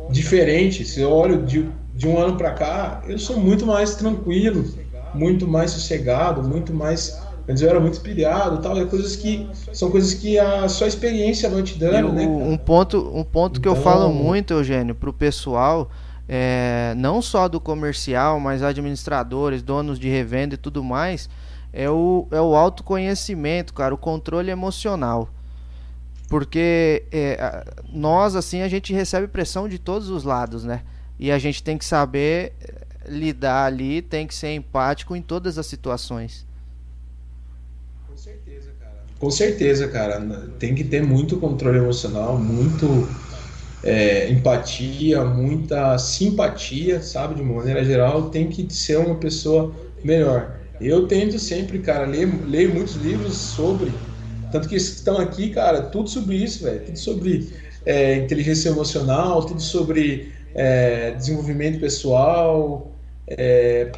diferente. 0.10 0.84
Se 0.84 1.02
eu 1.02 1.12
olho 1.12 1.44
de, 1.44 1.70
de 1.94 2.08
um 2.08 2.18
ano 2.18 2.36
para 2.36 2.52
cá, 2.54 3.04
eu 3.08 3.20
sou 3.20 3.38
muito 3.38 3.66
mais 3.66 3.96
tranquilo 3.96 4.79
muito 5.14 5.48
mais 5.48 5.72
sossegado, 5.72 6.48
muito 6.48 6.74
mais. 6.74 7.22
Antes 7.48 7.64
eu 7.64 7.70
era 7.70 7.80
muito 7.80 8.00
pilhado 8.02 8.62
tal, 8.62 8.78
é 8.78 8.86
coisas 8.86 9.16
que 9.16 9.50
são 9.74 9.90
coisas 9.90 10.14
que 10.14 10.38
a 10.38 10.70
sua 10.70 10.88
experiência 10.88 11.50
vai 11.50 11.64
te 11.64 11.80
dando, 11.80 12.14
né? 12.14 12.28
Um 12.28 12.58
ponto, 12.58 13.12
um 13.14 13.24
ponto 13.24 13.60
então... 13.60 13.62
que 13.74 13.80
eu 13.80 13.84
falo 13.84 14.10
então 14.10 14.14
muito, 14.14 14.54
Eugênio, 14.54 14.94
pro 14.94 15.12
pessoal, 15.12 15.90
é, 16.28 16.94
não 16.96 17.24
só 17.24 17.48
do 17.48 17.60
comercial, 17.60 18.40
mas 18.40 18.62
administradores, 18.62 19.64
donos 19.64 19.98
de 19.98 20.08
revenda 20.08 20.54
e 20.54 20.58
tudo 20.58 20.84
mais, 20.84 21.28
é 21.74 21.90
o, 21.90 22.28
é 22.30 22.40
o 22.40 22.56
autoconhecimento, 22.56 23.74
cara, 23.74 23.96
o 23.96 23.98
controle 23.98 24.52
emocional. 24.52 25.30
Porque 26.30 27.06
é, 27.12 27.66
nós, 27.92 28.36
assim, 28.36 28.62
a 28.62 28.68
gente 28.68 28.94
recebe 28.94 29.28
pressão 29.28 29.68
de 29.68 29.80
todos 29.80 30.10
os 30.10 30.24
lados, 30.24 30.64
né? 30.64 30.82
E 31.18 31.32
a 31.32 31.40
gente 31.40 31.64
tem 31.64 31.78
que 31.78 31.84
saber 31.84 32.54
lidar 33.10 33.66
ali, 33.66 34.02
tem 34.02 34.28
que 34.28 34.34
ser 34.34 34.54
empático 34.54 35.16
em 35.16 35.22
todas 35.22 35.58
as 35.58 35.66
situações. 35.66 36.46
Com 38.08 38.16
certeza, 38.16 38.72
cara. 38.80 38.96
Com 39.20 39.32
certeza, 39.32 39.88
cara. 39.88 40.22
Tem 40.60 40.76
que 40.76 40.84
ter 40.84 41.04
muito 41.04 41.38
controle 41.38 41.80
emocional, 41.80 42.38
muito 42.38 43.08
é, 43.84 44.30
empatia, 44.30 45.24
muita 45.24 45.98
simpatia, 45.98 47.02
sabe? 47.02 47.36
De 47.36 47.42
uma 47.42 47.56
maneira 47.56 47.84
geral, 47.84 48.30
tem 48.30 48.48
que 48.48 48.72
ser 48.74 48.98
uma 48.98 49.16
pessoa 49.16 49.74
melhor. 50.04 50.60
Eu 50.80 51.08
tento 51.08 51.38
sempre, 51.38 51.80
cara, 51.80 52.06
ler, 52.06 52.28
leio 52.48 52.74
muitos 52.74 52.96
livros 52.96 53.36
sobre. 53.36 53.92
Tanto 54.52 54.68
que 54.68 54.76
estão 54.76 55.18
aqui, 55.18 55.50
cara, 55.50 55.82
tudo 55.84 56.10
sobre 56.10 56.38
isso, 56.38 56.64
velho. 56.64 56.86
Tudo 56.86 56.98
sobre 56.98 57.50
é, 57.86 58.16
inteligência 58.16 58.70
emocional, 58.70 59.46
tudo 59.46 59.62
sobre 59.62 60.32
é, 60.56 61.12
desenvolvimento 61.12 61.80
pessoal. 61.80 62.92
É, 63.30 63.92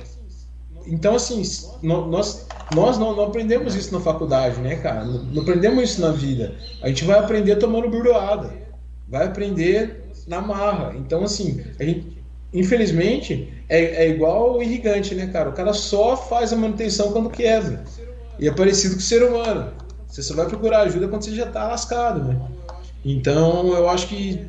então, 0.86 1.16
assim, 1.16 1.42
nós, 1.82 2.48
nós 2.76 2.98
não, 2.98 3.16
não, 3.16 3.26
aprendemos 3.26 3.76
isso 3.76 3.94
na 3.94 4.00
faculdade, 4.00 4.60
né, 4.60 4.76
cara? 4.78 5.06
Não, 5.06 5.24
não, 5.24 5.42
aprendemos 5.42 5.84
isso 5.84 6.02
na 6.02 6.12
vida. 6.12 6.56
A 6.82 6.88
gente 6.88 7.06
vai 7.06 7.20
aprender 7.20 7.56
tomando 7.58 7.90
burdoada. 7.90 8.52
Vai 9.08 9.26
aprender 9.26 10.04
na 10.28 10.42
marra. 10.42 10.94
Então, 10.98 11.24
assim, 11.24 11.64
gente, 11.80 12.18
infelizmente, 12.54 13.54
é, 13.70 14.06
é 14.06 14.10
igual 14.10 14.58
o 14.58 14.64
irrigante, 14.64 15.14
né, 15.16 15.28
cara? 15.28 15.50
O 15.50 15.54
cara 15.54 15.74
só 15.74 16.18
faz 16.18 16.52
a 16.52 16.56
manutenção 16.56 17.12
quando 17.12 17.30
quebra. 17.30 17.84
E 18.40 18.48
é 18.48 18.52
parecido 18.52 18.96
com 18.96 19.02
o 19.02 19.04
ser 19.04 19.24
humano. 19.24 19.72
Você 20.08 20.24
só 20.24 20.36
vai 20.36 20.48
procurar 20.48 20.82
ajuda 20.82 21.08
quando 21.08 21.24
você 21.24 21.34
já 21.34 21.46
tá 21.46 21.68
lascado, 21.68 22.24
né? 22.24 22.42
Então, 23.06 23.74
eu 23.74 23.90
acho 23.90 24.08
que 24.08 24.46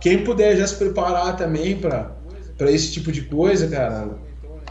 quem 0.00 0.24
puder 0.24 0.56
já 0.56 0.66
se 0.66 0.74
preparar 0.76 1.36
também 1.36 1.76
para 1.76 2.15
esse 2.60 2.92
tipo 2.92 3.12
de 3.12 3.22
coisa, 3.22 3.68
cara, 3.68 4.18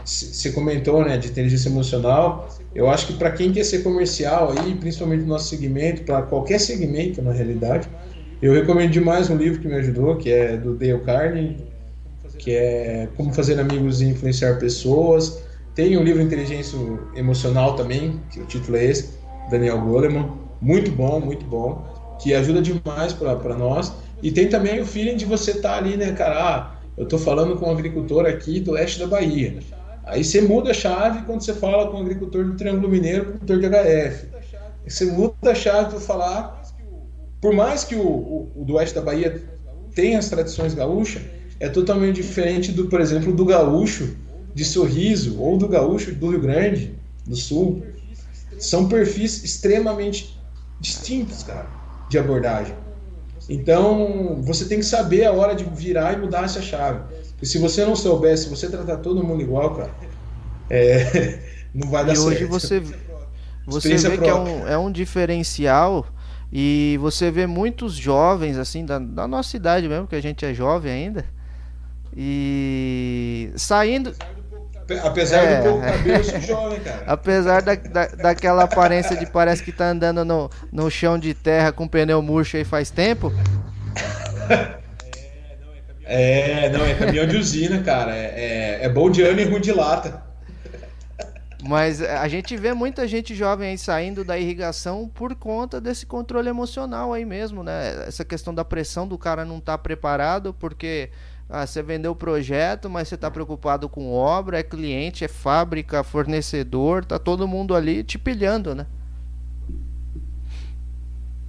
você 0.04 0.50
comentou, 0.50 1.04
né, 1.04 1.16
de 1.16 1.28
inteligência 1.28 1.68
emocional. 1.68 2.48
Eu 2.74 2.88
acho 2.88 3.06
que 3.06 3.14
para 3.14 3.30
quem 3.30 3.52
quer 3.52 3.64
ser 3.64 3.82
comercial 3.82 4.52
aí, 4.56 4.74
principalmente 4.74 5.22
no 5.22 5.28
nosso 5.28 5.48
segmento, 5.48 6.02
para 6.02 6.22
qualquer 6.22 6.60
segmento 6.60 7.22
na 7.22 7.32
realidade, 7.32 7.88
eu 8.40 8.52
recomendo 8.52 8.90
demais 8.90 9.30
um 9.30 9.36
livro 9.36 9.60
que 9.60 9.66
me 9.66 9.74
ajudou, 9.76 10.16
que 10.16 10.30
é 10.30 10.56
do 10.56 10.74
Dale 10.74 11.00
Carnegie, 11.00 11.56
que 12.38 12.50
é 12.52 13.08
Como 13.16 13.32
Fazer 13.32 13.58
Amigos 13.58 14.00
e 14.00 14.06
Influenciar 14.06 14.58
Pessoas. 14.58 15.42
Tem 15.74 15.96
um 15.96 16.02
livro 16.02 16.22
Inteligência 16.22 16.78
Emocional 17.14 17.74
também, 17.76 18.20
que 18.30 18.40
o 18.40 18.46
título 18.46 18.76
é 18.76 18.84
esse, 18.84 19.10
Daniel 19.50 19.80
Goleman. 19.80 20.30
Muito 20.60 20.90
bom, 20.90 21.18
muito 21.20 21.44
bom, 21.46 21.84
que 22.20 22.34
ajuda 22.34 22.62
demais 22.62 23.12
para 23.12 23.56
nós. 23.56 23.92
E 24.22 24.30
tem 24.30 24.48
também 24.48 24.80
o 24.80 24.86
feeling 24.86 25.16
de 25.16 25.24
você 25.24 25.52
estar 25.52 25.72
tá 25.72 25.76
ali, 25.76 25.96
né, 25.96 26.12
cara? 26.12 26.34
Ah, 26.38 26.75
eu 26.96 27.04
estou 27.04 27.18
falando 27.18 27.56
com 27.56 27.66
um 27.66 27.70
agricultor 27.70 28.26
aqui 28.26 28.58
do 28.58 28.72
oeste 28.72 28.98
da 28.98 29.06
Bahia. 29.06 29.58
Aí 30.04 30.24
você 30.24 30.40
muda 30.40 30.70
a 30.70 30.74
chave 30.74 31.22
quando 31.26 31.42
você 31.42 31.52
fala 31.52 31.90
com 31.90 31.98
o 31.98 32.00
agricultor 32.00 32.44
do 32.44 32.54
Triângulo 32.54 32.88
Mineiro, 32.88 33.24
produtor 33.24 33.58
de 33.58 33.66
HF. 33.66 34.26
Você 34.86 35.04
muda 35.06 35.50
a 35.50 35.54
chave 35.54 35.90
para 35.90 36.00
falar. 36.00 36.62
Por 37.40 37.52
mais 37.52 37.84
que 37.84 37.94
o, 37.94 38.02
o, 38.02 38.52
o, 38.56 38.64
do 38.64 38.74
oeste 38.74 38.94
da 38.94 39.02
Bahia 39.02 39.42
tenha 39.94 40.18
as 40.18 40.28
tradições 40.28 40.74
gaúchas, 40.74 41.22
é 41.60 41.68
totalmente 41.68 42.16
diferente 42.16 42.72
do, 42.72 42.86
por 42.86 43.00
exemplo, 43.00 43.32
do 43.32 43.44
gaúcho 43.44 44.16
de 44.54 44.64
Sorriso 44.64 45.38
ou 45.40 45.58
do 45.58 45.68
gaúcho 45.68 46.14
do 46.14 46.30
Rio 46.30 46.40
Grande 46.40 46.94
do 47.26 47.36
Sul. 47.36 47.84
São 48.58 48.88
perfis 48.88 49.44
extremamente 49.44 50.38
distintos, 50.80 51.42
cara, 51.42 51.66
de 52.08 52.18
abordagem. 52.18 52.74
Então, 53.48 54.40
você 54.42 54.64
tem 54.64 54.78
que 54.78 54.84
saber 54.84 55.24
a 55.24 55.32
hora 55.32 55.54
de 55.54 55.64
virar 55.64 56.14
e 56.14 56.16
mudar 56.16 56.44
essa 56.44 56.60
chave. 56.60 57.00
E 57.40 57.46
se 57.46 57.58
você 57.58 57.84
não 57.84 57.94
souber, 57.94 58.36
se 58.36 58.48
você 58.48 58.68
tratar 58.68 58.96
todo 58.98 59.22
mundo 59.22 59.42
igual, 59.42 59.74
cara, 59.74 59.90
é, 60.68 61.40
não 61.72 61.88
vai 61.90 62.04
dar 62.04 62.12
e 62.12 62.16
certo. 62.16 62.32
E 62.32 62.34
hoje 62.34 62.44
você, 62.44 62.82
você 63.66 63.96
vê 63.96 64.18
que 64.18 64.28
é 64.28 64.34
um, 64.34 64.66
é 64.66 64.78
um 64.78 64.90
diferencial 64.90 66.06
e 66.52 66.98
você 67.00 67.30
vê 67.30 67.46
muitos 67.46 67.94
jovens, 67.94 68.56
assim, 68.56 68.84
da, 68.84 68.98
da 68.98 69.28
nossa 69.28 69.56
idade 69.56 69.88
mesmo, 69.88 70.06
que 70.06 70.16
a 70.16 70.22
gente 70.22 70.44
é 70.44 70.54
jovem 70.54 70.92
ainda, 70.92 71.24
e 72.16 73.50
saindo. 73.56 74.12
Apesar 75.02 75.42
é, 75.42 75.56
do 75.56 75.62
pouco 75.64 75.84
cabelo, 75.84 76.40
jovem, 76.40 76.80
cara. 76.80 77.02
Apesar 77.06 77.62
da, 77.62 77.74
da, 77.74 78.06
daquela 78.06 78.64
aparência 78.64 79.16
de 79.16 79.26
parece 79.26 79.62
que 79.62 79.72
tá 79.72 79.88
andando 79.88 80.24
no, 80.24 80.50
no 80.70 80.90
chão 80.90 81.18
de 81.18 81.34
terra 81.34 81.72
com 81.72 81.88
pneu 81.88 82.22
murcho 82.22 82.56
aí 82.56 82.64
faz 82.64 82.90
tempo. 82.90 83.32
É, 86.04 86.70
não, 86.70 86.84
é 86.84 86.94
caminhão 86.94 87.26
de 87.26 87.36
usina, 87.36 87.82
cara. 87.82 88.14
É, 88.14 88.78
é, 88.80 88.84
é 88.84 88.88
bom 88.88 89.10
de 89.10 89.22
ano 89.22 89.40
e 89.40 89.44
ruim 89.44 89.60
de 89.60 89.72
lata. 89.72 90.24
Mas 91.62 92.00
a 92.00 92.28
gente 92.28 92.56
vê 92.56 92.72
muita 92.72 93.08
gente 93.08 93.34
jovem 93.34 93.70
aí 93.70 93.78
saindo 93.78 94.22
da 94.24 94.38
irrigação 94.38 95.08
por 95.12 95.34
conta 95.34 95.80
desse 95.80 96.06
controle 96.06 96.48
emocional 96.48 97.12
aí 97.12 97.24
mesmo, 97.24 97.64
né? 97.64 98.04
Essa 98.06 98.24
questão 98.24 98.54
da 98.54 98.64
pressão 98.64 99.08
do 99.08 99.18
cara 99.18 99.44
não 99.44 99.58
estar 99.58 99.72
tá 99.72 99.78
preparado, 99.78 100.54
porque 100.54 101.10
ah, 101.48 101.64
você 101.64 101.82
vendeu 101.82 102.12
o 102.12 102.16
projeto, 102.16 102.90
mas 102.90 103.08
você 103.08 103.14
está 103.14 103.30
preocupado 103.30 103.88
com 103.88 104.12
obra, 104.12 104.58
é 104.58 104.62
cliente, 104.62 105.24
é 105.24 105.28
fábrica, 105.28 106.02
fornecedor, 106.02 107.04
tá 107.04 107.18
todo 107.18 107.46
mundo 107.46 107.74
ali 107.74 108.02
te 108.02 108.18
pilhando, 108.18 108.74
né? 108.74 108.86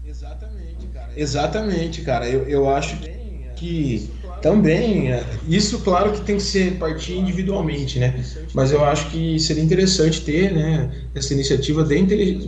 Exatamente, 0.06 0.88
cara. 0.94 1.12
Exatamente, 1.16 2.02
cara. 2.02 2.30
Eu, 2.30 2.48
eu 2.48 2.70
acho 2.70 2.98
que 3.56 4.10
também, 4.42 5.12
é, 5.12 5.24
isso 5.48 5.80
claro 5.80 6.12
que 6.12 6.22
tem 6.22 6.38
que 6.38 6.44
ser 6.44 6.78
partir 6.78 7.14
individualmente, 7.14 7.98
né? 7.98 8.24
Mas 8.54 8.72
eu 8.72 8.86
acho 8.86 9.10
que 9.10 9.40
seria 9.40 9.64
interessante 9.64 10.22
ter, 10.22 10.54
né, 10.54 10.92
essa 11.16 11.34
iniciativa 11.34 11.84
de 11.84 11.96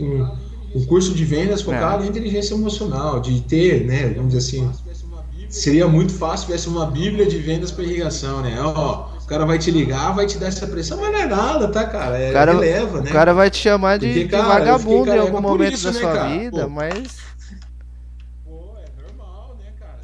um, 0.00 0.28
um 0.74 0.86
curso 0.86 1.12
de 1.12 1.24
vendas 1.24 1.62
focado 1.62 2.04
é. 2.04 2.06
em 2.06 2.10
inteligência 2.10 2.54
emocional, 2.54 3.20
de 3.20 3.40
ter, 3.40 3.84
né, 3.84 4.08
vamos 4.14 4.34
dizer 4.34 4.38
assim, 4.38 4.70
seria 5.50 5.86
muito 5.86 6.12
fácil 6.14 6.46
tivesse 6.46 6.68
uma 6.68 6.86
bíblia 6.86 7.26
de 7.26 7.36
vendas 7.38 7.70
para 7.70 7.84
irrigação, 7.84 8.40
né? 8.40 8.56
Ó, 8.60 9.08
o 9.22 9.26
cara 9.26 9.44
vai 9.44 9.58
te 9.58 9.70
ligar, 9.70 10.14
vai 10.14 10.26
te 10.26 10.38
dar 10.38 10.46
essa 10.46 10.66
pressão, 10.66 10.98
mas 10.98 11.12
não 11.12 11.20
é 11.20 11.26
nada, 11.26 11.68
tá, 11.68 11.84
cara? 11.84 12.18
É, 12.18 12.32
cara 12.32 12.52
releva, 12.52 13.00
né? 13.00 13.10
O 13.10 13.12
cara 13.12 13.34
vai 13.34 13.50
te 13.50 13.58
chamar 13.58 13.98
de, 13.98 14.06
Porque, 14.06 14.28
cara, 14.28 14.42
de 14.42 14.48
vagabundo 14.48 15.12
em 15.12 15.18
algum 15.18 15.40
momento 15.40 15.74
isso, 15.74 15.84
da 15.84 15.92
né, 15.92 16.00
sua 16.00 16.12
cara? 16.12 16.28
vida, 16.28 16.62
Pô. 16.62 16.70
mas 16.70 17.30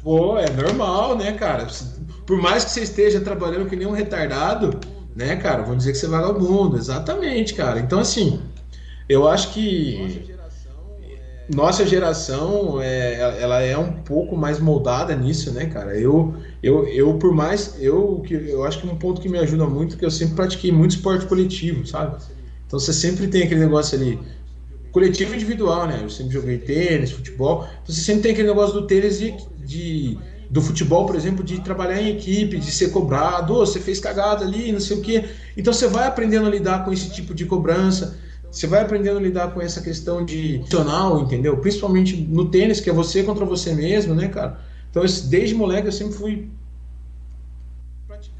Pô, 0.03 0.37
é 0.37 0.49
normal, 0.49 1.17
né, 1.17 1.33
cara? 1.33 1.67
Por 2.25 2.41
mais 2.41 2.63
que 2.63 2.71
você 2.71 2.81
esteja 2.83 3.19
trabalhando 3.19 3.67
que 3.67 3.75
nem 3.75 3.85
um 3.85 3.91
retardado, 3.91 4.79
né, 5.13 5.35
cara? 5.35 5.63
Vamos 5.63 5.79
dizer 5.79 5.91
que 5.91 5.97
você 5.97 6.05
é 6.05 6.09
vagabundo. 6.09 6.77
Exatamente, 6.77 7.53
cara. 7.53 7.79
Então, 7.79 7.99
assim, 7.99 8.41
eu 9.09 9.27
acho 9.27 9.51
que 9.53 10.36
nossa 11.49 11.85
geração 11.85 12.81
é, 12.81 13.41
ela 13.41 13.61
é 13.61 13.77
um 13.77 13.93
pouco 13.93 14.35
mais 14.35 14.59
moldada 14.59 15.15
nisso, 15.15 15.51
né, 15.53 15.65
cara? 15.67 15.97
Eu, 15.97 16.35
eu, 16.61 16.85
eu 16.87 17.13
por 17.17 17.33
mais 17.33 17.75
eu 17.79 18.21
que 18.25 18.33
eu 18.33 18.65
acho 18.65 18.81
que 18.81 18.87
um 18.87 18.95
ponto 18.95 19.21
que 19.21 19.29
me 19.29 19.37
ajuda 19.37 19.65
muito 19.65 19.95
é 19.95 19.99
que 19.99 20.05
eu 20.05 20.11
sempre 20.11 20.35
pratiquei 20.35 20.71
muito 20.71 20.91
esporte 20.91 21.25
coletivo, 21.25 21.87
sabe? 21.87 22.21
Então 22.65 22.77
você 22.77 22.91
sempre 22.91 23.27
tem 23.27 23.43
aquele 23.43 23.61
negócio 23.61 23.97
ali 23.97 24.19
coletivo 24.91 25.35
individual, 25.35 25.87
né? 25.87 26.01
Eu 26.03 26.09
sempre 26.09 26.33
joguei 26.33 26.57
tênis, 26.57 27.11
futebol. 27.11 27.65
Então 27.83 27.95
você 27.95 28.01
sempre 28.01 28.23
tem 28.23 28.31
aquele 28.33 28.49
negócio 28.49 28.73
do 28.73 28.85
tênis 28.85 29.17
de, 29.17 29.33
de 29.65 30.17
do 30.49 30.61
futebol, 30.61 31.05
por 31.05 31.15
exemplo, 31.15 31.43
de 31.43 31.61
trabalhar 31.61 32.01
em 32.01 32.09
equipe, 32.09 32.57
de 32.57 32.71
ser 32.71 32.89
cobrado, 32.91 33.53
oh, 33.53 33.65
você 33.65 33.79
fez 33.79 33.99
cagada 33.99 34.45
ali, 34.45 34.71
não 34.71 34.79
sei 34.79 34.97
o 34.97 35.01
quê. 35.01 35.25
Então 35.55 35.73
você 35.73 35.87
vai 35.87 36.07
aprendendo 36.07 36.47
a 36.47 36.49
lidar 36.49 36.85
com 36.85 36.91
esse 36.91 37.09
tipo 37.09 37.33
de 37.33 37.45
cobrança, 37.45 38.17
você 38.51 38.67
vai 38.67 38.81
aprendendo 38.81 39.17
a 39.17 39.21
lidar 39.21 39.53
com 39.53 39.61
essa 39.61 39.81
questão 39.81 40.23
de 40.23 40.55
emocional, 40.55 41.21
entendeu? 41.21 41.57
Principalmente 41.57 42.15
no 42.15 42.49
tênis, 42.49 42.79
que 42.79 42.89
é 42.89 42.93
você 42.93 43.23
contra 43.23 43.45
você 43.45 43.73
mesmo, 43.73 44.15
né, 44.15 44.27
cara? 44.27 44.59
Então, 44.89 45.03
desde 45.25 45.53
moleque 45.53 45.87
eu 45.87 45.91
sempre 45.91 46.13
fui 46.13 46.49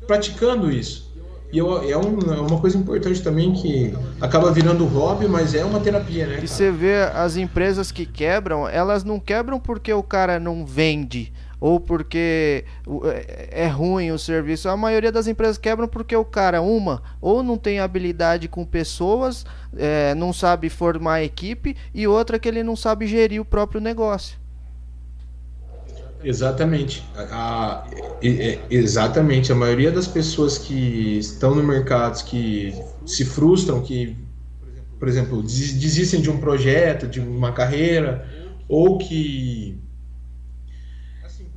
praticando 0.08 0.72
isso. 0.72 1.08
E 1.52 1.58
eu, 1.58 1.82
é, 1.82 1.98
um, 1.98 2.20
é, 2.34 2.42
uma 2.42 2.60
coisa 2.60 2.78
importante 2.78 3.22
também 3.22 3.54
que 3.54 3.94
acaba 4.20 4.52
virando 4.52 4.86
hobby, 4.86 5.28
mas 5.28 5.54
é 5.54 5.64
uma 5.64 5.80
terapia, 5.80 6.26
né? 6.26 6.34
Cara? 6.36 6.46
E 6.46 6.48
você 6.48 6.72
vê 6.72 7.04
as 7.14 7.38
empresas 7.38 7.92
que 7.92 8.06
quebram, 8.06 8.68
elas 8.68 9.04
não 9.04 9.20
quebram 9.20 9.60
porque 9.60 9.94
o 9.94 10.04
cara 10.04 10.40
não 10.40 10.66
vende 10.66 11.32
ou 11.60 11.80
porque 11.80 12.66
é, 13.04 13.64
é 13.64 13.68
ruim 13.68 14.12
o 14.12 14.20
serviço. 14.20 14.70
A 14.70 14.78
maioria 14.78 15.12
das 15.12 15.28
empresas 15.28 15.58
quebram 15.58 15.88
porque 15.88 16.16
o 16.16 16.26
cara, 16.26 16.62
uma, 16.62 17.02
ou 17.22 17.42
não 17.42 17.58
tem 17.58 17.80
habilidade 17.80 18.48
com 18.48 18.66
pessoas, 18.66 19.46
é, 19.76 20.14
não 20.16 20.32
sabe 20.32 20.70
formar 20.70 21.24
equipe, 21.24 21.76
e 21.94 22.08
outra 22.08 22.38
que 22.40 22.48
ele 22.48 22.64
não 22.64 22.76
sabe 22.76 23.08
gerir 23.08 23.42
o 23.42 23.46
próprio 23.46 23.82
negócio. 23.82 24.38
Exatamente. 26.24 27.04
A, 27.16 27.24
a, 27.32 27.88
exatamente. 28.70 29.52
A 29.52 29.56
maioria 29.56 29.92
das 29.92 30.08
pessoas 30.08 30.58
que 30.58 31.18
estão 31.18 31.56
no 31.56 31.64
mercado, 31.64 32.24
que 32.26 32.74
se 33.06 33.24
frustram, 33.24 33.82
que, 33.82 34.16
por 35.00 35.08
exemplo, 35.08 35.42
desistem 35.44 36.20
de 36.20 36.30
um 36.30 36.40
projeto, 36.40 37.08
de 37.08 37.20
uma 37.20 37.52
carreira, 37.52 38.28
ou 38.68 38.98
que 38.98 39.80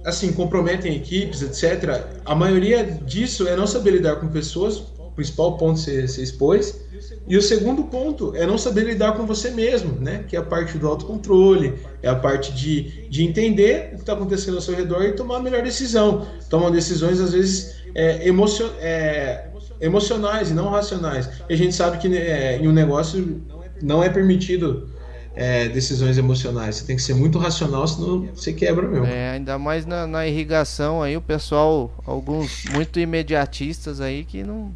assim 0.05 0.33
comprometem 0.33 0.97
equipes, 0.97 1.43
etc. 1.43 2.05
A 2.25 2.35
maioria 2.35 2.85
disso 2.85 3.47
é 3.47 3.57
não 3.57 3.67
saber 3.67 3.93
lidar 3.93 4.17
com 4.17 4.29
pessoas. 4.29 4.79
O 4.99 5.13
principal 5.13 5.57
ponto 5.57 5.75
que 5.83 6.07
você, 6.07 6.23
expôs 6.23 6.81
E 7.27 7.37
o 7.37 7.43
segundo 7.43 7.85
ponto 7.85 8.35
é 8.37 8.47
não 8.47 8.57
saber 8.57 8.85
lidar 8.85 9.13
com 9.13 9.27
você 9.27 9.51
mesmo, 9.51 10.01
né? 10.01 10.25
Que 10.27 10.37
é 10.37 10.39
a 10.39 10.43
parte 10.43 10.79
do 10.79 10.87
autocontrole, 10.87 11.75
é 12.03 12.09
a 12.09 12.15
parte 12.15 12.53
de, 12.53 13.09
de 13.09 13.25
entender 13.25 13.91
o 13.93 13.97
que 13.97 14.03
está 14.03 14.13
acontecendo 14.13 14.55
ao 14.55 14.61
seu 14.61 14.75
redor 14.75 15.03
e 15.05 15.13
tomar 15.13 15.37
a 15.37 15.43
melhor 15.43 15.63
decisão. 15.63 16.27
Tomam 16.49 16.71
decisões, 16.71 17.21
às 17.21 17.33
vezes, 17.33 17.75
é, 17.95 18.27
emocio 18.27 18.71
é, 18.79 19.49
emocionais 19.81 20.51
e 20.51 20.55
não 20.55 20.69
racionais. 20.69 21.29
E 21.49 21.55
a 21.55 21.57
gente 21.57 21.75
sabe 21.75 21.99
que 21.99 22.17
é, 22.17 22.59
em 22.59 22.69
um 22.69 22.73
negócio 22.73 23.43
não 23.83 24.03
é 24.03 24.09
permitido 24.09 24.89
é, 25.35 25.69
decisões 25.69 26.19
emocionais. 26.19 26.77
Você 26.77 26.85
tem 26.85 26.97
que 26.97 27.02
ser 27.02 27.15
muito 27.15 27.39
racional, 27.39 27.86
senão 27.86 28.27
você 28.35 28.52
quebra 28.52 28.86
mesmo. 28.89 29.07
É, 29.07 29.32
ainda 29.32 29.59
mais 29.59 29.86
na, 29.86 30.07
na, 30.07 30.27
irrigação 30.27 31.02
aí, 31.02 31.16
o 31.16 31.20
pessoal, 31.20 31.93
alguns 32.05 32.65
muito 32.73 32.98
imediatistas 32.98 34.01
aí 34.01 34.24
que 34.24 34.43
não 34.43 34.74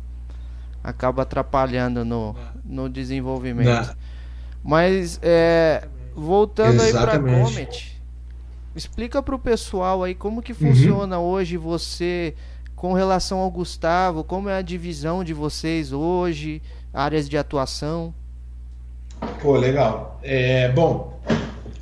acaba 0.83 1.23
atrapalhando 1.23 2.05
no, 2.05 2.37
no 2.65 2.89
desenvolvimento. 2.89 3.89
Não. 3.89 3.95
Mas 4.63 5.19
é, 5.23 5.87
voltando 6.15 6.83
Exatamente. 6.83 7.35
aí 7.35 7.41
para 7.41 7.45
Comet, 7.45 8.03
explica 8.75 9.23
para 9.23 9.35
o 9.35 9.39
pessoal 9.39 10.03
aí 10.03 10.15
como 10.15 10.43
que 10.43 10.55
funciona 10.55 11.19
uhum. 11.19 11.25
hoje 11.25 11.57
você 11.57 12.35
com 12.75 12.93
relação 12.93 13.39
ao 13.39 13.51
Gustavo, 13.51 14.25
como 14.25 14.49
é 14.49 14.59
a 14.59 14.63
divisão 14.63 15.25
de 15.25 15.33
vocês 15.33 15.93
hoje, 15.93 16.61
áreas 16.93 17.29
de 17.29 17.39
atuação. 17.39 18.15
Pô, 19.41 19.57
legal. 19.57 20.19
É, 20.23 20.71
bom, 20.73 21.21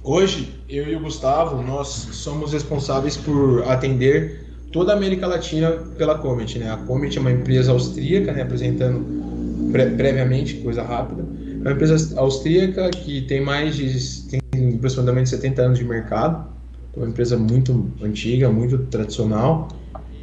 hoje 0.02 0.52
eu 0.68 0.88
e 0.88 0.96
o 0.96 1.00
Gustavo, 1.00 1.62
nós 1.62 1.88
somos 1.88 2.52
responsáveis 2.52 3.16
por 3.16 3.62
atender 3.68 4.46
toda 4.72 4.92
a 4.92 4.96
América 4.96 5.26
Latina 5.26 5.70
pela 5.96 6.16
Comet, 6.18 6.58
né? 6.58 6.70
A 6.70 6.76
Comet 6.78 7.16
é 7.16 7.20
uma 7.20 7.30
empresa 7.30 7.72
austríaca, 7.72 8.32
né? 8.32 8.42
Apresentando 8.42 9.70
pre 9.70 9.86
previamente, 9.90 10.54
coisa 10.56 10.82
rápida. 10.82 11.22
É 11.22 11.68
uma 11.68 11.72
empresa 11.72 12.18
austríaca 12.18 12.90
que 12.90 13.22
tem 13.22 13.40
mais 13.40 13.76
de 13.76 14.28
tem 14.28 14.74
aproximadamente 14.74 15.30
70 15.30 15.62
anos 15.62 15.78
de 15.78 15.84
mercado. 15.84 16.48
É 16.96 16.98
uma 16.98 17.08
empresa 17.08 17.36
muito 17.36 17.90
antiga, 18.02 18.50
muito 18.50 18.78
tradicional 18.78 19.68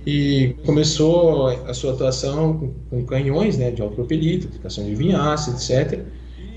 e 0.06 0.56
começou 0.66 1.48
a 1.48 1.74
sua 1.74 1.94
atuação 1.94 2.58
com, 2.58 2.74
com 2.90 3.06
canhões 3.06 3.58
né, 3.58 3.72
de 3.72 3.82
autopropelito, 3.82 4.48
aplicação 4.48 4.86
de 4.86 4.96
vinhaça, 4.96 5.52
etc 5.52 6.06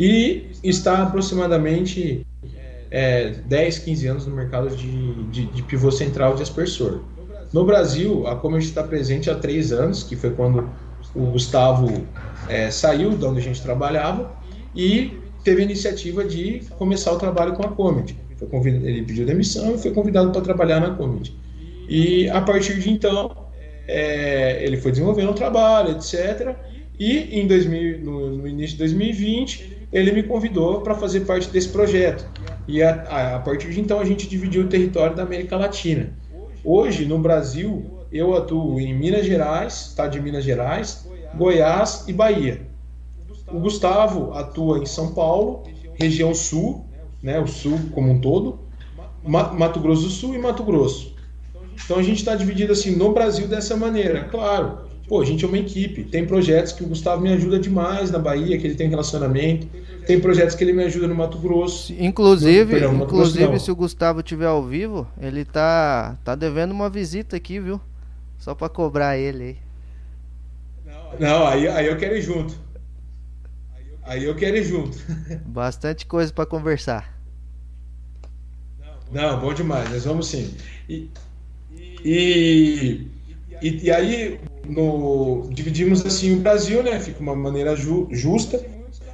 e 0.05 0.51
está 0.65 1.05
aproximadamente 1.05 2.27
é, 2.91 3.35
10, 3.47 3.79
15 3.79 4.07
anos 4.09 4.27
no 4.27 4.35
mercado 4.35 4.75
de, 4.75 5.25
de, 5.27 5.47
de 5.47 5.63
pivô 5.63 5.93
central 5.93 6.35
de 6.35 6.43
aspersor. 6.43 7.03
No 7.53 7.65
Brasil, 7.65 8.27
a 8.27 8.35
Comet 8.35 8.65
está 8.65 8.83
presente 8.83 9.31
há 9.31 9.37
três 9.37 9.71
anos, 9.71 10.03
que 10.03 10.17
foi 10.17 10.31
quando 10.31 10.69
o 11.15 11.27
Gustavo 11.27 12.05
é, 12.49 12.69
saiu 12.69 13.11
de 13.11 13.25
onde 13.25 13.39
a 13.39 13.43
gente 13.43 13.63
trabalhava 13.63 14.33
e 14.75 15.13
teve 15.45 15.61
a 15.61 15.65
iniciativa 15.65 16.25
de 16.25 16.63
começar 16.77 17.13
o 17.13 17.17
trabalho 17.17 17.53
com 17.53 17.63
a 17.63 17.69
Comet. 17.69 18.17
ele 18.41 19.03
pediu 19.05 19.25
demissão 19.25 19.77
e 19.77 19.79
foi 19.79 19.93
convidado 19.93 20.33
para 20.33 20.41
trabalhar 20.41 20.81
na 20.81 20.97
Comet. 20.97 21.33
E 21.89 22.29
a 22.29 22.41
partir 22.41 22.77
de 22.81 22.91
então, 22.91 23.31
é, 23.87 24.65
ele 24.65 24.79
foi 24.79 24.91
desenvolvendo 24.91 25.31
o 25.31 25.35
trabalho, 25.35 25.93
etc. 25.93 26.57
E 26.99 27.41
em 27.41 27.47
2000, 27.47 28.01
no, 28.01 28.37
no 28.39 28.49
início 28.49 28.73
de 28.73 28.79
2020, 28.79 29.82
ele 29.93 30.13
me 30.13 30.23
convidou 30.23 30.81
para 30.81 30.95
fazer 30.95 31.21
parte 31.21 31.51
desse 31.51 31.69
projeto. 31.69 32.27
E 32.67 32.83
a, 32.83 33.37
a, 33.37 33.41
partir 33.41 33.71
de 33.71 33.81
então 33.81 34.01
a 34.01 34.05
gente 34.05 34.29
dividiu 34.29 34.63
o 34.63 34.69
território 34.69 35.15
da 35.15 35.23
América 35.23 35.57
Latina. 35.57 36.11
Hoje, 36.65 37.05
no 37.05 37.19
Brasil, 37.19 37.85
eu 38.11 38.35
atuo 38.35 38.81
em 38.81 38.95
Minas 38.95 39.27
Gerais, 39.27 39.89
estado 39.89 40.13
de 40.13 40.21
Minas 40.21 40.45
Gerais, 40.45 41.07
Goiás 41.35 42.05
e 42.09 42.13
Bahia. 42.13 42.63
O 43.53 43.59
Gustavo 43.59 44.33
atua 44.33 44.79
em 44.79 44.87
São 44.87 45.13
Paulo, 45.13 45.65
região 45.95 46.35
sul, 46.35 46.87
né, 47.23 47.39
o 47.39 47.47
sul 47.47 47.79
como 47.93 48.11
um 48.13 48.21
todo, 48.21 48.61
Mato 49.25 49.79
Grosso 49.79 50.03
do 50.03 50.11
Sul 50.11 50.35
e 50.35 50.39
Mato 50.39 50.63
Grosso. 50.63 51.15
Então 51.85 51.99
a 51.99 52.03
gente 52.03 52.19
está 52.19 52.35
dividido 52.35 52.73
assim 52.73 52.97
no 52.97 53.13
Brasil 53.13 53.47
dessa 53.47 53.77
maneira. 53.77 54.25
Claro, 54.25 54.79
pô, 55.09 55.21
a 55.21 55.25
gente 55.25 55.45
é 55.45 55.49
uma 55.49 55.59
equipe. 55.59 56.05
Tem 56.05 56.27
projetos 56.27 56.73
que 56.73 56.83
o 56.83 56.87
Gustavo 56.87 57.23
me 57.23 57.33
ajuda 57.33 57.59
demais 57.59 58.11
na 58.11 58.19
Bahia, 58.19 58.59
que 58.59 58.67
ele 58.67 58.75
tem 58.75 58.89
relacionamento. 58.89 59.67
Tem 60.07 60.21
projetos 60.21 60.55
que 60.55 60.65
ele 60.65 60.73
me 60.73 60.85
ajuda 60.85 61.07
no 61.07 61.15
Mato 61.15 61.39
Grosso. 61.39 61.93
Inclusive, 61.99 62.75
no, 62.75 62.81
perdão, 62.81 62.95
inclusive 63.05 63.47
Grosso, 63.47 63.65
se 63.65 63.71
o 63.71 63.77
Gustavo 63.77 64.23
tiver 64.23 64.47
ao 64.47 64.63
vivo, 64.65 65.07
ele 65.21 65.45
tá 65.45 66.17
tá 66.25 66.35
devendo 66.35 66.73
uma 66.73 66.91
visita 66.91 67.37
aqui, 67.37 67.61
viu? 67.61 67.81
Só 68.39 68.55
para 68.55 68.69
cobrar 68.69 69.17
ele 69.17 69.45
aí. 69.45 69.57
Não, 71.21 71.47
aí, 71.47 71.69
aí 71.69 71.87
eu 71.87 71.97
quero 71.97 72.17
ir 72.17 72.23
junto. 72.23 72.55
Aí 74.03 74.25
eu 74.25 74.35
quero 74.35 74.57
ir 74.57 74.65
junto. 74.65 74.99
Bastante 75.47 76.07
coisa 76.07 76.33
para 76.33 76.47
conversar. 76.47 77.17
Não, 79.13 79.39
bom 79.39 79.53
demais, 79.53 79.91
nós 79.91 80.05
vamos 80.05 80.27
sim. 80.27 80.55
E, 80.89 81.11
e, 82.03 83.07
e, 83.61 83.85
e 83.85 83.91
aí 83.91 84.41
no, 84.67 85.49
dividimos 85.51 86.05
assim 86.05 86.35
o 86.35 86.41
Brasil, 86.41 86.83
né? 86.83 86.99
Fica 86.99 87.21
uma 87.21 87.37
maneira 87.37 87.77
ju, 87.77 88.09
justa. 88.11 88.65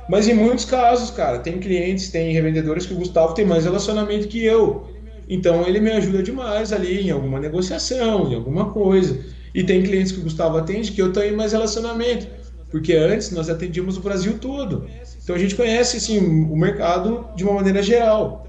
Mas 0.09 0.26
em 0.26 0.35
muitos 0.35 0.64
casos, 0.64 1.10
cara, 1.10 1.39
tem 1.39 1.59
clientes, 1.59 2.09
tem 2.09 2.32
revendedores 2.32 2.86
que 2.86 2.94
o 2.94 2.97
Gustavo 2.97 3.35
tem 3.35 3.44
mais 3.44 3.64
relacionamento 3.64 4.26
que 4.26 4.43
eu. 4.43 4.89
Então 5.28 5.66
ele 5.66 5.80
me 5.80 5.90
ajuda 5.90 6.22
demais 6.22 6.72
ali 6.72 7.06
em 7.06 7.10
alguma 7.10 7.39
negociação, 7.39 8.30
em 8.30 8.35
alguma 8.35 8.70
coisa. 8.70 9.18
E 9.55 9.62
tem 9.62 9.82
clientes 9.82 10.12
que 10.12 10.20
o 10.20 10.22
Gustavo 10.22 10.56
atende 10.56 10.93
que 10.93 11.02
eu 11.02 11.12
tenho 11.12 11.36
mais 11.36 11.52
relacionamento. 11.52 12.26
Porque 12.70 12.94
antes 12.94 13.30
nós 13.30 13.51
atendíamos 13.51 13.98
o 13.98 14.01
Brasil 14.01 14.39
todo. 14.39 14.89
Então 15.22 15.36
a 15.36 15.39
gente 15.39 15.55
conhece 15.55 15.98
assim, 15.98 16.18
o 16.18 16.56
mercado 16.56 17.26
de 17.36 17.44
uma 17.44 17.52
maneira 17.52 17.82
geral. 17.82 18.47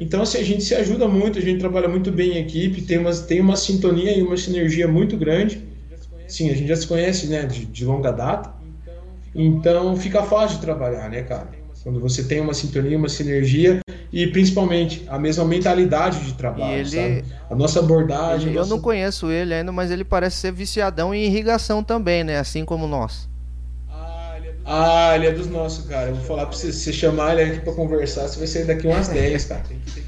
Então 0.00 0.22
assim, 0.22 0.38
a 0.38 0.44
gente 0.44 0.64
se 0.64 0.74
ajuda 0.74 1.06
muito, 1.06 1.38
a 1.38 1.42
gente 1.42 1.60
trabalha 1.60 1.88
muito 1.88 2.10
bem 2.10 2.32
em 2.32 2.38
equipe, 2.38 2.82
tem 2.82 2.98
uma, 2.98 3.14
tem 3.14 3.40
uma 3.40 3.56
sintonia 3.56 4.16
e 4.16 4.22
uma 4.22 4.36
sinergia 4.36 4.88
muito 4.88 5.16
grande. 5.16 5.62
Sim, 6.26 6.50
a 6.50 6.54
gente 6.54 6.68
já 6.68 6.76
se 6.76 6.86
conhece 6.86 7.28
né, 7.28 7.46
de, 7.46 7.64
de 7.64 7.84
longa 7.84 8.10
data. 8.10 8.57
Então 9.38 9.96
fica 9.96 10.22
fácil 10.24 10.56
de 10.56 10.62
trabalhar, 10.62 11.08
né, 11.08 11.22
cara? 11.22 11.48
Quando 11.84 12.00
você 12.00 12.24
tem 12.24 12.40
uma 12.40 12.52
sintonia, 12.52 12.98
uma 12.98 13.08
sinergia 13.08 13.78
e 14.12 14.26
principalmente 14.26 15.04
a 15.08 15.16
mesma 15.18 15.44
mentalidade 15.44 16.18
de 16.24 16.34
trabalho, 16.34 16.80
ele, 16.80 16.90
sabe? 16.90 17.24
A 17.48 17.54
nossa 17.54 17.78
abordagem. 17.78 18.48
Ele, 18.48 18.58
nossa... 18.58 18.70
Eu 18.70 18.76
não 18.76 18.82
conheço 18.82 19.30
ele 19.30 19.54
ainda, 19.54 19.70
mas 19.70 19.92
ele 19.92 20.04
parece 20.04 20.36
ser 20.36 20.52
viciadão 20.52 21.14
em 21.14 21.24
irrigação 21.24 21.84
também, 21.84 22.24
né? 22.24 22.38
Assim 22.38 22.64
como 22.64 22.88
nós. 22.88 23.28
Ah, 24.70 25.12
ele 25.14 25.28
é 25.28 25.32
dos 25.32 25.46
nossos, 25.46 25.86
cara. 25.86 26.10
Eu 26.10 26.16
vou 26.16 26.24
falar 26.24 26.44
pra 26.44 26.54
você, 26.54 26.70
se 26.70 26.80
você 26.80 26.92
chamar 26.92 27.38
ele 27.38 27.52
aqui 27.52 27.60
pra 27.60 27.72
conversar, 27.72 28.28
você 28.28 28.38
vai 28.38 28.46
sair 28.46 28.66
daqui 28.66 28.86
umas 28.86 29.08
10, 29.08 29.44
cara. 29.46 29.62
Tem 29.66 29.78
que, 29.78 29.92
tem 29.92 30.02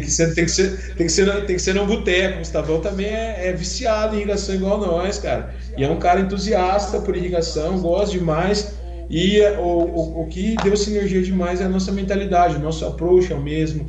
que 0.00 0.10
ser, 0.10 0.34
tem 0.34 0.44
que 0.44 0.50
ser, 0.50 0.94
tem 0.94 1.06
que 1.06 1.12
ser, 1.12 1.46
tem 1.46 1.56
que 1.56 1.62
ser 1.62 1.74
no 1.74 1.86
boteco. 1.86 2.36
O 2.36 2.38
Gustavão 2.38 2.80
também 2.80 3.06
é, 3.06 3.48
é, 3.48 3.52
viciado 3.52 4.14
em 4.14 4.18
irrigação 4.18 4.54
igual 4.54 4.78
nós, 4.78 5.18
cara. 5.18 5.54
E 5.76 5.84
é 5.84 5.88
um 5.88 5.98
cara 5.98 6.20
entusiasta 6.20 7.00
por 7.00 7.16
irrigação, 7.16 7.80
gosta 7.80 8.12
demais. 8.12 8.74
E 9.10 9.40
o, 9.58 9.62
o, 9.62 10.22
o 10.22 10.26
que 10.26 10.56
deu 10.62 10.76
sinergia 10.76 11.22
demais 11.22 11.60
é 11.60 11.64
a 11.64 11.68
nossa 11.68 11.92
mentalidade, 11.92 12.56
o 12.56 12.60
nosso 12.60 12.86
approach 12.86 13.32
é 13.32 13.34
o 13.34 13.40
mesmo. 13.40 13.86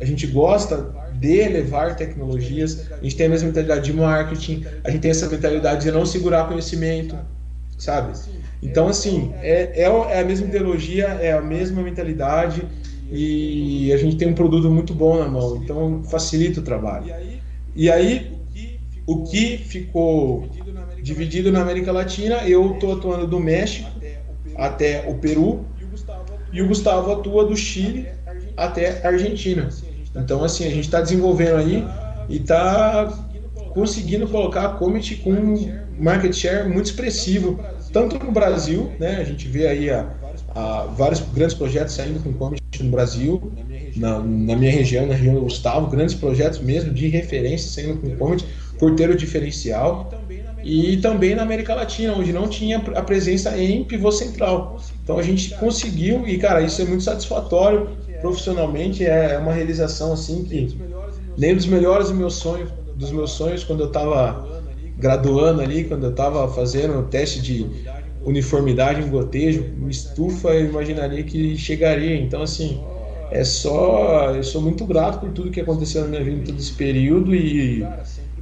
A 0.00 0.04
gente 0.04 0.26
gosta 0.26 0.94
de 1.14 1.48
levar 1.48 1.96
tecnologias, 1.96 2.86
a 2.92 3.02
gente 3.02 3.16
tem 3.16 3.26
a 3.26 3.30
mesma 3.30 3.48
mentalidade 3.48 3.84
de 3.84 3.92
marketing, 3.92 4.64
a 4.84 4.90
gente 4.90 5.00
tem 5.00 5.10
essa 5.10 5.28
mentalidade 5.28 5.82
de 5.82 5.90
não 5.90 6.04
segurar 6.04 6.48
conhecimento, 6.48 7.16
sabe? 7.78 8.12
Então, 8.62 8.88
assim, 8.88 9.32
é, 9.42 9.82
é, 9.82 9.84
é 9.84 10.20
a 10.20 10.24
mesma 10.24 10.46
ideologia, 10.46 11.06
é 11.20 11.32
a 11.32 11.40
mesma 11.40 11.82
mentalidade 11.82 12.66
e 13.10 13.92
a 13.92 13.96
gente 13.96 14.16
tem 14.16 14.28
um 14.28 14.34
produto 14.34 14.70
muito 14.70 14.92
bom 14.94 15.18
na 15.18 15.28
mão, 15.28 15.56
então 15.56 16.02
facilita 16.04 16.60
o 16.60 16.62
trabalho. 16.62 17.14
E 17.74 17.90
aí, 17.90 18.32
o 19.06 19.22
que 19.24 19.58
ficou 19.58 20.48
dividido 21.02 21.52
na 21.52 21.62
América 21.62 21.92
Latina, 21.92 22.48
eu 22.48 22.74
estou 22.74 22.96
atuando 22.96 23.26
do 23.26 23.38
México 23.38 23.88
até 24.56 25.08
o 25.08 25.14
Peru 25.14 25.64
e 26.52 26.62
o 26.62 26.68
Gustavo 26.68 27.12
atua 27.12 27.44
do 27.44 27.56
Chile 27.56 28.08
até 28.56 29.02
a 29.06 29.08
Argentina. 29.08 29.68
Então, 30.14 30.42
assim, 30.42 30.64
a 30.64 30.70
gente 30.70 30.84
está 30.84 31.00
desenvolvendo 31.00 31.56
aí 31.56 31.86
e 32.28 32.38
está 32.38 33.12
conseguindo 33.70 34.26
colocar 34.26 34.64
a 34.64 34.68
Comet 34.70 35.16
com 35.16 35.30
um 35.30 35.78
market 35.98 36.32
share 36.32 36.68
muito 36.68 36.86
expressivo, 36.86 37.60
tanto 37.92 38.18
no 38.18 38.32
Brasil, 38.32 38.92
né? 38.98 39.16
A 39.16 39.24
gente 39.24 39.46
vê 39.46 39.68
aí 39.68 39.90
a, 39.90 40.08
a 40.56 40.86
vários 40.86 41.20
grandes 41.20 41.54
projetos 41.54 41.94
saindo 41.94 42.18
com 42.20 42.32
Comet 42.32 42.62
no 42.80 42.90
Brasil, 42.90 43.52
na, 43.94 44.18
na, 44.20 44.56
minha 44.56 44.72
região, 44.72 45.06
na 45.06 45.14
região 45.14 45.34
do 45.34 45.42
Gustavo, 45.42 45.88
grandes 45.88 46.14
projetos 46.14 46.60
mesmo 46.60 46.94
de 46.94 47.08
referência 47.08 47.70
saindo 47.70 48.00
com 48.00 48.16
Comet 48.16 48.42
por 48.78 48.94
ter 48.94 49.10
o 49.10 49.16
diferencial. 49.16 50.10
E 50.64 50.96
também 50.96 51.34
na 51.34 51.42
América 51.42 51.74
Latina, 51.74 52.14
onde 52.14 52.32
não 52.32 52.48
tinha 52.48 52.78
a 52.78 53.02
presença 53.02 53.56
em 53.56 53.84
pivô 53.84 54.10
central. 54.10 54.80
Então 55.04 55.18
a 55.18 55.22
gente 55.22 55.54
conseguiu, 55.56 56.26
e 56.26 56.38
cara, 56.38 56.62
isso 56.62 56.80
é 56.80 56.86
muito 56.86 57.04
satisfatório 57.04 57.90
profissionalmente, 58.22 59.04
é 59.04 59.38
uma 59.38 59.52
realização 59.52 60.14
assim 60.14 60.42
que 60.42 60.74
nem 61.36 61.54
dos 61.54 61.66
melhores 61.66 62.08
dos 62.08 62.16
meus 62.16 62.34
sonhos, 62.34 62.70
dos 62.96 63.12
meus 63.12 63.30
sonhos 63.32 63.62
quando 63.62 63.80
eu 63.80 63.88
estava 63.88 64.48
graduando 64.96 65.60
ali, 65.60 65.84
quando 65.84 66.04
eu 66.04 66.10
estava 66.10 66.48
fazendo 66.48 66.98
o 66.98 67.02
teste 67.02 67.42
de 67.42 67.66
uniformidade 68.26 69.00
em 69.00 69.08
gotejo, 69.08 69.64
estufa, 69.88 70.48
eu 70.48 70.66
imaginaria 70.66 71.22
que 71.22 71.56
chegaria. 71.56 72.16
Então, 72.16 72.42
assim, 72.42 72.80
é 73.30 73.44
só. 73.44 74.34
Eu 74.34 74.42
sou 74.42 74.60
muito 74.60 74.84
grato 74.84 75.20
por 75.20 75.30
tudo 75.30 75.50
que 75.50 75.60
aconteceu 75.60 76.02
na 76.02 76.08
minha 76.08 76.24
vida 76.24 76.40
em 76.40 76.44
todo 76.44 76.58
esse 76.58 76.72
período 76.72 77.34
e, 77.34 77.86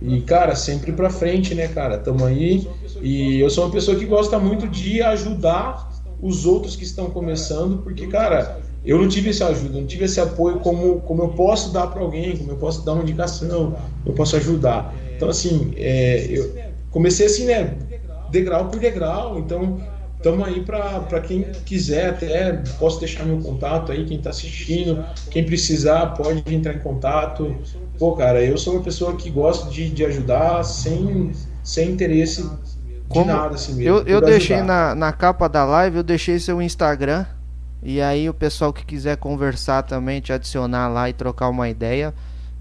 e 0.00 0.20
cara, 0.22 0.56
sempre 0.56 0.92
pra 0.92 1.10
frente, 1.10 1.54
né, 1.54 1.68
cara? 1.68 1.98
Tamo 1.98 2.24
aí. 2.24 2.66
E 3.02 3.38
eu 3.38 3.50
sou 3.50 3.64
uma 3.64 3.70
pessoa 3.70 3.96
que 3.96 4.06
gosta 4.06 4.38
muito 4.38 4.66
de 4.66 5.02
ajudar 5.02 5.92
os 6.20 6.46
outros 6.46 6.74
que 6.74 6.84
estão 6.84 7.10
começando, 7.10 7.82
porque, 7.82 8.06
cara, 8.06 8.58
eu 8.84 8.98
não 8.98 9.08
tive 9.08 9.30
essa 9.30 9.48
ajuda, 9.48 9.78
não 9.78 9.86
tive 9.86 10.06
esse 10.06 10.20
apoio 10.20 10.60
como, 10.60 11.00
como 11.02 11.22
eu 11.22 11.28
posso 11.28 11.72
dar 11.72 11.88
para 11.88 12.00
alguém, 12.00 12.36
como 12.36 12.50
eu 12.50 12.56
posso 12.56 12.84
dar 12.84 12.94
uma 12.94 13.02
indicação, 13.02 13.76
eu 14.06 14.14
posso 14.14 14.36
ajudar. 14.36 14.94
Então, 15.16 15.28
assim, 15.28 15.72
é, 15.76 16.26
eu 16.30 16.54
comecei 16.90 17.26
assim, 17.26 17.44
né, 17.46 17.76
degrau 18.34 18.66
por 18.66 18.80
degrau, 18.80 19.38
então 19.38 19.80
estamos 20.16 20.46
aí 20.46 20.60
para 20.62 21.20
quem 21.20 21.44
quiser 21.64 22.10
até, 22.10 22.52
posso 22.78 22.98
deixar 22.98 23.24
meu 23.24 23.38
contato 23.38 23.92
aí, 23.92 24.04
quem 24.04 24.16
está 24.16 24.30
assistindo, 24.30 25.04
quem 25.30 25.44
precisar 25.44 26.06
pode 26.08 26.42
entrar 26.54 26.74
em 26.74 26.80
contato. 26.80 27.56
Pô, 27.98 28.12
cara, 28.16 28.42
eu 28.42 28.58
sou 28.58 28.74
uma 28.74 28.82
pessoa 28.82 29.16
que 29.16 29.30
gosta 29.30 29.70
de, 29.70 29.88
de 29.88 30.04
ajudar 30.04 30.64
sem, 30.64 31.32
sem 31.62 31.90
interesse 31.90 32.42
de 32.42 33.02
Como 33.08 33.26
nada, 33.26 33.54
assim 33.54 33.74
mesmo. 33.74 33.98
Eu, 33.98 34.06
eu 34.06 34.20
deixei 34.20 34.56
ajudar. 34.56 34.94
na, 34.94 35.06
na 35.06 35.12
capa 35.12 35.48
da 35.48 35.64
live, 35.64 35.98
eu 35.98 36.02
deixei 36.02 36.38
seu 36.38 36.60
Instagram. 36.60 37.24
E 37.82 38.00
aí 38.00 38.28
o 38.30 38.34
pessoal 38.34 38.72
que 38.72 38.84
quiser 38.84 39.18
conversar 39.18 39.82
também, 39.82 40.20
te 40.20 40.32
adicionar 40.32 40.88
lá 40.88 41.10
e 41.10 41.12
trocar 41.12 41.50
uma 41.50 41.68
ideia, 41.68 42.14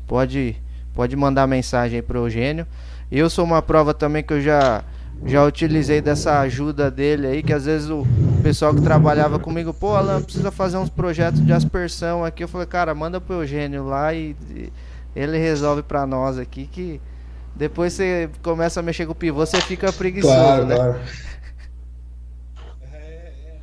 pode, 0.06 0.58
pode 0.94 1.16
mandar 1.16 1.48
mensagem 1.48 1.96
aí 1.96 2.02
pro 2.02 2.20
Eugênio. 2.26 2.68
Eu 3.10 3.30
sou 3.30 3.46
uma 3.46 3.62
prova 3.62 3.94
também 3.94 4.22
que 4.22 4.34
eu 4.34 4.42
já, 4.42 4.84
já 5.26 5.44
utilizei 5.46 6.02
dessa 6.02 6.40
ajuda 6.42 6.92
dele 6.92 7.28
aí, 7.28 7.44
que 7.44 7.54
às 7.54 7.66
vezes 7.66 7.90
o 7.90 8.08
pessoal 8.42 8.74
que 8.76 8.82
trabalhava 8.82 9.40
comigo, 9.40 9.74
pô, 9.74 9.96
Alan, 9.96 10.22
precisa 10.22 10.52
fazer 10.52 10.78
uns 10.78 10.90
projetos 10.90 11.42
de 11.46 11.54
aspersão 11.54 12.26
aqui. 12.26 12.44
Eu 12.44 12.48
falei, 12.48 12.68
cara, 12.68 12.94
manda 12.94 13.22
pro 13.22 13.36
Eugênio 13.42 13.86
lá 13.86 14.14
e, 14.14 14.36
e 14.50 14.74
ele 15.16 15.38
resolve 15.38 15.84
pra 15.84 16.06
nós 16.06 16.38
aqui 16.38 16.68
que 16.68 17.02
depois 17.56 17.94
você 17.94 18.30
começa 18.42 18.80
a 18.80 18.84
mexer 18.84 19.06
com 19.06 19.12
o 19.14 19.16
pivô, 19.16 19.46
você 19.46 19.62
fica 19.62 19.94
preguiçoso, 19.94 20.64
Claro, 20.64 20.66
né? 20.66 20.76
claro. 20.76 21.00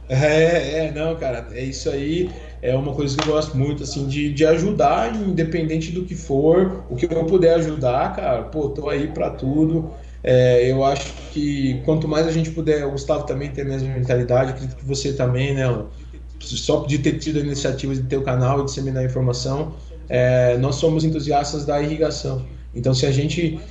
É, 0.09 0.87
é, 0.87 0.93
não, 0.93 1.17
cara, 1.17 1.47
é 1.53 1.63
isso 1.65 1.89
aí. 1.89 2.31
É 2.61 2.75
uma 2.77 2.95
coisa 2.95 3.17
que 3.17 3.23
eu 3.23 3.27
gosto 3.27 3.57
muito, 3.57 3.85
assim, 3.85 4.07
de, 4.09 4.33
de 4.33 4.45
ajudar, 4.45 5.15
independente 5.15 5.93
do 5.93 6.05
que 6.05 6.15
for, 6.17 6.85
o 6.91 6.97
que 6.97 7.07
eu 7.07 7.25
puder 7.27 7.55
ajudar, 7.55 8.15
cara, 8.15 8.43
pô, 8.45 8.69
tô 8.71 8.89
aí 8.89 9.09
pra 9.13 9.31
tudo. 9.31 9.95
É, 10.23 10.71
eu 10.71 10.85
acho 10.85 11.15
que 11.31 11.83
quanto 11.85 12.07
mais 12.09 12.27
a 12.27 12.33
gente 12.33 12.51
puder, 12.51 12.85
o 12.87 12.93
Gustavo 12.93 13.25
também 13.25 13.53
tem 13.53 13.65
a 13.65 13.67
mesma 13.69 13.89
mentalidade, 13.95 14.51
acredito 14.53 14.77
que 14.77 14.85
você 14.85 15.15
também, 15.15 15.55
né, 15.55 15.65
só 16.41 16.85
de 16.87 16.99
ter 16.99 17.19
tido 17.19 17.39
a 17.39 17.43
iniciativa 17.43 17.95
de 17.95 18.03
ter 18.05 18.17
o 18.17 18.23
canal 18.23 18.61
e 18.61 18.65
disseminar 18.65 19.05
informação, 19.05 19.77
é, 20.09 20.57
nós 20.59 20.77
somos 20.77 21.05
entusiastas 21.05 21.65
da 21.65 21.81
irrigação. 21.83 22.51
Então, 22.75 22.95
se 22.95 23.07
a 23.07 23.13
gente, 23.13 23.65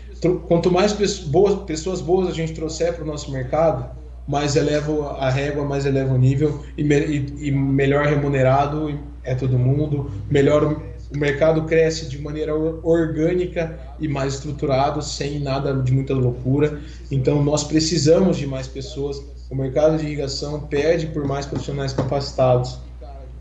quanto 0.48 0.72
mais 0.72 0.94
pes- 0.94 1.20
boas, 1.20 1.64
pessoas 1.66 2.02
boas 2.02 2.28
a 2.28 2.32
gente 2.34 2.54
trouxer 2.54 2.94
para 2.96 3.04
o 3.04 3.08
nosso 3.08 3.32
mercado, 3.32 3.90
mais 4.26 4.56
eleva 4.56 5.14
a 5.18 5.30
régua, 5.30 5.66
mais 5.66 5.86
eleva 5.86 6.14
o 6.14 6.18
nível 6.18 6.64
e, 6.78 6.84
me- 6.84 7.06
e- 7.06 7.48
e 7.48 7.52
melhor 7.52 8.06
remunerado 8.06 9.00
é 9.24 9.34
todo 9.36 9.58
mundo, 9.58 10.12
melhor 10.30 10.82
o 11.14 11.18
mercado 11.18 11.64
cresce 11.64 12.08
de 12.08 12.20
maneira 12.22 12.56
or- 12.56 12.80
orgânica 12.84 13.80
e 14.00 14.08
mais 14.08 14.36
estruturado, 14.36 15.02
sem 15.02 15.40
nada 15.40 15.74
de 15.74 15.92
muita 15.92 16.14
loucura. 16.14 16.80
Então, 17.10 17.44
nós 17.44 17.64
precisamos 17.64 18.38
de 18.38 18.46
mais 18.46 18.68
pessoas. 18.68 19.22
O 19.50 19.56
mercado 19.56 19.98
de 19.98 20.06
irrigação 20.06 20.60
pede 20.62 21.08
por 21.08 21.26
mais 21.26 21.46
profissionais 21.46 21.94
capacitados. 21.94 22.78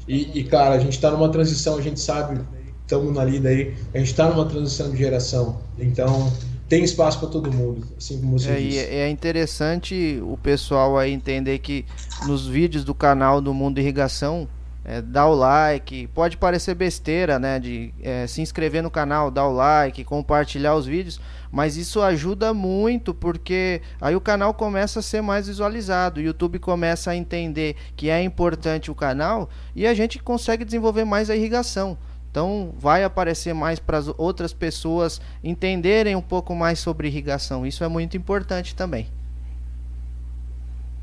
E, 0.07 0.39
e, 0.39 0.45
cara, 0.45 0.75
a 0.77 0.79
gente 0.79 0.93
está 0.95 1.11
numa 1.11 1.29
transição, 1.29 1.77
a 1.77 1.83
gente 1.83 2.01
sabe, 2.01 2.41
estamos 2.81 3.13
na 3.15 3.23
lida 3.23 3.51
aí, 3.51 3.75
a 3.93 3.99
gente 3.99 4.11
está 4.13 4.27
numa 4.31 4.47
transição 4.47 4.91
de 4.91 4.97
geração. 4.97 5.59
Então, 5.79 6.33
tem 6.67 6.83
espaço 6.83 7.19
para 7.19 7.29
todo 7.29 7.53
mundo, 7.53 7.87
assim 7.99 8.19
como 8.19 8.39
você 8.39 8.51
É, 8.51 8.57
disse. 8.57 8.79
é 8.79 8.95
é 9.01 9.11
interessante 9.11 10.19
o 10.23 10.39
pessoal 10.39 10.97
aí 10.99 11.13
entender 11.13 11.59
que 11.59 11.85
nos 12.27 12.47
vídeos 12.47 12.85
do 12.85 12.95
canal 12.95 13.41
do 13.43 13.53
Mundo 13.53 13.79
Irrigação, 13.81 14.49
é, 14.91 15.03
dá 15.03 15.27
o 15.27 15.35
like, 15.35 16.07
pode 16.15 16.39
parecer 16.39 16.75
besteira, 16.75 17.39
né? 17.39 17.61
De 17.61 17.93
é, 18.01 18.27
se 18.27 18.41
inscrever 18.41 18.83
no 18.83 18.91
canal, 18.91 19.31
dar 19.31 19.47
o 19.47 19.53
like, 19.53 20.03
compartilhar 20.03 20.75
os 20.75 20.87
vídeos, 20.87 21.21
mas 21.53 21.77
isso 21.77 22.01
ajuda 22.01 22.55
muito 22.55 23.13
porque 23.13 23.83
aí 24.01 24.17
o 24.17 24.21
canal 24.21 24.55
começa 24.55 25.01
a 25.01 25.03
ser 25.03 25.21
mais 25.21 25.47
visualizado, 25.47 26.21
o 26.21 26.23
YouTube 26.23 26.59
começa 26.59 27.11
a 27.11 27.17
entender 27.17 27.77
que 27.95 28.09
é 28.09 28.23
importante 28.23 28.91
o 28.91 28.95
canal 28.95 29.51
e 29.77 29.87
a 29.87 29.93
gente 29.93 30.19
consegue 30.21 30.65
desenvolver 30.65 31.05
mais 31.05 31.29
a 31.29 31.37
irrigação. 31.37 31.99
Então 32.31 32.73
vai 32.79 33.05
aparecer 33.05 33.53
mais 33.53 33.79
para 33.79 33.99
as 33.99 34.11
outras 34.17 34.55
pessoas 34.55 35.21
entenderem 35.45 36.17
um 36.17 36.23
pouco 36.23 36.55
mais 36.55 36.79
sobre 36.79 37.09
irrigação. 37.09 37.67
Isso 37.67 37.85
é 37.85 37.89
muito 37.89 38.17
importante 38.17 38.75
também. 38.75 39.07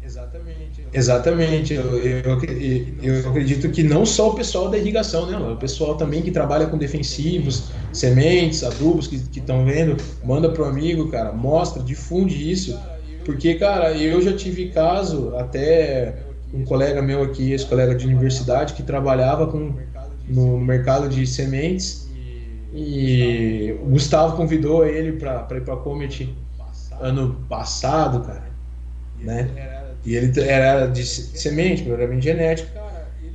Exatamente. 0.02 0.85
Exatamente. 0.96 1.74
Eu, 1.74 1.98
eu, 2.00 2.40
eu 3.04 3.30
acredito 3.30 3.70
que 3.70 3.84
não 3.84 4.06
só 4.06 4.30
o 4.30 4.34
pessoal 4.34 4.70
da 4.70 4.78
irrigação, 4.78 5.26
né? 5.30 5.38
O 5.38 5.58
pessoal 5.58 5.96
também 5.96 6.22
que 6.22 6.32
trabalha 6.32 6.68
com 6.68 6.78
defensivos, 6.78 7.70
sementes, 7.92 8.64
adubos 8.64 9.06
que 9.06 9.18
estão 9.38 9.66
vendo, 9.66 9.98
manda 10.24 10.50
pro 10.50 10.64
amigo, 10.64 11.10
cara, 11.10 11.34
mostra, 11.34 11.84
difunde 11.84 12.50
isso. 12.50 12.80
Porque, 13.26 13.56
cara, 13.56 13.92
eu 13.92 14.22
já 14.22 14.34
tive 14.34 14.70
caso, 14.70 15.36
até 15.36 16.16
um 16.54 16.64
colega 16.64 17.02
meu 17.02 17.24
aqui, 17.24 17.52
esse 17.52 17.66
colega 17.66 17.94
de 17.94 18.08
universidade, 18.08 18.74
que 18.74 18.84
trabalhava 18.84 19.48
com, 19.48 19.74
no 20.30 20.58
mercado 20.58 21.10
de 21.10 21.28
sementes 21.28 22.08
e 22.74 23.76
o 23.82 23.90
Gustavo 23.90 24.38
convidou 24.38 24.86
ele 24.86 25.14
para 25.14 25.48
ir 25.52 25.62
para 25.62 25.76
Comet 25.78 26.34
ano 27.02 27.36
passado, 27.50 28.22
cara, 28.22 28.50
né? 29.20 29.75
E 30.06 30.16
ele 30.16 30.40
era 30.42 30.86
de 30.86 31.06
semente, 31.06 31.84
melhoramento 31.84 32.22
genético. 32.22 32.70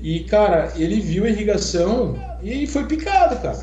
E, 0.02 0.20
cara, 0.20 0.73
ele 0.76 1.00
viu 1.00 1.24
a 1.24 1.28
irrigação 1.28 2.16
e 2.42 2.66
foi 2.66 2.86
picado, 2.86 3.36
cara. 3.36 3.60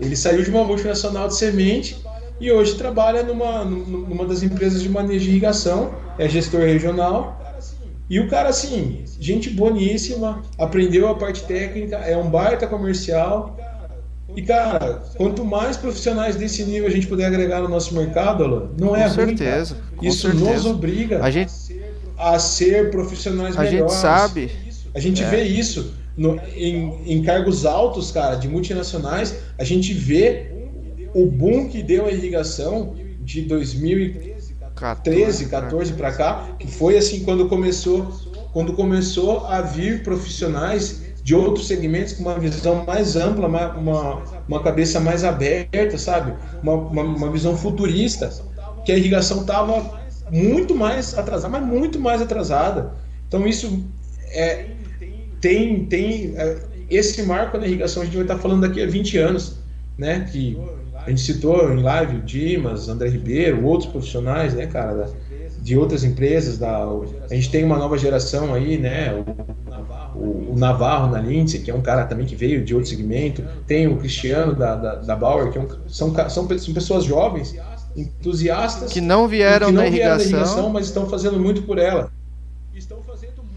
Ele 0.00 0.16
saiu 0.16 0.42
de 0.42 0.50
uma 0.50 0.64
multinacional 0.64 1.28
de 1.28 1.36
semente 1.36 1.96
e 2.40 2.50
hoje 2.50 2.74
trabalha 2.74 3.22
numa, 3.22 3.64
numa 3.64 4.24
das 4.24 4.42
empresas 4.42 4.82
de 4.82 4.88
manejo 4.88 5.24
de 5.24 5.30
irrigação, 5.30 5.94
é 6.18 6.28
gestor 6.28 6.62
regional. 6.62 7.38
E 8.08 8.18
o 8.18 8.28
cara, 8.28 8.48
assim, 8.48 9.04
gente 9.20 9.50
boníssima, 9.50 10.42
aprendeu 10.58 11.08
a 11.08 11.14
parte 11.14 11.44
técnica, 11.44 11.96
é 11.98 12.16
um 12.16 12.28
baita 12.28 12.66
comercial. 12.66 13.56
E, 14.34 14.42
cara, 14.42 15.02
quanto 15.16 15.44
mais 15.44 15.76
profissionais 15.76 16.34
desse 16.34 16.64
nível 16.64 16.88
a 16.88 16.90
gente 16.90 17.06
puder 17.06 17.26
agregar 17.26 17.60
no 17.60 17.68
nosso 17.68 17.94
mercado, 17.94 18.42
Alan, 18.42 18.70
não 18.78 18.96
é 18.96 19.08
Com 19.08 19.16
ruim, 19.16 19.36
certeza, 19.36 19.74
cara. 19.74 19.86
com 19.96 20.06
Isso 20.06 20.22
certeza. 20.22 20.50
nos 20.52 20.66
obriga 20.66 21.22
A 21.22 21.30
gente, 21.30 21.52
a 22.20 22.38
ser 22.38 22.90
profissionais 22.90 23.56
a 23.56 23.64
gente 23.64 23.72
melhores. 23.74 23.94
sabe, 23.94 24.50
A 24.92 24.98
gente 24.98 25.22
É. 25.22 25.30
vê 25.30 25.44
isso 25.44 25.94
no- 26.16 26.40
em, 26.56 26.98
em 27.06 27.22
cargos 27.22 27.64
altos, 27.64 28.10
cara, 28.10 28.34
de 28.34 28.48
multinacionais. 28.48 29.36
A 29.56 29.62
gente 29.62 29.94
vê 29.94 30.50
o 31.14 31.26
boom 31.26 31.68
que 31.68 31.80
deu 31.82 32.06
a 32.06 32.10
irrigação 32.10 32.96
de 33.20 33.42
2013, 33.42 35.46
14 35.46 35.92
para 35.94 36.12
cá, 36.12 36.48
que 36.58 36.66
foi 36.66 36.96
assim 36.96 37.24
quando 37.24 37.48
começou, 37.48 38.10
quando 38.52 38.72
começou 38.72 39.46
a 39.46 39.60
vir 39.60 40.02
profissionais 40.02 41.02
de 41.22 41.34
outros 41.34 41.66
segmentos 41.68 42.14
com 42.14 42.22
uma 42.22 42.38
visão 42.38 42.84
mais 42.84 43.14
ampla, 43.14 43.46
uma, 43.46 44.22
uma, 44.48 44.62
cabeça 44.62 44.98
mais 44.98 45.22
aberta, 45.22 45.96
sabe? 45.98 46.34
Uma, 46.62 46.74
uma, 46.74 47.02
uma 47.02 47.30
visão 47.30 47.56
futurista, 47.56 48.30
que 48.84 48.90
a 48.90 48.96
irrigação 48.96 49.42
estava 49.42 49.99
muito 50.30 50.74
mais 50.74 51.16
atrasada, 51.16 51.58
mas 51.58 51.66
muito 51.66 51.98
mais 52.00 52.22
atrasada. 52.22 52.92
Então 53.26 53.46
isso 53.46 53.84
é, 54.32 54.66
tem, 55.40 55.84
tem 55.86 56.34
é, 56.36 56.58
esse 56.90 57.22
marco 57.22 57.56
na 57.56 57.66
irrigação 57.66 58.02
a 58.02 58.04
gente 58.04 58.14
vai 58.14 58.24
estar 58.24 58.38
falando 58.38 58.62
daqui 58.62 58.82
a 58.82 58.86
20 58.86 59.18
anos, 59.18 59.56
né? 59.96 60.26
Que 60.30 60.58
a 60.94 61.08
gente 61.08 61.22
citou 61.22 61.72
em 61.72 61.82
live 61.82 62.16
o 62.16 62.22
Dimas, 62.22 62.88
André 62.88 63.08
Ribeiro, 63.08 63.64
outros 63.64 63.90
profissionais, 63.90 64.54
né, 64.54 64.66
cara, 64.66 64.94
da, 64.94 65.06
de 65.62 65.76
outras 65.78 66.04
empresas. 66.04 66.58
Da, 66.58 66.84
a 67.30 67.34
gente 67.34 67.50
tem 67.50 67.64
uma 67.64 67.78
nova 67.78 67.96
geração 67.96 68.52
aí, 68.52 68.76
né? 68.76 69.12
O, 69.14 70.18
o, 70.18 70.52
o 70.52 70.58
Navarro 70.58 71.10
na 71.10 71.20
Lindsay, 71.20 71.60
que 71.60 71.70
é 71.70 71.74
um 71.74 71.80
cara 71.80 72.04
também 72.04 72.26
que 72.26 72.34
veio 72.34 72.64
de 72.64 72.74
outro 72.74 72.90
segmento. 72.90 73.42
Tem 73.66 73.86
o 73.86 73.96
Cristiano 73.96 74.54
da, 74.54 74.74
da, 74.74 74.94
da 74.96 75.16
Bauer, 75.16 75.50
que 75.50 75.58
é 75.58 75.60
um, 75.60 75.68
são, 75.88 76.14
são, 76.28 76.58
são 76.58 76.74
pessoas 76.74 77.04
jovens, 77.04 77.54
entusiastas, 77.96 78.92
que 78.92 79.00
não 79.00 79.26
vieram, 79.28 79.66
que 79.68 79.72
não 79.72 79.82
na, 79.84 79.90
vieram 79.90 80.14
irrigação, 80.16 80.30
da 80.32 80.38
irrigação, 80.38 80.70
mas 80.70 80.86
estão 80.86 81.08
fazendo 81.08 81.38
muito 81.38 81.62
por 81.62 81.78
ela. 81.78 82.10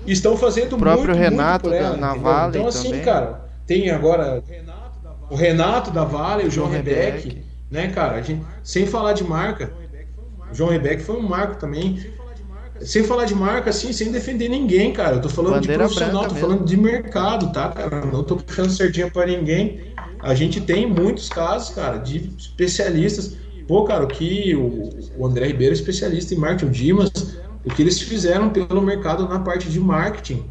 Estão 0.06 0.36
fazendo 0.36 0.76
O 0.76 0.80
próprio 0.80 1.08
muito, 1.10 1.20
Renato 1.20 1.66
muito 1.68 1.78
por 1.78 1.82
da- 1.82 1.88
ela, 1.90 1.98
na 1.98 2.08
entendeu? 2.12 2.24
Vale 2.24 2.58
Então, 2.58 2.68
assim, 2.68 2.90
também. 2.90 3.02
cara, 3.04 3.46
tem 3.66 3.90
agora 3.90 4.44
o 5.30 5.36
Renato 5.36 5.92
da 5.92 6.04
Vale, 6.04 6.44
o 6.48 6.52
João 6.52 6.68
João 6.68 6.72
Rebeck, 6.72 7.28
Rebeck. 7.30 7.46
né, 7.72 7.88
cara? 7.88 8.18
A 8.18 8.22
gente, 8.22 8.44
sem 8.64 8.86
falar 8.86 9.14
de 9.14 9.24
marca, 9.24 9.72
o 10.52 10.54
João 10.56 10.70
Rebeck 10.72 11.02
foi 11.04 11.16
um 11.16 11.22
marco 11.22 11.56
também. 11.60 12.12
sem 12.82 13.02
falar 13.04 13.24
de 13.24 13.34
marca, 13.34 13.70
assim, 13.70 13.94
sem 13.94 14.12
defender 14.12 14.50
ninguém, 14.50 14.92
cara. 14.92 15.16
Eu 15.16 15.22
tô 15.22 15.30
falando 15.30 15.54
Bandeira 15.54 15.88
de 15.88 15.94
profissional, 15.94 16.24
tô 16.28 16.34
mesmo. 16.34 16.48
falando 16.50 16.66
de 16.66 16.76
mercado, 16.76 17.54
tá, 17.54 17.70
cara? 17.70 18.06
Não 18.06 18.24
tô 18.26 18.36
puxando 18.36 18.72
sardinha 18.72 19.10
para 19.10 19.26
ninguém. 19.26 19.94
A 20.22 20.34
gente 20.36 20.60
tem 20.60 20.86
muitos 20.86 21.30
casos, 21.30 21.74
cara, 21.74 21.98
de 21.98 22.30
especialistas. 22.38 23.38
Pô, 23.68 23.84
cara, 23.84 24.04
o 24.04 24.08
que 24.08 24.56
o, 24.56 24.90
o 25.18 25.26
André 25.26 25.48
Ribeiro 25.48 25.74
é 25.74 25.78
especialista 25.78 26.34
em 26.34 26.38
marketing, 26.38 26.66
o 26.66 26.70
Dimas, 26.70 27.12
o 27.66 27.70
que 27.70 27.82
eles 27.82 28.02
fizeram 28.02 28.50
pelo 28.50 28.82
mercado 28.82 29.28
na 29.28 29.40
parte 29.40 29.70
de 29.70 29.80
marketing 29.80 30.44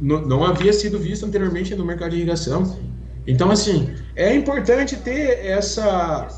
não, 0.00 0.20
não 0.22 0.44
havia 0.44 0.72
sido 0.72 0.98
visto 0.98 1.26
anteriormente 1.26 1.74
no 1.74 1.84
mercado 1.84 2.10
de 2.10 2.16
irrigação. 2.16 2.78
Então, 3.26 3.50
assim, 3.50 3.94
é 4.14 4.34
importante 4.34 4.96
ter 4.96 5.44
essa 5.44 6.28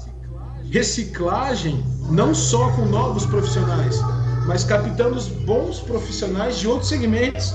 reciclagem, 0.71 1.83
não 2.11 2.35
só 2.35 2.71
com 2.73 2.85
novos 2.87 3.27
profissionais, 3.27 4.01
mas 4.47 4.65
captando 4.65 5.17
os 5.17 5.29
bons 5.29 5.81
profissionais 5.81 6.59
de 6.59 6.67
outros 6.67 6.89
segmentos, 6.89 7.55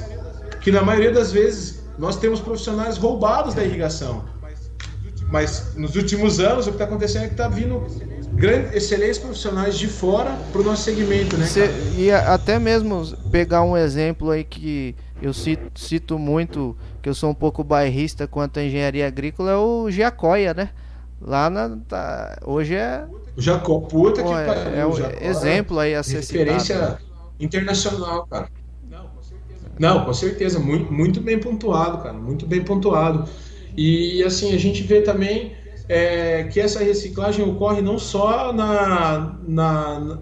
que 0.61 0.71
na 0.71 0.83
maioria 0.83 1.11
das 1.11 1.31
vezes 1.31 1.83
nós 1.97 2.17
temos 2.17 2.39
profissionais 2.39 2.97
roubados 2.97 3.53
da 3.53 3.63
irrigação. 3.63 4.23
Mas 5.31 5.73
nos 5.75 5.95
últimos 5.95 6.39
anos 6.39 6.67
o 6.67 6.69
que 6.69 6.75
está 6.75 6.85
acontecendo 6.85 7.23
é 7.23 7.27
que 7.27 7.33
está 7.33 7.47
vindo 7.47 7.83
grandes, 8.35 8.73
excelentes 8.73 9.17
profissionais 9.17 9.77
de 9.77 9.87
fora 9.87 10.31
para 10.51 10.61
o 10.61 10.63
nosso 10.63 10.83
segmento, 10.83 11.37
né? 11.37 11.45
Cê, 11.45 11.69
e 11.97 12.11
até 12.11 12.59
mesmo 12.59 13.05
pegar 13.31 13.63
um 13.63 13.77
exemplo 13.77 14.31
aí 14.31 14.43
que 14.43 14.95
eu 15.21 15.33
cito, 15.33 15.79
cito, 15.79 16.19
muito, 16.19 16.75
que 17.01 17.07
eu 17.07 17.13
sou 17.13 17.29
um 17.29 17.33
pouco 17.33 17.63
bairrista 17.63 18.27
quanto 18.27 18.59
à 18.59 18.63
engenharia 18.63 19.07
agrícola, 19.07 19.51
é 19.51 19.55
o 19.55 19.89
Giacoia, 19.89 20.53
né? 20.53 20.69
Lá 21.21 21.49
na. 21.49 21.77
Tá, 21.87 22.39
hoje 22.45 22.75
é. 22.75 23.05
O 23.35 23.41
Jacó, 23.41 23.79
puta 23.79 24.21
que 24.21 24.29
é, 24.29 24.45
pariu. 24.45 24.75
É 24.75 24.85
um 24.85 25.29
exemplo 25.29 25.79
aí 25.79 25.95
a 25.95 26.03
ser 26.03 26.17
Referência 26.17 26.75
citado, 26.75 26.91
né? 26.91 26.97
internacional, 27.39 28.27
cara. 28.27 28.49
Não, 28.89 29.07
com 29.07 29.23
certeza. 29.23 29.71
Não, 29.79 30.05
com 30.05 30.13
certeza. 30.13 30.59
Muito, 30.59 30.91
muito 30.91 31.21
bem 31.21 31.39
pontuado, 31.39 31.99
cara. 31.99 32.13
Muito 32.13 32.45
bem 32.45 32.61
pontuado. 32.61 33.27
E 33.75 34.21
assim, 34.23 34.53
a 34.53 34.59
gente 34.59 34.83
vê 34.83 35.01
também 35.01 35.53
é, 35.87 36.43
que 36.43 36.59
essa 36.59 36.83
reciclagem 36.83 37.43
ocorre 37.45 37.81
não 37.81 37.97
só 37.97 38.53
na. 38.53 39.37
na, 39.47 39.99
na 39.99 40.19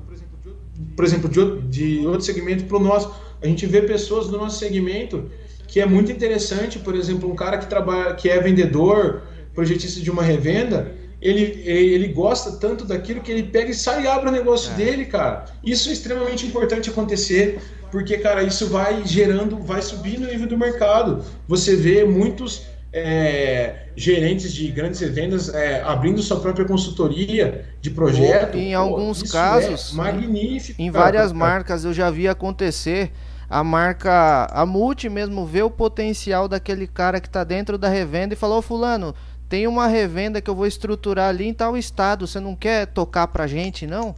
por 0.96 1.06
exemplo, 1.06 1.30
de, 1.30 1.62
de 1.68 2.08
outro 2.08 2.22
segmento 2.22 2.66
para 2.66 2.78
o 2.78 2.80
nosso 2.80 3.14
a 3.42 3.48
gente 3.48 3.66
vê 3.66 3.82
pessoas 3.82 4.28
do 4.28 4.38
nosso 4.38 4.60
segmento 4.60 5.30
que 5.68 5.80
é 5.80 5.86
muito 5.86 6.12
interessante, 6.12 6.78
por 6.80 6.96
exemplo, 6.96 7.32
um 7.32 7.36
cara 7.36 7.58
que 7.58 7.66
trabalha, 7.66 8.14
que 8.14 8.30
é 8.30 8.40
vendedor, 8.40 9.22
projetista 9.56 10.02
de 10.02 10.12
uma 10.12 10.22
revenda, 10.22 10.92
ele, 11.22 11.64
ele 11.66 12.10
gosta 12.10 12.52
tanto 12.52 12.84
daquilo 12.84 13.22
que 13.22 13.32
ele 13.32 13.44
pega 13.44 13.72
e 13.72 13.74
sai 13.74 14.04
e 14.04 14.08
abre 14.08 14.28
o 14.28 14.32
negócio 14.32 14.72
é. 14.74 14.76
dele, 14.76 15.06
cara. 15.06 15.46
Isso 15.64 15.90
é 15.90 15.94
extremamente 15.94 16.46
importante 16.46 16.90
acontecer, 16.90 17.62
porque, 17.90 18.18
cara, 18.18 18.44
isso 18.44 18.68
vai 18.68 19.04
gerando, 19.06 19.58
vai 19.60 19.82
subindo 19.82 20.26
o 20.26 20.28
nível 20.28 20.48
do 20.48 20.58
mercado. 20.58 21.24
Você 21.48 21.76
vê 21.76 22.04
muitos 22.04 22.64
é, 22.94 23.88
gerentes 23.96 24.54
de 24.54 24.68
grandes 24.70 25.00
revendas 25.00 25.54
é, 25.54 25.82
abrindo 25.82 26.22
sua 26.22 26.40
própria 26.40 26.66
consultoria 26.66 27.66
de 27.80 27.90
projeto. 27.90 28.58
Em 28.58 28.74
Pô, 28.74 28.80
alguns 28.80 29.24
é 29.24 29.28
casos, 29.28 29.94
é 29.94 29.96
magnífico. 29.96 30.82
Em 30.82 30.92
várias 30.92 31.28
cara. 31.28 31.36
marcas 31.36 31.86
eu 31.86 31.94
já 31.94 32.10
vi 32.10 32.28
acontecer 32.28 33.12
a 33.50 33.64
marca, 33.64 34.48
a 34.52 34.66
multi 34.66 35.10
mesmo 35.10 35.46
vê 35.46 35.62
o 35.62 35.70
potencial 35.70 36.48
daquele 36.48 36.88
cara 36.88 37.20
que 37.20 37.28
está 37.28 37.44
dentro 37.44 37.78
da 37.78 37.88
revenda 37.88 38.34
e 38.34 38.38
falou: 38.38 38.62
fulano, 38.62 39.16
tem 39.48 39.68
uma 39.68 39.88
revenda 39.88 40.42
que 40.42 40.50
eu 40.50 40.56
vou 40.56 40.66
estruturar 40.66 41.30
ali 41.30 41.48
em 41.48 41.54
tal 41.54 41.78
estado, 41.78 42.28
você 42.28 42.40
não 42.40 42.56
quer 42.56 42.88
tocar 42.88 43.28
pra 43.28 43.48
gente, 43.48 43.88
não? 43.88 44.16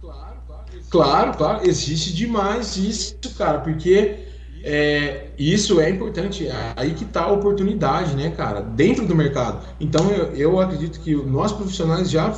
Claro, 0.00 0.36
claro, 0.46 0.64
claro, 0.90 1.36
claro 1.36 1.66
existe 1.66 2.14
demais 2.14 2.76
isso, 2.76 3.16
cara, 3.36 3.58
porque 3.60 4.33
é, 4.66 5.26
isso 5.38 5.78
é 5.78 5.90
importante, 5.90 6.48
aí 6.74 6.94
que 6.94 7.04
está 7.04 7.24
a 7.24 7.32
oportunidade, 7.32 8.16
né, 8.16 8.30
cara, 8.30 8.62
dentro 8.62 9.06
do 9.06 9.14
mercado. 9.14 9.62
Então 9.78 10.10
eu, 10.10 10.34
eu 10.34 10.58
acredito 10.60 11.00
que 11.00 11.14
nós 11.14 11.52
profissionais 11.52 12.10
já 12.10 12.32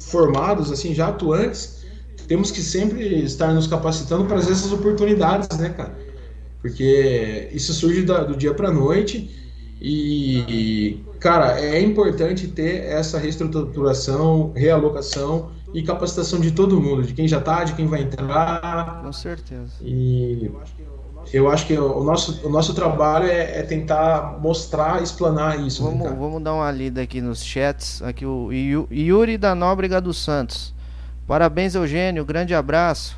formados, 0.00 0.72
assim, 0.72 0.92
já 0.92 1.08
atuantes, 1.08 1.84
temos 2.26 2.50
que 2.50 2.60
sempre 2.60 3.22
estar 3.22 3.54
nos 3.54 3.68
capacitando 3.68 4.24
para 4.24 4.38
essas 4.38 4.72
oportunidades, 4.72 5.56
né, 5.58 5.68
cara? 5.68 5.96
Porque 6.60 7.48
isso 7.52 7.72
surge 7.72 8.02
da, 8.02 8.24
do 8.24 8.36
dia 8.36 8.52
para 8.52 8.72
noite 8.72 9.30
e, 9.80 11.00
cara, 11.20 11.60
é 11.60 11.80
importante 11.80 12.48
ter 12.48 12.84
essa 12.86 13.16
reestruturação, 13.16 14.52
realocação 14.56 15.52
e 15.72 15.84
capacitação 15.84 16.40
de 16.40 16.50
todo 16.50 16.80
mundo, 16.80 17.04
de 17.04 17.12
quem 17.12 17.28
já 17.28 17.38
está, 17.38 17.62
de 17.62 17.74
quem 17.74 17.86
vai 17.86 18.02
entrar. 18.02 19.02
Com 19.04 19.12
certeza. 19.12 19.74
E 19.80 20.46
eu 20.46 20.60
acho 20.60 20.74
que 20.74 20.97
o 21.36 22.04
nosso, 22.04 22.46
o 22.46 22.48
nosso 22.48 22.74
trabalho 22.74 23.26
é, 23.26 23.58
é 23.58 23.62
tentar 23.62 24.38
mostrar, 24.40 25.02
explanar 25.02 25.60
isso. 25.60 25.82
Né, 25.84 25.90
vamos, 25.90 26.10
né, 26.10 26.16
vamos 26.18 26.42
dar 26.42 26.54
uma 26.54 26.70
lida 26.70 27.02
aqui 27.02 27.20
nos 27.20 27.44
chats. 27.44 28.00
Aqui 28.02 28.24
o 28.24 28.50
Yuri 28.52 29.36
da 29.36 29.54
Nóbrega 29.54 30.00
dos 30.00 30.22
Santos. 30.22 30.74
Parabéns, 31.26 31.74
Eugênio. 31.74 32.24
Grande 32.24 32.54
abraço. 32.54 33.16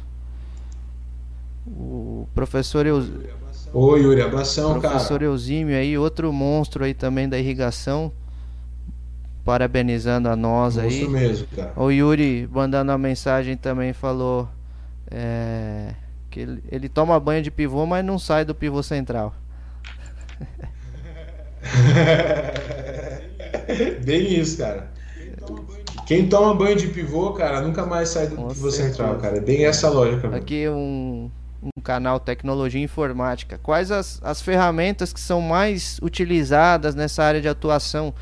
O 1.66 2.26
professor 2.34 2.84
Eusímio. 2.84 3.30
Oi, 3.72 4.02
Yuri, 4.02 4.20
abração, 4.20 4.80
professor 4.80 5.20
cara. 5.20 5.24
Eusímio 5.24 5.76
aí, 5.76 5.97
outro 5.97 6.32
monstro 6.32 6.82
aí 6.84 6.92
também 6.92 7.28
da 7.28 7.39
irrigação. 7.39 8.10
Parabenizando 9.44 10.28
a 10.28 10.34
nós 10.34 10.74
monstro 10.74 10.82
aí. 10.82 11.02
Isso 11.02 11.10
mesmo, 11.10 11.47
cara. 11.55 11.72
O 11.76 11.90
Yuri 11.90 12.48
mandando 12.50 12.90
uma 12.90 12.98
mensagem 12.98 13.56
também 13.56 13.92
falou 13.92 14.48
é, 15.08 15.94
que 16.31 16.41
ele, 16.41 16.62
ele 16.70 16.89
toma 16.89 17.18
banho 17.18 17.42
de 17.42 17.50
pivô, 17.50 17.84
mas 17.84 18.05
não 18.05 18.18
sai 18.18 18.44
do 18.44 18.55
pivô 18.55 18.83
central. 18.83 19.34
Bem 24.05 24.39
isso, 24.39 24.59
cara. 24.59 24.91
Quem 26.07 26.28
toma 26.28 26.55
banho 26.55 26.76
de 26.76 26.89
pivô, 26.89 27.33
cara, 27.33 27.60
nunca 27.60 27.86
mais 27.86 28.09
sai 28.09 28.26
do 28.26 28.36
Com 28.36 28.49
pivô 28.49 28.70
certeza. 28.70 28.97
central, 28.97 29.18
cara. 29.18 29.36
É 29.36 29.41
bem 29.41 29.65
essa 29.65 29.89
lógica. 29.89 30.28
Mano. 30.28 30.42
Aqui 30.42 30.68
um, 30.68 31.31
um 31.62 31.81
canal 31.83 32.18
Tecnologia 32.18 32.83
Informática. 32.83 33.59
Quais 33.62 33.91
as, 33.91 34.20
as 34.23 34.41
ferramentas 34.41 35.12
que 35.12 35.20
são 35.20 35.41
mais 35.41 35.99
utilizadas 36.02 36.94
nessa 36.94 37.23
área 37.23 37.41
de 37.41 37.49
atuação? 37.49 38.12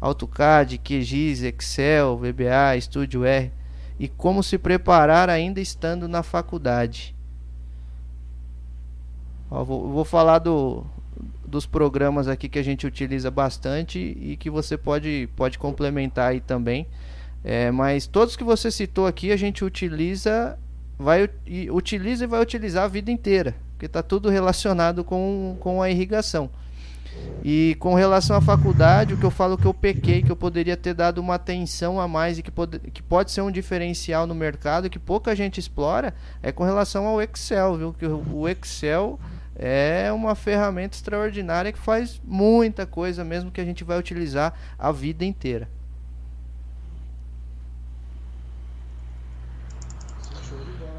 AutoCAD, 0.00 0.78
QGIS, 0.78 1.42
Excel, 1.42 2.18
VBA, 2.18 2.80
Studio 2.80 3.24
R. 3.24 3.50
E 3.98 4.08
como 4.08 4.42
se 4.42 4.58
preparar 4.58 5.28
ainda 5.28 5.60
estando 5.60 6.06
na 6.06 6.22
faculdade? 6.22 7.16
Ó, 9.50 9.64
vou, 9.64 9.88
vou 9.88 10.04
falar 10.04 10.38
do, 10.38 10.84
dos 11.46 11.66
programas 11.66 12.28
aqui 12.28 12.48
que 12.48 12.58
a 12.58 12.62
gente 12.62 12.86
utiliza 12.86 13.30
bastante 13.30 13.98
e 13.98 14.36
que 14.36 14.50
você 14.50 14.76
pode, 14.76 15.28
pode 15.34 15.58
complementar 15.58 16.30
aí 16.30 16.40
também. 16.40 16.86
É, 17.42 17.70
mas 17.70 18.06
todos 18.06 18.36
que 18.36 18.44
você 18.44 18.70
citou 18.70 19.06
aqui 19.06 19.32
a 19.32 19.36
gente 19.36 19.64
utiliza, 19.64 20.58
vai 20.98 21.30
e 21.46 21.70
utiliza 21.70 22.24
e 22.24 22.26
vai 22.26 22.40
utilizar 22.40 22.84
a 22.84 22.88
vida 22.88 23.10
inteira, 23.10 23.54
porque 23.72 23.86
está 23.86 24.02
tudo 24.02 24.28
relacionado 24.28 25.04
com, 25.04 25.56
com 25.60 25.80
a 25.80 25.90
irrigação. 25.90 26.50
E 27.42 27.76
com 27.78 27.94
relação 27.94 28.36
à 28.36 28.40
faculdade, 28.40 29.14
o 29.14 29.16
que 29.16 29.24
eu 29.24 29.30
falo 29.30 29.56
que 29.56 29.64
eu 29.64 29.72
pequei, 29.72 30.22
que 30.22 30.30
eu 30.30 30.36
poderia 30.36 30.76
ter 30.76 30.92
dado 30.92 31.18
uma 31.18 31.36
atenção 31.36 32.00
a 32.00 32.06
mais 32.06 32.38
e 32.38 32.42
que 32.42 32.50
pode, 32.50 32.78
que 32.78 33.02
pode 33.02 33.30
ser 33.30 33.40
um 33.40 33.50
diferencial 33.50 34.26
no 34.26 34.34
mercado 34.34 34.90
que 34.90 34.98
pouca 34.98 35.34
gente 35.34 35.58
explora, 35.58 36.14
é 36.42 36.52
com 36.52 36.64
relação 36.64 37.06
ao 37.06 37.22
Excel, 37.22 37.76
viu? 37.76 37.92
Que 37.92 38.06
o 38.06 38.48
Excel 38.48 39.18
é 39.58 40.12
uma 40.12 40.34
ferramenta 40.36 40.96
extraordinária 40.96 41.72
que 41.72 41.78
faz 41.78 42.20
muita 42.24 42.86
coisa 42.86 43.24
mesmo 43.24 43.50
que 43.50 43.60
a 43.60 43.64
gente 43.64 43.82
vai 43.82 43.98
utilizar 43.98 44.54
a 44.78 44.92
vida 44.92 45.24
inteira. 45.24 45.68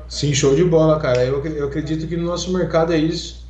Sim, 0.10 0.34
show 0.34 0.56
de 0.56 0.64
bola, 0.64 1.00
cara. 1.00 1.24
Eu, 1.24 1.46
eu 1.46 1.68
acredito 1.68 2.08
que 2.08 2.18
no 2.18 2.26
nosso 2.26 2.52
mercado 2.52 2.92
é 2.92 2.98
isso. 2.98 3.48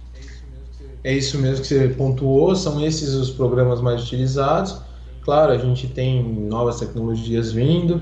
É 1.04 1.14
isso 1.14 1.40
mesmo 1.40 1.62
que 1.62 1.68
você 1.68 1.88
pontuou, 1.88 2.56
são 2.56 2.86
esses 2.86 3.14
os 3.14 3.32
programas 3.32 3.82
mais 3.82 4.04
utilizados. 4.04 4.82
Claro, 5.22 5.54
a 5.54 5.58
gente 5.58 5.88
tem 5.88 6.22
novas 6.22 6.80
tecnologias 6.80 7.52
vindo 7.54 8.02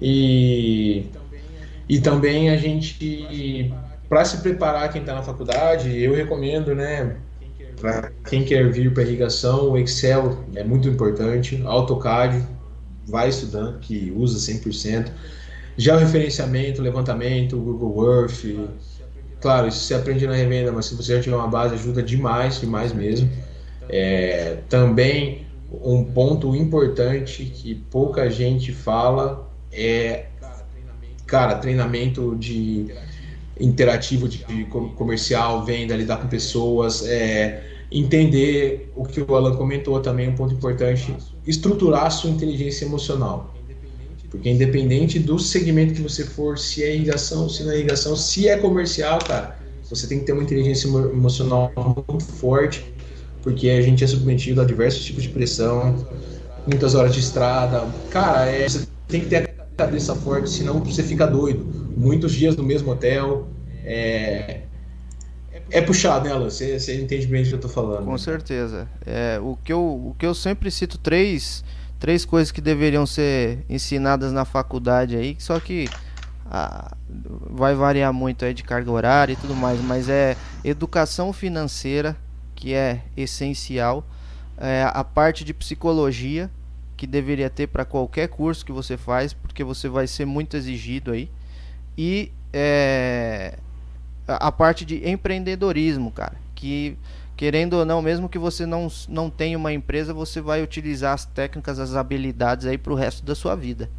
e, 0.00 1.06
e 1.88 2.00
também 2.00 2.50
a 2.50 2.56
gente, 2.56 3.72
para 4.12 4.26
se 4.26 4.36
preparar 4.42 4.92
quem 4.92 5.00
está 5.00 5.14
na 5.14 5.22
faculdade, 5.22 5.98
eu 5.98 6.14
recomendo, 6.14 6.74
né, 6.74 7.16
para 7.80 8.12
quem 8.28 8.44
quer 8.44 8.70
vir 8.70 8.92
para 8.92 9.04
irrigação, 9.04 9.70
o 9.70 9.78
Excel 9.78 10.44
é 10.54 10.62
muito 10.62 10.86
importante, 10.86 11.62
AutoCAD, 11.64 12.46
vai 13.08 13.30
estudando, 13.30 13.78
que 13.78 14.12
usa 14.14 14.38
100%. 14.52 15.10
Já 15.78 15.96
o 15.96 15.98
referenciamento, 15.98 16.82
levantamento, 16.82 17.56
Google 17.56 18.20
Earth, 18.20 18.44
claro, 19.40 19.68
isso 19.68 19.80
você 19.80 19.94
aprende 19.94 20.26
na 20.26 20.34
revenda, 20.34 20.70
mas 20.70 20.84
se 20.84 20.94
você 20.94 21.16
já 21.16 21.22
tiver 21.22 21.36
uma 21.36 21.48
base, 21.48 21.72
ajuda 21.72 22.02
demais, 22.02 22.60
demais 22.60 22.92
mesmo. 22.92 23.30
É, 23.88 24.58
também 24.68 25.46
um 25.72 26.04
ponto 26.04 26.54
importante 26.54 27.46
que 27.46 27.76
pouca 27.90 28.28
gente 28.28 28.72
fala 28.72 29.50
é 29.72 30.26
cara, 31.26 31.54
treinamento 31.54 32.36
de 32.36 32.92
interativo 33.62 34.28
de, 34.28 34.44
comercial, 34.96 35.64
venda, 35.64 35.96
lidar 35.96 36.18
com 36.18 36.28
pessoas, 36.28 37.06
é, 37.06 37.62
entender 37.90 38.90
o 38.96 39.04
que 39.04 39.20
o 39.20 39.34
Alan 39.34 39.56
comentou 39.56 40.00
também, 40.00 40.28
um 40.28 40.34
ponto 40.34 40.54
importante, 40.54 41.14
estruturar 41.46 42.06
a 42.06 42.10
sua 42.10 42.30
inteligência 42.30 42.84
emocional. 42.84 43.54
Porque 44.30 44.48
independente 44.48 45.18
do 45.18 45.38
segmento 45.38 45.94
que 45.94 46.00
você 46.00 46.24
for, 46.24 46.58
se 46.58 46.82
é 46.82 46.94
irrigação, 46.94 47.48
se 47.48 47.62
não 47.64 47.72
é 47.72 47.76
irrigação, 47.76 48.16
se 48.16 48.48
é 48.48 48.56
comercial, 48.56 49.18
cara, 49.18 49.58
você 49.88 50.06
tem 50.06 50.20
que 50.20 50.24
ter 50.24 50.32
uma 50.32 50.42
inteligência 50.42 50.88
emocional 50.88 51.70
muito 52.08 52.24
forte, 52.24 52.82
porque 53.42 53.68
a 53.68 53.82
gente 53.82 54.02
é 54.02 54.06
submetido 54.06 54.62
a 54.62 54.64
diversos 54.64 55.04
tipos 55.04 55.22
de 55.22 55.28
pressão, 55.28 56.06
muitas 56.66 56.94
horas 56.94 57.12
de 57.12 57.20
estrada. 57.20 57.86
Cara, 58.10 58.46
é, 58.46 58.66
você 58.66 58.86
tem 59.06 59.20
que 59.20 59.26
ter 59.26 59.36
a 59.36 59.64
cabeça 59.76 60.14
forte, 60.14 60.48
senão 60.48 60.80
você 60.80 61.02
fica 61.02 61.26
doido. 61.26 61.66
Muitos 61.94 62.32
dias 62.32 62.56
no 62.56 62.62
mesmo 62.62 62.90
hotel. 62.90 63.48
É, 63.84 64.62
é 65.70 65.80
puxado, 65.80 66.28
né? 66.28 66.34
Você, 66.38 66.78
você 66.78 67.00
entende 67.00 67.26
bem 67.26 67.42
do 67.42 67.48
que 67.48 67.54
eu 67.54 67.60
tô 67.60 67.68
falando. 67.68 68.04
Com 68.04 68.18
certeza. 68.18 68.88
É, 69.06 69.38
o, 69.40 69.56
que 69.56 69.72
eu, 69.72 69.80
o 69.80 70.14
que 70.18 70.26
eu 70.26 70.34
sempre 70.34 70.70
cito, 70.70 70.98
três, 70.98 71.64
três 71.98 72.24
coisas 72.24 72.50
que 72.50 72.60
deveriam 72.60 73.06
ser 73.06 73.64
ensinadas 73.68 74.32
na 74.32 74.44
faculdade 74.44 75.16
aí, 75.16 75.36
só 75.38 75.58
que 75.60 75.88
ah, 76.50 76.94
vai 77.50 77.74
variar 77.74 78.12
muito 78.12 78.44
aí 78.44 78.52
de 78.52 78.62
carga 78.62 78.90
horária 78.90 79.32
e 79.32 79.36
tudo 79.36 79.54
mais, 79.54 79.80
mas 79.80 80.08
é 80.08 80.36
educação 80.62 81.32
financeira, 81.32 82.16
que 82.54 82.74
é 82.74 83.02
essencial, 83.16 84.06
é, 84.58 84.86
a 84.92 85.02
parte 85.02 85.44
de 85.44 85.54
psicologia, 85.54 86.50
que 86.96 87.06
deveria 87.06 87.48
ter 87.48 87.66
para 87.66 87.84
qualquer 87.84 88.28
curso 88.28 88.64
que 88.66 88.72
você 88.72 88.96
faz, 88.96 89.32
porque 89.32 89.64
você 89.64 89.88
vai 89.88 90.06
ser 90.06 90.26
muito 90.26 90.56
exigido 90.56 91.12
aí, 91.12 91.30
e 91.96 92.30
é, 92.52 93.58
a 94.26 94.52
parte 94.52 94.84
de 94.84 95.08
empreendedorismo, 95.08 96.10
cara, 96.10 96.36
que 96.54 96.96
querendo 97.36 97.74
ou 97.74 97.84
não, 97.84 98.00
mesmo 98.00 98.28
que 98.28 98.38
você 98.38 98.64
não, 98.64 98.86
não 99.08 99.28
tenha 99.28 99.58
uma 99.58 99.72
empresa, 99.72 100.14
você 100.14 100.40
vai 100.40 100.62
utilizar 100.62 101.14
as 101.14 101.24
técnicas, 101.24 101.78
as 101.78 101.96
habilidades 101.96 102.66
aí 102.66 102.78
para 102.78 102.92
o 102.92 102.96
resto 102.96 103.24
da 103.24 103.34
sua 103.34 103.56
vida. 103.56 103.90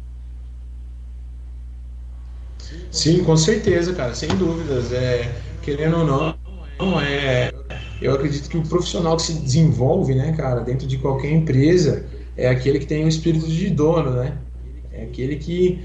Sim, 2.90 3.22
com 3.24 3.36
certeza, 3.36 3.92
cara, 3.92 4.14
sem 4.14 4.28
dúvidas. 4.30 4.92
É, 4.92 5.30
querendo 5.62 5.98
ou 5.98 6.06
não, 6.06 6.34
não 6.78 7.00
é. 7.00 7.50
Eu 8.00 8.14
acredito 8.14 8.48
que 8.48 8.56
o 8.56 8.62
profissional 8.62 9.16
que 9.16 9.22
se 9.22 9.34
desenvolve, 9.34 10.14
né, 10.14 10.32
cara, 10.32 10.60
dentro 10.60 10.86
de 10.86 10.98
qualquer 10.98 11.30
empresa, 11.30 12.06
é 12.36 12.48
aquele 12.48 12.78
que 12.78 12.86
tem 12.86 13.04
o 13.04 13.08
espírito 13.08 13.46
de 13.46 13.70
dono, 13.70 14.10
né? 14.12 14.38
É 14.92 15.02
aquele 15.04 15.36
que 15.36 15.84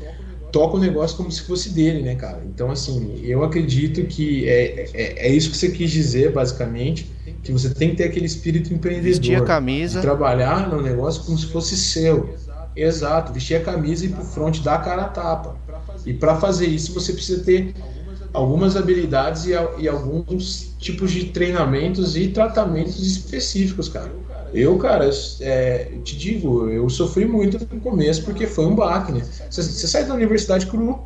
toca 0.52 0.78
o 0.78 0.80
negócio 0.80 1.18
como 1.18 1.32
se 1.32 1.42
fosse 1.42 1.69
dele, 1.72 2.02
né, 2.02 2.16
cara? 2.16 2.42
Então, 2.45 2.72
assim, 2.72 3.19
eu 3.24 3.44
acredito 3.44 4.03
que 4.06 4.48
é, 4.48 4.90
é, 4.94 5.28
é 5.28 5.32
isso 5.32 5.52
que 5.52 5.58
você 5.58 5.69
quis 5.69 5.92
dizer, 5.92 6.32
basicamente, 6.32 7.11
que 7.44 7.52
você 7.52 7.69
tem 7.69 7.92
que 7.92 7.98
ter 7.98 8.06
aquele 8.06 8.26
espírito 8.26 8.74
empreendedor. 8.74 9.10
Vestir 9.10 9.36
a 9.36 9.44
camisa. 9.44 10.02
trabalhar 10.02 10.69
no 10.69 10.82
negócio 10.82 11.24
como 11.24 11.38
se 11.38 11.48
fosse 11.48 11.78
seu. 11.78 12.36
Exato, 12.76 13.34
vestir 13.34 13.56
a 13.56 13.61
camisa 13.61 14.06
e 14.06 14.10
ir 14.10 14.11
pro 14.11 14.24
front, 14.24 14.60
dar 14.61 14.76
a 14.76 14.80
cara 14.80 15.03
a 15.03 15.10
tapa. 15.10 15.56
E 16.06 16.14
para 16.14 16.36
fazer 16.36 16.68
isso, 16.68 16.94
você 16.94 17.14
precisa 17.14 17.44
ter 17.44 17.74
algumas 18.34 18.76
habilidades 18.76 19.45
e, 19.45 19.52
e, 19.80 19.88
alguns 19.88 20.76
tipos 20.80 21.11
de 21.11 21.26
treinamentos 21.26 22.16
e 22.16 22.28
tratamentos 22.28 23.00
específicos, 23.06 23.90
cara. 23.90 24.11
Eu, 24.53 24.78
cara, 24.78 25.10
é, 25.42 25.92
te 26.03 26.18
digo, 26.18 26.69
eu 26.69 26.90
sofri 26.90 27.26
muito 27.26 27.60
no 27.72 27.82
começo 27.82 28.24
porque 28.24 28.48
foi 28.48 28.66
um 28.66 28.76
baque, 28.76 29.11
né? 29.11 29.22
Você, 29.50 29.61
você 29.64 29.88
sai 29.88 30.06
da 30.06 30.14
universidade 30.14 30.68
cru, 30.68 31.00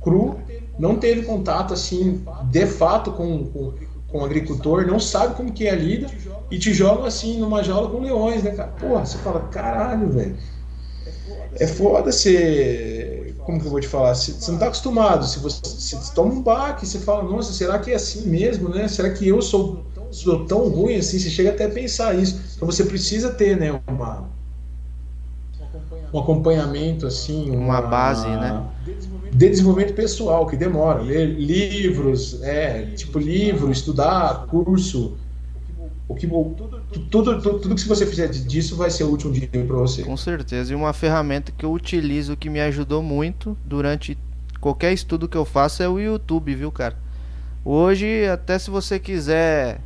cru, 0.00 0.38
não 0.78 0.96
teve 0.96 1.22
contato, 1.22 1.74
assim, 1.74 2.22
de 2.44 2.66
fato 2.66 3.12
com, 3.12 3.44
com, 3.46 3.72
com 4.08 4.18
o 4.18 4.24
agricultor, 4.24 4.86
não 4.86 4.98
sabe 5.00 5.34
como 5.34 5.52
que 5.52 5.66
é 5.66 5.70
a 5.70 5.76
lida 5.76 6.06
e 6.50 6.58
te 6.58 6.72
jogam, 6.72 7.04
assim, 7.04 7.38
numa 7.38 7.62
jaula 7.62 7.88
com 7.88 8.00
leões, 8.00 8.42
né, 8.42 8.50
cara? 8.50 8.70
Porra, 8.70 9.04
você 9.06 9.18
fala, 9.18 9.40
caralho, 9.48 10.08
velho. 10.10 10.36
É 11.58 11.66
foda 11.66 12.10
ser 12.10 13.22
como 13.44 13.60
que 13.60 13.66
eu 13.66 13.70
vou 13.70 13.80
te 13.80 13.88
falar? 13.88 14.14
Você, 14.14 14.32
você 14.32 14.50
não 14.50 14.56
está 14.56 14.66
acostumado. 14.66 15.26
Se 15.26 15.38
você, 15.38 15.60
se 15.64 16.14
toma 16.14 16.32
um 16.32 16.42
baque, 16.42 16.86
você 16.86 16.98
fala, 16.98 17.22
nossa, 17.22 17.52
será 17.52 17.78
que 17.78 17.90
é 17.90 17.94
assim 17.94 18.28
mesmo, 18.28 18.68
né? 18.68 18.88
Será 18.88 19.10
que 19.10 19.26
eu 19.26 19.40
sou, 19.42 19.84
sou 20.12 20.44
tão 20.44 20.68
ruim 20.68 20.96
assim? 20.96 21.18
Você 21.18 21.30
chega 21.30 21.50
até 21.50 21.64
a 21.64 21.70
pensar 21.70 22.14
isso. 22.14 22.40
Então 22.56 22.66
você 22.66 22.84
precisa 22.84 23.30
ter, 23.32 23.56
né, 23.56 23.80
uma 23.88 24.30
um 26.12 26.18
acompanhamento 26.18 27.06
assim, 27.06 27.50
uma, 27.50 27.80
uma 27.80 27.82
base, 27.82 28.28
né? 28.28 28.62
De 29.32 29.48
desenvolvimento 29.48 29.94
pessoal 29.94 30.46
que 30.46 30.56
demora, 30.56 31.00
ler 31.00 31.26
livros, 31.26 32.42
é, 32.42 32.82
tipo 32.94 33.18
livro, 33.18 33.70
estudar, 33.70 34.46
curso, 34.46 35.16
o 36.06 36.14
que 36.14 36.26
tudo, 36.26 36.82
tudo, 37.10 37.40
tudo, 37.40 37.58
tudo 37.60 37.74
que 37.74 37.88
você 37.88 38.04
fizer 38.04 38.28
disso 38.28 38.76
vai 38.76 38.90
ser 38.90 39.04
útil 39.04 39.30
um 39.30 39.32
dia 39.32 39.48
para 39.48 39.76
você. 39.76 40.02
Com 40.02 40.16
certeza. 40.16 40.72
E 40.72 40.76
uma 40.76 40.92
ferramenta 40.92 41.50
que 41.50 41.64
eu 41.64 41.72
utilizo 41.72 42.36
que 42.36 42.50
me 42.50 42.60
ajudou 42.60 43.02
muito 43.02 43.56
durante 43.64 44.18
qualquer 44.60 44.92
estudo 44.92 45.26
que 45.26 45.36
eu 45.36 45.46
faço 45.46 45.82
é 45.82 45.88
o 45.88 45.98
YouTube, 45.98 46.54
viu, 46.54 46.70
cara? 46.70 46.96
Hoje, 47.64 48.26
até 48.26 48.58
se 48.58 48.70
você 48.70 48.98
quiser 48.98 49.80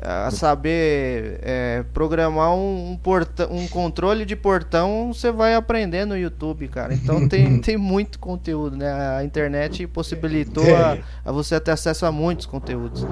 a 0.00 0.30
saber 0.30 1.38
é, 1.42 1.84
programar 1.92 2.54
um, 2.54 2.92
um, 2.92 2.96
portão, 2.96 3.48
um 3.50 3.66
controle 3.68 4.24
de 4.24 4.34
portão, 4.34 5.12
você 5.12 5.30
vai 5.30 5.54
aprender 5.54 6.04
no 6.04 6.16
YouTube, 6.16 6.68
cara. 6.68 6.94
Então 6.94 7.26
tem, 7.28 7.60
tem 7.60 7.76
muito 7.76 8.18
conteúdo, 8.18 8.76
né? 8.76 8.92
A 9.16 9.24
internet 9.24 9.86
possibilitou 9.86 10.64
a, 10.76 10.98
a 11.24 11.32
você 11.32 11.58
ter 11.60 11.70
acesso 11.70 12.06
a 12.06 12.12
muitos 12.12 12.46
conteúdos. 12.46 13.06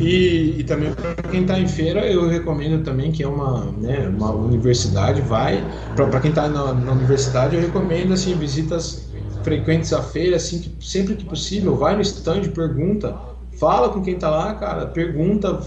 E, 0.00 0.60
e 0.60 0.64
também 0.64 0.92
para 0.92 1.14
quem 1.28 1.42
está 1.42 1.58
em 1.58 1.66
feira, 1.66 2.06
eu 2.06 2.28
recomendo 2.28 2.84
também 2.84 3.10
que 3.10 3.22
é 3.22 3.28
uma, 3.28 3.64
né, 3.72 4.08
uma 4.08 4.30
universidade, 4.30 5.20
vai. 5.20 5.62
Para 5.96 6.20
quem 6.20 6.30
está 6.30 6.48
na, 6.48 6.72
na, 6.72 6.92
universidade, 6.92 7.56
eu 7.56 7.62
recomendo 7.62 8.12
assim, 8.12 8.34
visitas 8.36 9.08
frequentes 9.42 9.92
à 9.92 10.02
feira, 10.02 10.36
assim, 10.36 10.60
que, 10.60 10.86
sempre 10.86 11.16
que 11.16 11.24
possível, 11.24 11.76
vai 11.76 11.96
no 11.96 12.02
stand, 12.02 12.42
pergunta, 12.54 13.16
fala 13.58 13.88
com 13.88 14.02
quem 14.02 14.14
está 14.14 14.30
lá, 14.30 14.54
cara, 14.54 14.86
pergunta, 14.86 15.60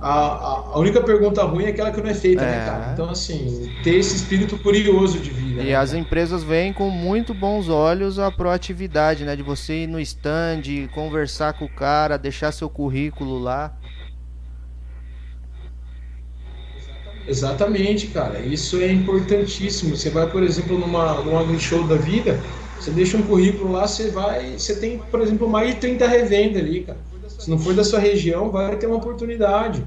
a, 0.00 0.72
a, 0.74 0.78
única 0.78 1.00
pergunta 1.00 1.44
ruim 1.44 1.64
é 1.64 1.68
aquela 1.68 1.92
que 1.92 2.00
não 2.00 2.10
é 2.10 2.14
feita, 2.14 2.42
né, 2.42 2.48
é. 2.48 2.58
né, 2.58 2.66
cara? 2.66 2.90
Então, 2.92 3.08
assim, 3.08 3.70
ter 3.84 3.96
esse 3.96 4.16
espírito 4.16 4.58
curioso 4.58 5.20
de 5.20 5.30
vida. 5.30 5.62
E 5.62 5.66
né, 5.66 5.74
as 5.74 5.90
cara? 5.90 6.00
empresas 6.00 6.42
veem 6.42 6.72
com 6.72 6.90
muito 6.90 7.32
bons 7.32 7.68
olhos 7.68 8.18
a 8.18 8.30
proatividade, 8.30 9.24
né? 9.24 9.36
De 9.36 9.42
você 9.42 9.84
ir 9.84 9.86
no 9.86 10.00
stand, 10.00 10.62
conversar 10.92 11.52
com 11.52 11.66
o 11.66 11.68
cara, 11.68 12.16
deixar 12.16 12.50
seu 12.50 12.68
currículo 12.68 13.38
lá. 13.38 13.76
Exatamente, 17.28 18.08
cara. 18.08 18.40
Isso 18.40 18.80
é 18.80 18.90
importantíssimo. 18.90 19.96
Você 19.96 20.10
vai, 20.10 20.26
por 20.28 20.42
exemplo, 20.42 20.76
numa, 20.78 21.22
numa 21.22 21.58
show 21.58 21.86
da 21.86 21.94
vida, 21.94 22.40
você 22.82 22.90
deixa 22.90 23.16
um 23.16 23.22
currículo 23.22 23.70
lá, 23.70 23.86
você 23.86 24.10
vai. 24.10 24.58
Você 24.58 24.74
tem, 24.74 24.98
por 24.98 25.20
exemplo, 25.20 25.48
mais 25.48 25.72
de 25.72 25.80
30 25.80 26.04
revendas 26.04 26.60
ali, 26.60 26.80
cara. 26.80 26.98
Se 27.28 27.48
não 27.48 27.56
for 27.56 27.72
da 27.74 27.84
sua 27.84 28.00
região, 28.00 28.50
vai 28.50 28.76
ter 28.76 28.88
uma 28.88 28.96
oportunidade. 28.96 29.84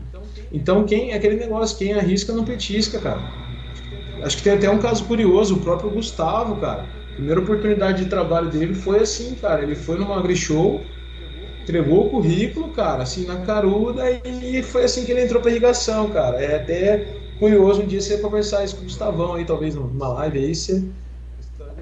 Então, 0.49 0.85
quem 0.85 1.11
é 1.11 1.15
aquele 1.15 1.35
negócio, 1.35 1.77
quem 1.77 1.93
arrisca 1.93 2.32
não 2.32 2.45
petisca, 2.45 2.98
cara. 2.99 3.19
Acho 4.24 4.38
que 4.38 4.43
tem 4.43 4.53
até 4.53 4.69
um 4.69 4.80
caso 4.80 5.03
curioso, 5.03 5.56
o 5.56 5.59
próprio 5.59 5.90
Gustavo, 5.90 6.56
cara. 6.56 6.85
Primeira 7.15 7.41
oportunidade 7.41 8.06
de 8.06 8.09
trabalho 8.09 8.49
dele 8.49 8.74
foi 8.74 8.99
assim, 8.99 9.35
cara. 9.35 9.61
Ele 9.61 9.75
foi 9.75 9.98
numa 9.98 10.17
agri-show, 10.17 10.80
entregou 11.64 12.07
o 12.07 12.09
currículo, 12.09 12.69
cara, 12.69 13.03
assim, 13.03 13.25
na 13.25 13.41
caruda, 13.41 14.03
e 14.25 14.64
foi 14.64 14.85
assim 14.85 15.03
que 15.03 15.11
ele 15.11 15.24
entrou 15.24 15.41
pra 15.41 15.51
irrigação, 15.51 16.09
cara. 16.11 16.41
É 16.41 16.56
até 16.56 17.07
curioso 17.40 17.82
um 17.82 17.85
dia 17.85 17.99
você 17.99 18.19
conversar 18.19 18.64
isso 18.64 18.77
com 18.77 18.83
o 18.83 18.85
Gustavão 18.85 19.33
aí, 19.33 19.43
talvez 19.43 19.75
numa 19.75 20.07
live 20.07 20.40
aí, 20.40 20.56
você 20.56 20.82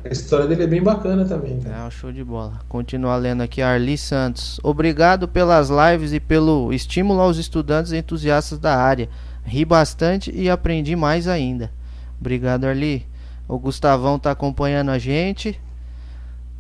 a 0.04 0.10
história 0.10 0.48
dele 0.48 0.64
é 0.64 0.68
bem 0.68 0.84
bacana 0.84 1.24
também. 1.26 1.56
Né? 1.56 1.74
É 1.74 1.88
um 1.88 1.92
show 1.92 2.12
de 2.12 2.24
bola. 2.24 2.60
Continuar 2.68 3.16
lendo 3.18 3.42
aqui, 3.42 3.62
Arli 3.62 3.98
Santos. 3.98 4.60
Obrigado 4.62 5.28
pelas 5.28 5.70
lives 5.70 6.12
e 6.12 6.20
pelo 6.20 6.74
estímulo 6.74 7.22
aos 7.22 7.38
estudantes 7.38 7.92
e 7.92 7.98
entusiastas 7.98 8.60
da 8.60 8.76
área. 8.76 9.08
Ri 9.46 9.64
bastante 9.64 10.32
e 10.34 10.50
aprendi 10.50 10.96
mais 10.96 11.28
ainda. 11.28 11.72
Obrigado, 12.20 12.66
Arli. 12.66 13.06
O 13.48 13.58
Gustavão 13.58 14.20
tá 14.20 14.32
acompanhando 14.32 14.92
a 14.92 14.98
gente. 15.00 15.60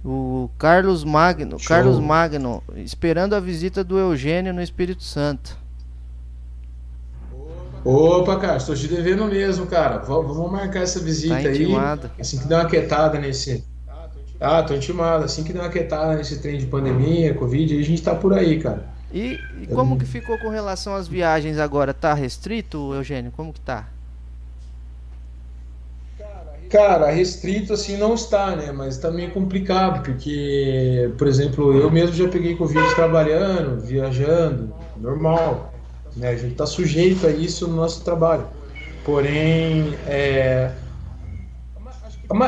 O 0.05 0.49
Carlos 0.57 1.03
Magno, 1.03 1.59
show. 1.59 1.67
Carlos 1.67 1.99
Magno, 1.99 2.61
esperando 2.75 3.35
a 3.35 3.39
visita 3.39 3.83
do 3.83 3.97
Eugênio 3.97 4.53
no 4.53 4.61
Espírito 4.61 5.03
Santo. 5.03 5.57
Opa, 7.85 8.37
cara, 8.37 8.57
estou 8.57 8.75
te 8.75 8.87
devendo 8.87 9.25
mesmo, 9.25 9.65
cara. 9.67 9.97
Vamos 9.97 10.51
marcar 10.51 10.83
essa 10.83 10.99
visita 10.99 11.41
tá 11.41 11.49
aí. 11.49 11.75
Assim 12.19 12.39
que 12.39 12.47
dá 12.47 12.59
uma 12.59 12.69
quietada 12.69 13.19
nesse. 13.19 13.65
Ah, 14.39 14.63
tô 14.63 14.73
intimado. 14.73 15.25
Assim 15.25 15.43
que 15.43 15.51
dá 15.51 15.61
uma 15.61 15.69
quietada 15.69 16.15
nesse 16.15 16.39
trem 16.39 16.57
de 16.57 16.65
pandemia, 16.65 17.33
Covid, 17.33 17.77
a 17.77 17.83
gente 17.83 18.01
tá 18.01 18.15
por 18.15 18.33
aí, 18.33 18.59
cara. 18.59 18.87
E, 19.11 19.39
e 19.61 19.67
como 19.67 19.97
que 19.97 20.05
ficou 20.05 20.37
com 20.37 20.49
relação 20.49 20.95
às 20.95 21.07
viagens 21.07 21.59
agora? 21.59 21.93
Tá 21.93 22.13
restrito, 22.13 22.93
Eugênio? 22.93 23.31
Como 23.31 23.53
que 23.53 23.59
tá? 23.59 23.87
Cara, 26.69 27.11
restrito 27.11 27.73
assim 27.73 27.97
não 27.97 28.15
está, 28.15 28.55
né? 28.55 28.71
Mas 28.71 28.97
também 28.97 29.27
tá 29.27 29.33
complicado, 29.35 30.03
porque, 30.03 31.13
por 31.19 31.27
exemplo, 31.27 31.71
eu 31.79 31.91
mesmo 31.91 32.15
já 32.15 32.27
peguei 32.27 32.55
Covid 32.55 32.95
trabalhando, 32.95 33.79
viajando, 33.79 34.73
normal. 34.97 35.72
Né? 36.15 36.29
A 36.29 36.35
gente 36.35 36.53
está 36.53 36.65
sujeito 36.65 37.25
a 37.27 37.29
isso 37.29 37.67
no 37.67 37.75
nosso 37.75 38.03
trabalho. 38.03 38.45
Porém, 39.03 39.93
é, 40.07 40.71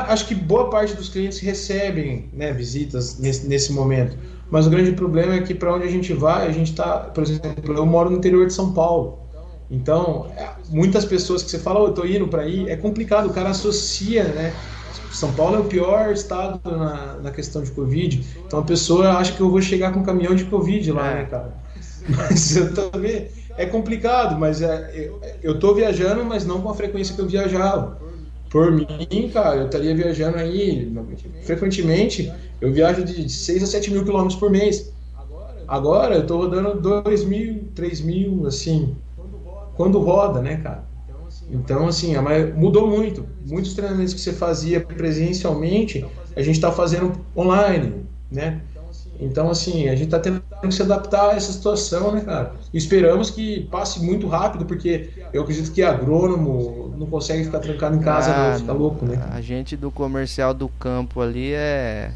acho 0.08 0.28
que 0.28 0.36
boa 0.36 0.70
parte 0.70 0.94
dos 0.94 1.10
clientes 1.10 1.40
recebem 1.40 2.30
né, 2.34 2.54
visitas 2.54 3.20
nesse, 3.20 3.48
nesse 3.48 3.74
momento. 3.74 4.18
Mas 4.50 4.68
o 4.68 4.70
grande 4.70 4.92
problema 4.92 5.36
é 5.36 5.42
que 5.42 5.54
para 5.54 5.74
onde 5.74 5.86
a 5.86 5.90
gente 5.90 6.14
vai, 6.14 6.48
a 6.48 6.52
gente 6.52 6.72
está, 6.72 7.00
por 7.00 7.24
exemplo, 7.24 7.76
eu 7.76 7.86
moro 7.86 8.10
no 8.10 8.18
interior 8.18 8.46
de 8.46 8.54
São 8.54 8.72
Paulo. 8.74 9.20
Então, 9.70 10.28
é, 10.38 10.50
muitas 10.70 11.04
pessoas 11.04 11.42
que 11.42 11.50
você 11.50 11.60
fala, 11.60 11.82
oh, 11.82 11.88
eu 11.88 11.94
tô 11.94 12.06
indo 12.06 12.28
para 12.28 12.44
aí, 12.44 12.70
é 12.70 12.76
complicado, 12.76 13.28
o 13.28 13.34
cara 13.34 13.50
associa, 13.50 14.24
né? 14.26 14.54
São 15.12 15.32
Paulo 15.34 15.56
é 15.56 15.60
o 15.60 15.64
pior 15.64 16.12
estado 16.12 16.60
na, 16.70 17.16
na 17.24 17.32
questão 17.32 17.64
de 17.64 17.72
Covid. 17.72 18.24
Então 18.46 18.60
a 18.60 18.64
pessoa 18.64 19.14
acha 19.14 19.32
que 19.32 19.42
eu 19.42 19.50
vou 19.50 19.62
chegar 19.62 19.94
com 19.94 20.02
um 20.02 20.04
caminhão 20.04 20.36
de 20.36 20.44
Covid 20.46 20.92
lá, 20.92 21.12
é. 21.12 21.16
né, 21.16 21.26
cara? 21.26 21.54
Mas 22.10 22.56
eu 22.56 22.74
também. 22.74 23.28
É 23.58 23.66
complicado, 23.66 24.38
mas 24.38 24.62
é, 24.62 24.92
eu, 24.94 25.22
eu 25.42 25.60
tô 25.60 25.74
viajando, 25.74 26.26
mas 26.26 26.46
não 26.46 26.62
com 26.62 26.70
a 26.70 26.76
frequência 26.76 27.16
que 27.16 27.22
eu 27.22 27.28
viajava. 27.28 27.98
Por 28.50 28.72
mim, 28.72 29.30
cara, 29.34 29.58
eu 29.58 29.66
estaria 29.66 29.96
viajando 29.96 30.38
aí 30.38 30.94
frequentemente. 31.44 32.32
Eu 32.62 32.72
viajo 32.72 33.04
de 33.04 33.30
6 33.30 33.64
a 33.64 33.68
7 33.68 33.92
mil 33.92 34.04
quilômetros 34.04 34.40
por 34.40 34.50
mês. 34.50 34.94
Agora 35.68 36.16
eu 36.16 36.26
tô 36.26 36.38
rodando 36.38 36.80
2 36.80 37.26
mil, 37.26 37.66
3 37.74 38.02
mil, 38.02 38.46
assim, 38.46 38.96
quando 39.76 40.00
roda, 40.00 40.42
né, 40.42 40.58
cara? 40.58 40.84
Então, 41.50 41.88
assim, 41.88 42.14
mudou 42.56 42.88
muito. 42.88 43.26
Muitos 43.46 43.74
treinamentos 43.74 44.14
que 44.14 44.20
você 44.20 44.34
fazia 44.34 44.80
presencialmente, 44.82 46.06
a 46.36 46.42
gente 46.42 46.56
está 46.56 46.72
fazendo 46.72 47.14
online, 47.36 48.06
né? 48.32 48.62
Então, 49.20 49.50
assim, 49.50 49.88
a 49.88 49.96
gente 49.96 50.06
está 50.06 50.20
tendo 50.20 50.42
que 50.62 50.72
se 50.72 50.82
adaptar 50.82 51.32
a 51.32 51.36
essa 51.36 51.52
situação, 51.52 52.12
né, 52.12 52.22
cara? 52.22 52.54
E 52.74 52.78
esperamos 52.78 53.30
que 53.30 53.62
passe 53.72 54.04
muito 54.04 54.28
rápido, 54.28 54.66
porque 54.66 55.10
eu 55.32 55.44
acredito 55.44 55.72
que 55.72 55.82
agrônomo 55.82 56.94
não 56.98 57.08
consegue 57.08 57.44
ficar 57.44 57.60
trancado 57.60 57.96
em 57.96 58.00
casa, 58.00 58.32
ah, 58.32 58.52
não, 58.52 58.60
fica 58.60 58.74
louco, 58.74 59.06
né? 59.06 59.22
A 59.32 59.42
gente 59.42 59.76
do 59.76 59.92
comercial 59.92 60.54
do 60.54 60.68
campo 60.68 61.22
ali 61.22 61.54
é. 61.54 62.12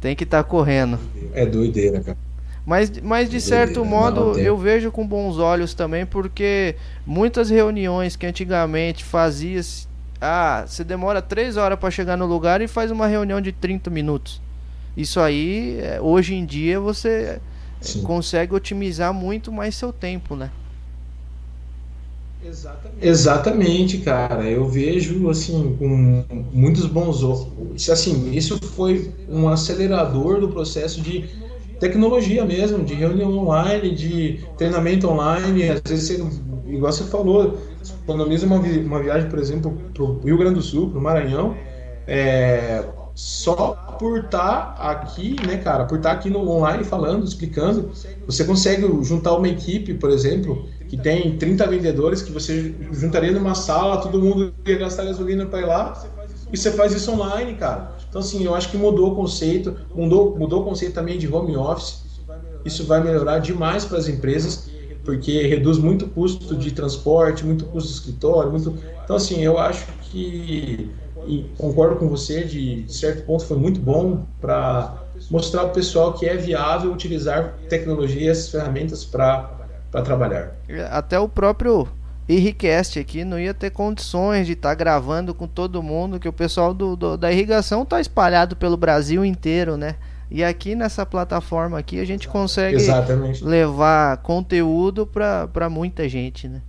Tem 0.00 0.14
que 0.14 0.24
estar 0.24 0.42
tá 0.42 0.48
correndo. 0.48 0.98
É 1.32 1.44
doideira, 1.44 2.00
cara. 2.00 2.16
Mas, 2.64 2.92
mas 3.00 3.30
de 3.30 3.40
certo 3.40 3.82
modo 3.82 4.38
eu 4.38 4.54
vejo 4.56 4.92
com 4.92 5.06
bons 5.06 5.38
olhos 5.38 5.72
também, 5.72 6.04
porque 6.04 6.76
muitas 7.06 7.48
reuniões 7.48 8.14
que 8.14 8.26
antigamente 8.26 9.02
fazia. 9.02 9.60
Ah, 10.20 10.64
você 10.66 10.84
demora 10.84 11.22
três 11.22 11.56
horas 11.56 11.78
para 11.78 11.90
chegar 11.90 12.16
no 12.16 12.26
lugar 12.26 12.60
e 12.60 12.68
faz 12.68 12.90
uma 12.90 13.06
reunião 13.06 13.40
de 13.40 13.52
30 13.52 13.88
minutos. 13.88 14.42
Isso 14.96 15.20
aí, 15.20 15.78
é, 15.80 16.00
hoje 16.00 16.34
em 16.34 16.44
dia, 16.44 16.80
você 16.80 17.40
Sim. 17.80 18.02
consegue 18.02 18.54
otimizar 18.54 19.12
muito 19.14 19.52
mais 19.52 19.74
seu 19.74 19.92
tempo, 19.92 20.34
né? 20.34 20.50
Exatamente. 22.40 23.06
Exatamente, 23.06 23.98
cara. 23.98 24.48
Eu 24.48 24.66
vejo 24.68 25.28
assim 25.28 25.76
com 25.76 26.24
muitos 26.52 26.86
bons 26.86 27.22
assim, 27.90 28.30
isso 28.32 28.58
foi 28.62 29.12
um 29.28 29.48
acelerador 29.48 30.40
do 30.40 30.48
processo 30.48 31.00
de 31.00 31.28
tecnologia 31.78 32.44
mesmo, 32.44 32.84
de 32.84 32.94
reunião 32.94 33.36
online, 33.38 33.94
de 33.94 34.40
treinamento 34.56 35.08
online. 35.08 35.68
Às 35.68 35.80
vezes, 35.86 36.08
você, 36.08 36.72
igual 36.72 36.92
você 36.92 37.04
falou, 37.04 37.58
economiza 38.02 38.46
uma, 38.46 38.60
vi 38.60 38.78
uma 38.80 39.02
viagem, 39.02 39.28
por 39.28 39.38
exemplo, 39.38 39.76
para 39.92 40.02
o 40.02 40.20
Rio 40.20 40.38
Grande 40.38 40.54
do 40.56 40.62
Sul, 40.62 40.90
para 40.90 40.98
o 40.98 41.02
Maranhão, 41.02 41.56
é, 42.06 42.84
só 43.18 43.72
por 43.98 44.26
estar 44.26 44.76
tá 44.76 44.90
aqui, 44.92 45.34
né, 45.44 45.56
cara, 45.56 45.86
por 45.86 45.96
estar 45.98 46.10
tá 46.10 46.14
aqui 46.14 46.30
no 46.30 46.48
online 46.48 46.84
falando, 46.84 47.24
explicando, 47.24 47.90
você 48.24 48.44
consegue 48.44 48.86
juntar 49.02 49.34
uma 49.34 49.48
equipe, 49.48 49.92
por 49.94 50.10
exemplo, 50.10 50.68
que 50.86 50.96
tem 50.96 51.36
30 51.36 51.66
vendedores, 51.66 52.22
que 52.22 52.30
você 52.30 52.72
juntaria 52.92 53.32
numa 53.32 53.56
sala, 53.56 54.00
todo 54.00 54.20
mundo 54.20 54.54
ia 54.64 54.78
gastar 54.78 55.04
gasolina 55.04 55.46
para 55.46 55.58
ir 55.58 55.66
lá, 55.66 56.00
e 56.52 56.56
você 56.56 56.70
faz 56.70 56.92
isso 56.92 57.10
online, 57.10 57.56
cara. 57.56 57.96
Então, 58.08 58.20
assim, 58.20 58.44
eu 58.44 58.54
acho 58.54 58.70
que 58.70 58.76
mudou 58.76 59.10
o 59.10 59.16
conceito, 59.16 59.76
mudou, 59.92 60.38
mudou 60.38 60.62
o 60.62 60.64
conceito 60.64 60.94
também 60.94 61.18
de 61.18 61.26
home 61.26 61.56
office. 61.56 62.04
Isso 62.64 62.86
vai 62.86 63.02
melhorar 63.02 63.40
demais 63.40 63.84
para 63.84 63.98
as 63.98 64.06
empresas, 64.06 64.70
porque 65.02 65.44
reduz 65.48 65.76
muito 65.76 66.06
custo 66.06 66.54
de 66.54 66.70
transporte, 66.70 67.44
muito 67.44 67.66
custo 67.66 67.88
de 67.88 67.94
escritório, 67.96 68.52
muito. 68.52 68.78
Então, 69.02 69.16
assim, 69.16 69.42
eu 69.42 69.58
acho 69.58 69.88
que 70.02 70.94
e 71.26 71.50
concordo 71.58 71.96
com 71.96 72.08
você, 72.08 72.44
de 72.44 72.84
certo 72.88 73.24
ponto 73.24 73.44
foi 73.44 73.56
muito 73.56 73.80
bom 73.80 74.24
para 74.40 74.94
mostrar 75.30 75.62
para 75.62 75.70
o 75.70 75.74
pessoal 75.74 76.12
que 76.14 76.26
é 76.26 76.36
viável 76.36 76.92
utilizar 76.92 77.54
tecnologias, 77.68 78.48
ferramentas 78.48 79.04
para 79.04 79.50
trabalhar. 80.04 80.52
Até 80.90 81.18
o 81.18 81.28
próprio 81.28 81.88
Irricast 82.28 82.98
aqui 82.98 83.24
não 83.24 83.38
ia 83.38 83.54
ter 83.54 83.70
condições 83.70 84.46
de 84.46 84.52
estar 84.52 84.70
tá 84.70 84.74
gravando 84.74 85.34
com 85.34 85.46
todo 85.46 85.82
mundo, 85.82 86.20
que 86.20 86.28
o 86.28 86.32
pessoal 86.32 86.74
do, 86.74 86.94
do 86.94 87.16
da 87.16 87.32
irrigação 87.32 87.82
está 87.82 88.00
espalhado 88.00 88.54
pelo 88.54 88.76
Brasil 88.76 89.24
inteiro, 89.24 89.76
né? 89.76 89.96
E 90.30 90.44
aqui 90.44 90.74
nessa 90.74 91.06
plataforma 91.06 91.78
aqui 91.78 91.98
a 91.98 92.04
gente 92.04 92.28
consegue 92.28 92.76
Exatamente. 92.76 93.42
levar 93.42 94.18
conteúdo 94.18 95.06
para 95.06 95.70
muita 95.70 96.06
gente, 96.06 96.46
né? 96.46 96.60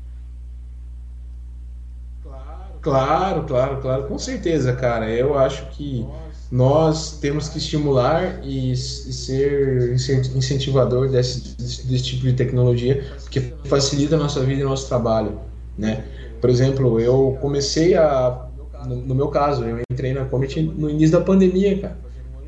Claro, 2.81 3.43
claro, 3.43 3.81
claro, 3.81 4.03
com 4.03 4.17
certeza, 4.17 4.73
cara. 4.73 5.09
Eu 5.09 5.37
acho 5.37 5.65
que 5.71 6.05
nós 6.51 7.19
temos 7.19 7.49
que 7.49 7.57
estimular 7.57 8.39
e, 8.43 8.71
e 8.71 8.75
ser 8.75 9.99
incentivador 10.35 11.09
desse, 11.09 11.55
desse, 11.57 11.85
desse, 11.85 12.03
tipo 12.03 12.23
de 12.23 12.33
tecnologia, 12.33 13.03
porque 13.21 13.53
facilita 13.65 14.15
a 14.15 14.19
nossa 14.19 14.39
vida 14.41 14.61
e 14.61 14.63
nosso 14.63 14.87
trabalho 14.87 15.39
né? 15.79 16.03
Por 16.41 16.49
exemplo, 16.49 16.99
eu 16.99 17.37
comecei 17.41 17.95
a, 17.95 18.47
no, 18.85 18.97
no 18.97 19.15
meu 19.15 19.29
caso, 19.29 19.63
eu 19.63 19.79
entrei 19.89 20.13
na 20.13 20.25
Comet 20.25 20.61
no 20.61 20.89
início 20.89 21.17
da 21.17 21.23
pandemia, 21.23 21.79
cara. 21.79 21.97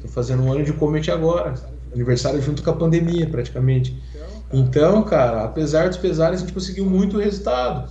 Tô 0.01 0.07
fazendo 0.07 0.43
um 0.43 0.51
ano 0.51 0.63
de 0.63 0.73
Comet 0.73 1.09
agora, 1.09 1.53
aniversário 1.93 2.41
junto 2.41 2.61
com 2.61 2.69
a 2.69 2.75
pandemia, 2.75 3.27
praticamente. 3.27 3.97
Então, 4.51 5.01
cara, 5.03 5.43
apesar 5.43 5.87
dos 5.87 5.97
pesares, 5.97 6.39
a 6.39 6.41
gente 6.41 6.53
conseguiu 6.53 6.85
muito 6.85 7.17
resultado. 7.17 7.89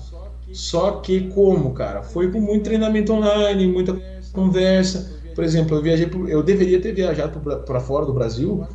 Só 0.52 0.92
que 0.92 1.28
como, 1.28 1.72
cara? 1.72 2.02
Foi 2.02 2.30
com 2.30 2.40
muito 2.40 2.64
treinamento 2.64 3.12
online, 3.12 3.66
muita 3.66 4.00
conversa. 4.32 5.18
Por 5.34 5.44
exemplo, 5.44 5.76
eu 5.76 5.82
viajei, 5.82 6.10
eu 6.28 6.42
deveria 6.42 6.80
ter 6.80 6.92
viajado 6.92 7.40
para 7.64 7.80
fora 7.80 8.04
do 8.04 8.12
Brasil 8.12 8.66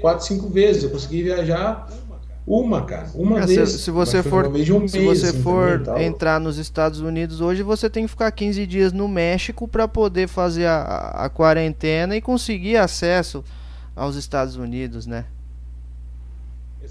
quatro, 0.00 0.26
cinco 0.26 0.48
vezes. 0.48 0.82
Eu 0.82 0.90
consegui 0.90 1.22
viajar 1.22 1.88
uma, 2.46 2.84
cara. 2.84 3.08
Uma 3.14 3.40
é, 3.40 3.46
vez. 3.46 3.70
Se, 3.70 3.78
se 3.78 3.90
você 3.90 4.22
for, 4.22 4.46
um 4.46 4.88
se 4.88 5.02
você 5.02 5.28
assim, 5.28 5.42
for 5.42 5.82
entrar 5.98 6.38
nos 6.38 6.58
Estados 6.58 7.00
Unidos 7.00 7.40
hoje, 7.40 7.62
você 7.62 7.88
tem 7.88 8.04
que 8.04 8.10
ficar 8.10 8.30
15 8.30 8.66
dias 8.66 8.92
no 8.92 9.08
México 9.08 9.66
para 9.66 9.88
poder 9.88 10.28
fazer 10.28 10.66
a, 10.66 11.24
a 11.24 11.28
quarentena 11.30 12.14
e 12.14 12.20
conseguir 12.20 12.76
acesso 12.76 13.42
aos 13.96 14.14
Estados 14.16 14.56
Unidos, 14.56 15.06
né? 15.06 15.24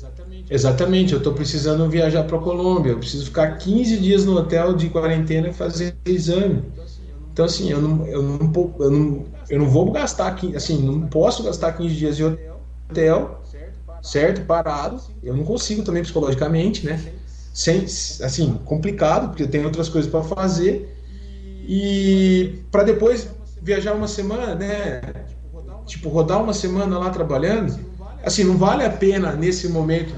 Exatamente. 0.03 0.53
Exatamente. 0.53 1.13
Eu 1.13 1.17
estou 1.19 1.33
precisando 1.33 1.89
viajar 1.89 2.23
para 2.23 2.37
Colômbia. 2.39 2.91
Eu 2.91 2.99
preciso 2.99 3.25
ficar 3.25 3.57
15 3.57 3.97
dias 3.97 4.25
no 4.25 4.37
hotel 4.37 4.73
de 4.73 4.89
quarentena 4.89 5.49
e 5.49 5.53
fazer 5.53 5.95
exame. 6.05 6.63
Então, 7.31 7.45
assim, 7.45 7.71
eu 7.71 7.81
não, 7.81 8.05
eu 8.05 8.21
não, 8.21 8.75
eu 8.79 8.91
não, 8.91 9.25
eu 9.49 9.59
não 9.59 9.69
vou 9.69 9.91
gastar, 9.91 10.37
assim, 10.55 10.81
não 10.83 11.07
posso 11.07 11.43
gastar 11.43 11.73
15 11.73 11.95
dias 11.95 12.17
de 12.17 12.23
hotel 12.23 13.43
certo? 14.03 14.45
Parado. 14.45 15.01
Eu 15.23 15.35
não 15.35 15.45
consigo 15.45 15.81
também 15.81 16.03
psicologicamente, 16.03 16.85
né? 16.85 17.01
Sem, 17.53 17.85
assim, 17.85 18.59
complicado, 18.65 19.29
porque 19.29 19.43
eu 19.43 19.47
tenho 19.47 19.63
outras 19.65 19.87
coisas 19.87 20.11
para 20.11 20.21
fazer. 20.21 20.93
E 21.65 22.59
para 22.69 22.83
depois 22.83 23.29
viajar 23.61 23.93
uma 23.93 24.07
semana, 24.07 24.53
né? 24.53 25.01
Tipo, 25.85 26.09
rodar 26.09 26.43
uma 26.43 26.53
semana 26.53 26.97
lá 26.99 27.09
trabalhando, 27.09 27.79
assim, 28.23 28.43
não 28.43 28.57
vale 28.57 28.83
a 28.83 28.89
pena 28.89 29.33
nesse 29.33 29.67
momento. 29.69 30.13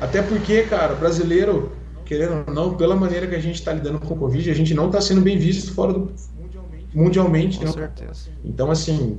Até 0.00 0.22
porque, 0.22 0.62
cara, 0.62 0.94
brasileiro, 0.94 1.72
querendo 2.04 2.44
ou 2.46 2.54
não, 2.54 2.74
pela 2.74 2.96
maneira 2.96 3.26
que 3.26 3.34
a 3.34 3.40
gente 3.40 3.56
está 3.56 3.72
lidando 3.72 3.98
com 3.98 4.14
o 4.14 4.16
Covid, 4.16 4.50
a 4.50 4.54
gente 4.54 4.74
não 4.74 4.86
está 4.86 5.00
sendo 5.00 5.20
bem 5.20 5.36
visto 5.36 5.74
fora 5.74 5.92
do 5.92 6.12
mundialmente. 6.94 7.58
Com 7.58 7.66
não. 7.66 7.72
certeza. 7.72 8.30
Então, 8.44 8.70
assim, 8.70 9.18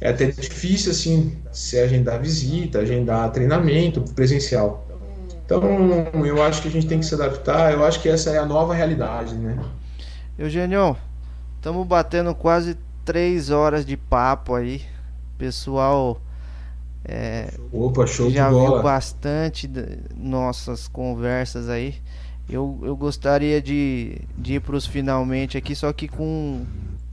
é 0.00 0.10
até 0.10 0.26
difícil 0.26 0.92
assim 0.92 1.36
se 1.52 1.78
agendar 1.78 2.20
visita, 2.20 2.80
agendar 2.80 3.30
treinamento 3.32 4.00
presencial. 4.14 4.86
Então, 5.44 5.62
eu 6.26 6.42
acho 6.42 6.60
que 6.60 6.68
a 6.68 6.70
gente 6.70 6.86
tem 6.86 7.00
que 7.00 7.06
se 7.06 7.14
adaptar. 7.14 7.72
Eu 7.72 7.84
acho 7.84 8.00
que 8.02 8.08
essa 8.08 8.30
é 8.30 8.38
a 8.38 8.44
nova 8.44 8.74
realidade, 8.74 9.34
né? 9.34 9.58
Eugênio, 10.38 10.96
estamos 11.56 11.86
batendo 11.86 12.34
quase 12.34 12.76
três 13.04 13.50
horas 13.50 13.86
de 13.86 13.96
papo 13.96 14.54
aí. 14.54 14.82
Pessoal, 15.38 16.20
é, 17.08 17.50
Opa, 17.72 18.06
show 18.06 18.30
já 18.30 18.48
de 18.48 18.54
bola. 18.54 18.74
viu 18.74 18.82
bastante 18.82 19.70
nossas 20.16 20.86
conversas 20.86 21.68
aí. 21.68 21.96
Eu, 22.48 22.78
eu 22.82 22.96
gostaria 22.96 23.60
de, 23.60 24.20
de 24.36 24.54
ir 24.54 24.60
para 24.60 24.76
os 24.76 24.86
finalmente 24.86 25.56
aqui, 25.58 25.74
só 25.74 25.92
que 25.92 26.08
com 26.08 26.64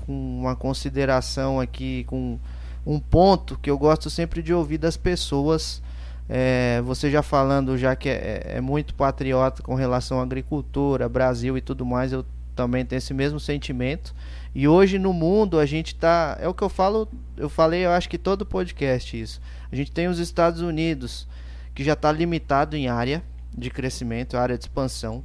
com 0.05 0.39
uma 0.39 0.55
consideração 0.55 1.59
aqui, 1.59 2.03
com 2.05 2.37
um 2.85 2.99
ponto 2.99 3.57
que 3.57 3.69
eu 3.69 3.77
gosto 3.77 4.09
sempre 4.09 4.41
de 4.41 4.53
ouvir 4.53 4.77
das 4.77 4.95
pessoas. 4.95 5.81
É, 6.27 6.81
você 6.83 7.09
já 7.09 7.21
falando, 7.21 7.77
já 7.77 7.95
que 7.95 8.09
é, 8.09 8.43
é, 8.45 8.61
muito 8.61 8.93
patriota 8.95 9.61
com 9.61 9.75
relação 9.75 10.19
à 10.19 10.23
agricultura, 10.23 11.09
Brasil 11.09 11.57
e 11.57 11.61
tudo 11.61 11.85
mais, 11.85 12.11
eu 12.11 12.25
também 12.55 12.85
tenho 12.85 12.97
esse 12.97 13.13
mesmo 13.13 13.39
sentimento. 13.39 14.13
E 14.53 14.67
hoje 14.67 14.97
no 14.97 15.11
mundo 15.11 15.59
a 15.59 15.65
gente 15.65 15.95
tá. 15.95 16.37
É 16.39 16.47
o 16.47 16.53
que 16.53 16.63
eu 16.63 16.69
falo, 16.69 17.07
eu 17.35 17.49
falei, 17.49 17.85
eu 17.85 17.91
acho 17.91 18.09
que 18.09 18.17
todo 18.17 18.45
podcast 18.45 19.19
isso. 19.19 19.41
A 19.71 19.75
gente 19.75 19.91
tem 19.91 20.07
os 20.07 20.19
Estados 20.19 20.61
Unidos, 20.61 21.27
que 21.73 21.83
já 21.83 21.93
está 21.93 22.11
limitado 22.11 22.75
em 22.75 22.87
área 22.87 23.23
de 23.55 23.69
crescimento, 23.69 24.37
área 24.37 24.57
de 24.57 24.63
expansão. 24.63 25.23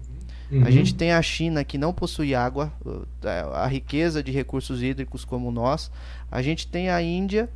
Uhum. 0.51 0.65
A 0.65 0.71
gente 0.71 0.95
tem 0.95 1.13
a 1.13 1.23
China 1.23 1.63
que 1.63 1.79
não 1.79 1.93
possui 1.93 2.35
água, 2.35 2.73
a 3.55 3.67
riqueza 3.67 4.23
de 4.23 4.33
recursos 4.33 4.83
hídricos 4.83 5.25
como 5.25 5.51
nós. 5.51 5.91
A 6.31 6.43
gente 6.43 6.67
tem 6.67 6.91
a 6.91 7.01
Índia 7.01 7.49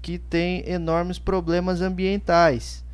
que 0.00 0.18
tem 0.18 0.68
enormes 0.68 1.18
problemas 1.18 1.80
ambientais. 1.82 2.84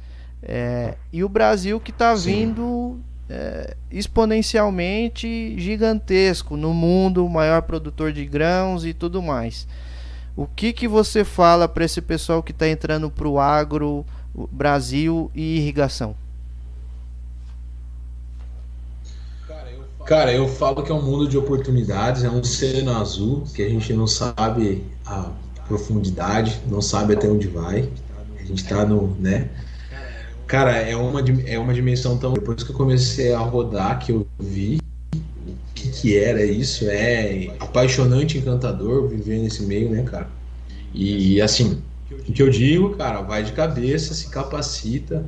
É, 0.43 0.97
e 1.13 1.23
o 1.23 1.29
Brasil 1.29 1.81
que 1.81 1.91
está 1.91 2.15
vindo 2.15 3.01
é, 3.29 3.77
exponencialmente 3.91 5.55
gigantesco 5.59 6.57
no 6.57 6.75
mundo, 6.75 7.25
o 7.25 7.31
maior 7.31 7.63
produtor 7.63 8.13
de 8.13 8.25
grãos 8.27 8.85
e 8.85 8.93
tudo 8.93 9.23
mais. 9.23 9.67
O 10.37 10.47
que, 10.47 10.73
que 10.73 10.89
você 10.89 11.25
fala 11.25 11.69
para 11.69 11.85
esse 11.85 12.01
pessoal 12.01 12.43
que 12.43 12.51
está 12.51 12.69
entrando 12.69 13.09
para 13.09 13.29
o 13.29 13.39
agro, 13.39 14.05
Brasil 14.51 15.31
e 15.35 15.59
irrigação? 15.59 16.17
Cara, 20.05 20.33
eu 20.33 20.47
falo 20.47 20.83
que 20.83 20.93
é 20.93 20.95
um 20.95 21.01
mundo 21.01 21.27
de 21.27 21.39
oportunidades, 21.39 22.25
é 22.25 22.31
um 22.31 22.41
oceano 22.41 22.95
azul 22.95 23.45
que 23.55 23.63
a 23.63 23.69
gente 23.69 23.93
não 23.95 24.07
sabe 24.07 24.85
a 25.07 25.31
profundidade, 25.67 26.61
não 26.67 26.83
sabe 26.83 27.15
até 27.15 27.27
onde 27.27 27.49
vai. 27.49 27.89
A 28.39 28.45
gente 28.45 28.63
está 28.63 28.85
no, 28.85 29.17
né? 29.19 29.49
Cara, 30.47 30.73
é 30.73 30.95
uma, 30.95 31.21
é 31.47 31.59
uma 31.59 31.73
dimensão 31.73 32.19
tão. 32.19 32.35
Depois 32.35 32.63
que 32.63 32.71
eu 32.71 32.77
comecei 32.77 33.33
a 33.33 33.39
rodar, 33.39 33.99
que 33.99 34.13
eu 34.13 34.27
vi 34.39 34.79
que, 35.85 36.01
que 36.01 36.19
era 36.19 36.45
isso, 36.45 36.87
é 36.89 37.49
apaixonante, 37.59 38.39
encantador 38.39 39.09
viver 39.09 39.39
nesse 39.39 39.63
meio, 39.65 39.91
né, 39.91 40.03
cara? 40.03 40.29
E 40.93 41.41
assim, 41.41 41.83
o 42.29 42.33
que 42.33 42.43
eu 42.43 42.49
digo, 42.49 42.91
cara, 42.97 43.21
vai 43.21 43.43
de 43.43 43.53
cabeça, 43.53 44.15
se 44.15 44.29
capacita, 44.29 45.25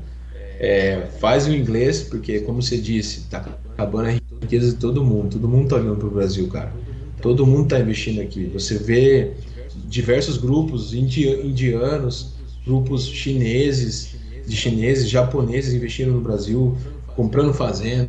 é, 0.58 1.06
faz 1.18 1.46
o 1.46 1.52
inglês, 1.52 2.02
porque, 2.02 2.40
como 2.40 2.62
você 2.62 2.78
disse, 2.78 3.22
tá 3.28 3.38
acabando 3.74 4.08
a 4.08 4.20
riqueza 4.42 4.72
de 4.72 4.78
todo 4.78 5.04
mundo. 5.04 5.32
Todo 5.32 5.48
mundo 5.48 5.68
tá 5.68 5.76
olhando 5.76 5.96
pro 5.96 6.10
Brasil, 6.10 6.48
cara. 6.48 6.72
Todo 7.20 7.46
mundo 7.46 7.68
tá 7.68 7.80
investindo 7.80 8.20
aqui. 8.20 8.46
Você 8.46 8.78
vê 8.78 9.32
diversos 9.74 10.38
grupos 10.38 10.94
indianos, 10.94 12.34
grupos 12.64 13.06
chineses, 13.06 14.16
de 14.46 14.56
chineses, 14.56 15.08
japoneses 15.08 15.74
investindo 15.74 16.12
no 16.12 16.20
Brasil, 16.20 16.76
comprando 17.14 17.52
fazenda, 17.52 18.08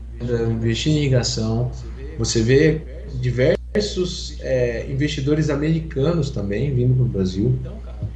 investindo 0.52 0.94
em 0.94 1.00
irrigação. 1.00 1.72
Você 2.18 2.42
vê 2.42 2.82
diversos 3.22 4.38
é, 4.42 4.86
investidores 4.90 5.50
americanos 5.50 6.30
também 6.30 6.74
vindo 6.74 6.96
para 6.96 7.04
o 7.04 7.08
Brasil. 7.08 7.60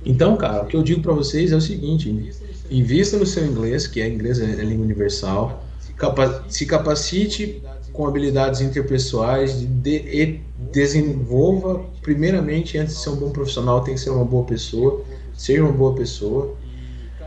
Então, 0.06 0.36
cara, 0.36 0.64
o 0.64 0.66
que 0.66 0.76
eu 0.76 0.84
digo 0.84 1.02
para 1.02 1.14
vocês 1.14 1.52
é 1.52 1.56
o 1.56 1.62
seguinte: 1.62 2.32
invista 2.70 3.18
no 3.18 3.26
seu 3.26 3.46
inglês, 3.46 3.88
que 3.88 4.02
é 4.02 4.08
inglês 4.08 4.40
é 4.40 4.64
língua 4.64 4.86
universal, 4.86 5.64
capa 5.98 6.46
se 6.50 6.66
capacite 6.66 7.62
com 7.94 8.08
habilidades 8.08 8.62
interpessoais 8.62 9.62
de, 9.62 9.98
e 9.98 10.42
desenvolva, 10.72 11.86
primeiramente, 12.02 12.78
antes 12.78 12.96
de 12.96 13.02
ser 13.02 13.10
um 13.10 13.18
bom 13.18 13.32
profissional, 13.32 13.84
tem 13.84 13.96
que 13.96 14.00
ser 14.00 14.10
uma 14.10 14.26
boa 14.26 14.46
pessoa, 14.46 15.04
seja 15.34 15.64
uma 15.64 15.74
boa 15.74 15.94
pessoa. 15.94 16.56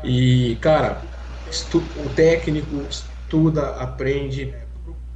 E, 0.03 0.57
cara, 0.61 1.07
o 1.95 2.09
técnico 2.11 2.89
estuda, 2.89 3.69
aprende, 3.77 4.55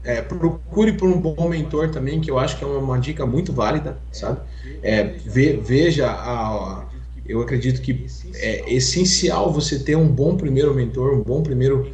é, 0.05 0.23
procure 0.23 0.93
por 0.93 1.09
um 1.09 1.21
bom 1.21 1.49
mentor 1.49 1.91
também, 1.91 2.21
que 2.21 2.31
eu 2.31 2.39
acho 2.39 2.57
que 2.57 2.65
é 2.65 2.67
uma, 2.67 2.79
uma 2.79 2.99
dica 2.99 3.27
muito 3.27 3.53
válida, 3.53 3.99
sabe? 4.13 4.41
É, 4.83 5.05
ve, 5.25 5.57
veja, 5.57 6.11
a, 6.11 6.87
eu 7.27 7.41
acredito 7.43 7.81
que 7.83 8.07
é 8.35 8.73
essencial 8.73 9.53
você 9.53 9.79
ter 9.79 9.97
um 9.97 10.09
bom 10.09 10.37
primeiro 10.37 10.75
mentor, 10.75 11.15
um 11.15 11.23
bom 11.23 11.43
primeiro 11.43 11.93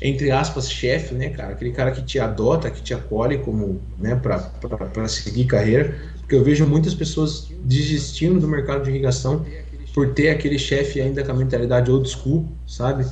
entre 0.00 0.30
aspas, 0.30 0.70
chefe, 0.70 1.14
né, 1.14 1.30
cara? 1.30 1.52
Aquele 1.52 1.72
cara 1.72 1.90
que 1.90 2.02
te 2.02 2.18
adota, 2.18 2.70
que 2.70 2.82
te 2.82 2.92
acolhe 2.92 3.38
como, 3.38 3.80
né, 3.98 4.14
para 4.14 5.08
seguir 5.08 5.46
carreira. 5.46 5.96
Porque 6.18 6.34
eu 6.34 6.44
vejo 6.44 6.66
muitas 6.66 6.94
pessoas 6.94 7.48
desistindo 7.64 8.38
do 8.38 8.48
mercado 8.48 8.84
de 8.84 8.90
irrigação 8.90 9.46
por 9.94 10.12
ter 10.12 10.28
aquele 10.28 10.58
chefe 10.58 11.00
ainda 11.00 11.24
com 11.24 11.32
a 11.32 11.34
mentalidade 11.34 11.90
old 11.90 12.08
school, 12.08 12.46
sabe? 12.66 13.06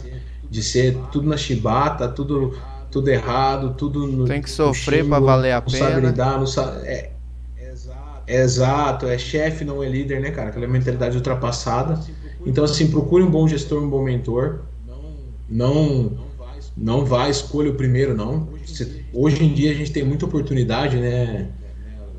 De 0.51 0.63
ser 0.63 1.09
tudo 1.11 1.27
na 1.27 1.37
chibata, 1.37 2.09
tudo 2.09 2.55
tudo 2.95 3.09
errado, 3.09 3.75
tudo 3.75 4.07
no, 4.07 4.25
Tem 4.25 4.41
que 4.41 4.49
sofrer 4.49 5.05
para 5.05 5.19
valer 5.19 5.51
a 5.51 5.61
pena. 5.61 5.79
Não 5.79 5.89
sabe 5.89 6.07
lidar, 6.07 6.39
não 6.39 6.47
sabe, 6.47 6.87
é, 6.87 7.11
é 8.25 8.41
exato, 8.41 9.07
é 9.07 9.19
chefe, 9.19 9.65
não 9.65 9.83
é 9.83 9.89
líder, 9.89 10.21
né, 10.21 10.31
cara? 10.31 10.51
Aquela 10.51 10.69
mentalidade 10.69 11.17
ultrapassada. 11.17 11.99
Então, 12.47 12.63
assim, 12.63 12.89
procure 12.89 13.25
um 13.25 13.31
bom 13.31 13.49
gestor, 13.49 13.83
um 13.83 13.91
bom 13.91 14.05
mentor. 14.05 14.61
Não 15.51 16.13
não 16.77 17.05
vá 17.05 17.29
escolha 17.29 17.71
o 17.71 17.75
primeiro, 17.75 18.17
não. 18.17 18.49
Hoje 19.13 19.43
em 19.43 19.53
dia 19.53 19.73
a 19.73 19.75
gente 19.75 19.91
tem 19.91 20.05
muita 20.05 20.27
oportunidade, 20.27 20.97
né, 20.97 21.49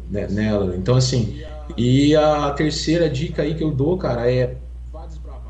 né, 0.10 0.28
nela. 0.30 0.76
Então, 0.76 0.98
assim, 0.98 1.42
e 1.78 2.14
a 2.18 2.52
terceira 2.52 3.10
dica 3.10 3.44
aí 3.44 3.56
que 3.56 3.64
eu 3.64 3.72
dou, 3.72 3.98
cara, 3.98 4.30
é 4.30 4.58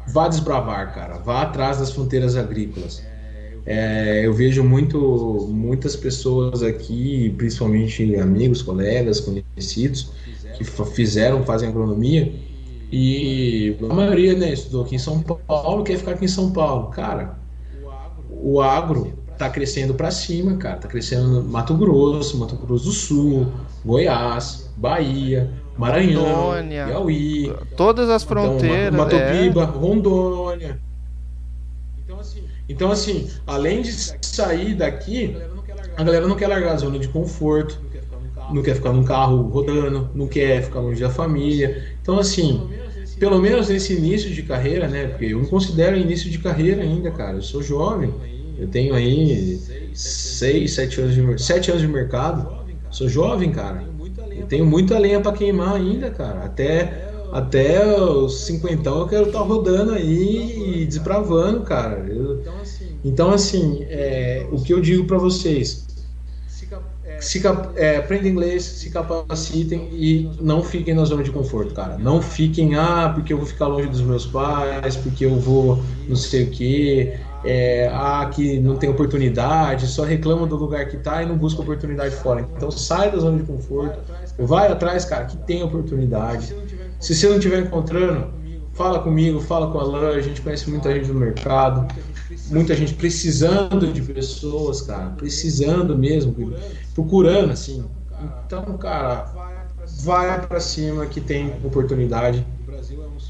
vá 0.07 0.27
desbravar, 0.27 0.93
cara. 0.93 1.17
Vá 1.17 1.41
atrás 1.41 1.79
das 1.79 1.91
fronteiras 1.91 2.35
agrícolas. 2.35 3.01
É, 3.65 4.25
eu 4.25 4.33
vejo 4.33 4.63
muito, 4.63 5.47
muitas 5.49 5.95
pessoas 5.95 6.61
aqui, 6.61 7.33
principalmente 7.37 8.15
amigos, 8.15 8.61
colegas, 8.61 9.19
conhecidos, 9.19 10.11
que 10.55 10.63
fizeram, 10.63 11.43
fazem 11.43 11.69
agronomia, 11.69 12.31
e 12.91 13.75
a 13.89 13.93
maioria 13.93 14.35
né, 14.35 14.53
estudou 14.53 14.83
aqui 14.83 14.95
em 14.95 14.99
São 14.99 15.19
Paulo, 15.21 15.83
quer 15.83 15.97
ficar 15.97 16.11
aqui 16.11 16.25
em 16.25 16.29
São 16.29 16.51
Paulo. 16.51 16.89
Cara, 16.91 17.39
o 18.29 18.61
agro 18.61 19.13
está 19.33 19.49
crescendo 19.49 19.93
para 19.93 20.11
cima, 20.11 20.55
cara. 20.57 20.75
Está 20.75 20.87
crescendo 20.87 21.27
no 21.27 21.43
Mato 21.43 21.73
Grosso, 21.73 22.37
Mato 22.37 22.55
Grosso 22.55 22.85
do 22.85 22.91
Sul, 22.91 23.47
Goiás, 23.83 24.71
Bahia, 24.77 25.51
Maranhão, 25.77 26.23
Rondônia, 26.23 26.85
Piauí. 26.85 27.53
Todas 27.75 28.09
as 28.09 28.23
fronteiras. 28.23 28.93
Então, 28.93 28.97
Mato 28.97 29.15
Piba, 29.15 29.61
é. 29.63 29.65
Rondônia. 29.65 30.84
Então 32.67 32.91
assim, 32.91 33.29
além 33.45 33.81
de 33.81 33.91
sair 34.23 34.75
daqui, 34.75 35.49
a 35.95 36.03
galera 36.03 36.27
não 36.27 36.35
quer 36.35 36.47
largar 36.47 36.73
a 36.73 36.77
zona 36.77 36.99
de 36.99 37.07
conforto, 37.09 37.81
não 38.47 38.61
quer 38.63 38.75
ficar 38.75 38.93
num 38.93 39.03
carro 39.03 39.47
rodando, 39.49 40.11
não 40.13 40.27
quer 40.27 40.63
ficar 40.63 40.79
longe 40.81 41.01
da 41.01 41.09
família. 41.09 41.83
Então, 42.01 42.19
assim, 42.19 42.69
pelo 43.17 43.39
menos 43.39 43.69
nesse 43.69 43.93
início 43.95 44.31
de 44.33 44.43
carreira, 44.43 44.87
né? 44.87 45.07
Porque 45.07 45.25
eu 45.25 45.39
me 45.39 45.47
considero 45.47 45.97
início 45.97 46.29
de 46.29 46.39
carreira 46.39 46.83
ainda, 46.83 47.11
cara. 47.11 47.37
Eu 47.37 47.41
sou 47.41 47.61
jovem, 47.63 48.21
eu 48.57 48.69
tenho 48.69 48.93
aí 48.93 49.65
seis, 49.93 50.73
sete 50.75 50.99
anos 51.01 51.15
de, 51.15 51.43
sete 51.43 51.69
anos 51.71 51.81
de 51.81 51.87
mercado. 51.87 52.53
Sou 52.89 53.07
jovem, 53.09 53.51
cara. 53.51 53.93
Eu 54.33 54.45
tenho 54.47 54.65
muita 54.65 54.99
lenha 54.99 55.21
para 55.21 55.33
queimar 55.35 55.75
ainda, 55.75 56.11
cara. 56.11 56.43
Até, 56.45 57.04
até 57.35 57.85
os 57.85 58.45
cinquentão 58.45 58.99
eu 58.99 59.07
quero 59.07 59.25
estar 59.25 59.39
tá 59.39 59.45
rodando 59.45 59.91
aí 59.91 60.83
e 60.83 60.85
desbravando, 60.85 61.61
cara. 61.61 61.97
Eu, 62.07 62.41
então, 63.03 63.31
assim, 63.31 63.85
é, 63.89 64.47
o 64.53 64.63
que 64.63 64.73
eu 64.73 64.79
digo 64.79 65.05
para 65.05 65.17
vocês, 65.17 65.85
se, 67.19 67.41
é, 67.75 67.97
aprendam 67.97 68.29
inglês, 68.29 68.63
se 68.63 68.89
capacitem 68.89 69.89
e 69.91 70.31
não 70.39 70.63
fiquem 70.63 70.93
na 70.93 71.03
zona 71.03 71.23
de 71.23 71.31
conforto, 71.31 71.73
cara. 71.73 71.97
Não 71.97 72.21
fiquem, 72.21 72.75
ah, 72.75 73.11
porque 73.13 73.33
eu 73.33 73.37
vou 73.37 73.45
ficar 73.45 73.67
longe 73.67 73.89
dos 73.89 74.01
meus 74.01 74.25
pais, 74.25 74.95
porque 74.95 75.25
eu 75.25 75.35
vou 75.35 75.83
não 76.07 76.15
sei 76.15 76.43
o 76.43 76.51
que, 76.51 77.13
é, 77.43 77.89
ah, 77.93 78.29
que 78.33 78.59
não 78.59 78.77
tem 78.77 78.89
oportunidade, 78.89 79.87
só 79.87 80.03
reclama 80.03 80.47
do 80.47 80.55
lugar 80.55 80.87
que 80.87 80.95
tá 80.95 81.21
e 81.21 81.25
não 81.25 81.37
busca 81.37 81.61
oportunidade 81.61 82.15
fora. 82.15 82.47
Então 82.55 82.71
sai 82.71 83.11
da 83.11 83.17
zona 83.17 83.39
de 83.39 83.43
conforto, 83.43 83.99
vai 84.39 84.71
atrás, 84.71 85.03
cara, 85.03 85.25
que 85.25 85.35
tem 85.35 85.61
oportunidade. 85.61 86.55
Se 87.05 87.15
você 87.15 87.27
não 87.27 87.35
estiver 87.35 87.59
encontrando, 87.59 88.33
fala 88.73 88.99
comigo, 88.99 89.39
fala 89.39 89.71
com 89.71 89.79
a 89.79 89.83
Alain, 89.83 90.17
a 90.17 90.21
gente 90.21 90.41
conhece 90.41 90.69
muita 90.69 90.93
gente 90.93 91.07
no 91.07 91.19
mercado 91.19 91.87
muita 92.49 92.75
gente 92.75 92.93
precisando 92.93 93.91
de 93.91 94.01
pessoas, 94.01 94.81
cara, 94.81 95.09
precisando 95.11 95.97
mesmo, 95.97 96.35
procurando, 96.93 97.51
assim. 97.51 97.83
Então, 98.45 98.63
cara, 98.77 99.31
vai 100.01 100.45
para 100.45 100.59
cima 100.59 101.05
que 101.05 101.21
tem 101.21 101.53
oportunidade. 101.63 102.45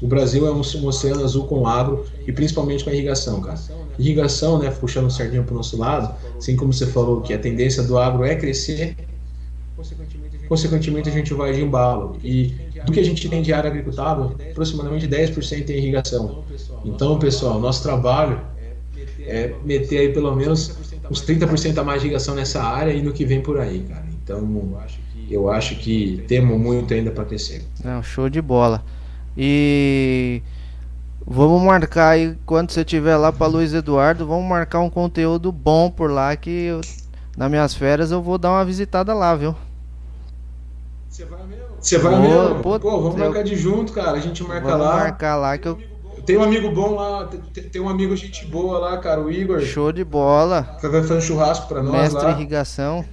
O 0.02 0.06
Brasil 0.06 0.46
é 0.46 0.50
um, 0.50 0.60
oceano 0.60 1.24
azul 1.24 1.46
com 1.46 1.66
agro 1.66 2.04
e 2.26 2.32
principalmente 2.32 2.84
com 2.84 2.90
a 2.90 2.92
irrigação, 2.92 3.40
cara. 3.40 3.58
Irrigação, 3.98 4.58
né, 4.58 4.70
puxando 4.70 5.06
o 5.06 5.10
sardinha 5.10 5.42
para 5.42 5.54
o 5.54 5.56
nosso 5.56 5.76
lado, 5.76 6.14
assim 6.36 6.54
como 6.54 6.72
você 6.72 6.86
falou 6.86 7.22
que 7.22 7.32
a 7.32 7.38
tendência 7.38 7.82
do 7.82 7.98
agro 7.98 8.24
é 8.24 8.34
crescer, 8.34 8.96
consequentemente 10.48 11.08
a 11.08 11.12
gente 11.12 11.32
vai 11.32 11.52
de 11.52 11.62
embalo. 11.62 12.18
E 12.22 12.54
do 12.86 12.92
que 12.92 13.00
a 13.00 13.04
gente 13.04 13.28
tem 13.28 13.42
de 13.42 13.52
área 13.52 13.68
agricultável, 13.68 14.36
aproximadamente 14.50 15.08
10% 15.08 15.68
em 15.70 15.76
irrigação. 15.76 16.44
Então, 16.84 17.18
pessoal, 17.18 17.58
nosso 17.60 17.82
trabalho 17.82 18.40
é 19.20 19.52
meter 19.64 19.98
aí 19.98 20.12
pelo 20.12 20.34
menos 20.34 20.76
uns 21.10 21.20
30% 21.22 21.78
a 21.78 21.84
mais 21.84 22.00
de 22.00 22.06
irrigação 22.06 22.34
nessa 22.34 22.62
área 22.62 22.92
e 22.92 23.02
no 23.02 23.12
que 23.12 23.24
vem 23.24 23.42
por 23.42 23.58
aí, 23.58 23.80
cara. 23.80 24.06
Então, 24.22 24.78
eu 25.28 25.50
acho 25.50 25.76
que 25.76 26.24
temos 26.28 26.58
muito 26.58 26.94
ainda 26.94 27.10
para 27.10 27.24
crescer. 27.24 27.64
Não, 27.84 28.02
show 28.02 28.28
de 28.28 28.40
bola. 28.40 28.84
E 29.36 30.42
vamos 31.26 31.60
marcar 31.62 32.10
aí 32.10 32.36
quando 32.46 32.70
você 32.70 32.80
estiver 32.80 33.16
lá 33.16 33.32
para 33.32 33.48
Luiz 33.48 33.74
Eduardo, 33.74 34.26
vamos 34.26 34.48
marcar 34.48 34.80
um 34.80 34.88
conteúdo 34.88 35.50
bom 35.50 35.90
por 35.90 36.10
lá 36.10 36.36
que 36.36 36.50
eu, 36.50 36.80
nas 37.36 37.50
minhas 37.50 37.74
férias 37.74 38.12
eu 38.12 38.22
vou 38.22 38.38
dar 38.38 38.52
uma 38.52 38.64
visitada 38.64 39.12
lá, 39.12 39.34
viu? 39.34 39.54
Você 41.08 41.24
vai 41.24 41.44
mesmo? 41.46 41.65
Você 41.80 41.98
vai 41.98 42.20
mesmo? 42.20 42.62
Pô, 42.62 42.78
pô 42.80 43.00
vamos 43.00 43.18
eu... 43.18 43.24
marcar 43.24 43.44
de 43.44 43.56
junto, 43.56 43.92
cara. 43.92 44.12
A 44.12 44.20
gente 44.20 44.42
marca 44.42 44.68
vamos 44.68 44.86
lá. 44.86 44.96
marcar 44.96 45.36
lá 45.36 45.56
que 45.58 45.68
eu 45.68 45.78
tem 46.26 46.36
um 46.36 46.42
amigo 46.42 46.68
bom 46.72 46.96
lá, 46.96 47.24
tem, 47.26 47.62
tem, 47.62 47.80
um 47.80 47.88
amigo 47.88 48.16
gente 48.16 48.44
boa 48.46 48.80
lá, 48.80 48.98
cara, 48.98 49.22
o 49.22 49.30
Igor. 49.30 49.60
Show 49.60 49.92
de 49.92 50.02
bola. 50.02 50.76
Vai 50.82 50.90
fazer 50.90 51.14
um 51.14 51.20
churrasco 51.20 51.68
pra 51.68 51.80
nós 51.80 51.92
Mestre 51.92 52.24
lá. 52.24 52.32
irrigação. 52.32 53.04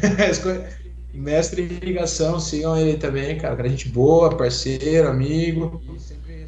Mestre 1.12 1.62
irrigação, 1.62 2.40
sigam 2.40 2.74
ele 2.78 2.96
também, 2.96 3.36
cara. 3.36 3.54
Cara, 3.54 3.68
gente 3.68 3.90
boa, 3.90 4.34
parceiro, 4.34 5.06
amigo. 5.06 5.82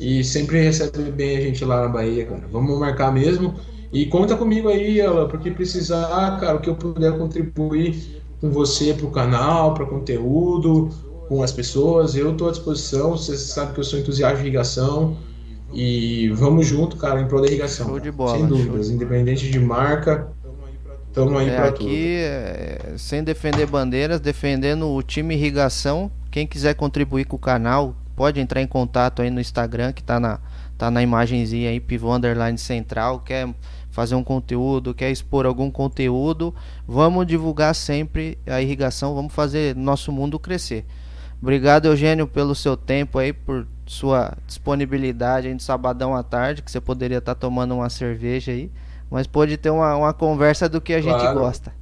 E 0.00 0.24
sempre 0.24 0.62
recebe 0.62 1.10
bem 1.10 1.36
a 1.36 1.40
gente 1.42 1.62
lá 1.62 1.82
na 1.82 1.88
Bahia, 1.88 2.24
cara. 2.24 2.48
Vamos 2.50 2.78
marcar 2.78 3.12
mesmo. 3.12 3.54
E 3.92 4.06
conta 4.06 4.34
comigo 4.34 4.68
aí, 4.68 5.00
ela, 5.00 5.28
porque 5.28 5.50
precisar, 5.50 6.38
cara, 6.40 6.56
o 6.56 6.60
que 6.60 6.70
eu 6.70 6.74
puder 6.74 7.18
contribuir 7.18 8.22
com 8.40 8.50
você 8.50 8.94
pro 8.94 9.10
canal, 9.10 9.74
para 9.74 9.84
conteúdo, 9.84 10.88
com 11.28 11.42
as 11.42 11.52
pessoas, 11.52 12.14
eu 12.14 12.34
tô 12.34 12.48
à 12.48 12.50
disposição. 12.50 13.10
Você 13.10 13.36
sabe 13.36 13.74
que 13.74 13.80
eu 13.80 13.84
sou 13.84 13.98
entusiasta 13.98 14.36
de 14.36 14.42
irrigação. 14.42 15.16
E 15.72 16.30
vamos 16.30 16.66
junto, 16.66 16.96
cara, 16.96 17.20
em 17.20 17.28
prol 17.28 17.42
da 17.42 17.46
irrigação. 17.46 17.86
Show 17.86 18.00
de 18.00 18.10
bola. 18.10 18.38
Sem 18.38 18.46
dúvidas, 18.46 18.88
independente 18.88 19.50
de 19.50 19.60
marca, 19.60 20.28
estamos 21.08 21.38
aí 21.38 21.50
é, 21.50 21.56
para 21.56 21.72
tudo. 21.72 21.86
Aqui, 21.86 22.16
é, 22.16 22.94
sem 22.96 23.22
defender 23.22 23.66
bandeiras, 23.66 24.18
defendendo 24.18 24.88
o 24.88 25.02
time 25.02 25.34
irrigação. 25.34 26.10
Quem 26.30 26.46
quiser 26.46 26.74
contribuir 26.74 27.26
com 27.26 27.36
o 27.36 27.38
canal, 27.38 27.94
pode 28.16 28.40
entrar 28.40 28.62
em 28.62 28.66
contato 28.66 29.20
aí 29.20 29.30
no 29.30 29.40
Instagram, 29.40 29.92
que 29.92 30.02
tá 30.02 30.18
na, 30.18 30.40
tá 30.78 30.90
na 30.90 31.02
imagenzinha 31.02 31.68
aí, 31.68 31.80
pivô 31.80 32.14
underline 32.14 32.56
central, 32.56 33.20
quer 33.20 33.46
fazer 33.90 34.14
um 34.14 34.24
conteúdo, 34.24 34.94
quer 34.94 35.10
expor 35.10 35.44
algum 35.44 35.70
conteúdo, 35.70 36.54
vamos 36.86 37.26
divulgar 37.26 37.74
sempre 37.74 38.38
a 38.46 38.62
irrigação, 38.62 39.14
vamos 39.14 39.34
fazer 39.34 39.74
nosso 39.76 40.12
mundo 40.12 40.38
crescer. 40.38 40.84
Obrigado, 41.40 41.86
Eugênio, 41.86 42.26
pelo 42.26 42.54
seu 42.54 42.76
tempo 42.76 43.18
aí, 43.18 43.32
por 43.32 43.66
sua 43.86 44.36
disponibilidade 44.46 45.46
aí 45.46 45.54
no 45.54 45.60
sabadão 45.60 46.14
à 46.14 46.22
tarde, 46.22 46.62
que 46.62 46.70
você 46.70 46.80
poderia 46.80 47.18
estar 47.18 47.34
tá 47.34 47.40
tomando 47.40 47.74
uma 47.74 47.88
cerveja 47.88 48.52
aí, 48.52 48.70
mas 49.10 49.26
pode 49.26 49.56
ter 49.56 49.70
uma, 49.70 49.94
uma 49.96 50.12
conversa 50.12 50.68
do 50.68 50.80
que 50.80 50.92
a 50.92 51.02
claro. 51.02 51.20
gente 51.20 51.34
gosta. 51.34 51.72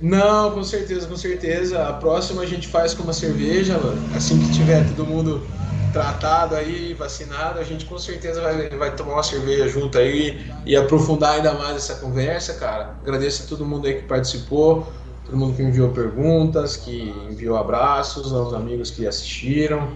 Não, 0.00 0.50
com 0.50 0.62
certeza, 0.62 1.06
com 1.06 1.16
certeza. 1.16 1.88
A 1.88 1.92
próxima 1.94 2.42
a 2.42 2.46
gente 2.46 2.68
faz 2.68 2.92
com 2.92 3.02
uma 3.02 3.12
cerveja, 3.12 3.78
assim 4.14 4.38
que 4.38 4.52
tiver 4.52 4.86
todo 4.88 5.06
mundo 5.06 5.46
tratado 5.92 6.54
aí, 6.54 6.92
vacinado, 6.92 7.58
a 7.58 7.64
gente 7.64 7.86
com 7.86 7.98
certeza 7.98 8.42
vai, 8.42 8.68
vai 8.68 8.94
tomar 8.94 9.14
uma 9.14 9.22
cerveja 9.22 9.66
junto 9.66 9.96
aí 9.96 10.44
e 10.66 10.76
aprofundar 10.76 11.36
ainda 11.36 11.54
mais 11.54 11.76
essa 11.76 11.94
conversa, 11.94 12.54
cara. 12.54 12.94
Agradeço 13.02 13.44
a 13.44 13.46
todo 13.46 13.64
mundo 13.64 13.86
aí 13.86 13.94
que 13.94 14.02
participou, 14.02 14.92
todo 15.26 15.36
mundo 15.36 15.56
que 15.56 15.62
enviou 15.62 15.90
perguntas, 15.90 16.76
que 16.76 17.12
enviou 17.30 17.56
abraços, 17.56 18.32
aos 18.32 18.54
amigos 18.54 18.90
que 18.90 19.06
assistiram. 19.06 19.88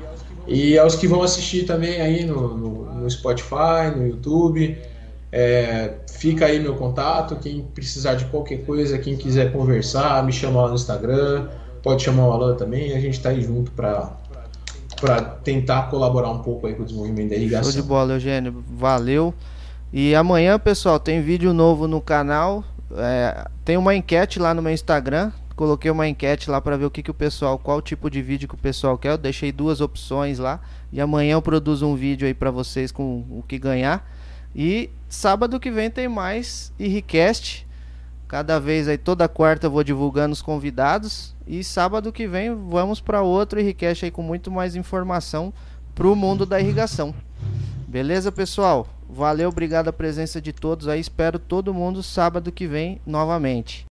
E 0.46 0.78
aos 0.78 0.96
que 0.96 1.06
vão 1.06 1.22
assistir 1.22 1.64
também 1.64 2.00
aí 2.00 2.24
no, 2.24 2.56
no, 2.56 2.94
no 2.94 3.10
Spotify, 3.10 3.94
no 3.94 4.06
YouTube, 4.06 4.76
é, 5.30 5.94
fica 6.10 6.46
aí 6.46 6.58
meu 6.58 6.74
contato. 6.74 7.36
Quem 7.36 7.62
precisar 7.62 8.14
de 8.14 8.24
qualquer 8.26 8.64
coisa, 8.64 8.98
quem 8.98 9.16
quiser 9.16 9.52
conversar, 9.52 10.24
me 10.24 10.32
chama 10.32 10.62
lá 10.62 10.68
no 10.68 10.74
Instagram, 10.74 11.48
pode 11.82 12.02
chamar 12.02 12.26
o 12.26 12.32
Alan 12.32 12.56
também. 12.56 12.92
A 12.92 13.00
gente 13.00 13.14
está 13.14 13.30
aí 13.30 13.42
junto 13.42 13.70
para 13.70 14.18
para 15.00 15.22
tentar 15.22 15.84
colaborar 15.88 16.28
um 16.30 16.40
pouco 16.40 16.66
aí 16.66 16.74
com 16.74 16.82
o 16.82 16.84
desenvolvimento 16.84 17.30
da 17.30 17.36
irrigação. 17.36 17.72
Show 17.72 17.80
de 17.80 17.88
bola, 17.88 18.12
Eugênio. 18.12 18.62
Valeu. 18.68 19.32
E 19.90 20.14
amanhã, 20.14 20.58
pessoal, 20.58 21.00
tem 21.00 21.22
vídeo 21.22 21.54
novo 21.54 21.88
no 21.88 22.02
canal. 22.02 22.62
É, 22.96 23.46
tem 23.70 23.76
uma 23.76 23.94
enquete 23.94 24.40
lá 24.40 24.52
no 24.52 24.60
meu 24.60 24.72
Instagram 24.72 25.30
coloquei 25.54 25.88
uma 25.92 26.08
enquete 26.08 26.50
lá 26.50 26.60
para 26.60 26.76
ver 26.76 26.86
o 26.86 26.90
que, 26.90 27.04
que 27.04 27.10
o 27.10 27.14
pessoal, 27.14 27.56
qual 27.56 27.80
tipo 27.80 28.10
de 28.10 28.20
vídeo 28.20 28.48
que 28.48 28.54
o 28.54 28.58
pessoal 28.58 28.98
quer. 28.98 29.10
Eu 29.10 29.18
deixei 29.18 29.52
duas 29.52 29.80
opções 29.80 30.40
lá 30.40 30.58
e 30.90 31.00
amanhã 31.00 31.34
eu 31.34 31.42
produzo 31.42 31.86
um 31.86 31.94
vídeo 31.94 32.26
aí 32.26 32.34
para 32.34 32.50
vocês 32.50 32.90
com 32.90 33.24
o 33.30 33.44
que 33.46 33.60
ganhar. 33.60 34.10
E 34.56 34.90
sábado 35.08 35.60
que 35.60 35.70
vem 35.70 35.88
tem 35.88 36.08
mais 36.08 36.72
Irricast. 36.80 37.64
Cada 38.26 38.58
vez 38.58 38.88
aí 38.88 38.98
toda 38.98 39.28
quarta 39.28 39.68
eu 39.68 39.70
vou 39.70 39.84
divulgando 39.84 40.32
os 40.32 40.42
convidados 40.42 41.36
e 41.46 41.62
sábado 41.62 42.10
que 42.10 42.26
vem 42.26 42.52
vamos 42.52 43.00
para 43.00 43.22
outro 43.22 43.60
Irricast 43.60 44.04
aí 44.04 44.10
com 44.10 44.22
muito 44.22 44.50
mais 44.50 44.74
informação 44.74 45.52
pro 45.94 46.16
mundo 46.16 46.44
da 46.44 46.58
irrigação. 46.58 47.14
Beleza, 47.86 48.32
pessoal? 48.32 48.88
Valeu, 49.12 49.48
obrigado 49.48 49.88
a 49.88 49.92
presença 49.92 50.40
de 50.40 50.52
todos 50.52 50.86
aí. 50.86 51.00
Espero 51.00 51.38
todo 51.38 51.74
mundo 51.74 52.00
sábado 52.00 52.52
que 52.52 52.66
vem 52.66 53.00
novamente. 53.04 53.86